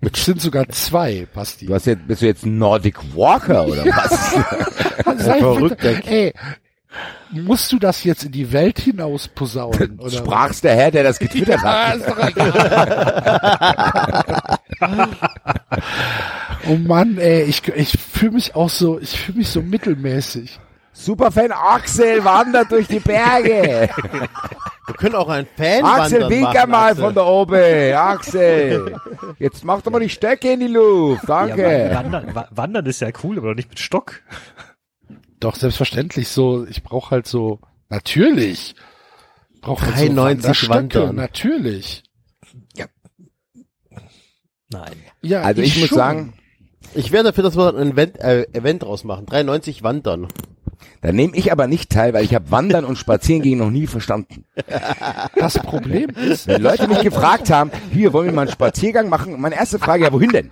Es 0.00 0.24
sind 0.24 0.40
sogar 0.40 0.68
zwei, 0.68 1.26
Basti. 1.34 1.66
Du 1.66 1.74
hast 1.74 1.86
jetzt, 1.86 2.06
bist 2.06 2.22
du 2.22 2.26
jetzt 2.26 2.46
Nordic 2.46 2.96
Walker 3.16 3.66
oder 3.66 3.84
was? 3.86 5.18
Sei 5.24 5.38
verrückt, 5.40 5.80
bitte, 5.80 6.06
ey, 6.06 6.32
musst 7.30 7.72
du 7.72 7.78
das 7.78 8.04
jetzt 8.04 8.24
in 8.24 8.32
die 8.32 8.52
Welt 8.52 8.78
hinaus 8.78 9.28
posaunen? 9.28 9.98
Oder? 10.00 10.10
Sprach's 10.10 10.60
der 10.60 10.74
Herr, 10.76 10.90
der 10.90 11.02
das 11.04 11.18
getwittert 11.18 11.60
Ja, 11.64 11.88
hat. 11.88 11.96
ist 11.96 12.08
doch 12.08 12.28
egal. 12.28 12.58
oh 16.68 16.76
Mann, 16.76 17.18
ey, 17.18 17.42
ich, 17.42 17.66
ich 17.68 17.92
fühle 17.98 18.32
mich 18.32 18.54
auch 18.54 18.70
so, 18.70 18.98
ich 19.00 19.18
fühle 19.18 19.38
mich 19.38 19.48
so 19.48 19.62
mittelmäßig. 19.62 20.58
Superfan 20.96 21.50
Axel 21.50 22.24
wandert 22.24 22.70
durch 22.70 22.86
die 22.86 23.00
Berge. 23.00 23.88
Wir 24.86 24.94
können 24.96 25.16
auch 25.16 25.28
ein 25.28 25.44
Fan 25.56 25.84
Axel, 25.84 26.28
winker 26.30 26.52
machen, 26.68 26.70
mal 26.70 26.90
Axel. 26.90 27.04
von 27.04 27.14
da 27.14 27.24
oben. 27.24 27.94
Axel. 27.94 28.94
Jetzt 29.40 29.64
mach 29.64 29.82
doch 29.82 29.90
mal 29.90 29.98
die 29.98 30.08
Stöcke 30.08 30.52
in 30.52 30.60
die 30.60 30.68
Luft. 30.68 31.24
Ja, 31.28 31.46
Danke. 31.48 31.90
wandern, 31.92 32.34
wa- 32.34 32.48
wandern 32.52 32.86
ist 32.86 33.00
ja 33.00 33.08
cool, 33.24 33.38
aber 33.38 33.48
doch 33.48 33.56
nicht 33.56 33.70
mit 33.70 33.80
Stock. 33.80 34.20
Doch, 35.44 35.56
selbstverständlich 35.56 36.28
so, 36.28 36.66
ich 36.66 36.82
brauche 36.82 37.10
halt 37.10 37.26
so, 37.26 37.60
natürlich. 37.90 38.74
Brauch 39.60 39.82
halt 39.82 39.94
93 39.94 40.08
so 40.08 40.16
Wanderstöcke, 40.68 40.70
wandern. 40.70 41.16
Natürlich. 41.16 42.02
Nein. 44.70 44.94
Ja, 45.20 45.42
Also 45.42 45.60
ich 45.60 45.78
muss 45.78 45.88
schon. 45.88 45.98
sagen, 45.98 46.32
Ich 46.94 47.12
wäre 47.12 47.24
dafür, 47.24 47.44
dass 47.44 47.56
wir 47.56 47.74
ein 47.74 47.92
Event, 47.92 48.18
äh, 48.20 48.44
Event 48.54 48.82
draus 48.82 49.04
machen. 49.04 49.26
93 49.26 49.82
Wandern. 49.82 50.28
Da 51.00 51.12
nehme 51.12 51.36
ich 51.36 51.52
aber 51.52 51.66
nicht 51.66 51.90
teil, 51.90 52.14
weil 52.14 52.24
ich 52.24 52.34
habe 52.34 52.50
Wandern 52.50 52.84
und 52.84 52.96
Spazierengehen 52.96 53.58
noch 53.58 53.70
nie 53.70 53.86
verstanden. 53.86 54.44
das 55.36 55.58
Problem 55.58 56.10
ist, 56.10 56.46
Wenn 56.46 56.62
Leute 56.62 56.88
mich 56.88 57.00
gefragt 57.00 57.50
haben, 57.50 57.70
hier 57.92 58.12
wollen 58.12 58.26
wir 58.26 58.32
mal 58.32 58.42
einen 58.42 58.52
Spaziergang 58.52 59.08
machen, 59.08 59.40
meine 59.40 59.54
erste 59.56 59.78
Frage, 59.78 60.04
ja, 60.04 60.12
wohin 60.12 60.30
denn? 60.30 60.50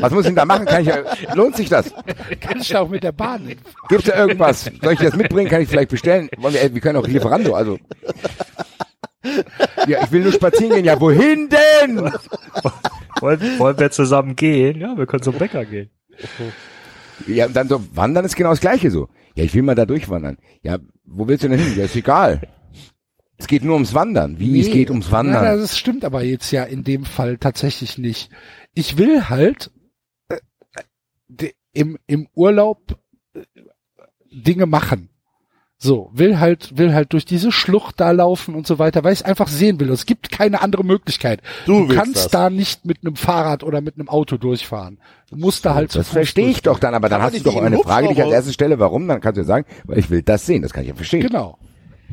Was 0.00 0.12
muss 0.12 0.20
ich 0.20 0.26
denn 0.26 0.36
da 0.36 0.44
machen? 0.44 0.66
Kann 0.66 0.82
ich, 0.82 1.34
lohnt 1.34 1.56
sich 1.56 1.68
das? 1.68 1.92
kann 2.40 2.60
ich 2.60 2.68
da 2.68 2.80
auch 2.80 2.88
mit 2.88 3.02
der 3.02 3.12
Bahn 3.12 3.46
hinfahren. 3.46 3.74
Gibt's 3.88 4.06
da 4.06 4.16
irgendwas? 4.16 4.70
Soll 4.82 4.92
ich 4.92 5.00
das 5.00 5.16
mitbringen? 5.16 5.50
Kann 5.50 5.62
ich 5.62 5.68
vielleicht 5.68 5.90
bestellen? 5.90 6.28
Wollen 6.38 6.54
wir, 6.54 6.74
wir 6.74 6.80
können 6.80 6.98
auch 6.98 7.06
Lieferando, 7.06 7.54
also. 7.54 7.78
Ja, 9.86 10.04
ich 10.04 10.12
will 10.12 10.22
nur 10.22 10.32
spazieren 10.32 10.74
gehen. 10.76 10.84
Ja, 10.84 11.00
wohin 11.00 11.48
denn? 11.48 12.12
Wollen, 13.20 13.58
wollen 13.58 13.78
wir 13.78 13.90
zusammen 13.90 14.36
gehen? 14.36 14.80
Ja, 14.80 14.96
wir 14.96 15.06
können 15.06 15.22
zum 15.22 15.34
Bäcker 15.34 15.64
gehen. 15.64 15.90
Ja, 17.26 17.46
und 17.46 17.56
dann 17.56 17.68
so, 17.68 17.82
wandern 17.96 18.24
ist 18.24 18.36
genau 18.36 18.50
das 18.50 18.60
Gleiche 18.60 18.90
so. 18.90 19.08
Ja, 19.34 19.44
ich 19.44 19.54
will 19.54 19.62
mal 19.62 19.74
da 19.74 19.86
durchwandern. 19.86 20.36
Ja, 20.62 20.78
wo 21.04 21.28
willst 21.28 21.44
du 21.44 21.48
denn 21.48 21.58
hin? 21.58 21.76
Ja, 21.76 21.84
ist 21.84 21.96
egal. 21.96 22.42
Es 23.38 23.46
geht 23.46 23.64
nur 23.64 23.74
ums 23.74 23.92
Wandern. 23.94 24.38
Wie, 24.38 24.60
es 24.60 24.66
Nee, 24.68 24.72
geht 24.72 24.90
ums 24.90 25.10
Wandern. 25.10 25.44
Nein, 25.44 25.58
das 25.58 25.76
stimmt 25.78 26.04
aber 26.04 26.22
jetzt 26.22 26.50
ja 26.52 26.64
in 26.64 26.84
dem 26.84 27.04
Fall 27.04 27.36
tatsächlich 27.38 27.98
nicht. 27.98 28.30
Ich 28.74 28.96
will 28.98 29.28
halt 29.28 29.70
äh, 30.28 30.36
de- 31.28 31.52
im, 31.72 31.98
im 32.06 32.28
Urlaub 32.34 32.98
äh, 33.34 33.42
Dinge 34.32 34.66
machen. 34.66 35.10
So, 35.78 36.10
will 36.14 36.40
halt, 36.40 36.78
will 36.78 36.94
halt 36.94 37.12
durch 37.12 37.26
diese 37.26 37.52
Schlucht 37.52 38.00
da 38.00 38.10
laufen 38.10 38.54
und 38.54 38.66
so 38.66 38.78
weiter, 38.78 39.04
weil 39.04 39.12
ich 39.12 39.20
es 39.20 39.24
einfach 39.26 39.46
sehen 39.48 39.78
will. 39.78 39.90
Es 39.90 40.06
gibt 40.06 40.30
keine 40.32 40.62
andere 40.62 40.84
Möglichkeit. 40.84 41.42
Du 41.66 41.86
Du, 41.86 41.94
kannst 41.94 42.16
das. 42.16 42.28
da 42.28 42.48
nicht 42.48 42.86
mit 42.86 42.98
einem 43.04 43.14
Fahrrad 43.14 43.62
oder 43.62 43.82
mit 43.82 43.96
einem 43.98 44.08
Auto 44.08 44.38
durchfahren. 44.38 44.98
Du 45.30 45.36
musst 45.36 45.66
da 45.66 45.74
halt 45.74 45.92
zu 45.92 45.98
das 45.98 46.08
verstehe 46.08 46.48
ich 46.48 46.62
doch 46.62 46.78
dann, 46.78 46.94
aber 46.94 47.10
dann 47.10 47.20
hast 47.20 47.36
du 47.36 47.42
doch 47.42 47.56
eine 47.60 47.78
Frage, 47.78 48.08
die 48.08 48.14
ich 48.14 48.22
als 48.22 48.32
erstes 48.32 48.54
stelle. 48.54 48.78
Warum? 48.78 49.06
Dann 49.06 49.20
kannst 49.20 49.36
du 49.36 49.42
ja 49.42 49.46
sagen, 49.46 49.66
weil 49.84 49.98
ich 49.98 50.08
will 50.08 50.22
das 50.22 50.46
sehen. 50.46 50.62
Das 50.62 50.72
kann 50.72 50.82
ich 50.84 50.88
ja 50.88 50.94
verstehen. 50.94 51.20
Genau. 51.20 51.58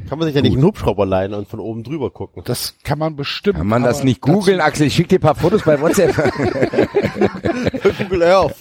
Kann 0.09 0.17
man 0.19 0.27
sich 0.27 0.35
ja 0.35 0.41
nicht 0.41 0.53
einen 0.55 0.63
Hubschrauber 0.65 1.05
leihen 1.05 1.33
und 1.33 1.47
von 1.47 1.59
oben 1.61 1.83
drüber 1.83 2.09
gucken. 2.09 2.41
Das 2.45 2.75
kann 2.83 2.97
man 2.99 3.15
bestimmt. 3.15 3.57
Kann 3.59 3.67
man 3.67 3.83
das 3.83 4.03
nicht 4.03 4.21
googeln, 4.21 4.59
Axel? 4.59 4.87
Ich 4.87 4.95
schick 4.95 5.07
dir 5.07 5.19
ein 5.19 5.21
paar 5.21 5.35
Fotos 5.35 5.61
bei 5.63 5.79
WhatsApp. 5.79 6.15
Google 7.99 8.23
Earth. 8.23 8.55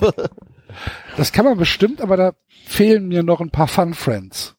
Das 1.16 1.32
kann 1.32 1.44
man 1.44 1.56
bestimmt, 1.58 2.00
aber 2.00 2.16
da 2.16 2.32
fehlen 2.66 3.08
mir 3.08 3.22
noch 3.22 3.40
ein 3.40 3.50
paar 3.50 3.66
Fun 3.68 3.94
Friends. 3.94 4.54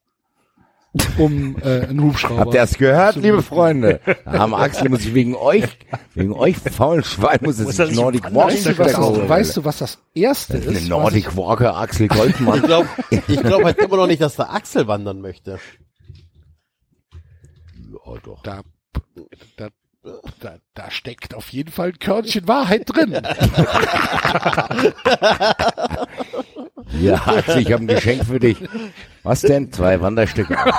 Um 1.18 1.56
äh, 1.64 1.88
einen 1.88 2.04
Hubschrauber. 2.04 2.42
Habt 2.42 2.54
ihr 2.54 2.62
das 2.62 2.78
gehört, 2.78 3.16
liebe. 3.16 3.42
Freunde? 3.42 4.00
Arme 4.26 4.58
Axel 4.58 4.90
muss 4.90 5.02
sich 5.02 5.16
wegen 5.16 5.36
euch, 5.36 5.64
wegen 6.14 6.34
euch 6.34 6.58
faulen 6.58 7.04
Schwein, 7.04 7.40
muss 7.42 7.60
er 7.60 7.88
sich 7.88 7.96
Nordic? 7.96 8.26
Walker 8.26 8.48
Weißt 8.54 8.68
du, 8.68 8.78
was 8.78 8.92
das, 8.92 9.30
weißt 9.30 9.58
du, 9.58 9.66
was 9.66 9.78
das 9.80 9.98
erste 10.14 10.54
Eine 10.58 10.66
ist? 10.66 10.90
Nordic 10.90 11.36
Walker 11.36 11.76
Axel 11.78 12.06
Ich 12.06 12.12
Goldmann. 12.12 12.62
glaube 12.62 12.88
ich 13.10 13.42
glaub 13.42 13.64
halt 13.64 13.80
immer 13.80 13.98
noch 13.98 14.08
nicht, 14.08 14.22
dass 14.22 14.36
der 14.36 14.54
Axel 14.54 14.88
wandern 14.88 15.20
möchte. 15.20 15.58
Ja, 17.92 18.14
doch. 18.24 18.44
Ich, 18.44 18.44
da, 18.44 18.62
da, 19.56 19.70
da, 20.40 20.58
da 20.74 20.90
steckt 20.90 21.36
auf 21.36 21.50
jeden 21.50 21.72
Fall 21.72 21.90
ein 21.90 22.00
Körnchen 22.00 22.48
Wahrheit 22.48 22.84
drin. 22.86 23.22
Ja, 27.00 27.16
Axel, 27.26 27.62
ich 27.62 27.72
habe 27.72 27.84
ein 27.84 27.88
Geschenk 27.88 28.26
für 28.26 28.40
dich. 28.40 28.58
Was 29.24 29.42
denn? 29.42 29.72
Zwei 29.72 30.02
Wanderstücke. 30.02 30.54
da 30.56 30.76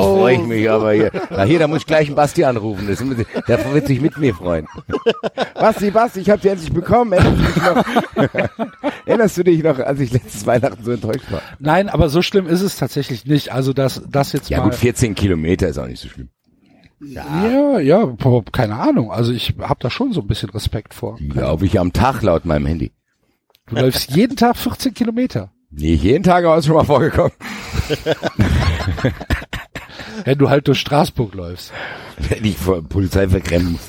freue 0.00 0.34
ich 0.34 0.42
mich 0.42 0.70
aber 0.70 0.92
hier. 0.92 1.10
Na 1.30 1.42
hier, 1.42 1.58
da 1.58 1.66
muss 1.66 1.78
ich 1.78 1.86
gleich 1.86 2.06
einen 2.06 2.14
Basti 2.14 2.44
anrufen. 2.44 2.86
Das, 2.86 3.02
der 3.46 3.72
wird 3.72 3.86
sich 3.86 4.00
mit 4.00 4.16
mir 4.18 4.34
freuen. 4.34 4.66
Basti, 5.54 5.90
Basti, 5.90 6.20
ich 6.20 6.30
habe 6.30 6.40
die 6.40 6.48
endlich 6.48 6.72
bekommen. 6.72 7.12
Erinnerst 7.12 7.36
du, 7.36 7.42
dich 7.44 7.56
noch, 7.62 7.84
erinnerst 9.06 9.36
du 9.38 9.42
dich 9.42 9.62
noch, 9.64 9.78
als 9.80 10.00
ich 10.00 10.12
letztes 10.12 10.46
Weihnachten 10.46 10.84
so 10.84 10.92
enttäuscht 10.92 11.30
war? 11.30 11.42
Nein, 11.58 11.88
aber 11.88 12.08
so 12.08 12.22
schlimm 12.22 12.46
ist 12.46 12.62
es 12.62 12.76
tatsächlich 12.76 13.26
nicht. 13.26 13.52
Also 13.52 13.72
das, 13.72 14.02
das 14.08 14.32
jetzt 14.32 14.48
Ja 14.50 14.58
mal. 14.58 14.64
gut, 14.64 14.74
14 14.76 15.14
Kilometer 15.14 15.68
ist 15.68 15.78
auch 15.78 15.86
nicht 15.86 16.00
so 16.00 16.08
schlimm. 16.08 16.28
Ja, 17.00 17.78
ja, 17.78 18.04
boah, 18.06 18.44
keine 18.44 18.76
Ahnung. 18.76 19.10
Also 19.10 19.32
ich 19.32 19.54
habe 19.60 19.80
da 19.80 19.90
schon 19.90 20.12
so 20.12 20.20
ein 20.20 20.26
bisschen 20.26 20.50
Respekt 20.50 20.94
vor. 20.94 21.18
Glaube 21.28 21.66
ich 21.66 21.78
am 21.78 21.92
Tag 21.92 22.22
laut 22.22 22.44
meinem 22.44 22.66
Handy. 22.66 22.92
Du 23.66 23.76
läufst 23.76 24.10
jeden 24.10 24.36
Tag 24.36 24.56
14 24.56 24.92
Kilometer. 24.94 25.50
Nee, 25.70 25.94
jeden 25.94 26.22
Tag 26.22 26.44
aber 26.44 26.58
ist 26.58 26.66
schon 26.66 26.76
mal 26.76 26.84
vorgekommen. 26.84 27.32
Wenn 30.24 30.38
du 30.38 30.48
halt 30.48 30.68
durch 30.68 30.78
Straßburg 30.78 31.34
läufst. 31.34 31.72
Wenn 32.28 32.44
ich 32.44 32.56
vor 32.56 32.82
Polizei 32.82 33.28
verklemmen 33.28 33.72
muss. 33.72 33.88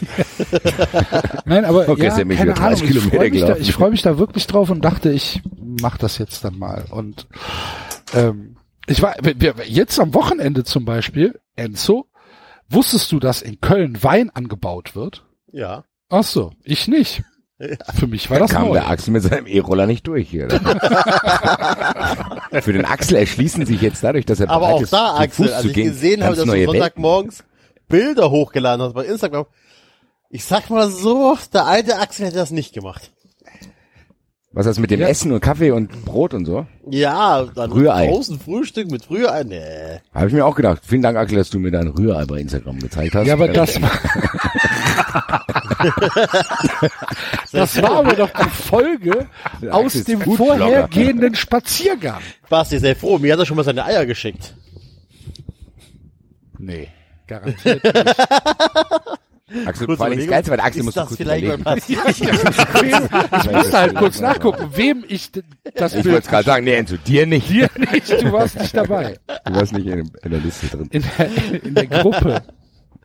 Nein, 1.46 1.66
aber 1.66 1.88
Okay, 1.88 2.08
ja, 2.08 2.18
ja 2.18 2.26
mich 2.26 2.38
keine 2.38 2.52
über 2.52 2.60
30 2.60 2.90
Ahnung. 2.90 2.98
Ich 2.98 3.10
Kilometer 3.12 3.18
freue 3.18 3.30
mich, 3.30 3.68
ich 3.68 3.74
freu 3.74 3.92
mich 3.92 4.02
da 4.02 4.18
wirklich 4.18 4.48
drauf 4.48 4.70
und 4.70 4.84
dachte, 4.84 5.12
ich 5.12 5.44
mach 5.82 5.98
das 5.98 6.18
jetzt 6.18 6.44
dann 6.44 6.58
mal. 6.58 6.86
Und 6.90 7.28
ähm, 8.14 8.56
ich 8.88 9.02
war 9.02 9.16
jetzt 9.66 10.00
am 10.00 10.14
Wochenende 10.14 10.64
zum 10.64 10.86
Beispiel, 10.86 11.40
Enzo, 11.56 12.08
wusstest 12.70 13.12
du, 13.12 13.20
dass 13.20 13.42
in 13.42 13.60
Köln 13.62 14.04
Wein 14.04 14.30
angebaut 14.30 14.96
wird? 14.96 15.26
Ja. 15.52 15.86
Ach 16.10 16.24
so, 16.24 16.52
ich 16.64 16.88
nicht. 16.88 17.24
Für 17.98 18.08
mich 18.08 18.30
war 18.30 18.40
das 18.40 18.52
kam 18.52 18.68
neu. 18.68 18.74
der 18.74 18.90
Axel 18.90 19.14
mit 19.14 19.24
seinem 19.24 19.48
E-Roller 19.48 19.88
nicht 19.88 20.06
durch 20.08 20.30
hier. 20.30 20.50
Für 22.62 22.74
den 22.74 22.84
Axel 22.84 23.16
erschließen 23.16 23.66
sich 23.66 23.80
jetzt 23.80 24.04
dadurch, 24.04 24.26
dass 24.26 24.42
er 24.42 24.50
Aber 24.50 24.68
bereit 24.68 24.76
auch 24.76 24.82
ist, 24.82 24.92
da, 24.92 25.16
zu 25.16 25.22
Axel, 25.22 25.46
Fuß 25.46 25.54
als 25.54 25.62
zu 25.62 25.68
ich 25.70 25.74
gehen, 25.74 25.88
gesehen 25.88 26.22
habe, 26.24 26.36
dass 26.36 26.44
du 26.44 26.66
Sonntagmorgens 26.66 27.46
Bilder 27.88 28.30
hochgeladen 28.30 28.86
hast 28.86 28.94
bei 28.94 29.06
Instagram. 29.06 29.46
Ich 30.30 30.44
sag 30.44 30.70
mal 30.70 30.92
so, 30.92 31.38
der 31.54 31.66
alte 31.66 31.98
Axel 31.98 32.26
hätte 32.26 32.36
das 32.36 32.52
nicht 32.52 32.74
gemacht. 32.74 33.14
Was 34.56 34.66
ist 34.66 34.78
das 34.78 34.80
mit 34.80 34.90
dem 34.90 35.02
Ja. 35.02 35.08
Essen 35.10 35.34
und 35.34 35.42
Kaffee 35.42 35.72
und 35.72 36.06
Brot 36.06 36.34
und 36.34 36.46
so? 36.46 36.66
Ja, 36.90 37.44
dann 37.54 37.74
Rührei. 37.74 38.08
draußen 38.08 38.40
Frühstück 38.40 38.90
mit 38.90 39.10
Rührei. 39.10 39.44
Nee. 39.44 40.00
Habe 40.14 40.28
ich 40.28 40.34
mir 40.34 40.46
auch 40.46 40.56
gedacht. 40.56 40.82
Vielen 40.86 41.02
Dank, 41.02 41.18
Axel, 41.18 41.38
dass 41.38 41.50
du 41.50 41.60
mir 41.60 41.72
dein 41.72 41.88
Rührei 41.90 42.24
bei 42.26 42.40
Instagram 42.40 42.80
gezeigt 42.80 43.14
hast. 43.16 43.28
Ja, 43.28 43.34
aber 43.34 43.50
das 43.50 43.82
war, 43.82 43.92
Das 47.52 47.82
war 47.82 47.92
aber 47.98 48.14
doch 48.14 48.30
die 48.30 48.50
Folge 48.50 49.28
aus 49.72 49.96
ist 49.96 50.08
dem 50.08 50.22
vorhergehenden 50.22 51.36
Spaziergang. 51.36 52.22
Basti, 52.50 52.80
sei 52.80 52.96
froh, 52.96 53.18
mir 53.18 53.34
hat 53.34 53.40
er 53.40 53.46
schon 53.46 53.58
mal 53.58 53.64
seine 53.64 53.84
Eier 53.84 54.06
geschickt. 54.06 54.54
Nee, 56.58 56.88
garantiert 57.28 57.84
nicht. 57.84 57.94
Axel, 59.66 59.86
Kurze 59.86 59.98
vor 59.98 60.06
allem 60.08 60.18
das 60.18 60.28
Geilste, 60.28 60.52
weil 60.52 60.60
Axel 60.60 60.86
das 60.86 60.96
kurz 60.96 61.18
vielleicht 61.18 61.44
überlegen. 61.46 61.64
mal 61.64 61.76
passiert? 61.76 62.02
Ich 63.46 63.52
musste 63.52 63.78
halt 63.78 63.96
kurz 63.96 64.20
nachgucken, 64.20 64.70
wem 64.74 65.04
ich 65.08 65.32
das 65.76 65.94
Ich 65.94 66.06
wollte 66.06 66.28
gerade 66.28 66.46
sagen, 66.46 66.66
nee, 66.66 66.74
Enzo, 66.74 66.98
dir 66.98 67.28
nicht. 67.28 67.50
dir 67.50 67.70
nicht, 67.92 68.10
du 68.10 68.32
warst 68.32 68.60
nicht 68.60 68.76
dabei. 68.76 69.20
Du 69.46 69.54
warst 69.54 69.74
nicht 69.74 69.86
in, 69.86 70.12
in 70.24 70.32
der 70.32 70.40
Liste 70.40 70.68
drin. 70.68 70.88
In 70.92 71.04
der, 71.04 71.64
in 71.64 71.76
der 71.76 71.86
Gruppe. 71.88 72.42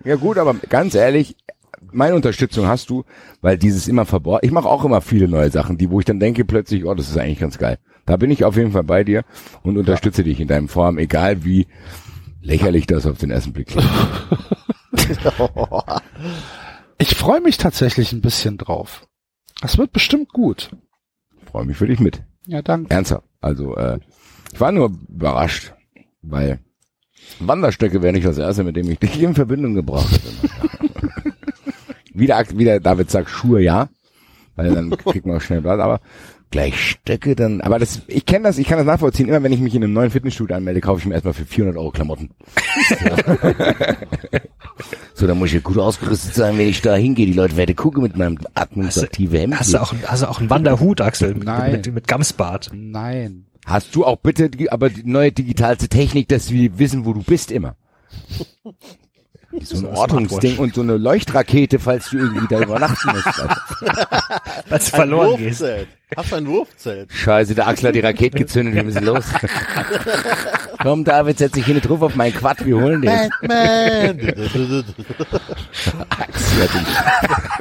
Ja 0.03 0.17
gut, 0.17 0.39
aber 0.39 0.55
ganz 0.55 0.95
ehrlich, 0.95 1.37
meine 1.93 2.15
Unterstützung 2.15 2.67
hast 2.67 2.89
du, 2.89 3.05
weil 3.43 3.59
dieses 3.59 3.87
immer 3.87 4.07
verborgen. 4.07 4.47
Ich 4.47 4.53
mache 4.53 4.69
auch 4.69 4.85
immer 4.85 5.03
viele 5.03 5.29
neue 5.29 5.51
Sachen, 5.51 5.77
die 5.77 5.91
wo 5.91 6.01
ich 6.01 6.07
dann 6.07 6.21
denke 6.21 6.47
plötzlich, 6.47 6.87
oh, 6.87 6.95
das 6.95 7.11
ist 7.11 7.19
eigentlich 7.19 7.41
ganz 7.41 7.59
geil. 7.59 7.79
Da 8.07 8.17
bin 8.17 8.31
ich 8.31 8.45
auf 8.45 8.57
jeden 8.57 8.73
Fall 8.73 8.85
bei 8.85 9.05
dir 9.05 9.25
und 9.62 9.77
unterstütze 9.77 10.25
dich 10.25 10.41
in 10.41 10.49
deinem 10.49 10.69
Vorhaben, 10.69 10.99
egal 10.99 11.45
wie 11.45 11.67
lächerlich 12.41 12.87
das 12.87 13.05
auf 13.07 13.19
den 13.19 13.31
ersten 13.31 13.53
Blick 13.53 13.69
klingt. 13.69 13.89
Ich 17.03 17.15
freue 17.15 17.41
mich 17.41 17.57
tatsächlich 17.57 18.12
ein 18.12 18.21
bisschen 18.21 18.59
drauf. 18.59 19.07
Das 19.62 19.79
wird 19.79 19.91
bestimmt 19.91 20.29
gut. 20.35 20.71
Freue 21.51 21.65
mich 21.65 21.79
für 21.79 21.87
dich 21.87 21.99
mit. 21.99 22.23
Ja, 22.45 22.61
danke. 22.61 22.93
Ernsthaft. 22.93 23.25
Also, 23.41 23.75
äh, 23.75 24.01
ich 24.53 24.61
war 24.61 24.71
nur 24.71 24.93
überrascht, 25.09 25.73
weil 26.21 26.59
Wanderstöcke 27.39 28.03
wäre 28.03 28.12
nicht 28.12 28.27
das 28.27 28.37
erste, 28.37 28.65
mit 28.65 28.77
dem 28.77 28.91
ich 28.91 28.99
dich 28.99 29.19
in 29.23 29.35
Verbindung 29.35 29.73
gebracht 29.73 30.12
hätte. 30.12 31.33
wieder, 32.12 32.45
wieder 32.51 32.81
David 32.81 33.11
sagt 33.11 33.31
Schuhe, 33.31 33.62
ja, 33.62 33.89
weil 34.57 34.75
dann 34.75 34.91
kriegt 34.99 35.25
man 35.25 35.39
auch 35.39 35.43
schnell 35.43 35.62
Blatt, 35.62 35.81
aber 35.81 36.01
gleich 36.51 36.81
Stöcke 36.81 37.36
dann, 37.36 37.60
aber 37.60 37.78
das, 37.78 38.02
ich 38.09 38.27
kenne 38.27 38.44
das, 38.44 38.59
ich 38.59 38.66
kann 38.66 38.78
das 38.78 38.86
nachvollziehen, 38.86 39.28
immer 39.28 39.43
wenn 39.43 39.52
ich 39.52 39.60
mich 39.60 39.74
in 39.74 39.85
einem 39.85 39.93
neuen 39.93 40.10
Fitnessstudio 40.10 40.56
anmelde, 40.56 40.81
kaufe 40.81 41.01
ich 41.01 41.06
mir 41.06 41.14
erstmal 41.14 41.35
für 41.35 41.44
400 41.44 41.77
Euro 41.78 41.90
Klamotten. 41.90 42.31
so, 45.14 45.27
dann 45.27 45.39
muss 45.39 45.48
ich 45.48 45.55
ja 45.55 45.60
gut 45.60 45.78
ausgerüstet 45.78 46.35
sein, 46.35 46.59
wenn 46.59 46.68
ich 46.68 46.82
da 46.82 46.94
hingehe, 46.97 47.27
die 47.27 47.32
Leute 47.32 47.56
werden 47.56 47.77
gucken 47.77 48.02
mit 48.02 48.16
meinem 48.16 48.39
atmungsaktive 48.55 49.39
Hemd. 49.39 49.60
Hast 49.60 49.74
du 49.74 49.78
auch, 49.78 49.94
hast 50.06 50.22
du 50.22 50.28
auch 50.28 50.40
einen 50.40 50.51
Wanderhut, 50.51 51.01
Axel, 51.01 51.35
mit, 51.35 51.44
Nein. 51.44 51.72
mit, 51.72 51.94
mit 51.94 52.09
Gamsbart? 52.09 52.70
Nein. 52.72 53.47
Hast 53.66 53.94
du 53.94 54.05
auch 54.05 54.16
bitte 54.16 54.51
die, 54.51 54.72
aber 54.72 54.90
die 54.90 55.05
neue 55.05 55.31
digitalste 55.32 55.89
Technik, 55.89 56.28
dass 56.28 56.51
wir 56.51 56.78
wissen, 56.78 57.05
wo 57.05 57.12
du 57.12 57.22
bist 57.22 57.52
immer. 57.52 57.77
So 59.62 59.78
ein 59.78 59.86
Ortungsding 59.86 60.55
Smartwatch. 60.55 60.59
und 60.60 60.74
so 60.77 60.81
eine 60.82 60.97
Leuchtrakete, 60.97 61.81
falls 61.81 62.10
du 62.10 62.18
irgendwie 62.18 62.47
da 62.48 62.62
übernachten 62.62 63.10
musst. 63.10 63.27
Als 64.70 64.90
du 64.90 64.97
verloren 64.97 65.39
gehst. 65.39 65.64
Hast 66.16 66.32
du 66.32 66.37
ein 66.37 66.47
Wurfzelt? 66.47 67.12
Scheiße, 67.12 67.55
der 67.55 67.66
Axel 67.69 67.89
hat 67.89 67.95
die 67.95 68.01
Rakete 68.01 68.39
gezündet, 68.39 68.74
wir 68.74 68.85
müssen 68.85 69.05
los. 69.05 69.24
Komm, 70.82 71.05
David, 71.05 71.39
setz 71.39 71.53
dich 71.53 71.66
hin 71.66 71.81
drauf 71.81 72.03
auf 72.03 72.16
meinen 72.16 72.35
Quad, 72.35 72.65
wir 72.65 72.77
holen 72.77 73.03
den. 73.03 73.11
Batman! 73.41 74.20
Axel 76.09 76.62
hat 76.62 76.70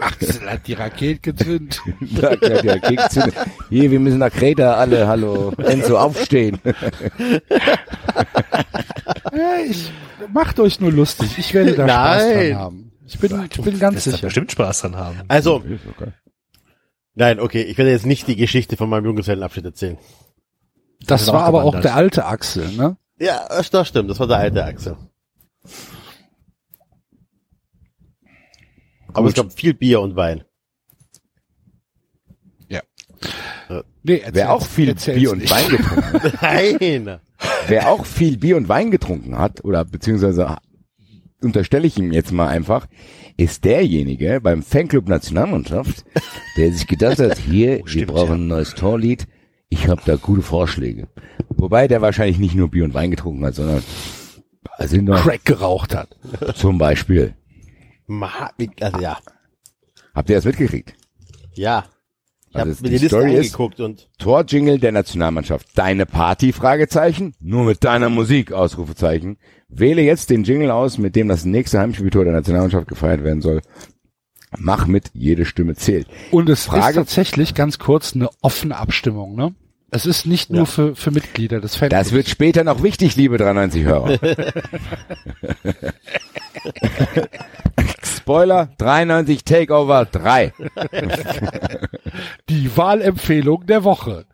Axel 0.01 0.49
hat 0.49 0.67
die 0.67 0.73
Rakete 0.73 1.19
gezündet. 1.33 1.81
Axel 2.21 2.29
hat 2.29 2.63
die 2.63 2.69
Rakete 2.69 2.95
gezündet. 3.03 3.35
Hier, 3.69 3.91
wir 3.91 3.99
müssen 3.99 4.19
nach 4.19 4.31
Kreta, 4.31 4.75
alle, 4.75 5.07
hallo. 5.07 5.51
Enzo, 5.57 5.97
aufstehen. 5.97 6.59
Ja, 9.33 9.57
ich, 9.69 9.91
macht 10.33 10.59
euch 10.59 10.79
nur 10.79 10.91
lustig. 10.91 11.37
Ich 11.37 11.53
werde 11.53 11.73
da 11.73 11.87
Spaß 11.87 12.23
Nein. 12.23 12.49
dran 12.49 12.59
haben. 12.59 12.91
Ich 13.07 13.19
bin, 13.19 13.49
ich 13.51 13.61
bin 13.61 13.79
ganz 13.79 13.95
Wirst 13.95 14.07
da 14.07 14.11
sicher. 14.11 14.27
bestimmt 14.27 14.51
Spaß 14.51 14.81
dran 14.81 14.95
haben. 14.95 15.17
Also, 15.27 15.63
nein, 17.19 17.39
okay, 17.39 17.61
ich 17.61 17.77
werde 17.77 17.91
jetzt 17.91 18.05
nicht 18.05 18.27
die 18.27 18.35
Geschichte 18.35 18.77
von 18.77 18.89
meinem 18.89 19.05
Junggesellenabschied 19.05 19.65
erzählen. 19.65 19.97
Das 21.05 21.21
ist 21.21 21.31
war 21.31 21.43
aber 21.43 21.63
auch 21.63 21.79
der 21.79 21.95
alte 21.95 22.25
Axel, 22.25 22.69
ne? 22.75 22.97
Ja, 23.19 23.47
das 23.47 23.69
das 23.69 23.87
stimmt, 23.87 24.09
das 24.09 24.19
war 24.19 24.27
der 24.27 24.37
alte 24.37 24.63
Axel. 24.63 24.97
Aber 29.13 29.27
es 29.27 29.33
gab 29.33 29.51
viel 29.53 29.73
Bier 29.73 30.01
und 30.01 30.15
Wein. 30.15 30.43
Nee, 34.03 34.17
erzähl, 34.19 34.33
Wer 34.35 34.53
auch 34.53 34.65
viel 34.65 34.89
erzähl's 34.89 35.19
Bier 35.19 35.31
und 35.31 35.39
nicht. 35.39 35.51
Wein 35.51 35.69
getrunken 35.69 36.23
hat, 36.23 36.41
Nein! 36.41 37.19
wer 37.67 37.89
auch 37.89 38.05
viel 38.05 38.37
Bier 38.37 38.57
und 38.57 38.69
Wein 38.69 38.91
getrunken 38.91 39.37
hat, 39.37 39.63
oder 39.63 39.83
beziehungsweise 39.85 40.57
unterstelle 41.41 41.87
ich 41.87 41.97
ihm 41.97 42.11
jetzt 42.11 42.31
mal 42.31 42.47
einfach, 42.47 42.87
ist 43.39 43.63
derjenige 43.63 44.41
beim 44.41 44.61
Fanclub 44.61 45.07
Nationalmannschaft, 45.07 46.03
der 46.57 46.73
sich 46.73 46.87
gedacht 46.87 47.19
hat, 47.19 47.37
hier, 47.49 47.77
wir 47.77 47.87
stimmt, 47.87 48.07
brauchen 48.07 48.27
ja. 48.27 48.35
ein 48.35 48.47
neues 48.47 48.75
Torlied, 48.75 49.27
ich 49.69 49.87
habe 49.87 50.01
da 50.05 50.15
gute 50.15 50.41
Vorschläge. 50.41 51.07
Wobei 51.49 51.87
der 51.87 52.01
wahrscheinlich 52.01 52.37
nicht 52.37 52.55
nur 52.55 52.69
Bier 52.69 52.83
und 52.83 52.93
Wein 52.93 53.11
getrunken 53.11 53.45
hat, 53.45 53.55
sondern 53.55 53.81
also 54.77 54.97
noch 54.97 55.23
Crack 55.23 55.45
geraucht 55.45 55.95
hat. 55.95 56.15
zum 56.55 56.77
Beispiel. 56.77 57.33
Ma 58.07 58.51
also 58.81 58.99
ja. 58.99 59.19
Habt 60.13 60.29
ihr 60.29 60.35
das 60.35 60.45
mitgekriegt? 60.45 60.93
Ja. 61.53 61.85
Ich 62.51 62.55
Also 62.55 62.71
habe 62.71 62.81
mir 62.81 62.89
die 62.89 62.95
die 62.95 63.01
Liste 63.03 63.07
Story 63.09 63.33
ist- 63.35 63.45
angeguckt 63.53 63.79
und 63.79 64.09
Torjingle 64.17 64.79
der 64.79 64.91
Nationalmannschaft. 64.91 65.67
Deine 65.75 66.05
Party? 66.05 66.51
Fragezeichen. 66.51 67.33
Nur 67.39 67.63
mit 67.63 67.83
deiner 67.83 68.09
Musik? 68.09 68.51
Ausrufezeichen. 68.51 69.37
Wähle 69.67 70.01
jetzt 70.01 70.29
den 70.31 70.43
Jingle 70.43 70.71
aus, 70.71 70.97
mit 70.97 71.15
dem 71.15 71.27
das 71.27 71.45
nächste 71.45 71.79
Heimspieltor 71.79 72.23
der 72.23 72.33
Nationalmannschaft 72.33 72.87
gefeiert 72.87 73.23
werden 73.23 73.41
soll. 73.41 73.61
Mach 74.57 74.87
mit, 74.87 75.11
jede 75.13 75.45
Stimme 75.45 75.75
zählt. 75.75 76.07
Und 76.31 76.49
es 76.49 76.65
Frage- 76.65 76.89
ist 76.89 76.95
tatsächlich 76.95 77.53
ganz 77.53 77.77
kurz 77.77 78.15
eine 78.15 78.29
offene 78.41 78.77
Abstimmung, 78.77 79.35
ne? 79.35 79.53
Es 79.91 80.05
ist 80.05 80.25
nicht 80.25 80.49
nur 80.51 80.61
Ja. 80.61 80.65
für, 80.65 80.95
für 80.95 81.11
Mitglieder 81.11 81.59
des 81.59 81.75
Fanclubs. 81.75 82.03
Das 82.03 82.11
wird 82.13 82.29
später 82.29 82.63
noch 82.63 82.83
wichtig, 82.83 83.15
liebe 83.15 83.37
93-Hörer. 83.37 84.19
Spoiler, 88.03 88.69
93 88.77 89.43
Takeover 89.43 90.05
3. 90.05 90.53
die 92.49 92.75
Wahlempfehlung 92.77 93.65
der 93.65 93.83
Woche. 93.83 94.25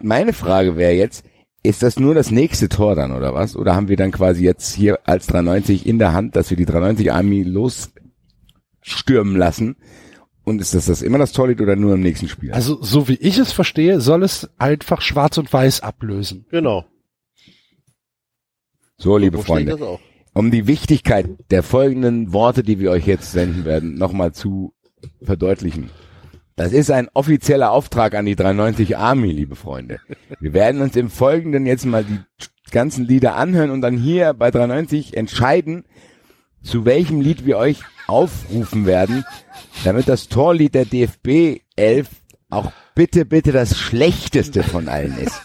Meine 0.00 0.32
Frage 0.32 0.76
wäre 0.76 0.92
jetzt, 0.92 1.24
ist 1.62 1.82
das 1.82 1.98
nur 1.98 2.14
das 2.14 2.30
nächste 2.30 2.68
Tor 2.68 2.94
dann 2.94 3.12
oder 3.12 3.32
was? 3.32 3.56
Oder 3.56 3.74
haben 3.74 3.88
wir 3.88 3.96
dann 3.96 4.12
quasi 4.12 4.44
jetzt 4.44 4.74
hier 4.74 4.98
als 5.04 5.26
93 5.28 5.86
in 5.86 5.98
der 5.98 6.12
Hand, 6.12 6.36
dass 6.36 6.50
wir 6.50 6.56
die 6.56 6.66
93 6.66 7.12
Army 7.12 7.42
losstürmen 7.42 9.36
lassen? 9.36 9.76
Und 10.44 10.60
ist 10.60 10.74
das, 10.74 10.86
das 10.86 11.02
immer 11.02 11.18
das 11.18 11.32
Torlied 11.32 11.60
oder 11.60 11.74
nur 11.74 11.94
im 11.94 12.00
nächsten 12.00 12.28
Spiel? 12.28 12.52
Also, 12.52 12.82
so 12.82 13.08
wie 13.08 13.14
ich 13.14 13.38
es 13.38 13.52
verstehe, 13.52 14.00
soll 14.00 14.22
es 14.22 14.50
einfach 14.58 15.00
schwarz 15.00 15.38
und 15.38 15.52
weiß 15.52 15.80
ablösen. 15.80 16.46
genau. 16.50 16.84
so, 18.98 19.16
liebe 19.16 19.38
Freunde, 19.38 19.98
um 20.34 20.50
die 20.50 20.66
Wichtigkeit 20.66 21.28
der 21.50 21.62
folgenden 21.62 22.32
Worte, 22.32 22.62
die 22.62 22.78
wir 22.78 22.90
euch 22.90 23.06
jetzt 23.06 23.32
senden 23.32 23.64
werden, 23.64 23.94
nochmal 23.94 24.32
zu 24.32 24.74
verdeutlichen. 25.22 25.90
Das 26.56 26.72
ist 26.72 26.90
ein 26.90 27.08
offizieller 27.14 27.72
Auftrag 27.72 28.14
an 28.14 28.26
die 28.26 28.36
390 28.36 28.96
Army, 28.96 29.32
liebe 29.32 29.56
Freunde. 29.56 29.98
Wir 30.40 30.52
werden 30.52 30.82
uns 30.82 30.94
im 30.94 31.10
Folgenden 31.10 31.66
jetzt 31.66 31.84
mal 31.84 32.04
die 32.04 32.20
ganzen 32.70 33.06
Lieder 33.06 33.34
anhören 33.34 33.70
und 33.70 33.80
dann 33.80 33.96
hier 33.96 34.34
bei 34.34 34.50
390 34.50 35.16
entscheiden, 35.16 35.84
zu 36.64 36.84
welchem 36.84 37.20
Lied 37.20 37.46
wir 37.46 37.58
euch 37.58 37.82
aufrufen 38.06 38.86
werden, 38.86 39.24
damit 39.84 40.08
das 40.08 40.28
Torlied 40.28 40.74
der 40.74 40.84
DFB 40.84 41.60
11 41.76 42.08
auch 42.50 42.72
bitte, 42.94 43.24
bitte 43.24 43.52
das 43.52 43.78
schlechteste 43.78 44.62
von 44.62 44.88
allen 44.88 45.16
ist. 45.18 45.40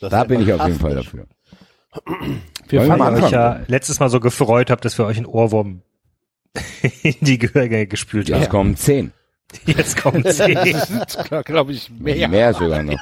Das 0.00 0.10
Da 0.10 0.24
bin 0.24 0.42
ich 0.42 0.52
auf 0.52 0.66
jeden 0.66 0.78
Fall 0.78 0.94
dafür. 0.94 1.26
Wir 2.68 2.80
Wollen 2.80 3.00
Weil 3.00 3.24
ich 3.24 3.30
ja 3.30 3.60
letztes 3.68 4.00
Mal 4.00 4.10
so 4.10 4.20
gefreut 4.20 4.70
habe, 4.70 4.80
dass 4.82 4.98
wir 4.98 5.06
euch 5.06 5.16
einen 5.16 5.26
Ohrwurm 5.26 5.82
in 7.02 7.14
die 7.20 7.38
Gehörgänge 7.38 7.86
gespült 7.86 8.28
Jetzt 8.28 8.42
haben. 8.42 8.48
kommen 8.50 8.76
10. 8.76 9.12
Jetzt 9.64 9.96
kommt 10.00 10.30
sie. 10.30 10.54
glaube 11.44 11.72
ich, 11.72 11.90
mehr. 11.90 12.28
Mehr 12.28 12.54
sogar 12.54 12.82
noch. 12.82 13.00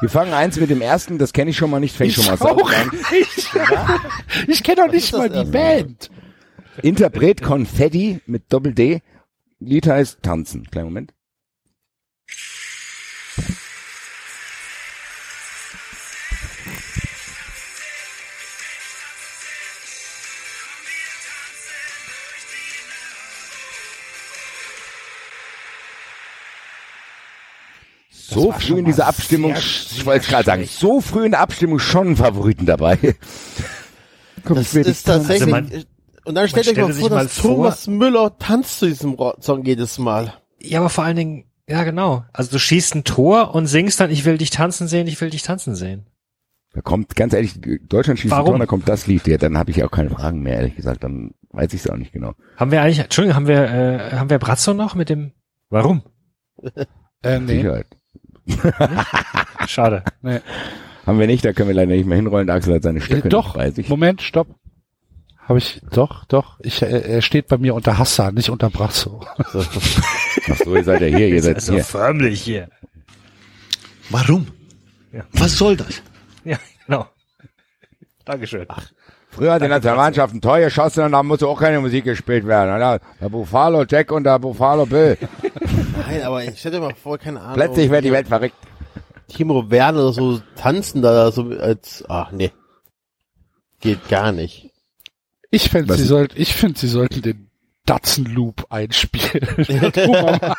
Wir 0.00 0.08
fangen 0.08 0.32
eins 0.32 0.58
mit 0.58 0.70
dem 0.70 0.80
ersten, 0.80 1.18
das 1.18 1.32
kenne 1.32 1.50
ich 1.50 1.56
schon 1.56 1.70
mal 1.70 1.80
nicht, 1.80 1.96
fängt 1.96 2.12
schon 2.12 2.26
mal 2.26 2.34
Ich 2.34 2.40
auch 2.40 2.48
sauber 2.48 2.70
an. 2.76 2.90
nicht. 3.10 3.50
Ich 4.48 4.62
kenne 4.62 4.86
doch 4.86 4.92
nicht 4.92 5.12
mal 5.12 5.28
die? 5.30 5.50
Band. 5.50 6.10
Interpret 6.82 7.42
Confetti 7.42 8.20
mit 8.26 8.52
Doppel 8.52 8.74
D. 8.74 9.00
Lied 9.60 9.86
heißt 9.86 10.22
Tanzen. 10.22 10.70
Kleinen 10.70 10.88
Moment. 10.88 11.12
So 28.32 28.52
früh 28.52 28.78
in 28.78 28.84
dieser 28.84 29.06
Abstimmung, 29.06 29.52
sehr, 29.54 29.60
ich 29.62 30.04
wollte 30.06 30.28
gerade 30.28 30.44
sagen, 30.44 30.64
so 30.70 31.00
früh 31.00 31.24
in 31.26 31.32
der 31.32 31.40
Abstimmung 31.40 31.78
schon 31.78 32.08
einen 32.08 32.16
Favoriten 32.16 32.66
dabei. 32.66 32.98
Das 34.44 34.74
ist 34.74 35.04
tatsächlich, 35.04 35.54
Also 35.54 35.70
man- 35.70 35.84
Und 36.24 36.34
dann 36.34 36.48
stellt 36.48 36.68
euch 36.68 36.76
mal 36.78 36.92
sich 36.92 37.00
vor, 37.02 37.10
mal 37.10 37.22
dass 37.24 37.38
vor- 37.38 37.54
Thomas 37.54 37.86
Müller 37.86 38.36
tanzt 38.38 38.78
zu 38.80 38.86
diesem 38.86 39.16
Song 39.40 39.64
jedes 39.64 39.98
Mal. 39.98 40.34
Ja, 40.60 40.80
aber 40.80 40.88
vor 40.88 41.04
allen 41.04 41.16
Dingen, 41.16 41.44
ja 41.68 41.84
genau. 41.84 42.24
Also 42.32 42.50
du 42.50 42.58
schießt 42.58 42.94
ein 42.96 43.04
Tor 43.04 43.54
und 43.54 43.66
singst 43.66 44.00
dann, 44.00 44.10
ich 44.10 44.24
will 44.24 44.38
dich 44.38 44.50
tanzen 44.50 44.88
sehen, 44.88 45.06
ich 45.06 45.20
will 45.20 45.30
dich 45.30 45.42
tanzen 45.42 45.74
sehen. 45.76 46.06
Da 46.74 46.80
kommt, 46.80 47.14
ganz 47.16 47.34
ehrlich, 47.34 47.60
Deutschland 47.88 48.18
schießt 48.18 48.32
ein 48.32 48.36
Warum? 48.38 48.50
Tor, 48.52 48.58
da 48.58 48.66
kommt 48.66 48.88
das 48.88 49.06
Lied. 49.06 49.26
Ja, 49.26 49.36
dann 49.36 49.58
habe 49.58 49.70
ich 49.70 49.84
auch 49.84 49.90
keine 49.90 50.10
Fragen 50.10 50.40
mehr, 50.40 50.56
ehrlich 50.56 50.74
gesagt. 50.76 51.04
Dann 51.04 51.34
weiß 51.50 51.72
ich 51.74 51.84
es 51.84 51.90
auch 51.90 51.96
nicht 51.96 52.12
genau. 52.12 52.32
Haben 52.56 52.70
wir 52.70 52.80
eigentlich, 52.82 52.98
Entschuldigung, 53.00 53.36
haben 53.36 53.46
wir, 53.46 53.62
äh, 53.62 54.16
haben 54.16 54.30
wir 54.30 54.38
Brazzo 54.38 54.72
noch 54.74 54.94
mit 54.94 55.08
dem, 55.10 55.32
warum? 55.68 56.02
Äh, 57.22 57.38
nee. 57.40 57.56
Sicherheit. 57.58 57.86
Schade. 59.66 60.04
Haben 61.06 61.18
wir 61.18 61.26
nicht, 61.26 61.44
da 61.44 61.52
können 61.52 61.68
wir 61.68 61.74
leider 61.74 61.92
nicht 61.92 62.06
mehr 62.06 62.16
hinrollen. 62.16 62.46
Der 62.46 62.56
Axel 62.56 62.74
hat 62.74 62.82
seine 62.82 63.00
Stöcke 63.00 63.26
Äh, 63.28 63.30
doch, 63.30 63.48
nicht 63.48 63.56
bei 63.56 63.70
sich. 63.70 63.88
Moment, 63.88 64.22
stopp. 64.22 64.48
Habe 65.38 65.58
ich, 65.58 65.80
doch, 65.90 66.24
doch. 66.26 66.60
Ich, 66.60 66.82
äh, 66.82 66.86
er 66.86 67.22
steht 67.22 67.48
bei 67.48 67.58
mir 67.58 67.74
unter 67.74 67.98
Hassan, 67.98 68.34
nicht 68.34 68.50
unter 68.50 68.70
Brasso. 68.70 69.24
Ach 69.38 70.56
so, 70.64 70.76
ihr 70.76 70.84
seid 70.84 71.00
ja 71.00 71.08
hier, 71.08 71.28
ihr 71.28 71.42
seid 71.42 71.60
so 71.60 71.74
hier. 71.74 71.84
förmlich 71.84 72.42
hier. 72.42 72.68
Warum? 74.10 74.46
Ja. 75.12 75.24
Was 75.32 75.58
soll 75.58 75.76
das? 75.76 76.02
Ja, 76.44 76.58
genau. 76.86 77.06
Dankeschön. 78.24 78.66
Früher 79.32 79.52
hat 79.54 79.62
der 79.62 79.68
Nationalmannschaft 79.70 80.34
ein 80.34 80.42
Tor 80.42 80.58
geschossen 80.60 81.04
und 81.04 81.12
da 81.12 81.22
musste 81.22 81.48
auch 81.48 81.58
keine 81.58 81.80
Musik 81.80 82.04
gespielt 82.04 82.46
werden. 82.46 82.74
oder? 82.76 83.00
Der 83.20 83.30
Buffalo 83.30 83.84
Jack 83.88 84.12
und 84.12 84.24
der 84.24 84.38
Buffalo 84.38 84.84
Bill. 84.84 85.16
Nein, 86.06 86.22
aber 86.22 86.44
ich 86.44 86.60
dir 86.60 86.78
mal 86.80 86.94
vor, 86.94 87.16
keine 87.16 87.40
Ahnung. 87.40 87.54
Plötzlich 87.54 87.90
wird 87.90 88.04
die 88.04 88.12
Welt 88.12 88.28
verrückt. 88.28 88.54
Timo 89.28 89.70
Werner 89.70 90.00
oder 90.00 90.12
so 90.12 90.40
tanzen 90.56 91.00
da 91.00 91.32
so 91.32 91.44
als, 91.58 92.04
ach 92.08 92.30
nee. 92.32 92.50
Geht 93.80 94.06
gar 94.10 94.32
nicht. 94.32 94.70
Ich 95.50 95.70
finde, 95.70 95.94
sie 95.94 96.04
sollten, 96.04 96.38
ich 96.40 96.52
finde, 96.54 96.78
sie 96.78 96.88
sollten 96.88 97.22
den 97.22 97.50
Datsun 97.86 98.26
Loop 98.26 98.66
einspielen. 98.68 99.46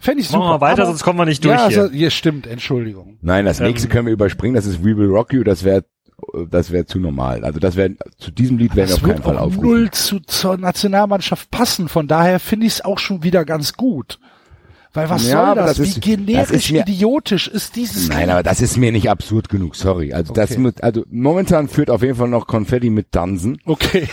Fände 0.00 0.20
ich 0.20 0.28
super. 0.28 0.38
Machen 0.40 0.54
wir 0.56 0.60
weiter, 0.60 0.82
aber- 0.82 0.86
sonst 0.92 1.02
kommen 1.02 1.18
wir 1.18 1.24
nicht 1.26 1.44
durch 1.44 1.58
ja, 1.58 1.68
hier. 1.68 1.82
Also, 1.82 1.92
hier 1.92 2.10
stimmt, 2.10 2.46
Entschuldigung. 2.46 3.18
Nein, 3.20 3.44
das 3.44 3.58
Ähm, 3.60 3.66
nächste 3.66 3.88
können 3.88 4.06
wir 4.06 4.12
überspringen, 4.12 4.54
das 4.54 4.66
ist 4.66 4.84
We 4.84 4.96
Will 4.96 5.08
Rock 5.08 5.32
You, 5.32 5.42
das 5.44 5.64
wäre 5.64 5.84
das 6.50 6.70
wäre 6.70 6.86
zu 6.86 6.98
normal. 6.98 7.44
Also 7.44 7.58
das 7.60 7.76
wäre 7.76 7.90
zu 8.18 8.30
diesem 8.30 8.58
Lied 8.58 8.76
werden 8.76 8.88
wir 8.88 8.94
Das 8.94 8.94
auf 8.96 9.02
keinen 9.02 9.16
wird 9.16 9.24
Fall 9.24 9.38
auch 9.38 9.42
aufrufen. 9.46 9.68
null 9.68 9.90
zu, 9.90 10.20
zur 10.20 10.56
Nationalmannschaft 10.56 11.50
passen. 11.50 11.88
Von 11.88 12.08
daher 12.08 12.40
finde 12.40 12.66
ich 12.66 12.74
es 12.74 12.84
auch 12.84 12.98
schon 12.98 13.22
wieder 13.22 13.44
ganz 13.44 13.74
gut. 13.74 14.18
Weil 14.96 15.10
was 15.10 15.26
Ja, 15.26 15.46
soll 15.46 15.54
das? 15.56 15.66
das 15.66 15.78
ist- 15.80 15.96
Wie 15.96 16.00
das 16.00 16.00
generisch 16.04 16.50
ist 16.52 16.70
mir- 16.70 16.82
idiotisch 16.82 17.48
ist 17.48 17.74
dieses 17.74 18.08
Nein, 18.08 18.30
aber 18.30 18.44
das 18.44 18.60
ist 18.60 18.76
mir 18.76 18.92
nicht 18.92 19.10
absurd 19.10 19.48
genug, 19.48 19.74
sorry. 19.74 20.12
Also 20.12 20.32
das 20.32 20.52
Okay. 20.52 20.60
muss, 20.60 20.74
also 20.80 21.04
momentan 21.10 21.68
führt 21.68 21.90
auf 21.90 22.02
jeden 22.02 22.14
Fall 22.14 22.28
noch 22.28 22.46
Konfetti 22.46 22.90
mit 22.90 23.08
Dansen. 23.10 23.58
Okay. 23.64 24.08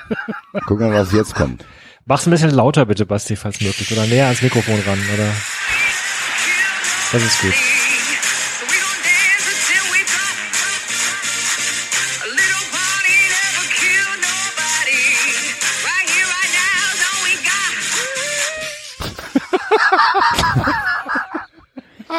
Gucken 0.66 0.90
wir, 0.90 0.98
was 1.00 1.12
jetzt 1.12 1.34
kommt. 1.34 1.66
Mach's 2.06 2.26
ein 2.26 2.30
bisschen 2.30 2.50
lauter 2.50 2.86
bitte, 2.86 3.04
Basti, 3.06 3.36
falls 3.36 3.60
möglich. 3.60 3.90
Oder 3.92 4.06
näher 4.06 4.24
ans 4.26 4.40
Mikrofon 4.42 4.76
ran, 4.86 4.98
oder? 5.14 5.28
Das 7.12 7.22
ist 7.22 7.40
gut. 7.42 7.54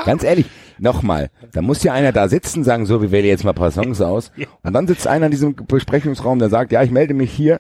Ganz 0.06 0.24
ehrlich, 0.24 0.46
nochmal, 0.78 1.30
da 1.54 1.62
muss 1.62 1.84
ja 1.84 1.94
einer 1.94 2.12
da 2.12 2.28
sitzen, 2.28 2.64
sagen, 2.64 2.86
so, 2.86 3.02
wir 3.02 3.12
wählen 3.12 3.26
jetzt 3.26 3.44
mal 3.44 3.52
ein 3.52 3.56
paar 3.56 3.72
Songs 3.72 4.02
aus. 4.02 4.32
Und 4.64 4.74
dann 4.74 4.88
sitzt 4.88 5.08
einer 5.08 5.28
in 5.28 5.32
diesem 5.32 5.56
Besprechungsraum, 5.56 6.40
der 6.40 6.50
sagt, 6.50 6.72
ja, 6.72 6.84
ich 6.84 6.92
melde 6.92 7.14
mich 7.14 7.32
hier. 7.32 7.60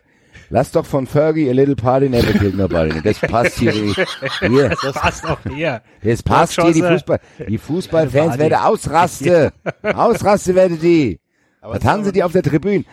Lass 0.49 0.71
doch 0.71 0.85
von 0.85 1.07
Fergie 1.07 1.49
a 1.49 1.53
little 1.53 1.75
party 1.75 2.07
never 2.09 2.31
killed 2.33 2.55
nobody. 2.57 3.01
Das 3.01 3.19
passt 3.19 3.57
hier 3.57 3.73
nicht. 3.73 3.97
Hier, 4.41 4.69
Das 4.69 4.93
passt 4.93 5.25
auch 5.25 5.39
hier. 5.49 5.81
das 6.03 6.21
passt 6.21 6.61
hier, 6.61 6.71
die. 6.71 6.81
Fußball, 6.81 7.19
die 7.47 7.57
Fußballfans 7.57 8.37
werden 8.37 8.53
ausraste. 8.53 9.53
Ausraste 9.81 10.53
werden 10.53 10.79
die. 10.79 11.19
Da 11.61 11.79
tanzen 11.79 12.11
die 12.13 12.21
auf 12.21 12.31
der 12.31 12.43
Tribüne. 12.43 12.83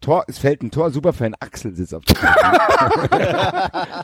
Tor, 0.00 0.24
es 0.28 0.38
fällt 0.38 0.62
ein 0.62 0.70
Tor, 0.70 0.90
Superfan 0.90 1.34
Axel 1.40 1.74
sitzt 1.74 1.94
auf 1.94 2.04
der. 2.04 2.16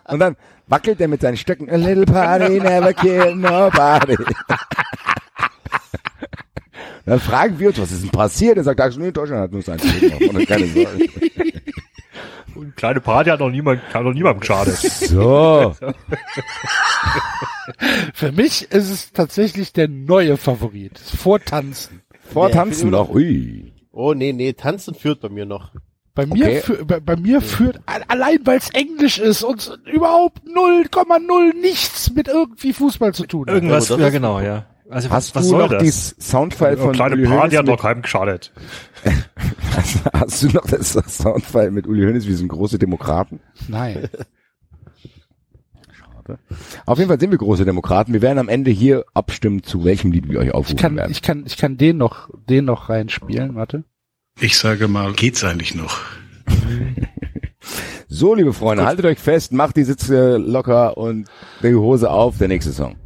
Und 0.09 0.19
dann 0.19 0.37
wackelt 0.67 1.01
er 1.01 1.09
mit 1.09 1.21
seinen 1.21 1.37
Stöcken. 1.37 1.71
A 1.71 1.77
little 1.77 2.07
party 2.07 2.59
never 2.61 2.93
kill 2.93 3.35
nobody. 3.37 4.17
Dann 7.05 7.19
fragen 7.19 7.59
wir 7.59 7.69
uns, 7.69 7.81
was 7.81 7.91
ist 7.91 8.03
denn 8.05 8.11
passiert? 8.11 8.57
Er 8.57 8.65
sagt, 8.65 8.81
Axel, 8.81 9.03
nee, 9.03 9.11
Deutschland 9.11 9.43
hat 9.43 9.53
nur 9.53 9.63
sein. 9.63 9.81
Und 9.81 10.47
keine 10.47 10.67
Sorge. 10.67 11.09
Und 12.55 12.77
kleine 12.77 13.01
Party 13.01 13.31
hat 13.31 13.41
noch 13.41 13.51
niemand, 13.51 13.83
hat 13.95 14.05
noch 14.05 14.13
niemandem 14.13 14.41
geschadet. 14.41 14.77
So. 14.77 15.75
Für 18.15 18.31
mich 18.33 18.71
ist 18.71 18.91
es 18.91 19.11
tatsächlich 19.13 19.73
der 19.73 19.89
neue 19.89 20.37
Favorit. 20.37 20.99
Vor 20.99 21.41
Tanzen. 21.41 22.03
Vortanzen 22.33 22.91
noch. 22.91 23.09
Ui. 23.09 23.72
Oh 23.93 24.15
nee, 24.15 24.33
nee, 24.33 24.53
tanzen 24.55 24.95
führt 24.95 25.21
bei 25.21 25.29
mir 25.29 25.45
noch. 25.47 25.73
Bei 26.15 26.27
mir, 26.27 26.45
Okay. 26.45 26.61
fü- 26.61 26.85
bei, 26.85 27.01
bei 27.01 27.17
mir 27.17 27.41
führt, 27.41 27.81
allein 27.87 28.39
weil 28.45 28.59
es 28.59 28.71
Englisch 28.71 29.19
ist 29.19 29.43
und 29.43 29.79
überhaupt 29.91 30.43
0,0 30.47 31.55
nichts 31.61 32.13
mit 32.13 32.29
irgendwie 32.29 32.73
Fußball 32.73 33.15
zu 33.15 33.27
tun. 33.27 33.49
Irgendwas, 33.49 33.89
Ja, 33.89 34.09
genau, 34.11 34.41
ja. 34.41 34.67
Also 34.91 35.09
Hast 35.09 35.35
was 35.35 35.45
du 35.45 35.49
soll 35.51 35.63
noch 35.63 35.71
das? 35.71 35.83
dieses 35.83 36.17
Soundfile 36.21 36.77
von 36.77 36.93
kleine 36.93 37.15
Uli 37.15 37.25
Party 37.27 37.41
Hoeneß 37.55 37.59
hat 37.61 37.67
noch 37.67 37.81
keinem 37.81 38.03
geschadet. 38.03 38.53
hast 40.13 40.43
du 40.43 40.49
noch 40.49 40.67
das 40.67 40.93
Soundfile 40.93 41.71
mit 41.71 41.87
Uli 41.87 42.03
Hoeneß, 42.05 42.27
wir 42.27 42.37
sind 42.37 42.49
große 42.49 42.79
Demokraten? 42.79 43.41
Nein. 43.69 44.09
Auf 46.87 46.99
jeden 46.99 47.09
Fall 47.09 47.21
sind 47.21 47.31
wir 47.31 47.39
große 47.39 47.65
Demokraten. 47.65 48.13
Wir 48.13 48.23
werden 48.23 48.39
am 48.39 48.49
Ende 48.49 48.71
hier 48.71 49.05
abstimmen, 49.15 49.63
zu 49.63 49.85
welchem 49.85 50.13
Lied 50.13 50.29
wir 50.29 50.39
euch 50.41 50.49
Ich 50.49 50.55
aufrufen 50.55 50.79
kann, 50.79 50.97
werden. 50.97 51.11
ich 51.13 51.23
kann, 51.23 51.45
ich 51.47 51.57
kann 51.57 51.77
den 51.77 51.97
noch, 51.99 52.29
den 52.49 52.65
noch 52.65 52.89
reinspielen. 52.89 53.55
Warte. 53.55 53.85
Ich 54.41 54.57
sage 54.59 54.89
mal, 54.89 55.13
geht's 55.13 55.45
eigentlich 55.45 55.75
noch? 55.75 55.99
So, 58.09 58.35
liebe 58.35 58.53
Freunde, 58.53 58.85
haltet 58.85 59.07
euch 59.07 59.19
fest, 59.19 59.53
macht 59.53 59.75
die 59.77 59.85
Sitze 59.85 60.37
locker 60.37 60.99
und 60.99 61.29
die 61.63 61.75
Hose 61.75 62.11
auf, 62.11 62.37
der 62.37 62.49
nächste 62.49 62.71
Song. 62.71 62.97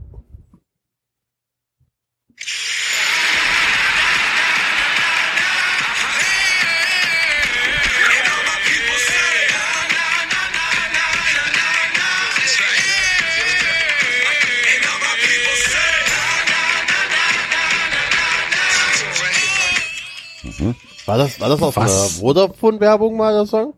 War 21.07 21.19
das, 21.19 21.41
war 21.41 21.49
das 21.49 21.63
auf 21.63 21.77
Was? 21.77 21.91
einer 21.91 22.11
Vodafone-Werbung 22.21 23.17
mal, 23.17 23.33
der 23.33 23.47
Song? 23.47 23.75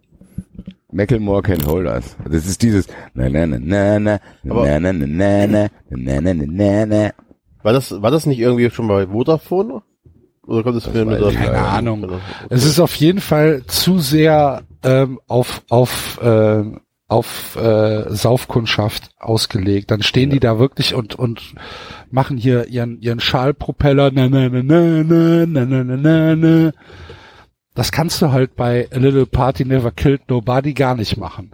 Macklemore 0.90 1.42
Can't 1.42 1.66
Hold 1.66 1.86
Us. 1.86 2.16
Das 2.30 2.46
ist 2.46 2.62
dieses 2.62 2.86
na 3.14 3.28
na 3.28 3.46
na 3.46 3.58
na 3.58 3.98
na 3.98 4.20
na 4.42 4.80
na 4.80 4.92
na 4.92 5.06
na 5.06 5.46
na 5.46 5.68
na 5.90 6.20
na 6.20 6.32
na 6.32 6.46
na 6.46 6.86
na. 6.86 7.10
War 7.62 7.72
das, 7.72 7.90
war 8.00 8.10
das 8.10 8.24
nicht 8.24 8.38
irgendwie 8.38 8.70
schon 8.70 8.88
bei 8.88 9.06
Vodafone? 9.06 9.82
Oder 10.46 10.62
kommt 10.62 10.76
es 10.76 10.86
mir 10.86 11.04
nur 11.04 11.14
weiß 11.14 11.20
das? 11.20 11.32
ich 11.32 11.38
Keine 11.38 11.52
leider 11.52 11.68
Ahnung. 11.68 12.10
Es 12.48 12.64
ist 12.64 12.80
auf 12.80 12.94
jeden 12.96 13.20
Fall 13.20 13.64
zu 13.66 13.98
sehr 13.98 14.62
ähm, 14.82 15.20
auf 15.28 15.62
auf 15.68 16.18
äh, 16.22 16.62
auf 17.08 17.56
äh, 17.56 18.04
Saufkundschaft 18.14 19.10
ausgelegt. 19.18 19.90
Dann 19.90 20.02
stehen 20.02 20.30
die 20.30 20.40
da 20.40 20.58
wirklich 20.58 20.94
und 20.94 21.14
und 21.14 21.54
machen 22.10 22.36
hier 22.36 22.68
ihren 22.68 23.00
ihren 23.00 23.18
Schalpropeller. 23.20 24.10
Na, 24.12 24.28
na, 24.28 24.48
na, 24.48 24.62
na, 24.62 25.02
na, 25.04 25.46
na, 25.46 25.64
na, 25.64 25.96
na, 25.96 26.36
na. 26.36 26.72
Das 27.74 27.92
kannst 27.92 28.20
du 28.20 28.30
halt 28.30 28.56
bei 28.56 28.88
A 28.92 28.98
Little 28.98 29.26
Party 29.26 29.64
Never 29.64 29.90
Killed 29.90 30.28
Nobody 30.28 30.74
gar 30.74 30.94
nicht 30.94 31.16
machen. 31.16 31.52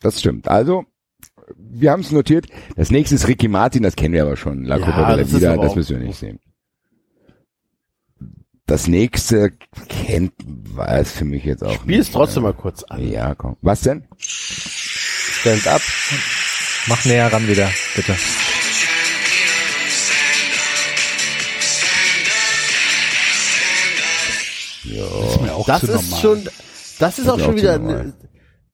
Das 0.00 0.20
stimmt. 0.20 0.48
Also, 0.48 0.84
wir 1.56 1.90
haben 1.90 2.00
es 2.00 2.12
notiert. 2.12 2.46
Das 2.76 2.90
nächste 2.90 3.14
ist 3.14 3.28
Ricky 3.28 3.48
Martin, 3.48 3.82
das 3.82 3.96
kennen 3.96 4.14
wir 4.14 4.22
aber 4.22 4.36
schon. 4.36 4.64
La 4.64 4.76
Ja, 4.76 4.84
Copa 4.84 5.14
de 5.16 5.24
la 5.24 5.32
Vida, 5.32 5.56
das 5.56 5.74
müssen 5.74 5.98
wir 5.98 6.06
nicht 6.06 6.18
sehen. 6.18 6.38
Das 8.68 8.86
nächste 8.86 9.50
kennt, 9.88 10.32
weiß 10.44 11.12
für 11.12 11.24
mich 11.24 11.42
jetzt 11.44 11.64
auch 11.64 11.72
Spiel 11.72 12.00
es 12.00 12.12
trotzdem 12.12 12.42
mal 12.42 12.52
kurz 12.52 12.82
an. 12.82 13.08
Ja, 13.10 13.34
komm. 13.34 13.56
Was 13.62 13.80
denn? 13.80 14.06
Stand 14.18 15.66
up. 15.66 15.80
Mach 16.86 17.02
näher 17.06 17.32
ran 17.32 17.48
wieder, 17.48 17.70
bitte. 17.96 18.14
Das 24.84 25.34
ist 25.34 25.40
mir 25.40 25.54
auch 25.54 25.66
Das 25.66 25.80
zu 25.80 25.86
ist 25.86 25.94
normal. 25.94 26.20
schon, 26.20 26.44
das 26.44 27.18
ist 27.18 27.26
Das 27.26 27.28
auch 27.28 27.38
ist 27.38 27.44
schon 27.44 27.52
auch 27.54 27.56
wieder, 27.56 27.78
normal. 27.78 28.12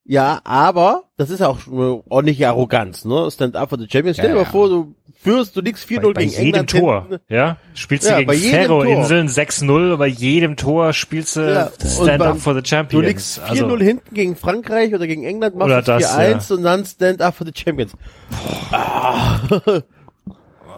Ja, 0.06 0.40
aber 0.44 1.04
das 1.16 1.30
ist 1.30 1.40
auch 1.42 1.60
eine 1.66 2.02
ordentliche 2.10 2.48
Arroganz, 2.48 3.06
ne? 3.06 3.30
Stand 3.30 3.56
up 3.56 3.70
for 3.70 3.78
the 3.78 3.86
Champions. 3.88 4.18
Stell 4.18 4.28
Ja, 4.28 4.34
dir 4.34 4.40
mal 4.40 4.44
ja. 4.44 4.50
vor, 4.50 4.68
du 4.68 4.94
führst, 5.18 5.56
du 5.56 5.62
liegst 5.62 5.88
4-0 5.88 6.00
Bei, 6.02 6.12
bei 6.12 6.20
gegen 6.24 6.30
jedem 6.32 6.44
England 6.46 6.70
Tor, 6.70 7.06
hinten. 7.08 7.24
ja? 7.32 7.56
Spielst 7.72 8.04
du 8.04 8.10
Ja, 8.10 8.16
gegen 8.18 8.26
bei 8.26 8.36
Ferro-Inseln 8.36 9.28
6-0, 9.28 9.96
bei 9.96 10.06
jedem 10.06 10.56
Tor 10.56 10.92
spielst 10.92 11.36
du 11.36 11.70
Stand 11.80 12.18
beim- 12.18 12.22
up 12.32 12.38
for 12.38 12.54
the 12.54 12.60
Du 12.60 12.68
Champions. 12.68 13.06
liegst 13.06 13.40
4-0 13.40 13.48
also, 13.72 13.76
hinten 13.78 14.14
gegen 14.14 14.36
Frankreich 14.36 14.94
oder 14.94 15.06
gegen 15.06 15.24
England, 15.24 15.56
machst 15.56 15.66
Oder 15.72 15.80
du 15.80 15.86
das, 15.92 16.18
4-1 16.18 16.52
und 16.52 16.62
dann 16.64 16.84
Stand 16.84 17.22
up 17.22 17.34
for 17.34 17.46
the 17.46 17.52
Champions. 17.56 17.92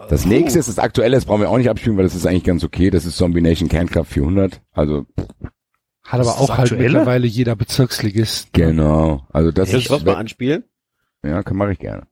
Das 0.09 0.25
nächste 0.25 0.59
ist 0.59 0.69
das 0.69 0.79
aktuelle, 0.79 1.15
das 1.17 1.25
brauchen 1.25 1.41
wir 1.41 1.49
auch 1.49 1.57
nicht 1.57 1.69
abspielen, 1.69 1.97
weil 1.97 2.05
das 2.05 2.15
ist 2.15 2.25
eigentlich 2.25 2.45
ganz 2.45 2.63
okay. 2.63 2.89
Das 2.89 3.05
ist 3.05 3.17
Zombie 3.17 3.41
Nation 3.41 3.67
Club 3.67 4.07
400. 4.07 4.61
Also, 4.71 5.05
Hat 6.07 6.21
aber 6.21 6.39
auch 6.39 6.57
halt 6.57 6.71
mittlerweile 6.71 7.27
jeder 7.27 7.57
Bezirksligist. 7.57 8.53
genau. 8.53 9.27
Also 9.29 9.51
das 9.51 9.69
ich 9.69 9.85
ist, 9.85 9.89
was 9.89 10.05
mal 10.05 10.15
anspielen? 10.15 10.63
ja, 11.21 11.43
kann 11.43 11.57
mache 11.57 11.73
ich 11.73 11.79
gerne. 11.79 12.07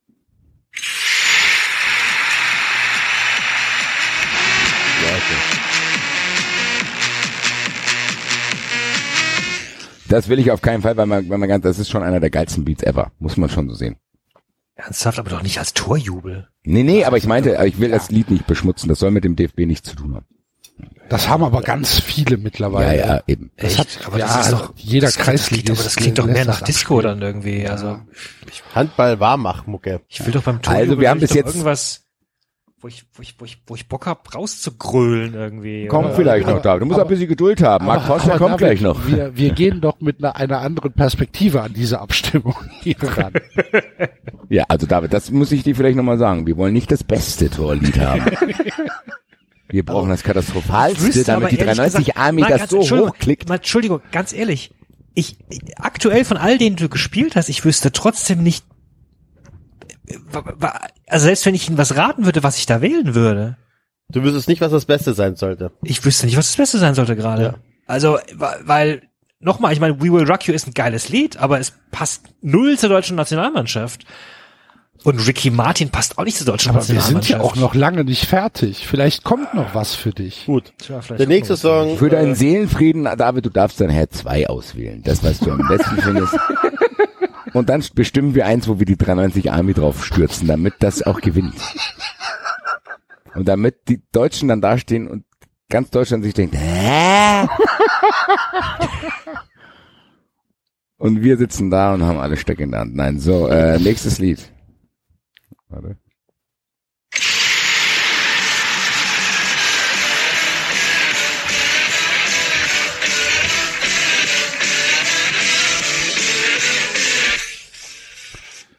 Das 10.08 10.28
will 10.28 10.38
ich 10.38 10.50
auf 10.50 10.60
keinen 10.60 10.82
Fall, 10.82 10.96
weil 10.98 11.06
man, 11.06 11.28
weil 11.30 11.38
man 11.38 11.48
ganz, 11.48 11.64
das 11.64 11.78
ist 11.78 11.88
schon 11.88 12.02
einer 12.02 12.20
der 12.20 12.30
geilsten 12.30 12.64
Beats 12.64 12.82
ever. 12.82 13.12
Muss 13.18 13.36
man 13.38 13.48
schon 13.48 13.68
so 13.68 13.74
sehen. 13.74 13.96
ernsthaft, 14.74 15.18
aber 15.18 15.30
doch 15.30 15.42
nicht 15.42 15.58
als 15.58 15.72
Torjubel. 15.72 16.48
Nee, 16.64 16.82
nee, 16.82 17.04
aber 17.04 17.16
ich 17.16 17.26
meinte, 17.26 17.58
ich 17.64 17.80
will 17.80 17.90
das 17.90 18.10
Lied 18.10 18.30
nicht 18.30 18.46
beschmutzen. 18.46 18.88
Das 18.90 18.98
soll 18.98 19.10
mit 19.10 19.24
dem 19.24 19.36
DFB 19.36 19.60
nichts 19.60 19.88
zu 19.88 19.96
tun 19.96 20.14
haben. 20.14 20.26
Das 21.08 21.28
haben 21.28 21.44
aber 21.44 21.62
ganz 21.62 22.00
viele 22.00 22.36
Ja, 22.36 22.42
mittlerweile. 22.42 22.98
ja, 22.98 23.20
eben. 23.28 23.50
Das 23.56 23.72
Echt? 23.78 23.78
hat, 24.00 24.06
aber 24.08 24.18
ja, 24.18 24.26
das 24.26 24.36
ist 24.36 24.52
also 24.52 24.56
doch, 24.66 24.72
jeder 24.76 25.06
das, 25.06 25.18
aber 25.20 25.32
das 25.32 25.96
klingt 25.96 26.18
doch 26.18 26.26
mehr 26.26 26.44
nach 26.44 26.60
Disco 26.62 27.00
dann 27.00 27.22
irgendwie. 27.22 27.66
Also 27.66 28.00
Handball 28.74 29.20
Warmachmucke. 29.20 30.00
ich 30.08 30.24
will 30.26 30.32
doch 30.32 30.42
beim 30.42 30.60
Torjubel 30.60 30.88
Also, 30.90 31.00
wir 31.00 31.10
haben 31.10 31.20
bis 31.20 31.32
jetzt- 31.32 31.46
irgendwas, 31.46 32.02
wo 32.80 32.88
ich, 32.88 33.04
wo 33.14 33.22
ich, 33.22 33.34
wo 33.40 33.44
ich, 33.44 33.62
wo 33.68 33.74
ich 33.76 33.88
Bock 33.88 34.06
hab, 34.06 34.34
rauszugrölen 34.34 35.34
irgendwie. 35.34 35.86
Kommt 35.86 36.06
oder? 36.06 36.14
vielleicht 36.16 36.46
aber- 36.46 36.56
noch 36.56 36.62
da. 36.62 36.76
Du 36.78 36.86
musst 36.86 36.94
aber- 36.98 37.02
auch 37.04 37.06
ein 37.08 37.10
bisschen 37.14 37.28
Geduld 37.28 37.62
haben. 37.62 37.86
Marc 37.86 38.02
Forster 38.02 38.30
kommt 38.36 38.54
David, 38.54 38.58
gleich 38.58 38.80
noch. 38.80 39.06
Wir, 39.06 39.36
wir 39.36 39.52
gehen 39.52 39.80
doch 39.80 40.00
mit 40.00 40.18
einer, 40.22 40.34
einer 40.34 40.60
anderen 40.60 40.92
Perspektive 40.92 41.62
an 41.62 41.72
diese 41.72 42.00
Abstimmung 42.00 42.56
hier 42.82 42.96
ran. 43.00 43.32
Ja, 44.48 44.64
also 44.68 44.86
David, 44.88 45.12
das 45.12 45.30
muss 45.30 45.52
ich 45.52 45.62
dir 45.62 45.76
vielleicht 45.76 45.96
nochmal 45.96 46.18
sagen. 46.18 46.46
Wir 46.48 46.56
wollen 46.56 46.72
nicht 46.74 46.90
das 46.90 47.04
beste 47.04 47.48
Torlied 47.48 47.98
haben. 48.00 48.22
Wir 49.68 49.84
brauchen 49.84 50.08
das 50.10 50.20
Ich 50.20 50.24
Katastrophalste, 50.26 51.24
damit 51.24 51.50
die 51.52 51.56
ehrlich 51.56 51.76
93 51.76 52.06
gesagt- 52.06 52.18
Army 52.18 52.42
das 52.42 52.50
ganz- 52.58 52.70
so 52.70 52.76
Entschuldigung, 52.78 53.10
hochklickt. 53.10 53.48
mal, 53.48 53.54
Entschuldigung, 53.56 54.00
ganz 54.12 54.32
ehrlich. 54.32 54.72
Ich, 55.14 55.36
aktuell 55.76 56.24
von 56.24 56.36
all 56.36 56.58
denen 56.58 56.76
du 56.76 56.88
gespielt 56.88 57.36
hast, 57.36 57.48
ich 57.48 57.64
wüsste 57.64 57.90
trotzdem 57.90 58.42
nicht, 58.42 58.64
also 61.06 61.24
selbst 61.24 61.46
wenn 61.46 61.54
ich 61.54 61.68
Ihnen 61.68 61.78
was 61.78 61.96
raten 61.96 62.24
würde, 62.24 62.42
was 62.42 62.58
ich 62.58 62.66
da 62.66 62.80
wählen 62.80 63.14
würde, 63.14 63.56
Du 64.08 64.22
wüsstest 64.22 64.46
nicht, 64.46 64.60
was 64.60 64.70
das 64.70 64.84
Beste 64.84 65.14
sein 65.14 65.34
sollte. 65.34 65.72
ich 65.82 66.04
wüsste 66.04 66.26
nicht, 66.26 66.36
was 66.36 66.46
das 66.46 66.56
Beste 66.56 66.78
sein 66.78 66.94
sollte 66.94 67.16
gerade. 67.16 67.42
Ja. 67.42 67.54
Also, 67.88 68.18
weil, 68.36 69.02
nochmal, 69.40 69.72
ich 69.72 69.80
meine, 69.80 70.00
We 70.00 70.12
Will 70.12 70.30
Rock 70.30 70.46
You 70.46 70.54
ist 70.54 70.68
ein 70.68 70.74
geiles 70.74 71.08
Lied, 71.08 71.38
aber 71.38 71.58
es 71.58 71.72
passt 71.90 72.22
null 72.40 72.78
zur 72.78 72.88
deutschen 72.88 73.16
Nationalmannschaft. 73.16 74.04
Und 75.06 75.24
Ricky 75.24 75.52
Martin 75.52 75.90
passt 75.90 76.18
auch 76.18 76.24
nicht 76.24 76.36
zur 76.36 76.46
deutschen 76.46 76.70
Aber 76.70 76.88
wir 76.88 77.00
sind 77.00 77.28
ja 77.28 77.38
auch 77.38 77.54
noch 77.54 77.76
lange 77.76 78.02
nicht 78.02 78.26
fertig. 78.26 78.88
Vielleicht 78.88 79.22
kommt 79.22 79.54
noch 79.54 79.72
was 79.72 79.94
für 79.94 80.10
dich. 80.10 80.46
Gut. 80.46 80.72
Tja, 80.78 81.00
vielleicht 81.00 81.20
Der 81.20 81.28
nächste. 81.28 81.56
Song. 81.56 81.96
Für 81.96 82.10
deinen 82.10 82.32
äh, 82.32 82.34
Seelenfrieden, 82.34 83.04
David, 83.04 83.46
du 83.46 83.50
darfst 83.50 83.80
dann 83.80 83.88
Herr 83.88 84.10
2 84.10 84.48
auswählen. 84.48 85.04
Das, 85.04 85.22
was 85.22 85.38
du 85.38 85.52
am 85.52 85.64
besten 85.68 85.96
findest. 85.98 86.36
Und 87.52 87.68
dann 87.68 87.84
bestimmen 87.94 88.34
wir 88.34 88.46
eins, 88.46 88.66
wo 88.66 88.80
wir 88.80 88.84
die 88.84 88.96
93 88.96 89.52
Army 89.52 89.74
drauf 89.74 90.04
stürzen, 90.04 90.48
damit 90.48 90.74
das 90.80 91.04
auch 91.04 91.20
gewinnt. 91.20 91.54
Und 93.36 93.46
damit 93.46 93.88
die 93.88 94.02
Deutschen 94.10 94.48
dann 94.48 94.60
dastehen 94.60 95.06
und 95.06 95.24
ganz 95.68 95.90
Deutschland 95.90 96.24
sich 96.24 96.34
denkt, 96.34 96.56
hä? 96.58 97.46
Und 100.98 101.22
wir 101.22 101.36
sitzen 101.36 101.70
da 101.70 101.94
und 101.94 102.02
haben 102.02 102.18
alle 102.18 102.36
Stöcke 102.36 102.64
in 102.64 102.72
der 102.72 102.80
Hand. 102.80 102.96
Nein, 102.96 103.20
so, 103.20 103.46
äh, 103.46 103.78
nächstes 103.78 104.18
Lied. 104.18 104.50
Warte. 105.68 105.96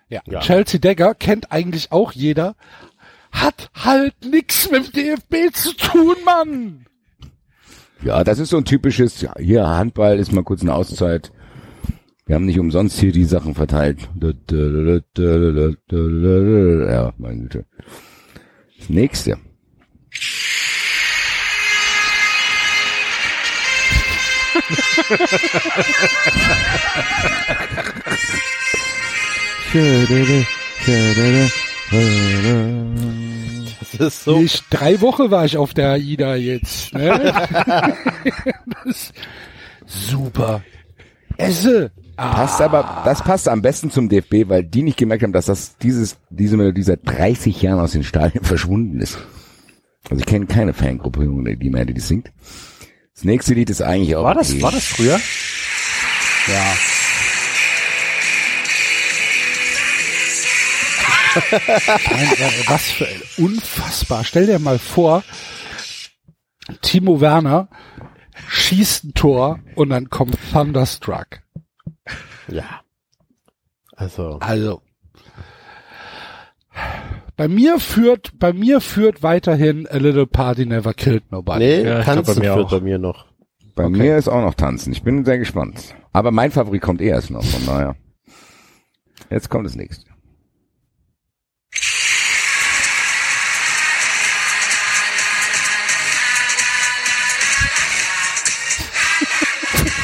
Ja. 0.10 0.22
Ja. 0.26 0.40
Chelsea 0.40 0.80
Dagger 0.80 1.14
kennt 1.16 1.52
eigentlich 1.52 1.92
auch 1.92 2.14
jeder. 2.14 2.56
Hat 3.32 3.70
halt 3.76 4.14
nix 4.26 4.72
mit 4.72 4.96
dem 4.96 5.18
DFB 5.18 5.54
zu 5.54 5.76
tun, 5.76 6.16
Mann. 6.24 6.86
Ja, 8.02 8.24
das 8.24 8.40
ist 8.40 8.50
so 8.50 8.58
ein 8.58 8.66
typisches, 8.66 9.22
ja, 9.22 9.34
hier 9.38 9.68
Handball 9.68 10.18
ist 10.18 10.32
mal 10.32 10.44
kurz 10.44 10.62
eine 10.62 10.74
Auszeit. 10.74 11.32
Wir 12.28 12.36
haben 12.36 12.46
nicht 12.46 12.60
umsonst 12.60 13.00
hier 13.00 13.14
die 13.14 13.24
Sachen 13.24 13.56
verteilt. 13.56 14.00
Ja, 15.90 17.14
meine 17.18 17.42
Güte. 17.44 17.66
Das 18.78 18.90
nächste. 18.90 19.38
Das 33.98 34.00
ist 34.00 34.24
so. 34.26 34.42
Ich, 34.42 34.62
drei 34.70 35.00
Wochen 35.00 35.32
war 35.32 35.46
ich 35.46 35.56
auf 35.56 35.74
der 35.74 35.92
AIDA 35.92 36.36
jetzt. 36.36 36.94
Ne? 36.94 37.34
das, 38.84 39.14
super. 39.86 40.62
Esse. 41.38 41.92
Passt 42.18 42.62
aber, 42.62 43.04
das 43.06 43.24
passt 43.24 43.48
am 43.48 43.62
besten 43.62 43.92
zum 43.92 44.10
DFB, 44.10 44.50
weil 44.50 44.64
die 44.64 44.82
nicht 44.82 44.98
gemerkt 44.98 45.22
haben, 45.22 45.34
dass 45.34 45.46
das 45.46 45.78
dieses, 45.78 46.18
diese 46.32 46.58
Melodie 46.58 46.82
seit 46.82 47.02
30 47.06 47.62
Jahren 47.62 47.80
aus 47.80 47.92
den 47.92 48.04
Stadien 48.04 48.44
verschwunden 48.44 49.00
ist. 49.00 49.20
Also 50.10 50.22
ich 50.22 50.26
kenne 50.26 50.48
keine 50.48 50.74
Fangruppe, 50.74 51.28
die 51.58 51.70
mehr, 51.70 51.86
die 51.86 52.00
singt. 52.00 52.32
Das 53.14 53.24
nächste 53.24 53.54
Lied 53.54 53.70
ist 53.70 53.84
eigentlich 53.84 54.16
auch 54.16 54.24
War 54.24 54.34
das, 54.34 54.52
okay. 54.52 54.62
war 54.64 54.72
das 54.72 54.86
früher? 54.86 55.20
Ja. 56.48 56.74
Was 62.68 62.92
für 62.92 63.08
unfassbar. 63.38 64.24
Stell 64.24 64.48
dir 64.48 64.58
mal 64.58 64.80
vor, 64.80 65.24
Timo 66.82 67.22
Werner 67.22 67.70
schießt 68.50 69.04
ein 69.04 69.14
Tor 69.14 69.60
und 69.76 69.90
dann 69.90 70.10
kommt 70.10 70.38
Thunderstruck. 70.52 71.42
Ja. 72.50 72.82
Also. 73.96 74.38
Also 74.40 74.82
bei 77.36 77.48
mir 77.48 77.80
führt 77.80 78.38
bei 78.40 78.54
mir 78.54 78.82
führt 78.82 79.24
weiterhin 79.24 79.88
A 79.88 79.98
Little 79.98 80.28
Party 80.28 80.66
Never 80.66 80.94
Killed 80.94 81.32
Nobody. 81.32 81.66
Nee, 81.66 81.84
Ja, 81.84 82.00
ich 82.00 82.06
glaub, 82.06 82.16
Tanzen 82.26 82.36
bei 82.36 82.42
mir 82.48 82.54
führt 82.54 82.66
auch. 82.66 82.72
bei 82.72 82.80
mir 82.82 82.98
noch. 83.00 83.26
Bei 83.76 83.90
mir 83.90 84.18
ist 84.18 84.28
auch 84.28 84.42
noch 84.42 84.56
Tanzen. 84.56 84.92
Ich 84.92 85.04
bin 85.04 85.24
sehr 85.24 85.38
gespannt. 85.38 85.96
Aber 86.12 86.32
mein 86.32 86.52
Favorit 86.52 86.82
kommt 86.82 87.00
eh 87.02 87.08
erst 87.10 87.30
noch, 87.30 87.44
von 87.44 87.66
daher. 87.66 87.96
Jetzt 89.30 89.50
kommt 89.50 89.66
das 89.68 89.76
nächste. 89.76 90.08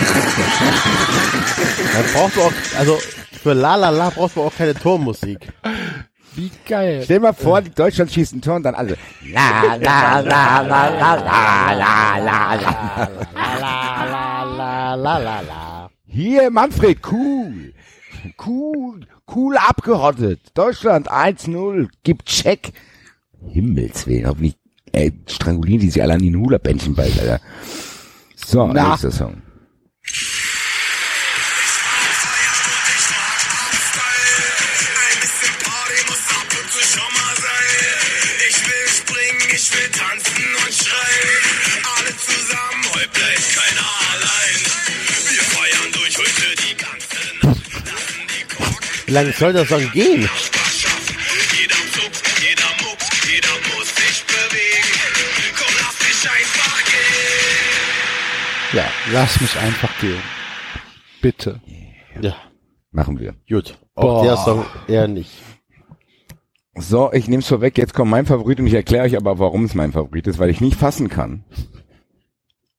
Dann 1.93 2.05
brauchst 2.13 2.35
du 2.35 2.41
auch, 2.41 2.51
also 2.77 2.97
für 3.41 3.53
La 3.53 3.75
La 3.75 3.89
La 3.89 4.09
brauchst 4.09 4.35
du 4.35 4.41
auch 4.41 4.55
keine 4.55 4.73
Tormusik. 4.73 5.47
Wie 6.35 6.49
geil. 6.67 7.01
Stell 7.03 7.17
dir 7.17 7.23
mal 7.23 7.33
vor, 7.33 7.61
die 7.61 7.69
Deutschland 7.69 8.11
schießt 8.11 8.33
ein 8.33 8.41
Tor 8.41 8.55
und 8.55 8.63
dann 8.63 8.73
alle. 8.73 8.97
La 9.31 9.75
la 9.75 10.19
la 10.19 10.19
la 10.19 10.61
la 10.61 10.87
la 10.89 11.15
la 11.15 12.17
la 12.17 12.55
la. 12.55 13.09
La 13.35 14.43
la 14.45 14.95
la 14.95 15.17
la 15.17 15.41
la. 15.41 15.89
Hier, 16.07 16.49
Manfred, 16.49 16.99
cool. 17.11 17.73
Cool, 18.43 19.05
cool 19.35 19.57
abgehottet. 19.57 20.39
Deutschland 20.53 21.11
1-0, 21.11 21.89
gibt 22.03 22.25
Check. 22.25 22.71
Himmelswillen, 23.51 24.27
hoffentlich 24.27 24.55
ey, 24.93 25.11
strangulieren 25.27 25.81
die 25.81 25.89
sich 25.89 26.01
alle 26.01 26.13
an 26.13 26.21
den 26.21 26.35
Hula-Bändchen 26.37 26.95
bald, 26.95 27.19
Alter. 27.19 27.41
So, 28.35 28.67
nächster 28.67 29.11
Song. 29.11 29.41
Lange 49.13 49.31
soll 49.33 49.53
das 49.53 49.69
dann 49.69 49.89
gehen? 49.91 50.29
Ja, 58.73 58.85
lass 59.11 59.39
mich 59.39 59.55
einfach 59.59 59.99
gehen. 59.99 60.21
Bitte. 61.21 61.61
Ja, 62.19 62.35
Machen 62.91 63.19
wir. 63.19 63.35
gut. 63.47 63.77
Auch 63.95 64.23
der 64.23 64.37
Song 64.37 64.65
eher 64.87 65.07
nicht. 65.07 65.31
So, 66.75 67.13
ich 67.13 67.27
nehme 67.27 67.41
es 67.41 67.47
vorweg, 67.47 67.77
jetzt 67.77 67.93
kommt 67.93 68.09
mein 68.09 68.25
Favorit 68.25 68.59
und 68.59 68.65
ich 68.65 68.73
erkläre 68.73 69.05
euch 69.05 69.15
aber, 69.15 69.37
warum 69.37 69.65
es 69.65 69.75
mein 69.75 69.91
Favorit 69.91 70.25
ist, 70.25 70.39
weil 70.39 70.49
ich 70.49 70.59
nicht 70.59 70.75
fassen 70.75 71.07
kann, 71.07 71.43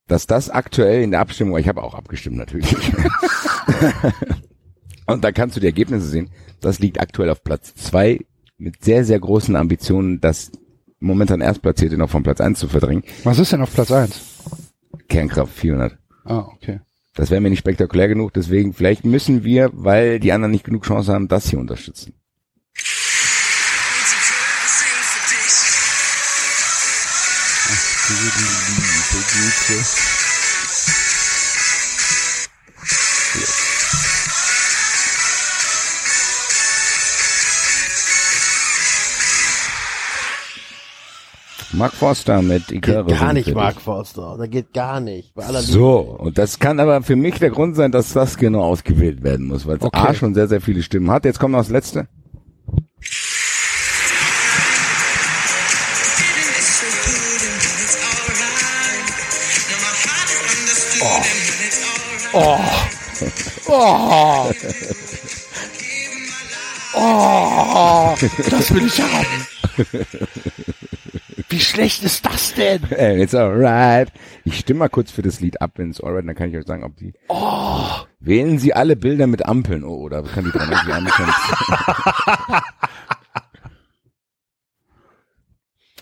dass 0.09 0.27
das 0.27 0.51
aktuell 0.51 1.03
in 1.03 1.13
der 1.13 1.21
Abstimmung, 1.21 1.57
ich 1.59 1.69
habe 1.69 1.83
auch 1.83 1.95
abgestimmt 1.95 2.37
natürlich, 2.37 2.67
und 5.07 5.25
da 5.25 5.33
kannst 5.33 5.57
du 5.57 5.61
die 5.61 5.67
Ergebnisse 5.67 6.07
sehen, 6.07 6.31
das 6.61 6.79
liegt 6.79 7.01
aktuell 7.01 7.31
auf 7.31 7.43
Platz 7.43 7.75
zwei 7.75 8.21
mit 8.59 8.85
sehr, 8.85 9.05
sehr 9.05 9.19
großen 9.19 9.57
Ambitionen, 9.57 10.21
das 10.21 10.53
momentan 11.01 11.41
Erstplatzierte 11.41 11.99
noch 11.99 12.11
von 12.11 12.23
Platz 12.23 12.41
eins 12.41 12.59
zu 12.59 12.69
verdrängen. 12.69 13.05
Was 13.25 13.39
ist 13.39 13.53
denn 13.53 13.61
auf 13.61 13.73
Platz 13.73 13.91
eins? 13.93 14.21
Kernkraft 15.09 15.53
400. 15.53 15.99
Ah, 16.25 16.47
okay. 16.55 16.81
Das 17.15 17.31
wäre 17.31 17.41
mir 17.41 17.51
nicht 17.51 17.61
spektakulär 17.61 18.09
genug, 18.09 18.33
deswegen 18.33 18.73
vielleicht 18.73 19.05
müssen 19.05 19.45
wir, 19.45 19.71
weil 19.73 20.19
die 20.19 20.33
anderen 20.33 20.51
nicht 20.51 20.65
genug 20.65 20.85
Chance 20.85 21.13
haben, 21.13 21.29
das 21.29 21.49
hier 21.49 21.59
unterstützen. 21.59 22.15
Mark 41.77 41.93
Forster 41.93 42.41
mit 42.43 42.69
Geht 42.69 42.77
Icarus. 42.89 43.19
gar 43.19 43.33
nicht. 43.33 43.55
Mark 43.55 43.81
Forster. 43.81 44.37
Da 44.39 44.47
geht 44.47 44.73
gar 44.73 45.01
nicht. 45.01 45.35
Bei 45.35 45.45
aller 45.45 45.61
Liebe. 45.61 45.73
So, 45.73 45.99
und 45.99 46.39
das 46.39 46.59
kann 46.59 46.79
aber 46.81 47.03
für 47.03 47.17
mich 47.17 47.39
der 47.39 47.51
Grund 47.51 47.75
sein, 47.77 47.91
dass 47.93 48.13
das 48.13 48.37
genau 48.37 48.63
ausgewählt 48.63 49.23
werden 49.23 49.47
muss, 49.47 49.67
weil 49.67 49.77
es 49.77 49.83
Okay. 49.83 49.99
A 50.09 50.15
schon 50.15 50.35
sehr, 50.35 50.49
sehr 50.49 50.61
viele 50.61 50.83
Stimmen 50.83 51.11
hat. 51.11 51.25
Jetzt 51.25 51.39
kommt 51.41 51.53
noch 51.53 51.61
das 51.61 51.71
letzte. 51.71 52.07
Oh. 62.33 62.59
Oh, 66.97 68.15
das 68.51 68.73
will 68.75 68.87
ich 68.87 69.01
haben. 69.01 69.47
Wie 71.55 71.61
schlecht 71.61 72.03
ist 72.03 72.27
das 72.27 72.53
denn? 72.55 72.83
Hey, 72.89 73.23
it's 73.23 73.33
alright. 73.33 74.11
Ich 74.45 74.59
stimme 74.59 74.81
mal 74.81 74.89
kurz 74.89 75.13
für 75.13 75.23
das 75.23 75.39
Lied 75.39 75.63
ab, 75.63 75.75
wenn 75.77 75.91
es 75.91 76.01
alright, 76.01 76.27
dann 76.27 76.35
kann 76.35 76.51
ich 76.51 76.57
euch 76.57 76.67
sagen, 76.67 76.83
ob 76.83 76.97
die. 76.97 77.13
Oh. 77.29 77.85
Wählen 78.19 78.59
Sie 78.59 78.75
alle 78.75 78.97
Bilder 78.97 79.29
mit 79.29 79.47
Ampeln. 79.47 79.85
Oh, 79.85 79.99
oder 79.99 80.25
kann 80.25 80.47
die 80.47 80.51
93 80.51 80.93
Ampeln? 80.93 81.29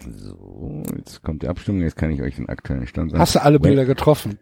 so, 0.18 0.82
jetzt 0.96 1.22
kommt 1.22 1.42
die 1.42 1.48
Abstimmung, 1.48 1.82
jetzt 1.82 1.96
kann 1.96 2.10
ich 2.12 2.22
euch 2.22 2.36
den 2.36 2.48
aktuellen 2.48 2.86
Stand 2.86 3.10
sagen. 3.10 3.20
Hast 3.20 3.34
du 3.34 3.42
alle 3.42 3.60
Bilder 3.60 3.84
getroffen? 3.84 4.38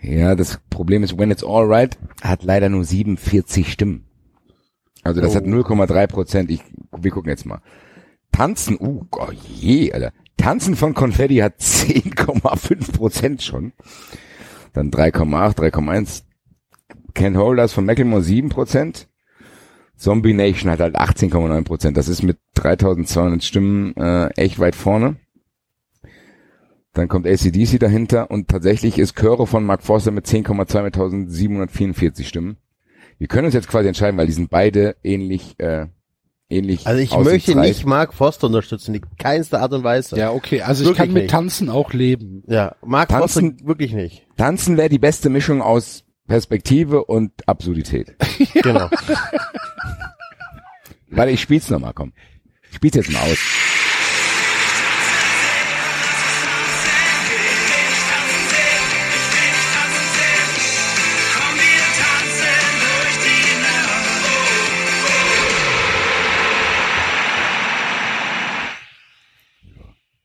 Ja, 0.00 0.34
das 0.34 0.60
Problem 0.70 1.02
ist, 1.02 1.18
When 1.18 1.30
It's 1.30 1.44
Alright 1.44 1.98
hat 2.22 2.42
leider 2.42 2.70
nur 2.70 2.84
47 2.84 3.70
Stimmen. 3.70 4.06
Also 5.02 5.20
das 5.20 5.34
hat 5.34 5.44
0,3 5.44 6.06
Prozent. 6.06 6.50
Ich, 6.50 6.62
wir 6.96 7.10
gucken 7.10 7.28
jetzt 7.28 7.44
mal. 7.44 7.60
Tanzen, 8.32 8.78
uh, 8.80 9.04
oh 9.10 9.28
je, 9.30 9.92
Alter. 9.92 10.12
Tanzen 10.38 10.76
von 10.76 10.94
Konfetti 10.94 11.36
hat 11.36 11.58
10,5 11.60 12.92
Prozent 12.92 13.42
schon. 13.42 13.72
Dann 14.72 14.90
3,8, 14.90 15.56
3,1. 15.56 16.22
Can't 17.14 17.36
Hold 17.36 17.58
Us 17.58 17.72
von 17.72 17.84
Macklemore 17.84 18.22
7 18.22 18.48
Prozent. 18.48 19.08
Zombie 19.96 20.32
Nation 20.32 20.70
hat 20.70 20.80
halt 20.80 20.96
18,9 20.96 21.64
Prozent. 21.64 21.96
Das 21.96 22.08
ist 22.08 22.22
mit 22.22 22.38
3200 22.54 23.42
Stimmen 23.42 23.96
äh, 23.96 24.28
echt 24.36 24.58
weit 24.58 24.76
vorne. 24.76 25.16
Dann 26.92 27.08
kommt 27.08 27.26
ACDC 27.26 27.78
dahinter 27.78 28.30
und 28.30 28.48
tatsächlich 28.48 28.98
ist 28.98 29.16
Chöre 29.16 29.46
von 29.46 29.64
Mark 29.64 29.82
Forster 29.82 30.10
mit 30.10 30.26
10,2 30.26 30.82
mit 30.82 30.94
1744 30.96 32.26
Stimmen. 32.26 32.56
Wir 33.18 33.26
können 33.28 33.46
uns 33.46 33.54
jetzt 33.54 33.68
quasi 33.68 33.88
entscheiden, 33.88 34.16
weil 34.16 34.26
die 34.26 34.32
sind 34.32 34.50
beide 34.50 34.96
ähnlich, 35.02 35.58
äh, 35.58 35.86
ähnlich. 36.50 36.86
Also 36.86 37.00
ich 37.00 37.16
möchte 37.16 37.54
nicht 37.54 37.84
Mark 37.86 38.14
Forster 38.14 38.46
unterstützen, 38.46 38.94
in 38.94 39.02
keinster 39.18 39.60
Art 39.60 39.72
und 39.72 39.84
Weise. 39.84 40.16
Ja, 40.16 40.30
okay. 40.30 40.62
Also 40.62 40.82
ich 40.82 40.88
Wirklich 40.88 40.98
kann 40.98 41.12
mit 41.12 41.22
nicht. 41.24 41.30
Tanzen 41.30 41.68
auch 41.70 41.92
leben. 41.92 42.42
Ja, 42.46 42.74
Mark 42.84 43.08
Tanzen- 43.10 43.50
Forster 43.52 43.66
wirklich 43.68 43.92
nicht. 43.92 44.26
Tanzen 44.36 44.76
wäre 44.76 44.88
die 44.88 44.98
beste 44.98 45.28
Mischung 45.30 45.62
aus 45.62 46.04
Perspektive 46.26 47.04
und 47.04 47.32
Absurdität. 47.48 48.14
Genau. 48.54 48.88
Warte, 51.10 51.30
ich 51.32 51.40
spiel's 51.40 51.70
nochmal, 51.70 51.92
komm. 51.94 52.12
Ich 52.70 52.76
spiel's 52.76 52.96
jetzt 52.96 53.10
mal 53.10 53.20
aus. 53.22 53.38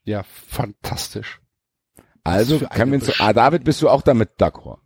Ja, 0.04 0.22
fantastisch. 0.24 1.40
Also, 2.22 2.60
kann 2.60 2.90
wir 2.90 2.98
uns, 2.98 3.20
ah, 3.20 3.32
David, 3.32 3.64
bist 3.64 3.82
du 3.82 3.88
auch 3.88 4.02
damit 4.02 4.30
d'accord? 4.38 4.78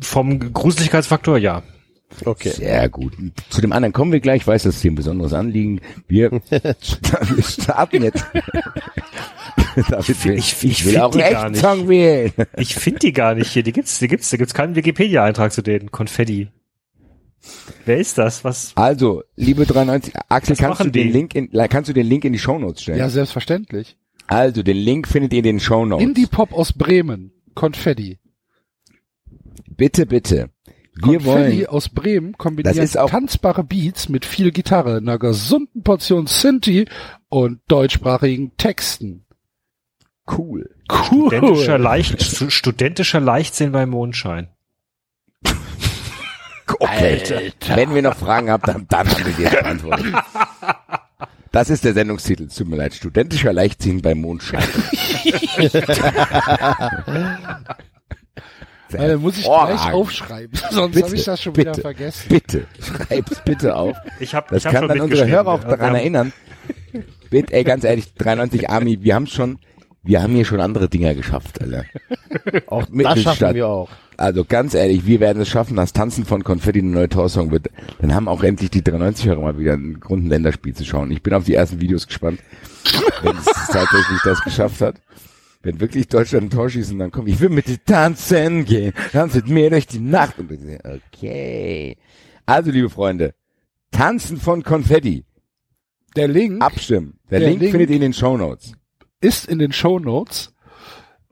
Vom 0.00 0.52
Gruseligkeitsfaktor, 0.52 1.38
ja. 1.38 1.62
Okay. 2.24 2.50
Sehr 2.50 2.88
gut. 2.88 3.12
Zu 3.50 3.60
dem 3.60 3.72
anderen 3.72 3.92
kommen 3.92 4.10
wir 4.12 4.18
gleich. 4.20 4.42
Ich 4.42 4.46
weiß, 4.46 4.64
das 4.64 4.76
ist 4.76 4.84
dir 4.84 4.90
ein 4.90 4.96
besonderes 4.96 5.32
Anliegen. 5.32 5.80
Wir, 6.08 6.40
starten 7.40 8.02
jetzt. 8.02 8.24
David, 9.88 10.24
will- 10.24 10.34
ich- 10.38 10.64
ich 10.64 10.84
will 10.84 10.98
auch 10.98 11.12
die 11.12 11.22
einen 11.22 11.32
gar 11.32 11.42
echten 11.42 11.52
nicht. 11.52 11.60
Song 11.60 11.88
wählen. 11.88 12.32
Ich 12.56 12.74
finde 12.74 12.98
die 13.00 13.12
gar 13.12 13.34
nicht 13.36 13.52
hier. 13.52 13.62
Die 13.62 13.72
gibt's, 13.72 14.00
die 14.00 14.08
gibt's, 14.08 14.28
da 14.30 14.36
gibt's 14.36 14.54
keinen 14.54 14.74
Wikipedia-Eintrag 14.74 15.52
zu 15.52 15.62
denen. 15.62 15.92
Konfetti. 15.92 16.48
Wer 17.86 17.98
ist 17.98 18.18
das? 18.18 18.44
Was? 18.44 18.72
Also, 18.76 19.22
liebe 19.36 19.64
93, 19.66 20.14
Axel, 20.28 20.52
Was 20.52 20.58
kannst 20.58 20.80
du 20.84 20.90
den 20.90 21.06
die? 21.08 21.12
Link 21.12 21.34
in, 21.34 21.50
kannst 21.68 21.88
du 21.88 21.92
den 21.94 22.06
Link 22.06 22.24
in 22.24 22.32
die 22.32 22.38
Shownotes 22.38 22.82
stellen? 22.82 22.98
Ja, 22.98 23.08
selbstverständlich. 23.08 23.96
Also, 24.26 24.62
den 24.62 24.76
Link 24.76 25.08
findet 25.08 25.32
ihr 25.32 25.38
in 25.38 25.44
den 25.44 25.60
Shownotes. 25.60 26.04
Indie-Pop 26.06 26.52
aus 26.52 26.72
Bremen. 26.72 27.32
Konfetti. 27.54 28.18
bitte, 29.76 30.06
bitte. 30.06 30.50
Wir 31.02 31.18
Konfetti 31.18 31.26
wollen, 31.26 31.66
aus 31.66 31.88
Bremen 31.88 32.36
kombiniert 32.36 32.76
Das 32.76 32.84
ist 32.84 32.98
auch- 32.98 33.08
tanzbare 33.10 33.64
Beats 33.64 34.08
mit 34.08 34.24
viel 34.26 34.50
Gitarre, 34.50 34.98
einer 34.98 35.18
gesunden 35.18 35.82
Portion 35.82 36.26
Sinti 36.26 36.86
und 37.28 37.60
deutschsprachigen 37.68 38.56
Texten. 38.56 39.24
cool. 40.30 40.68
Cool. 40.90 41.28
Studentischer, 41.30 41.78
Leicht, 41.78 42.22
stu- 42.22 42.50
studentischer 42.50 43.20
Leichtsinn 43.20 43.72
bei 43.72 43.86
Mondschein. 43.86 44.48
Okay. 46.78 47.52
Wenn 47.74 47.94
wir 47.94 48.02
noch 48.02 48.16
Fragen 48.16 48.50
habt, 48.50 48.68
dann, 48.68 48.86
dann 48.88 49.08
haben 49.08 49.24
wir 49.26 49.32
die 49.32 49.42
beantwortet. 49.56 50.06
Das 51.52 51.68
ist 51.70 51.84
der 51.84 51.94
Sendungstitel. 51.94 52.46
Tut 52.48 52.68
mir 52.68 52.76
leid. 52.76 52.94
Studentischer 52.94 53.52
Leichtsinn 53.52 54.00
beim 54.02 54.20
Mondschein. 54.20 54.62
Äh, 58.92 59.16
muss 59.16 59.38
ich 59.38 59.44
gleich 59.44 59.92
aufschreiben, 59.92 60.58
sonst 60.72 61.00
habe 61.00 61.14
ich 61.14 61.24
das 61.24 61.40
schon 61.40 61.52
bitte, 61.52 61.70
wieder 61.70 61.80
vergessen. 61.80 62.26
Bitte, 62.28 62.66
schreib's 62.80 63.40
bitte 63.44 63.76
auf. 63.76 63.96
Ich 64.18 64.34
hab, 64.34 64.48
Das 64.48 64.64
ich 64.64 64.70
kann 64.72 64.80
schon 64.80 64.88
dann 64.88 65.00
unsere. 65.02 65.28
Hörer 65.28 65.46
auch 65.48 65.62
daran 65.62 65.80
haben- 65.90 65.94
erinnern. 65.94 66.32
Bitte, 67.30 67.52
ey, 67.54 67.62
ganz 67.62 67.84
ehrlich, 67.84 68.12
93 68.14 68.68
Army, 68.68 68.98
wir 69.02 69.14
haben 69.14 69.28
schon, 69.28 69.60
wir 70.02 70.20
haben 70.22 70.34
hier 70.34 70.44
schon 70.44 70.60
andere 70.60 70.88
Dinger 70.88 71.14
geschafft, 71.14 71.60
Alter. 71.62 71.84
Auch 72.66 72.80
Das 72.80 72.88
schaffen 72.88 72.96
Mittelstadt. 72.96 73.54
wir 73.54 73.68
auch. 73.68 73.88
Also 74.20 74.44
ganz 74.44 74.74
ehrlich, 74.74 75.06
wir 75.06 75.18
werden 75.20 75.40
es 75.40 75.48
schaffen, 75.48 75.76
dass 75.76 75.92
Tanzen 75.94 76.26
von 76.26 76.44
Konfetti 76.44 76.80
eine 76.80 76.90
neue 76.90 77.08
Torsong 77.08 77.50
wird. 77.52 77.68
Dann 78.00 78.14
haben 78.14 78.28
auch 78.28 78.42
endlich 78.42 78.70
die 78.70 78.82
93-Hörer 78.82 79.40
mal 79.40 79.58
wieder 79.58 79.72
einen 79.72 79.98
Grund, 79.98 80.24
ein 80.24 80.28
Länderspiel 80.28 80.74
zu 80.74 80.84
schauen. 80.84 81.10
Ich 81.10 81.22
bin 81.22 81.32
auf 81.32 81.44
die 81.44 81.54
ersten 81.54 81.80
Videos 81.80 82.06
gespannt, 82.06 82.38
wenn 83.22 83.36
es 83.36 83.44
tatsächlich 83.72 84.20
das 84.22 84.42
geschafft 84.42 84.82
hat. 84.82 85.00
Wenn 85.62 85.80
wirklich 85.80 86.08
Deutschland 86.08 86.44
ein 86.46 86.50
Tor 86.50 86.68
schießen, 86.68 86.98
dann 86.98 87.10
komm, 87.10 87.26
ich 87.28 87.40
will 87.40 87.48
mit 87.48 87.66
dir 87.66 87.82
tanzen 87.84 88.64
gehen, 88.66 88.92
tanz 89.12 89.34
mit 89.36 89.48
mir 89.48 89.70
durch 89.70 89.86
die 89.86 90.00
Nacht. 90.00 90.38
Und 90.38 90.50
okay. 91.12 91.96
Also, 92.46 92.70
liebe 92.70 92.90
Freunde, 92.90 93.34
Tanzen 93.90 94.36
von 94.38 94.62
Konfetti. 94.62 95.24
Der 96.16 96.28
Link 96.28 96.62
Abstimmen. 96.62 97.18
Der, 97.30 97.40
Der 97.40 97.48
Link, 97.50 97.60
Link- 97.60 97.70
findet 97.72 97.90
ihr 97.90 97.96
in 97.96 98.02
den 98.02 98.12
Shownotes. 98.12 98.72
ist 99.20 99.46
in 99.46 99.58
den 99.58 99.72
Show 99.72 99.98
Notes. 99.98 100.52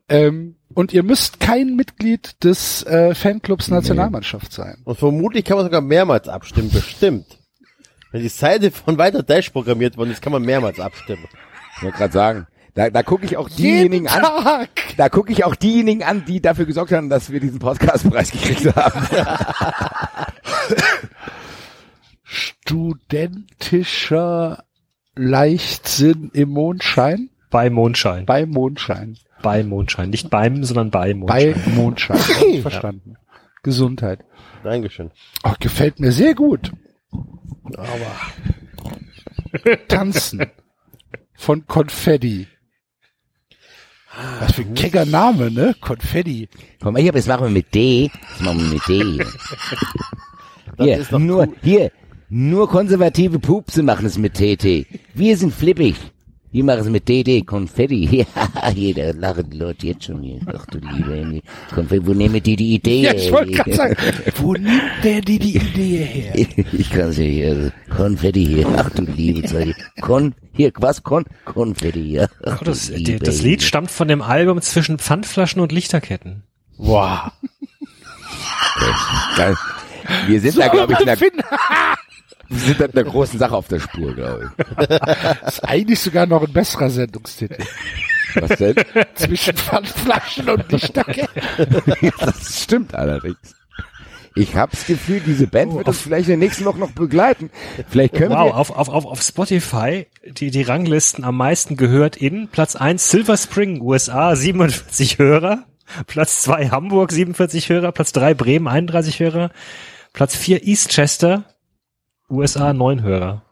Ähm, 0.09 0.55
und 0.73 0.93
ihr 0.93 1.03
müsst 1.03 1.39
kein 1.39 1.75
Mitglied 1.75 2.43
des 2.43 2.83
äh, 2.83 3.15
Fanclubs 3.15 3.69
Nationalmannschaft 3.69 4.51
sein. 4.51 4.81
Und 4.83 4.97
vermutlich 4.97 5.45
kann 5.45 5.57
man 5.57 5.65
sogar 5.65 5.81
mehrmals 5.81 6.27
abstimmen, 6.27 6.71
bestimmt. 6.71 7.39
Wenn 8.11 8.21
die 8.21 8.29
Seite 8.29 8.71
von 8.71 8.97
weiter 8.97 9.23
Dash 9.23 9.49
programmiert 9.49 9.97
worden 9.97 10.11
ist, 10.11 10.21
kann 10.21 10.31
man 10.31 10.43
mehrmals 10.43 10.79
abstimmen. 10.79 11.25
Ich 11.77 11.83
wollte 11.83 11.97
gerade 11.97 12.13
sagen, 12.13 12.47
da, 12.73 12.89
da 12.89 13.03
gucke 13.03 13.25
ich 13.25 13.37
auch 13.37 13.49
diejenigen 13.49 14.07
an, 14.07 14.67
da 14.97 15.09
gucke 15.09 15.31
ich 15.31 15.43
auch 15.43 15.55
diejenigen 15.55 16.03
an, 16.03 16.25
die 16.25 16.41
dafür 16.41 16.65
gesorgt 16.65 16.91
haben, 16.91 17.09
dass 17.09 17.31
wir 17.31 17.39
diesen 17.39 17.59
Podcastpreis 17.59 18.31
gekriegt 18.31 18.75
haben. 18.75 19.07
Studentischer 22.23 24.63
Leichtsinn 25.15 26.31
im 26.33 26.49
Mondschein? 26.49 27.29
Bei 27.49 27.69
Mondschein. 27.69 28.25
Bei 28.25 28.45
Mondschein. 28.45 29.17
Bei 29.41 29.63
Mondschein. 29.63 30.09
Nicht 30.09 30.29
beim, 30.29 30.63
sondern 30.63 30.91
bei 30.91 31.13
Mondschein. 31.13 31.53
Bei 31.53 31.71
Mondschein. 31.71 32.17
Verstanden. 32.61 33.15
Gesundheit. 33.63 34.19
Dankeschön. 34.63 35.11
Oh, 35.43 35.53
gefällt 35.59 35.99
mir 35.99 36.11
sehr 36.11 36.35
gut. 36.35 36.71
Aber 37.77 38.15
Tanzen 39.87 40.45
von 41.35 41.65
Konfetti. 41.67 42.47
Was 44.39 44.53
für 44.53 44.63
ein 44.63 44.73
kecker 44.73 45.05
Name, 45.05 45.51
ne? 45.51 45.75
Konfetti. 45.79 46.49
Komm 46.81 46.93
mal 46.93 47.01
hier, 47.01 47.11
das 47.11 47.27
machen 47.27 47.43
wir 47.45 47.51
mit 47.51 47.73
D. 47.73 48.11
Das 48.31 48.41
machen 48.41 48.59
wir 48.59 48.73
mit 48.73 48.87
D. 48.87 49.23
Hier, 50.77 51.19
nur, 51.19 51.47
cool. 51.47 51.55
hier, 51.61 51.91
nur 52.29 52.69
konservative 52.69 53.39
Pupse 53.39 53.83
machen 53.83 54.05
es 54.05 54.17
mit 54.17 54.33
TT. 54.33 54.85
Wir 55.13 55.37
sind 55.37 55.53
flippig. 55.53 55.95
Wir 56.51 56.63
machen 56.63 56.79
es 56.79 56.89
mit 56.89 57.07
DD, 57.07 57.45
Konfetti. 57.45 58.25
Ja, 58.55 58.69
hier, 58.71 58.93
da 58.95 59.11
lachen 59.11 59.49
die 59.49 59.57
Leute 59.57 59.87
jetzt 59.87 60.05
schon 60.05 60.21
hier. 60.21 60.39
Ach 60.47 60.65
du 60.65 60.79
liebe 60.79 61.13
Engel. 61.13 61.41
Konfetti, 61.73 62.07
wo 62.07 62.13
nehmen 62.13 62.41
die 62.41 62.55
die 62.55 62.75
Idee? 62.75 63.01
Ja, 63.01 63.13
ich 63.13 63.31
wollte 63.31 63.51
her? 63.51 63.63
gerade 63.63 63.73
sagen, 63.75 63.95
wo 64.37 64.53
nimmt 64.53 64.81
der 65.03 65.21
die 65.21 65.39
die 65.39 65.57
Idee 65.57 66.03
her? 66.03 66.65
Ich 66.73 66.89
kann 66.89 67.09
es 67.09 67.17
ja 67.17 67.23
hier, 67.23 67.49
also 67.49 67.71
Konfetti 67.95 68.45
hier. 68.45 68.67
Ach 68.75 68.89
du 68.89 69.03
liebe 69.03 69.47
Zeit. 69.47 69.75
Kon, 70.01 70.33
hier, 70.53 70.71
was? 70.77 71.03
Kon, 71.03 71.25
Konfetti 71.45 72.03
hier. 72.03 72.29
Ach, 72.45 72.61
das, 72.63 72.87
die, 72.87 72.95
liebe 72.95 73.19
das. 73.19 73.41
Lied 73.41 73.61
stammt 73.61 73.91
von 73.91 74.07
dem 74.07 74.21
Album 74.21 74.61
zwischen 74.61 74.97
Pfandflaschen 74.97 75.61
und 75.61 75.71
Lichterketten. 75.71 76.43
Wow. 76.77 77.31
Wir 80.27 80.41
sind 80.41 80.57
da, 80.57 80.67
glaube 80.67 80.93
ich, 80.93 80.99
in 80.99 81.15
Finn, 81.17 81.31
wir 82.49 82.59
sind 82.59 82.79
in 82.79 82.91
einer 82.91 83.03
großen 83.03 83.39
Sache 83.39 83.55
auf 83.55 83.67
der 83.67 83.79
Spur, 83.79 84.13
glaube 84.13 84.51
ist 85.45 85.63
eigentlich 85.63 85.99
sogar 85.99 86.25
noch 86.25 86.45
ein 86.45 86.53
besserer 86.53 86.89
Sendungstitel. 86.89 87.57
ich. 87.61 88.41
Was 88.41 88.57
denn? 88.57 88.75
Zwischen 89.15 89.55
Pfandflaschen 89.55 90.49
und 90.49 90.71
Lichterketten. 90.71 91.41
das 92.19 92.63
stimmt 92.63 92.93
allerdings. 92.95 93.55
Ich 94.35 94.55
hab's 94.55 94.85
Gefühl, 94.85 95.21
diese 95.25 95.47
Band 95.47 95.73
wird 95.73 95.87
uns 95.87 96.01
vielleicht 96.01 96.29
in 96.29 96.39
der 96.39 96.47
nächsten 96.47 96.65
Woche 96.65 96.79
noch 96.79 96.91
begleiten. 96.91 97.49
Vielleicht 97.89 98.13
können 98.13 98.31
Wow, 98.31 98.51
wir, 98.51 98.55
auf, 98.55 98.71
auf, 98.71 98.89
auf, 98.89 99.05
auf 99.05 99.21
Spotify 99.21 100.07
die, 100.23 100.51
die 100.51 100.61
Ranglisten 100.61 101.23
am 101.23 101.37
meisten 101.37 101.77
gehört 101.77 102.15
in 102.15 102.47
Platz 102.47 102.75
1 102.75 103.09
Silver 103.09 103.37
Spring, 103.37 103.81
USA, 103.81 104.35
47 104.35 105.17
Hörer. 105.17 105.65
Platz 106.05 106.41
2 106.43 106.69
Hamburg, 106.69 107.11
47 107.11 107.69
Hörer. 107.69 107.91
Platz 107.91 108.11
3 108.13 108.33
Bremen, 108.35 108.67
31 108.67 109.19
Hörer. 109.19 109.51
Platz 110.13 110.35
4 110.35 110.65
Eastchester, 110.65 111.43
USA, 112.29 112.73
9 112.73 113.01
Hörer. 113.01 113.43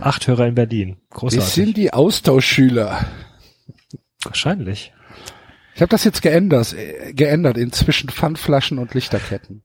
8 0.00 0.26
Hörer 0.28 0.46
in 0.46 0.54
Berlin. 0.54 0.88
Wir 1.10 1.18
Großartig. 1.18 1.48
sind 1.52 1.76
die 1.76 1.92
Austauschschüler. 1.92 3.06
Wahrscheinlich. 4.22 4.92
Ich 5.74 5.80
habe 5.80 5.90
das 5.90 6.04
jetzt 6.04 6.22
geändert, 6.22 6.72
äh, 6.72 7.12
geändert 7.12 7.56
in 7.56 7.72
zwischen 7.72 8.08
Pfandflaschen 8.08 8.78
und 8.78 8.94
Lichterketten. 8.94 9.62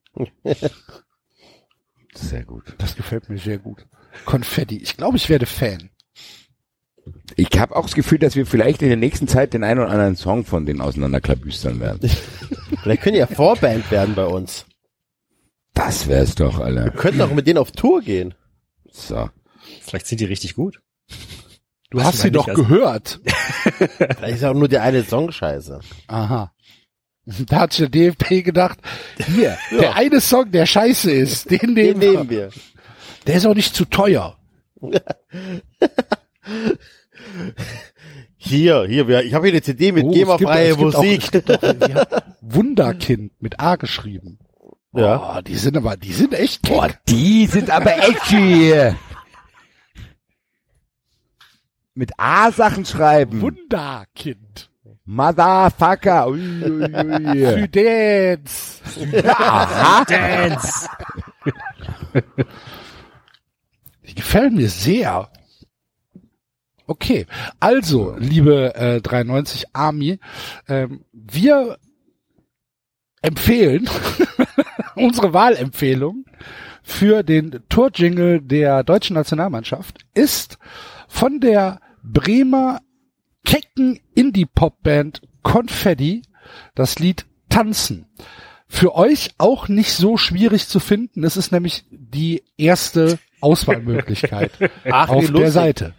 sehr 2.15 2.45
gut. 2.45 2.75
Das 2.77 2.95
gefällt 2.95 3.29
mir 3.29 3.37
sehr 3.37 3.59
gut. 3.59 3.85
Konfetti. 4.25 4.77
Ich 4.77 4.97
glaube, 4.97 5.17
ich 5.17 5.29
werde 5.29 5.45
Fan. 5.45 5.89
Ich 7.35 7.49
habe 7.57 7.75
auch 7.75 7.83
das 7.83 7.95
Gefühl, 7.95 8.19
dass 8.19 8.35
wir 8.35 8.45
vielleicht 8.45 8.81
in 8.81 8.89
der 8.89 8.97
nächsten 8.97 9.27
Zeit 9.27 9.53
den 9.53 9.63
einen 9.63 9.79
oder 9.79 9.89
anderen 9.89 10.15
Song 10.15 10.45
von 10.45 10.65
denen 10.65 10.81
auseinanderklabüstern 10.81 11.79
werden. 11.79 12.09
Vielleicht 12.83 13.01
können 13.01 13.13
die 13.13 13.19
ja 13.19 13.27
Vorband 13.27 13.89
werden 13.89 14.13
bei 14.15 14.25
uns. 14.25 14.65
Das 15.85 16.07
wär's 16.09 16.35
doch, 16.35 16.59
Alter. 16.59 16.83
Wir 16.85 16.91
könnten 16.91 17.21
auch 17.21 17.31
mit 17.31 17.47
denen 17.47 17.57
auf 17.57 17.71
Tour 17.71 18.01
gehen. 18.01 18.33
So. 18.91 19.29
Vielleicht 19.81 20.07
sind 20.07 20.19
die 20.19 20.25
richtig 20.25 20.55
gut. 20.55 20.81
Du 21.89 22.03
hast 22.03 22.19
sie 22.19 22.31
doch 22.31 22.47
also- 22.49 22.63
gehört. 22.63 23.19
Vielleicht 23.77 24.35
ist 24.37 24.43
auch 24.43 24.53
nur 24.53 24.67
der 24.67 24.83
eine 24.83 25.03
Song 25.05 25.31
scheiße. 25.31 25.79
Aha. 26.07 26.51
Da 27.25 27.59
hat 27.61 27.71
sich 27.73 27.89
der 27.89 28.11
DFB 28.11 28.43
gedacht, 28.43 28.79
hier, 29.25 29.57
der 29.71 29.95
eine 29.95 30.19
Song, 30.19 30.51
der 30.51 30.65
scheiße 30.65 31.11
ist, 31.11 31.49
den 31.49 31.59
Den 31.59 31.73
nehmen 31.75 32.01
wir. 32.01 32.11
nehmen 32.11 32.29
wir. 32.29 32.49
Der 33.25 33.35
ist 33.35 33.45
auch 33.45 33.55
nicht 33.55 33.73
zu 33.73 33.85
teuer. 33.85 34.37
Hier, 38.41 38.85
hier, 38.87 39.07
ich 39.21 39.33
habe 39.33 39.47
hier 39.47 39.53
eine 39.53 39.61
CD 39.61 39.91
mit 39.91 40.05
Oh, 40.05 40.11
GEMA-freie 40.11 40.73
auch- 40.73 40.77
Musik. 40.77 41.29
auch, 41.49 41.89
ja, 41.89 42.07
Wunderkind 42.41 43.33
mit 43.41 43.59
A 43.59 43.75
geschrieben. 43.75 44.39
Ja. 44.93 45.37
Oh, 45.37 45.41
die 45.41 45.55
sind 45.55 45.77
aber, 45.77 45.97
die 45.97 46.13
sind 46.13 46.33
echt 46.33 46.61
Boah, 46.63 46.87
kick. 46.87 46.99
die 47.07 47.47
sind 47.47 47.69
aber 47.69 47.97
edgy. 47.97 48.95
Mit 51.93 52.11
A-Sachen 52.17 52.85
schreiben. 52.85 53.41
Wunderkind. 53.41 54.69
Motherfucker. 55.05 56.27
Ui, 56.29 56.39
ui, 56.63 56.83
ui. 56.83 57.45
Für 57.45 57.67
Dance. 57.67 58.81
Aha. 59.27 60.05
Dance! 60.05 60.87
Die 64.07 64.15
gefallen 64.15 64.55
mir 64.55 64.69
sehr. 64.69 65.29
Okay, 66.85 67.27
also, 67.59 68.15
liebe 68.17 68.73
äh, 68.75 69.01
93 69.01 69.65
Army, 69.73 70.19
ähm, 70.67 71.05
wir 71.11 71.77
empfehlen 73.21 73.87
unsere 75.05 75.33
Wahlempfehlung 75.33 76.25
für 76.83 77.23
den 77.23 77.59
Tourjingle 77.69 78.41
der 78.41 78.83
deutschen 78.83 79.15
Nationalmannschaft 79.15 79.99
ist 80.13 80.57
von 81.07 81.39
der 81.39 81.79
Bremer 82.03 82.79
kecken 83.45 83.99
Indie-Pop-Band 84.15 85.21
Confetti 85.43 86.23
das 86.75 86.99
Lied 86.99 87.25
Tanzen. 87.49 88.05
Für 88.67 88.95
euch 88.95 89.31
auch 89.37 89.67
nicht 89.67 89.93
so 89.93 90.17
schwierig 90.17 90.67
zu 90.67 90.79
finden. 90.79 91.23
Es 91.23 91.37
ist 91.37 91.51
nämlich 91.51 91.85
die 91.89 92.43
erste 92.57 93.17
Auswahlmöglichkeit 93.41 94.51
Ach, 94.91 95.09
auf 95.09 95.25
der 95.25 95.31
lustig. 95.31 95.53
Seite. 95.53 95.93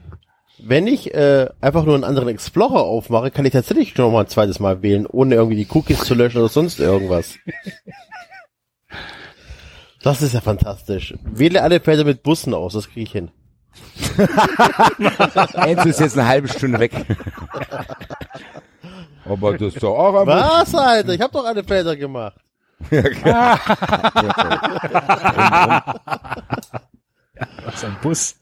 Wenn 0.63 0.87
ich 0.87 1.15
äh, 1.15 1.49
einfach 1.61 1.85
nur 1.85 1.95
einen 1.95 2.05
anderen 2.05 2.29
Explorer 2.29 2.83
aufmache, 2.83 3.31
kann 3.31 3.47
ich 3.47 3.53
tatsächlich 3.53 3.97
noch 3.97 4.13
mal 4.13 4.21
ein 4.21 4.29
zweites 4.29 4.61
Mal 4.61 4.83
wählen, 4.83 5.07
ohne 5.07 5.35
irgendwie 5.35 5.57
die 5.57 5.67
Cookies 5.71 6.01
zu 6.01 6.15
löschen 6.15 6.39
oder 6.39 6.49
sonst 6.49 6.81
irgendwas. 6.81 7.39
Das 10.03 10.23
ist 10.23 10.33
ja 10.35 10.41
fantastisch. 10.41 11.15
Wähle 11.25 11.63
alle 11.63 11.81
Felder 11.81 12.05
mit 12.05 12.23
Bussen 12.23 12.55
aus, 12.55 12.73
das 12.73 12.89
kriege 12.89 13.03
ich 13.03 13.13
hin. 13.13 13.31
Enzo 15.55 15.89
ist 15.89 16.01
jetzt 16.01 16.19
eine 16.19 16.27
halbe 16.27 16.49
Stunde 16.49 16.81
weg. 16.81 16.93
Aber 19.25 19.57
das 19.57 19.75
ist 19.75 19.83
doch 19.83 19.97
auch 19.97 20.21
ein 20.21 20.27
Was, 20.27 20.75
Alter? 20.75 21.15
Ich 21.15 21.21
habe 21.21 21.33
doch 21.33 21.45
alle 21.45 21.63
Felder 21.63 21.97
gemacht. 21.97 22.37
Was 27.65 27.85
ein 27.85 27.97
Bus. 28.03 28.37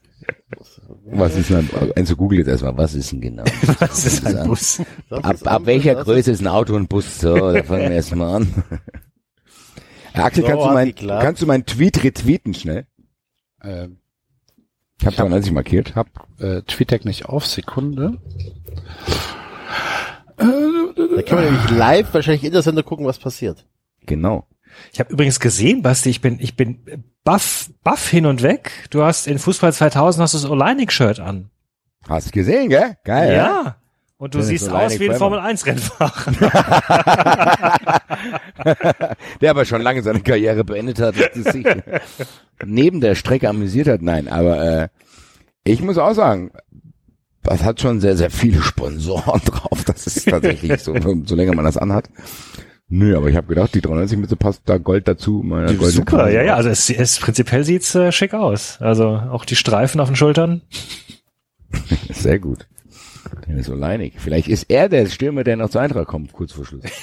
Was 1.05 1.35
ist 1.35 1.49
denn, 1.49 1.69
Enzo 1.95 2.15
googelt 2.15 2.39
jetzt 2.39 2.49
erstmal, 2.49 2.77
was 2.77 2.93
ist 2.93 3.11
denn 3.11 3.21
genau? 3.21 3.43
Was 3.79 4.05
ist 4.05 4.25
ein 4.25 4.47
Bus? 4.47 4.81
Das 5.09 5.23
Ab, 5.23 5.35
ab 5.45 5.61
welcher 5.65 5.95
Größe 5.95 6.31
ist 6.31 6.41
ein 6.41 6.47
Auto 6.47 6.75
und 6.75 6.87
Bus? 6.87 7.19
So, 7.19 7.35
da 7.53 7.63
fangen 7.63 7.83
wir 7.83 7.91
erstmal 7.91 8.35
an. 8.35 8.63
Herr 10.19 10.25
Axel, 10.25 10.43
So, 10.43 10.47
kannst, 10.49 10.65
du 10.65 10.73
mein, 10.73 10.95
kannst 11.21 11.41
du 11.41 11.45
meinen 11.47 11.65
Tweet 11.65 12.03
retweeten 12.03 12.53
schnell? 12.53 12.85
Ähm, 13.63 13.97
Ich 14.99 15.05
habe 15.05 15.15
93 15.15 15.51
markiert. 15.51 15.95
hab 15.95 16.07
äh, 16.39 16.61
TweetDeck 16.63 17.05
nicht 17.05 17.25
auf, 17.25 17.45
Sekunde. 17.45 18.17
Da 20.37 21.21
kann 21.23 21.35
man 21.35 21.45
nämlich 21.45 21.69
live 21.71 22.13
wahrscheinlich 22.13 22.43
in 22.43 22.53
der 22.53 22.61
Sendung 22.61 22.85
gucken, 22.85 23.05
was 23.05 23.19
passiert. 23.19 23.65
Genau. 24.05 24.47
Ich 24.93 24.99
habe 24.99 25.11
übrigens 25.11 25.39
gesehen, 25.39 25.81
Basti, 25.81 26.09
ich 26.09 26.21
bin, 26.21 26.39
ich 26.39 26.55
bin 26.55 27.03
baff, 27.23 27.69
baff 27.83 28.07
hin 28.07 28.25
und 28.25 28.41
weg. 28.41 28.71
Du 28.89 29.03
hast 29.03 29.27
in 29.27 29.39
Fußball 29.39 29.73
2000 29.73 30.21
hast 30.21 30.33
du 30.33 30.37
das 30.37 30.49
Oleinik-Shirt 30.49 31.19
an. 31.19 31.49
Hast 32.07 32.27
du 32.27 32.31
gesehen, 32.31 32.69
gell? 32.69 32.95
Geil, 33.03 33.35
ja. 33.35 33.77
Und 34.19 34.35
du 34.35 34.41
siehst 34.41 34.69
aus 34.69 34.99
wie 34.99 35.09
ein 35.09 35.15
Forever. 35.15 35.17
Formel 35.17 35.39
1 35.39 35.65
Rennfahrer. 35.65 36.33
Der 39.39 39.51
aber 39.51 39.63
schon 39.63 39.81
lange 39.81 40.03
seine 40.03 40.19
Karriere 40.19 40.65
beendet 40.65 40.99
hat 40.99 41.15
und 41.35 41.45
sich 41.45 41.65
neben 42.65 42.99
der 42.99 43.15
Strecke 43.15 43.47
amüsiert 43.47 43.87
hat. 43.87 44.01
Nein, 44.01 44.27
aber 44.27 44.61
äh, 44.61 44.89
ich 45.63 45.81
muss 45.81 45.97
auch 45.97 46.13
sagen, 46.13 46.51
das 47.43 47.63
hat 47.63 47.79
schon 47.79 48.01
sehr, 48.01 48.17
sehr 48.17 48.29
viele 48.29 48.61
Sponsoren 48.61 49.39
drauf. 49.45 49.85
Das 49.85 50.05
ist 50.05 50.27
tatsächlich 50.27 50.81
so, 50.81 50.93
so 51.25 51.35
länger 51.35 51.55
man 51.55 51.63
das 51.63 51.77
anhat. 51.77 52.09
Nö, 52.89 53.15
aber 53.15 53.29
ich 53.29 53.37
habe 53.37 53.47
gedacht, 53.47 53.73
die 53.73 53.79
93 53.79 54.17
Mütze 54.17 54.35
passt 54.35 54.63
da 54.65 54.79
Gold 54.79 55.07
dazu. 55.07 55.43
Meine 55.45 55.69
Super, 55.77 56.17
Krause. 56.17 56.33
ja, 56.33 56.41
ja, 56.41 56.55
also 56.55 56.67
es, 56.67 56.89
es 56.89 57.19
prinzipiell 57.19 57.63
sieht's 57.63 57.95
äh, 57.95 58.11
schick 58.11 58.33
aus. 58.33 58.81
Also 58.81 59.07
auch 59.07 59.45
die 59.45 59.55
Streifen 59.55 60.01
auf 60.01 60.09
den 60.09 60.17
Schultern. 60.17 60.61
Sehr 62.09 62.39
gut. 62.39 62.67
So 63.61 63.73
leinig. 63.73 64.13
Vielleicht 64.17 64.47
ist 64.47 64.69
er 64.69 64.89
der 64.89 65.07
Stürmer, 65.07 65.43
der 65.43 65.57
noch 65.57 65.69
zur 65.69 65.81
Eintracht 65.81 66.07
kommt, 66.07 66.33
kurz 66.33 66.53
vor 66.53 66.65
Schluss. 66.65 66.83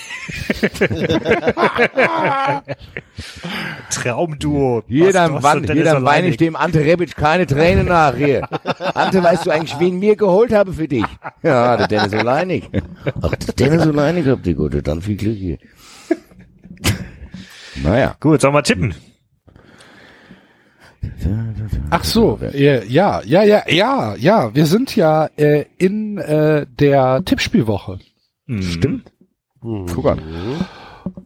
Traumduo. 3.90 4.82
Hier 4.86 5.12
dann, 5.12 5.42
wann, 5.42 5.64
hier 5.64 5.66
Dennis 5.74 5.84
dann 5.84 6.04
weine 6.04 6.28
ich 6.28 6.36
dem 6.36 6.56
Ante 6.56 6.80
Rebic 6.80 7.16
keine 7.16 7.46
Tränen 7.46 7.86
nach 7.86 8.16
hier. 8.16 8.48
Ante, 8.94 9.22
weißt 9.22 9.46
du 9.46 9.50
eigentlich, 9.50 9.78
wen 9.78 9.98
mir 9.98 10.16
geholt 10.16 10.52
habe 10.52 10.72
für 10.72 10.88
dich? 10.88 11.04
Ja, 11.42 11.76
der 11.76 11.88
Dennis 11.88 12.14
Oleinig. 12.14 12.70
Ach, 13.22 13.34
der 13.34 13.54
Dennis 13.54 13.86
Oleinig 13.86 14.26
habt 14.26 14.46
ihr 14.46 14.54
gut, 14.54 14.86
dann 14.86 15.02
viel 15.02 15.16
Glück 15.16 15.36
hier. 15.36 15.58
Naja. 17.82 18.16
Gut, 18.20 18.40
sollen 18.40 18.54
wir 18.54 18.62
tippen? 18.62 18.94
Ach 21.90 22.04
so, 22.04 22.38
ja, 22.52 22.82
ja, 22.82 23.22
ja, 23.24 23.42
ja, 23.68 24.14
ja. 24.16 24.54
Wir 24.54 24.66
sind 24.66 24.94
ja 24.96 25.26
äh, 25.36 25.64
in 25.78 26.18
äh, 26.18 26.66
der 26.78 27.22
Tippspielwoche. 27.24 27.98
Stimmt. 28.60 29.12
Guck 29.60 30.06
an. 30.06 30.20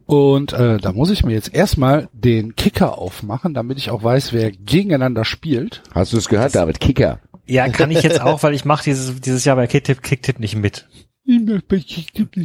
Und 0.07 0.53
äh, 0.53 0.79
da 0.79 0.93
muss 0.93 1.11
ich 1.11 1.25
mir 1.25 1.33
jetzt 1.33 1.55
erstmal 1.55 2.09
den 2.13 2.57
Kicker 2.57 2.99
aufmachen, 2.99 3.55
damit 3.55 3.79
ich 3.79 3.91
auch 3.91 4.03
weiß, 4.03 4.33
wer 4.33 4.51
gegeneinander 4.51 5.25
spielt. 5.25 5.83
Hast 5.95 6.13
du 6.13 6.17
es 6.17 6.29
gehört, 6.29 6.55
David? 6.55 6.81
Kicker. 6.81 7.21
Ja, 7.47 7.69
kann 7.69 7.91
ich 7.91 8.03
jetzt 8.03 8.21
auch, 8.21 8.43
weil 8.43 8.55
ich 8.55 8.65
mache 8.65 8.85
dieses, 8.85 9.21
dieses 9.21 9.45
Jahr 9.45 9.57
bei 9.57 9.67
Kicktipp, 9.67 10.03
Kicktipp 10.03 10.39
nicht 10.39 10.57
mit. 10.57 10.89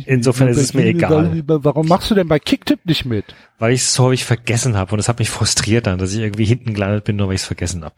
Insofern 0.05 0.47
ist 0.49 0.57
es 0.57 0.73
mir 0.73 0.85
egal. 0.85 1.43
Warum 1.47 1.87
machst 1.87 2.11
du 2.11 2.15
denn 2.15 2.27
bei 2.27 2.39
Kicktipp 2.39 2.85
nicht 2.85 3.05
mit? 3.05 3.25
Weil 3.59 3.73
ich 3.73 3.81
es 3.81 3.93
so 3.93 4.03
häufig 4.05 4.25
vergessen 4.25 4.77
habe 4.77 4.93
und 4.93 4.99
es 4.99 5.07
hat 5.09 5.19
mich 5.19 5.29
frustriert 5.29 5.87
dann, 5.87 5.97
dass 5.99 6.13
ich 6.13 6.19
irgendwie 6.19 6.45
hinten 6.45 6.73
gelandet 6.73 7.03
bin, 7.05 7.15
nur 7.15 7.27
weil 7.27 7.35
ich 7.35 7.41
es 7.41 7.47
vergessen 7.47 7.83
habe. 7.83 7.95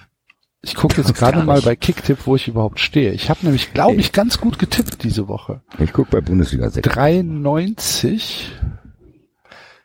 Ich 0.62 0.76
gucke 0.76 1.02
jetzt 1.02 1.14
gerade 1.14 1.44
mal 1.44 1.62
bei 1.62 1.76
Kicktipp, 1.76 2.20
wo 2.26 2.36
ich 2.36 2.48
überhaupt 2.48 2.80
stehe. 2.80 3.12
Ich 3.14 3.30
habe 3.30 3.40
nämlich, 3.44 3.74
glaube 3.74 4.00
ich, 4.00 4.12
ganz 4.12 4.40
gut 4.40 4.58
getippt 4.60 5.04
diese 5.04 5.28
Woche. 5.28 5.62
Ich 5.80 5.94
guck 5.94 6.10
bei 6.10 6.20
Bundesliga 6.20 6.70
6. 6.70 6.88
93 6.88 8.52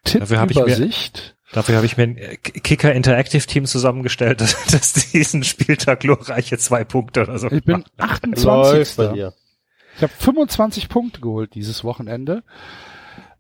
Dafür 0.05 0.41
hab 0.41 0.51
ich 0.51 0.57
mir- 0.57 0.65
Tippübersicht. 0.65 1.37
Dafür 1.53 1.77
habe 1.77 1.85
ich 1.85 1.99
mir 1.99 2.05
ein 2.05 2.17
äh, 2.17 2.37
Kicker 2.39 2.95
Interactive 2.95 3.47
Team 3.47 3.67
zusammengestellt, 3.67 4.41
das, 4.41 4.57
das 4.71 4.93
diesen 5.13 5.45
Spieltag 5.45 6.01
glorreiche 6.01 6.57
zwei 6.57 6.83
Punkte 6.85 7.23
oder 7.23 7.39
so. 7.39 7.51
Ich 7.51 7.63
bin 7.63 7.85
macht. 7.99 8.23
28. 8.23 8.45
Läuft 8.45 8.97
bei 8.97 9.07
dir. 9.09 9.35
Ich 9.97 10.03
habe 10.03 10.13
25 10.13 10.89
Punkte 10.89 11.21
geholt 11.21 11.55
dieses 11.55 11.85
Wochenende. 11.85 12.43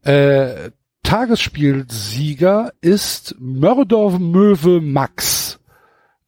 Äh, 0.03 0.71
Tagesspielsieger 1.03 2.73
ist 2.81 3.35
Mördorf 3.39 4.19
Möwe 4.19 4.81
Max 4.81 5.61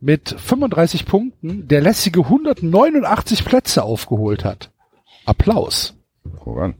mit 0.00 0.34
35 0.38 1.06
Punkten, 1.06 1.68
der 1.68 1.80
lässige 1.80 2.20
189 2.20 3.44
Plätze 3.44 3.82
aufgeholt 3.82 4.44
hat. 4.44 4.70
Applaus. 5.24 5.94
Guck 6.40 6.58
an. 6.58 6.74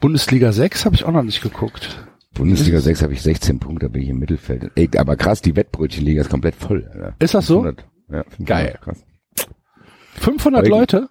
Bundesliga 0.00 0.50
6 0.50 0.86
habe 0.86 0.96
ich 0.96 1.04
auch 1.04 1.12
noch 1.12 1.22
nicht 1.22 1.42
geguckt. 1.42 2.04
Bundesliga 2.34 2.80
6 2.80 3.02
habe 3.02 3.12
ich 3.12 3.22
16 3.22 3.60
Punkte, 3.60 3.86
da 3.86 3.92
bin 3.92 4.02
ich 4.02 4.08
im 4.08 4.18
Mittelfeld. 4.18 4.72
Ey, 4.74 4.88
aber 4.96 5.16
krass, 5.16 5.42
die 5.42 5.54
Wettbrötchenliga 5.54 6.22
ist 6.22 6.30
komplett 6.30 6.54
voll. 6.54 6.88
Alter. 6.92 7.14
Ist 7.18 7.34
das 7.34 7.46
so? 7.46 7.62
500. 7.62 7.84
Ja, 8.08 8.24
500, 8.24 8.46
Geil. 8.46 8.78
Krass. 8.82 9.04
500 10.14 10.62
Eugen. 10.62 10.70
Leute? 10.70 11.08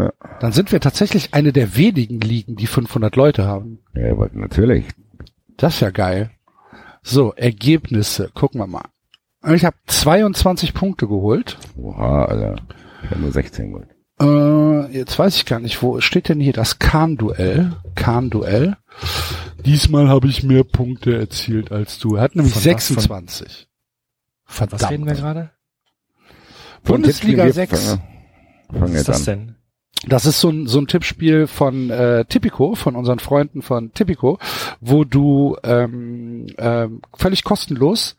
Ja. 0.00 0.12
Dann 0.40 0.52
sind 0.52 0.72
wir 0.72 0.80
tatsächlich 0.80 1.34
eine 1.34 1.52
der 1.52 1.76
wenigen 1.76 2.20
Ligen, 2.20 2.56
die 2.56 2.66
500 2.66 3.14
Leute 3.16 3.46
haben. 3.46 3.80
Ja, 3.94 4.10
aber 4.12 4.30
natürlich. 4.32 4.86
Das 5.56 5.74
ist 5.74 5.80
ja 5.80 5.90
geil. 5.90 6.30
So, 7.02 7.32
Ergebnisse. 7.34 8.30
Gucken 8.34 8.60
wir 8.60 8.66
mal. 8.66 8.84
Ich 9.54 9.64
habe 9.64 9.76
22 9.86 10.74
Punkte 10.74 11.06
geholt. 11.06 11.58
Oha, 11.76 12.24
Alter. 12.26 12.56
Ich 13.04 13.10
habe 13.10 13.20
nur 13.20 13.32
16 13.32 13.72
geholt. 13.72 13.88
Äh, 14.20 14.98
jetzt 14.98 15.18
weiß 15.18 15.36
ich 15.36 15.46
gar 15.46 15.60
nicht, 15.60 15.82
wo 15.82 16.00
steht 16.00 16.28
denn 16.28 16.40
hier 16.40 16.52
das 16.52 16.78
Kahn-Duell? 16.78 17.72
Kahn-Duell. 17.94 18.76
Diesmal 19.64 20.08
habe 20.08 20.28
ich 20.28 20.42
mehr 20.42 20.64
Punkte 20.64 21.18
erzielt 21.18 21.72
als 21.72 21.98
du. 21.98 22.16
Er 22.16 22.22
hat 22.22 22.36
nämlich 22.36 22.52
Von 22.52 22.60
was? 22.60 22.86
Von- 22.86 22.96
26. 22.96 23.68
Von 24.44 24.72
was 24.72 24.90
reden 24.90 25.06
wir 25.06 25.14
gerade? 25.14 25.50
Bundesliga 26.84 27.44
Wir 27.44 27.52
6. 27.52 27.88
Fangen, 27.88 28.02
fangen 28.70 28.82
Was 28.82 28.90
ist 28.92 29.08
das 29.08 29.28
an. 29.28 29.38
denn? 29.38 29.56
Das 30.06 30.24
ist 30.24 30.40
so 30.40 30.48
ein, 30.48 30.66
so 30.66 30.78
ein 30.78 30.86
Tippspiel 30.86 31.46
von 31.46 31.90
äh, 31.90 32.24
Tipico, 32.24 32.74
von 32.74 32.96
unseren 32.96 33.18
Freunden 33.18 33.60
von 33.60 33.92
Tipico, 33.92 34.38
wo 34.80 35.04
du 35.04 35.56
ähm, 35.62 36.46
ähm, 36.56 37.02
völlig 37.12 37.44
kostenlos 37.44 38.16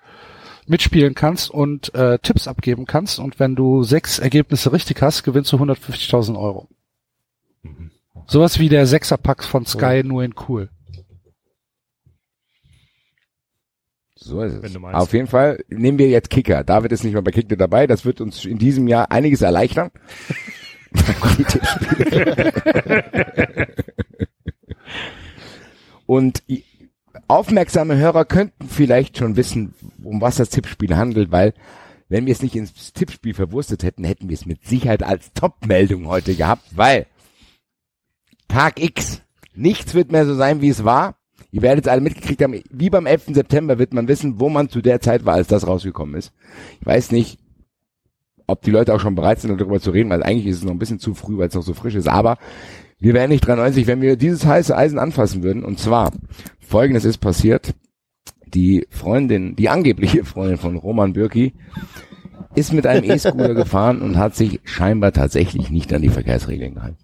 mitspielen 0.68 1.16
kannst 1.16 1.50
und 1.50 1.94
äh, 1.96 2.20
Tipps 2.20 2.48
abgeben 2.48 2.86
kannst. 2.86 3.20
Und 3.20 3.40
wenn 3.40 3.56
du 3.56 3.84
sechs 3.84 4.20
Ergebnisse 4.20 4.72
richtig 4.72 5.02
hast, 5.02 5.24
gewinnst 5.24 5.52
du 5.52 5.58
150.000 5.58 6.40
Euro. 6.40 6.68
Sowas 8.28 8.60
wie 8.60 8.70
der 8.70 8.86
Sechserpack 8.86 9.44
von 9.44 9.66
Sky, 9.66 10.04
nur 10.04 10.24
in 10.24 10.36
cool. 10.48 10.70
So 14.16 14.44
ist 14.44 14.64
es. 14.64 14.76
Auf 14.76 15.14
jeden 15.14 15.28
Fall 15.28 15.64
nehmen 15.68 15.98
wir 15.98 16.08
jetzt 16.08 16.30
Kicker. 16.30 16.64
David 16.64 16.92
ist 16.92 17.04
nicht 17.04 17.14
mehr 17.14 17.24
bei 17.24 17.32
Kicker 17.32 17.56
dabei. 17.56 17.88
Das 17.88 18.06
wird 18.06 18.22
uns 18.22 18.46
in 18.46 18.60
diesem 18.60 18.88
Jahr 18.88 19.12
einiges 19.12 19.42
erleichtern. 19.42 19.90
Und 26.06 26.44
aufmerksame 27.28 27.98
Hörer 27.98 28.26
könnten 28.26 28.68
vielleicht 28.68 29.18
schon 29.18 29.38
wissen, 29.38 29.74
um 30.04 30.22
was 30.22 30.36
das 30.36 30.50
Tippspiel 30.50 30.98
handelt, 30.98 31.32
weil 31.32 31.54
wenn 32.10 32.26
wir 32.26 32.34
es 32.34 32.42
nicht 32.42 32.56
ins 32.56 32.92
Tippspiel 32.92 33.34
verwurstet 33.34 33.84
hätten, 33.84 34.04
hätten 34.04 34.28
wir 34.28 34.34
es 34.34 34.46
mit 34.46 34.66
Sicherheit 34.66 35.02
als 35.02 35.32
Top-Meldung 35.34 36.08
heute 36.08 36.36
gehabt, 36.36 36.66
weil 36.76 37.06
Tag 38.50 38.84
X, 38.84 39.22
nichts 39.56 39.94
wird 39.94 40.12
mehr 40.12 40.26
so 40.26 40.36
sein, 40.36 40.60
wie 40.60 40.68
es 40.68 40.84
war. 40.84 41.16
Ihr 41.52 41.62
werdet 41.62 41.86
es 41.86 41.92
alle 41.92 42.02
mitgekriegt 42.02 42.42
haben, 42.42 42.62
wie 42.70 42.90
beim 42.90 43.06
11. 43.06 43.28
September 43.28 43.80
wird 43.80 43.94
man 43.94 44.10
wissen, 44.10 44.42
wo 44.42 44.50
man 44.50 44.68
zu 44.68 44.82
der 44.82 45.00
Zeit 45.00 45.24
war, 45.26 45.36
als 45.36 45.48
das 45.48 45.66
rausgekommen 45.66 46.16
ist. 46.16 46.34
Ich 46.82 46.86
weiß 46.86 47.12
nicht, 47.12 47.40
ob 48.52 48.62
die 48.62 48.72
Leute 48.72 48.94
auch 48.94 49.00
schon 49.00 49.16
bereit 49.16 49.40
sind, 49.40 49.60
darüber 49.60 49.80
zu 49.80 49.92
reden, 49.92 50.10
weil 50.10 50.24
eigentlich 50.24 50.48
ist 50.48 50.58
es 50.58 50.64
noch 50.64 50.72
ein 50.72 50.80
bisschen 50.80 51.00
zu 51.00 51.14
früh, 51.14 51.38
weil 51.38 51.48
es 51.48 51.56
noch 51.56 51.64
so 51.64 51.74
frisch 51.74 51.96
ist, 51.96 52.08
aber 52.08 52.38
wir 53.02 53.16
wären 53.16 53.30
nicht 53.30 53.46
93, 53.46 53.88
wenn 53.88 54.02
wir 54.02 54.16
dieses 54.16 54.46
heiße 54.46 54.78
Eisen 54.78 55.00
anfassen 55.00 55.42
würden. 55.42 55.64
Und 55.64 55.80
zwar, 55.80 56.12
folgendes 56.60 57.04
ist 57.04 57.18
passiert. 57.18 57.74
Die 58.54 58.86
Freundin, 58.90 59.56
die 59.56 59.70
angebliche 59.70 60.24
Freundin 60.24 60.58
von 60.58 60.76
Roman 60.78 61.14
Bürki, 61.14 61.54
ist 62.54 62.74
mit 62.74 62.86
einem 62.86 63.10
E-Scooter 63.10 63.54
gefahren 63.56 64.02
und 64.02 64.18
hat 64.18 64.36
sich 64.36 64.60
scheinbar 64.66 65.14
tatsächlich 65.14 65.72
nicht 65.72 65.92
an 65.94 66.04
die 66.04 66.10
Verkehrsregeln 66.10 66.76
gehalten. 66.76 66.98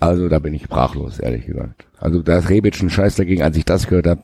Also 0.00 0.28
da 0.28 0.40
bin 0.40 0.54
ich 0.54 0.64
sprachlos, 0.64 1.20
ehrlich 1.20 1.46
gesagt. 1.46 1.86
Also 1.98 2.22
da 2.22 2.38
ist 2.38 2.48
Rebic 2.48 2.82
ein 2.82 2.90
Scheiß 2.90 3.14
dagegen, 3.14 3.42
als 3.42 3.56
ich 3.56 3.64
das 3.64 3.86
gehört 3.86 4.08
habe, 4.08 4.22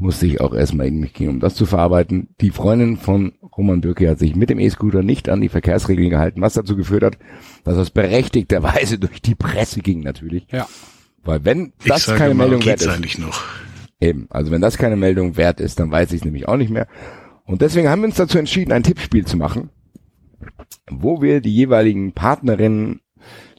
musste 0.00 0.26
ich 0.26 0.40
auch 0.40 0.54
erstmal 0.54 0.86
in 0.86 0.98
mich 0.98 1.12
gehen, 1.12 1.28
um 1.28 1.40
das 1.40 1.54
zu 1.54 1.66
verarbeiten. 1.66 2.28
Die 2.40 2.50
Freundin 2.50 2.96
von 2.96 3.32
Roman 3.56 3.82
Bürki 3.82 4.06
hat 4.06 4.18
sich 4.18 4.34
mit 4.34 4.48
dem 4.48 4.58
E-Scooter 4.58 5.02
nicht 5.02 5.28
an 5.28 5.40
die 5.40 5.50
Verkehrsregeln 5.50 6.08
gehalten, 6.08 6.40
was 6.40 6.54
dazu 6.54 6.74
geführt 6.74 7.04
hat, 7.04 7.18
dass 7.64 7.76
das 7.76 7.90
berechtigterweise 7.90 8.98
durch 9.00 9.20
die 9.20 9.34
Presse 9.34 9.80
ging 9.80 10.00
natürlich. 10.00 10.46
Ja. 10.50 10.66
Weil 11.22 11.44
wenn 11.44 11.74
Ich 11.82 11.90
das 11.90 12.06
sage 12.06 12.18
keine 12.18 12.34
mal, 12.34 12.48
Meldung 12.48 12.64
wert 12.66 12.80
ist, 12.80 12.88
eigentlich 12.88 13.18
noch? 13.18 13.42
Eben, 14.00 14.26
also 14.30 14.50
wenn 14.50 14.62
das 14.62 14.78
keine 14.78 14.96
Meldung 14.96 15.36
wert 15.36 15.60
ist, 15.60 15.78
dann 15.78 15.90
weiß 15.90 16.12
ich 16.12 16.20
es 16.20 16.24
nämlich 16.24 16.48
auch 16.48 16.56
nicht 16.56 16.70
mehr. 16.70 16.88
Und 17.44 17.60
deswegen 17.60 17.88
haben 17.88 18.00
wir 18.00 18.06
uns 18.08 18.16
dazu 18.16 18.38
entschieden, 18.38 18.72
ein 18.72 18.82
Tippspiel 18.82 19.26
zu 19.26 19.36
machen, 19.36 19.68
wo 20.90 21.20
wir 21.20 21.42
die 21.42 21.54
jeweiligen 21.54 22.12
Partnerinnen 22.12 23.00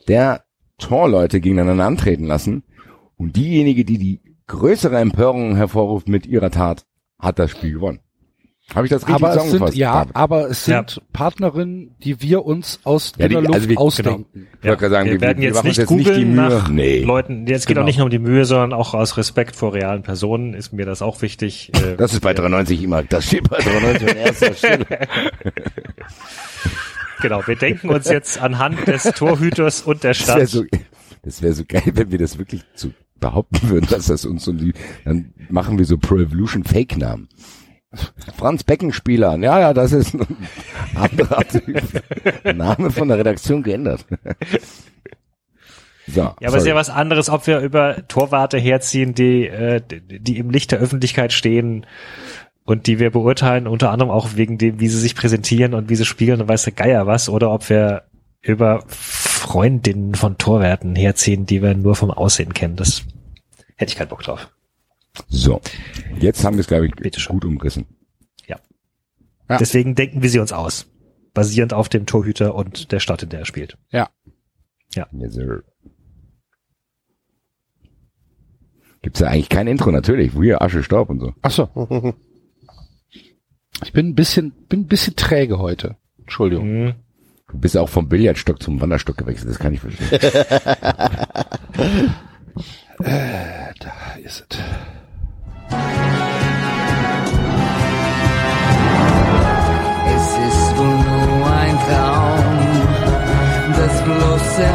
der 0.07 0.43
Torleute 0.79 1.39
gegeneinander 1.39 1.85
antreten 1.85 2.25
lassen. 2.25 2.63
Und 3.15 3.35
diejenige, 3.35 3.85
die 3.85 3.99
die 3.99 4.30
größere 4.47 4.97
Empörung 4.97 5.55
hervorruft 5.55 6.07
mit 6.07 6.25
ihrer 6.25 6.51
Tat, 6.51 6.85
hat 7.19 7.39
das 7.39 7.51
Spiel 7.51 7.73
gewonnen. 7.73 7.99
Habe 8.75 8.85
ich 8.85 8.89
das 8.91 9.01
richtig 9.01 9.15
Aber 9.15 9.29
es 9.29 9.33
zusammengefasst? 9.33 9.73
sind, 9.73 9.79
ja, 9.81 9.93
David? 9.99 10.15
aber 10.15 10.49
es 10.49 10.63
sind 10.63 11.01
Partnerinnen, 11.11 11.95
die 12.05 12.21
wir 12.21 12.45
uns 12.45 12.79
aus 12.85 13.11
Ja, 13.17 13.27
die- 13.27 13.33
der 13.33 13.41
Luft 13.43 13.53
also 13.55 13.67
wir- 13.69 13.77
ausdenken. 13.79 14.47
Ich 14.61 14.65
wollte 14.67 14.77
gerade 14.79 14.89
sagen, 14.93 15.05
wir 15.07 15.13
wir, 15.15 15.21
werden 15.21 15.37
wir 15.39 15.47
jetzt 15.47 15.55
machen 15.55 15.67
uns 15.67 15.77
nicht 15.77 15.89
jetzt 15.89 15.91
nicht 15.91 16.07
die 16.07 16.11
googeln 16.13 16.35
Mühe. 16.35 16.49
nach 16.49 16.69
nee. 16.69 17.03
Leuten. 17.03 17.47
Jetzt 17.47 17.65
geht 17.67 17.75
Genau. 17.75 17.81
auch 17.81 17.85
nicht 17.85 17.97
nur 17.97 18.05
um 18.05 18.11
die 18.11 18.19
Mühe, 18.19 18.45
sondern 18.45 18.71
auch 18.71 18.93
aus 18.93 19.17
Respekt 19.17 19.57
vor 19.57 19.73
realen 19.73 20.03
Personen 20.03 20.53
ist 20.53 20.71
mir 20.71 20.85
das 20.85 21.01
auch 21.01 21.21
wichtig. 21.21 21.71
Äh, 21.75 21.95
Das 21.97 22.13
ist 22.13 22.21
bei 22.21 22.33
93 22.33 22.81
immer, 22.81 23.03
das 23.03 23.25
steht 23.25 23.49
bei 23.49 23.57
93 23.57 24.09
an 24.09 24.17
erster 24.17 24.53
Stelle. 24.53 24.85
Genau, 27.21 27.45
wir 27.45 27.55
denken 27.55 27.89
uns 27.89 28.07
jetzt 28.09 28.39
anhand 28.41 28.87
des 28.87 29.03
Torhüters 29.03 29.81
und 29.81 30.03
der 30.03 30.13
Das 30.13 30.27
wäre 30.27 30.37
Stadt. 30.47 30.49
so, 30.49 30.63
das 31.23 31.41
wäre 31.41 31.53
so 31.53 31.63
geil, 31.67 31.83
wenn 31.93 32.09
wir 32.11 32.17
das 32.19 32.37
wirklich 32.37 32.61
so 32.73 32.89
behaupten 33.21 33.69
würden, 33.69 33.87
dass 33.89 34.07
das 34.07 34.25
uns 34.25 34.45
um 34.49 34.57
die, 34.57 34.73
dann 35.05 35.33
machen 35.49 35.77
wir 35.77 35.85
so 35.85 35.97
Pro 35.97 36.17
Evolution 36.17 36.65
Fake-Namen. 36.65 37.29
Franz 38.37 38.63
Beckenspieler. 38.63 39.37
Ja, 39.39 39.59
ja, 39.59 39.73
das 39.73 39.91
ist 39.93 40.13
ein 40.15 40.25
anderer. 40.95 41.43
Name 42.53 42.91
von 42.91 43.07
der 43.07 43.17
Redaktion 43.17 43.63
geändert. 43.63 44.05
So, 46.07 46.21
Ja, 46.21 46.27
aber 46.29 46.45
es 46.45 46.51
sorry. 46.51 46.57
ist 46.59 46.67
ja 46.67 46.75
was 46.75 46.89
anderes, 46.89 47.29
ob 47.29 47.47
wir 47.47 47.59
über 47.59 48.07
Torwarte 48.07 48.57
herziehen, 48.57 49.13
die, 49.13 49.47
äh, 49.47 49.81
die 49.81 50.19
die 50.19 50.37
im 50.37 50.49
Licht 50.49 50.71
der 50.71 50.79
Öffentlichkeit 50.79 51.31
stehen 51.33 51.85
und 52.63 52.87
die 52.87 52.99
wir 52.99 53.11
beurteilen, 53.11 53.67
unter 53.67 53.91
anderem 53.91 54.11
auch 54.11 54.29
wegen 54.35 54.57
dem, 54.57 54.79
wie 54.79 54.87
sie 54.87 54.99
sich 54.99 55.15
präsentieren 55.15 55.73
und 55.73 55.89
wie 55.89 55.95
sie 55.95 56.05
spielen 56.05 56.41
und 56.41 56.47
weiß 56.47 56.63
der 56.63 56.73
Geier 56.73 57.07
was, 57.07 57.29
oder 57.29 57.51
ob 57.51 57.69
wir 57.69 58.03
über 58.41 58.83
Freundinnen 58.87 60.15
von 60.15 60.37
Torwerten 60.37 60.95
herziehen, 60.95 61.45
die 61.45 61.61
wir 61.61 61.75
nur 61.75 61.95
vom 61.95 62.09
Aussehen 62.11 62.53
kennen. 62.53 62.75
Das 62.75 63.03
hätte 63.81 63.91
ich 63.91 63.97
keinen 63.97 64.09
Bock 64.09 64.23
drauf. 64.23 64.49
So, 65.27 65.59
jetzt 66.19 66.45
haben 66.45 66.55
wir 66.55 66.61
es, 66.61 66.67
glaube 66.67 66.85
ich, 66.87 66.95
Bitte 66.95 67.19
schön. 67.19 67.33
gut 67.33 67.45
umrissen. 67.45 67.85
Ja. 68.47 68.59
Deswegen 69.59 69.95
denken 69.95 70.21
wir 70.21 70.29
sie 70.29 70.39
uns 70.39 70.53
aus. 70.53 70.87
Basierend 71.33 71.73
auf 71.73 71.89
dem 71.89 72.05
Torhüter 72.05 72.55
und 72.55 72.91
der 72.91 72.99
Stadt, 72.99 73.23
in 73.23 73.29
der 73.29 73.39
er 73.39 73.45
spielt. 73.45 73.77
Ja. 73.89 74.09
Yes, 74.93 75.33
sir. 75.33 75.63
Gibt's 79.01 79.19
ja 79.19 79.27
eigentlich 79.27 79.49
kein 79.49 79.67
Intro, 79.67 79.91
natürlich. 79.91 80.39
Wir 80.39 80.61
Asche, 80.61 80.83
Staub 80.83 81.09
und 81.09 81.19
so. 81.19 81.33
Ach 81.41 81.51
so. 81.51 82.13
Ich 83.83 83.93
bin 83.93 84.09
ein 84.09 84.15
bisschen, 84.15 84.51
bin 84.69 84.81
ein 84.81 84.87
bisschen 84.87 85.15
träge 85.15 85.57
heute. 85.57 85.97
Entschuldigung. 86.19 86.85
Mhm. 86.85 86.95
Du 87.47 87.57
bist 87.57 87.75
ja 87.75 87.81
auch 87.81 87.89
vom 87.89 88.07
Billardstock 88.07 88.61
zum 88.61 88.79
Wanderstock 88.79 89.17
gewechselt, 89.17 89.49
das 89.49 89.59
kann 89.59 89.73
ich 89.73 89.79
verstehen. 89.81 90.19
Äh, 93.03 93.73
da 93.79 93.91
ist 94.23 94.45
es. 94.49 94.57
Es 100.13 100.27
ist 100.47 100.77
wohl 100.77 100.85
nur 100.85 101.47
ein 101.51 101.77
Traum, 101.87 103.73
das 103.75 104.01
bloße 104.03 104.67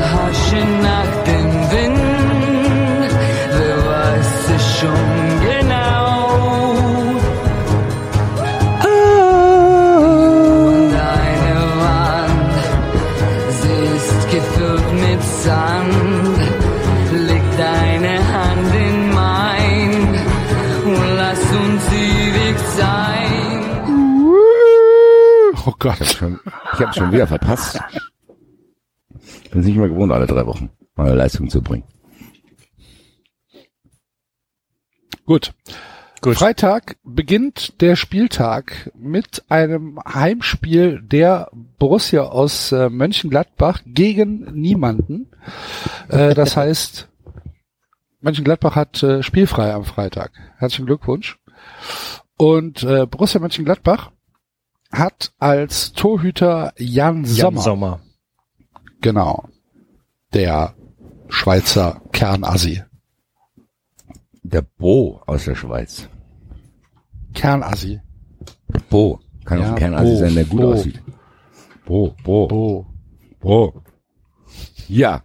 Gott. 25.86 26.00
Ich 26.00 26.20
habe 26.20 26.40
schon, 26.82 26.92
schon 26.94 27.12
wieder 27.12 27.28
verpasst. 27.28 27.78
Ich 29.44 29.50
bin 29.50 29.60
nicht 29.60 29.76
mehr 29.76 29.88
gewohnt, 29.88 30.12
alle 30.12 30.26
drei 30.26 30.44
Wochen 30.44 30.68
meine 30.96 31.14
Leistung 31.14 31.48
zu 31.48 31.62
bringen. 31.62 31.84
Gut. 35.26 35.52
Gut. 36.22 36.36
Freitag 36.36 36.96
beginnt 37.04 37.80
der 37.80 37.94
Spieltag 37.94 38.90
mit 38.96 39.44
einem 39.48 40.00
Heimspiel 40.12 41.00
der 41.02 41.50
Borussia 41.78 42.22
aus 42.22 42.72
äh, 42.72 42.88
Mönchengladbach 42.88 43.82
gegen 43.86 44.40
niemanden. 44.60 45.30
Äh, 46.08 46.34
das 46.34 46.56
heißt, 46.56 47.08
Mönchengladbach 48.20 48.74
hat 48.74 49.04
äh, 49.04 49.22
spielfrei 49.22 49.72
am 49.72 49.84
Freitag. 49.84 50.32
Herzlichen 50.56 50.86
Glückwunsch. 50.86 51.38
Und 52.36 52.82
äh, 52.82 53.06
Borussia 53.06 53.40
Mönchengladbach 53.40 54.10
hat 54.98 55.32
als 55.38 55.92
Torhüter 55.92 56.72
Jan 56.78 57.24
Sommer. 57.24 57.56
Jan 57.56 57.62
Sommer. 57.62 58.00
Genau. 59.00 59.48
Der 60.32 60.74
Schweizer 61.28 62.00
Kernassi. 62.12 62.82
Der 64.42 64.62
Bo 64.62 65.22
aus 65.26 65.44
der 65.44 65.54
Schweiz. 65.54 66.08
Kernassi. 67.34 68.00
Bo. 68.90 69.20
Kann 69.44 69.60
Ja, 69.60 69.66
auch 69.66 69.72
ein 69.72 69.78
Kernassi 69.78 70.10
Bo, 70.12 70.16
sein, 70.18 70.34
der 70.34 70.44
gut 70.44 70.60
Bo. 70.60 70.72
aussieht. 70.72 71.02
Bo, 71.84 72.16
Bo, 72.24 72.48
Oh. 72.50 72.86
Bo. 73.40 73.82
Ja. 74.88 75.22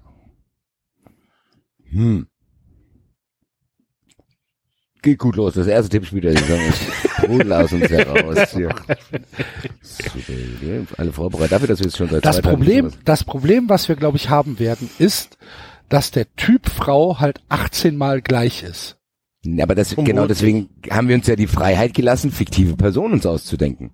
Hm. 1.90 2.28
Geht 5.02 5.18
gut 5.18 5.36
los. 5.36 5.56
Das 5.56 5.66
erste 5.66 5.90
Tippspiel 5.90 6.22
der 6.22 6.38
Saison 6.38 6.60
ist 6.60 6.84
Sprudel 7.18 7.54
aus 7.54 7.74
uns 7.74 7.90
heraus. 7.90 8.54
Ja. 8.54 8.70
Alle 10.98 11.12
vorbereitet. 11.12 11.52
Dafür, 11.54 11.68
dass 11.68 11.80
wir 11.80 11.86
jetzt 11.86 11.98
schon 11.98 12.10
seit 12.10 12.24
Das 12.24 12.42
Problem, 12.42 12.86
wissen, 12.86 13.00
das 13.04 13.24
Problem, 13.24 13.68
was 13.68 13.90
wir, 13.90 13.96
glaube 13.96 14.18
ich, 14.18 14.30
haben 14.30 14.60
werden, 14.60 14.90
ist, 15.00 15.38
dass 15.90 16.12
der 16.12 16.34
Typ 16.36 16.70
Frau 16.70 17.20
halt 17.20 17.42
18 17.50 17.98
Mal 17.98 18.22
gleich 18.22 18.62
ist. 18.64 18.98
Aber 19.60 19.74
das, 19.74 19.96
genau 19.96 20.28
deswegen 20.28 20.70
haben 20.92 21.08
wir 21.08 21.16
uns 21.16 21.26
ja 21.26 21.36
die 21.36 21.48
Freiheit 21.48 21.96
gelassen, 21.96 22.32
fiktive 22.32 22.76
Personen 22.76 23.16
uns 23.16 23.26
auszudenken. 23.26 23.92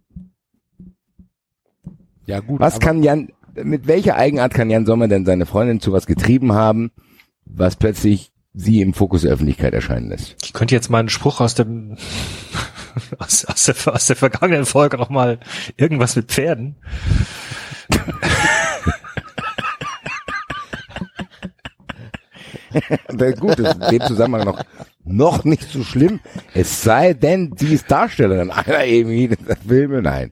Ja, 2.26 2.42
gut. 2.42 2.60
Was 2.60 2.80
kann 2.80 3.02
Jan, 3.02 3.30
mit 3.56 3.88
welcher 3.88 4.18
Eigenart 4.18 4.54
kann 4.54 4.70
Jan 4.70 4.86
Sommer 4.86 5.08
denn 5.08 5.26
seine 5.26 5.46
Freundin 5.46 5.80
zu 5.80 5.94
was 5.94 6.06
getrieben 6.06 6.52
haben, 6.52 6.92
was 7.46 7.78
plötzlich 7.78 8.34
sie 8.54 8.82
im 8.82 8.94
Fokus 8.94 9.22
der 9.22 9.32
Öffentlichkeit 9.32 9.74
erscheinen 9.74 10.10
lässt? 10.10 10.36
Ich 10.44 10.54
könnte 10.54 10.76
jetzt 10.76 10.90
mal 10.90 11.00
einen 11.00 11.10
Spruch 11.10 11.42
aus 11.42 11.56
dem 11.56 11.98
aus, 13.20 13.46
aus, 13.46 13.66
der, 13.66 13.94
aus 13.94 14.08
der 14.08 14.16
vergangenen 14.16 14.66
Folge 14.66 14.98
noch 14.98 15.10
mal 15.10 15.40
irgendwas 15.78 16.16
mit 16.16 16.32
Pferden. 16.32 16.76
Gut, 23.40 23.60
das 23.60 23.76
ist 23.76 23.84
in 23.84 24.00
dem 24.00 24.02
Zusammenhang 24.02 24.46
noch, 24.46 24.64
noch 25.04 25.44
nicht 25.44 25.72
so 25.72 25.84
schlimm. 25.84 26.20
Es 26.54 26.84
sei 26.84 27.14
denn, 27.14 27.54
sie 27.58 27.74
ist 27.74 27.90
Darstellerin 27.90 28.52
einer 28.52 28.84
Emi, 28.84 29.30
das 29.30 29.58
Filme, 29.68 30.02
nein. 30.02 30.32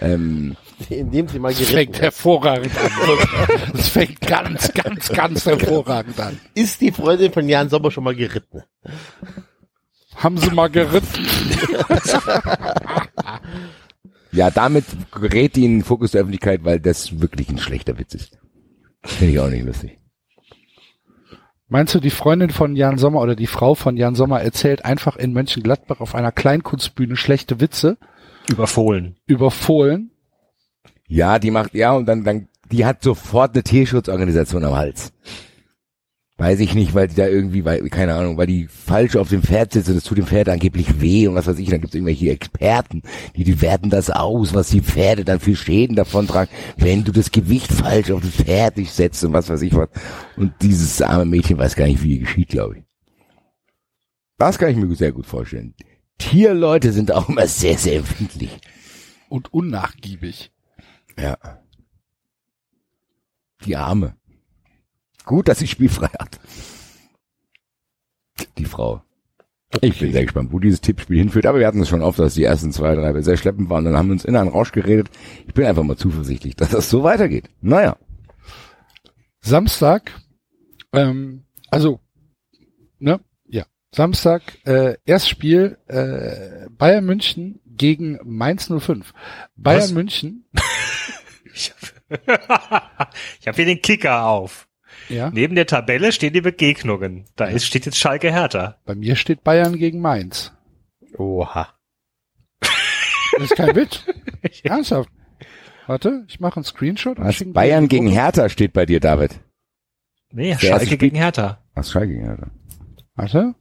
Ähm, 0.00 0.56
Indem 0.90 1.26
sie 1.28 1.38
mal 1.38 1.48
Das 1.48 1.58
geritten 1.58 1.74
fängt 1.74 1.92
wird. 1.94 2.02
hervorragend 2.02 2.72
an. 2.78 2.90
Das 3.72 3.88
fängt 3.88 4.20
ganz, 4.20 4.72
ganz, 4.74 5.08
ganz 5.08 5.46
hervorragend 5.46 6.20
an. 6.20 6.38
Ist 6.54 6.80
die 6.80 6.92
Freundin 6.92 7.32
von 7.32 7.48
Jan 7.48 7.68
Sommer 7.70 7.90
schon 7.90 8.04
mal 8.04 8.14
geritten? 8.14 8.62
Haben 10.14 10.38
sie 10.38 10.50
mal 10.50 10.68
geritten? 10.68 11.26
ja, 14.32 14.50
damit 14.50 14.84
gerät 15.12 15.56
die 15.56 15.64
in 15.64 15.78
den 15.78 15.84
Fokus 15.84 16.10
der 16.12 16.20
Öffentlichkeit, 16.22 16.64
weil 16.64 16.80
das 16.80 17.20
wirklich 17.20 17.48
ein 17.48 17.58
schlechter 17.58 17.98
Witz 17.98 18.14
ist. 18.14 18.38
Finde 19.02 19.32
ich 19.32 19.40
auch 19.40 19.48
nicht 19.48 19.64
lustig. 19.64 19.98
Meinst 21.68 21.94
du, 21.94 22.00
die 22.00 22.10
Freundin 22.10 22.50
von 22.50 22.76
Jan 22.76 22.98
Sommer 22.98 23.20
oder 23.20 23.34
die 23.34 23.48
Frau 23.48 23.74
von 23.74 23.96
Jan 23.96 24.14
Sommer 24.14 24.40
erzählt 24.40 24.84
einfach 24.84 25.16
in 25.16 25.32
Mönchengladbach 25.32 26.00
auf 26.00 26.14
einer 26.14 26.30
Kleinkunstbühne 26.32 27.16
schlechte 27.16 27.60
Witze 27.60 27.96
Überfohlen. 28.48 29.16
über 29.26 29.50
Fohlen? 29.50 30.12
Ja, 31.08 31.38
die 31.38 31.50
macht, 31.50 31.74
ja, 31.74 31.92
und 31.92 32.06
dann, 32.06 32.24
dann, 32.24 32.48
die 32.70 32.84
hat 32.84 33.02
sofort 33.02 33.54
eine 33.54 33.62
Tierschutzorganisation 33.62 34.64
am 34.64 34.74
Hals. 34.74 35.12
Weiß 36.38 36.60
ich 36.60 36.74
nicht, 36.74 36.94
weil 36.94 37.08
die 37.08 37.14
da 37.14 37.26
irgendwie, 37.26 37.64
weil, 37.64 37.88
keine 37.88 38.14
Ahnung, 38.14 38.36
weil 38.36 38.46
die 38.46 38.66
falsch 38.66 39.16
auf 39.16 39.30
dem 39.30 39.42
Pferd 39.42 39.72
sitzt 39.72 39.88
und 39.88 39.94
das 39.94 40.04
tut 40.04 40.18
dem 40.18 40.26
Pferd 40.26 40.50
angeblich 40.50 41.00
weh 41.00 41.28
und 41.28 41.34
was 41.34 41.46
weiß 41.46 41.58
ich, 41.58 41.70
dann 41.70 41.80
gibt 41.80 41.94
es 41.94 41.94
irgendwelche 41.94 42.30
Experten, 42.30 43.02
die, 43.36 43.44
die 43.44 43.62
werten 43.62 43.88
das 43.88 44.10
aus, 44.10 44.52
was 44.52 44.68
die 44.68 44.82
Pferde 44.82 45.24
dann 45.24 45.40
für 45.40 45.56
Schäden 45.56 45.96
davon 45.96 46.26
tragen, 46.26 46.50
wenn 46.76 47.04
du 47.04 47.12
das 47.12 47.30
Gewicht 47.30 47.72
falsch 47.72 48.10
auf 48.10 48.20
das 48.20 48.32
Pferd 48.32 48.76
nicht 48.76 48.92
setzt 48.92 49.24
und 49.24 49.32
was 49.32 49.48
weiß 49.48 49.62
ich 49.62 49.74
was. 49.74 49.88
Und 50.36 50.52
dieses 50.60 51.00
arme 51.00 51.24
Mädchen 51.24 51.56
weiß 51.56 51.74
gar 51.74 51.86
nicht, 51.86 52.02
wie 52.02 52.16
ihr 52.16 52.20
geschieht, 52.20 52.48
glaube 52.48 52.78
ich. 52.78 52.82
Das 54.36 54.58
kann 54.58 54.68
ich 54.68 54.76
mir 54.76 54.94
sehr 54.94 55.12
gut 55.12 55.24
vorstellen. 55.24 55.74
Tierleute 56.18 56.92
sind 56.92 57.12
auch 57.12 57.30
immer 57.30 57.46
sehr, 57.46 57.78
sehr 57.78 57.96
empfindlich. 57.96 58.58
Und 59.30 59.54
unnachgiebig. 59.54 60.52
Ja. 61.18 61.36
Die 63.64 63.76
Arme. 63.76 64.16
Gut, 65.24 65.48
dass 65.48 65.58
sie 65.58 65.66
spielfrei 65.66 66.08
hat. 66.18 66.38
Die 68.58 68.64
Frau. 68.64 69.02
Ich 69.80 69.98
bin 69.98 70.12
sehr 70.12 70.22
gespannt, 70.22 70.52
wo 70.52 70.58
dieses 70.58 70.80
Tippspiel 70.80 71.18
hinführt. 71.18 71.46
Aber 71.46 71.58
wir 71.58 71.66
hatten 71.66 71.80
es 71.80 71.88
schon 71.88 72.02
oft, 72.02 72.18
dass 72.18 72.34
die 72.34 72.44
ersten 72.44 72.72
zwei, 72.72 72.94
drei 72.94 73.20
sehr 73.22 73.36
schleppend 73.36 73.68
waren. 73.68 73.84
Dann 73.84 73.96
haben 73.96 74.08
wir 74.08 74.12
uns 74.12 74.24
in 74.24 74.36
einen 74.36 74.48
Rausch 74.48 74.72
geredet. 74.72 75.10
Ich 75.46 75.54
bin 75.54 75.66
einfach 75.66 75.82
mal 75.82 75.96
zuversichtlich, 75.96 76.54
dass 76.56 76.70
das 76.70 76.88
so 76.88 77.02
weitergeht. 77.02 77.50
Naja. 77.60 77.96
Samstag, 79.40 80.12
ähm, 80.92 81.44
also, 81.70 82.00
ne, 82.98 83.20
ja, 83.46 83.64
Samstag, 83.92 84.42
äh, 84.64 84.96
Erstspiel, 85.04 85.78
äh, 85.86 86.68
Bayern 86.70 87.04
München 87.04 87.60
gegen 87.66 88.18
Mainz 88.24 88.68
05. 88.68 89.12
Bayern 89.56 89.82
Was? 89.82 89.92
München, 89.92 90.46
Ich 91.56 91.72
habe 91.72 92.38
hab 93.46 93.56
hier 93.56 93.64
den 93.64 93.80
Kicker 93.82 94.26
auf. 94.26 94.68
ja, 95.08 95.30
Neben 95.30 95.54
der 95.54 95.66
Tabelle 95.66 96.12
stehen 96.12 96.32
die 96.34 96.40
Begegnungen. 96.42 97.24
Da 97.34 97.46
ist, 97.46 97.64
steht 97.64 97.86
jetzt 97.86 97.98
Schalke 97.98 98.30
Hertha. 98.30 98.76
bei 98.84 98.94
mir 98.94 99.16
steht 99.16 99.42
Bayern 99.42 99.76
gegen 99.78 100.00
Mainz. 100.00 100.52
Oha. 101.16 101.68
Das 102.60 103.42
ist 103.50 103.56
kein 103.56 103.74
Witz. 103.74 104.04
Ernsthaft. 104.62 105.08
Warte, 105.86 106.24
ich 106.28 106.40
mache 106.40 106.56
einen 106.56 106.64
Screenshot. 106.64 107.18
Was? 107.18 107.42
Bayern 107.46 107.88
gegen. 107.88 108.08
Hertha 108.08 108.48
steht 108.48 108.72
bei 108.72 108.86
dir, 108.86 109.00
David. 109.00 109.40
Nee, 110.32 110.50
erste 110.50 110.66
Schalke 110.66 110.86
Spiel- 110.86 110.98
gegen 110.98 111.16
Hertha. 111.16 111.62
Was 111.74 111.90
Schalke 111.90 112.12
gegen 112.14 112.24
Hertha? 112.26 112.50
Warte. 113.14 113.54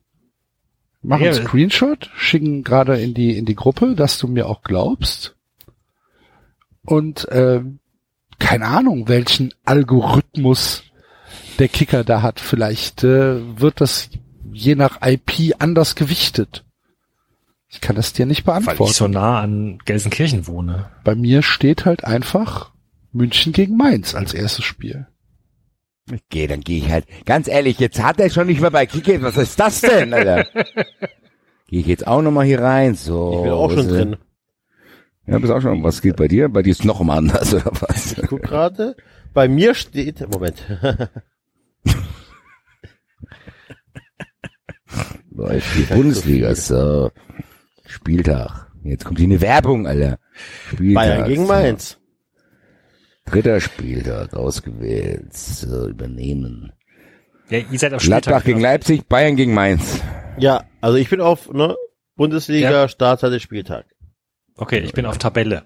Mach 1.01 1.19
Ja, 1.19 1.31
einen 1.31 1.45
Screenshot, 1.45 2.09
schicken 2.15 2.63
gerade 2.63 2.99
in 2.99 3.13
die 3.13 3.37
in 3.37 3.45
die 3.45 3.55
Gruppe, 3.55 3.95
dass 3.95 4.17
du 4.17 4.27
mir 4.27 4.47
auch 4.49 4.63
glaubst. 4.63 5.35
Und 6.81 7.27
äh, 7.29 7.61
keine 8.39 8.67
Ahnung, 8.67 9.07
welchen 9.07 9.53
Algorithmus 9.63 10.83
der 11.59 11.67
Kicker 11.67 12.03
da 12.03 12.21
hat. 12.21 12.39
Vielleicht 12.39 13.03
äh, 13.03 13.59
wird 13.59 13.81
das 13.81 14.09
je 14.51 14.75
nach 14.75 14.99
IP 15.05 15.55
anders 15.59 15.95
gewichtet. 15.95 16.65
Ich 17.67 17.81
kann 17.81 17.95
das 17.95 18.13
dir 18.13 18.25
nicht 18.25 18.45
Weil 18.47 18.61
beantworten. 18.61 18.91
ich 18.91 18.97
so 18.97 19.07
nah 19.07 19.41
an 19.41 19.79
Gelsenkirchen 19.85 20.47
wohne. 20.47 20.91
Bei 21.03 21.15
mir 21.15 21.41
steht 21.41 21.85
halt 21.85 22.03
einfach 22.05 22.71
München 23.11 23.53
gegen 23.53 23.75
Mainz 23.75 24.15
als 24.15 24.33
erstes 24.33 24.65
Spiel. 24.65 25.07
Okay, 26.11 26.47
dann 26.47 26.61
gehe 26.61 26.77
ich 26.77 26.89
halt. 26.89 27.05
Ganz 27.25 27.47
ehrlich, 27.47 27.79
jetzt 27.79 28.01
hat 28.01 28.19
er 28.19 28.29
schon 28.29 28.47
nicht 28.47 28.61
mehr 28.61 28.71
bei 28.71 28.85
Kicker. 28.85 29.21
Was 29.23 29.37
ist 29.37 29.59
das 29.59 29.81
denn, 29.81 30.13
Alter? 30.13 30.45
Gehe 31.67 31.79
ich 31.79 31.87
jetzt 31.87 32.05
auch 32.05 32.21
nochmal 32.21 32.45
hier 32.45 32.61
rein. 32.61 32.93
So. 32.93 33.37
Ich 33.37 33.43
bin 33.43 33.51
auch 33.51 33.71
schon 33.71 33.87
drin. 33.87 34.17
Ja, 35.27 35.39
bist 35.39 35.51
auch 35.51 35.61
schon. 35.61 35.83
Was 35.83 36.01
geht 36.01 36.15
bei 36.17 36.27
dir? 36.27 36.49
Bei 36.49 36.61
dir 36.61 36.71
ist 36.71 36.85
noch 36.85 37.01
mal 37.01 37.17
anders, 37.17 37.53
oder 37.53 37.71
was? 37.81 38.13
Ich 38.17 38.27
guck 38.27 38.43
gerade. 38.43 38.95
Bei 39.33 39.47
mir 39.47 39.73
steht, 39.73 40.21
Moment. 40.31 40.63
Läuft 45.31 45.75
die 45.77 45.93
Bundesliga, 45.93 46.55
so. 46.55 47.11
Spieltag. 47.85 48.67
Jetzt 48.83 49.03
kommt 49.05 49.19
hier 49.19 49.27
eine 49.27 49.41
Werbung, 49.41 49.87
Alter. 49.87 50.19
Spieltag. 50.69 51.03
Bayern 51.03 51.27
gegen. 51.27 51.47
Mainz. 51.47 51.97
Dritter 53.25 53.59
Spieltag 53.59 54.33
ausgewählt. 54.35 55.33
So, 55.33 55.89
übernehmen. 55.89 56.71
Ja, 57.49 57.59
ihr 57.59 57.79
seid 57.79 57.93
auf 57.93 58.01
Gladbach 58.01 58.41
Spieltag. 58.41 58.45
gegen 58.45 58.59
Leipzig, 58.59 59.07
Bayern 59.07 59.35
gegen 59.35 59.53
Mainz. 59.53 60.01
Ja, 60.37 60.63
also 60.81 60.97
ich 60.97 61.09
bin 61.09 61.21
auf, 61.21 61.51
ne, 61.51 61.75
Bundesliga, 62.15 62.71
Ja. 62.71 62.87
Startzeit 62.87 63.31
des 63.33 63.41
Spieltag. 63.41 63.85
Okay, 64.57 64.79
ich 64.79 64.93
bin 64.93 65.05
auf 65.05 65.17
Tabelle. 65.17 65.65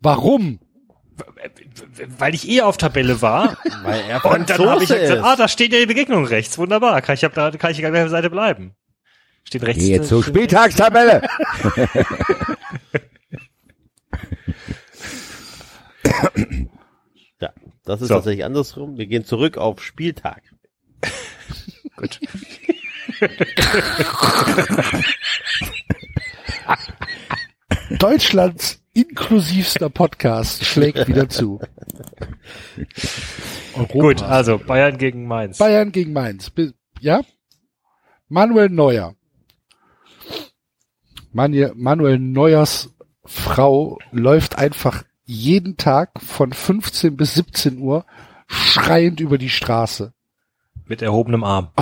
Warum? 0.00 0.58
Weil 2.18 2.34
ich 2.34 2.48
eh 2.48 2.62
auf 2.62 2.76
Tabelle 2.76 3.22
war. 3.22 3.56
Weil 3.82 4.00
er 4.08 4.24
Und 4.24 4.50
dann 4.50 4.58
habe 4.68 4.82
ich 4.82 4.88
gesagt, 4.90 5.18
ist. 5.18 5.24
ah, 5.24 5.36
da 5.36 5.48
steht 5.48 5.72
ja 5.72 5.78
die 5.78 5.86
Begegnung 5.86 6.24
rechts. 6.26 6.58
Wunderbar. 6.58 7.00
Kann 7.02 7.14
ich, 7.14 7.24
hab, 7.24 7.34
da 7.34 7.50
kann 7.52 7.70
ich 7.70 7.84
auf 7.84 7.92
der 7.92 8.08
Seite 8.08 8.30
bleiben. 8.30 8.74
Steht 9.44 9.62
rechts. 9.62 9.82
Geh 9.82 10.00
zur 10.02 10.22
Spieltagstabelle. 10.24 11.22
Ja, 17.40 17.50
das 17.84 18.00
ist 18.00 18.08
So. 18.08 18.14
tatsächlich 18.14 18.44
andersrum. 18.44 18.96
Wir 18.96 19.06
gehen 19.06 19.24
zurück 19.24 19.58
auf 19.58 19.82
Spieltag. 19.82 20.42
Gut. 21.96 22.20
Deutschlands 27.90 28.80
inklusivster 28.94 29.90
Podcast 29.90 30.64
schlägt 30.64 31.06
wieder 31.08 31.28
zu. 31.28 31.60
Europa. 33.74 33.92
Gut, 33.92 34.22
also 34.22 34.58
Bayern 34.58 34.98
gegen 34.98 35.26
Mainz. 35.26 35.58
Bayern 35.58 35.92
gegen 35.92 36.12
Mainz. 36.12 36.50
Ja? 37.00 37.20
Manuel 38.28 38.70
Neuer. 38.70 39.14
Manu- 41.32 41.72
Manuel 41.74 42.18
Neuers 42.18 42.90
Frau 43.24 43.98
läuft 44.10 44.56
einfach 44.58 45.04
jeden 45.24 45.76
Tag 45.76 46.10
von 46.22 46.52
15 46.52 47.16
bis 47.16 47.34
17 47.34 47.78
Uhr 47.78 48.04
schreiend 48.46 49.20
über 49.20 49.38
die 49.38 49.50
Straße. 49.50 50.12
Mit 50.86 51.02
erhobenem 51.02 51.42
Arm. 51.44 51.68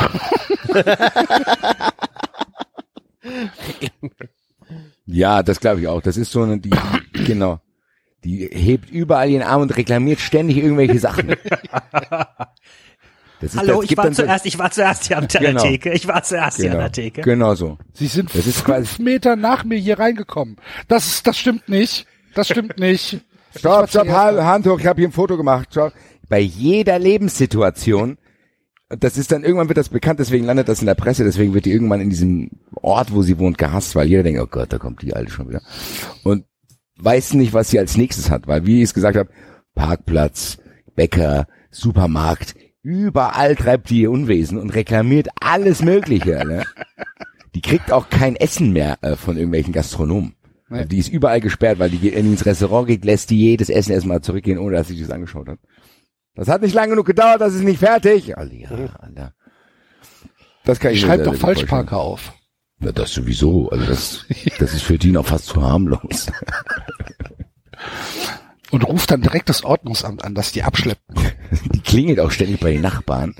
Ja, 5.07 5.43
das 5.43 5.61
glaube 5.61 5.81
ich 5.81 5.89
auch. 5.89 6.01
Das 6.01 6.17
ist 6.17 6.31
so 6.33 6.43
eine, 6.43 6.59
die, 6.59 6.71
genau. 7.27 7.61
Die 8.25 8.49
hebt 8.51 8.91
überall 8.91 9.29
ihren 9.31 9.43
Arm 9.43 9.63
und 9.63 9.77
reklamiert 9.77 10.19
ständig 10.21 10.57
irgendwelche 10.57 10.99
Sachen. 10.99 11.35
Das 13.41 13.53
ist, 13.53 13.59
Hallo, 13.59 13.83
das 13.83 13.91
ich 13.91 13.97
war 13.97 14.07
so- 14.07 14.23
zuerst, 14.23 14.47
ich 14.47 14.59
war 14.59 14.71
zuerst 14.71 15.07
hier 15.07 15.19
an 15.19 15.29
der 15.29 15.41
Genau. 15.41 15.63
Theke. 15.63 15.93
Ich 15.93 16.09
war 16.09 16.23
zuerst 16.23 16.57
hier 16.57 16.67
an 16.67 16.71
Genau, 16.73 16.83
der 16.85 16.93
Theke. 16.93 17.21
genau 17.23 17.55
so. 17.55 17.79
Sie 17.93 18.07
sind 18.07 18.35
Das 18.35 18.47
ist 18.47 18.61
fünf 18.63 18.99
Meter 18.99 19.37
nach 19.37 19.65
mir 19.65 19.77
hier 19.79 19.99
reingekommen. 19.99 20.57
Das 20.89 21.07
ist, 21.07 21.27
das 21.27 21.37
stimmt 21.39 21.69
nicht. 21.69 22.07
Das 22.35 22.49
stimmt 22.49 22.79
nicht. 22.79 23.21
Stopp, 23.57 23.85
Ich 23.85 23.91
stopp, 23.91 24.09
Hand 24.09 24.67
hoch, 24.67 24.81
ich 24.81 24.87
habe 24.87 25.01
hier 25.01 25.09
ein 25.09 25.13
Foto 25.13 25.37
gemacht. 25.37 25.69
Stopp. 25.73 25.93
Bei 26.29 26.39
jeder 26.41 26.99
Lebenssituation, 26.99 28.17
das 28.99 29.19
ist 29.19 29.33
dann, 29.33 29.45
irgendwann 29.45 29.69
wird 29.69 29.79
das 29.79 29.89
bekannt, 29.89 30.21
deswegen 30.21 30.45
landet 30.45 30.69
das 30.69 30.81
in 30.81 30.87
der 30.87 30.95
Presse, 30.95 31.25
deswegen 31.25 31.55
wird 31.55 31.65
die 31.65 31.73
irgendwann 31.73 32.01
in 32.01 32.11
diesem 32.11 32.51
Ort, 32.75 33.13
wo 33.13 33.23
sie 33.23 33.39
wohnt, 33.39 33.59
gehasst, 33.59 33.95
weil 33.95 34.09
jeder 34.09 34.23
denkt, 34.23 34.41
oh 34.41 34.47
Gott, 34.47 34.73
da 34.73 34.79
kommt 34.79 35.03
die 35.03 35.15
Alte 35.15 35.33
schon 35.33 35.49
wieder. 35.49 35.63
Und 36.23 36.45
weiß 36.97 37.35
nicht, 37.35 37.53
was 37.53 37.71
sie 37.71 37.79
als 37.79 37.97
nächstes 37.97 38.31
hat, 38.31 38.47
weil, 38.47 38.67
wie 38.67 38.79
ich 38.79 38.85
es 38.85 38.95
gesagt 38.95 39.17
habe, 39.17 39.31
Parkplatz, 39.75 40.59
Bäcker, 40.95 41.47
Supermarkt, 41.71 42.55
überall 42.83 43.57
treibt 43.57 43.91
die 43.91 44.03
ihr 44.03 44.11
Unwesen 44.11 44.59
und 44.59 44.71
reklamiert 44.71 45.29
alles 45.41 45.83
Mögliche. 45.83 46.45
Ne? 46.47 46.65
Die 47.55 47.63
kriegt 47.63 47.93
auch 47.93 48.11
kein 48.11 48.37
Essen 48.37 48.73
mehr 48.73 48.99
äh, 49.03 49.17
von 49.17 49.37
irgendwelchen 49.37 49.73
Gastronomen. 49.73 50.35
Also 50.71 50.89
die 50.89 50.99
ist 50.99 51.09
überall 51.09 51.41
gesperrt, 51.41 51.79
weil 51.79 51.91
die 51.91 51.99
geht 51.99 52.15
ins 52.15 52.47
Restaurant 52.47 52.89
geht, 52.89 53.05
lässt 53.05 53.31
die 53.31 53.39
jedes 53.39 53.69
Essen 53.69 53.93
erstmal 53.93 54.23
zurückgehen, 54.23 54.59
ohne 54.59 54.77
dass 54.77 54.89
sie 54.89 55.01
das 55.01 55.11
angeschaut 55.11 55.49
hat. 55.49 55.59
Das 56.35 56.49
hat 56.49 56.63
nicht 56.63 56.75
lange 56.75 56.91
genug 56.91 57.07
gedauert, 57.07 57.41
das 57.41 57.55
ist 57.55 57.63
nicht 57.63 57.79
fertig. 57.79 58.37
Alter, 58.37 58.55
ja, 58.55 58.71
Alter. 58.99 59.35
Das 60.65 60.81
kann 60.81 60.93
ich 60.93 60.99
Ich 60.99 61.05
schreibe 61.05 61.25
doch. 61.25 61.35
Falschparker 61.35 61.99
auf. 61.99 62.33
Ja, 62.81 62.93
das 62.93 63.13
sowieso. 63.13 63.69
Also 63.71 63.87
das, 63.87 64.27
das 64.59 64.75
ist 64.75 64.83
für 64.83 64.99
die 64.99 65.13
noch 65.13 65.27
fast 65.27 65.47
zu 65.47 65.63
harmlos. 65.63 66.27
Und 68.71 68.83
ruft 68.89 69.11
dann 69.11 69.23
direkt 69.23 69.49
das 69.49 69.63
Ordnungsamt 69.65 70.25
an, 70.25 70.35
dass 70.35 70.51
die 70.53 70.65
abschleppen. 70.65 71.17
Die 71.73 71.81
klingelt 71.81 72.19
auch 72.19 72.31
ständig 72.33 72.59
bei 72.61 72.73
den 72.73 72.81
Nachbarn, 72.81 73.37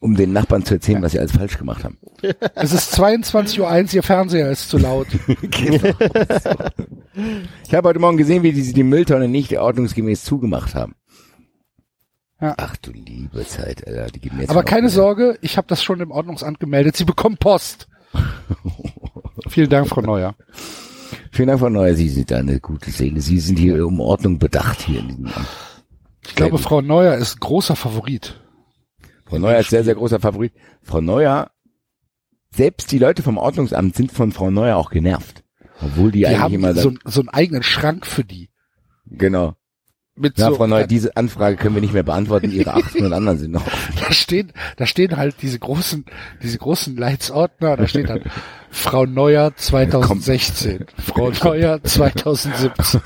um 0.00 0.16
den 0.16 0.32
Nachbarn 0.32 0.64
zu 0.64 0.74
erzählen, 0.74 1.02
was 1.02 1.12
sie 1.12 1.18
alles 1.18 1.32
falsch 1.32 1.58
gemacht 1.58 1.84
haben. 1.84 1.98
Es 2.54 2.72
ist 2.72 2.94
22.01 2.98 3.60
Uhr, 3.60 3.94
ihr 3.94 4.02
Fernseher 4.02 4.50
ist 4.50 4.70
zu 4.70 4.78
laut. 4.78 5.08
Genau. 5.50 5.94
Ich 7.66 7.74
habe 7.74 7.88
heute 7.88 7.98
Morgen 7.98 8.16
gesehen, 8.16 8.44
wie 8.44 8.52
die 8.52 8.72
die 8.72 8.84
Mülltonne 8.84 9.26
nicht 9.28 9.58
ordnungsgemäß 9.58 10.24
zugemacht 10.24 10.74
haben. 10.76 10.94
Ja. 12.40 12.54
Ach 12.56 12.76
du 12.76 12.92
liebe 12.92 13.44
Zeit, 13.46 13.86
Alter. 13.86 14.06
Die 14.06 14.20
geben 14.20 14.40
jetzt 14.40 14.50
Aber 14.50 14.62
keine. 14.62 14.88
Sorge, 14.90 15.38
ich 15.42 15.56
habe 15.56 15.66
das 15.66 15.82
schon 15.82 16.00
im 16.00 16.10
Ordnungsamt 16.12 16.60
gemeldet. 16.60 16.96
Sie 16.96 17.04
bekommen 17.04 17.36
Post. 17.36 17.88
Vielen 19.48 19.70
Dank, 19.70 19.88
Frau 19.88 20.00
Neuer. 20.00 20.34
Vielen 21.32 21.48
Dank, 21.48 21.60
Frau 21.60 21.68
Neuer. 21.68 21.94
Sie 21.94 22.08
sind 22.08 22.32
eine 22.32 22.60
gute 22.60 22.90
Seele. 22.90 23.20
Sie 23.20 23.40
sind 23.40 23.58
hier 23.58 23.84
um 23.86 24.00
Ordnung 24.00 24.38
bedacht 24.38 24.82
hier 24.82 25.00
in 25.00 25.08
diesem 25.08 25.26
Amt. 25.26 25.46
Ich 26.26 26.34
glaube, 26.34 26.58
Frau 26.58 26.80
Neuer 26.80 27.14
ist 27.14 27.40
großer 27.40 27.74
Favorit. 27.74 28.40
Frau 29.24 29.38
Neuer 29.38 29.58
ist 29.58 29.70
sehr, 29.70 29.84
sehr 29.84 29.94
großer 29.94 30.20
Favorit. 30.20 30.52
Frau 30.82 31.00
Neuer, 31.00 31.50
selbst 32.54 32.92
die 32.92 32.98
Leute 32.98 33.22
vom 33.22 33.36
Ordnungsamt 33.38 33.96
sind 33.96 34.12
von 34.12 34.32
Frau 34.32 34.50
Neuer 34.50 34.76
auch 34.76 34.90
genervt. 34.90 35.42
Obwohl 35.80 36.10
die, 36.12 36.20
Die 36.20 36.26
eigentlich 36.26 36.40
haben 36.40 36.54
immer 36.54 36.74
so, 36.74 36.92
so 37.04 37.20
einen 37.20 37.28
eigenen 37.28 37.62
Schrank 37.62 38.06
für 38.06 38.24
die. 38.24 38.50
genau. 39.06 39.54
Mit 40.18 40.38
Ja, 40.38 40.48
so, 40.48 40.56
Frau 40.56 40.66
Neuer, 40.66 40.86
diese 40.86 41.16
Anfrage 41.16 41.56
können 41.56 41.74
wir 41.74 41.80
nicht 41.80 41.94
mehr 41.94 42.02
beantworten. 42.02 42.50
Ihre 42.50 42.74
800 42.74 43.12
anderen 43.12 43.38
sind 43.38 43.52
noch. 43.52 43.64
da 44.00 44.12
stehen, 44.12 44.52
da 44.76 44.86
stehen 44.86 45.16
halt 45.16 45.36
diese 45.42 45.58
großen, 45.58 46.04
diese 46.42 46.58
großen 46.58 46.96
Leitsordner, 46.96 47.76
da 47.76 47.86
steht 47.86 48.08
dann 48.08 48.22
Frau 48.70 49.06
Neuer 49.06 49.52
2016, 49.56 50.86
Frau 50.98 51.30
Neuer 51.42 51.82
2017. 51.82 53.00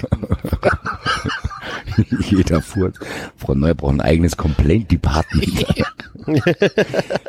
Jeder 2.31 2.60
Furz. 2.62 2.99
Frau 3.36 3.55
Neuer 3.55 3.74
braucht 3.74 3.94
ein 3.94 4.00
eigenes 4.00 4.36
Complaint 4.36 4.91
Department. 4.91 5.66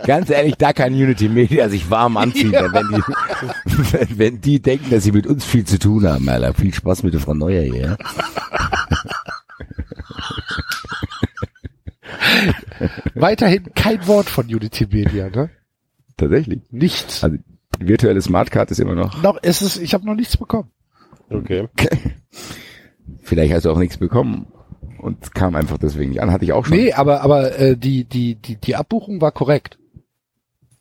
Ganz 0.05 0.29
ehrlich, 0.29 0.55
da 0.55 0.73
kann 0.73 0.93
Unity 0.93 1.27
Media 1.27 1.67
sich 1.69 1.89
warm 1.89 2.17
anziehen, 2.17 2.53
wenn, 2.53 2.87
die, 2.89 3.91
wenn, 3.91 4.19
wenn 4.19 4.41
die 4.41 4.61
denken, 4.61 4.89
dass 4.89 5.03
sie 5.03 5.11
mit 5.11 5.27
uns 5.27 5.43
viel 5.43 5.65
zu 5.65 5.79
tun 5.79 6.07
haben, 6.07 6.27
Alter. 6.29 6.53
Viel 6.53 6.73
Spaß 6.73 7.03
mit 7.03 7.13
der 7.13 7.21
Frau 7.21 7.33
Neuer 7.33 7.63
hier. 7.63 7.81
ja. 7.81 7.97
Weiterhin 13.15 13.73
kein 13.73 14.05
Wort 14.07 14.29
von 14.29 14.45
Unity 14.45 14.87
Media, 14.89 15.29
ne? 15.29 15.49
Tatsächlich. 16.17 16.61
Nichts. 16.71 17.23
Also, 17.23 17.37
die 17.79 17.87
virtuelle 17.87 18.21
Smartcard 18.21 18.71
ist 18.71 18.79
immer 18.79 18.95
noch. 18.95 19.21
Noch, 19.21 19.37
es 19.41 19.61
ist, 19.61 19.77
ich 19.77 19.93
habe 19.93 20.05
noch 20.05 20.15
nichts 20.15 20.37
bekommen. 20.37 20.69
Okay. 21.29 21.67
Vielleicht 23.21 23.53
hast 23.53 23.65
du 23.65 23.71
auch 23.71 23.77
nichts 23.77 23.97
bekommen 23.97 24.47
und 24.99 25.33
kam 25.33 25.55
einfach 25.55 25.77
deswegen 25.77 26.11
nicht 26.11 26.21
an. 26.21 26.31
Hatte 26.31 26.45
ich 26.45 26.53
auch 26.53 26.65
schon. 26.65 26.77
Nee, 26.77 26.93
aber 26.93 27.21
aber 27.21 27.57
äh, 27.59 27.77
die 27.77 28.05
die 28.05 28.35
die 28.35 28.55
die 28.55 28.75
Abbuchung 28.75 29.21
war 29.21 29.31
korrekt. 29.31 29.77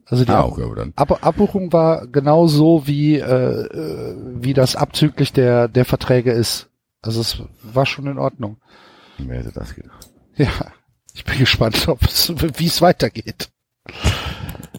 Also 0.07 0.25
die 0.25 0.31
Ah, 0.31 0.45
okay, 0.45 0.63
aber 0.63 0.77
dann. 0.77 0.93
Ab 0.97 1.25
Abbuchung 1.25 1.73
war 1.73 2.07
genauso 2.07 2.87
wie 2.87 3.17
äh, 3.17 3.25
äh, 3.25 4.17
wie 4.41 4.55
das 4.55 4.77
abzüglich 4.77 5.33
der 5.33 5.69
der 5.69 5.85
Verträge 5.85 6.33
ist. 6.33 6.69
Also 7.01 7.21
es 7.21 7.43
war 7.63 7.87
schon 7.87 8.07
in 8.07 8.19
Ordnung. 8.19 8.59
Wer 9.19 9.39
hätte 9.39 9.53
das 9.53 9.75
gedacht? 9.75 10.11
Ja, 10.37 10.49
ich 11.15 11.25
bin 11.25 11.39
gespannt, 11.39 11.87
wie 12.59 12.67
es 12.67 12.81
weitergeht. 12.83 13.51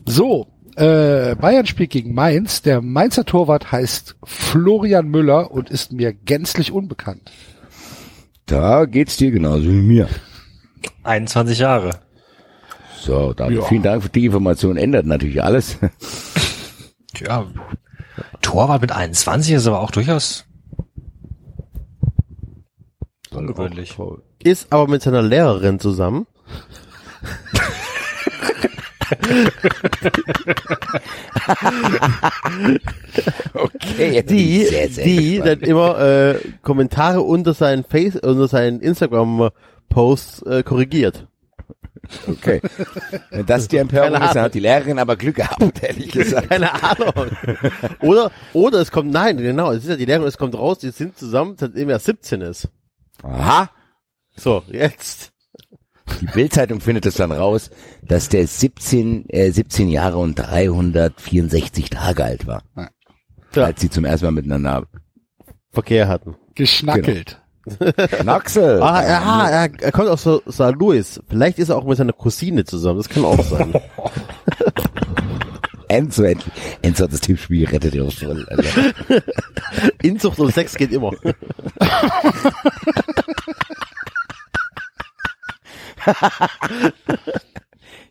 So, 0.05 0.47
äh, 0.75 1.35
Bayern 1.35 1.65
spielt 1.67 1.91
gegen 1.91 2.13
Mainz. 2.13 2.61
Der 2.61 2.81
Mainzer 2.81 3.25
Torwart 3.25 3.71
heißt 3.71 4.15
Florian 4.23 5.07
Müller 5.07 5.51
und 5.51 5.69
ist 5.69 5.91
mir 5.91 6.13
gänzlich 6.13 6.71
unbekannt. 6.71 7.31
Da 8.45 8.85
geht's 8.85 9.17
dir 9.17 9.31
genauso 9.31 9.65
wie 9.65 9.81
mir. 9.81 10.09
21 11.03 11.59
Jahre. 11.59 11.91
So, 12.99 13.33
David, 13.33 13.57
Ja. 13.59 13.63
vielen 13.65 13.83
Dank 13.83 14.03
für 14.03 14.09
die 14.09 14.25
Information. 14.25 14.77
Ändert 14.77 15.05
natürlich 15.05 15.43
alles. 15.43 15.77
Ja, 17.19 17.45
Torwart 18.41 18.81
mit 18.81 18.91
21 18.91 19.53
ist 19.53 19.67
aber 19.67 19.79
auch 19.81 19.91
durchaus 19.91 20.45
ungewöhnlich. 23.31 23.95
Ist 24.43 24.67
aber 24.71 24.87
mit 24.87 25.01
seiner 25.01 25.21
Lehrerin 25.21 25.79
zusammen. 25.79 26.27
Okay, 33.53 34.23
die, 34.23 34.65
sehr, 34.65 34.89
sehr 34.89 35.05
die 35.05 35.35
gespannt. 35.35 35.61
dann 35.61 35.69
immer 35.69 35.99
äh, 35.99 36.39
Kommentare 36.61 37.21
unter 37.21 37.53
seinen 37.53 37.83
Face, 37.83 38.15
unter 38.15 38.47
seinen 38.47 38.79
Instagram 38.79 39.49
Posts 39.89 40.41
äh, 40.43 40.63
korrigiert. 40.63 41.27
Okay. 42.27 42.61
Wenn 43.29 43.45
das 43.45 43.67
die 43.67 43.77
Empörung 43.77 44.13
ist, 44.13 44.35
dann 44.35 44.43
hat 44.43 44.53
die 44.53 44.59
Lehrerin 44.59 44.99
aber 44.99 45.15
Glück 45.15 45.35
gehabt, 45.35 45.83
ehrlich 45.83 46.11
gesagt. 46.11 46.49
Keine 46.49 46.73
Ahnung. 46.83 47.13
Oder, 48.01 48.31
oder 48.53 48.79
es 48.81 48.91
kommt, 48.91 49.11
nein, 49.11 49.37
genau, 49.37 49.71
es 49.71 49.83
ist 49.83 49.89
ja 49.89 49.95
die 49.95 50.05
Lehrerin, 50.05 50.27
es 50.27 50.37
kommt 50.37 50.55
raus, 50.55 50.79
die 50.79 50.89
sind 50.89 51.17
zusammen, 51.17 51.55
seitdem 51.57 51.89
er 51.89 51.99
17 51.99 52.41
ist. 52.41 52.69
Aha. 53.21 53.69
So, 54.35 54.63
jetzt. 54.67 55.31
Die 56.21 56.25
Bildzeitung 56.25 56.81
findet 56.81 57.05
es 57.05 57.15
dann 57.15 57.31
raus, 57.31 57.69
dass 58.01 58.29
der 58.29 58.45
17, 58.45 59.29
äh, 59.29 59.51
17 59.51 59.89
Jahre 59.89 60.17
und 60.17 60.35
364 60.35 61.89
Tage 61.89 62.23
alt 62.23 62.45
war. 62.45 62.63
Ja. 62.75 63.63
Als 63.63 63.81
sie 63.81 63.89
zum 63.89 64.05
ersten 64.05 64.25
Mal 64.25 64.31
miteinander 64.31 64.87
Verkehr 65.71 66.07
hatten. 66.07 66.35
Geschnackelt. 66.55 67.41
Schnacksel. 68.19 68.79
Ah, 68.81 69.01
ja, 69.01 69.49
er, 69.49 69.69
er 69.81 69.91
kommt 69.91 70.09
aus 70.09 70.21
St. 70.21 70.75
Louis. 70.77 71.21
Vielleicht 71.29 71.59
ist 71.59 71.69
er 71.69 71.77
auch 71.77 71.85
mit 71.85 71.97
seiner 71.97 72.13
Cousine 72.13 72.65
zusammen. 72.65 72.97
Das 72.97 73.09
kann 73.09 73.25
auch 73.25 73.41
sein. 73.43 73.73
Enzo, 75.87 76.23
endlich. 76.23 76.53
Enzo 76.81 77.03
hat 77.05 77.13
das 77.13 77.21
Tippspiel 77.21 77.65
gerettet, 77.65 77.93
ja 77.93 78.09
voll. 78.09 78.45
Inzucht 80.01 80.39
und 80.39 80.53
Sex 80.53 80.75
geht 80.75 80.91
immer. 80.91 81.11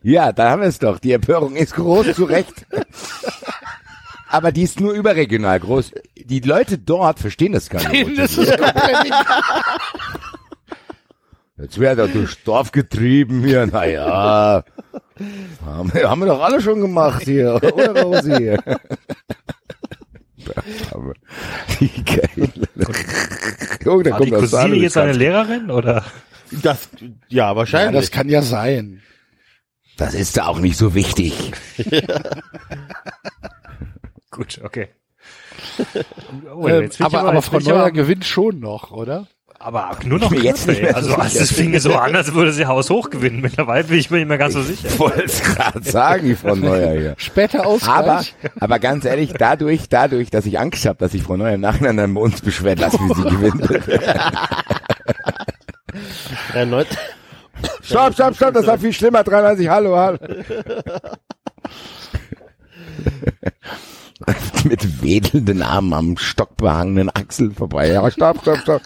Ja, 0.05 0.33
da 0.33 0.49
haben 0.49 0.61
wir 0.63 0.67
es 0.67 0.79
doch. 0.79 0.99
Die 0.99 1.13
Empörung 1.13 1.55
ist 1.55 1.75
groß, 1.75 2.13
zu 2.13 2.25
Recht. 2.25 2.65
Aber 4.27 4.51
die 4.51 4.63
ist 4.63 4.81
nur 4.81 4.91
überregional 4.91 5.61
groß. 5.61 5.91
Die 6.17 6.41
Leute 6.41 6.77
dort 6.77 7.19
verstehen 7.19 7.53
das 7.53 7.69
gar 7.69 7.87
nicht. 7.87 8.17
Das 8.17 8.37
ist 8.37 8.51
Jetzt 11.57 11.79
wird 11.79 11.97
er 11.99 12.07
durchs 12.09 12.43
Dorf 12.43 12.71
getrieben 12.73 13.43
hier. 13.45 13.65
Naja, 13.67 14.65
haben, 15.65 15.93
wir- 15.93 16.09
haben 16.09 16.19
wir 16.19 16.25
doch 16.27 16.41
alle 16.41 16.59
schon 16.61 16.81
gemacht 16.81 17.21
hier, 17.23 17.61
oder 17.63 18.01
Rosi? 18.01 18.57
Wie 21.79 22.03
geil. 22.03 22.49
Oh, 23.85 24.01
da 24.01 24.11
War 24.11 24.19
die 24.21 24.31
kommt 24.31 24.43
das 24.43 24.51
Cousine 24.51 24.75
jetzt 24.75 24.97
eine 24.97 25.13
Lehrerin 25.13 25.71
oder? 25.71 26.03
Das, 26.61 26.89
ja, 27.29 27.55
wahrscheinlich. 27.55 27.93
Ja, 27.93 28.01
das 28.01 28.11
kann 28.11 28.29
ja 28.29 28.41
sein. 28.41 29.01
Das 29.97 30.13
ist 30.13 30.37
da 30.37 30.47
auch 30.47 30.59
nicht 30.59 30.77
so 30.77 30.95
wichtig. 30.95 31.51
Gut, 34.31 34.59
okay. 34.63 34.89
Oh, 36.53 36.67
ähm, 36.67 36.89
aber, 36.99 37.19
aber, 37.19 37.29
aber 37.29 37.41
Frau 37.41 37.59
Neuer 37.59 37.91
gewinnt 37.91 38.25
schon 38.25 38.59
noch, 38.59 38.91
oder? 38.91 39.27
aber 39.63 39.97
nur 40.03 40.19
noch 40.19 40.33
jetzt 40.33 40.67
nicht 40.67 40.83
Also 40.93 41.15
als 41.15 41.35
das 41.35 41.51
finge 41.51 41.79
so 41.79 41.95
an, 41.95 42.15
als 42.15 42.33
würde 42.33 42.51
sie 42.51 42.65
Haus 42.65 42.89
hoch 42.89 43.09
gewinnen. 43.09 43.41
Mittlerweile 43.41 43.85
bin 43.85 43.97
ich 43.97 44.11
mir 44.11 44.17
nicht 44.17 44.27
mehr 44.27 44.37
ganz 44.37 44.53
so 44.53 44.61
sicher. 44.61 44.89
Ich 44.89 44.99
wollte 44.99 45.23
es 45.23 45.41
gerade 45.41 45.81
sagen, 45.89 46.35
Frau 46.35 46.55
Neuer 46.55 46.91
hier. 46.91 47.13
Später 47.17 47.65
Ausgleich. 47.65 48.35
Aber, 48.43 48.51
aber 48.59 48.79
ganz 48.79 49.05
ehrlich, 49.05 49.33
dadurch, 49.37 49.87
dadurch, 49.87 50.29
dass 50.29 50.45
ich 50.45 50.59
Angst 50.59 50.85
habe, 50.85 50.99
dass 50.99 51.13
sich 51.13 51.23
Frau 51.23 51.37
Neuer 51.37 51.53
im 51.53 51.61
Nachhinein 51.61 51.97
dann 51.97 52.13
bei 52.13 52.21
uns 52.21 52.41
beschwert, 52.41 52.81
dass 52.81 52.93
wie 52.93 53.13
sie 53.13 53.23
gewinnt. 53.23 53.63
93. 56.53 56.97
Stopp, 57.81 58.13
stopp, 58.13 58.35
stopp, 58.35 58.53
das 58.53 58.67
war 58.67 58.77
viel 58.77 58.93
schlimmer. 58.93 59.23
93, 59.23 59.67
hallo, 59.69 59.97
hallo. 59.97 60.19
Mit 64.63 65.03
wedelnden 65.03 65.61
Armen 65.61 65.93
am 65.93 66.17
stockbehangenen 66.17 67.09
Achsel 67.09 67.51
vorbei. 67.51 67.89
Ja, 67.89 68.09
stopp, 68.09 68.39
stopp, 68.41 68.59
stopp. 68.59 68.81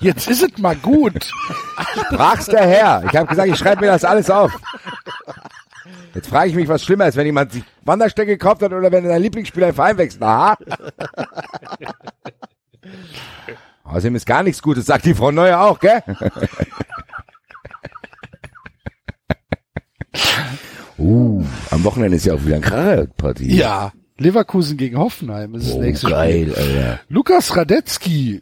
Jetzt 0.00 0.28
ist 0.28 0.42
es 0.42 0.58
mal 0.58 0.74
gut. 0.76 1.30
Sprach's 2.06 2.46
der 2.46 2.66
Herr. 2.66 3.04
Ich 3.08 3.16
habe 3.16 3.28
gesagt, 3.28 3.48
ich 3.48 3.56
schreibe 3.56 3.82
mir 3.82 3.92
das 3.92 4.04
alles 4.04 4.28
auf. 4.28 4.52
Jetzt 6.14 6.28
frage 6.28 6.50
ich 6.50 6.56
mich, 6.56 6.66
was 6.66 6.82
schlimmer 6.82 7.06
ist, 7.06 7.16
wenn 7.16 7.26
jemand 7.26 7.52
sich 7.52 7.62
Wanderstöcke 7.84 8.32
gekauft 8.32 8.62
hat 8.62 8.72
oder 8.72 8.90
wenn 8.90 9.04
dein 9.04 9.22
Lieblingsspieler 9.22 9.68
im 9.68 9.74
Verein 9.74 9.98
wechselt. 9.98 10.22
Aha. 10.22 10.56
Außerdem 13.86 14.16
ist 14.16 14.26
gar 14.26 14.42
nichts 14.42 14.60
Gutes, 14.62 14.86
sagt 14.86 15.04
die 15.06 15.14
Frau 15.14 15.30
Neuer 15.30 15.60
auch, 15.60 15.78
gell? 15.78 16.02
uh, 20.98 21.44
am 21.70 21.84
Wochenende 21.84 22.16
ist 22.16 22.26
ja 22.26 22.34
auch 22.34 22.44
wieder 22.44 22.56
eine 22.56 22.64
Kracherpartie. 22.64 23.56
Ja. 23.56 23.92
Leverkusen 24.18 24.78
gegen 24.78 24.96
Hoffenheim 24.98 25.54
ist 25.54 25.66
das 25.68 25.74
Oh, 25.74 25.82
nächste 25.82 26.08
geil, 26.08 26.48
Spiel. 26.50 26.54
Alter. 26.56 27.00
Lukas 27.08 27.54
Radetzky, 27.54 28.40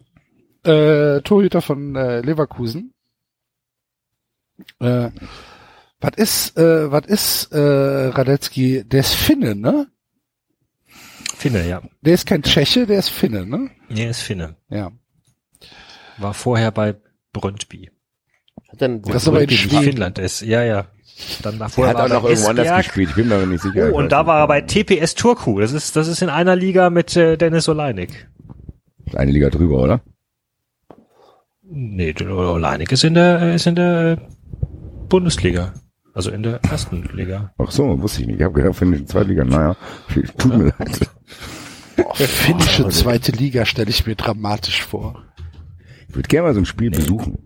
äh, 0.64 1.20
Torhüter 1.22 1.62
von 1.62 1.96
äh, 1.96 2.20
Leverkusen. 2.20 2.92
Äh, 4.78 5.10
was 6.00 6.12
ist, 6.16 6.56
äh, 6.56 6.92
was 6.92 7.06
ist 7.06 7.52
äh, 7.52 7.58
Radetzky? 7.58 8.84
Der 8.84 9.00
ist 9.00 9.14
Finne, 9.14 9.56
ne? 9.56 9.88
Finne, 11.36 11.66
ja. 11.66 11.82
Der 12.02 12.14
ist 12.14 12.26
kein 12.26 12.44
Tscheche, 12.44 12.86
der 12.86 13.00
ist 13.00 13.08
Finne, 13.08 13.44
ne? 13.44 13.68
Nee, 13.88 14.10
ist 14.10 14.20
Finne. 14.20 14.54
Ja. 14.68 14.92
War 16.18 16.34
vorher 16.34 16.70
bei 16.70 16.94
Brøndby. 17.32 17.90
Hat 18.70 18.80
denn, 18.80 19.02
Das 19.02 19.22
ist 19.22 19.28
aber 19.28 19.42
in 19.42 19.50
Schweden. 19.50 19.82
Finnland 19.82 20.18
ist. 20.18 20.42
Ja, 20.42 20.62
ja. 20.62 20.86
Dann 21.42 21.58
Der 21.58 21.66
davor 21.68 21.86
hat 21.88 21.94
war 21.94 22.04
auch 22.04 22.08
er 22.08 22.14
noch 22.14 22.22
bei 22.22 22.30
irgendwo 22.30 22.48
anders 22.50 22.76
gespielt. 22.78 23.10
Ich 23.10 23.14
bin 23.14 23.28
mir 23.28 23.36
aber 23.36 23.46
nicht 23.46 23.62
sicher. 23.62 23.88
Ich 23.88 23.94
Oh, 23.94 23.98
und 23.98 24.10
da 24.10 24.26
war 24.26 24.40
er 24.40 24.48
bei 24.48 24.60
TPS 24.60 25.14
Turku. 25.14 25.60
Das 25.60 25.72
ist, 25.72 25.94
das 25.96 26.08
ist 26.08 26.22
in 26.22 26.28
einer 26.28 26.56
Liga 26.56 26.90
mit 26.90 27.16
äh, 27.16 27.36
Dennis 27.36 27.68
Oleinik. 27.68 28.28
Eine 29.14 29.30
Liga 29.30 29.50
drüber, 29.50 29.82
oder? 29.82 30.00
Nee, 31.62 32.14
Oleinik 32.20 32.92
ist 32.92 33.04
in 33.04 33.14
der, 33.14 33.54
ist 33.54 33.66
in 33.66 33.76
der 33.76 34.12
äh, 34.12 34.16
Bundesliga. 35.08 35.72
Also 36.14 36.30
in 36.30 36.42
der 36.42 36.62
ersten 36.64 37.02
Liga. 37.12 37.52
Ach 37.58 37.70
so, 37.70 38.00
wusste 38.00 38.20
ich 38.22 38.26
nicht. 38.28 38.38
Ich 38.38 38.44
habe 38.44 38.54
gedacht, 38.54 38.76
finnische 38.76 39.04
Zweitliga. 39.04 39.44
Naja, 39.44 39.76
tut 40.38 40.56
mir 40.56 40.64
leid. 40.78 41.10
Boah, 41.96 42.14
finnische 42.14 42.88
zweite 42.88 43.32
Liga 43.32 43.64
stelle 43.66 43.90
ich 43.90 44.06
mir 44.06 44.14
dramatisch 44.14 44.82
vor. 44.82 45.22
Ich 46.14 46.16
würde 46.18 46.28
gerne 46.28 46.46
mal 46.46 46.54
so 46.54 46.60
ein 46.60 46.64
Spiel 46.64 46.90
besuchen. 46.92 47.38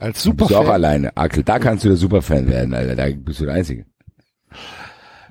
Als 0.00 0.24
Du 0.24 0.32
bist 0.34 0.46
auch 0.46 0.48
Superfan. 0.62 0.74
alleine. 0.74 1.16
Axel, 1.16 1.44
da 1.44 1.60
kannst 1.60 1.84
du 1.84 1.88
der 1.88 1.96
Superfan 1.96 2.48
werden, 2.48 2.74
Alter. 2.74 2.96
Da 2.96 3.06
bist 3.16 3.38
du 3.38 3.44
der 3.46 3.54
Einzige. 3.54 3.86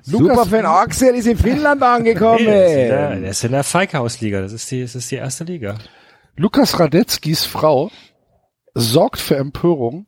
Lukas- 0.06 0.36
Superfan 0.38 0.64
Axel 0.64 1.14
ist 1.14 1.26
in 1.26 1.36
Finnland 1.36 1.82
angekommen. 1.82 2.38
Nee, 2.38 2.46
der, 2.46 2.64
ist 2.66 2.72
in 2.72 2.88
der, 2.88 3.16
der 3.20 3.30
ist 3.30 3.44
in 3.44 3.52
der 3.52 3.64
Feikhaus-Liga. 3.64 4.40
Das 4.40 4.52
ist 4.54 4.70
die, 4.70 4.80
das 4.80 4.94
ist 4.94 5.10
die 5.10 5.16
erste 5.16 5.44
Liga. 5.44 5.76
Lukas 6.36 6.80
Radetzkys 6.80 7.44
Frau 7.44 7.90
sorgt 8.72 9.18
für 9.20 9.36
Empörung, 9.36 10.06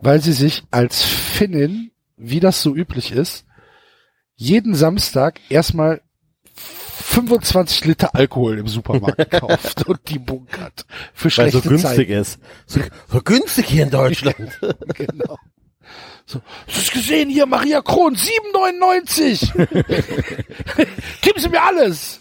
weil 0.00 0.20
sie 0.20 0.32
sich 0.32 0.62
als 0.70 1.02
Finnin, 1.02 1.90
wie 2.16 2.38
das 2.38 2.62
so 2.62 2.76
üblich 2.76 3.10
ist, 3.10 3.44
jeden 4.36 4.76
Samstag 4.76 5.40
erstmal 5.48 6.00
25 7.16 7.84
Liter 7.86 8.14
Alkohol 8.14 8.58
im 8.58 8.68
Supermarkt 8.68 9.30
kauft 9.30 9.86
und 9.86 10.00
die 10.08 10.18
bunkert. 10.18 10.84
Für 11.14 11.24
weil 11.24 11.30
schlechte 11.30 11.60
so 11.62 11.68
günstig 11.70 12.08
Zeiten. 12.08 12.12
ist. 12.12 12.38
So, 12.66 12.80
so 13.10 13.22
günstig 13.22 13.66
hier 13.66 13.84
in 13.84 13.90
Deutschland. 13.90 14.60
Genau. 14.94 15.38
So, 16.26 16.42
hast 16.66 16.88
du 16.88 16.98
gesehen 16.98 17.30
hier, 17.30 17.46
Maria 17.46 17.80
Kron, 17.80 18.16
7,99. 18.16 19.56
Geben 21.22 21.40
Sie 21.40 21.48
mir 21.48 21.62
alles. 21.62 22.20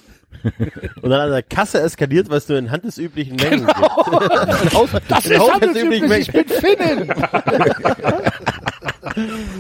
Und 1.01 1.09
dann 1.09 1.22
an 1.22 1.32
der 1.32 1.41
Kasse 1.43 1.82
eskaliert, 1.82 2.30
weil 2.30 2.38
es 2.38 2.48
nur 2.48 2.57
in 2.59 2.69
handelsüblichen 2.72 3.35
Mengen 3.35 3.65
gibt. 3.65 3.80
Das 5.09 5.25
In 5.25 5.32
ist 5.33 5.51
handelsüblich, 5.51 6.27
ich 6.27 6.32
bin 6.32 6.48
Finnin. 6.48 7.14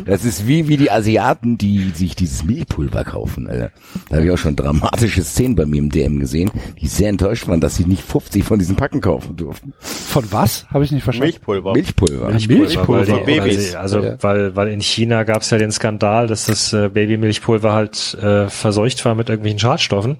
Das 0.05 0.25
ist 0.25 0.47
wie, 0.47 0.67
wie 0.67 0.77
die 0.77 0.91
Asiaten, 0.91 1.57
die 1.57 1.89
sich 1.93 2.15
dieses 2.15 2.43
Milchpulver 2.43 3.03
kaufen, 3.03 3.47
Alter. 3.47 3.71
Da 4.09 4.17
habe 4.17 4.25
ich 4.25 4.31
auch 4.31 4.37
schon 4.37 4.55
dramatische 4.55 5.23
Szenen 5.23 5.55
bei 5.55 5.65
mir 5.65 5.79
im 5.79 5.89
DM 5.89 6.19
gesehen, 6.19 6.51
die 6.81 6.87
sehr 6.87 7.09
enttäuscht 7.09 7.47
waren, 7.47 7.61
dass 7.61 7.75
sie 7.75 7.85
nicht 7.85 8.03
50 8.03 8.43
von 8.43 8.59
diesen 8.59 8.75
Packen 8.75 9.01
kaufen 9.01 9.35
durften. 9.35 9.73
Von 9.79 10.31
was? 10.31 10.65
Habe 10.69 10.83
ich 10.83 10.91
nicht 10.91 11.03
verstanden. 11.03 11.31
Milchpulver. 11.31 11.73
Milchpulver. 11.73 12.29
Milchpulver, 12.31 12.85
Von 13.05 13.17
weil 13.17 13.25
Babys. 13.25 13.71
die, 13.71 13.75
also 13.77 13.99
Ja. 14.03 14.17
weil 14.21 14.55
weil 14.55 14.67
in 14.69 14.81
China 14.81 15.23
gab 15.23 15.41
es 15.41 15.49
ja 15.49 15.57
den 15.57 15.71
Skandal, 15.71 16.27
dass 16.27 16.45
das 16.45 16.73
äh, 16.73 16.89
Babymilchpulver 16.89 17.73
halt 17.73 18.13
äh, 18.21 18.49
verseucht 18.49 19.03
war 19.05 19.15
mit 19.15 19.29
irgendwelchen 19.29 19.59
Schadstoffen 19.59 20.17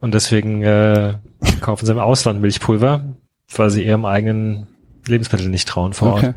und 0.00 0.14
deswegen 0.14 0.62
äh, 0.62 1.14
kaufen 1.60 1.86
sie 1.86 1.92
im 1.92 1.98
Ausland 1.98 2.40
Milchpulver, 2.40 3.16
weil 3.56 3.70
sie 3.70 3.84
ihrem 3.84 4.04
eigenen 4.04 4.66
Lebensmittel 5.06 5.48
nicht 5.48 5.68
trauen 5.68 5.92
vor 5.92 6.14
Ort. 6.14 6.24
Okay. 6.24 6.34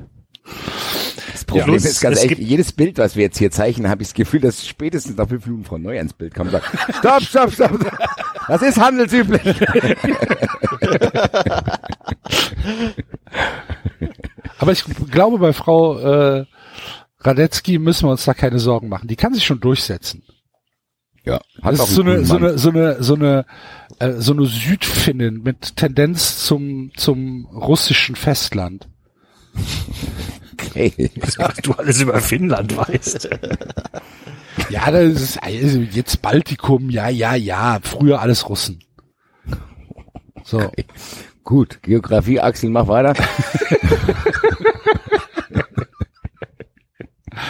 Plus, 1.62 1.86
ist 1.86 2.02
ganz 2.02 2.24
ehrlich, 2.24 2.40
jedes 2.40 2.72
Bild, 2.72 2.98
was 2.98 3.16
wir 3.16 3.24
jetzt 3.24 3.38
hier 3.38 3.52
zeichnen, 3.52 3.90
habe 3.90 4.02
ich 4.02 4.10
das 4.10 4.16
Gefühl, 4.16 4.40
dass 4.42 4.66
spätestens 4.66 5.18
nach 5.18 5.28
fünf 5.28 5.46
Minuten 5.46 5.66
Frau 5.66 5.78
Neu 5.78 5.98
ans 5.98 6.14
Bild 6.14 6.34
kommt 6.34 6.54
und 6.54 6.62
sagt, 6.62 6.66
stopp, 6.98 7.22
stopp, 7.24 7.52
stopp, 7.54 7.80
das 8.48 8.62
ist 8.62 8.80
handelsüblich. 8.80 9.42
Aber 14.60 14.72
ich 14.72 14.84
glaube, 15.12 15.40
bei 15.40 15.54
Frau 15.54 16.00
äh, 16.00 16.46
Radetzky 17.20 17.80
müssen 17.80 18.08
wir 18.08 18.12
uns 18.12 18.26
da 18.26 18.34
keine 18.34 18.60
Sorgen 18.60 18.90
machen. 18.90 19.08
Die 19.08 19.16
kann 19.16 19.34
sich 19.34 19.46
schon 19.46 19.60
durchsetzen. 19.60 20.24
Ja, 21.26 21.40
Das 21.62 21.80
ist 21.80 21.96
so 21.96 22.02
eine, 22.02 22.26
so 22.26 22.36
eine, 22.36 22.58
so 22.58 22.70
eine, 22.70 23.02
so 23.02 23.16
eine, 23.16 23.46
äh, 24.00 24.12
so 24.18 24.34
eine 24.34 24.46
Südfinnin 24.46 25.42
mit 25.42 25.78
Tendenz 25.78 26.46
zum, 26.46 26.92
zum 26.98 27.46
russischen 27.46 28.16
Festland. 28.16 28.90
Okay. 30.68 31.12
Was 31.20 31.56
du 31.58 31.74
alles 31.74 32.02
über 32.02 32.20
Finnland 32.20 32.76
weißt. 32.76 33.30
Ja, 34.70 34.92
das 34.92 35.22
ist 35.22 35.44
also 35.44 35.80
jetzt 35.80 36.22
Baltikum, 36.22 36.90
ja, 36.90 37.10
ja, 37.10 37.36
ja, 37.36 37.80
früher 37.82 38.22
alles 38.22 38.48
Russen. 38.50 38.80
So. 40.44 40.72
Gut, 41.44 41.82
Geografie, 41.82 42.40
Axel, 42.40 42.70
mach 42.70 42.88
weiter. 42.88 43.14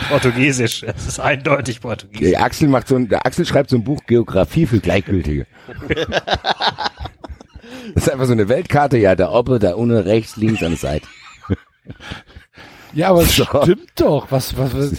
Portugiesisch. 0.10 0.84
Es 0.84 1.08
ist 1.08 1.20
eindeutig 1.20 1.82
Portugiesisch. 1.82 2.32
Der 2.32 2.44
Axel 2.44 2.70
macht 2.70 2.88
so 2.88 2.96
ein, 2.96 3.10
der 3.10 3.26
Axel 3.26 3.46
schreibt 3.46 3.70
so 3.70 3.76
ein 3.78 3.84
Buch 3.84 4.00
Geografie 4.08 4.66
für 4.66 4.80
Gleichgültige. 4.80 5.46
Das 7.94 8.08
ist 8.08 8.14
einfach 8.14 8.26
so 8.26 8.32
eine 8.32 8.48
Weltkarte, 8.50 8.98
ja, 8.98 9.14
da 9.14 9.30
oben, 9.30 9.60
da 9.60 9.76
unten, 9.76 9.98
rechts, 9.98 10.38
links 10.38 10.64
an 10.64 10.70
der 10.70 10.78
Seite. 10.80 11.06
Ja, 12.94 13.10
aber 13.10 13.22
es 13.24 13.36
So. 13.36 13.46
stimmt 13.46 13.92
doch. 13.96 14.28
Was, 14.32 14.58
was, 14.58 14.74
was 14.76 14.94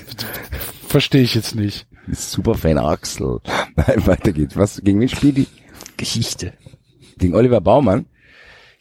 verstehe 0.89 1.23
ich 1.23 1.34
jetzt 1.34 1.55
nicht. 1.55 1.86
Superfan 2.12 2.78
Axel. 2.78 3.40
Nein, 3.76 4.06
weiter 4.06 4.32
geht's. 4.32 4.56
Was, 4.56 4.81
gegen 4.82 5.00
wen 5.00 5.08
spielt 5.08 5.36
die? 5.39 5.47
Geschichte. 5.97 6.52
Gegen 7.18 7.34
Oliver 7.34 7.60
Baumann? 7.60 8.06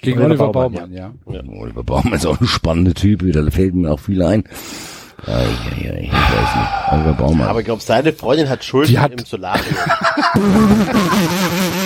Gegen 0.01 0.19
Oliver 0.19 0.45
Oliver 0.45 0.51
Baumann, 0.51 0.91
Baumann, 0.91 0.93
ja. 0.93 1.13
Oliver 1.61 1.83
Baumann 1.83 2.13
ist 2.13 2.25
auch 2.25 2.41
ein 2.41 2.47
spannender 2.47 2.93
Typ, 2.93 3.23
da 3.31 3.49
fällt 3.51 3.73
mir 3.75 3.91
auch 3.91 3.99
viel 3.99 4.21
ein. 4.23 4.43
Ei, 5.25 5.31
ei, 5.31 5.45
ei, 5.89 6.01
ich 6.05 6.11
weiß 6.11 6.55
nicht. 6.55 6.91
Oliver 6.91 7.13
Baumann. 7.13 7.47
Aber 7.47 7.59
ich 7.59 7.65
glaube, 7.65 7.81
seine 7.81 8.11
Freundin 8.11 8.49
hat 8.49 8.63
Schulden 8.65 8.91
Die 8.91 8.99
hat- 8.99 9.13
im 9.13 9.25
Solarium. 9.25 9.75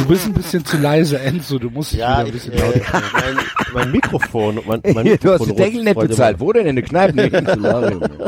Du 0.00 0.08
bist 0.08 0.26
ein 0.26 0.32
bisschen 0.34 0.64
zu 0.64 0.76
leise, 0.76 1.18
Enzo. 1.20 1.58
Du 1.58 1.70
musst 1.70 1.92
dich 1.92 2.00
Ja, 2.00 2.20
wieder 2.20 2.20
ein 2.20 2.26
ich, 2.28 2.32
bisschen 2.32 2.52
äh, 2.52 2.60
lauter. 2.60 3.02
mein, 3.12 3.36
mein 3.74 3.92
Mikrofon, 3.92 4.60
mein, 4.66 4.80
mein 4.94 5.04
du 5.20 5.32
hast 5.32 5.40
Mikrofon 5.40 5.46
den 5.48 5.56
Deckel 5.56 5.84
nicht 5.84 5.98
bezahlt. 5.98 6.40
Wo 6.40 6.52
denn 6.52 6.66
in 6.66 6.76
der 6.76 6.84
Kneipe? 6.84 8.10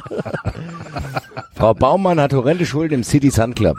Frau 1.55 1.75
Baumann 1.75 2.20
hat 2.20 2.33
horrende 2.33 2.67
Schulden 2.67 2.95
im 2.95 3.05
City 3.05 3.31
Sun 3.31 3.55
Club. 3.55 3.78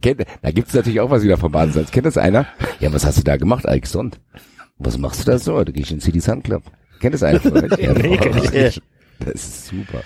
Kennt, 0.00 0.24
da 0.42 0.50
gibt's 0.50 0.72
natürlich 0.74 1.00
auch 1.00 1.10
was 1.10 1.22
wieder 1.22 1.36
vom 1.36 1.52
Badensalz. 1.52 1.90
Kennt 1.90 2.06
das 2.06 2.16
einer? 2.16 2.46
Ja, 2.78 2.92
was 2.92 3.04
hast 3.04 3.18
du 3.18 3.22
da 3.22 3.36
gemacht, 3.36 3.66
Alexand? 3.66 4.18
Was 4.78 4.96
machst 4.96 5.20
du 5.20 5.30
da 5.30 5.38
so? 5.38 5.62
Du 5.64 5.72
gehst 5.72 5.90
in 5.90 5.96
den 5.98 6.02
City 6.02 6.20
Sun 6.20 6.42
Club. 6.42 6.62
Kennt 7.00 7.14
das 7.14 7.22
einer 7.22 7.40
von 7.40 7.52
euch? 7.56 7.78
Ja, 7.78 7.92
Nee, 7.92 8.16
kenn 8.16 8.38
ich 8.38 8.50
nicht. 8.52 8.82
Das 9.24 9.34
ist 9.34 9.66
super. 9.66 10.00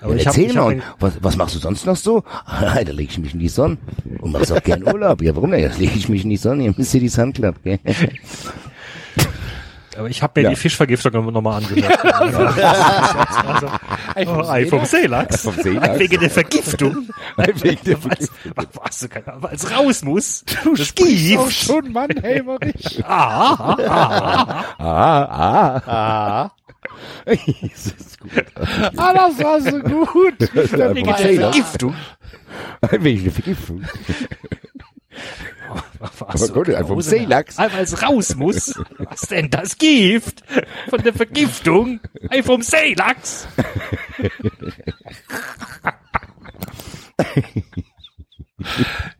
Aber 0.00 0.12
ja, 0.14 0.16
ich 0.20 0.26
hab- 0.26 0.34
erzähl 0.34 0.50
ich 0.50 0.54
mal, 0.54 0.62
hab 0.64 0.70
den- 0.70 0.82
was, 1.00 1.12
was 1.20 1.36
machst 1.36 1.54
du 1.56 1.58
sonst 1.58 1.84
noch 1.86 1.96
so? 1.96 2.22
Ah, 2.46 2.82
da 2.84 2.92
leg 2.92 3.08
ich 3.10 3.18
mich 3.18 3.34
in 3.34 3.40
die 3.40 3.48
Sonne. 3.48 3.76
Und 4.20 4.32
machst 4.32 4.52
auch 4.52 4.62
gern 4.62 4.84
Urlaub. 4.84 5.20
Ja, 5.22 5.34
warum 5.34 5.50
denn? 5.50 5.68
Da 5.70 5.76
leg 5.76 5.90
ich 5.96 6.08
mich 6.08 6.24
in 6.24 6.30
die 6.30 6.36
Sonne 6.36 6.66
im 6.66 6.74
City 6.84 7.08
Sun 7.08 7.32
Club. 7.32 7.56
Gell? 7.64 7.78
Aber 9.94 10.08
ich 10.08 10.22
habe 10.22 10.40
mir 10.40 10.44
Ja. 10.44 10.50
die 10.50 10.56
Fischvergiftung 10.56 11.30
nochmal 11.32 11.62
angehört. 11.62 12.02
also, 12.02 13.66
oh, 14.26 14.48
Ei 14.48 14.64
vom 14.64 14.86
Seelachs. 14.86 15.42
Vom 15.42 15.54
Seelachs. 15.54 15.98
Wegen 15.98 16.18
der 16.18 16.30
Vergiftung. 16.30 17.08
Wegen 17.36 17.78
der 17.84 18.02
Weil 18.02 18.16
was 18.72 19.00
du 19.00 19.08
keine, 19.08 19.26
weil 19.42 19.54
es 19.54 19.70
raus 19.70 20.02
muss. 20.02 20.44
Du 20.64 20.74
das 20.74 20.94
auch 21.36 21.50
schon, 21.50 21.92
Mann, 21.92 22.08
Helmerich. 22.22 23.04
Ah, 23.06 23.54
ah, 23.58 23.76
ah. 23.86 24.64
Ah, 24.78 25.24
ah. 25.24 25.82
Ah, 25.86 26.50
das 27.24 27.86
ist 27.86 28.20
gut. 28.20 28.30
Ah, 28.96 29.14
das 29.14 29.38
war 29.38 29.60
so 29.60 29.78
gut. 29.80 30.34
Vergiftung. 30.68 31.94
Wegen 32.90 33.24
der 33.24 33.32
Vergiftung. 33.32 33.84
Was 35.98 36.42
Aber 36.42 36.52
gut, 36.52 36.68
einfach 36.70 36.88
vom 36.88 37.00
Seelachs. 37.00 37.58
Weil 37.58 37.70
es 37.80 38.02
raus 38.02 38.34
muss. 38.34 38.74
Was 38.98 39.20
denn 39.22 39.50
das 39.50 39.78
Gift? 39.78 40.42
Von 40.88 41.02
der 41.02 41.12
Vergiftung? 41.12 42.00
Ei 42.28 42.42
vom 42.42 42.62
Seelachs. 42.62 43.46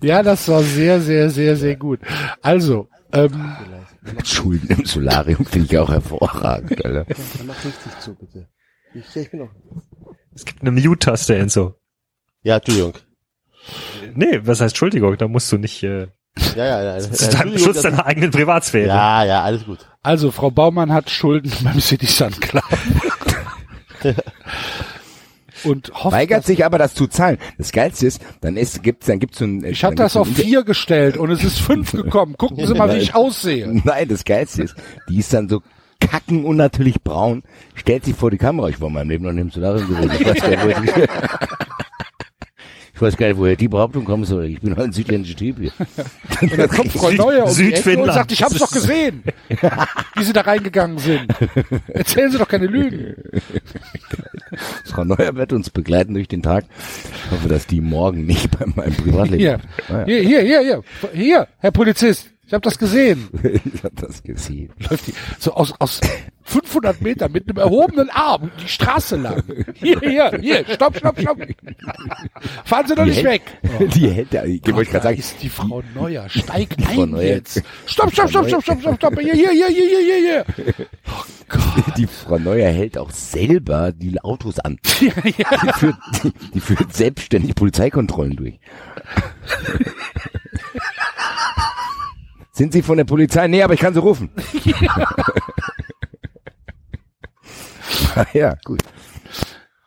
Ja, 0.01 0.23
das 0.23 0.49
war 0.49 0.63
sehr, 0.63 1.01
sehr, 1.01 1.29
sehr, 1.31 1.57
sehr 1.57 1.75
gut. 1.77 2.01
Also, 2.43 2.89
ähm, 3.13 3.57
Schulden 4.25 4.71
im 4.71 4.85
Solarium 4.85 5.45
finde 5.47 5.67
ich 5.67 5.79
auch 5.79 5.91
hervorragend, 5.91 6.85
Alter. 6.85 7.07
mach 7.47 7.65
richtig 7.65 7.99
zu, 8.01 8.15
bitte. 8.15 8.49
Ich, 8.95 9.17
ich 9.17 9.31
bin 9.31 9.41
noch. 9.41 9.51
Es 10.35 10.45
gibt 10.45 10.61
eine 10.63 10.71
Mute-Taste, 10.71 11.37
Enzo. 11.37 11.75
Ja, 12.43 12.57
Entschuldigung. 12.57 12.95
Nee, 14.15 14.41
was 14.43 14.61
heißt 14.61 14.73
Entschuldigung? 14.73 15.17
Da 15.17 15.29
musst 15.29 15.51
du 15.53 15.59
nicht, 15.59 15.83
äh, 15.83 16.09
Ja, 16.57 16.65
ja, 16.67 16.83
ja. 16.83 17.01
zu 17.13 17.31
deinem 17.31 17.59
Schutz 17.59 17.83
deiner 17.83 18.05
eigenen 18.07 18.31
Privatsphäre. 18.31 18.89
Ja, 18.89 19.25
ja, 19.25 19.43
alles 19.43 19.65
gut. 19.65 19.79
also 20.03 20.31
Frau 20.31 20.51
Baumann 20.51 20.93
hat 20.93 21.11
Schulden 21.11 21.53
beim 21.65 21.81
City 21.81 22.07
Sun 22.07 22.33
Club. 22.41 22.65
Und 25.65 25.93
hofft, 25.95 26.13
Weigert 26.13 26.45
sich 26.45 26.65
aber, 26.65 26.79
das 26.79 26.95
zu 26.95 27.07
zahlen. 27.07 27.39
Das 27.59 27.73
Geilste 27.73 28.07
ist, 28.07 28.21
dann 28.41 28.57
ist, 28.57 28.83
gibt's, 28.83 29.07
dann 29.07 29.19
gibt's 29.19 29.39
so 29.39 29.45
ein, 29.45 29.65
ich 29.65 29.85
hatte 29.85 29.97
das 29.97 30.17
auf 30.17 30.29
vier 30.29 30.65
gestellt 30.65 31.17
und 31.17 31.31
es 31.31 31.45
ist 31.45 31.59
fünf 31.61 31.93
gekommen. 31.93 32.37
Gucken 32.37 32.67
Sie 32.67 32.75
mal, 32.75 32.93
wie 32.95 32.99
ich 32.99 33.15
aussehe. 33.15 33.69
Nein, 33.85 34.09
das 34.09 34.25
Geilste 34.25 34.63
ist, 34.63 34.75
die 35.09 35.19
ist 35.19 35.33
dann 35.33 35.49
so 35.49 35.63
kacken 36.01 36.45
unnatürlich 36.45 37.03
braun, 37.03 37.43
stellt 37.75 38.05
sich 38.05 38.17
vor 38.17 38.31
die 38.31 38.39
Kamera. 38.39 38.69
Ich 38.69 38.81
war 38.81 38.89
in 38.89 38.95
meinem 38.95 39.11
Leben 39.11 39.25
noch 39.25 39.33
nicht 39.33 39.43
im 39.43 39.51
Solarium 39.51 39.89
gewesen. 39.89 41.07
Ich 42.95 43.01
weiß 43.01 43.17
gar 43.17 43.29
nicht, 43.29 43.39
woher 43.39 43.57
die, 43.57 43.69
Behauptung 43.69 44.05
kommen 44.05 44.25
soll. 44.25 44.45
Ich 44.47 44.61
bin 44.61 44.77
halt 44.77 44.89
ein 44.89 44.93
südländischer 44.93 45.37
Typ 45.37 45.59
hier. 45.59 45.73
Und 46.43 46.59
dann 46.59 46.69
kommt 46.69 46.93
Frau 46.93 47.11
Neuer 47.11 47.45
um 47.47 47.57
die 47.57 47.73
Ecke 47.73 47.99
und 47.99 48.13
sagt, 48.13 48.33
ich 48.33 48.43
hab's 48.43 48.59
doch 48.59 48.71
gesehen, 48.71 49.23
wie 50.17 50.25
Sie 50.25 50.33
da 50.33 50.43
reingegangen 50.43 50.99
sind. 50.99 51.27
Erzählen 51.89 52.31
Sie 52.31 52.39
doch 52.39 52.49
keine 52.49 52.67
Lügen. 52.67 53.15
Frau 54.85 55.05
Neuer 55.05 55.35
wird 55.37 55.53
uns 55.53 55.71
begleiten 55.71 56.15
durch 56.15 56.29
den 56.29 56.43
Tag. 56.43 56.65
Ich 57.27 57.31
hoffe, 57.31 57.49
dass 57.49 57.67
die 57.67 57.81
morgen 57.81 58.27
nicht 58.27 58.51
bei 58.59 58.67
meinem 58.67 58.95
Privatleben. 58.95 59.39
Hier, 59.39 59.61
Ah, 59.89 60.01
ja. 60.01 60.05
hier, 60.05 60.23
hier, 60.23 60.61
hier, 60.61 60.83
hier, 61.15 61.49
Herr 61.59 61.71
Polizist, 61.71 62.32
ich 62.53 62.55
habe 62.55 62.65
das 62.65 62.79
gesehen. 62.79 63.31
Ich 63.75 63.83
hab 63.83 63.97
das 63.97 64.23
gesehen. 64.23 64.71
Läuft 64.91 65.07
die 65.07 65.15
so 65.39 65.55
aus, 65.55 65.73
aus 65.79 66.01
500 66.43 67.01
Metern 67.01 67.33
mit 67.33 67.49
einem 67.49 67.57
erhobenen 67.57 68.11
Arm 68.11 68.51
die 68.63 68.69
Straße 68.69 69.17
lang. 69.17 69.43
Hier, 69.73 69.99
hier, 70.01 70.39
hier, 70.39 70.65
stopp, 70.69 70.99
stopp, 70.99 71.19
stopp. 71.19 71.39
Fahren 72.67 72.87
Sie 72.87 72.95
doch 72.95 73.07
nicht 73.07 73.25
weg. 73.25 73.41
Die 73.95 74.11
hält, 74.11 74.35
ja, 74.35 74.45
ich 74.45 74.61
wollte 74.71 74.91
gerade 74.91 75.05
sagen, 75.05 75.19
ist 75.19 75.43
die 75.43 75.49
Frau 75.49 75.83
Neuer. 75.95 76.29
Steig 76.29 76.77
Frau 76.79 77.05
ein 77.05 77.11
Neuer. 77.13 77.23
jetzt. 77.23 77.63
Stopp, 77.87 78.13
stopp, 78.13 78.29
stopp, 78.29 78.47
stopp, 78.47 78.63
stopp, 78.63 78.81
stopp, 78.81 78.97
stopp. 78.97 79.19
Hier, 79.21 79.33
hier, 79.33 79.51
hier, 79.51 79.69
hier, 79.69 79.89
hier, 79.89 80.05
hier, 80.05 80.45
hier. 80.77 80.87
die 81.97 82.07
Frau 82.07 82.39
Neuer 82.39 82.69
hält 82.69 82.99
auch 82.99 83.11
selber 83.11 83.93
die 83.93 84.21
Autos 84.21 84.59
an. 84.59 84.79
Ja, 85.01 85.13
ja. 85.25 85.57
Die 85.63 85.73
führt, 85.73 85.97
die, 86.23 86.33
die 86.53 86.61
führt 86.61 86.95
selbstständig 86.95 87.55
Polizeikontrollen 87.55 88.37
durch. 88.37 88.61
Sind 92.53 92.73
Sie 92.73 92.83
von 92.83 92.97
der 92.99 93.05
Polizei? 93.05 93.49
Nee, 93.49 93.63
aber 93.63 93.75
ich 93.75 93.81
kann 93.81 93.95
Sie 93.95 94.01
rufen. 94.01 94.31
Ah, 98.15 98.27
ja, 98.35 98.57
gut. 98.65 98.83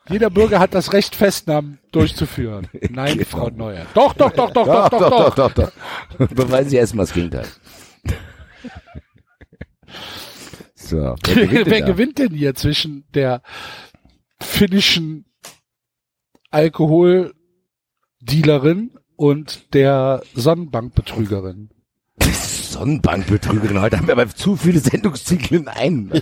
Jeder 0.09 0.31
Bürger 0.31 0.59
hat 0.59 0.73
das 0.73 0.93
Recht, 0.93 1.15
Festnahmen 1.15 1.77
durchzuführen. 1.91 2.67
Nein, 2.89 3.19
Genau. 3.19 3.29
Frau 3.29 3.49
Neuer. 3.49 3.85
Doch, 3.93 4.13
doch, 4.13 4.31
doch, 4.31 4.49
doch, 4.51 4.65
doch, 4.65 4.89
doch, 4.89 5.09
doch. 5.09 5.35
doch, 5.35 5.51
doch. 5.53 5.71
Beweisen 6.35 6.69
Sie 6.71 6.77
erstmal 6.77 7.05
das 7.05 7.13
Gegenteil. 7.13 7.45
So, 10.75 10.97
wer 10.97 11.15
Wer, 11.25 11.47
gewinnt, 11.47 11.67
denn 11.67 11.79
da? 11.81 11.85
gewinnt 11.85 12.17
denn 12.19 12.33
hier 12.33 12.55
zwischen 12.55 13.05
der 13.13 13.41
finnischen 14.39 15.25
Alkoholdealerin 16.51 18.91
und 19.15 19.73
der 19.73 20.21
Sonnenbankbetrügerin? 20.33 21.69
Sonnenbankbetrügerin. 22.75 23.79
Heute 23.79 23.97
haben 23.97 24.07
wir 24.07 24.11
aber 24.11 24.27
zu 24.27 24.57
viele 24.57 24.79
Sendungstitel 24.79 25.55
in 25.55 25.67
einem. 25.69 26.11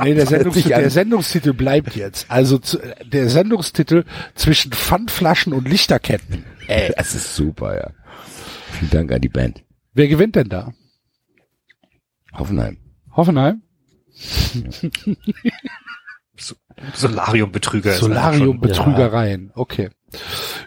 Nee, 0.00 0.14
der, 0.14 0.26
Sendungstitel, 0.26 0.68
der 0.68 0.90
Sendungstitel 0.90 1.52
bleibt 1.54 1.96
jetzt. 1.96 2.30
Also 2.30 2.58
zu, 2.58 2.78
der 3.04 3.28
Sendungstitel 3.28 4.04
zwischen 4.36 4.70
Pfandflaschen 4.70 5.52
und 5.52 5.68
Lichterketten. 5.68 6.44
ey, 6.68 6.92
das 6.96 7.16
ist 7.16 7.34
super, 7.34 7.76
ja. 7.76 7.90
Vielen 8.78 8.90
Dank 8.92 9.12
an 9.12 9.20
die 9.20 9.28
Band. 9.28 9.64
Wer 9.94 10.06
gewinnt 10.06 10.36
denn 10.36 10.48
da? 10.48 10.72
Hoffenheim. 12.32 12.78
Hoffenheim? 13.16 13.62
Solarium-Betrüger. 16.94 17.92
Solarium-Betrügereien. 17.92 19.50
Okay. 19.54 19.90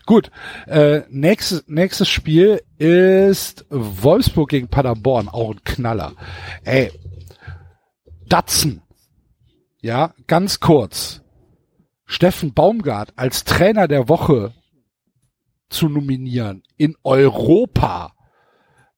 Gut. 0.05 0.31
Äh, 0.67 1.01
nächstes, 1.09 1.63
nächstes 1.67 2.09
Spiel 2.09 2.61
ist 2.77 3.65
Wolfsburg 3.69 4.49
gegen 4.49 4.67
Paderborn. 4.67 5.29
Auch 5.29 5.51
ein 5.51 5.63
Knaller. 5.63 6.13
Ey. 6.63 6.91
Datsen. 8.27 8.81
Ja, 9.81 10.13
ganz 10.27 10.59
kurz. 10.59 11.21
Steffen 12.05 12.53
Baumgart 12.53 13.13
als 13.15 13.45
Trainer 13.45 13.87
der 13.87 14.09
Woche 14.09 14.53
zu 15.69 15.87
nominieren 15.87 16.63
in 16.77 16.95
Europa. 17.03 18.13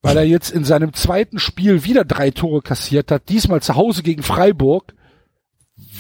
Weil 0.02 0.18
er 0.18 0.26
jetzt 0.26 0.50
in 0.50 0.66
seinem 0.66 0.94
zweiten 0.94 1.40
Spiel 1.40 1.86
wieder 1.86 2.04
drei 2.04 2.32
Tore 2.32 2.62
kassiert 2.62 3.10
hat, 3.10 3.30
diesmal 3.30 3.62
zu 3.62 3.76
Hause 3.76 4.04
gegen 4.04 4.22
Freiburg. 4.22 4.94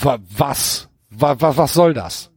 Wa 0.01 0.17
was? 0.38 0.89
Wa 1.09 1.39
wa 1.39 1.55
was 1.57 1.73
soll 1.73 1.93
das? 1.93 2.31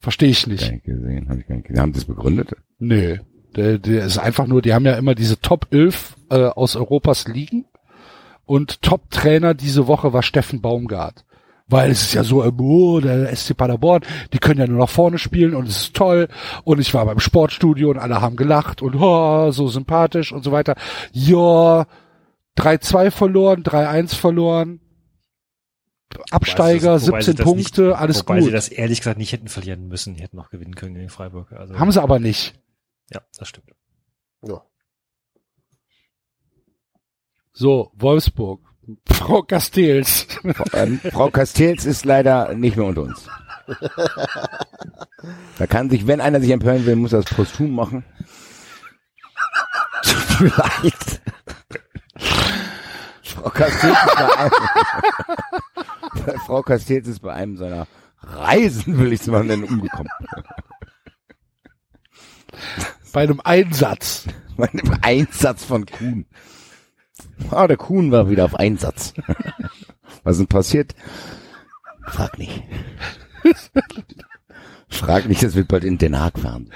Verstehe 0.00 0.30
ich 0.30 0.44
Gar 0.44 0.52
nicht. 0.52 0.72
nicht 0.72 0.84
gesehen, 0.84 1.28
hab 1.28 1.38
ich 1.38 1.46
gar 1.46 1.56
nicht 1.56 1.68
gesehen. 1.68 1.80
Haben 1.80 1.92
Sie 1.92 2.00
es 2.00 2.04
begründet? 2.06 2.56
Nö. 2.78 3.18
Der, 3.56 3.78
der 3.78 4.04
ist 4.06 4.18
einfach 4.18 4.46
nur, 4.46 4.62
die 4.62 4.72
haben 4.72 4.86
ja 4.86 4.94
immer 4.94 5.14
diese 5.14 5.40
Top 5.40 5.66
11 5.70 6.16
äh, 6.30 6.36
aus 6.46 6.76
Europas 6.76 7.26
Ligen 7.26 7.66
und 8.46 8.82
Top-Trainer 8.82 9.54
diese 9.54 9.86
Woche 9.86 10.12
war 10.12 10.22
Steffen 10.22 10.60
Baumgart. 10.60 11.24
Weil 11.66 11.90
es 11.90 12.02
ist 12.02 12.14
ja 12.14 12.24
so, 12.24 12.42
oh, 12.44 13.00
der 13.00 13.34
SC 13.34 13.56
Paderborn, 13.56 14.02
die 14.32 14.38
können 14.38 14.58
ja 14.58 14.66
nur 14.66 14.80
nach 14.80 14.88
vorne 14.88 15.18
spielen 15.18 15.54
und 15.54 15.68
es 15.68 15.82
ist 15.82 15.94
toll. 15.94 16.26
Und 16.64 16.80
ich 16.80 16.92
war 16.94 17.06
beim 17.06 17.20
Sportstudio 17.20 17.90
und 17.90 17.98
alle 17.98 18.20
haben 18.20 18.34
gelacht 18.34 18.82
und 18.82 18.96
oh, 18.96 19.52
so 19.52 19.68
sympathisch 19.68 20.32
und 20.32 20.42
so 20.42 20.50
weiter. 20.50 20.74
Ja, 21.12 21.86
3-2 22.58 23.12
verloren, 23.12 23.62
3-1 23.62 24.16
verloren. 24.16 24.80
Absteiger, 26.30 27.00
Wobei 27.02 27.20
sie 27.20 27.32
17 27.32 27.36
das 27.36 27.44
Punkte, 27.44 27.82
nicht, 27.88 27.96
alles 27.96 28.20
wobei 28.20 28.40
sie 28.40 28.46
gut. 28.46 28.54
das 28.54 28.68
ehrlich 28.68 28.98
gesagt 29.00 29.18
nicht 29.18 29.32
hätten 29.32 29.48
verlieren 29.48 29.88
müssen. 29.88 30.14
Die 30.14 30.22
hätten 30.22 30.36
noch 30.36 30.50
gewinnen 30.50 30.74
können 30.74 30.94
gegen 30.94 31.08
Freiburg. 31.08 31.52
Also, 31.52 31.78
Haben 31.78 31.92
sie 31.92 32.02
aber 32.02 32.18
nicht. 32.18 32.54
Ja, 33.10 33.20
das 33.38 33.48
stimmt. 33.48 33.70
Ja. 34.46 34.62
So, 37.52 37.92
Wolfsburg. 37.94 38.60
Frau 39.08 39.42
Castells. 39.42 40.26
Ähm, 40.72 41.00
Frau 41.12 41.30
Castells 41.30 41.84
ist 41.84 42.04
leider 42.04 42.54
nicht 42.54 42.76
mehr 42.76 42.86
unter 42.86 43.02
uns. 43.02 43.26
Da 45.58 45.66
kann 45.66 45.90
sich, 45.90 46.06
wenn 46.06 46.20
einer 46.20 46.40
sich 46.40 46.50
empören 46.50 46.86
will, 46.86 46.96
muss 46.96 47.12
er 47.12 47.22
das 47.22 47.32
posthum 47.32 47.72
machen. 47.72 48.04
Tut 50.02 50.40
mir 50.40 50.52
leid. 50.56 51.20
Frau 53.40 53.50
Castells 53.50 53.96
ist 53.96 54.12
bei 54.16 54.36
einem, 54.36 54.52
Frau 56.46 56.62
Castells 56.62 57.08
ist 57.08 57.20
bei 57.20 57.32
einem 57.32 57.56
seiner 57.56 57.86
Reisen, 58.22 58.98
will 58.98 59.12
ich 59.12 59.20
es 59.20 59.26
mal 59.28 59.44
nennen, 59.44 59.64
umgekommen. 59.64 60.10
Bei 63.12 63.22
einem 63.22 63.40
Einsatz. 63.42 64.26
Bei 64.56 64.68
einem 64.68 64.98
Einsatz 65.00 65.64
von 65.64 65.86
Kuhn. 65.86 66.26
Ah, 67.50 67.66
der 67.66 67.78
Kuhn 67.78 68.12
war 68.12 68.28
wieder 68.28 68.44
auf 68.44 68.54
Einsatz. 68.54 69.14
Was 70.22 70.32
ist 70.32 70.40
denn 70.40 70.46
passiert? 70.46 70.94
Frag 72.06 72.38
nicht. 72.38 72.62
Frag 74.88 75.26
nicht, 75.26 75.42
das 75.42 75.54
wird 75.54 75.68
bald 75.68 75.84
in 75.84 75.96
Den 75.96 76.18
Haag 76.18 76.38
fahren. 76.38 76.70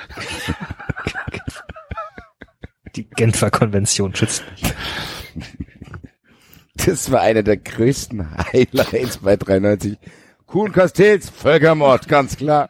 Die 2.96 3.04
Genfer 3.04 3.50
Konvention 3.50 4.14
schützt 4.14 4.44
mich. 4.52 4.74
Das 6.74 7.10
war 7.10 7.20
einer 7.20 7.42
der 7.42 7.56
größten 7.56 8.36
Highlights 8.52 9.18
bei 9.18 9.36
93. 9.36 9.96
Kuhn 10.46 10.72
Castells, 10.72 11.30
Völkermord, 11.30 12.08
ganz 12.08 12.36
klar. 12.36 12.68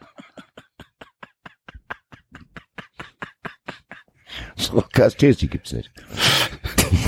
Frau 4.56 4.84
Castells, 4.92 5.38
die 5.38 5.48
gibt's 5.48 5.72
nicht. 5.72 5.90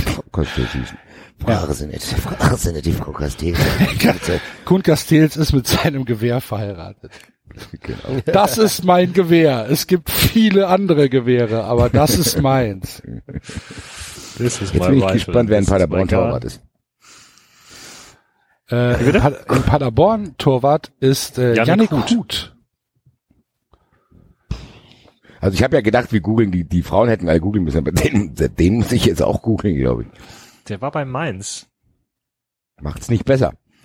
Frau 0.07 0.23
Castells, 0.33 0.70
die 0.73 0.78
ist 0.81 0.94
Fragen 1.39 1.75
Sie 1.75 1.86
nicht, 1.86 2.02
fragen 2.02 2.57
Sie 2.57 2.73
nicht 2.73 2.86
die 2.86 2.92
Frau 2.92 3.12
Castells. 3.12 3.58
Kuhn 4.65 4.83
Castells 4.83 5.36
ist 5.36 5.52
mit 5.52 5.66
seinem 5.66 6.05
Gewehr 6.05 6.41
verheiratet. 6.41 7.12
Genau. 7.81 8.20
Das 8.25 8.58
ist 8.58 8.84
mein 8.84 9.12
Gewehr. 9.12 9.66
Es 9.70 9.86
gibt 9.86 10.10
viele 10.10 10.66
andere 10.68 11.08
Gewehre, 11.08 11.65
aber 11.65 11.89
das 11.89 12.18
ist 12.18 12.41
meins. 12.42 13.02
Das 14.39 14.60
ist 14.60 14.75
Jetzt 14.75 14.86
bin 14.89 14.99
ich 14.99 15.07
gespannt, 15.07 15.49
wer 15.49 15.58
in 15.58 15.66
Paderborn 15.66 16.08
Torwart 16.08 16.44
ist. 16.44 16.60
Äh, 18.70 19.10
in, 19.10 19.12
pa 19.20 19.28
in 19.28 19.62
Paderborn 19.62 20.36
Torwart 20.38 20.92
ist 21.00 21.38
äh, 21.38 21.54
Huth. 21.64 22.10
Huth. 22.10 22.56
Also 25.40 25.54
ich 25.54 25.62
habe 25.62 25.76
ja 25.76 25.82
gedacht, 25.82 26.12
wir 26.12 26.20
googeln, 26.20 26.50
die, 26.50 26.64
die 26.64 26.82
Frauen 26.82 27.08
hätten 27.08 27.28
alle 27.28 27.40
googeln 27.40 27.64
müssen, 27.64 27.78
aber 27.78 27.92
den, 27.92 28.34
den 28.34 28.74
muss 28.78 28.90
ich 28.92 29.04
jetzt 29.04 29.22
auch 29.22 29.42
googeln, 29.42 29.76
glaube 29.76 30.02
ich. 30.04 30.08
Der 30.68 30.80
war 30.80 30.90
bei 30.90 31.04
Mainz. 31.04 31.68
Macht's 32.80 33.08
nicht 33.08 33.24
besser. 33.24 33.52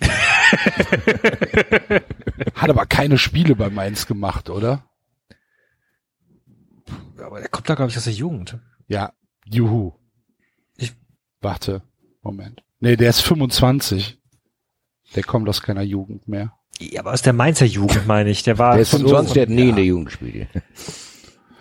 Hat 2.54 2.68
aber 2.70 2.86
keine 2.86 3.18
Spiele 3.18 3.54
bei 3.54 3.70
Mainz 3.70 4.06
gemacht, 4.06 4.50
oder? 4.50 4.84
Aber 7.18 7.38
der 7.40 7.48
kommt 7.48 7.68
da, 7.70 7.74
glaube 7.74 7.90
ich, 7.90 7.96
aus 7.96 8.04
der 8.04 8.12
Jugend. 8.12 8.58
Ja, 8.88 9.12
juhu. 9.44 9.92
Ich- 10.76 10.94
Warte, 11.40 11.82
Moment. 12.22 12.62
Nee, 12.80 12.96
der 12.96 13.10
ist 13.10 13.20
25. 13.20 14.18
Der 15.14 15.22
kommt 15.22 15.48
aus 15.48 15.62
keiner 15.62 15.82
Jugend 15.82 16.26
mehr. 16.28 16.52
Ja, 16.78 17.00
aber 17.00 17.12
aus 17.12 17.22
der 17.22 17.32
Mainzer 17.32 17.66
Jugend, 17.66 18.06
meine 18.06 18.30
ich. 18.30 18.42
Der 18.42 18.58
war 18.58 18.72
Der 18.72 18.82
ist 18.82 18.90
so- 18.90 18.98
25, 18.98 19.34
der 19.34 19.42
hat 19.42 19.50
nie 19.50 19.68
in 19.68 19.76
der 19.76 19.84
Jugend 19.84 20.06
gespielt. 20.06 20.48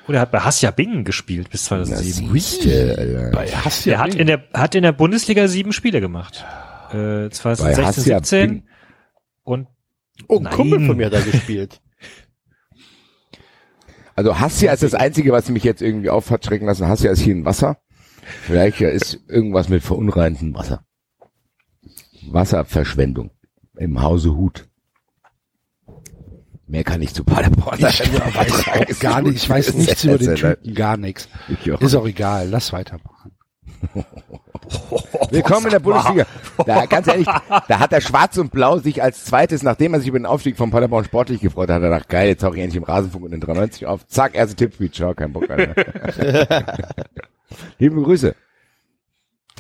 Oh, 0.08 0.12
der 0.12 0.22
hat 0.22 0.32
bei 0.32 0.40
Hassia 0.40 0.72
Bingen 0.72 1.04
gespielt 1.04 1.50
bis 1.50 1.66
2007. 1.66 2.32
siehste, 2.34 2.96
Alter. 2.98 3.32
Bei 3.32 3.48
Hassia 3.48 3.92
Der 3.92 4.00
hat 4.00 4.16
in 4.16 4.28
der, 4.28 4.44
hat 4.54 4.74
in 4.76 4.84
der 4.84 4.94
Bundesliga 4.94 5.48
sieben 5.48 5.74
Spiele 5.74 6.02
gemacht. 6.02 6.44
Äh, 6.92 7.30
2016, 7.30 7.86
Hassia 7.86 8.04
17 8.20 8.50
Bingen. 8.50 8.68
und 9.44 9.68
Oh, 10.28 10.38
ein 10.38 10.44
Nein. 10.44 10.54
Kumpel 10.54 10.86
von 10.88 10.98
mir 10.98 11.06
hat 11.08 11.14
da 11.14 11.20
gespielt. 11.22 11.82
Also 14.16 14.40
Hassia 14.40 14.74
ist 14.74 14.84
das 14.84 14.94
Einzige, 14.94 15.32
was 15.32 15.50
mich 15.50 15.64
jetzt 15.64 15.82
irgendwie 15.82 16.10
auf 16.10 16.30
hat 16.32 16.46
schrecken 16.46 16.66
lassen. 16.66 16.88
Hassia 16.88 17.12
ist 17.12 17.22
hier 17.22 17.34
in 17.34 17.46
Wasser. 17.46 17.78
Vielleicht 18.44 18.80
ja 18.80 18.90
ist 18.90 19.20
irgendwas 19.28 19.70
mit 19.70 19.84
verunreintem 19.84 20.54
Wasser. 20.54 20.84
Wasserverschwendung 22.30 23.32
im 23.82 24.02
Hause 24.02 24.36
Hut. 24.36 24.68
Mehr 26.68 26.84
kann 26.84 27.02
ich 27.02 27.14
zu 27.14 27.24
Paderborn 27.24 27.80
Ich 27.80 27.84
weiß 27.84 28.68
auch 28.68 29.00
gar 29.00 29.22
nicht, 29.22 29.44
ich 29.44 29.50
weiß 29.50 29.74
nichts 29.74 30.04
über 30.06 30.18
den 30.18 30.36
Typen, 30.36 30.74
gar 30.74 30.96
nichts. 30.96 31.28
Ist 31.80 31.96
auch 31.96 32.06
egal, 32.06 32.48
lass 32.50 32.72
weitermachen. 32.72 33.32
Willkommen 35.32 35.66
in 35.66 35.72
der 35.72 35.80
Bundesliga. 35.80 36.26
Da, 36.66 36.86
ganz 36.86 37.08
ehrlich, 37.08 37.28
da 37.68 37.80
hat 37.80 37.92
der 37.92 38.00
Schwarz 38.00 38.38
und 38.38 38.52
Blau 38.52 38.78
sich 38.78 39.02
als 39.02 39.26
zweites, 39.26 39.64
nachdem 39.64 39.96
er 39.96 40.00
sich 40.00 40.08
über 40.10 40.20
den 40.20 40.28
Aufstieg 40.28 40.56
von 40.56 40.70
Paderborn 40.70 41.04
sportlich 41.04 41.42
gefreut 41.42 41.70
hat, 41.70 41.82
er 41.82 41.90
gedacht, 41.90 42.08
geil, 42.08 42.30
jetzt 42.30 42.42
tauche 42.42 42.56
ich 42.56 42.62
endlich 42.62 42.78
im 42.78 42.84
Rasenfunk 42.84 43.26
und 43.26 43.34
in 43.34 43.42
93 43.42 43.88
auf. 43.88 44.08
Zack, 44.08 44.36
erste 44.36 44.56
Tippspeed. 44.56 44.94
Ciao, 44.94 45.14
kein 45.16 45.34
Bock, 45.34 45.50
Alter. 45.50 45.76
Liebe 47.80 48.02
Grüße. 48.02 48.36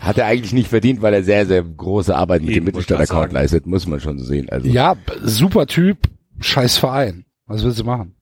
Hat 0.01 0.17
er 0.17 0.25
eigentlich 0.25 0.51
nicht 0.51 0.67
verdient, 0.67 1.01
weil 1.03 1.13
er 1.13 1.23
sehr, 1.23 1.45
sehr 1.45 1.63
große 1.63 2.15
Arbeit 2.15 2.41
mit 2.41 2.49
Eben, 2.49 2.61
dem 2.61 2.65
Mittelstand-Account 2.65 3.31
leistet, 3.33 3.67
muss 3.67 3.85
man 3.87 3.99
schon 3.99 4.17
so 4.17 4.25
sehen. 4.25 4.49
Also, 4.49 4.67
Ja, 4.67 4.95
super 5.21 5.67
Typ, 5.67 6.09
scheiß 6.39 6.77
Verein. 6.77 7.25
Was 7.45 7.63
willst 7.63 7.79
du 7.79 7.83
machen? 7.83 8.15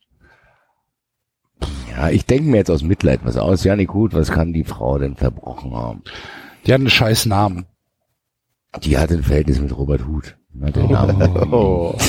ja, 1.95 2.09
ich 2.09 2.25
denke 2.25 2.49
mir 2.49 2.57
jetzt 2.57 2.69
aus 2.71 2.83
Mitleid 2.83 3.21
was 3.23 3.37
aus. 3.37 3.63
Ja, 3.63 3.75
nicht 3.75 3.87
gut, 3.89 4.13
was 4.13 4.29
kann 4.31 4.53
die 4.53 4.63
Frau 4.65 4.97
denn 4.97 5.15
verbrochen 5.15 5.73
haben? 5.73 6.01
Die 6.65 6.73
hat 6.73 6.79
einen 6.81 6.89
scheiß 6.89 7.25
Namen. 7.25 7.65
Die 8.83 8.97
hat 8.97 9.11
ein 9.11 9.23
Verhältnis 9.23 9.59
mit 9.59 9.75
Robert 9.75 10.05
Huth. 10.05 10.35
Na, 10.51 10.69
der 10.71 10.87
Name. 10.87 11.47
Oh. 11.51 11.95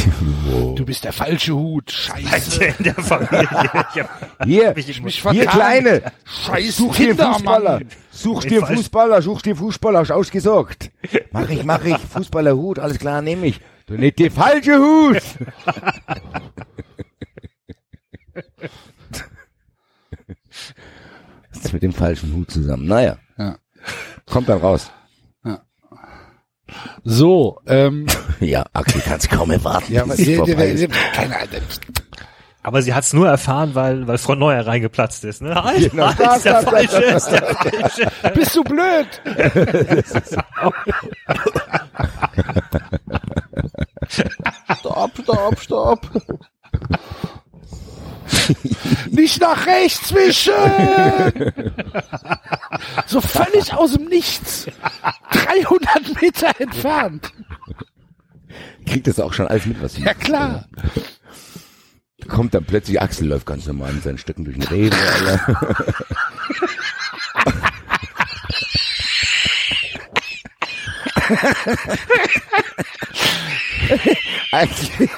Du 0.74 0.84
bist 0.86 1.04
der 1.04 1.12
falsche 1.12 1.54
Hut. 1.54 1.90
Scheiße. 1.90 2.64
in 2.64 2.84
der 2.84 2.94
Familie. 2.94 3.42
Ich 3.42 4.00
hab 4.00 4.44
Hier, 4.44 4.72
mich 4.74 5.02
mich 5.02 5.22
hier. 5.30 5.46
Kleine, 5.46 6.02
Scheiß 6.24 6.76
such 6.76 6.96
dir 6.96 7.14
Fußballer. 7.14 7.80
Such 8.10 8.44
Ich 8.44 8.50
dir. 8.50 8.64
Fußballer, 8.66 9.20
such 9.20 9.42
dir 9.42 9.56
Fußballer, 9.56 9.98
hast 10.00 10.10
ausgesorgt. 10.10 10.90
Mach 11.32 11.48
ich, 11.50 11.64
mach 11.64 11.84
ich. 11.84 11.98
Fußballerhut, 11.98 12.78
alles 12.78 12.98
klar, 12.98 13.20
nehme 13.20 13.46
ich. 13.46 13.60
Du 13.86 13.94
nicht 13.94 14.18
der 14.18 14.30
falsche 14.30 14.78
Hut. 14.78 15.20
Was 21.52 21.64
ist 21.64 21.72
mit 21.72 21.82
dem 21.82 21.92
falschen 21.92 22.34
Hut 22.34 22.50
zusammen? 22.50 22.86
Naja. 22.86 23.18
Ja. 23.36 23.58
Kommt 24.26 24.48
dann 24.48 24.60
raus. 24.60 24.90
So, 27.04 27.60
ähm, 27.66 28.06
Ja, 28.40 28.64
Axel 28.72 29.00
kann's 29.02 29.28
kaum 29.28 29.50
erwarten. 29.50 29.92
ja, 29.92 30.02
aber, 30.02 30.14
es 30.14 30.20
ist. 30.20 30.46
die, 30.46 30.88
keine 31.12 31.36
Ahnung. 31.36 31.60
Aber 32.62 32.82
sie 32.82 32.92
hat 32.92 33.04
es 33.04 33.14
nur 33.14 33.26
erfahren, 33.26 33.74
weil, 33.74 34.06
weil 34.06 34.18
Frau 34.18 34.34
Neuer 34.34 34.66
reingeplatzt 34.66 35.24
ist. 35.24 35.40
Ne? 35.40 35.54
Halt, 35.54 35.90
Genau, 35.90 36.06
halt, 36.08 36.20
das, 36.20 36.36
ist 36.36 36.44
der 36.44 36.62
falsche, 36.62 37.00
das, 37.00 37.26
ist 37.26 37.32
der 37.32 37.54
falsche. 37.54 38.10
Bist 38.34 38.56
du 38.56 38.64
blöd? 38.64 39.22
Stopp, 44.78 45.10
stopp, 45.22 45.60
stopp. 45.60 46.10
Nicht 49.10 49.40
nach 49.40 49.66
rechts 49.66 50.14
wischen! 50.14 50.52
so 53.06 53.20
völlig 53.20 53.72
aus 53.72 53.92
dem 53.92 54.06
Nichts. 54.06 54.66
300 55.32 56.22
Meter 56.22 56.60
entfernt. 56.60 57.32
Kriegt 58.86 59.06
das 59.06 59.20
auch 59.20 59.32
schon 59.32 59.46
alles 59.46 59.66
mit, 59.66 59.80
was 59.82 59.94
sie 59.94 60.02
Ja 60.02 60.14
klar. 60.14 60.66
Kommt 62.28 62.54
dann 62.54 62.64
plötzlich, 62.64 63.00
Axel 63.00 63.28
läuft 63.28 63.46
ganz 63.46 63.66
normal 63.66 63.92
mit 63.92 64.02
seinen 64.02 64.18
Stöcken 64.18 64.44
durch 64.44 64.58
den 64.58 64.68
Regen, 64.68 64.94
Alter. 64.94 65.84
Axel, 74.52 75.08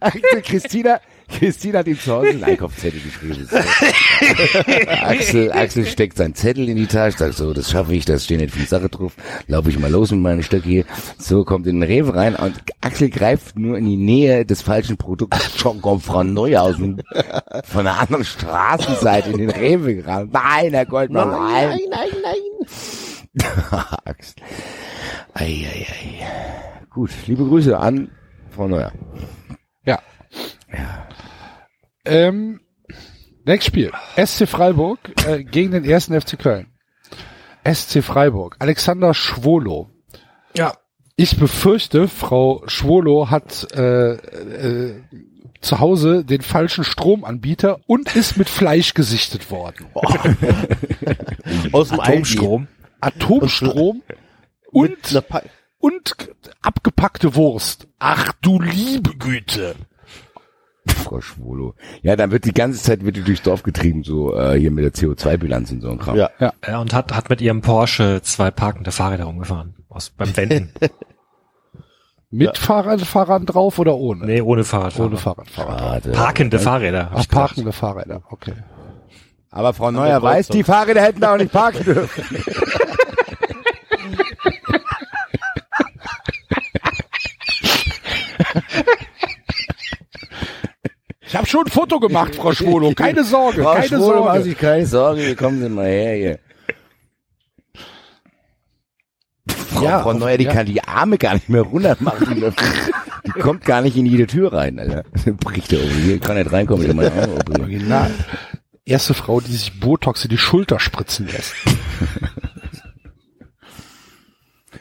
Axel, 0.00 0.42
Christina, 0.42 1.00
Christina 1.28 1.80
hat 1.80 1.86
ihm 1.86 1.98
zu 1.98 2.12
Hause 2.12 2.30
einen 2.30 2.44
Einkaufszettel 2.44 3.00
geschrieben. 3.00 3.48
Axel, 5.02 5.52
Axel 5.52 5.86
steckt 5.86 6.16
seinen 6.16 6.34
Zettel 6.34 6.68
in 6.68 6.76
die 6.76 6.86
Tasche, 6.86 7.18
sagt 7.18 7.34
so, 7.34 7.52
das 7.52 7.70
schaffe 7.70 7.94
ich, 7.94 8.04
da 8.04 8.18
steht 8.18 8.40
nicht 8.40 8.54
viel 8.54 8.66
Sache 8.66 8.88
drauf. 8.88 9.14
Laufe 9.46 9.70
ich 9.70 9.78
mal 9.78 9.90
los 9.90 10.10
mit 10.10 10.20
meinen 10.20 10.42
Stöcken 10.42 10.70
hier. 10.70 10.84
So, 11.18 11.44
kommt 11.44 11.66
in 11.66 11.80
den 11.80 11.88
Rewe 11.88 12.14
rein 12.14 12.34
und 12.36 12.54
Axel 12.80 13.10
greift 13.10 13.58
nur 13.58 13.78
in 13.78 13.86
die 13.86 13.96
Nähe 13.96 14.44
des 14.44 14.62
falschen 14.62 14.96
Produkts. 14.96 15.58
Schon 15.58 15.80
kommt 15.80 16.02
Frau 16.02 16.22
Neuhausen 16.22 17.02
von 17.64 17.84
der 17.84 18.00
anderen 18.00 18.24
Straßenseite 18.24 19.30
in 19.30 19.38
den 19.38 19.50
Rewe 19.50 19.96
gerannt. 19.96 20.32
Nein, 20.32 20.72
Herr 20.72 20.86
Goldmann, 20.86 21.30
nein. 21.30 21.78
nein, 21.90 22.08
nein. 22.22 22.66
Axel. 24.04 24.42
Ei, 25.34 25.66
ei, 25.72 25.86
ei. 25.88 26.26
Gut, 26.90 27.10
liebe 27.26 27.44
Grüße 27.44 27.78
an 27.78 28.10
Frau 28.50 28.66
Neuer. 28.66 28.92
Ja. 29.90 31.08
Ähm, 32.04 32.60
nächstes 33.44 33.66
Spiel. 33.66 33.92
SC 34.16 34.48
Freiburg 34.48 34.98
äh, 35.26 35.42
gegen 35.44 35.72
den 35.72 35.84
ersten 35.84 36.18
FC 36.18 36.38
Köln. 36.38 36.66
SC 37.64 38.02
Freiburg. 38.02 38.56
Alexander 38.58 39.14
Schwolo. 39.14 39.90
Ja. 40.56 40.74
Ich 41.16 41.36
befürchte, 41.36 42.08
Frau 42.08 42.62
Schwolo 42.66 43.30
hat 43.30 43.66
äh, 43.74 44.12
äh, 44.12 45.02
zu 45.60 45.78
Hause 45.78 46.24
den 46.24 46.40
falschen 46.40 46.84
Stromanbieter 46.84 47.80
und 47.86 48.16
ist 48.16 48.38
mit 48.38 48.48
Fleisch 48.48 48.94
gesichtet 48.94 49.50
worden. 49.50 49.86
Aus 51.72 51.90
dem 51.90 52.00
Atomstrom. 52.00 52.68
Atomstrom 53.00 54.02
Und 54.72 54.90
und, 55.14 55.24
und 55.80 56.30
abgepackte 56.62 57.34
Wurst. 57.34 57.88
Ach 57.98 58.32
du 58.40 58.60
liebe 58.60 59.16
Güte. 59.16 59.74
Frau 60.86 61.20
Schwolo. 61.20 61.74
Ja, 62.02 62.16
dann 62.16 62.30
wird 62.30 62.44
die 62.44 62.54
ganze 62.54 62.82
Zeit 62.82 63.04
wird 63.04 63.16
die 63.16 63.22
durchs 63.22 63.42
Dorf 63.42 63.62
getrieben, 63.62 64.02
so 64.02 64.34
äh, 64.36 64.58
hier 64.58 64.70
mit 64.70 64.84
der 64.84 64.92
CO2-Bilanz 64.92 65.72
und 65.72 65.80
so 65.82 65.90
ein 65.90 65.98
Kram. 65.98 66.16
Ja. 66.16 66.30
Ja, 66.66 66.80
und 66.80 66.92
hat, 66.94 67.14
hat 67.14 67.28
mit 67.30 67.40
ihrem 67.40 67.60
Porsche 67.60 68.20
zwei 68.22 68.50
parkende 68.50 68.92
Fahrräder 68.92 69.26
umgefahren. 69.26 69.74
Aus, 69.88 70.10
beim 70.10 70.36
Wenden. 70.36 70.72
Mit 72.32 72.58
Fahrrad, 72.58 73.00
Fahrrad 73.00 73.42
drauf 73.46 73.80
oder 73.80 73.96
ohne? 73.96 74.24
nee, 74.24 74.40
ohne 74.40 74.62
Fahrradfahrer. 74.62 75.08
Ohne 75.08 75.16
Fahrradfahrer. 75.16 75.78
Schade. 75.78 76.12
Parkende 76.12 76.60
Fahrräder. 76.60 77.10
Ach, 77.12 77.26
parkende 77.28 77.72
Fahrräder, 77.72 78.22
okay. 78.30 78.54
Aber 79.50 79.74
Frau 79.74 79.90
Neuer 79.90 80.22
weiß, 80.22 80.46
die 80.46 80.62
Fahrräder 80.62 81.02
hätten 81.02 81.20
da 81.20 81.34
auch 81.34 81.38
nicht 81.38 81.50
parken 81.50 81.82
dürfen. 81.82 82.36
Ich 91.30 91.36
habe 91.36 91.46
schon 91.46 91.64
ein 91.64 91.70
Foto 91.70 92.00
gemacht, 92.00 92.34
Frau 92.34 92.52
Schwolo. 92.52 92.92
Keine 92.92 93.22
Sorge, 93.22 93.62
Frau 93.62 93.74
keine 93.74 93.86
Schwolo 93.86 94.24
Sorge. 94.24 94.42
sich 94.42 94.58
keine 94.58 94.84
Sorge, 94.84 95.20
hier 95.20 95.36
kommen 95.36 95.62
Sie 95.62 95.68
mal 95.68 95.86
her 95.86 96.16
hier. 96.16 96.38
Frau, 99.46 99.84
Ja, 99.84 100.02
Frau 100.02 100.12
Neuer, 100.12 100.38
die 100.38 100.44
ja. 100.46 100.52
kann 100.52 100.66
die 100.66 100.82
Arme 100.82 101.18
gar 101.18 101.34
nicht 101.34 101.48
mehr 101.48 101.62
runter 101.62 101.96
machen. 102.00 102.42
Die, 103.24 103.30
kommt 103.38 103.64
gar 103.64 103.80
nicht 103.80 103.96
in 103.96 104.06
jede 104.06 104.26
Tür 104.26 104.52
rein, 104.52 104.80
Alter. 104.80 105.04
Bricht 105.44 105.70
der. 105.70 105.78
Hier 105.78 106.18
kann 106.18 106.36
nicht 106.36 106.50
reinkommen, 106.50 106.82
ich 106.82 106.88
kann 106.88 106.96
meine 106.96 107.12
Arme. 107.12 107.38
Original. 107.60 108.10
Erste 108.84 109.14
Frau, 109.14 109.40
die 109.40 109.52
sich 109.52 109.78
Botox 109.78 110.24
in 110.24 110.30
die 110.30 110.38
Schulter 110.38 110.80
spritzen 110.80 111.28
lässt. 111.28 111.54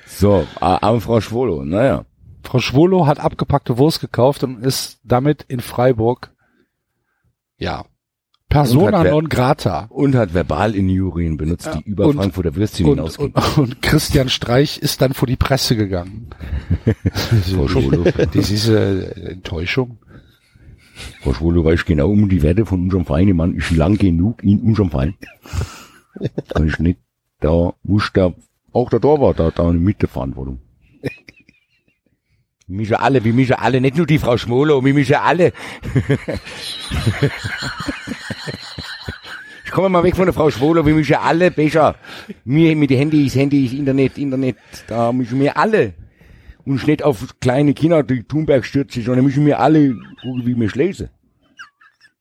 So, 0.07 0.47
arme 0.59 0.99
Frau 0.99 1.21
Schwolo, 1.21 1.63
naja. 1.63 2.05
Frau 2.43 2.57
Schwolo 2.57 3.05
hat 3.05 3.19
abgepackte 3.19 3.77
Wurst 3.77 4.01
gekauft 4.01 4.43
und 4.43 4.65
ist 4.65 4.99
damit 5.03 5.43
in 5.47 5.59
Freiburg, 5.59 6.31
ja, 7.59 7.85
Persona 8.49 9.03
non 9.03 9.29
grata. 9.29 9.85
Und 9.89 10.15
hat 10.15 10.33
Verbalinjurien 10.33 11.37
benutzt, 11.37 11.69
die 11.75 11.87
über 11.87 12.07
und- 12.07 12.15
Frankfurter 12.15 12.55
Würstchen 12.55 12.87
Und, 12.87 12.95
hinausgehen. 12.97 13.33
und, 13.33 13.57
und 13.59 13.81
Christian 13.83 14.27
Streich 14.29 14.79
ist 14.79 15.01
dann 15.01 15.13
vor 15.13 15.27
die 15.27 15.35
Presse 15.35 15.75
gegangen. 15.75 16.29
Frau 17.53 17.67
Schwolo. 17.67 18.05
Das 18.33 18.49
ist 18.49 18.67
äh, 18.67 19.11
Enttäuschung. 19.33 19.99
Frau 21.21 21.33
Schwolo 21.33 21.63
weiß 21.63 21.85
genau 21.85 22.09
um 22.09 22.27
die 22.27 22.41
Werte 22.41 22.65
von 22.65 22.81
unserem 22.81 23.05
Verein. 23.05 23.35
Man 23.35 23.53
ist 23.53 23.69
lang 23.69 23.97
genug 23.99 24.43
in 24.43 24.59
unserem 24.61 24.89
Verein. 24.89 25.13
Kann 26.51 26.67
ich 26.67 26.79
nicht, 26.79 26.99
da 27.39 27.73
muss 27.83 28.09
da, 28.13 28.33
auch 28.73 28.89
der 28.89 28.99
Torwart 28.99 29.39
da, 29.39 29.51
da 29.51 29.71
mit 29.71 30.01
der 30.01 30.09
Verantwortung. 30.09 30.59
Wir 32.69 32.77
mischen 32.77 32.97
alle, 32.97 33.23
wir 33.23 33.33
mischen 33.33 33.55
alle, 33.55 33.81
nicht 33.81 33.97
nur 33.97 34.05
die 34.05 34.19
Frau 34.19 34.37
Schmolo, 34.37 34.85
wir 34.85 34.93
mischen 34.93 35.15
alle. 35.15 35.53
ich 39.65 39.71
komme 39.71 39.89
mal 39.89 40.03
weg 40.03 40.15
von 40.15 40.25
der 40.25 40.35
Frau 40.35 40.51
Schwolo, 40.51 40.85
wir 40.85 40.93
mischen 40.93 41.15
alle 41.15 41.49
besser. 41.49 41.95
Mir 42.45 42.75
mit 42.75 42.91
den 42.91 42.99
Handys, 42.99 43.33
Handys, 43.33 43.73
Internet, 43.73 44.19
Internet, 44.19 44.57
da 44.85 45.11
mischen 45.11 45.39
wir 45.39 45.57
alle. 45.57 45.95
Und 46.63 46.85
nicht 46.85 47.01
auf 47.01 47.39
kleine 47.39 47.73
Kinder, 47.73 48.03
die 48.03 48.21
Thunberg 48.21 48.63
stürzen, 48.63 49.01
sondern 49.01 49.25
müssen 49.25 49.47
wir 49.47 49.59
alle 49.59 49.95
gucken, 50.21 50.45
wie 50.45 50.55
wir 50.55 50.69
schließen. 50.69 51.09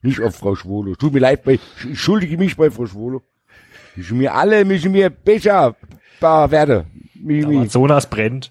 Nicht 0.01 0.23
auf 0.23 0.37
Frau 0.37 0.55
Schwolo. 0.55 0.95
Tut 0.95 1.13
mir 1.13 1.21
leid, 1.21 1.45
bei, 1.45 1.59
ich 1.93 2.01
schuldige 2.01 2.39
mich 2.39 2.57
bei 2.57 2.71
Frau 2.71 2.87
Schwolo. 2.87 3.21
Müssen 3.97 4.19
wir 4.19 4.35
alle, 4.35 4.65
müssen 4.65 4.95
wir 4.95 5.11
besser 5.11 5.77
werden. 6.23 6.87
Amazonas 7.23 8.09
brennt. 8.09 8.51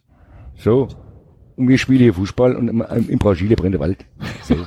So. 0.58 0.90
Und 1.57 1.67
wir 1.67 1.77
spielen 1.77 1.99
hier 1.99 2.13
Fußball 2.13 2.55
und 2.55 2.69
im, 2.69 2.81
im 2.81 3.19
Brasilien 3.19 3.55
brennt 3.55 3.73
der 3.73 3.81
Wald. 3.81 4.05
So. 4.43 4.55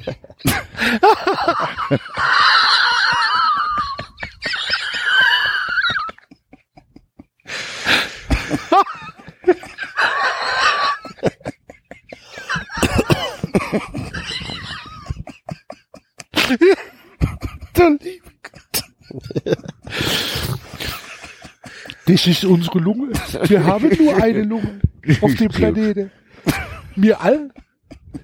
Liebe 18.00 18.32
Gott. 18.44 18.84
Das 22.10 22.26
ist 22.26 22.44
unsere 22.44 22.80
Lunge. 22.80 23.10
Wir 23.44 23.64
haben 23.64 23.88
nur 23.96 24.16
eine 24.16 24.42
Lunge 24.42 24.82
auf 25.22 25.36
dem 25.36 25.50
Planeten. 25.50 26.10
Wir 26.96 27.22
alle, 27.22 27.52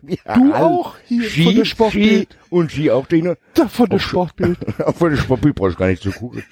du 0.02 0.16
alle. 0.26 0.56
auch, 0.56 0.96
hier 1.06 1.30
Ski, 1.30 1.44
von 1.44 1.56
der 1.56 1.66
Sportbild. 1.66 2.38
und 2.50 2.72
Ski 2.72 2.90
auch, 2.90 3.06
Dina. 3.06 3.36
Da 3.54 3.68
von 3.68 3.88
der 3.88 4.00
Sportbild. 4.00 4.58
Auch 4.80 4.96
von 4.96 5.12
der 5.12 5.18
Sportbild 5.18 5.54
brauchst 5.54 5.76
du 5.76 5.80
gar 5.80 5.88
nicht 5.88 6.02
zu 6.02 6.12
gucken. 6.12 6.44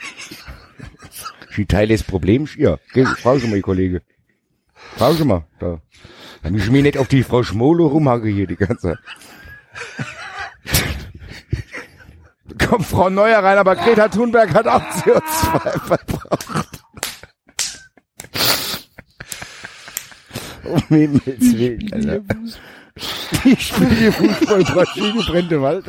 Skiteile 1.52 1.96
ist 1.96 2.06
Problem? 2.06 2.48
Ja, 2.56 2.78
geh, 2.94 3.04
frag 3.04 3.42
schon 3.42 3.50
mal, 3.50 3.62
Kollege. 3.62 4.04
Frag 4.96 5.18
schon 5.18 5.28
mal. 5.28 5.48
Da. 5.60 5.82
Dann 6.44 6.54
ich 6.56 6.70
mich 6.70 6.84
nicht 6.84 7.00
auf 7.00 7.08
die 7.08 7.24
Frau 7.24 7.42
Schmolo 7.42 7.88
rumhacke 7.88 8.28
hier 8.28 8.46
die 8.46 8.58
ganze 8.58 8.90
Zeit. 8.90 9.00
Kommt 12.70 12.86
Frau 12.86 13.10
Neuer 13.10 13.40
rein, 13.40 13.58
aber 13.58 13.76
Greta 13.76 14.08
Thunberg 14.08 14.54
hat 14.54 14.68
auch 14.68 14.84
CO2 14.84 15.80
verbraucht. 15.80 16.73
Um 20.64 20.80
Himmels 20.90 21.24
Willen, 21.58 21.94
Alter. 21.94 22.22
Ich 23.46 23.68
spiele 23.70 24.12
Fußball, 24.12 24.64
Brasilien, 24.66 25.26
brennende 25.26 25.62
Wald. 25.64 25.86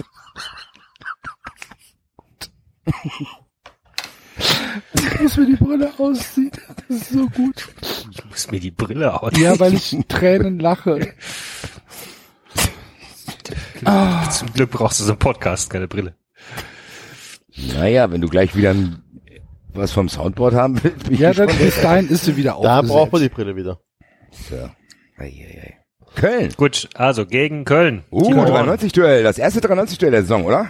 Ich 4.94 5.20
muss 5.20 5.36
mir 5.36 5.46
die 5.46 5.56
Brille 5.56 5.92
ausziehen. 5.98 6.50
Das 6.88 6.96
ist 7.02 7.10
so 7.10 7.28
gut. 7.28 7.68
Ich 8.10 8.24
muss 8.24 8.50
mir 8.50 8.60
die 8.60 8.70
Brille 8.70 9.22
aus. 9.22 9.32
Ja, 9.36 9.58
weil 9.60 9.74
ich 9.74 9.96
Tränen 10.08 10.58
lache. 10.58 11.12
Zum 14.30 14.52
Glück 14.54 14.70
brauchst 14.70 15.00
du 15.00 15.04
so 15.04 15.12
einen 15.12 15.18
Podcast, 15.18 15.70
keine 15.70 15.88
Brille. 15.88 16.14
Naja, 17.74 18.10
wenn 18.10 18.20
du 18.20 18.28
gleich 18.28 18.56
wieder 18.56 18.74
was 19.74 19.92
vom 19.92 20.08
Soundboard 20.08 20.54
haben 20.54 20.82
willst, 20.82 21.08
ich 21.10 21.18
Ja, 21.18 21.32
dann 21.32 21.48
bis 21.58 21.80
dahin 21.80 22.08
ist 22.08 22.24
sie 22.24 22.36
wieder 22.36 22.50
Da 22.62 22.78
aufgesetzt. 22.78 22.88
braucht 22.88 23.12
man 23.12 23.22
die 23.22 23.28
Brille 23.28 23.56
wieder. 23.56 23.80
So. 24.48 24.56
Ei, 25.16 25.24
ei, 25.24 25.60
ei. 25.62 25.74
Köln. 26.14 26.52
Gut, 26.56 26.88
also 26.94 27.26
gegen 27.26 27.64
Köln. 27.64 28.04
Uh, 28.10 28.22
Timo 28.22 28.46
Horn. 28.46 28.68
93-Duell. 28.68 29.22
Das 29.22 29.38
erste 29.38 29.60
93-Duell 29.60 30.12
der 30.12 30.22
Saison, 30.22 30.44
oder? 30.44 30.68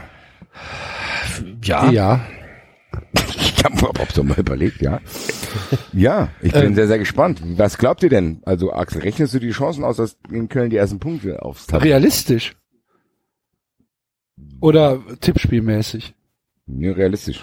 Ja. 1.62 1.90
Ja. 1.90 2.20
Ich 3.56 3.64
habe 3.64 3.98
hab 3.98 4.12
so 4.12 4.22
mal 4.22 4.38
überlegt, 4.38 4.82
ja. 4.82 5.00
Ja, 5.94 6.28
ich 6.42 6.52
bin 6.52 6.62
Ähm. 6.62 6.74
sehr, 6.74 6.86
sehr 6.86 6.98
gespannt. 6.98 7.40
Was 7.56 7.78
glaubt 7.78 8.02
ihr 8.02 8.10
denn? 8.10 8.42
Also, 8.44 8.74
Axel, 8.74 9.00
rechnest 9.00 9.32
du 9.32 9.38
die 9.38 9.52
Chancen 9.52 9.84
aus, 9.84 9.96
dass 9.96 10.18
in 10.30 10.50
Köln 10.50 10.68
die 10.68 10.76
ersten 10.76 10.98
Punkte 11.00 11.40
aufs 11.42 11.66
Tablet? 11.66 11.88
Realistisch. 11.88 12.54
Oder 14.60 15.00
tippspielmäßig. 15.18 16.12
Ja, 16.66 16.92
realistisch. 16.92 17.42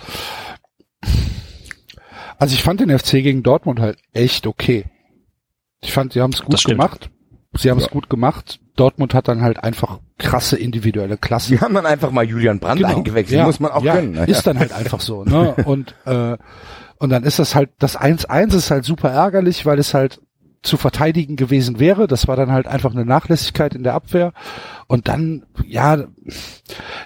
Also 2.37 2.53
ich 2.53 2.61
fand 2.61 2.81
den 2.81 2.97
FC 2.97 3.13
gegen 3.13 3.41
Dortmund 3.41 3.79
halt 3.79 3.97
echt 4.13 4.45
okay. 4.45 4.85
Ich 5.83 5.91
fand, 5.93 6.13
sie 6.13 6.21
haben 6.21 6.31
es 6.33 6.41
gut 6.41 6.63
gemacht. 6.63 7.09
Sie 7.53 7.69
haben 7.69 7.77
es 7.79 7.85
Ja. 7.85 7.91
gut 7.91 8.09
gemacht. 8.09 8.59
Dortmund 8.75 9.13
hat 9.13 9.27
dann 9.27 9.41
halt 9.41 9.63
einfach 9.63 9.99
krasse 10.17 10.57
individuelle 10.57 11.17
Klasse. 11.17 11.49
Sie 11.49 11.59
haben 11.59 11.73
dann 11.73 11.85
einfach 11.85 12.11
mal 12.11 12.23
Julian 12.23 12.59
Brandt 12.59 12.83
eingewechselt. 12.85 13.39
Ja, 13.39 13.45
Muss 13.45 13.59
man 13.59 13.71
auch 13.71 13.83
ja, 13.83 13.95
können. 13.95 14.11
ne? 14.13 14.25
Ist 14.25 14.47
dann 14.47 14.57
halt 14.59 14.71
einfach 14.71 15.01
so, 15.01 15.23
ne? 15.25 15.53
Und, 15.65 15.93
äh, 16.05 16.37
und 16.97 17.09
dann 17.09 17.23
ist 17.23 17.39
das 17.39 17.55
halt, 17.55 17.71
das 17.79 17.99
1-1 17.99 18.53
ist 18.55 18.69
halt 18.71 18.85
super 18.85 19.09
ärgerlich, 19.09 19.65
weil 19.65 19.79
es 19.79 19.93
halt 19.95 20.21
zu 20.61 20.77
verteidigen 20.77 21.37
gewesen 21.37 21.79
wäre. 21.79 22.07
Das 22.07 22.27
war 22.27 22.35
dann 22.35 22.51
halt 22.51 22.67
einfach 22.67 22.91
eine 22.91 23.05
Nachlässigkeit 23.05 23.73
in 23.73 23.83
der 23.83 23.95
Abwehr. 23.95 24.31
Und 24.87 25.07
dann, 25.07 25.43
ja, 25.65 26.05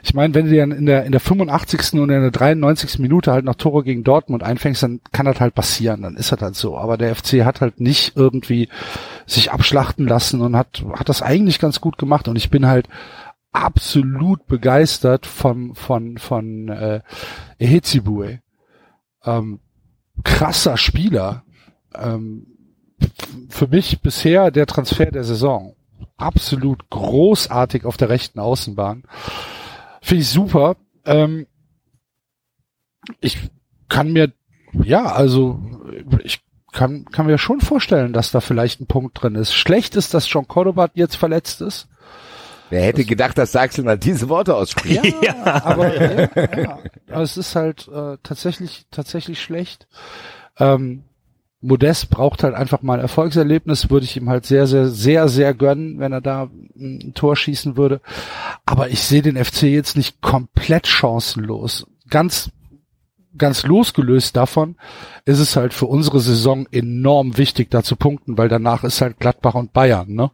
ich 0.03 0.13
meine, 0.13 0.33
wenn 0.33 0.49
du 0.49 0.55
dann 0.57 0.71
in 0.71 0.85
der, 0.85 1.05
in 1.05 1.13
der 1.13 1.21
85. 1.21 1.93
und 1.93 2.09
in 2.09 2.21
der 2.21 2.31
93. 2.31 2.99
Minute 2.99 3.31
halt 3.31 3.45
noch 3.45 3.55
Tore 3.55 3.83
gegen 3.83 4.03
Dortmund 4.03 4.43
einfängst, 4.43 4.83
dann 4.83 4.99
kann 5.13 5.25
das 5.25 5.39
halt 5.39 5.55
passieren. 5.55 6.01
Dann 6.01 6.17
ist 6.17 6.33
das 6.33 6.41
halt 6.41 6.55
so. 6.55 6.77
Aber 6.77 6.97
der 6.97 7.15
FC 7.15 7.45
hat 7.45 7.61
halt 7.61 7.79
nicht 7.79 8.17
irgendwie 8.17 8.67
sich 9.25 9.51
abschlachten 9.51 10.05
lassen 10.05 10.41
und 10.41 10.57
hat, 10.57 10.83
hat 10.93 11.07
das 11.07 11.21
eigentlich 11.21 11.59
ganz 11.59 11.79
gut 11.79 11.97
gemacht. 11.97 12.27
Und 12.27 12.35
ich 12.35 12.49
bin 12.49 12.67
halt 12.67 12.89
absolut 13.53 14.47
begeistert 14.47 15.25
von, 15.25 15.75
von, 15.75 16.17
von, 16.17 16.67
äh, 16.67 16.99
Ehezibue. 17.57 18.39
Ähm, 19.23 19.59
krasser 20.25 20.75
Spieler. 20.75 21.43
Ähm, 21.93 22.47
für 23.49 23.67
mich 23.67 24.01
bisher 24.01 24.51
der 24.51 24.65
Transfer 24.65 25.11
der 25.11 25.23
Saison. 25.23 25.75
Absolut 26.17 26.89
großartig 26.89 27.85
auf 27.85 27.97
der 27.97 28.09
rechten 28.09 28.39
Außenbahn. 28.39 29.03
Finde 30.01 30.21
ich 30.21 30.29
super. 30.29 30.77
Ähm, 31.05 31.47
ich 33.19 33.37
kann 33.89 34.11
mir, 34.13 34.31
ja, 34.73 35.05
also 35.05 35.59
ich 36.23 36.41
kann, 36.71 37.05
kann 37.05 37.25
mir 37.25 37.37
schon 37.37 37.61
vorstellen, 37.61 38.13
dass 38.13 38.31
da 38.31 38.41
vielleicht 38.41 38.81
ein 38.81 38.87
Punkt 38.87 39.21
drin 39.21 39.35
ist. 39.35 39.53
Schlecht 39.53 39.95
ist, 39.95 40.13
dass 40.13 40.31
John 40.31 40.47
Cordoba 40.47 40.89
jetzt 40.93 41.15
verletzt 41.15 41.61
ist. 41.61 41.87
Wer 42.69 42.83
hätte 42.83 43.05
gedacht, 43.05 43.37
dass 43.37 43.55
Axel 43.55 43.83
mal 43.83 43.97
diese 43.97 44.27
Worte 44.27 44.55
ausspricht? 44.55 45.15
aber 45.45 45.95
ja, 45.95 46.57
ja. 46.57 46.79
Aber 47.09 47.21
es 47.21 47.37
ist 47.37 47.55
halt 47.55 47.87
äh, 47.87 48.17
tatsächlich 48.23 48.85
tatsächlich 48.91 49.41
schlecht. 49.41 49.87
Ähm, 50.57 51.03
Modest 51.65 52.09
braucht 52.09 52.43
halt 52.43 52.53
einfach 52.53 52.81
mal 52.81 52.95
ein 52.95 53.01
Erfolgserlebnis, 53.01 53.89
würde 53.89 54.05
ich 54.05 54.17
ihm 54.17 54.29
halt 54.29 54.45
sehr, 54.45 54.67
sehr, 54.67 54.87
sehr, 54.87 55.27
sehr 55.29 55.53
gönnen, 55.53 55.99
wenn 55.99 56.11
er 56.11 56.21
da 56.21 56.49
ein 56.75 57.13
Tor 57.15 57.35
schießen 57.35 57.75
würde. 57.75 58.01
Aber 58.65 58.89
ich 58.89 59.01
sehe 59.01 59.21
den 59.21 59.43
FC 59.43 59.63
jetzt 59.63 59.97
nicht 59.97 60.21
komplett 60.21 60.87
chancenlos. 60.87 61.87
Ganz, 62.09 62.51
ganz 63.37 63.63
losgelöst 63.63 64.35
davon 64.35 64.75
ist 65.25 65.39
es 65.39 65.55
halt 65.55 65.73
für 65.73 65.87
unsere 65.87 66.19
Saison 66.19 66.67
enorm 66.71 67.37
wichtig, 67.37 67.71
da 67.71 67.83
zu 67.83 67.95
punkten, 67.95 68.37
weil 68.37 68.47
danach 68.47 68.83
ist 68.83 69.01
halt 69.01 69.19
Gladbach 69.19 69.55
und 69.55 69.73
Bayern, 69.73 70.13
ne? 70.13 70.31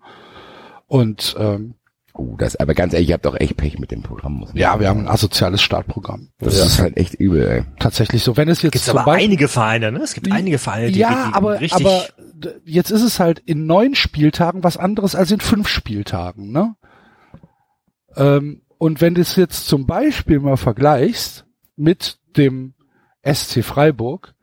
Und 0.87 1.37
ähm, 1.39 1.75
Oh, 2.13 2.35
das, 2.37 2.55
aber 2.57 2.73
ganz 2.73 2.93
ehrlich, 2.93 3.09
ihr 3.09 3.13
habt 3.13 3.25
doch 3.25 3.39
echt 3.39 3.57
Pech 3.57 3.79
mit 3.79 3.91
dem 3.91 4.03
Programm. 4.03 4.33
Muss 4.33 4.51
ja, 4.53 4.69
sagen. 4.69 4.81
wir 4.81 4.89
haben 4.89 4.99
ein 5.01 5.07
asoziales 5.07 5.61
Startprogramm. 5.61 6.29
Das 6.39 6.55
ist 6.57 6.79
halt 6.79 6.97
echt 6.97 7.15
übel, 7.15 7.47
ey. 7.47 7.63
tatsächlich 7.79 8.23
so. 8.23 8.35
Wenn 8.35 8.49
es 8.49 8.61
jetzt 8.61 8.73
Gibt 8.73 8.85
zum 8.85 8.97
aber 8.97 9.05
Beispiel, 9.05 9.25
einige 9.25 9.47
Vereine, 9.47 9.91
ne? 9.91 9.99
Es 9.99 10.13
gibt 10.13 10.31
einige 10.31 10.57
Vereine, 10.57 10.91
die 10.91 10.99
ja, 10.99 11.09
richtig, 11.09 11.35
aber, 11.35 11.59
richtig 11.61 11.85
aber 11.85 12.03
jetzt 12.65 12.91
ist 12.91 13.03
es 13.03 13.19
halt 13.19 13.39
in 13.39 13.65
neun 13.65 13.95
Spieltagen 13.95 14.63
was 14.63 14.77
anderes 14.77 15.15
als 15.15 15.31
in 15.31 15.39
fünf 15.39 15.67
Spieltagen, 15.67 16.51
ne? 16.51 16.75
Ähm, 18.15 18.63
und 18.77 18.99
wenn 18.99 19.13
du 19.13 19.21
es 19.21 19.35
jetzt 19.35 19.67
zum 19.67 19.85
Beispiel 19.85 20.39
mal 20.39 20.57
vergleichst 20.57 21.45
mit 21.75 22.17
dem 22.35 22.73
SC 23.23 23.63
Freiburg, 23.63 24.33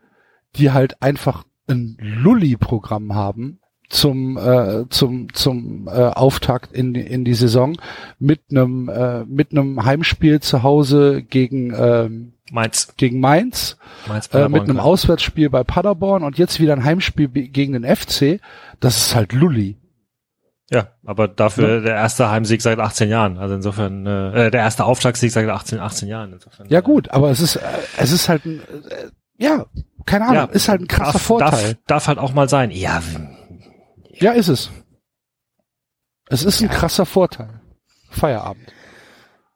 die 0.56 0.70
halt 0.70 1.02
einfach 1.02 1.44
ein 1.68 1.96
Lulli-Programm 2.00 3.14
haben 3.14 3.60
zum 3.88 4.36
äh, 4.36 4.84
zum 4.90 5.32
zum 5.32 5.88
äh, 5.88 5.90
Auftakt 5.92 6.72
in 6.72 6.92
die- 6.94 7.00
in 7.06 7.24
die 7.24 7.34
Saison 7.34 7.76
mit 8.18 8.40
einem 8.50 8.88
äh, 8.88 9.24
mit 9.24 9.52
einem 9.52 9.84
Heimspiel 9.84 10.40
zu 10.40 10.62
Hause 10.62 11.22
gegen 11.22 11.72
ähm, 11.74 12.32
Mainz. 12.50 12.88
gegen 12.96 13.20
Mainz 13.20 13.76
Mainz 14.06 14.28
äh, 14.32 14.48
mit 14.48 14.62
einem. 14.62 14.78
Auswärtsspiel 14.80 15.48
bei 15.50 15.64
Paderborn 15.64 16.22
und 16.22 16.38
jetzt 16.38 16.60
wieder 16.60 16.74
ein 16.74 16.84
Heimspiel 16.84 17.28
gegen 17.28 17.72
den 17.74 17.84
FC. 17.84 18.40
Das 18.80 18.96
ist 18.96 19.14
halt 19.14 19.32
Lulli. 19.32 19.76
Ja, 20.70 20.88
aber 21.06 21.28
dafür 21.28 21.80
der 21.80 21.94
erste 21.94 22.30
Heimsieg 22.30 22.60
seit 22.60 22.78
18 22.78 23.08
Jahren. 23.08 23.38
Also 23.38 23.54
insofern, 23.54 24.04
äh, 24.04 24.50
der 24.50 24.60
erste 24.60 24.84
Auftaktsieg 24.84 25.30
seit 25.30 25.48
18, 25.48 25.78
18 25.78 26.08
Jahren. 26.08 26.34
Insofern, 26.34 26.66
Ja 26.68 26.82
gut, 26.82 27.10
aber 27.10 27.30
es 27.30 27.40
ist 27.40 27.56
äh, 27.56 27.60
es 27.96 28.12
ist 28.12 28.28
halt 28.28 28.44
ein 28.44 28.60
äh, 28.60 29.42
ja 29.42 29.64
keine 30.04 30.24
Ahnung, 30.26 30.34
Ja, 30.36 30.44
ist 30.44 30.68
halt 30.68 30.82
ein 30.82 30.86
krasser 30.88 31.12
darf, 31.12 31.22
Vorteil. 31.22 31.50
Darf, 31.50 31.74
darf 31.86 32.06
halt 32.08 32.18
auch 32.18 32.34
mal 32.34 32.48
sein. 32.50 32.70
Ja, 32.70 33.00
Ja, 34.20 34.32
ist 34.32 34.48
es. 34.48 34.70
Es 36.28 36.44
ist 36.44 36.60
ein 36.60 36.68
krasser 36.68 37.06
Vorteil. 37.06 37.60
Feierabend. 38.10 38.72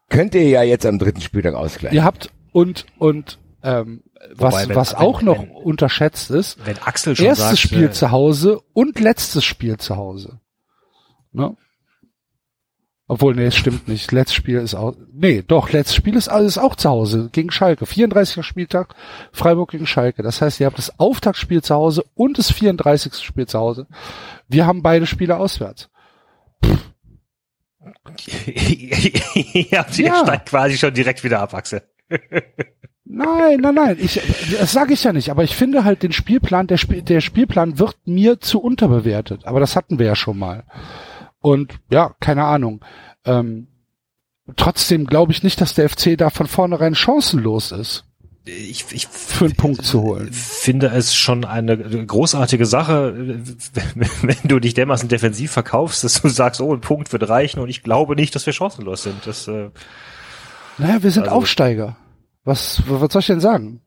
Könnt 0.08 0.34
ihr 0.34 0.48
ja 0.48 0.62
jetzt 0.62 0.86
am 0.86 0.98
dritten 0.98 1.20
Spieltag 1.20 1.54
ausgleichen. 1.54 1.96
Ihr 1.96 2.04
habt 2.04 2.30
und 2.52 2.86
und 2.98 3.38
ähm, 3.62 4.02
was 4.34 4.54
Wobei, 4.54 4.68
wenn- 4.68 4.76
was 4.76 4.92
wenn- 4.92 4.98
auch 4.98 5.22
noch 5.22 5.40
wenn- 5.42 5.50
unterschätzt 5.50 6.30
ist, 6.30 6.64
wenn 6.66 6.78
Axel 6.78 7.16
schon 7.16 7.26
erstes 7.26 7.46
sagt, 7.48 7.58
Spiel 7.58 7.84
äh, 7.86 7.90
zu 7.92 8.10
Hause 8.10 8.60
und 8.72 9.00
letztes 9.00 9.44
Spiel 9.44 9.78
zu 9.78 9.96
Hause. 9.96 10.40
Ne? 11.32 11.56
Obwohl, 13.08 13.34
nee, 13.34 13.46
es 13.46 13.56
stimmt 13.56 13.88
nicht. 13.88 14.10
Letztes 14.12 14.36
Spiel 14.36 14.58
ist 14.58 14.74
auch, 14.74 14.94
nee, 15.12 15.42
doch, 15.46 15.70
letztes 15.70 15.96
Spiel 15.96 16.16
ist 16.16 16.28
alles 16.28 16.56
auch 16.56 16.76
zu 16.76 16.88
Hause, 16.88 17.28
gegen 17.32 17.50
Schalke. 17.50 17.84
34. 17.84 18.44
Spieltag, 18.46 18.94
Freiburg 19.32 19.72
gegen 19.72 19.86
Schalke. 19.86 20.22
Das 20.22 20.40
heißt, 20.40 20.60
ihr 20.60 20.66
habt 20.66 20.78
das 20.78 20.98
Auftaktspiel 20.98 21.62
zu 21.62 21.74
Hause 21.74 22.04
und 22.14 22.38
das 22.38 22.50
34. 22.52 23.14
Spiel 23.16 23.46
zu 23.46 23.58
Hause. 23.58 23.86
Wir 24.48 24.66
haben 24.66 24.82
beide 24.82 25.06
Spiele 25.06 25.36
auswärts. 25.36 25.90
ja, 29.70 29.84
sie 29.90 30.04
Ja. 30.04 30.16
steigt 30.22 30.48
quasi 30.48 30.78
schon 30.78 30.94
direkt 30.94 31.24
wieder 31.24 31.40
ab, 31.40 31.54
Axel. 31.54 31.82
Nein, 33.04 33.60
nein, 33.60 33.74
nein, 33.74 33.96
ich, 34.00 34.20
das 34.58 34.72
sage 34.72 34.94
ich 34.94 35.04
ja 35.04 35.12
nicht, 35.12 35.28
aber 35.30 35.42
ich 35.44 35.54
finde 35.56 35.84
halt 35.84 36.02
den 36.02 36.12
Spielplan, 36.12 36.66
der, 36.66 36.76
Spiel, 36.78 37.02
der 37.02 37.20
Spielplan 37.20 37.78
wird 37.78 37.96
mir 38.06 38.40
zu 38.40 38.60
unterbewertet, 38.60 39.44
aber 39.44 39.60
das 39.60 39.76
hatten 39.76 39.98
wir 39.98 40.06
ja 40.06 40.16
schon 40.16 40.38
mal. 40.38 40.64
Und 41.42 41.74
ja, 41.90 42.14
keine 42.20 42.44
Ahnung. 42.44 42.82
Ähm, 43.24 43.66
trotzdem 44.56 45.06
glaube 45.06 45.32
ich 45.32 45.42
nicht, 45.42 45.60
dass 45.60 45.74
der 45.74 45.88
FC 45.90 46.16
da 46.16 46.30
von 46.30 46.46
vornherein 46.46 46.94
chancenlos 46.94 47.70
ist, 47.72 48.04
Ich, 48.44 48.86
ich 48.92 49.06
für 49.06 49.44
einen 49.44 49.54
Punkt 49.56 49.84
zu 49.84 50.02
holen. 50.02 50.32
finde 50.32 50.88
es 50.88 51.14
schon 51.14 51.44
eine 51.44 51.76
großartige 52.06 52.64
Sache, 52.66 53.14
wenn, 53.16 54.08
wenn 54.22 54.36
du 54.48 54.58
dich 54.60 54.74
dermaßen 54.74 55.08
defensiv 55.08 55.52
verkaufst, 55.52 56.02
dass 56.04 56.22
du 56.22 56.28
sagst, 56.28 56.60
oh, 56.60 56.72
ein 56.74 56.80
Punkt 56.80 57.12
wird 57.12 57.28
reichen 57.28 57.60
und 57.60 57.68
ich 57.68 57.82
glaube 57.82 58.16
nicht, 58.16 58.34
dass 58.34 58.46
wir 58.46 58.52
chancenlos 58.52 59.02
sind. 59.02 59.26
Das, 59.26 59.46
äh, 59.48 59.70
Naja, 60.78 61.02
wir 61.02 61.10
sind 61.10 61.24
Also- 61.24 61.36
Aufsteiger. 61.36 61.96
Was, 62.44 62.82
was 62.88 63.12
soll 63.12 63.20
ich 63.20 63.26
denn 63.26 63.40
sagen? 63.40 63.82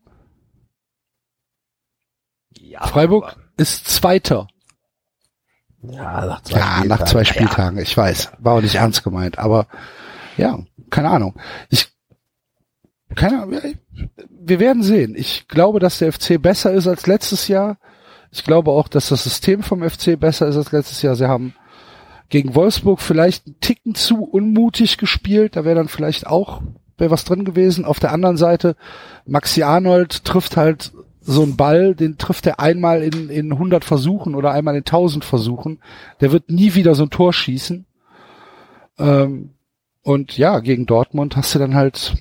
Freiburg 2.81 3.35
ist 3.57 3.87
Zweiter. 3.87 4.47
Ja, 5.91 6.25
nach 6.25 6.41
zwei 6.41 6.59
Ja, 6.59 6.83
nach 6.85 7.05
zwei 7.05 7.23
Spieltagen. 7.23 7.79
Ich 7.79 7.95
weiß, 7.95 8.31
war 8.39 8.53
auch 8.55 8.61
nicht 8.61 8.75
ernst 8.75 9.03
gemeint, 9.03 9.39
aber 9.39 9.67
ja, 10.37 10.59
keine 10.89 11.09
Ahnung. 11.09 11.35
Ich, 11.69 11.89
keine 13.15 13.41
Ahnung, 13.41 13.59
wir 14.29 14.59
werden 14.59 14.83
sehen. 14.83 15.15
Ich 15.15 15.47
glaube, 15.47 15.79
dass 15.79 15.99
der 15.99 16.11
FC 16.11 16.41
besser 16.41 16.71
ist 16.71 16.87
als 16.87 17.07
letztes 17.07 17.47
Jahr. 17.47 17.77
Ich 18.31 18.43
glaube 18.43 18.71
auch, 18.71 18.87
dass 18.87 19.09
das 19.09 19.23
System 19.23 19.63
vom 19.63 19.87
FC 19.87 20.19
besser 20.19 20.47
ist 20.47 20.57
als 20.57 20.71
letztes 20.71 21.01
Jahr. 21.01 21.15
Sie 21.15 21.27
haben 21.27 21.55
gegen 22.29 22.55
Wolfsburg 22.55 23.01
vielleicht 23.01 23.45
einen 23.45 23.59
Ticken 23.59 23.95
zu 23.95 24.23
unmutig 24.23 24.97
gespielt. 24.97 25.55
Da 25.55 25.63
wäre 25.63 25.75
dann 25.75 25.87
vielleicht 25.87 26.27
auch 26.27 26.61
wäre 26.97 27.11
was 27.11 27.25
drin 27.25 27.45
gewesen. 27.45 27.85
Auf 27.85 27.99
der 27.99 28.11
anderen 28.11 28.37
Seite, 28.37 28.75
Maxi 29.25 29.63
Arnold 29.63 30.23
trifft 30.23 30.57
halt 30.57 30.93
so 31.25 31.41
einen 31.41 31.55
Ball, 31.55 31.95
den 31.95 32.17
trifft 32.17 32.45
er 32.45 32.59
einmal 32.59 33.01
in, 33.01 33.29
in 33.29 33.51
100 33.51 33.83
Versuchen 33.83 34.35
oder 34.35 34.51
einmal 34.51 34.75
in 34.75 34.81
1000 34.81 35.25
Versuchen. 35.25 35.79
Der 36.21 36.31
wird 36.31 36.49
nie 36.49 36.75
wieder 36.75 36.95
so 36.95 37.03
ein 37.03 37.09
Tor 37.09 37.33
schießen. 37.33 37.85
Ähm, 38.99 39.49
und 40.03 40.37
ja, 40.37 40.59
gegen 40.59 40.85
Dortmund 40.85 41.35
hast 41.35 41.55
du 41.55 41.59
dann 41.59 41.73
halt 41.73 42.13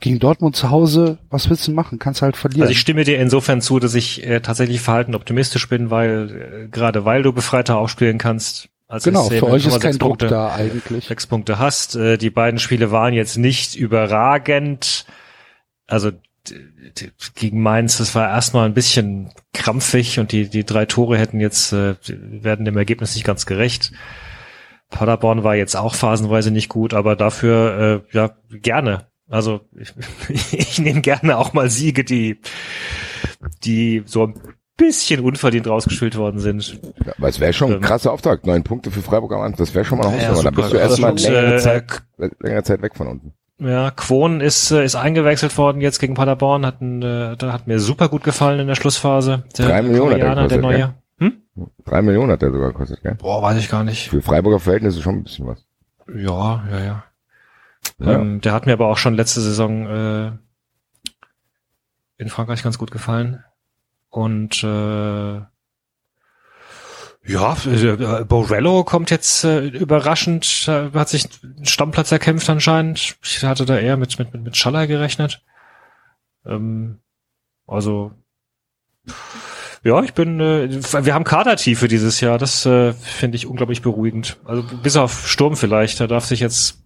gegen 0.00 0.18
Dortmund 0.18 0.56
zu 0.56 0.70
Hause, 0.70 1.18
was 1.30 1.50
willst 1.50 1.66
du 1.66 1.72
machen? 1.72 1.98
Kannst 1.98 2.22
halt 2.22 2.36
verlieren. 2.36 2.62
Also 2.62 2.72
ich 2.72 2.80
stimme 2.80 3.04
dir 3.04 3.18
insofern 3.18 3.60
zu, 3.60 3.78
dass 3.78 3.94
ich 3.94 4.24
äh, 4.26 4.40
tatsächlich 4.40 4.80
verhalten 4.80 5.14
optimistisch 5.14 5.68
bin, 5.68 5.90
weil 5.90 6.66
äh, 6.66 6.68
gerade 6.68 7.04
weil 7.04 7.22
du 7.22 7.32
befreiter 7.32 7.78
aufspielen 7.78 8.18
kannst. 8.18 8.68
Als 8.86 9.04
genau, 9.04 9.24
für 9.28 9.46
euch 9.46 9.66
ist 9.66 9.72
kein 9.72 9.92
sechs 9.92 9.98
Druck 9.98 10.10
Punkte, 10.10 10.28
da 10.28 10.54
eigentlich. 10.54 11.06
Sechs 11.06 11.26
Punkte 11.26 11.58
hast. 11.58 11.94
Äh, 11.94 12.16
die 12.16 12.30
beiden 12.30 12.58
Spiele 12.58 12.90
waren 12.90 13.12
jetzt 13.12 13.36
nicht 13.36 13.76
überragend. 13.76 15.04
Also 15.86 16.12
gegen 17.34 17.62
Mainz, 17.62 17.98
das 17.98 18.14
war 18.14 18.28
erstmal 18.28 18.66
ein 18.66 18.74
bisschen 18.74 19.30
krampfig 19.54 20.18
und 20.18 20.32
die, 20.32 20.48
die 20.48 20.64
drei 20.64 20.86
Tore 20.86 21.18
hätten 21.18 21.40
jetzt, 21.40 21.72
äh, 21.72 21.94
werden 22.06 22.64
dem 22.64 22.76
Ergebnis 22.76 23.14
nicht 23.14 23.24
ganz 23.24 23.46
gerecht. 23.46 23.92
Paderborn 24.90 25.44
war 25.44 25.54
jetzt 25.54 25.76
auch 25.76 25.94
phasenweise 25.94 26.50
nicht 26.50 26.68
gut, 26.68 26.94
aber 26.94 27.14
dafür, 27.16 28.04
äh, 28.10 28.16
ja, 28.16 28.30
gerne. 28.50 29.06
Also 29.28 29.60
ich, 29.78 29.92
ich 30.52 30.78
nehme 30.78 31.00
gerne 31.02 31.36
auch 31.36 31.52
mal 31.52 31.68
Siege, 31.70 32.04
die, 32.04 32.40
die 33.64 34.02
so 34.06 34.26
ein 34.28 34.34
bisschen 34.78 35.20
unverdient 35.20 35.66
rausgespielt 35.66 36.16
worden 36.16 36.38
sind. 36.38 36.80
Ja, 37.04 37.12
aber 37.18 37.28
es 37.28 37.40
wäre 37.40 37.52
schon 37.52 37.70
ein 37.72 37.76
Ähm. 37.78 37.82
krasser 37.82 38.12
Auftakt. 38.12 38.46
Neun 38.46 38.62
Punkte 38.62 38.90
für 38.90 39.02
Freiburg 39.02 39.32
am 39.32 39.40
Anfang. 39.40 39.58
Das 39.58 39.74
wäre 39.74 39.84
schon 39.84 39.98
mal 39.98 40.06
eine 40.06 40.22
Ja, 40.22 40.28
Hausnummer. 40.28 40.50
da 40.50 40.50
super. 40.50 40.62
bist 40.62 40.72
du 40.72 40.76
erstmal 40.78 41.10
Und, 41.10 41.22
längere, 41.22 41.54
äh, 41.56 41.58
Zeit, 41.58 42.02
längere 42.40 42.62
Zeit 42.62 42.80
weg 42.82 42.92
von 42.96 43.08
unten. 43.08 43.32
Ja, 43.60 43.90
Quon 43.90 44.40
ist, 44.40 44.70
äh, 44.70 44.84
ist 44.84 44.94
eingewechselt 44.94 45.56
worden 45.58 45.80
jetzt 45.80 45.98
gegen 45.98 46.14
Paderborn, 46.14 46.64
hat, 46.64 46.80
ein, 46.80 47.02
äh, 47.02 47.36
da 47.36 47.52
hat 47.52 47.66
mir 47.66 47.80
super 47.80 48.08
gut 48.08 48.22
gefallen 48.22 48.60
in 48.60 48.68
der 48.68 48.76
Schlussphase. 48.76 49.44
Der 49.56 49.66
Drei 49.66 49.82
Millionen 49.82 50.12
hat 50.12 50.20
er 50.20 50.26
Koreaner, 50.26 50.48
der 50.48 50.58
gekostet, 50.58 50.94
neue. 51.18 51.30
Hm? 51.56 51.68
Drei 51.84 52.02
Millionen 52.02 52.32
hat 52.32 52.42
der 52.42 52.52
sogar 52.52 52.68
gekostet, 52.68 53.02
gell? 53.02 53.16
Boah, 53.16 53.42
weiß 53.42 53.58
ich 53.58 53.68
gar 53.68 53.82
nicht. 53.82 54.10
Für 54.10 54.22
Freiburger 54.22 54.60
Verhältnisse 54.60 55.02
schon 55.02 55.16
ein 55.16 55.22
bisschen 55.24 55.46
was. 55.46 55.64
Ja, 56.14 56.64
ja, 56.70 56.80
ja. 56.84 57.04
Ja. 57.98 58.12
Ähm, 58.12 58.40
der 58.40 58.52
hat 58.52 58.66
mir 58.66 58.74
aber 58.74 58.86
auch 58.86 58.98
schon 58.98 59.14
letzte 59.14 59.40
Saison 59.40 59.86
äh, 59.86 60.32
in 62.16 62.28
Frankreich 62.28 62.62
ganz 62.62 62.78
gut 62.78 62.92
gefallen. 62.92 63.42
Und 64.08 64.62
äh, 64.62 65.40
ja, 67.28 67.56
äh, 67.66 68.24
Borello 68.24 68.84
kommt 68.84 69.10
jetzt 69.10 69.44
äh, 69.44 69.66
überraschend, 69.66 70.66
äh, 70.66 70.90
hat 70.92 71.08
sich 71.08 71.28
einen 71.42 71.66
Stammplatz 71.66 72.10
erkämpft 72.10 72.48
anscheinend. 72.50 73.16
Ich 73.22 73.44
hatte 73.44 73.64
da 73.64 73.78
eher 73.78 73.96
mit 73.96 74.18
mit 74.18 74.32
mit, 74.32 74.42
mit 74.42 74.56
Schaller 74.56 74.86
gerechnet. 74.86 75.42
Ähm, 76.46 76.98
also 77.66 78.12
ja, 79.84 80.02
ich 80.02 80.12
bin, 80.12 80.40
äh, 80.40 80.68
wir 81.04 81.14
haben 81.14 81.24
Kadertiefe 81.24 81.86
dieses 81.88 82.20
Jahr. 82.20 82.38
Das 82.38 82.66
äh, 82.66 82.92
finde 82.92 83.36
ich 83.36 83.46
unglaublich 83.46 83.82
beruhigend. 83.82 84.38
Also 84.44 84.64
bis 84.82 84.96
auf 84.96 85.28
Sturm 85.28 85.56
vielleicht, 85.56 86.00
da 86.00 86.06
darf 86.06 86.24
sich 86.24 86.40
jetzt 86.40 86.82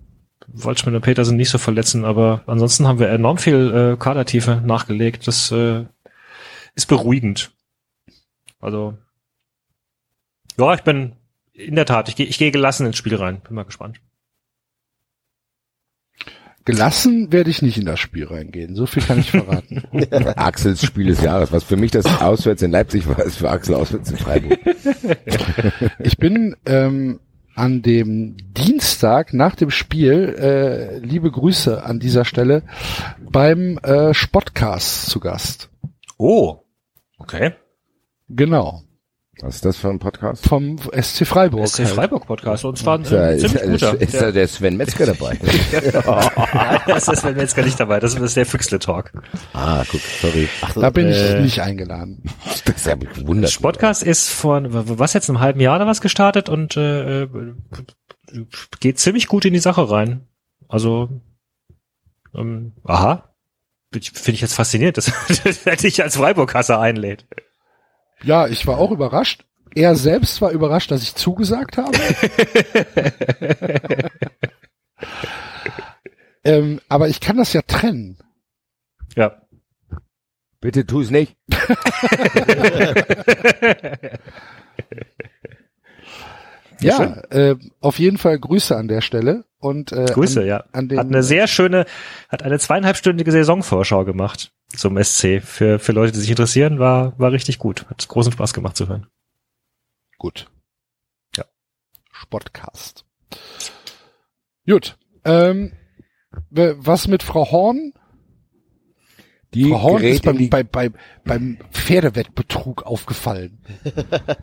Waldschmidt 0.46 0.94
und 0.94 1.00
Petersen 1.00 1.36
nicht 1.36 1.50
so 1.50 1.58
verletzen, 1.58 2.04
aber 2.04 2.42
ansonsten 2.46 2.86
haben 2.86 2.98
wir 2.98 3.08
enorm 3.08 3.38
viel 3.38 3.94
äh, 3.94 3.96
Kadertiefe 3.96 4.60
nachgelegt. 4.64 5.26
Das 5.26 5.50
äh, 5.52 5.84
ist 6.74 6.86
beruhigend. 6.86 7.52
Also 8.60 8.98
ja, 10.58 10.74
ich 10.74 10.82
bin 10.82 11.16
in 11.52 11.74
der 11.74 11.86
Tat, 11.86 12.08
ich 12.08 12.16
gehe 12.16 12.26
ich 12.26 12.38
gehe 12.38 12.50
gelassen 12.50 12.86
ins 12.86 12.96
Spiel 12.96 13.16
rein. 13.16 13.40
Bin 13.40 13.54
mal 13.54 13.64
gespannt. 13.64 14.00
Gelassen 16.64 17.32
werde 17.32 17.50
ich 17.50 17.60
nicht 17.60 17.76
in 17.76 17.86
das 17.86 17.98
Spiel 17.98 18.24
reingehen. 18.26 18.76
So 18.76 18.86
viel 18.86 19.02
kann 19.02 19.18
ich 19.18 19.32
verraten. 19.32 19.82
Axels 20.36 20.84
Spiel 20.84 21.08
des 21.08 21.20
Jahres. 21.20 21.50
Was 21.50 21.64
für 21.64 21.76
mich 21.76 21.90
das 21.90 22.06
auswärts 22.20 22.62
in 22.62 22.70
Leipzig 22.70 23.08
war, 23.08 23.18
ist 23.20 23.38
für 23.38 23.50
Axel 23.50 23.74
auswärts 23.74 24.10
in 24.10 24.16
Freiburg. 24.16 24.58
Ich 25.98 26.18
bin 26.18 26.56
ähm, 26.66 27.20
an 27.54 27.82
dem 27.82 28.36
Dienstag 28.54 29.32
nach 29.34 29.56
dem 29.56 29.70
Spiel, 29.70 30.34
äh, 30.38 30.98
liebe 30.98 31.30
Grüße 31.30 31.82
an 31.82 31.98
dieser 31.98 32.24
Stelle, 32.24 32.62
beim 33.20 33.78
äh, 33.78 34.14
Spotcast 34.14 35.06
zu 35.06 35.20
Gast. 35.20 35.70
Oh, 36.16 36.60
okay. 37.18 37.54
Genau. 38.28 38.82
Was 39.42 39.56
ist 39.56 39.64
das 39.64 39.76
für 39.76 39.88
ein 39.88 39.98
Podcast? 39.98 40.46
Vom 40.46 40.78
SC 40.78 41.26
Freiburg. 41.26 41.66
SC 41.66 41.88
Freiburg 41.88 42.26
Podcast 42.26 42.64
und 42.64 42.78
zwar 42.78 42.98
ein 42.98 43.02
Ist 43.02 43.10
da, 43.10 43.28
äh, 43.30 43.36
ist, 43.36 43.40
ziemlich 43.40 43.62
guter. 43.62 44.00
ist, 44.00 44.14
ist 44.14 44.22
da 44.22 44.30
der 44.30 44.46
Sven 44.46 44.76
Metzger 44.76 45.06
dabei? 45.06 45.36
Nein, 46.54 46.80
das 46.86 47.08
ist 47.08 47.24
wir 47.24 47.32
jetzt 47.36 47.56
gar 47.56 47.64
nicht 47.64 47.80
dabei. 47.80 47.98
Das 47.98 48.14
ist 48.14 48.36
der 48.36 48.46
Füchsle 48.46 48.78
Talk. 48.78 49.12
ah, 49.52 49.82
guck, 49.90 50.00
sorry. 50.00 50.48
Ach, 50.60 50.74
Da 50.74 50.90
bin 50.90 51.08
ich 51.08 51.16
Äh, 51.16 51.40
nicht 51.42 51.60
eingeladen. 51.60 52.22
das 52.64 52.76
ist 52.76 52.86
ja 52.86 52.94
wunderbar. 53.26 53.50
Podcast 53.62 54.04
ist 54.04 54.28
vor 54.28 54.62
was 54.64 55.12
jetzt 55.12 55.28
einem 55.28 55.40
halben 55.40 55.58
Jahr 55.58 55.74
oder 55.74 55.88
was 55.88 56.00
gestartet 56.00 56.48
und 56.48 56.76
äh, 56.76 57.22
äh, 57.24 57.28
geht 58.78 59.00
ziemlich 59.00 59.26
gut 59.26 59.44
in 59.44 59.54
die 59.54 59.58
Sache 59.58 59.90
rein. 59.90 60.28
Also 60.68 61.08
ähm, 62.32 62.74
aha, 62.84 63.34
finde 63.92 64.30
ich 64.30 64.40
jetzt 64.40 64.54
faszinierend, 64.54 64.98
dass, 64.98 65.12
dass 65.42 65.66
er 65.66 65.74
dich 65.76 66.00
als 66.00 66.16
Freiburg-Hasser 66.16 66.78
einlädt. 66.78 67.26
Ja, 68.22 68.46
ich 68.46 68.66
war 68.66 68.78
auch 68.78 68.90
überrascht. 68.90 69.44
Er 69.74 69.96
selbst 69.96 70.40
war 70.40 70.50
überrascht, 70.50 70.90
dass 70.90 71.02
ich 71.02 71.14
zugesagt 71.14 71.78
habe. 71.78 71.92
ähm, 76.44 76.80
aber 76.88 77.08
ich 77.08 77.20
kann 77.20 77.36
das 77.36 77.52
ja 77.52 77.62
trennen. 77.62 78.18
Ja. 79.16 79.42
Bitte 80.60 80.86
tu 80.86 81.00
es 81.00 81.10
nicht. 81.10 81.36
Ja, 86.82 87.22
äh, 87.30 87.56
auf 87.80 87.98
jeden 87.98 88.18
Fall 88.18 88.38
Grüße 88.38 88.76
an 88.76 88.88
der 88.88 89.00
Stelle. 89.00 89.44
Und 89.58 89.92
äh, 89.92 90.06
Grüße, 90.06 90.40
an, 90.40 90.46
ja. 90.46 90.64
An 90.72 90.88
den, 90.88 90.98
hat 90.98 91.06
eine 91.06 91.22
sehr 91.22 91.46
schöne, 91.46 91.86
hat 92.28 92.42
eine 92.42 92.58
zweieinhalbstündige 92.58 93.30
Saisonvorschau 93.30 94.04
gemacht 94.04 94.52
zum 94.68 95.02
SC. 95.02 95.40
Für, 95.42 95.78
für 95.78 95.92
Leute, 95.92 96.12
die 96.12 96.20
sich 96.20 96.30
interessieren, 96.30 96.78
war, 96.78 97.18
war 97.18 97.32
richtig 97.32 97.58
gut. 97.58 97.86
Hat 97.88 98.06
großen 98.08 98.32
Spaß 98.32 98.54
gemacht 98.54 98.76
zu 98.76 98.88
hören. 98.88 99.06
Gut. 100.18 100.50
Ja. 101.36 101.44
Spotcast. 102.10 103.04
Gut. 104.66 104.96
Ähm, 105.24 105.72
was 106.50 107.08
mit 107.08 107.22
Frau 107.22 107.50
Horn? 107.50 107.92
Die 109.54 109.68
Frau 109.68 109.82
Horn 109.82 110.02
ist 110.02 110.22
Geräte, 110.22 110.26
beim, 110.26 110.38
die, 110.38 110.48
bei, 110.48 110.62
bei, 110.62 110.90
beim 111.24 111.58
Pferdewettbetrug 111.72 112.84
aufgefallen. 112.84 113.58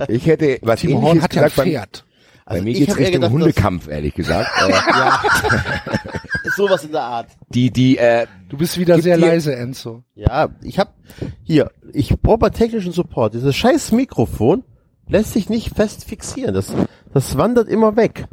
ich 0.07 0.27
hätte 0.27 0.59
was 0.61 0.81
Timo 0.81 1.01
Horn 1.01 1.21
hat 1.21 1.33
ja 1.33 1.43
ein 1.43 1.49
gesagt, 1.49 2.05
bei, 2.49 2.55
Pferd. 2.55 2.55
bei 2.55 2.55
Also 2.55 2.63
mir 2.65 2.73
geht's 2.73 2.97
Richtung 2.97 3.13
gedacht, 3.13 3.31
Hundekampf, 3.31 3.87
ehrlich 3.87 4.13
gesagt. 4.13 4.49
Ja. 4.69 5.21
Sowas 6.55 6.83
in 6.83 6.91
der 6.91 7.01
Art. 7.03 7.27
die, 7.49 7.71
die, 7.71 7.97
äh, 7.97 8.25
Du 8.49 8.57
bist 8.57 8.77
wieder 8.77 8.99
sehr 9.01 9.17
dir- 9.17 9.25
leise, 9.27 9.55
Enzo. 9.55 10.03
Ja, 10.15 10.49
ich 10.63 10.79
hab 10.79 10.95
hier, 11.43 11.71
ich 11.93 12.09
brauche 12.21 12.39
bei 12.39 12.49
technischen 12.49 12.91
Support. 12.91 13.33
Dieses 13.35 13.55
scheiß 13.55 13.91
Mikrofon 13.91 14.63
lässt 15.07 15.33
sich 15.33 15.49
nicht 15.49 15.75
fest 15.75 16.05
fixieren. 16.05 16.53
Das, 16.55 16.73
das 17.13 17.37
wandert 17.37 17.69
immer 17.69 17.95
weg. 17.95 18.25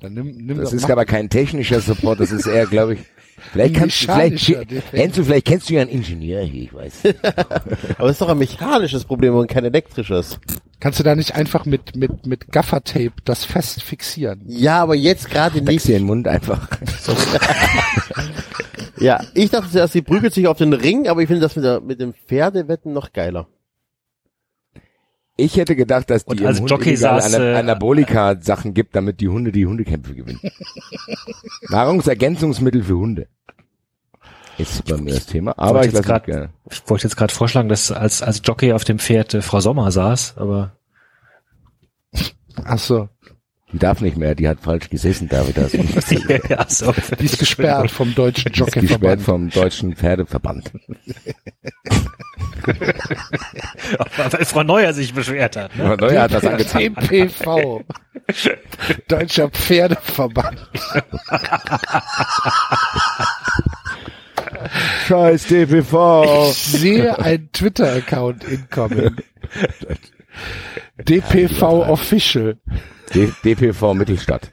Dann 0.00 0.14
nimm, 0.14 0.36
nimm 0.36 0.58
das 0.58 0.72
ist 0.72 0.82
mach- 0.82 0.90
aber 0.90 1.04
kein 1.04 1.28
technischer 1.28 1.80
Support, 1.80 2.20
das 2.20 2.30
ist 2.32 2.46
eher, 2.46 2.66
glaube 2.66 2.94
ich, 2.94 3.00
vielleicht 3.50 3.74
kannst 3.74 4.02
du, 4.02 4.06
vielleicht. 4.06 4.92
Enzo, 4.92 5.24
vielleicht 5.24 5.46
kennst 5.46 5.68
du 5.68 5.74
ja 5.74 5.82
einen 5.82 5.90
Ingenieur 5.90 6.42
hier, 6.42 6.62
ich 6.62 6.74
weiß. 6.74 7.02
Aber 7.98 8.06
es 8.06 8.12
ist 8.12 8.20
doch 8.20 8.28
ein 8.28 8.38
mechanisches 8.38 9.04
Problem 9.04 9.34
und 9.34 9.48
kein 9.48 9.64
elektrisches. 9.64 10.38
Kannst 10.80 10.98
du 10.98 11.04
da 11.04 11.14
nicht 11.14 11.34
einfach 11.34 11.64
mit, 11.64 11.96
mit, 11.96 12.26
mit 12.26 12.50
Gaffertape 12.50 13.12
das 13.24 13.44
fest 13.44 13.82
fixieren? 13.82 14.42
Ja, 14.48 14.82
aber 14.82 14.96
jetzt 14.96 15.30
gerade 15.30 15.62
nicht. 15.62 15.86
dir 15.86 15.96
in 15.96 16.02
den 16.02 16.06
Mund 16.06 16.26
einfach. 16.26 16.68
Ja, 19.02 19.20
ich 19.34 19.50
dachte 19.50 19.68
zuerst, 19.68 19.94
sie 19.94 20.02
prügelt 20.02 20.32
sich 20.32 20.46
auf 20.46 20.58
den 20.58 20.72
Ring, 20.72 21.08
aber 21.08 21.22
ich 21.22 21.26
finde 21.26 21.42
das 21.42 21.56
mit, 21.56 21.64
der, 21.64 21.80
mit 21.80 22.00
dem 22.00 22.14
Pferdewetten 22.14 22.92
noch 22.92 23.12
geiler. 23.12 23.48
Ich 25.44 25.56
hätte 25.56 25.74
gedacht, 25.76 26.08
dass 26.10 26.24
die 26.24 26.30
Und 26.30 26.40
im 26.40 26.46
als 26.46 26.60
Hund 26.60 26.70
Jockey 26.70 26.96
saß, 26.96 27.34
Ana- 27.34 27.44
äh, 27.44 27.54
Anabolika-Sachen 27.56 28.74
gibt, 28.74 28.94
damit 28.94 29.20
die 29.20 29.28
Hunde 29.28 29.50
die 29.52 29.66
Hundekämpfe 29.66 30.14
gewinnen. 30.14 30.40
Nahrungsergänzungsmittel 31.68 32.82
für 32.84 32.96
Hunde. 32.96 33.26
ist 34.58 34.84
bei 34.84 34.96
mir 34.98 35.14
das 35.14 35.26
Thema. 35.26 35.54
Aber 35.58 35.74
wollte 35.80 35.88
ich 35.88 35.94
jetzt 35.94 36.04
grad- 36.06 36.24
gerne. 36.26 36.50
Ich 36.70 36.82
wollte 36.86 37.04
jetzt 37.04 37.16
gerade 37.16 37.34
vorschlagen, 37.34 37.68
dass 37.68 37.90
als, 37.90 38.22
als 38.22 38.40
Jockey 38.44 38.72
auf 38.72 38.84
dem 38.84 38.98
Pferd 38.98 39.34
äh, 39.34 39.42
Frau 39.42 39.60
Sommer 39.60 39.90
saß, 39.90 40.34
aber 40.36 40.72
Ach 42.64 42.78
so. 42.78 43.08
Die 43.72 43.78
darf 43.78 44.02
nicht 44.02 44.18
mehr, 44.18 44.34
die 44.34 44.46
hat 44.46 44.60
falsch 44.60 44.90
gesessen, 44.90 45.28
David. 45.30 45.56
Das 45.56 45.72
ist 45.72 46.12
ja, 46.50 46.66
so. 46.68 46.92
Die 47.18 47.24
ist 47.24 47.38
gesperrt 47.38 47.90
vom 47.90 48.14
deutschen 48.14 48.52
gesperrt 48.52 48.74
Jockeyverband. 48.76 49.22
vom 49.22 49.48
deutschen 49.48 49.96
Pferdeverband. 49.96 50.70
weil 54.16 54.44
Frau 54.44 54.62
Neuer 54.62 54.92
sich 54.92 55.14
beschwert 55.14 55.56
hat. 55.56 55.76
Ne? 55.76 55.84
Aber 55.84 55.96
Neuer 55.96 56.22
hat 56.22 56.32
das 56.32 56.44
angezeigt. 56.44 56.96
DPV. 57.10 57.82
Deutscher 59.08 59.48
Pferdeverband. 59.50 60.70
Scheiß 65.06 65.46
DPV. 65.46 66.48
Ich 66.50 66.56
sehe 66.56 67.18
einen 67.18 67.50
Twitter-Account 67.52 68.44
incoming. 68.44 69.16
DPV 70.98 71.88
Official. 71.88 72.56
D 73.14 73.32
DPV 73.44 73.94
Mittelstadt. 73.94 74.50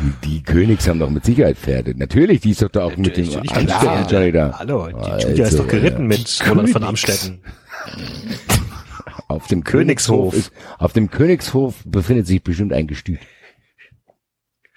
Die, 0.00 0.12
die 0.28 0.42
Königs 0.42 0.86
haben 0.88 1.00
doch 1.00 1.10
mit 1.10 1.24
Sicherheit 1.24 1.56
Pferde. 1.58 1.94
Natürlich, 1.96 2.40
die 2.40 2.50
ist 2.50 2.62
doch 2.62 2.68
da 2.70 2.84
auch 2.84 2.96
mit 2.96 3.16
den 3.16 3.24
Natürlich 3.26 3.52
Amstetten 3.52 4.32
da. 4.32 4.58
Hallo, 4.58 4.88
die 4.88 4.94
Also, 4.94 5.28
Julia 5.28 5.46
ist 5.46 5.58
doch 5.58 5.66
geritten 5.66 6.02
ja. 6.02 6.06
mit 6.18 6.40
Roland 6.48 6.70
von 6.70 6.84
Amstetten. 6.84 7.40
Auf 9.28 9.46
dem 9.48 9.62
Königshof. 9.64 10.32
Königshof 10.32 10.34
ist, 10.34 10.52
auf 10.78 10.92
dem 10.94 11.10
Königshof 11.10 11.74
befindet 11.84 12.26
sich 12.26 12.42
bestimmt 12.42 12.72
ein 12.72 12.86
Gestüt. 12.86 13.18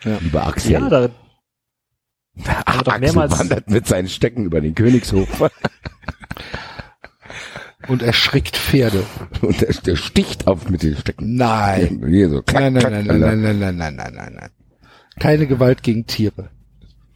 Lieber 0.04 0.46
Axel. 0.46 0.72
Ja, 0.74 0.90
da, 0.90 1.10
Ach, 2.66 2.82
doch 2.82 2.92
Axel 2.94 3.00
mehrmals- 3.08 3.40
wandert 3.40 3.70
mit 3.70 3.88
seinen 3.88 4.10
Stecken 4.10 4.44
über 4.46 4.60
den 4.60 4.76
Königshof. 4.76 5.28
Und 7.88 8.02
erschrickt 8.04 8.58
Pferde. 8.58 9.04
Und 9.42 9.62
der, 9.62 9.70
der 9.74 9.96
sticht 9.96 10.48
auf 10.48 10.70
mit 10.70 10.84
den 10.84 10.98
Stecken. 10.98 11.36
Nein. 11.36 12.04
Hier 12.08 12.30
so, 12.30 12.42
klack, 12.42 12.64
Nein, 12.64 12.74
nein, 12.74 12.82
klack, 12.82 12.92
nein, 12.94 13.06
klack. 13.06 13.20
nein, 13.20 13.42
nein, 13.42 13.60
nein, 13.60 13.78
nein, 13.78 13.96
nein, 13.96 14.14
nein, 14.14 14.34
nein. 14.36 14.50
Keine 15.20 15.48
Gewalt 15.48 15.84
gegen 15.84 16.08
Tiere. 16.08 16.50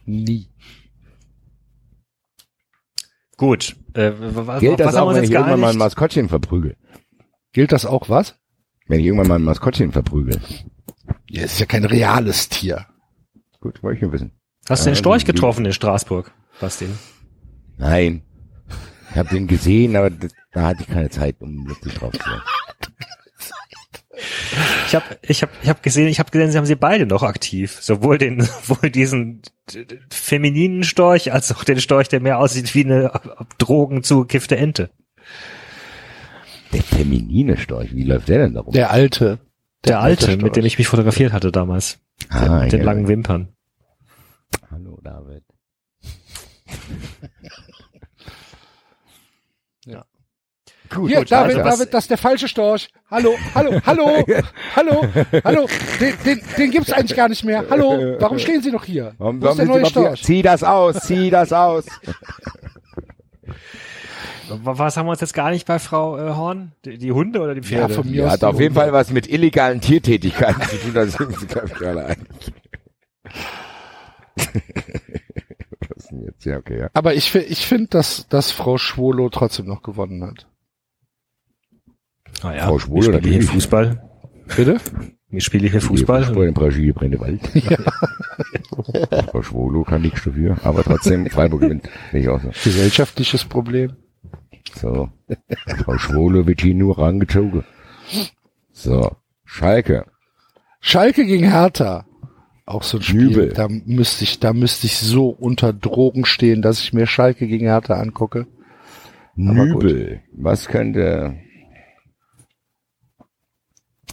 Nie. 0.04 0.48
gut. 3.36 3.76
Äh, 3.94 4.12
was, 4.18 4.60
Gilt 4.60 4.78
was 4.78 4.86
das 4.86 4.96
haben 4.96 5.08
auch, 5.08 5.14
wenn 5.14 5.24
ich 5.24 5.30
irgendwann 5.30 5.60
mal 5.60 5.70
ein? 5.70 5.78
Maskottchen 5.78 6.28
verprügel? 6.28 6.76
Gilt 7.52 7.72
das 7.72 7.86
auch 7.86 8.08
was? 8.08 8.38
Wenn 8.86 9.00
ich 9.00 9.06
irgendwann 9.06 9.28
mal 9.28 9.34
ein 9.36 9.42
Maskottchen 9.42 9.92
verprügel. 9.92 10.40
Ja, 11.28 11.42
es 11.42 11.54
ist 11.54 11.60
ja 11.60 11.66
kein 11.66 11.84
reales 11.84 12.48
Tier. 12.48 12.86
Gut, 13.60 13.82
wollte 13.82 13.96
ich 13.96 14.02
nur 14.02 14.12
wissen. 14.12 14.32
Hast 14.68 14.84
du 14.84 14.90
den 14.90 14.96
Storch 14.96 15.24
getroffen 15.24 15.64
in 15.64 15.72
Straßburg, 15.72 16.32
Basti? 16.60 16.86
Nein. 17.78 18.22
Ich 19.10 19.16
habe 19.16 19.28
den 19.30 19.46
gesehen, 19.46 19.96
aber 19.96 20.10
da 20.52 20.62
hatte 20.62 20.82
ich 20.82 20.88
keine 20.88 21.10
Zeit, 21.10 21.40
um 21.40 21.66
lustig 21.66 21.94
drauf 21.94 22.12
zu 22.12 22.18
sein. 22.18 22.40
Ich 24.86 24.94
habe 24.94 25.04
ich 25.22 25.42
hab, 25.42 25.50
ich 25.62 25.68
hab 25.68 25.82
gesehen, 25.82 26.08
ich 26.08 26.18
habe 26.18 26.30
gesehen, 26.30 26.50
sie 26.50 26.56
haben 26.58 26.66
sie 26.66 26.74
beide 26.74 27.06
noch 27.06 27.22
aktiv. 27.22 27.78
Sowohl 27.80 28.18
den, 28.18 28.40
sowohl 28.62 28.90
diesen 28.90 29.42
femininen 30.10 30.84
Storch 30.84 31.32
als 31.32 31.52
auch 31.52 31.64
den 31.64 31.80
Storch, 31.80 32.08
der 32.08 32.20
mehr 32.20 32.38
aussieht 32.38 32.74
wie 32.74 32.84
eine 32.84 33.12
Drogen 33.58 34.02
zugekiffte 34.02 34.56
Ente. 34.56 34.90
Der 36.72 36.82
feminine 36.82 37.56
Storch, 37.58 37.94
wie 37.94 38.04
läuft 38.04 38.28
der 38.28 38.38
denn 38.38 38.54
darum? 38.54 38.72
Der 38.72 38.90
alte. 38.90 39.38
Der, 39.84 40.00
alte, 40.00 40.24
Storch. 40.24 40.42
mit 40.42 40.56
dem 40.56 40.64
ich 40.64 40.78
mich 40.78 40.88
fotografiert 40.88 41.32
hatte 41.32 41.52
damals. 41.52 41.98
Der, 42.32 42.50
Ah, 42.50 42.62
mit 42.62 42.72
den 42.72 42.80
ja. 42.80 42.84
langen 42.86 43.08
Wimpern. 43.08 43.48
Hallo, 44.70 44.98
David. 45.02 45.42
Gut, 50.94 51.08
Hier, 51.10 51.18
gut, 51.20 51.32
David, 51.32 51.56
also, 51.56 51.70
David, 51.78 51.94
das 51.94 52.04
ist 52.04 52.10
der 52.10 52.18
falsche 52.18 52.48
Storch. 52.48 52.88
Hallo, 53.10 53.34
hallo, 53.54 53.80
hallo, 53.84 54.24
hallo, 54.76 55.04
hallo. 55.44 55.66
Den, 56.00 56.14
den, 56.24 56.40
den 56.56 56.70
gibt's 56.70 56.92
eigentlich 56.92 57.16
gar 57.16 57.28
nicht 57.28 57.44
mehr. 57.44 57.64
Hallo, 57.70 58.16
warum 58.20 58.38
stehen 58.38 58.62
Sie 58.62 58.70
noch 58.70 58.84
hier? 58.84 59.14
Warum, 59.18 59.42
Wo 59.42 59.48
ist 59.48 59.58
der 59.58 59.66
warum 59.68 59.80
neue 59.82 59.84
sind 59.86 59.94
Sie 59.94 60.00
überhaupt 60.00 60.18
Storch? 60.18 60.20
hier? 60.20 60.26
Zieh 60.26 60.42
das 60.42 60.62
aus, 60.62 61.00
zieh 61.00 61.30
das 61.30 61.52
aus. 61.52 61.84
Was 64.48 64.96
haben 64.96 65.06
wir 65.06 65.10
uns 65.10 65.20
jetzt 65.20 65.34
gar 65.34 65.50
nicht 65.50 65.66
bei 65.66 65.78
Frau 65.80 66.16
äh, 66.18 66.30
Horn? 66.34 66.70
Die, 66.84 66.98
die 66.98 67.10
Hunde 67.10 67.40
oder 67.40 67.54
die 67.54 67.62
Ja, 67.62 67.78
Pferde? 67.80 67.94
von 67.94 68.06
mir 68.08 68.16
Ja, 68.22 68.26
aus 68.26 68.32
hat 68.34 68.44
auf 68.44 68.60
jeden 68.60 68.74
Hunde. 68.76 68.80
Fall 68.80 68.92
was 68.92 69.10
mit 69.10 69.28
illegalen 69.28 69.80
Tiertätigkeiten 69.80 70.62
zu 70.62 70.76
tun, 70.78 70.94
das 70.94 71.12
sind 71.14 71.36
Sie, 71.40 71.46
glaube 71.46 71.66
ich, 71.66 71.74
gerade 71.74 72.06
ein. 72.06 72.26
Was 74.36 75.96
ist 75.96 76.10
denn 76.12 76.22
jetzt? 76.24 76.44
Ja, 76.44 76.58
okay, 76.58 76.78
ja. 76.78 76.90
Aber 76.94 77.14
ich, 77.14 77.34
ich 77.34 77.66
finde, 77.66 77.88
dass, 77.88 78.28
dass 78.28 78.52
Frau 78.52 78.78
Schwolo 78.78 79.28
trotzdem 79.30 79.66
noch 79.66 79.82
gewonnen 79.82 80.22
hat. 80.24 80.46
Ah 82.42 82.54
ja, 82.54 82.66
Frau 82.66 82.78
spiele 82.78 83.00
hier 83.00 83.12
natürlich. 83.12 83.50
Fußball. 83.50 84.02
Bitte? 84.56 84.80
Ich 85.30 85.44
spiele 85.44 85.68
hier 85.68 85.80
Fußball. 85.80 86.24
Fußball 86.24 86.46
in 86.46 86.54
Brasilien, 86.54 86.94
Brennewald. 86.94 87.40
Frau 89.30 89.42
Schwolo 89.42 89.82
kann 89.82 90.02
nichts 90.02 90.24
dafür, 90.24 90.56
aber 90.62 90.84
trotzdem, 90.84 91.26
Freiburg 91.26 91.62
gewinnt. 91.62 91.88
Sehe 92.12 92.20
ich 92.20 92.28
auch 92.28 92.40
so. 92.40 92.48
Gesellschaftliches 92.48 93.44
Problem. 93.44 93.96
So. 94.74 95.08
Frau 95.84 95.98
Schwolo 95.98 96.46
wird 96.46 96.60
hier 96.60 96.74
nur 96.74 96.98
rangezogen. 96.98 97.64
So. 98.72 99.16
Schalke. 99.44 100.06
Schalke 100.80 101.24
gegen 101.24 101.50
Hertha. 101.50 102.06
Auch 102.64 102.82
so 102.82 102.98
ein 102.98 103.02
Spiel. 103.02 103.28
Nübel. 103.28 103.48
Da 103.50 103.68
müsste 103.68 104.24
ich, 104.24 104.38
da 104.40 104.52
müsste 104.52 104.86
ich 104.86 104.96
so 104.96 105.28
unter 105.28 105.72
Drogen 105.72 106.24
stehen, 106.24 106.62
dass 106.62 106.80
ich 106.80 106.92
mir 106.92 107.06
Schalke 107.06 107.46
gegen 107.46 107.66
Hertha 107.66 107.94
angucke. 107.94 108.46
Aber 109.38 109.66
gut. 109.66 109.82
Nübel. 109.82 110.20
Was 110.32 110.68
könnte... 110.68 111.36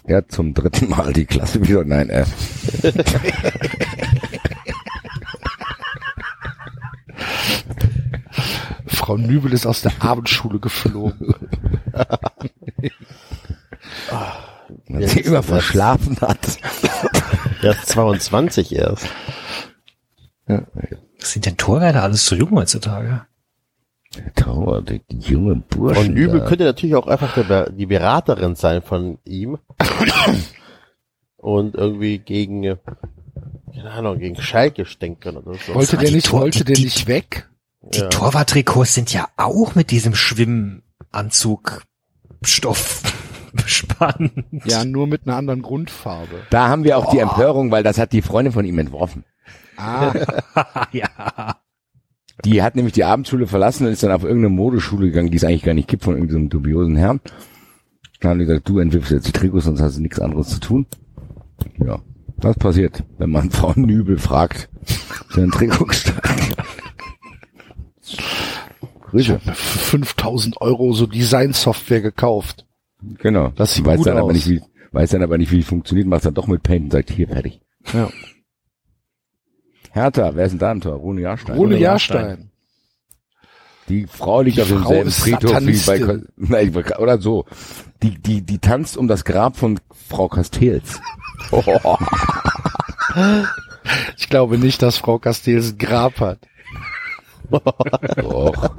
Er 0.05 0.17
hat 0.17 0.31
zum 0.31 0.53
dritten 0.53 0.89
Mal 0.89 1.13
die 1.13 1.25
Klasse 1.25 1.65
wieder. 1.65 1.85
Nein, 1.85 2.09
äh. 2.09 2.25
Frau 8.85 9.17
Nübel 9.17 9.53
ist 9.53 9.65
aus 9.65 9.81
der 9.81 9.93
Abendschule 9.99 10.59
geflogen. 10.59 11.35
Weil 14.87 15.07
sie 15.07 15.21
immer 15.21 15.43
verschlafen 15.43 16.19
hat. 16.21 16.57
Der 17.61 17.71
ist 17.71 17.87
22 17.87 18.75
erst. 18.75 19.07
Was 20.47 21.31
sind 21.31 21.45
denn 21.45 21.57
Torwärter 21.57 22.03
alles 22.03 22.25
so 22.25 22.35
jung 22.35 22.51
heutzutage? 22.51 23.25
Trauer, 24.35 24.81
die 24.83 25.01
junge 25.19 25.55
Burschen. 25.55 26.11
Und 26.11 26.15
Übel 26.17 26.39
da. 26.41 26.45
könnte 26.45 26.63
natürlich 26.65 26.95
auch 26.95 27.07
einfach 27.07 27.33
der, 27.33 27.69
die 27.71 27.85
Beraterin 27.87 28.55
sein 28.55 28.81
von 28.81 29.17
ihm. 29.25 29.57
Und 31.37 31.75
irgendwie 31.75 32.19
gegen, 32.19 32.77
keine 33.73 33.91
Ahnung, 33.91 34.19
gegen 34.19 34.35
Schalke 34.41 34.85
stänkern 34.85 35.37
oder 35.37 35.55
so. 35.55 35.73
Wollte 35.75 35.97
der 35.97 36.11
nicht, 36.11 36.27
Tor- 36.27 36.41
wollte 36.41 36.63
der 36.63 36.75
die- 36.75 36.83
nicht 36.85 37.07
weg? 37.07 37.49
Die 37.81 37.99
Ja. 37.99 38.07
Torwarttrikots 38.07 38.93
sind 38.93 39.11
ja 39.13 39.27
auch 39.35 39.75
mit 39.75 39.91
diesem 39.91 40.15
Schwimmanzugstoff 40.15 43.01
bespannt. 43.53 44.31
Ja, 44.65 44.85
nur 44.85 45.05
mit 45.07 45.27
einer 45.27 45.35
anderen 45.35 45.61
Grundfarbe. 45.61 46.43
Da 46.49 46.69
haben 46.69 46.85
wir 46.85 46.97
auch 46.97 47.11
die 47.11 47.19
Empörung, 47.19 47.71
weil 47.71 47.83
das 47.83 47.97
hat 47.97 48.13
die 48.13 48.21
Freundin 48.21 48.53
von 48.53 48.63
ihm 48.65 48.79
entworfen. 48.79 49.25
Ah, 49.75 50.13
ja. 50.91 51.57
Die 52.45 52.61
hat 52.61 52.75
nämlich 52.75 52.93
die 52.93 53.03
Abendschule 53.03 53.47
verlassen 53.47 53.85
und 53.85 53.93
ist 53.93 54.03
dann 54.03 54.11
auf 54.11 54.23
irgendeine 54.23 54.49
Modeschule 54.49 55.07
gegangen, 55.07 55.31
die 55.31 55.37
es 55.37 55.43
eigentlich 55.43 55.63
gar 55.63 55.73
nicht 55.73 55.87
gibt 55.87 56.03
von 56.03 56.15
irgendeinem 56.15 56.49
dubiosen 56.49 56.95
Herrn. 56.95 57.21
Dann 58.19 58.31
haben 58.31 58.39
die 58.39 58.45
gesagt, 58.45 58.67
du 58.67 58.79
entwirfst 58.79 59.11
jetzt 59.11 59.27
die 59.27 59.31
Trikots, 59.31 59.65
sonst 59.65 59.81
hast 59.81 59.97
du 59.97 60.01
nichts 60.01 60.19
anderes 60.19 60.49
zu 60.49 60.59
tun. 60.59 60.85
Ja, 61.77 61.99
das 62.37 62.57
passiert, 62.57 63.03
wenn 63.17 63.31
man 63.31 63.49
Frau 63.51 63.73
Nübel 63.75 64.17
fragt, 64.17 64.69
für 65.29 65.41
ein 65.41 65.51
Trikot 65.51 65.85
gestalten. 65.85 66.53
ich 68.01 68.17
Grüße. 69.01 69.33
habe 69.33 69.45
mir 69.45 69.55
für 69.55 69.79
5000 69.79 70.61
Euro 70.61 70.93
so 70.93 71.05
Designsoftware 71.07 72.01
gekauft. 72.01 72.65
Genau. 73.19 73.49
Das 73.55 73.73
sieht 73.73 73.85
weiß 73.85 73.97
gut 73.97 74.07
dann 74.07 74.17
aber 74.17 74.27
aus. 74.27 74.33
nicht, 74.33 74.49
wie, 74.49 74.61
weiß 74.91 75.11
dann 75.11 75.23
aber 75.23 75.37
nicht, 75.37 75.51
wie 75.51 75.59
es 75.59 75.65
funktioniert, 75.67 76.07
macht 76.07 76.25
dann 76.25 76.33
doch 76.33 76.47
mit 76.47 76.63
Paint 76.63 76.85
und 76.85 76.91
sagt, 76.91 77.11
hier, 77.11 77.27
fertig. 77.27 77.61
Ja. 77.93 78.09
Hertha, 79.93 80.31
wer 80.33 80.45
ist 80.45 80.51
denn 80.51 80.59
da 80.59 80.71
im 80.71 80.81
Tor? 80.81 80.95
Rune 80.95 81.21
Jahrstein. 81.21 81.55
Rune 81.55 81.77
Jahrstein. 81.77 82.49
Die 83.89 84.07
Frau 84.07 84.41
liegt 84.41 84.57
Die 84.57 84.61
auf 84.63 84.69
demselben 84.69 85.11
Friedhof 85.11 85.61
wie 85.61 85.65
bei, 85.65 85.99
Satanistin. 85.99 86.27
nein, 86.37 86.75
oder 86.97 87.19
so. 87.19 87.45
Die, 88.01 88.17
die, 88.19 88.41
die 88.41 88.57
tanzt 88.57 88.97
um 88.97 89.07
das 89.07 89.23
Grab 89.23 89.55
von 89.55 89.79
Frau 90.09 90.27
Castells. 90.29 90.99
Oh, 91.51 91.97
Ich 94.17 94.29
glaube 94.29 94.57
nicht, 94.57 94.81
dass 94.81 94.97
Frau 94.97 95.19
Castells 95.19 95.73
ein 95.73 95.77
Grab 95.77 96.19
hat. 96.19 96.39
doch. 97.51 98.75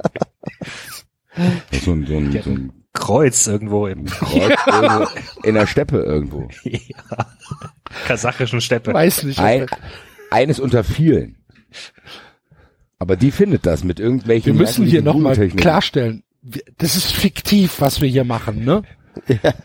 So 1.71 1.91
ein, 1.91 2.05
so 2.07 2.17
ein, 2.17 2.41
so 2.43 2.49
ein 2.49 2.73
Kreuz 2.91 3.47
irgendwo 3.47 3.87
im 3.87 4.05
Kreuz 4.05 4.57
irgendwo 4.67 5.07
in 5.43 5.53
der 5.55 5.67
Steppe 5.67 5.99
irgendwo. 5.99 6.47
ja. 6.63 6.79
kasachischen 8.07 8.61
Steppe. 8.61 8.93
Weiß 8.93 9.23
nicht. 9.23 9.39
Ein, 9.39 9.67
eines 10.35 10.59
unter 10.59 10.83
vielen. 10.83 11.37
Aber 12.99 13.15
die 13.15 13.31
findet 13.31 13.65
das 13.65 13.83
mit 13.83 13.99
irgendwelchen. 13.99 14.53
Wir 14.53 14.59
müssen 14.59 14.85
hier 14.85 15.01
nochmal 15.01 15.35
klarstellen, 15.49 16.23
das 16.77 16.95
ist 16.95 17.11
fiktiv, 17.11 17.79
was 17.79 18.01
wir 18.01 18.09
hier 18.09 18.23
machen, 18.23 18.63
ne? 18.63 18.83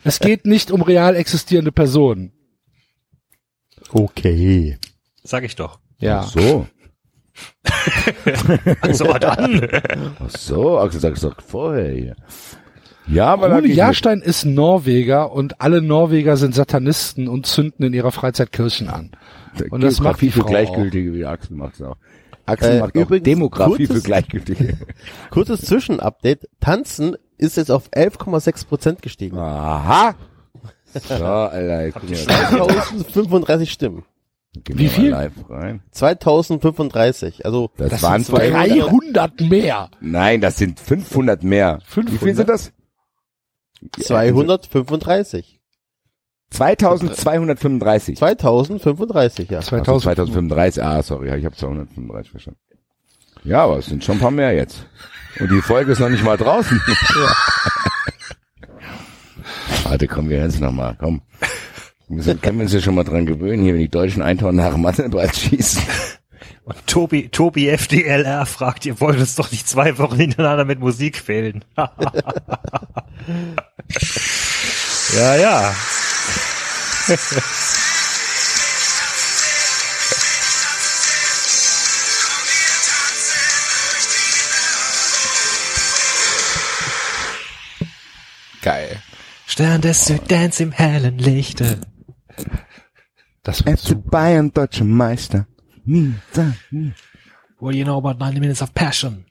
Es 0.04 0.20
geht 0.20 0.46
nicht 0.46 0.70
um 0.70 0.80
real 0.82 1.16
existierende 1.16 1.72
Personen. 1.72 2.32
Okay. 3.92 4.78
Sag 5.24 5.42
ich 5.44 5.56
doch. 5.56 5.80
Ja. 5.98 6.20
Ach 6.20 6.30
so. 6.30 6.66
So, 8.92 9.12
dann. 9.14 9.68
Ach 10.18 10.30
so, 10.30 10.78
Axel 10.78 11.00
sag's 11.00 11.20
doch 11.20 11.40
vorher 11.40 11.92
hier. 11.92 12.16
Ja, 13.06 13.26
aber 13.26 13.48
da 13.48 13.56
Rune 13.56 13.68
Jahrstein 13.68 14.20
ist 14.20 14.44
Norweger 14.44 15.32
und 15.32 15.60
alle 15.60 15.82
Norweger 15.82 16.36
sind 16.36 16.54
Satanisten 16.54 17.28
und 17.28 17.46
zünden 17.46 17.84
in 17.86 17.92
ihrer 17.92 18.12
Freizeit 18.12 18.52
Kirchen 18.52 18.88
an. 18.88 19.10
Und 19.70 19.82
das 19.82 20.00
macht 20.00 20.20
die 20.20 20.30
für 20.30 20.40
Frau 20.40 20.48
Gleichgültige, 20.48 21.12
wie 21.14 21.24
Axel 21.26 21.56
macht's 21.56 21.82
auch. 21.82 21.96
Axel 22.46 22.76
Äh, 22.76 22.80
macht 22.80 22.96
auch 22.96 23.00
übrigens, 23.00 23.24
Demografie 23.24 23.86
kurzes- 23.86 23.96
für 23.96 24.02
Gleichgültige. 24.02 24.76
Kurzes 25.30 25.62
Zwischenupdate. 25.62 26.48
Tanzen 26.60 27.16
ist 27.38 27.56
jetzt 27.56 27.70
auf 27.70 27.88
11,6 27.90 28.66
Prozent 28.66 29.02
gestiegen. 29.02 29.38
Aha. 29.38 30.14
So, 30.92 31.24
Alter, 31.24 31.92
guck 31.92 32.10
mal. 32.10 32.16
2035 32.16 33.70
Stimmen. 33.72 34.04
Gehen 34.64 34.78
Wie 34.78 34.82
wir 34.82 34.88
mal 34.90 34.94
viel? 34.94 35.10
Live 35.10 35.32
rein. 35.48 35.80
2035. 35.92 37.44
Also 37.46 37.70
Das, 37.76 37.90
Das 37.90 38.02
waren 38.02 38.24
sind 38.24 38.36
300 38.36 39.40
mehr. 39.42 39.90
Nein, 40.00 40.40
das 40.40 40.58
sind 40.58 40.80
500 40.80 41.42
mehr. 41.44 41.78
Wie 41.78 41.84
viel 41.92 42.04
500? 42.18 42.36
sind 42.36 42.48
das? 42.48 42.72
235. 44.02 45.60
2235. 46.50 48.16
2035, 48.18 49.50
ja. 49.50 49.58
Also 49.58 49.70
2000. 49.70 50.02
2035. 50.02 50.82
Ah, 50.82 51.02
sorry, 51.02 51.36
ich 51.38 51.44
habe 51.44 51.56
235 51.56 52.30
verstanden. 52.30 52.60
Ja, 53.44 53.64
aber 53.64 53.78
es 53.78 53.86
sind 53.86 54.04
schon 54.04 54.16
ein 54.16 54.20
paar 54.20 54.30
mehr 54.30 54.52
jetzt. 54.52 54.84
Und 55.38 55.50
die 55.50 55.62
Folge 55.62 55.92
ist 55.92 56.00
noch 56.00 56.08
nicht 56.08 56.24
mal 56.24 56.36
draußen. 56.36 56.80
Warte, 59.84 60.08
komm, 60.08 60.28
wir 60.28 60.38
hören 60.38 60.50
es 60.50 60.60
nochmal. 60.60 60.96
Komm. 60.98 61.22
Wir 62.08 62.22
sind, 62.22 62.42
können 62.42 62.58
wir 62.58 62.64
uns 62.64 62.72
ja 62.72 62.80
schon 62.80 62.96
mal 62.96 63.04
dran 63.04 63.24
gewöhnen, 63.24 63.62
hier, 63.62 63.74
wenn 63.74 63.80
die 63.80 63.88
Deutschen 63.88 64.20
ein 64.20 64.36
Tor 64.38 64.52
nach 64.52 64.72
dem 64.72 64.82
Mathe 64.82 65.08
schießen. 65.34 65.82
Und 66.64 66.86
Tobi, 66.86 67.28
Tobi 67.28 67.68
FDLR 67.68 68.46
fragt, 68.46 68.86
ihr 68.86 69.00
wollt 69.00 69.18
uns 69.18 69.34
doch 69.34 69.50
nicht 69.50 69.68
zwei 69.68 69.98
Wochen 69.98 70.16
hintereinander 70.16 70.64
mit 70.64 70.78
Musik 70.80 71.18
fehlen. 71.18 71.64
ja, 75.16 75.36
ja. 75.36 75.74
Geil. 88.62 89.02
Stern 89.46 89.80
des 89.80 90.04
Südens 90.04 90.60
im 90.60 90.70
hellen 90.70 91.18
Lichte. 91.18 91.80
Das 93.42 93.62
FC 93.62 93.78
super. 93.78 94.10
Bayern, 94.10 94.52
deutscher 94.52 94.84
Meister. 94.84 95.46
Nie, 95.90 96.14
da, 96.34 96.54
nie. 96.70 96.92
What 97.58 97.72
do 97.72 97.78
you 97.78 97.84
know 97.84 97.98
about 97.98 98.20
90 98.20 98.38
Minutes 98.38 98.62
of 98.62 98.72
Passion? 98.74 99.24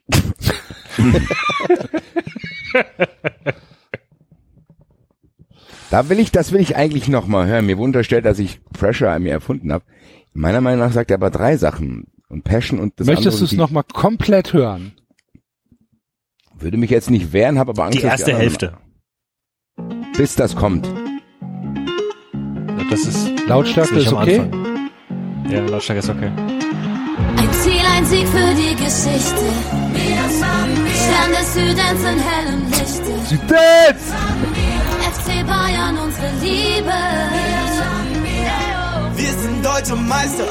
Da 5.90 6.08
will 6.10 6.20
ich, 6.20 6.30
das 6.30 6.52
will 6.52 6.60
ich 6.60 6.76
eigentlich 6.76 7.08
noch 7.08 7.26
mal 7.26 7.46
hören. 7.46 7.64
Mir 7.64 7.78
wurde 7.78 7.86
unterstellt, 7.86 8.26
dass 8.26 8.38
ich 8.38 8.60
Pressure 8.74 9.10
an 9.10 9.22
mir 9.22 9.32
erfunden 9.32 9.72
habe. 9.72 9.84
Meiner 10.34 10.60
Meinung 10.60 10.80
nach 10.80 10.92
sagt 10.92 11.10
er 11.10 11.14
aber 11.14 11.30
drei 11.30 11.56
Sachen. 11.56 12.08
Und 12.28 12.44
Passion 12.44 12.78
und 12.78 13.00
das 13.00 13.06
Möchtest 13.06 13.40
du 13.40 13.46
es 13.46 13.52
nochmal 13.52 13.84
komplett 13.92 14.52
hören? 14.52 14.92
Würde 16.58 16.76
mich 16.76 16.90
jetzt 16.90 17.10
nicht 17.10 17.32
wehren, 17.32 17.58
habe 17.58 17.70
aber 17.70 17.84
Angst. 17.86 17.98
Die 17.98 18.02
dass 18.02 18.20
erste 18.20 18.36
Hälfte. 18.36 18.76
Bis 20.14 20.36
das 20.36 20.54
kommt. 20.54 20.86
Das 22.90 23.06
ist 23.06 23.30
Lautstärke 23.48 23.96
ist 23.96 24.12
okay? 24.12 24.40
Anfang. 24.40 24.69
Ja, 25.50 25.60
Lautstärke 25.62 25.98
ist 25.98 26.08
okay. 26.08 26.30
Ein 27.36 27.52
Ziel, 27.62 27.82
ein 27.96 28.06
Sieg 28.06 28.28
für 28.28 28.54
die 28.54 28.74
Geschichte. 28.76 29.44
Stern 30.94 31.30
des 31.32 31.54
Südens 31.54 32.00
in 32.00 32.18
hellem 32.20 32.70
Lichte. 32.70 33.12
Südens! 33.28 34.02
FC 35.10 35.44
Bayern, 35.46 35.98
unsere 35.98 36.30
Liebe. 36.40 36.92
Wir 39.16 39.32
sind 39.32 39.64
deutsche 39.64 39.96
Meister. 39.96 40.44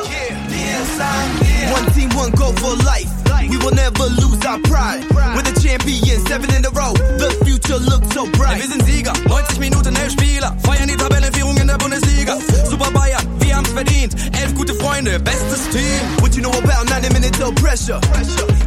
One 1.74 1.92
team, 1.94 2.10
one 2.18 2.32
goal 2.32 2.54
for 2.58 2.76
life. 2.84 3.10
We 3.50 3.58
will 3.58 3.74
never 3.74 4.10
lose 4.22 4.46
our 4.46 4.60
pride. 4.60 5.06
We're 5.10 5.44
the 5.44 5.54
champions, 5.62 6.28
seven 6.28 6.50
in 6.54 6.66
a 6.66 6.70
row. 6.72 6.94
The 7.18 7.30
future 7.46 7.80
looks 7.80 8.14
so 8.14 8.26
bright. 8.38 8.58
Wir 8.58 8.68
sind 8.68 8.84
Sieger, 8.86 9.14
90 9.28 9.60
Minuten, 9.60 9.96
elf 9.96 10.12
Spieler. 10.12 10.56
Feiern 10.64 10.88
die 10.88 10.98
Tabellenführung 10.98 11.58
in 11.58 11.68
der 11.68 11.78
Bundesliga. 11.78 12.38
Super 12.70 12.92
Bayern, 12.92 13.24
wir 13.29 13.29
haben's 13.60 13.74
verdient. 13.74 14.16
Elf 14.42 14.56
gute 14.56 14.74
Freunde, 14.74 15.20
bestes 15.20 15.70
Team. 15.70 15.82
What 16.22 16.36
you 16.36 16.42
know 16.42 16.52
about 16.52 16.90
90 16.90 17.14
minutes 17.14 17.42
of 17.42 17.54
pressure? 17.56 18.00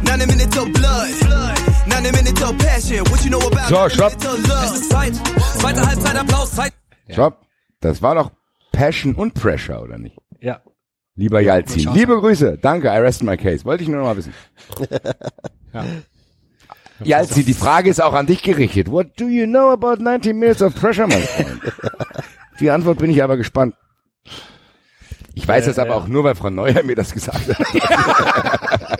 90 0.03 0.25
minutes 0.27 0.57
of 0.57 0.71
blood. 0.73 1.09
90 1.87 2.11
minutes 2.11 2.41
of 2.41 2.57
passion. 2.57 2.99
What 3.09 3.23
you 3.23 3.29
know 3.29 3.39
about 3.39 3.67
So, 3.69 3.75
90 3.75 3.93
stopp. 3.95 4.11
minutes 4.11 4.25
of 4.27 4.47
love? 4.47 4.65
Es 4.65 4.81
ist 4.81 4.89
Zeit. 4.89 5.13
Zweite 5.59 5.85
Halbzeit, 5.87 6.15
Applaus, 6.15 6.51
Zeit. 6.51 6.73
Stopp. 7.09 7.45
Das 7.81 8.01
war 8.01 8.15
doch 8.15 8.31
Passion 8.71 9.15
und 9.15 9.33
Pressure, 9.33 9.81
oder 9.81 9.97
nicht? 9.97 10.17
Ja. 10.39 10.61
Lieber 11.15 11.39
auch 11.39 11.93
Liebe 11.93 12.19
Grüße. 12.19 12.57
Danke, 12.61 12.87
I 12.87 12.97
rest 12.97 13.23
my 13.23 13.37
case. 13.37 13.65
Wollte 13.65 13.83
ich 13.83 13.89
nur 13.89 13.99
noch 13.99 14.07
mal 14.07 14.17
wissen. 14.17 14.33
Jalzin, 17.03 17.45
die 17.45 17.53
Frage 17.53 17.89
ist 17.89 18.01
auch 18.01 18.13
an 18.13 18.25
dich 18.25 18.41
gerichtet. 18.41 18.89
What 18.89 19.19
do 19.19 19.27
you 19.27 19.45
know 19.45 19.71
about 19.71 20.01
90 20.01 20.33
minutes 20.33 20.61
of 20.61 20.73
pressure, 20.75 21.07
mein 21.07 21.21
Freund? 21.23 21.59
Die 22.59 22.69
Antwort 22.69 22.99
bin 22.99 23.09
ich 23.09 23.21
aber 23.23 23.35
gespannt. 23.35 23.75
Ich 25.35 25.47
weiß 25.47 25.65
Ja, 25.65 25.71
das 25.71 25.79
aber 25.79 25.91
ja. 25.91 25.95
auch 25.95 26.07
nur, 26.07 26.23
weil 26.23 26.35
Frau 26.35 26.49
Neuer 26.49 26.83
mir 26.83 26.95
das 26.95 27.13
gesagt 27.13 27.47
hat. 27.47 28.99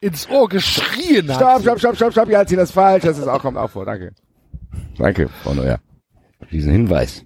Ins 0.00 0.28
Ohr 0.28 0.48
geschrien 0.48 1.28
hat. 1.28 1.36
Stopp, 1.36 1.56
sie. 1.58 1.62
stopp, 1.64 1.78
stopp, 1.78 1.96
stopp, 1.96 2.12
stopp, 2.12 2.28
Jalzin, 2.28 2.58
das 2.58 2.68
ist 2.70 2.74
falsch. 2.74 3.02
Das 3.04 3.18
ist 3.18 3.26
auch, 3.26 3.40
kommt 3.40 3.56
auch 3.56 3.70
vor. 3.70 3.84
Danke. 3.84 4.14
Danke, 4.98 5.28
Frau 5.42 5.54
Neuer. 5.54 5.80
Für 6.40 6.46
diesen 6.46 6.72
Hinweis. 6.72 7.24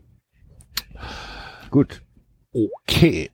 Gut. 1.71 2.03
Okay. 2.53 3.31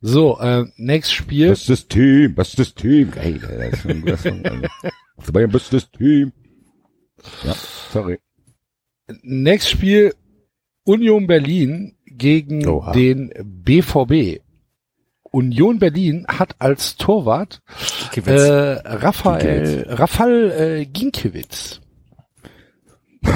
So, 0.00 0.38
äh, 0.38 0.64
nächstes 0.76 1.14
Spiel. 1.14 1.48
Bestes 1.48 1.88
Team, 1.88 2.34
bestes 2.34 2.74
Team. 2.74 3.10
Geil, 3.10 3.40
das 3.40 3.80
ist 3.80 3.86
ein 3.86 4.02
guter 4.02 4.16
Song. 4.18 4.42
Also 5.16 5.32
Bayern, 5.32 5.50
bestes 5.50 5.90
Team. 5.90 6.32
Ja, 7.44 7.54
sorry. 7.90 8.20
Nächstes 9.22 9.72
Spiel 9.72 10.14
Union 10.84 11.26
Berlin 11.26 11.95
gegen 12.16 12.66
Oha. 12.66 12.92
den 12.92 13.32
BVB. 13.42 14.40
Union 15.22 15.78
Berlin 15.78 16.26
hat 16.28 16.56
als 16.60 16.96
Torwart 16.96 17.60
äh, 18.14 18.30
Raphael, 18.84 19.86
Rafal 19.88 20.50
äh, 20.52 20.86
Ginkiewicz. 20.86 21.80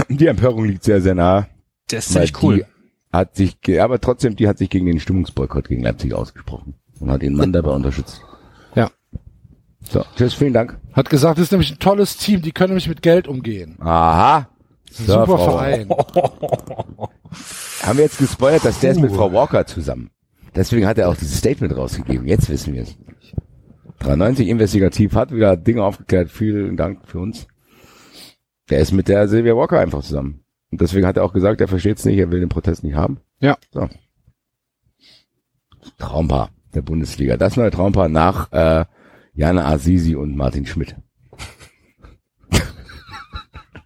Die 0.09 0.27
Empörung 0.27 0.65
liegt 0.65 0.85
sehr, 0.85 1.01
sehr 1.01 1.15
nah. 1.15 1.47
Der 1.91 1.99
ist 1.99 2.11
ziemlich 2.11 2.43
cool. 2.43 2.65
Hat 3.13 3.37
sich, 3.37 3.57
aber 3.81 4.01
trotzdem, 4.01 4.37
die 4.37 4.49
hat 4.49 4.59
sich 4.59 4.71
gegen 4.71 4.87
den 4.87 5.01
Stimmungsboykott 5.01 5.69
gegen 5.69 5.83
Leipzig 5.83 6.15
ausgesprochen 6.15 6.75
und 7.01 7.11
hat 7.11 7.23
ihren 7.23 7.35
Mann 7.35 7.53
dabei 7.53 7.71
unterstützt. 7.73 8.23
Ja. 8.75 8.91
So, 9.83 10.05
tschüss, 10.17 10.35
vielen 10.35 10.53
Dank. 10.53 10.79
Hat 10.93 11.11
gesagt, 11.11 11.39
das 11.39 11.45
ist 11.45 11.51
nämlich 11.51 11.73
ein 11.73 11.81
tolles 11.81 12.17
Team, 12.17 12.41
die 12.43 12.53
können 12.53 12.71
nämlich 12.71 12.89
mit 12.89 13.03
Geld 13.03 13.27
umgehen. 13.27 13.77
Aha. 13.81 14.49
Super 14.91 15.39
Verein. 15.39 15.89
Haben 17.83 17.99
wir 17.99 18.05
jetzt 18.05 18.19
gespoilert, 18.19 18.65
dass 18.65 18.81
der 18.81 18.93
ist 18.93 19.01
mit 19.01 19.13
Frau 19.13 19.33
Walker 19.33 19.65
zusammen. 19.67 20.11
Deswegen 20.55 20.87
hat 20.87 20.99
er 20.99 21.09
auch 21.09 21.17
dieses 21.17 21.39
Statement 21.39 21.77
rausgegeben. 21.77 22.27
Jetzt 22.27 22.49
wissen 22.49 22.75
wir 22.75 22.83
es. 22.83 22.97
93 24.01 24.49
investigativ 24.49 25.15
hat 25.15 25.31
wieder 25.33 25.57
Dinge 25.57 25.85
aufgeklärt. 25.85 26.31
Vielen 26.31 26.77
Dank 26.77 27.07
für 27.07 27.21
uns. 27.21 27.47
Der 28.69 28.81
ist 28.81 28.93
mit 28.93 29.09
der 29.09 29.29
Sylvia 29.29 29.57
Walker 29.57 29.79
einfach 29.79 30.03
zusammen. 30.03 30.45
Und 30.71 30.81
deswegen 30.81 31.07
hat 31.07 31.17
er 31.17 31.25
auch 31.25 31.33
gesagt, 31.33 31.61
er 31.61 31.69
versteht 31.69 31.99
es 31.99 32.05
nicht, 32.05 32.19
er 32.19 32.31
will 32.31 32.41
den 32.41 32.49
Protest 32.49 32.85
nicht 32.85 32.95
haben. 32.95 33.21
Ja. 33.41 33.57
So. 33.73 33.89
Traumpaar 35.99 36.51
der 36.75 36.83
Bundesliga. 36.83 37.37
Das 37.37 37.57
neue 37.57 37.71
Traumpaar 37.71 38.09
nach 38.09 38.53
äh, 38.53 38.85
Jana 39.35 39.67
Azizi 39.67 40.15
und 40.15 40.37
Martin 40.37 40.67
Schmidt. 40.67 40.97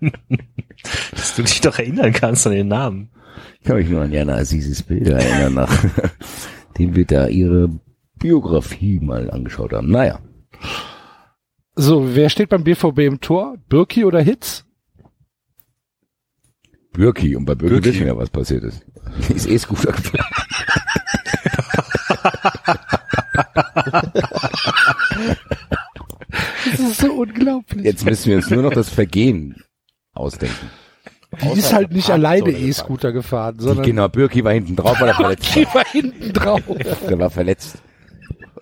du 1.36 1.42
dich 1.42 1.60
doch 1.60 1.78
erinnern 1.78 2.12
kannst 2.12 2.46
an 2.46 2.52
den 2.52 2.68
Namen. 2.68 3.10
Ich 3.60 3.66
kann 3.66 3.76
mich 3.76 3.88
nur 3.88 4.02
an 4.02 4.12
Jana 4.12 4.36
Azisis 4.36 4.82
Bilder 4.82 5.18
erinnern, 5.18 5.54
nach 5.54 5.84
nachdem 6.68 6.96
wir 6.96 7.04
da 7.04 7.28
ihre 7.28 7.70
Biografie 8.16 9.00
mal 9.00 9.30
angeschaut 9.30 9.72
haben. 9.72 9.90
Naja. 9.90 10.20
So, 11.76 12.14
wer 12.14 12.30
steht 12.30 12.48
beim 12.48 12.64
BVB 12.64 12.98
im 13.00 13.20
Tor? 13.20 13.56
Birki 13.68 14.04
oder 14.04 14.20
Hitz? 14.20 14.64
Birki. 16.92 17.36
Und 17.36 17.44
bei 17.44 17.54
Birki, 17.54 17.74
Birki. 17.74 17.88
wissen 17.88 18.00
wir 18.00 18.06
ja, 18.08 18.16
was 18.16 18.30
passiert 18.30 18.64
ist. 18.64 18.84
Ist 19.34 19.48
eh 19.48 19.58
Scooter 19.58 19.92
gefahren. 19.92 20.24
Das 26.70 26.80
ist 26.80 27.00
so 27.00 27.12
unglaublich. 27.12 27.84
Jetzt 27.84 28.04
müssen 28.04 28.30
wir 28.30 28.36
uns 28.36 28.50
nur 28.50 28.62
noch 28.62 28.72
das 28.72 28.88
Vergehen 28.88 29.62
ausdenken. 30.12 30.70
Die 31.42 31.58
ist 31.58 31.72
halt 31.72 31.92
nicht 31.92 32.10
alleine 32.10 32.50
E-Scooter 32.50 33.12
gefahren, 33.12 33.56
Die, 33.58 33.64
sondern 33.64 33.84
genau, 33.84 34.08
Birki 34.08 34.44
war 34.44 34.52
hinten 34.52 34.76
drauf, 34.76 35.00
weil 35.00 35.08
er 35.08 35.14
verletzt 35.16 35.54
die 35.54 35.66
war 35.66 35.84
hinten 35.84 36.32
drauf. 36.32 36.60
war. 36.66 36.76
Der 37.08 37.18
war 37.18 37.30
verletzt. 37.30 37.76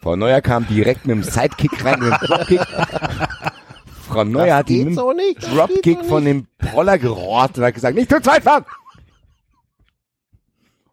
Frau 0.02 0.16
Neuer 0.16 0.40
kam 0.40 0.66
direkt 0.66 1.06
mit 1.06 1.16
dem 1.16 1.22
Sidekick 1.22 1.84
rein, 1.84 2.00
mit 2.00 2.10
dem 2.12 2.26
Dropkick. 2.26 2.60
Frau 4.08 4.24
Neuer 4.24 4.56
hat 4.56 4.68
ihn 4.70 4.88
mit 4.88 4.94
so 4.96 5.12
dem 5.12 5.54
Dropkick 5.54 5.98
so 6.02 6.08
von 6.08 6.24
dem 6.24 6.46
Roller 6.72 6.98
gerohrt 6.98 7.56
und 7.56 7.64
hat 7.64 7.74
gesagt, 7.74 7.96
nicht 7.96 8.10
zu 8.10 8.20
zweit 8.20 8.42
fahren! 8.42 8.64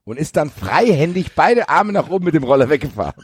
Und 0.06 0.18
ist 0.18 0.38
dann 0.38 0.50
freihändig 0.50 1.34
beide 1.36 1.70
Arme 1.70 1.92
nach 1.92 2.10
oben 2.10 2.26
mit 2.26 2.34
dem 2.34 2.44
Roller 2.44 2.70
weggefahren. 2.70 3.24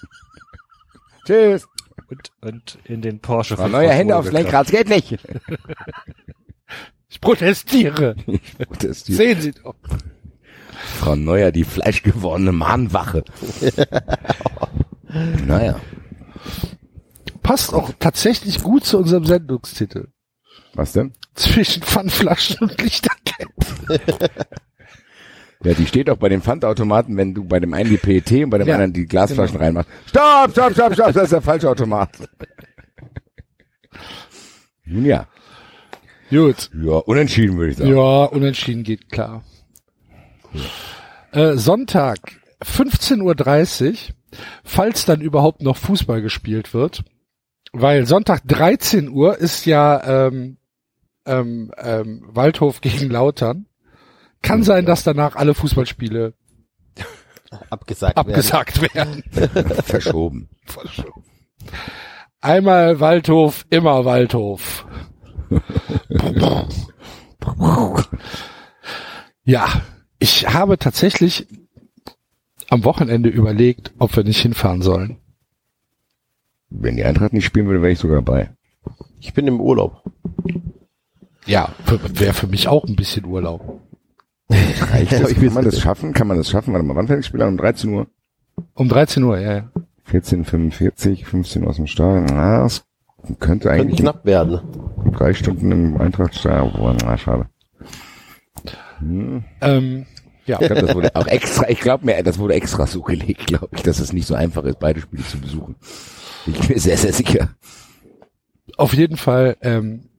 Tschüss. 1.26 1.68
Und, 2.10 2.32
und 2.42 2.78
in 2.84 3.02
den 3.02 3.20
Porsche. 3.20 3.56
Frau 3.56 3.64
500 3.64 3.82
Neuer, 3.88 3.96
Hände 3.98 4.16
aufs. 4.16 4.32
Lenkrad, 4.32 4.66
es 4.66 4.72
geht 4.72 4.90
nicht. 4.90 5.18
Ich 7.16 7.22
protestiere. 7.22 8.16
Protestiert. 8.58 9.18
Sehen 9.18 9.42
Sie 9.42 9.52
doch. 9.54 9.76
Frau 11.00 11.16
Neuer, 11.16 11.52
die 11.54 11.64
fleischgewordene 11.64 12.52
Mahnwache. 12.52 13.24
naja, 15.48 15.80
Passt 17.42 17.74
auch 17.74 17.92
tatsächlich 18.00 18.62
gut 18.62 18.84
zu 18.86 18.98
unserem 18.98 19.24
Sendungstitel. 19.26 20.08
was 20.74 20.92
denn? 20.92 21.14
Zwischen 21.36 21.84
Pfandflaschen 21.84 22.58
und 22.60 22.82
Lichterketten. 22.82 23.54
Ja, 25.64 25.74
die 25.74 25.86
steht 25.86 26.10
auch 26.10 26.18
bei 26.18 26.28
den 26.28 26.42
Pfandautomaten, 26.42 27.16
wenn 27.16 27.34
du 27.34 27.46
bei 27.46 27.62
dem 27.62 27.74
einen 27.74 27.90
die 27.92 27.98
PET 27.98 28.30
und 28.44 28.50
bei 28.50 28.58
dem 28.58 28.68
Ja, 28.68 28.74
anderen 28.76 28.92
die 28.94 29.06
Glasflaschen 29.06 29.58
reinmachst. 29.58 29.90
Stopp, 30.08 30.52
stopp, 30.52 30.74
stopp, 30.74 30.94
stopp, 30.96 31.14
das 31.14 31.24
ist 31.24 31.32
der 31.32 31.42
falsche 31.42 31.70
Automat. 31.70 32.10
Nun 34.86 35.06
ja, 35.06 35.28
Gut. 36.30 36.70
ja, 36.74 36.94
unentschieden 36.94 37.58
würde 37.58 37.72
ich 37.72 37.78
sagen. 37.78 37.96
Ja, 37.96 38.26
unentschieden 38.26 38.84
geht 38.84 39.10
klar. 39.12 39.44
Äh, 41.32 41.54
Sonntag, 41.54 42.20
15.30 42.64 43.92
Uhr, 43.92 43.96
falls 44.64 45.06
dann 45.06 45.22
überhaupt 45.22 45.62
noch 45.62 45.78
Fußball 45.78 46.22
gespielt 46.22 46.74
wird. 46.74 47.04
Weil 47.74 48.06
Sonntag 48.06 48.42
13 48.48 49.10
Uhr 49.10 49.38
ist 49.38 49.66
ja 49.66 50.28
ähm, 50.28 50.58
ähm, 51.26 51.72
ähm, 51.78 52.24
Waldhof 52.28 52.82
gegen 52.82 53.10
Lautern. 53.10 53.68
Kann 54.42 54.64
sein, 54.64 54.86
dass 54.86 55.04
danach 55.04 55.36
alle 55.36 55.54
Fußballspiele 55.54 56.34
Abgesagt, 57.70 58.18
abgesagt 58.18 58.82
werden. 58.82 59.24
Verschoben. 59.84 60.50
Einmal 62.42 63.00
Waldhof, 63.00 63.66
immer 63.70 64.06
Waldhof. 64.06 64.86
Ja, 69.44 69.68
ich 70.20 70.48
habe 70.48 70.78
tatsächlich 70.78 71.48
am 72.70 72.84
Wochenende 72.84 73.30
überlegt, 73.30 73.94
ob 74.00 74.16
wir 74.16 74.24
nicht 74.24 74.42
hinfahren 74.42 74.82
sollen. 74.82 75.18
Wenn 76.70 76.96
die 76.98 77.04
Eintracht 77.04 77.34
nicht 77.34 77.46
spielen 77.46 77.68
würde, 77.68 77.82
wäre 77.82 77.92
ich 77.92 78.00
sogar 78.00 78.18
dabei. 78.18 78.52
Ich 79.20 79.34
bin 79.34 79.48
im 79.48 79.62
Urlaub. 79.62 80.04
Ja, 81.46 81.74
wäre 81.86 82.34
für 82.34 82.48
mich 82.48 82.68
auch 82.68 82.86
ein 82.86 82.96
bisschen 82.96 83.26
Urlaub. 83.26 83.82
Reicht 84.50 85.12
das? 85.12 85.32
Ich 85.32 85.38
Kann 85.40 85.54
man 85.54 85.66
das 85.66 85.80
schaffen? 85.80 86.14
Kann 86.14 86.28
man 86.28 86.38
das 86.38 86.50
schaffen? 86.50 86.74
Warte 86.74 86.86
mal, 86.86 86.96
wann 86.96 87.08
fängt 87.08 87.20
das 87.20 87.28
Spiel 87.28 87.42
an? 87.42 87.50
Um 87.50 87.58
13 87.58 87.90
Uhr? 87.92 88.08
Um 88.74 88.90
13 88.90 89.24
Uhr, 89.24 89.40
ja, 89.40 89.54
ja. 89.54 89.72
14.45, 90.12 91.26
15 91.26 91.66
aus 91.68 91.78
dem 91.78 91.88
Stadion. 91.88 92.26
Na, 92.26 92.64
das 92.64 92.86
könnte 93.26 93.36
Könnte 93.40 93.72
eigentlich 93.72 94.00
knapp 94.00 94.26
werden. 94.26 94.60
drei 95.14 95.34
Stunden 95.34 95.72
im 95.72 96.02
Eintrachtstadion. 96.02 96.74
Boah, 96.74 96.96
na, 97.02 97.18
schade. 97.18 97.48
Ähm, 99.02 100.06
ja, 100.46 100.60
Ich 100.62 100.68
glaube, 100.68 100.82
das 100.86 100.96
wurde 100.96 101.16
auch 101.16 101.28
extra, 101.28 101.70
ich 101.70 101.80
glaube 101.80 102.06
mir, 102.06 102.24
das 102.24 102.38
wurde 102.40 102.54
extra 102.54 102.88
so 102.88 103.02
gelegt, 103.02 103.48
glaube 103.48 103.70
ich, 103.76 103.82
dass 103.84 104.00
es 104.00 104.14
nicht 104.14 104.28
so 104.28 104.36
einfach 104.36 104.64
ist, 104.64 104.80
beide 104.80 105.02
Spiele 105.02 105.24
zu 105.24 105.40
besuchen. 105.40 105.76
Ich 106.46 106.60
bin 106.60 106.70
mir 106.70 106.80
sehr, 106.80 106.98
sehr 106.98 107.14
sicher. 107.14 107.50
auf 108.78 108.94
jeden 108.94 109.18
Fall, 109.18 109.58
ähm, 109.62 110.10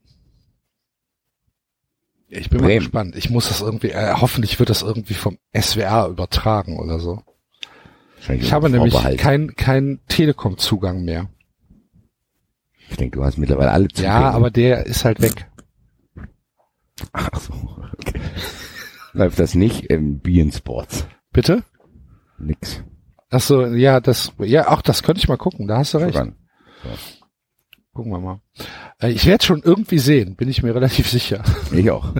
ich 2.28 2.50
bin 2.50 2.60
mal 2.60 2.66
Bremen. 2.66 2.80
gespannt. 2.80 3.16
Ich 3.16 3.30
muss 3.30 3.48
das 3.48 3.60
irgendwie, 3.60 3.90
äh, 3.90 4.14
hoffentlich 4.14 4.58
wird 4.58 4.68
das 4.68 4.82
irgendwie 4.82 5.14
vom 5.14 5.38
SWR 5.56 6.08
übertragen 6.08 6.78
oder 6.78 6.98
so. 6.98 7.22
Ich 8.28 8.52
habe 8.52 8.68
nämlich 8.68 8.92
Vorbehalt. 8.92 9.18
kein, 9.20 9.54
kein 9.54 10.00
Telekom-Zugang 10.08 11.04
mehr. 11.04 11.28
Ich 12.90 12.96
denke, 12.96 13.18
du 13.18 13.24
hast 13.24 13.38
mittlerweile 13.38 13.70
alle 13.72 13.88
Zugänge. 13.88 14.14
Ja, 14.14 14.30
aber 14.30 14.50
der 14.50 14.86
ist 14.86 15.04
halt 15.04 15.20
weg. 15.20 15.50
Ach 17.12 17.40
so, 17.40 17.52
okay. 17.98 18.20
Läuft 19.12 19.38
das 19.38 19.54
nicht 19.54 19.86
im 19.86 20.20
Bein 20.20 20.52
Sports? 20.52 21.06
Bitte? 21.32 21.62
Nix. 22.38 22.82
Ach 23.30 23.40
so, 23.40 23.66
ja, 23.66 24.00
das, 24.00 24.32
ja, 24.38 24.68
auch 24.68 24.82
das 24.82 25.02
könnte 25.02 25.20
ich 25.20 25.28
mal 25.28 25.36
gucken, 25.36 25.66
da 25.66 25.78
hast 25.78 25.94
du 25.94 25.98
recht. 25.98 26.14
Voran. 26.14 26.36
Gucken 27.92 28.12
wir 28.12 28.20
mal. 28.20 28.40
Äh, 29.00 29.10
ich 29.10 29.26
werde 29.26 29.44
schon 29.44 29.62
irgendwie 29.62 29.98
sehen, 29.98 30.36
bin 30.36 30.48
ich 30.48 30.62
mir 30.62 30.74
relativ 30.74 31.08
sicher. 31.08 31.42
Ich 31.72 31.90
auch. 31.90 32.12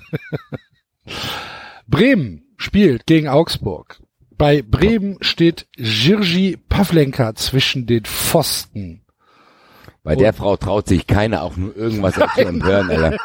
Bremen 1.87 2.45
spielt 2.57 3.07
gegen 3.07 3.29
Augsburg. 3.29 4.01
Bei 4.37 4.63
Bremen 4.63 5.19
steht 5.23 5.67
Jirgi 5.77 6.59
Pavlenka 6.69 7.35
zwischen 7.35 7.87
den 7.87 8.05
Pfosten. 8.05 9.06
Bei 10.07 10.15
der 10.15 10.33
Frau 10.33 10.57
traut 10.57 10.87
sich 10.87 11.09
keiner 11.09 11.43
auch 11.43 11.57
nur 11.57 11.77
irgendwas 11.77 12.15
zu 12.37 12.41
empören, 12.41 12.89
Alter. 12.89 13.17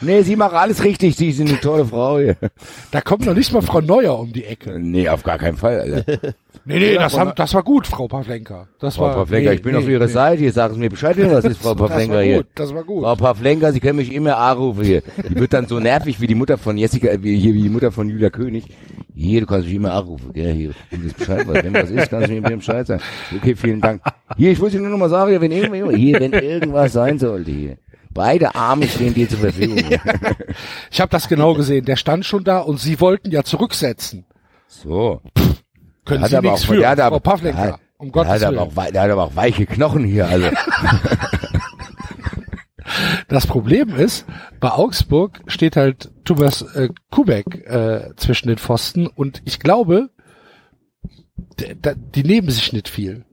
Nee, 0.00 0.22
sie 0.22 0.34
macht 0.34 0.54
alles 0.54 0.82
richtig, 0.82 1.14
sie 1.14 1.28
ist 1.30 1.40
eine 1.40 1.60
tolle 1.60 1.84
Frau 1.84 2.18
hier. 2.18 2.36
Da 2.90 3.00
kommt 3.00 3.26
noch 3.26 3.34
nicht 3.34 3.52
mal 3.52 3.62
Frau 3.62 3.80
Neuer 3.80 4.18
um 4.18 4.32
die 4.32 4.44
Ecke. 4.44 4.80
Nee, 4.80 5.08
auf 5.08 5.22
gar 5.22 5.38
keinen 5.38 5.56
Fall, 5.56 5.80
Alter. 5.80 6.34
Nee, 6.66 6.78
nee, 6.78 6.94
das, 6.94 7.18
haben, 7.18 7.32
das 7.36 7.52
war 7.52 7.62
gut, 7.62 7.86
Frau 7.86 8.08
Pavlenka. 8.08 8.68
Das 8.78 8.96
Frau 8.96 9.04
war, 9.08 9.14
Pavlenka, 9.16 9.50
nee, 9.50 9.56
ich 9.56 9.62
bin 9.62 9.72
nee, 9.72 9.78
auf 9.78 9.88
Ihrer 9.88 10.06
nee. 10.06 10.12
Seite, 10.12 10.50
sagen 10.50 10.72
Sie 10.72 10.80
mir 10.80 10.88
Bescheid, 10.88 11.14
was 11.18 11.44
ist 11.44 11.60
Frau 11.60 11.74
Das 11.74 11.90
Pavlenka 11.90 12.14
war 12.14 12.22
hier? 12.22 12.36
gut, 12.38 12.46
das 12.54 12.74
war 12.74 12.84
gut. 12.84 13.02
Frau 13.02 13.16
Pavlenka, 13.16 13.70
Sie 13.72 13.80
können 13.80 13.96
mich 13.96 14.10
immer 14.10 14.38
anrufen 14.38 14.82
hier. 14.82 15.02
Die 15.28 15.34
wird 15.34 15.52
dann 15.52 15.66
so 15.66 15.78
nervig 15.78 16.22
wie 16.22 16.26
die 16.26 16.34
Mutter 16.34 16.56
von 16.56 16.78
Jessica, 16.78 17.10
wie, 17.20 17.36
hier, 17.36 17.52
wie 17.52 17.62
die 17.64 17.68
Mutter 17.68 17.92
von 17.92 18.08
Julia 18.08 18.30
König. 18.30 18.64
Hier, 19.14 19.40
du 19.40 19.46
kannst 19.46 19.66
mich 19.66 19.76
immer 19.76 19.92
anrufen, 19.92 20.32
gell, 20.32 20.52
hier. 20.52 20.70
Wenn 20.90 21.02
du 21.02 21.08
das 21.08 21.14
Bescheid 21.16 21.46
weißt, 21.46 21.64
wenn 21.64 21.74
was 21.74 21.90
ist, 21.90 22.10
kannst 22.10 22.28
du 22.28 22.40
mir 22.40 22.50
im 22.50 22.58
Bescheid 22.58 22.86
sagen. 22.86 23.02
Okay, 23.36 23.54
vielen 23.56 23.80
Dank. 23.80 24.02
Hier, 24.36 24.50
ich 24.52 24.60
wollte 24.60 24.76
dir 24.76 24.82
nur 24.82 24.90
noch 24.90 24.98
mal 24.98 25.08
sagen, 25.10 25.30
hier, 25.30 25.40
wenn 25.40 25.52
irgendwas, 25.52 25.94
hier, 25.96 26.20
wenn 26.20 26.32
irgendwas 26.32 26.92
sein 26.92 27.18
sollte, 27.18 27.50
hier. 27.50 27.76
Beide 28.12 28.54
Arme 28.54 28.86
stehen 28.88 29.12
dir 29.14 29.28
zur 29.28 29.38
Verfügung. 29.40 29.78
Ich 30.90 31.00
habe 31.00 31.10
das 31.10 31.28
genau 31.28 31.54
gesehen. 31.54 31.84
Der 31.84 31.96
stand 31.96 32.24
schon 32.24 32.44
da 32.44 32.60
und 32.60 32.78
Sie 32.78 33.00
wollten 33.00 33.30
ja 33.32 33.42
zurücksetzen. 33.42 34.24
So. 34.68 35.20
Können 36.04 36.20
Der 36.20 36.28
Sie 36.28 36.40
nichts 36.48 36.64
für, 36.64 36.76
der 36.76 36.90
hat 36.90 36.98
Frau 37.00 37.06
aber- 37.06 37.20
Pavlenka. 37.20 37.64
der- 37.66 37.78
um 37.96 38.06
Der 38.06 38.12
Gottes 38.12 38.32
hat, 38.32 38.42
aber 38.44 38.56
Willen. 38.56 38.78
auch, 38.86 38.90
der 38.92 39.02
hat 39.02 39.10
aber 39.10 39.22
auch 39.24 39.36
weiche 39.36 39.66
Knochen 39.66 40.04
hier, 40.04 40.26
also. 40.28 40.46
Das 43.28 43.46
Problem 43.46 43.96
ist, 43.96 44.26
bei 44.60 44.70
Augsburg 44.70 45.40
steht 45.46 45.76
halt 45.76 46.10
Thomas 46.24 46.62
äh, 46.74 46.88
Kubek 47.10 47.66
äh, 47.66 48.10
zwischen 48.16 48.48
den 48.48 48.58
Pfosten 48.58 49.06
und 49.06 49.42
ich 49.44 49.60
glaube, 49.60 50.10
die 52.14 52.22
nehmen 52.22 52.50
sich 52.50 52.72
nicht 52.72 52.88
viel. 52.88 53.24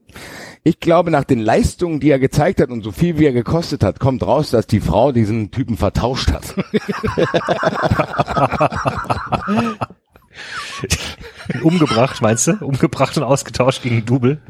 Ich 0.64 0.78
glaube, 0.78 1.10
nach 1.10 1.24
den 1.24 1.40
Leistungen, 1.40 1.98
die 1.98 2.10
er 2.10 2.20
gezeigt 2.20 2.60
hat 2.60 2.70
und 2.70 2.84
so 2.84 2.92
viel 2.92 3.18
wie 3.18 3.26
er 3.26 3.32
gekostet 3.32 3.82
hat, 3.82 3.98
kommt 3.98 4.22
raus, 4.22 4.50
dass 4.50 4.68
die 4.68 4.80
Frau 4.80 5.10
diesen 5.10 5.50
Typen 5.50 5.76
vertauscht 5.76 6.30
hat. 6.30 6.54
Umgebracht, 11.62 12.22
meinst 12.22 12.46
du? 12.46 12.52
Umgebracht 12.64 13.16
und 13.16 13.24
ausgetauscht 13.24 13.82
gegen 13.82 14.04
Double. 14.04 14.40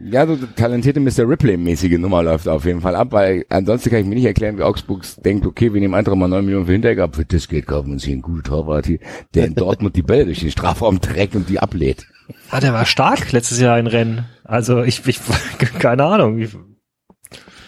Ja, 0.00 0.26
so 0.26 0.36
talentierte 0.36 1.00
Mr. 1.00 1.28
Ripley-mäßige 1.28 1.98
Nummer 1.98 2.22
läuft 2.22 2.48
auf 2.48 2.64
jeden 2.64 2.80
Fall 2.80 2.94
ab, 2.94 3.08
weil 3.12 3.46
ansonsten 3.48 3.90
kann 3.90 4.00
ich 4.00 4.06
mir 4.06 4.14
nicht 4.14 4.26
erklären, 4.26 4.58
wie 4.58 4.62
Augsburg 4.62 5.04
denkt, 5.24 5.46
okay, 5.46 5.72
wir 5.72 5.80
nehmen 5.80 5.94
einfach 5.94 6.14
mal 6.14 6.28
9 6.28 6.44
Millionen 6.44 6.66
für 6.66 6.72
Hinteregger, 6.72 7.04
ab, 7.04 7.16
für 7.16 7.24
das 7.24 7.48
Geld 7.48 7.66
kaufen 7.66 7.88
wir 7.88 7.92
uns 7.94 8.04
hier 8.04 8.12
einen 8.12 8.22
guten 8.22 8.42
Torwart 8.42 8.86
hier, 8.86 8.98
der 9.34 9.46
in 9.46 9.54
Dortmund 9.54 9.96
die 9.96 10.02
Bälle 10.02 10.26
durch 10.26 10.40
den 10.40 10.50
Strafraum 10.50 11.00
trägt 11.00 11.34
und 11.34 11.48
die 11.48 11.60
ablädt. 11.60 12.06
Ah, 12.50 12.60
der 12.60 12.74
war 12.74 12.84
stark 12.84 13.32
letztes 13.32 13.60
Jahr 13.60 13.78
in 13.78 13.86
Rennen. 13.86 14.26
Also 14.44 14.82
ich, 14.82 15.06
ich 15.06 15.20
keine 15.78 16.04
Ahnung. 16.04 16.38
Ich, 16.38 16.56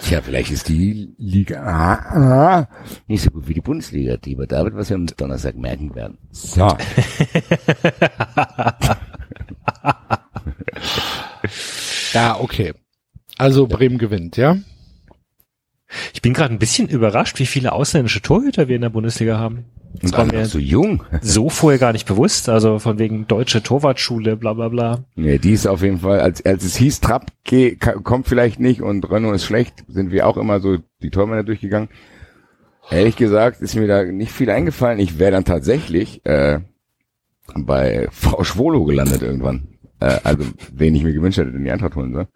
Tja, 0.00 0.20
vielleicht 0.23 0.52
ist 0.52 0.68
die 0.68 1.15
Liga 1.18 1.62
ah, 1.62 1.94
ah, 2.15 2.68
nicht 3.08 3.23
so 3.23 3.31
gut 3.31 3.48
wie 3.48 3.55
die 3.55 3.60
Bundesliga, 3.60 4.16
lieber 4.24 4.47
David, 4.47 4.74
was 4.74 4.90
wir 4.90 4.97
am 4.97 5.07
Donnerstag 5.07 5.57
merken 5.57 5.94
werden. 5.94 6.18
So. 6.31 6.68
Ja, 12.12 12.38
okay. 12.40 12.74
Also 13.36 13.66
Bremen 13.66 13.98
gewinnt, 13.98 14.36
ja? 14.36 14.56
ich 16.12 16.20
bin 16.20 16.34
gerade 16.34 16.52
ein 16.52 16.58
bisschen 16.58 16.88
überrascht, 16.88 17.38
wie 17.38 17.46
viele 17.46 17.72
ausländische 17.72 18.20
Torhüter 18.20 18.68
wir 18.68 18.76
in 18.76 18.82
der 18.82 18.90
Bundesliga 18.90 19.38
haben. 19.38 19.64
Das 20.02 20.12
Und 20.12 20.18
war 20.18 20.24
mir 20.26 20.44
so 20.44 20.58
jung. 20.58 21.02
so 21.22 21.48
vorher 21.48 21.78
gar 21.78 21.92
nicht 21.94 22.06
bewusst. 22.06 22.50
Also 22.50 22.78
von 22.78 22.98
wegen 22.98 23.26
deutsche 23.26 23.62
Torwartschule, 23.62 24.36
bla 24.36 24.52
bla 24.52 24.68
bla. 24.68 25.04
Nee, 25.14 25.38
die 25.38 25.52
ist 25.52 25.66
auf 25.66 25.80
jeden 25.82 26.00
Fall, 26.00 26.20
als, 26.20 26.44
als 26.44 26.62
es 26.64 26.76
hieß, 26.76 27.00
Trapp 27.00 27.32
geh, 27.44 27.76
ka- 27.76 27.94
kommt 27.94 28.28
vielleicht 28.28 28.60
nicht 28.60 28.82
und 28.82 29.10
Renault 29.10 29.36
ist 29.36 29.46
schlecht, 29.46 29.84
sind 29.88 30.10
wir 30.10 30.26
auch 30.26 30.36
immer 30.36 30.60
so 30.60 30.76
die 31.02 31.08
Tormänner 31.10 31.42
durchgegangen. 31.42 31.88
Ehrlich 32.90 33.16
gesagt 33.16 33.62
ist 33.62 33.76
mir 33.76 33.86
da 33.86 34.04
nicht 34.04 34.30
viel 34.32 34.50
eingefallen. 34.50 34.98
Ich 34.98 35.18
wäre 35.18 35.32
dann 35.32 35.44
tatsächlich 35.46 36.24
äh, 36.26 36.60
bei 37.54 38.08
Frau 38.10 38.44
Schwolo 38.44 38.84
gelandet 38.84 39.22
irgendwann. 39.22 39.68
Äh, 40.01 40.18
also, 40.25 40.44
wen 40.73 40.94
ich 40.94 41.02
mir 41.02 41.12
gewünscht 41.12 41.39
hätte, 41.39 41.52
den 41.52 41.65
die 41.65 41.70
Eintracht 41.70 41.97
holen 41.97 42.12
soll. 42.12 42.28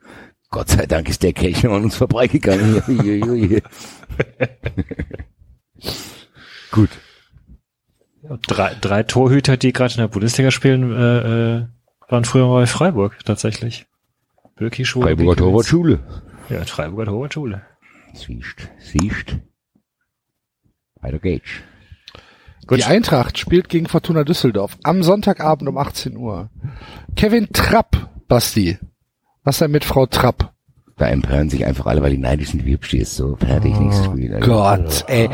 Gott 0.51 0.69
sei 0.69 0.87
Dank 0.87 1.09
ist 1.09 1.23
der 1.23 1.33
Kelch 1.33 1.63
noch 1.63 1.73
an 1.73 1.85
uns 1.85 1.97
vorbeigegangen. 1.97 2.83
Gut. 6.71 6.91
Drei, 8.47 8.75
drei 8.81 9.03
Torhüter, 9.03 9.57
die 9.57 9.73
gerade 9.73 9.95
in 9.95 10.01
der 10.01 10.09
Bundesliga 10.09 10.51
spielen, 10.51 10.93
äh, 10.93 11.57
äh, 11.57 11.67
waren 12.09 12.25
früher 12.25 12.47
mal 12.47 12.61
bei 12.61 12.67
Freiburg 12.67 13.19
tatsächlich. 13.25 13.87
Böki 14.57 14.85
Schule. 14.85 15.07
Freiburger 15.07 15.37
Torwartschule. 15.37 16.01
Ja, 16.51 16.63
Freiburger 16.65 17.07
Torwartschule. 17.07 17.63
Siehst, 18.13 18.69
siehst. 18.79 19.39
Weiter 21.01 21.19
geht's. 21.19 21.49
Die 22.71 22.85
Eintracht 22.85 23.39
spielt 23.39 23.69
gegen 23.69 23.87
Fortuna 23.87 24.25
Düsseldorf 24.25 24.77
am 24.85 25.03
Sonntagabend 25.03 25.69
um 25.69 25.77
18 25.79 26.17
Uhr. 26.17 26.49
Kevin 27.17 27.49
Trapp, 27.53 28.09
Basti. 28.29 28.79
Was 29.45 29.59
denn 29.59 29.73
mit 29.73 29.85
Frau 29.85 30.07
Trapp? 30.07 30.53
Da 30.97 31.09
empören 31.09 31.51
sich 31.51 31.67
einfach 31.67 31.87
alle, 31.87 32.01
weil 32.03 32.13
die 32.13 32.19
neidisch 32.19 32.51
sind, 32.51 32.65
wie 32.65 32.75
hübsch 32.75 32.91
die 32.91 32.99
ist. 32.99 33.17
So, 33.17 33.35
fertig, 33.37 33.77
nächstes 33.79 34.07
Spiel. 34.07 34.35
Alter. 34.35 34.47
Gott, 34.47 35.05
ey. 35.09 35.29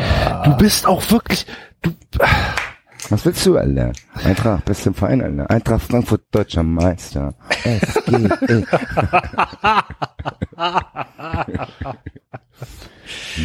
Du 0.44 0.56
bist 0.56 0.86
auch 0.86 1.10
wirklich, 1.10 1.44
du, 1.82 1.90
Was 3.10 3.26
willst 3.26 3.44
du, 3.44 3.58
Alter? 3.58 3.92
Eintracht, 4.14 4.64
bist 4.64 4.86
im 4.86 4.94
Verein, 4.94 5.20
Alter. 5.20 5.50
Eintracht 5.50 5.82
Frankfurt, 5.82 6.22
deutscher 6.30 6.62
Meister. 6.62 7.34
Ey. 7.64 7.80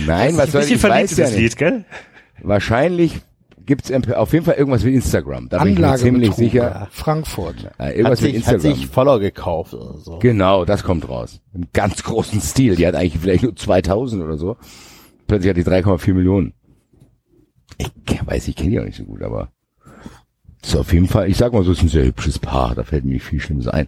Nein, 0.05 0.37
was 0.37 0.51
soll 0.51 0.61
ich, 0.63 0.69
bisschen 0.69 0.75
ich 0.75 0.79
verliebt 0.81 1.11
ja 1.11 1.23
das 1.25 1.31
nicht. 1.31 1.39
Lied, 1.41 1.57
gell? 1.57 1.85
Wahrscheinlich 2.41 3.21
gibt's 3.65 3.91
auf 3.91 4.33
jeden 4.33 4.45
Fall 4.45 4.55
irgendwas 4.55 4.83
mit 4.83 4.93
Instagram. 4.93 5.49
Da 5.49 5.63
bin 5.63 5.73
ich 5.73 5.79
mir 5.79 5.85
Anlage 5.85 6.03
ziemlich 6.03 6.33
sicher. 6.33 6.87
Frankfurt. 6.91 7.71
Äh, 7.77 7.83
Hat 7.83 7.95
irgendwas 7.95 8.21
mit 8.21 8.35
sich, 8.35 8.45
hat 8.47 8.53
Instagram. 8.55 8.77
sich 8.77 8.87
Follower 8.87 9.19
gekauft 9.19 9.73
oder 9.73 9.97
so. 9.97 10.19
Genau, 10.19 10.65
das 10.65 10.83
kommt 10.83 11.07
raus. 11.07 11.41
Im 11.53 11.67
ganz 11.73 12.03
großen 12.03 12.41
Stil. 12.41 12.75
Die 12.75 12.85
hat 12.87 12.95
eigentlich 12.95 13.21
vielleicht 13.21 13.43
nur 13.43 13.55
2000 13.55 14.23
oder 14.23 14.37
so. 14.37 14.57
Plötzlich 15.27 15.49
hat 15.49 15.57
die 15.57 15.63
3,4 15.63 16.13
Millionen. 16.13 16.53
Ich 17.77 17.89
weiß, 18.25 18.47
ich 18.47 18.55
kenne 18.55 18.69
die 18.71 18.79
auch 18.79 18.85
nicht 18.85 18.97
so 18.97 19.03
gut, 19.03 19.21
aber 19.21 19.49
ist 20.61 20.75
auf 20.75 20.93
jeden 20.93 21.07
Fall, 21.07 21.29
ich 21.29 21.37
sag 21.37 21.51
mal 21.53 21.63
so, 21.63 21.71
ist 21.71 21.81
ein 21.81 21.89
sehr 21.89 22.05
hübsches 22.05 22.39
Paar. 22.39 22.75
Da 22.75 22.83
fällt 22.83 23.03
mir 23.05 23.13
nicht 23.13 23.25
viel 23.25 23.39
Schlimmes 23.39 23.67
ein. 23.67 23.87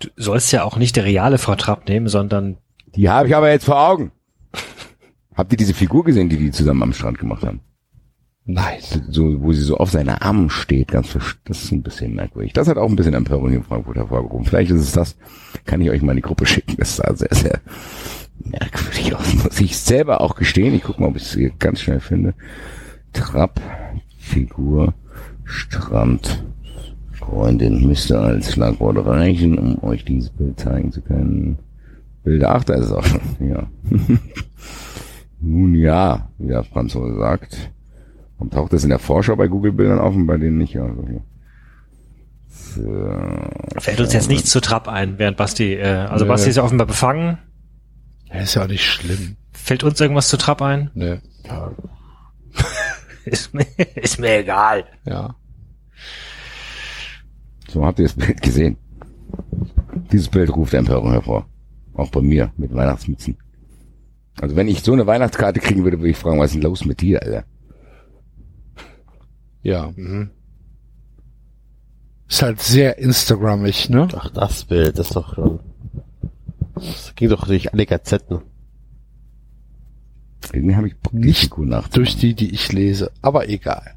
Du 0.00 0.08
sollst 0.16 0.52
ja 0.52 0.64
auch 0.64 0.76
nicht 0.76 0.96
der 0.96 1.04
reale 1.04 1.38
Frau 1.38 1.54
Trapp 1.56 1.88
nehmen, 1.88 2.08
sondern 2.08 2.56
Die 2.94 3.08
habe 3.08 3.28
ich 3.28 3.36
aber 3.36 3.50
jetzt 3.50 3.64
vor 3.64 3.80
Augen. 3.80 4.12
Habt 5.34 5.52
ihr 5.52 5.56
diese 5.58 5.74
Figur 5.74 6.04
gesehen, 6.04 6.28
die 6.28 6.36
die 6.36 6.50
zusammen 6.50 6.82
am 6.82 6.92
Strand 6.92 7.18
gemacht 7.18 7.44
haben? 7.44 7.60
Nein. 8.50 8.78
So, 9.10 9.42
wo 9.42 9.52
sie 9.52 9.60
so 9.60 9.76
auf 9.76 9.90
seine 9.90 10.22
Armen 10.22 10.48
steht, 10.48 10.88
ganz 10.88 11.14
das 11.44 11.64
ist 11.64 11.70
ein 11.70 11.82
bisschen 11.82 12.14
merkwürdig. 12.14 12.54
Das 12.54 12.66
hat 12.66 12.78
auch 12.78 12.88
ein 12.88 12.96
bisschen 12.96 13.12
Empörung 13.12 13.50
hier 13.50 13.58
in 13.58 13.64
Frankfurt 13.64 13.96
hervorgerufen. 13.96 14.46
Vielleicht 14.46 14.70
ist 14.70 14.80
es 14.80 14.92
das, 14.92 15.16
kann 15.66 15.82
ich 15.82 15.90
euch 15.90 16.00
mal 16.00 16.12
in 16.12 16.16
die 16.16 16.22
Gruppe 16.22 16.46
schicken. 16.46 16.76
Das 16.78 16.96
sah 16.96 17.14
sehr, 17.14 17.34
sehr 17.34 17.60
merkwürdig 18.42 19.14
aus, 19.14 19.34
muss 19.34 19.60
ich 19.60 19.76
selber 19.76 20.22
auch 20.22 20.34
gestehen. 20.34 20.72
Ich 20.74 20.82
gucke 20.82 20.98
mal, 20.98 21.08
ob 21.08 21.16
ich 21.16 21.24
es 21.24 21.34
hier 21.34 21.50
ganz 21.58 21.82
schnell 21.82 22.00
finde. 22.00 22.32
Trapp, 23.12 23.60
Figur, 24.18 24.94
Strand, 25.44 26.42
Freundin 27.12 27.86
müsste 27.86 28.18
als 28.18 28.54
Schlagwort 28.54 29.04
reichen, 29.04 29.58
um 29.58 29.84
euch 29.84 30.06
dieses 30.06 30.30
Bild 30.30 30.58
zeigen 30.58 30.90
zu 30.90 31.02
können. 31.02 31.58
Bilder, 32.24 32.54
ach, 32.54 32.64
da 32.64 32.76
ist 32.76 32.86
es 32.86 32.92
auch 32.92 33.04
schon, 33.04 33.20
ja. 33.40 33.66
Nun 35.42 35.74
ja, 35.74 36.30
wie 36.38 36.48
der 36.48 36.64
Franzose 36.64 37.18
sagt. 37.18 37.72
Warum 38.38 38.50
taucht 38.50 38.72
das 38.72 38.84
in 38.84 38.90
der 38.90 38.98
Vorschau 38.98 39.36
bei 39.36 39.48
Google-Bildern 39.48 39.98
auf 39.98 40.14
und 40.14 40.26
bei 40.26 40.36
denen 40.36 40.58
nicht? 40.58 40.78
Also 40.78 41.04
hier. 41.06 41.22
So. 42.48 43.80
fällt 43.80 44.00
uns 44.00 44.12
jetzt 44.12 44.28
nichts 44.28 44.50
zu 44.50 44.60
Trapp 44.60 44.88
ein, 44.88 45.18
während 45.18 45.36
Basti, 45.36 45.74
äh, 45.74 46.06
also 46.08 46.24
Nö. 46.24 46.30
Basti 46.30 46.50
ist 46.50 46.56
ja 46.56 46.62
offenbar 46.62 46.86
befangen. 46.86 47.38
Ja, 48.32 48.40
ist 48.40 48.54
ja 48.54 48.62
auch 48.62 48.68
nicht 48.68 48.84
schlimm. 48.84 49.36
Fällt 49.52 49.84
uns 49.84 50.00
irgendwas 50.00 50.28
zu 50.28 50.36
Trapp 50.36 50.62
ein? 50.62 50.90
Ne. 50.94 51.20
Ist 53.24 53.52
mir, 53.52 53.66
ist 53.94 54.18
mir 54.18 54.38
egal. 54.38 54.84
Ja. 55.04 55.36
So 57.68 57.84
habt 57.84 57.98
ihr 57.98 58.06
das 58.06 58.14
Bild 58.14 58.40
gesehen. 58.40 58.78
Dieses 60.10 60.28
Bild 60.28 60.54
ruft 60.54 60.72
Empörung 60.72 61.10
hervor. 61.10 61.46
Auch 61.92 62.10
bei 62.10 62.22
mir 62.22 62.52
mit 62.56 62.74
Weihnachtsmützen. 62.74 63.36
Also 64.40 64.56
wenn 64.56 64.68
ich 64.68 64.82
so 64.82 64.94
eine 64.94 65.06
Weihnachtskarte 65.06 65.60
kriegen 65.60 65.84
würde, 65.84 65.98
würde 65.98 66.10
ich 66.10 66.16
fragen, 66.16 66.38
was 66.38 66.52
ist 66.52 66.54
denn 66.54 66.62
los 66.62 66.86
mit 66.86 67.02
dir, 67.02 67.22
Alter? 67.22 67.44
Ja. 69.62 69.92
Ist 72.28 72.42
halt 72.42 72.60
sehr 72.60 72.98
Instagrammig, 72.98 73.88
ne? 73.90 74.08
Ach, 74.16 74.30
das 74.30 74.64
Bild, 74.64 74.98
das 74.98 75.08
ist 75.08 75.16
doch 75.16 75.34
schon. 75.34 75.60
Das 76.74 77.12
ging 77.16 77.28
doch 77.28 77.46
durch 77.46 77.72
alle 77.72 77.86
Gazetten. 77.86 78.42
Irgendwie 80.52 80.76
habe 80.76 80.88
ich 80.88 80.96
Bock, 80.98 81.12
Nicht 81.12 81.40
Figur 81.40 81.66
nachzumachen. 81.66 81.92
Durch 81.94 82.16
die, 82.16 82.34
die 82.34 82.54
ich 82.54 82.72
lese. 82.72 83.10
Aber 83.22 83.48
egal. 83.48 83.94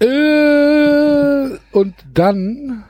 Äh, 0.00 1.56
und 1.72 1.94
dann 2.14 2.84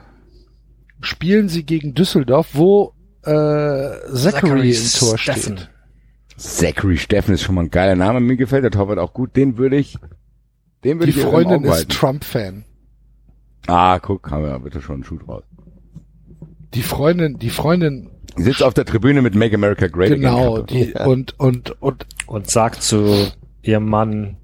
spielen 1.00 1.48
sie 1.48 1.64
gegen 1.64 1.94
Düsseldorf, 1.94 2.50
wo 2.52 2.92
äh, 3.22 3.30
Zachary, 4.14 4.70
im 4.70 4.90
Tor 4.98 5.18
Steffen. 5.18 5.58
steht. 5.58 5.70
Zachary 6.36 6.98
Steffen 6.98 7.34
ist 7.34 7.42
schon 7.42 7.54
mal 7.54 7.62
ein 7.64 7.70
geiler 7.70 7.96
Name. 7.96 8.20
Mir 8.20 8.36
gefällt 8.36 8.64
der 8.64 8.70
Torwart 8.70 8.98
auch 8.98 9.12
gut. 9.12 9.36
Den 9.36 9.58
würde 9.58 9.76
ich, 9.76 9.98
den 10.84 10.98
würde 11.00 11.12
Die 11.12 11.18
ich 11.18 11.24
Freundin 11.24 11.64
ist. 11.64 11.90
Trump-Fan. 11.90 12.64
Ah, 13.66 13.98
guck, 13.98 14.30
haben 14.30 14.44
wir 14.44 14.58
bitte 14.60 14.80
schon 14.80 14.96
einen 14.96 15.04
Schuh 15.04 15.18
draus. 15.18 15.42
Die 16.74 16.82
Freundin, 16.82 17.38
die 17.38 17.50
Freundin, 17.50 18.10
Sitzt 18.36 18.62
auf 18.62 18.74
der 18.74 18.84
Tribüne 18.84 19.20
mit 19.20 19.34
Make 19.34 19.56
America 19.56 19.88
Great 19.88 20.10
genau, 20.10 20.58
Again. 20.58 20.66
die, 20.66 20.92
und, 21.00 21.38
und, 21.40 21.82
und, 21.82 22.06
Und 22.26 22.48
sagt 22.50 22.82
zu 22.82 23.26
ihrem 23.62 23.86
Mann, 23.88 24.36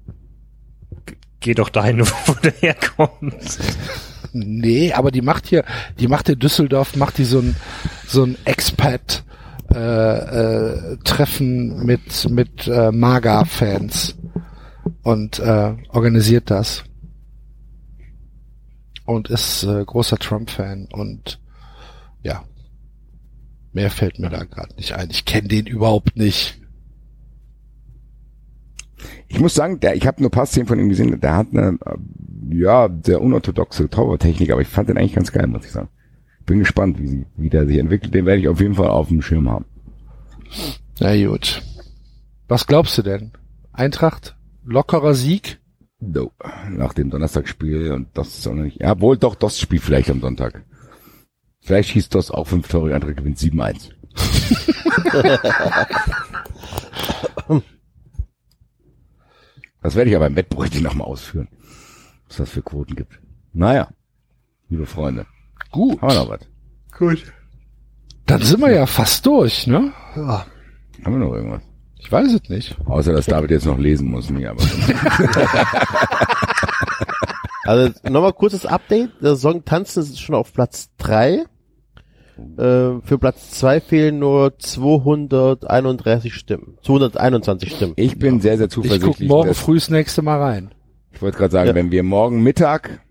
"G- 1.05 1.15
geh 1.39 1.53
doch 1.53 1.69
dahin, 1.69 2.01
wo 2.25 2.33
du 2.41 2.49
herkommst. 2.49 3.61
nee, 4.33 4.91
aber 4.91 5.11
die 5.11 5.21
macht 5.21 5.47
hier, 5.47 5.63
die 5.99 6.07
macht 6.09 6.27
in 6.29 6.39
Düsseldorf, 6.39 6.95
macht 6.97 7.17
die 7.19 7.23
so 7.23 7.39
ein, 7.39 7.55
so 8.05 8.23
ein 8.23 8.37
Expat, 8.43 9.23
äh, 9.73 9.77
äh, 9.77 10.97
Treffen 11.05 11.85
mit, 11.85 12.29
mit, 12.29 12.67
äh, 12.67 12.91
Maga-Fans 12.91 14.15
und, 15.05 15.37
äh, 15.37 15.75
organisiert 15.89 16.49
das. 16.49 16.83
Und 19.05 19.29
ist, 19.29 19.63
äh, 19.63 19.85
großer 19.85 20.17
Trump-Fan 20.17 20.87
und, 20.91 21.39
ja. 22.23 22.43
Mehr 23.71 23.91
fällt 23.91 24.17
mir 24.17 24.31
da 24.31 24.45
gerade 24.45 24.73
nicht 24.75 24.93
ein. 24.93 25.11
Ich 25.11 25.23
kenne 25.25 25.47
den 25.47 25.67
überhaupt 25.67 26.17
nicht. 26.17 26.59
Ich 29.27 29.39
muss 29.39 29.53
sagen, 29.53 29.79
der, 29.79 29.95
ich 29.95 30.07
habe 30.07 30.21
nur 30.21 30.29
ein 30.29 30.31
paar 30.31 30.47
Szenen 30.47 30.65
von 30.65 30.79
ihm 30.79 30.89
gesehen, 30.89 31.19
der 31.19 31.35
hat 31.35 31.49
eine, 31.51 31.77
äh, 31.85 32.55
ja, 32.55 32.89
sehr 33.03 33.21
unorthodoxe 33.21 33.87
Torwarttechnik, 33.87 34.49
aber 34.49 34.61
ich 34.61 34.67
fand 34.67 34.89
den 34.89 34.97
eigentlich 34.97 35.13
ganz 35.13 35.31
geil, 35.31 35.45
muss 35.45 35.65
ich 35.65 35.71
sagen. 35.71 35.89
Bin 36.47 36.59
gespannt, 36.59 36.99
wie, 36.99 37.07
sie, 37.07 37.25
wie 37.37 37.51
der 37.51 37.67
sich 37.67 37.77
entwickelt. 37.77 38.15
Den 38.15 38.25
werde 38.25 38.41
ich 38.41 38.47
auf 38.47 38.59
jeden 38.59 38.73
Fall 38.73 38.89
auf 38.89 39.09
dem 39.09 39.21
Schirm 39.21 39.51
haben. 39.51 39.65
Na 40.99 41.15
gut. 41.27 41.61
Was 42.47 42.65
glaubst 42.65 42.97
du 42.97 43.03
denn? 43.03 43.33
Eintracht? 43.71 44.34
Lockerer 44.65 45.13
Sieg? 45.13 45.59
No. 45.99 46.31
Nach 46.69 46.93
dem 46.93 47.09
Donnerstagsspiel 47.09 47.91
und 47.91 48.09
das 48.17 48.39
ist 48.39 48.47
auch 48.47 48.53
noch 48.53 48.63
nicht. 48.63 48.81
Ja, 48.81 48.99
wohl 48.99 49.17
doch, 49.17 49.35
das 49.35 49.59
Spiel 49.59 49.79
vielleicht 49.79 50.09
am 50.09 50.21
Sonntag. 50.21 50.63
Vielleicht 51.61 51.89
schießt 51.89 52.13
das 52.13 52.31
auch 52.31 52.47
fünf 52.47 52.67
Tore, 52.67 52.93
andere 52.93 53.13
gewinnt 53.15 53.37
7-1. 53.37 53.91
das 59.81 59.95
werde 59.95 60.09
ich 60.09 60.15
aber 60.15 60.27
im 60.27 60.35
Wettbrötchen 60.35 60.83
nochmal 60.83 61.07
ausführen. 61.07 61.47
Was 62.27 62.37
das 62.37 62.49
für 62.49 62.61
Quoten 62.61 62.95
gibt. 62.95 63.19
Naja, 63.53 63.89
liebe 64.69 64.85
Freunde. 64.85 65.25
Gut. 65.71 66.01
Haben 66.01 66.09
wir 66.09 66.15
noch 66.15 66.29
was? 66.29 66.39
Dann 68.25 68.41
sind 68.41 68.61
wir 68.61 68.71
ja 68.71 68.85
fast 68.85 69.25
durch, 69.25 69.67
ne? 69.67 69.93
Ja. 70.15 70.45
Haben 71.03 71.19
wir 71.19 71.25
noch 71.25 71.33
irgendwas? 71.33 71.61
Ich 72.05 72.11
weiß 72.11 72.33
es 72.33 72.49
nicht. 72.49 72.77
Außer, 72.85 73.13
dass 73.13 73.25
David 73.25 73.49
jetzt 73.51 73.65
noch 73.65 73.79
lesen 73.79 74.09
muss. 74.11 74.29
Nee, 74.29 74.45
aber 74.45 74.61
Also 77.65 77.91
nochmal 78.07 78.33
kurzes 78.33 78.65
Update. 78.65 79.09
Der 79.21 79.35
Song 79.35 79.65
Tanzen 79.65 80.03
ist 80.03 80.19
schon 80.19 80.35
auf 80.35 80.53
Platz 80.53 80.89
drei. 80.97 81.45
Äh, 82.57 83.01
für 83.01 83.17
Platz 83.19 83.49
zwei 83.51 83.81
fehlen 83.81 84.19
nur 84.19 84.55
231 84.59 86.33
Stimmen. 86.35 86.77
221 86.83 87.71
Stimmen. 87.75 87.93
ich 87.95 88.19
bin 88.19 88.39
sehr, 88.39 88.57
sehr 88.57 88.67
Ich 88.67 88.75
guck 88.75 88.83
zuversichtlich. 88.83 89.27
morgen 89.29 89.53
früh 89.55 89.75
das 89.75 89.89
nächste 89.89 90.21
Mal 90.21 90.39
rein. 90.41 90.75
Ich 91.13 91.21
wollte 91.23 91.37
gerade 91.37 91.51
sagen, 91.53 91.69
Ja. 91.69 91.75
wenn 91.75 91.91
wir 91.91 92.03
morgen 92.03 92.43
Mittag 92.43 93.01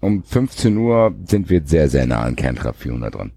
um 0.00 0.24
15 0.24 0.76
Uhr 0.78 1.14
sind 1.26 1.50
wir 1.50 1.62
sehr, 1.64 1.88
sehr 1.88 2.06
nah 2.06 2.22
an 2.22 2.34
Kernkraft 2.34 2.80
400 2.80 3.14
dran. 3.14 3.32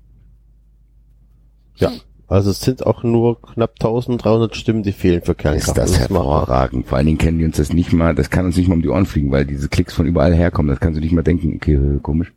Ja. 1.76 1.92
Also 2.34 2.50
es 2.52 2.62
sind 2.62 2.86
auch 2.86 3.03
nur 3.03 3.42
knapp 3.42 3.74
1300 3.80 4.56
Stimmen, 4.56 4.84
die 4.84 4.92
fehlen 4.92 5.22
für 5.22 5.36
Kernkraft. 5.36 5.68
Ist 5.70 5.78
das 5.78 5.94
auch- 5.95 6.00
hervorragend. 6.00 6.88
Vor 6.88 6.98
allen 6.98 7.08
Dingen 7.08 7.18
kennen 7.18 7.40
die 7.40 7.45
uns 7.45 7.58
das 7.58 7.72
nicht 7.74 7.94
mal, 7.94 8.16
das 8.16 8.30
kann 8.30 8.45
uns 8.45 8.58
nicht 8.58 8.68
mal 8.68 8.76
um 8.76 8.82
die 8.82 8.90
Ohren 8.90 9.06
fliegen, 9.06 9.32
weil 9.32 9.45
diese 9.45 9.70
Klicks 9.70 9.94
von 9.94 10.06
überall 10.08 10.34
herkommen. 10.34 10.70
Das 10.70 10.80
kannst 10.80 10.98
du 10.98 11.02
nicht 11.02 11.14
mal 11.14 11.22
denken, 11.22 11.53
okay, 11.56 11.80
komisch. 12.02 12.34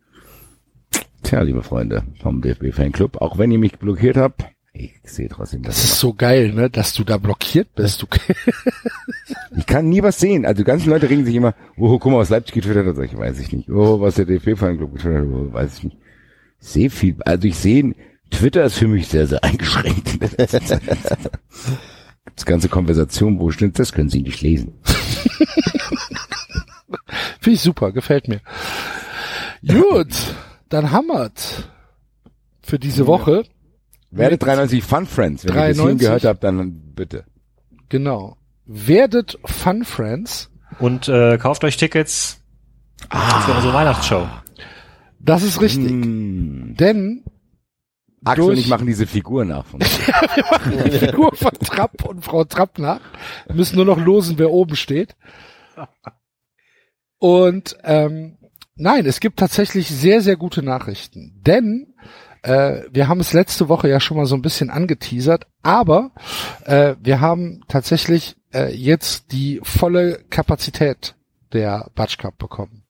Tja, 1.22 1.40
liebe 1.42 1.62
Freunde 1.62 2.02
vom 2.22 2.40
DFB 2.40 2.72
Fanclub, 2.72 3.20
auch 3.20 3.38
wenn 3.38 3.50
ihr 3.50 3.58
mich 3.58 3.78
blockiert 3.78 4.16
habt, 4.16 4.44
ich 4.72 4.92
sehe 5.04 5.28
trotzdem 5.28 5.62
Das 5.62 5.76
was. 5.78 5.84
ist 5.84 5.98
so 6.00 6.12
geil, 6.12 6.52
ne, 6.52 6.68
dass 6.68 6.92
du 6.92 7.02
da 7.02 7.16
blockiert 7.16 7.74
bist. 7.74 8.02
Du, 8.02 8.06
Ich 9.56 9.64
kann 9.66 9.88
nie 9.88 10.02
was 10.02 10.20
sehen. 10.20 10.44
Also 10.44 10.58
die 10.58 10.66
ganzen 10.66 10.90
Leute 10.90 11.08
regen 11.08 11.24
sich 11.24 11.34
immer, 11.34 11.54
oh, 11.78 11.98
guck 11.98 12.12
mal, 12.12 12.18
was 12.18 12.28
Leipzig 12.28 12.54
getwittert 12.56 12.86
hat, 12.96 13.02
ich 13.04 13.16
weiß 13.16 13.40
ich 13.40 13.50
nicht. 13.52 13.70
Oh, 13.70 14.00
was 14.00 14.16
der 14.16 14.26
DFB 14.26 14.56
Fanclub 14.56 14.92
getwittert 14.94 15.22
hat, 15.22 15.32
oh, 15.32 15.52
weiß 15.52 15.78
ich 15.78 15.84
nicht. 15.84 15.96
Ich 16.60 16.68
sehe 16.68 16.90
viel, 16.90 17.16
also 17.24 17.48
ich 17.48 17.56
sehe, 17.56 17.94
Twitter 18.30 18.64
ist 18.64 18.78
für 18.78 18.88
mich 18.88 19.08
sehr, 19.08 19.26
sehr 19.26 19.42
eingeschränkt. 19.44 20.18
Das 22.34 22.44
ganze 22.44 22.68
Konversation, 22.68 23.38
wo 23.40 23.50
stimmt, 23.50 23.78
das 23.78 23.92
können 23.92 24.10
Sie 24.10 24.20
nicht 24.20 24.42
lesen. 24.42 24.74
Finde 27.40 27.54
ich 27.54 27.62
super, 27.62 27.92
gefällt 27.92 28.28
mir. 28.28 28.42
Gut, 29.66 30.12
dann 30.68 30.90
hammert's 30.92 31.64
für 32.60 32.78
diese 32.78 33.06
Woche. 33.06 33.44
Werdet 34.10 34.42
93 34.42 34.84
Fun 34.84 35.06
Friends. 35.06 35.44
Wenn 35.44 35.54
ihr 35.54 35.68
das 35.68 35.76
93. 35.78 36.06
gehört 36.06 36.24
habt, 36.24 36.44
dann 36.44 36.92
bitte. 36.94 37.24
Genau. 37.88 38.36
Werdet 38.66 39.38
Fun 39.44 39.84
Friends. 39.84 40.50
Und 40.78 41.08
äh, 41.08 41.38
kauft 41.38 41.64
euch 41.64 41.78
Tickets 41.78 42.42
für 43.10 43.52
unsere 43.52 43.72
Weihnachtsshow. 43.72 44.28
Das 45.20 45.42
ist 45.42 45.60
richtig. 45.60 45.90
Mm. 45.90 46.74
Denn 46.74 47.24
Axel 48.26 48.44
und 48.50 48.56
ich 48.58 48.68
machen 48.68 48.86
diese 48.86 49.06
Figur 49.06 49.44
nach. 49.44 49.64
Von 49.66 49.80
wir 50.34 50.44
machen 50.50 50.82
die 50.84 50.90
Figur 50.98 51.34
von 51.34 51.52
Trapp 51.52 52.04
und 52.04 52.24
Frau 52.24 52.44
Trapp 52.44 52.78
nach. 52.78 53.00
Wir 53.46 53.54
müssen 53.56 53.76
nur 53.76 53.84
noch 53.84 53.98
losen, 53.98 54.38
wer 54.38 54.50
oben 54.50 54.76
steht. 54.76 55.14
Und 57.18 57.76
ähm, 57.84 58.38
nein, 58.74 59.06
es 59.06 59.20
gibt 59.20 59.38
tatsächlich 59.38 59.88
sehr, 59.88 60.20
sehr 60.20 60.36
gute 60.36 60.62
Nachrichten. 60.62 61.40
Denn 61.46 61.94
äh, 62.42 62.82
wir 62.90 63.08
haben 63.08 63.20
es 63.20 63.32
letzte 63.32 63.68
Woche 63.68 63.88
ja 63.88 64.00
schon 64.00 64.16
mal 64.16 64.26
so 64.26 64.34
ein 64.34 64.42
bisschen 64.42 64.70
angeteasert, 64.70 65.46
aber 65.62 66.12
äh, 66.64 66.94
wir 67.02 67.20
haben 67.20 67.62
tatsächlich 67.68 68.36
äh, 68.52 68.72
jetzt 68.74 69.32
die 69.32 69.60
volle 69.62 70.24
Kapazität 70.30 71.14
der 71.52 71.90
Batsch 71.94 72.18
Cup 72.18 72.38
bekommen. 72.38 72.84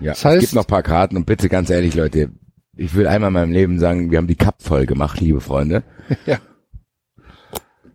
ja, 0.00 0.12
Das 0.12 0.24
heißt- 0.24 0.34
es 0.36 0.40
gibt 0.40 0.52
noch 0.54 0.64
ein 0.64 0.68
paar 0.68 0.82
Karten 0.82 1.16
und 1.16 1.26
bitte 1.26 1.48
ganz 1.48 1.70
ehrlich, 1.70 1.94
Leute, 1.94 2.30
ich 2.78 2.94
will 2.94 3.06
einmal 3.06 3.28
in 3.28 3.34
meinem 3.34 3.52
Leben 3.52 3.78
sagen, 3.78 4.10
wir 4.10 4.18
haben 4.18 4.28
die 4.28 4.36
Cup 4.36 4.62
voll 4.62 4.86
gemacht, 4.86 5.20
liebe 5.20 5.40
Freunde. 5.40 5.82
Ja. 6.26 6.38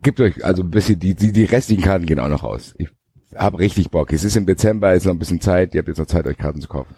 Gebt 0.03 0.19
euch 0.19 0.43
also 0.43 0.63
ein 0.63 0.69
bisschen, 0.69 0.99
die, 0.99 1.15
die, 1.15 1.31
die 1.31 1.45
restlichen 1.45 1.81
Karten 1.81 2.05
gehen 2.05 2.19
auch 2.19 2.27
noch 2.27 2.43
aus. 2.43 2.75
Ich 2.77 2.89
hab 3.35 3.57
richtig 3.57 3.89
Bock. 3.89 4.11
Es 4.11 4.23
ist 4.25 4.35
im 4.35 4.45
Dezember, 4.45 4.93
ist 4.93 5.05
noch 5.05 5.13
ein 5.13 5.19
bisschen 5.19 5.39
Zeit, 5.39 5.73
ihr 5.73 5.79
habt 5.79 5.87
jetzt 5.87 5.97
noch 5.97 6.05
Zeit, 6.05 6.27
euch 6.27 6.37
Karten 6.37 6.59
zu 6.59 6.67
kaufen. 6.67 6.93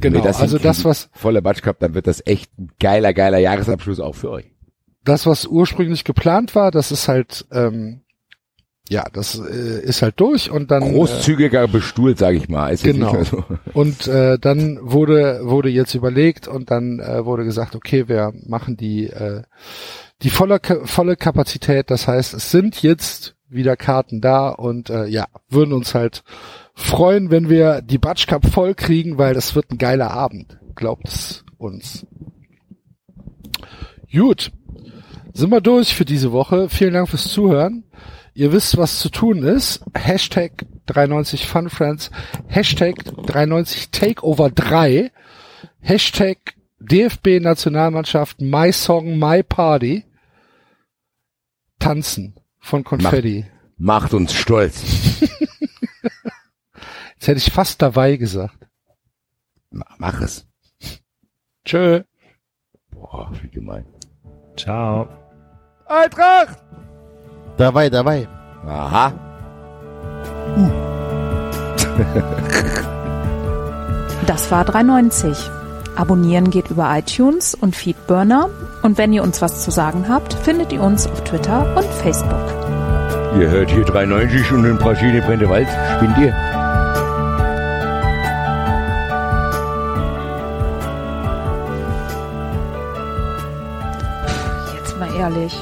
Genau, 0.00 0.20
das 0.20 0.40
also 0.40 0.58
das, 0.58 0.84
was 0.84 1.10
voller 1.12 1.42
Batsch 1.42 1.62
Cup, 1.62 1.80
dann 1.80 1.94
wird 1.94 2.06
das 2.06 2.22
echt 2.24 2.56
ein 2.58 2.70
geiler, 2.78 3.12
geiler 3.12 3.38
Jahresabschluss 3.38 3.98
auch 3.98 4.14
für 4.14 4.30
euch. 4.30 4.46
das, 5.04 5.26
was 5.26 5.46
ursprünglich 5.46 6.04
geplant 6.04 6.54
war, 6.54 6.70
das 6.70 6.92
ist 6.92 7.08
halt, 7.08 7.46
ähm, 7.50 8.03
ja, 8.88 9.04
das 9.12 9.38
äh, 9.38 9.80
ist 9.82 10.02
halt 10.02 10.20
durch 10.20 10.50
und 10.50 10.70
dann 10.70 10.82
äh, 10.82 10.92
Großzügiger 10.92 11.66
bestuhlt, 11.68 12.18
sage 12.18 12.36
ich 12.36 12.48
mal. 12.48 12.68
Ist 12.68 12.84
Genau. 12.84 13.22
so. 13.24 13.42
und 13.72 14.06
äh, 14.06 14.38
dann 14.38 14.78
wurde 14.82 15.40
wurde 15.44 15.70
jetzt 15.70 15.94
überlegt 15.94 16.48
und 16.48 16.70
dann 16.70 17.00
äh, 17.00 17.24
wurde 17.24 17.44
gesagt, 17.44 17.74
okay, 17.74 18.08
wir 18.08 18.32
machen 18.46 18.76
die 18.76 19.06
äh, 19.06 19.42
die 20.22 20.30
volle 20.30 20.60
volle 20.84 21.16
Kapazität. 21.16 21.90
Das 21.90 22.06
heißt, 22.06 22.34
es 22.34 22.50
sind 22.50 22.82
jetzt 22.82 23.36
wieder 23.48 23.76
Karten 23.76 24.20
da 24.20 24.48
und 24.50 24.90
äh, 24.90 25.06
ja, 25.06 25.26
würden 25.48 25.72
uns 25.72 25.94
halt 25.94 26.22
freuen, 26.74 27.30
wenn 27.30 27.48
wir 27.48 27.80
die 27.80 27.98
Batsch 27.98 28.26
Cup 28.26 28.46
voll 28.46 28.74
kriegen, 28.74 29.16
weil 29.16 29.32
das 29.32 29.54
wird 29.54 29.70
ein 29.70 29.78
geiler 29.78 30.10
Abend, 30.10 30.58
glaubt 30.74 31.08
es 31.08 31.44
uns. 31.56 32.06
Gut, 34.12 34.52
sind 35.32 35.50
wir 35.50 35.60
durch 35.60 35.94
für 35.94 36.04
diese 36.04 36.32
Woche. 36.32 36.68
Vielen 36.68 36.94
Dank 36.94 37.08
fürs 37.08 37.28
Zuhören. 37.28 37.84
Ihr 38.34 38.52
wisst, 38.52 38.76
was 38.76 38.98
zu 38.98 39.08
tun 39.10 39.44
ist. 39.44 39.84
Hashtag 39.94 40.66
93 40.86 41.46
FunFriends, 41.46 42.10
Hashtag 42.48 42.96
93 43.26 43.90
Takeover 43.90 44.50
3, 44.50 45.12
Hashtag 45.80 46.38
DFB 46.80 47.40
Nationalmannschaft 47.40 48.40
My 48.40 48.72
Song 48.72 49.18
My 49.18 49.42
Party, 49.42 50.04
Tanzen 51.78 52.34
von 52.58 52.82
Konfetti. 52.84 53.46
Macht 53.76 54.14
uns 54.14 54.32
stolz. 54.34 55.20
Jetzt 57.14 57.28
hätte 57.28 57.38
ich 57.38 57.52
fast 57.52 57.80
dabei 57.82 58.16
gesagt. 58.16 58.66
Ma- 59.70 59.86
Mach 59.98 60.20
es. 60.20 60.46
Tschö. 61.64 62.02
Boah, 62.90 63.30
wie 63.42 63.48
gemein. 63.48 63.86
Ciao. 64.56 65.08
Eintracht! 65.86 66.58
Dabei, 67.56 67.90
dabei. 67.90 68.28
Aha. 68.66 69.12
Das 74.26 74.50
war 74.50 74.64
390. 74.64 75.50
Abonnieren 75.96 76.50
geht 76.50 76.70
über 76.70 76.88
iTunes 76.96 77.54
und 77.54 77.76
Feedburner. 77.76 78.48
Und 78.82 78.96
wenn 78.96 79.12
ihr 79.12 79.22
uns 79.22 79.42
was 79.42 79.62
zu 79.62 79.70
sagen 79.70 80.06
habt, 80.08 80.32
findet 80.32 80.72
ihr 80.72 80.82
uns 80.82 81.06
auf 81.06 81.22
Twitter 81.24 81.76
und 81.76 81.84
Facebook. 81.84 82.46
Ihr 83.38 83.50
hört 83.50 83.70
hier 83.70 83.84
390 83.84 84.52
und 84.52 84.64
in 84.64 84.78
Brasilien 84.78 85.22
brennt 85.24 85.42
der 85.42 85.50
Wald. 85.50 85.68
Spinnt 85.96 86.16
ihr? 86.18 86.34
Jetzt 94.74 94.98
mal 94.98 95.08
ehrlich, 95.16 95.54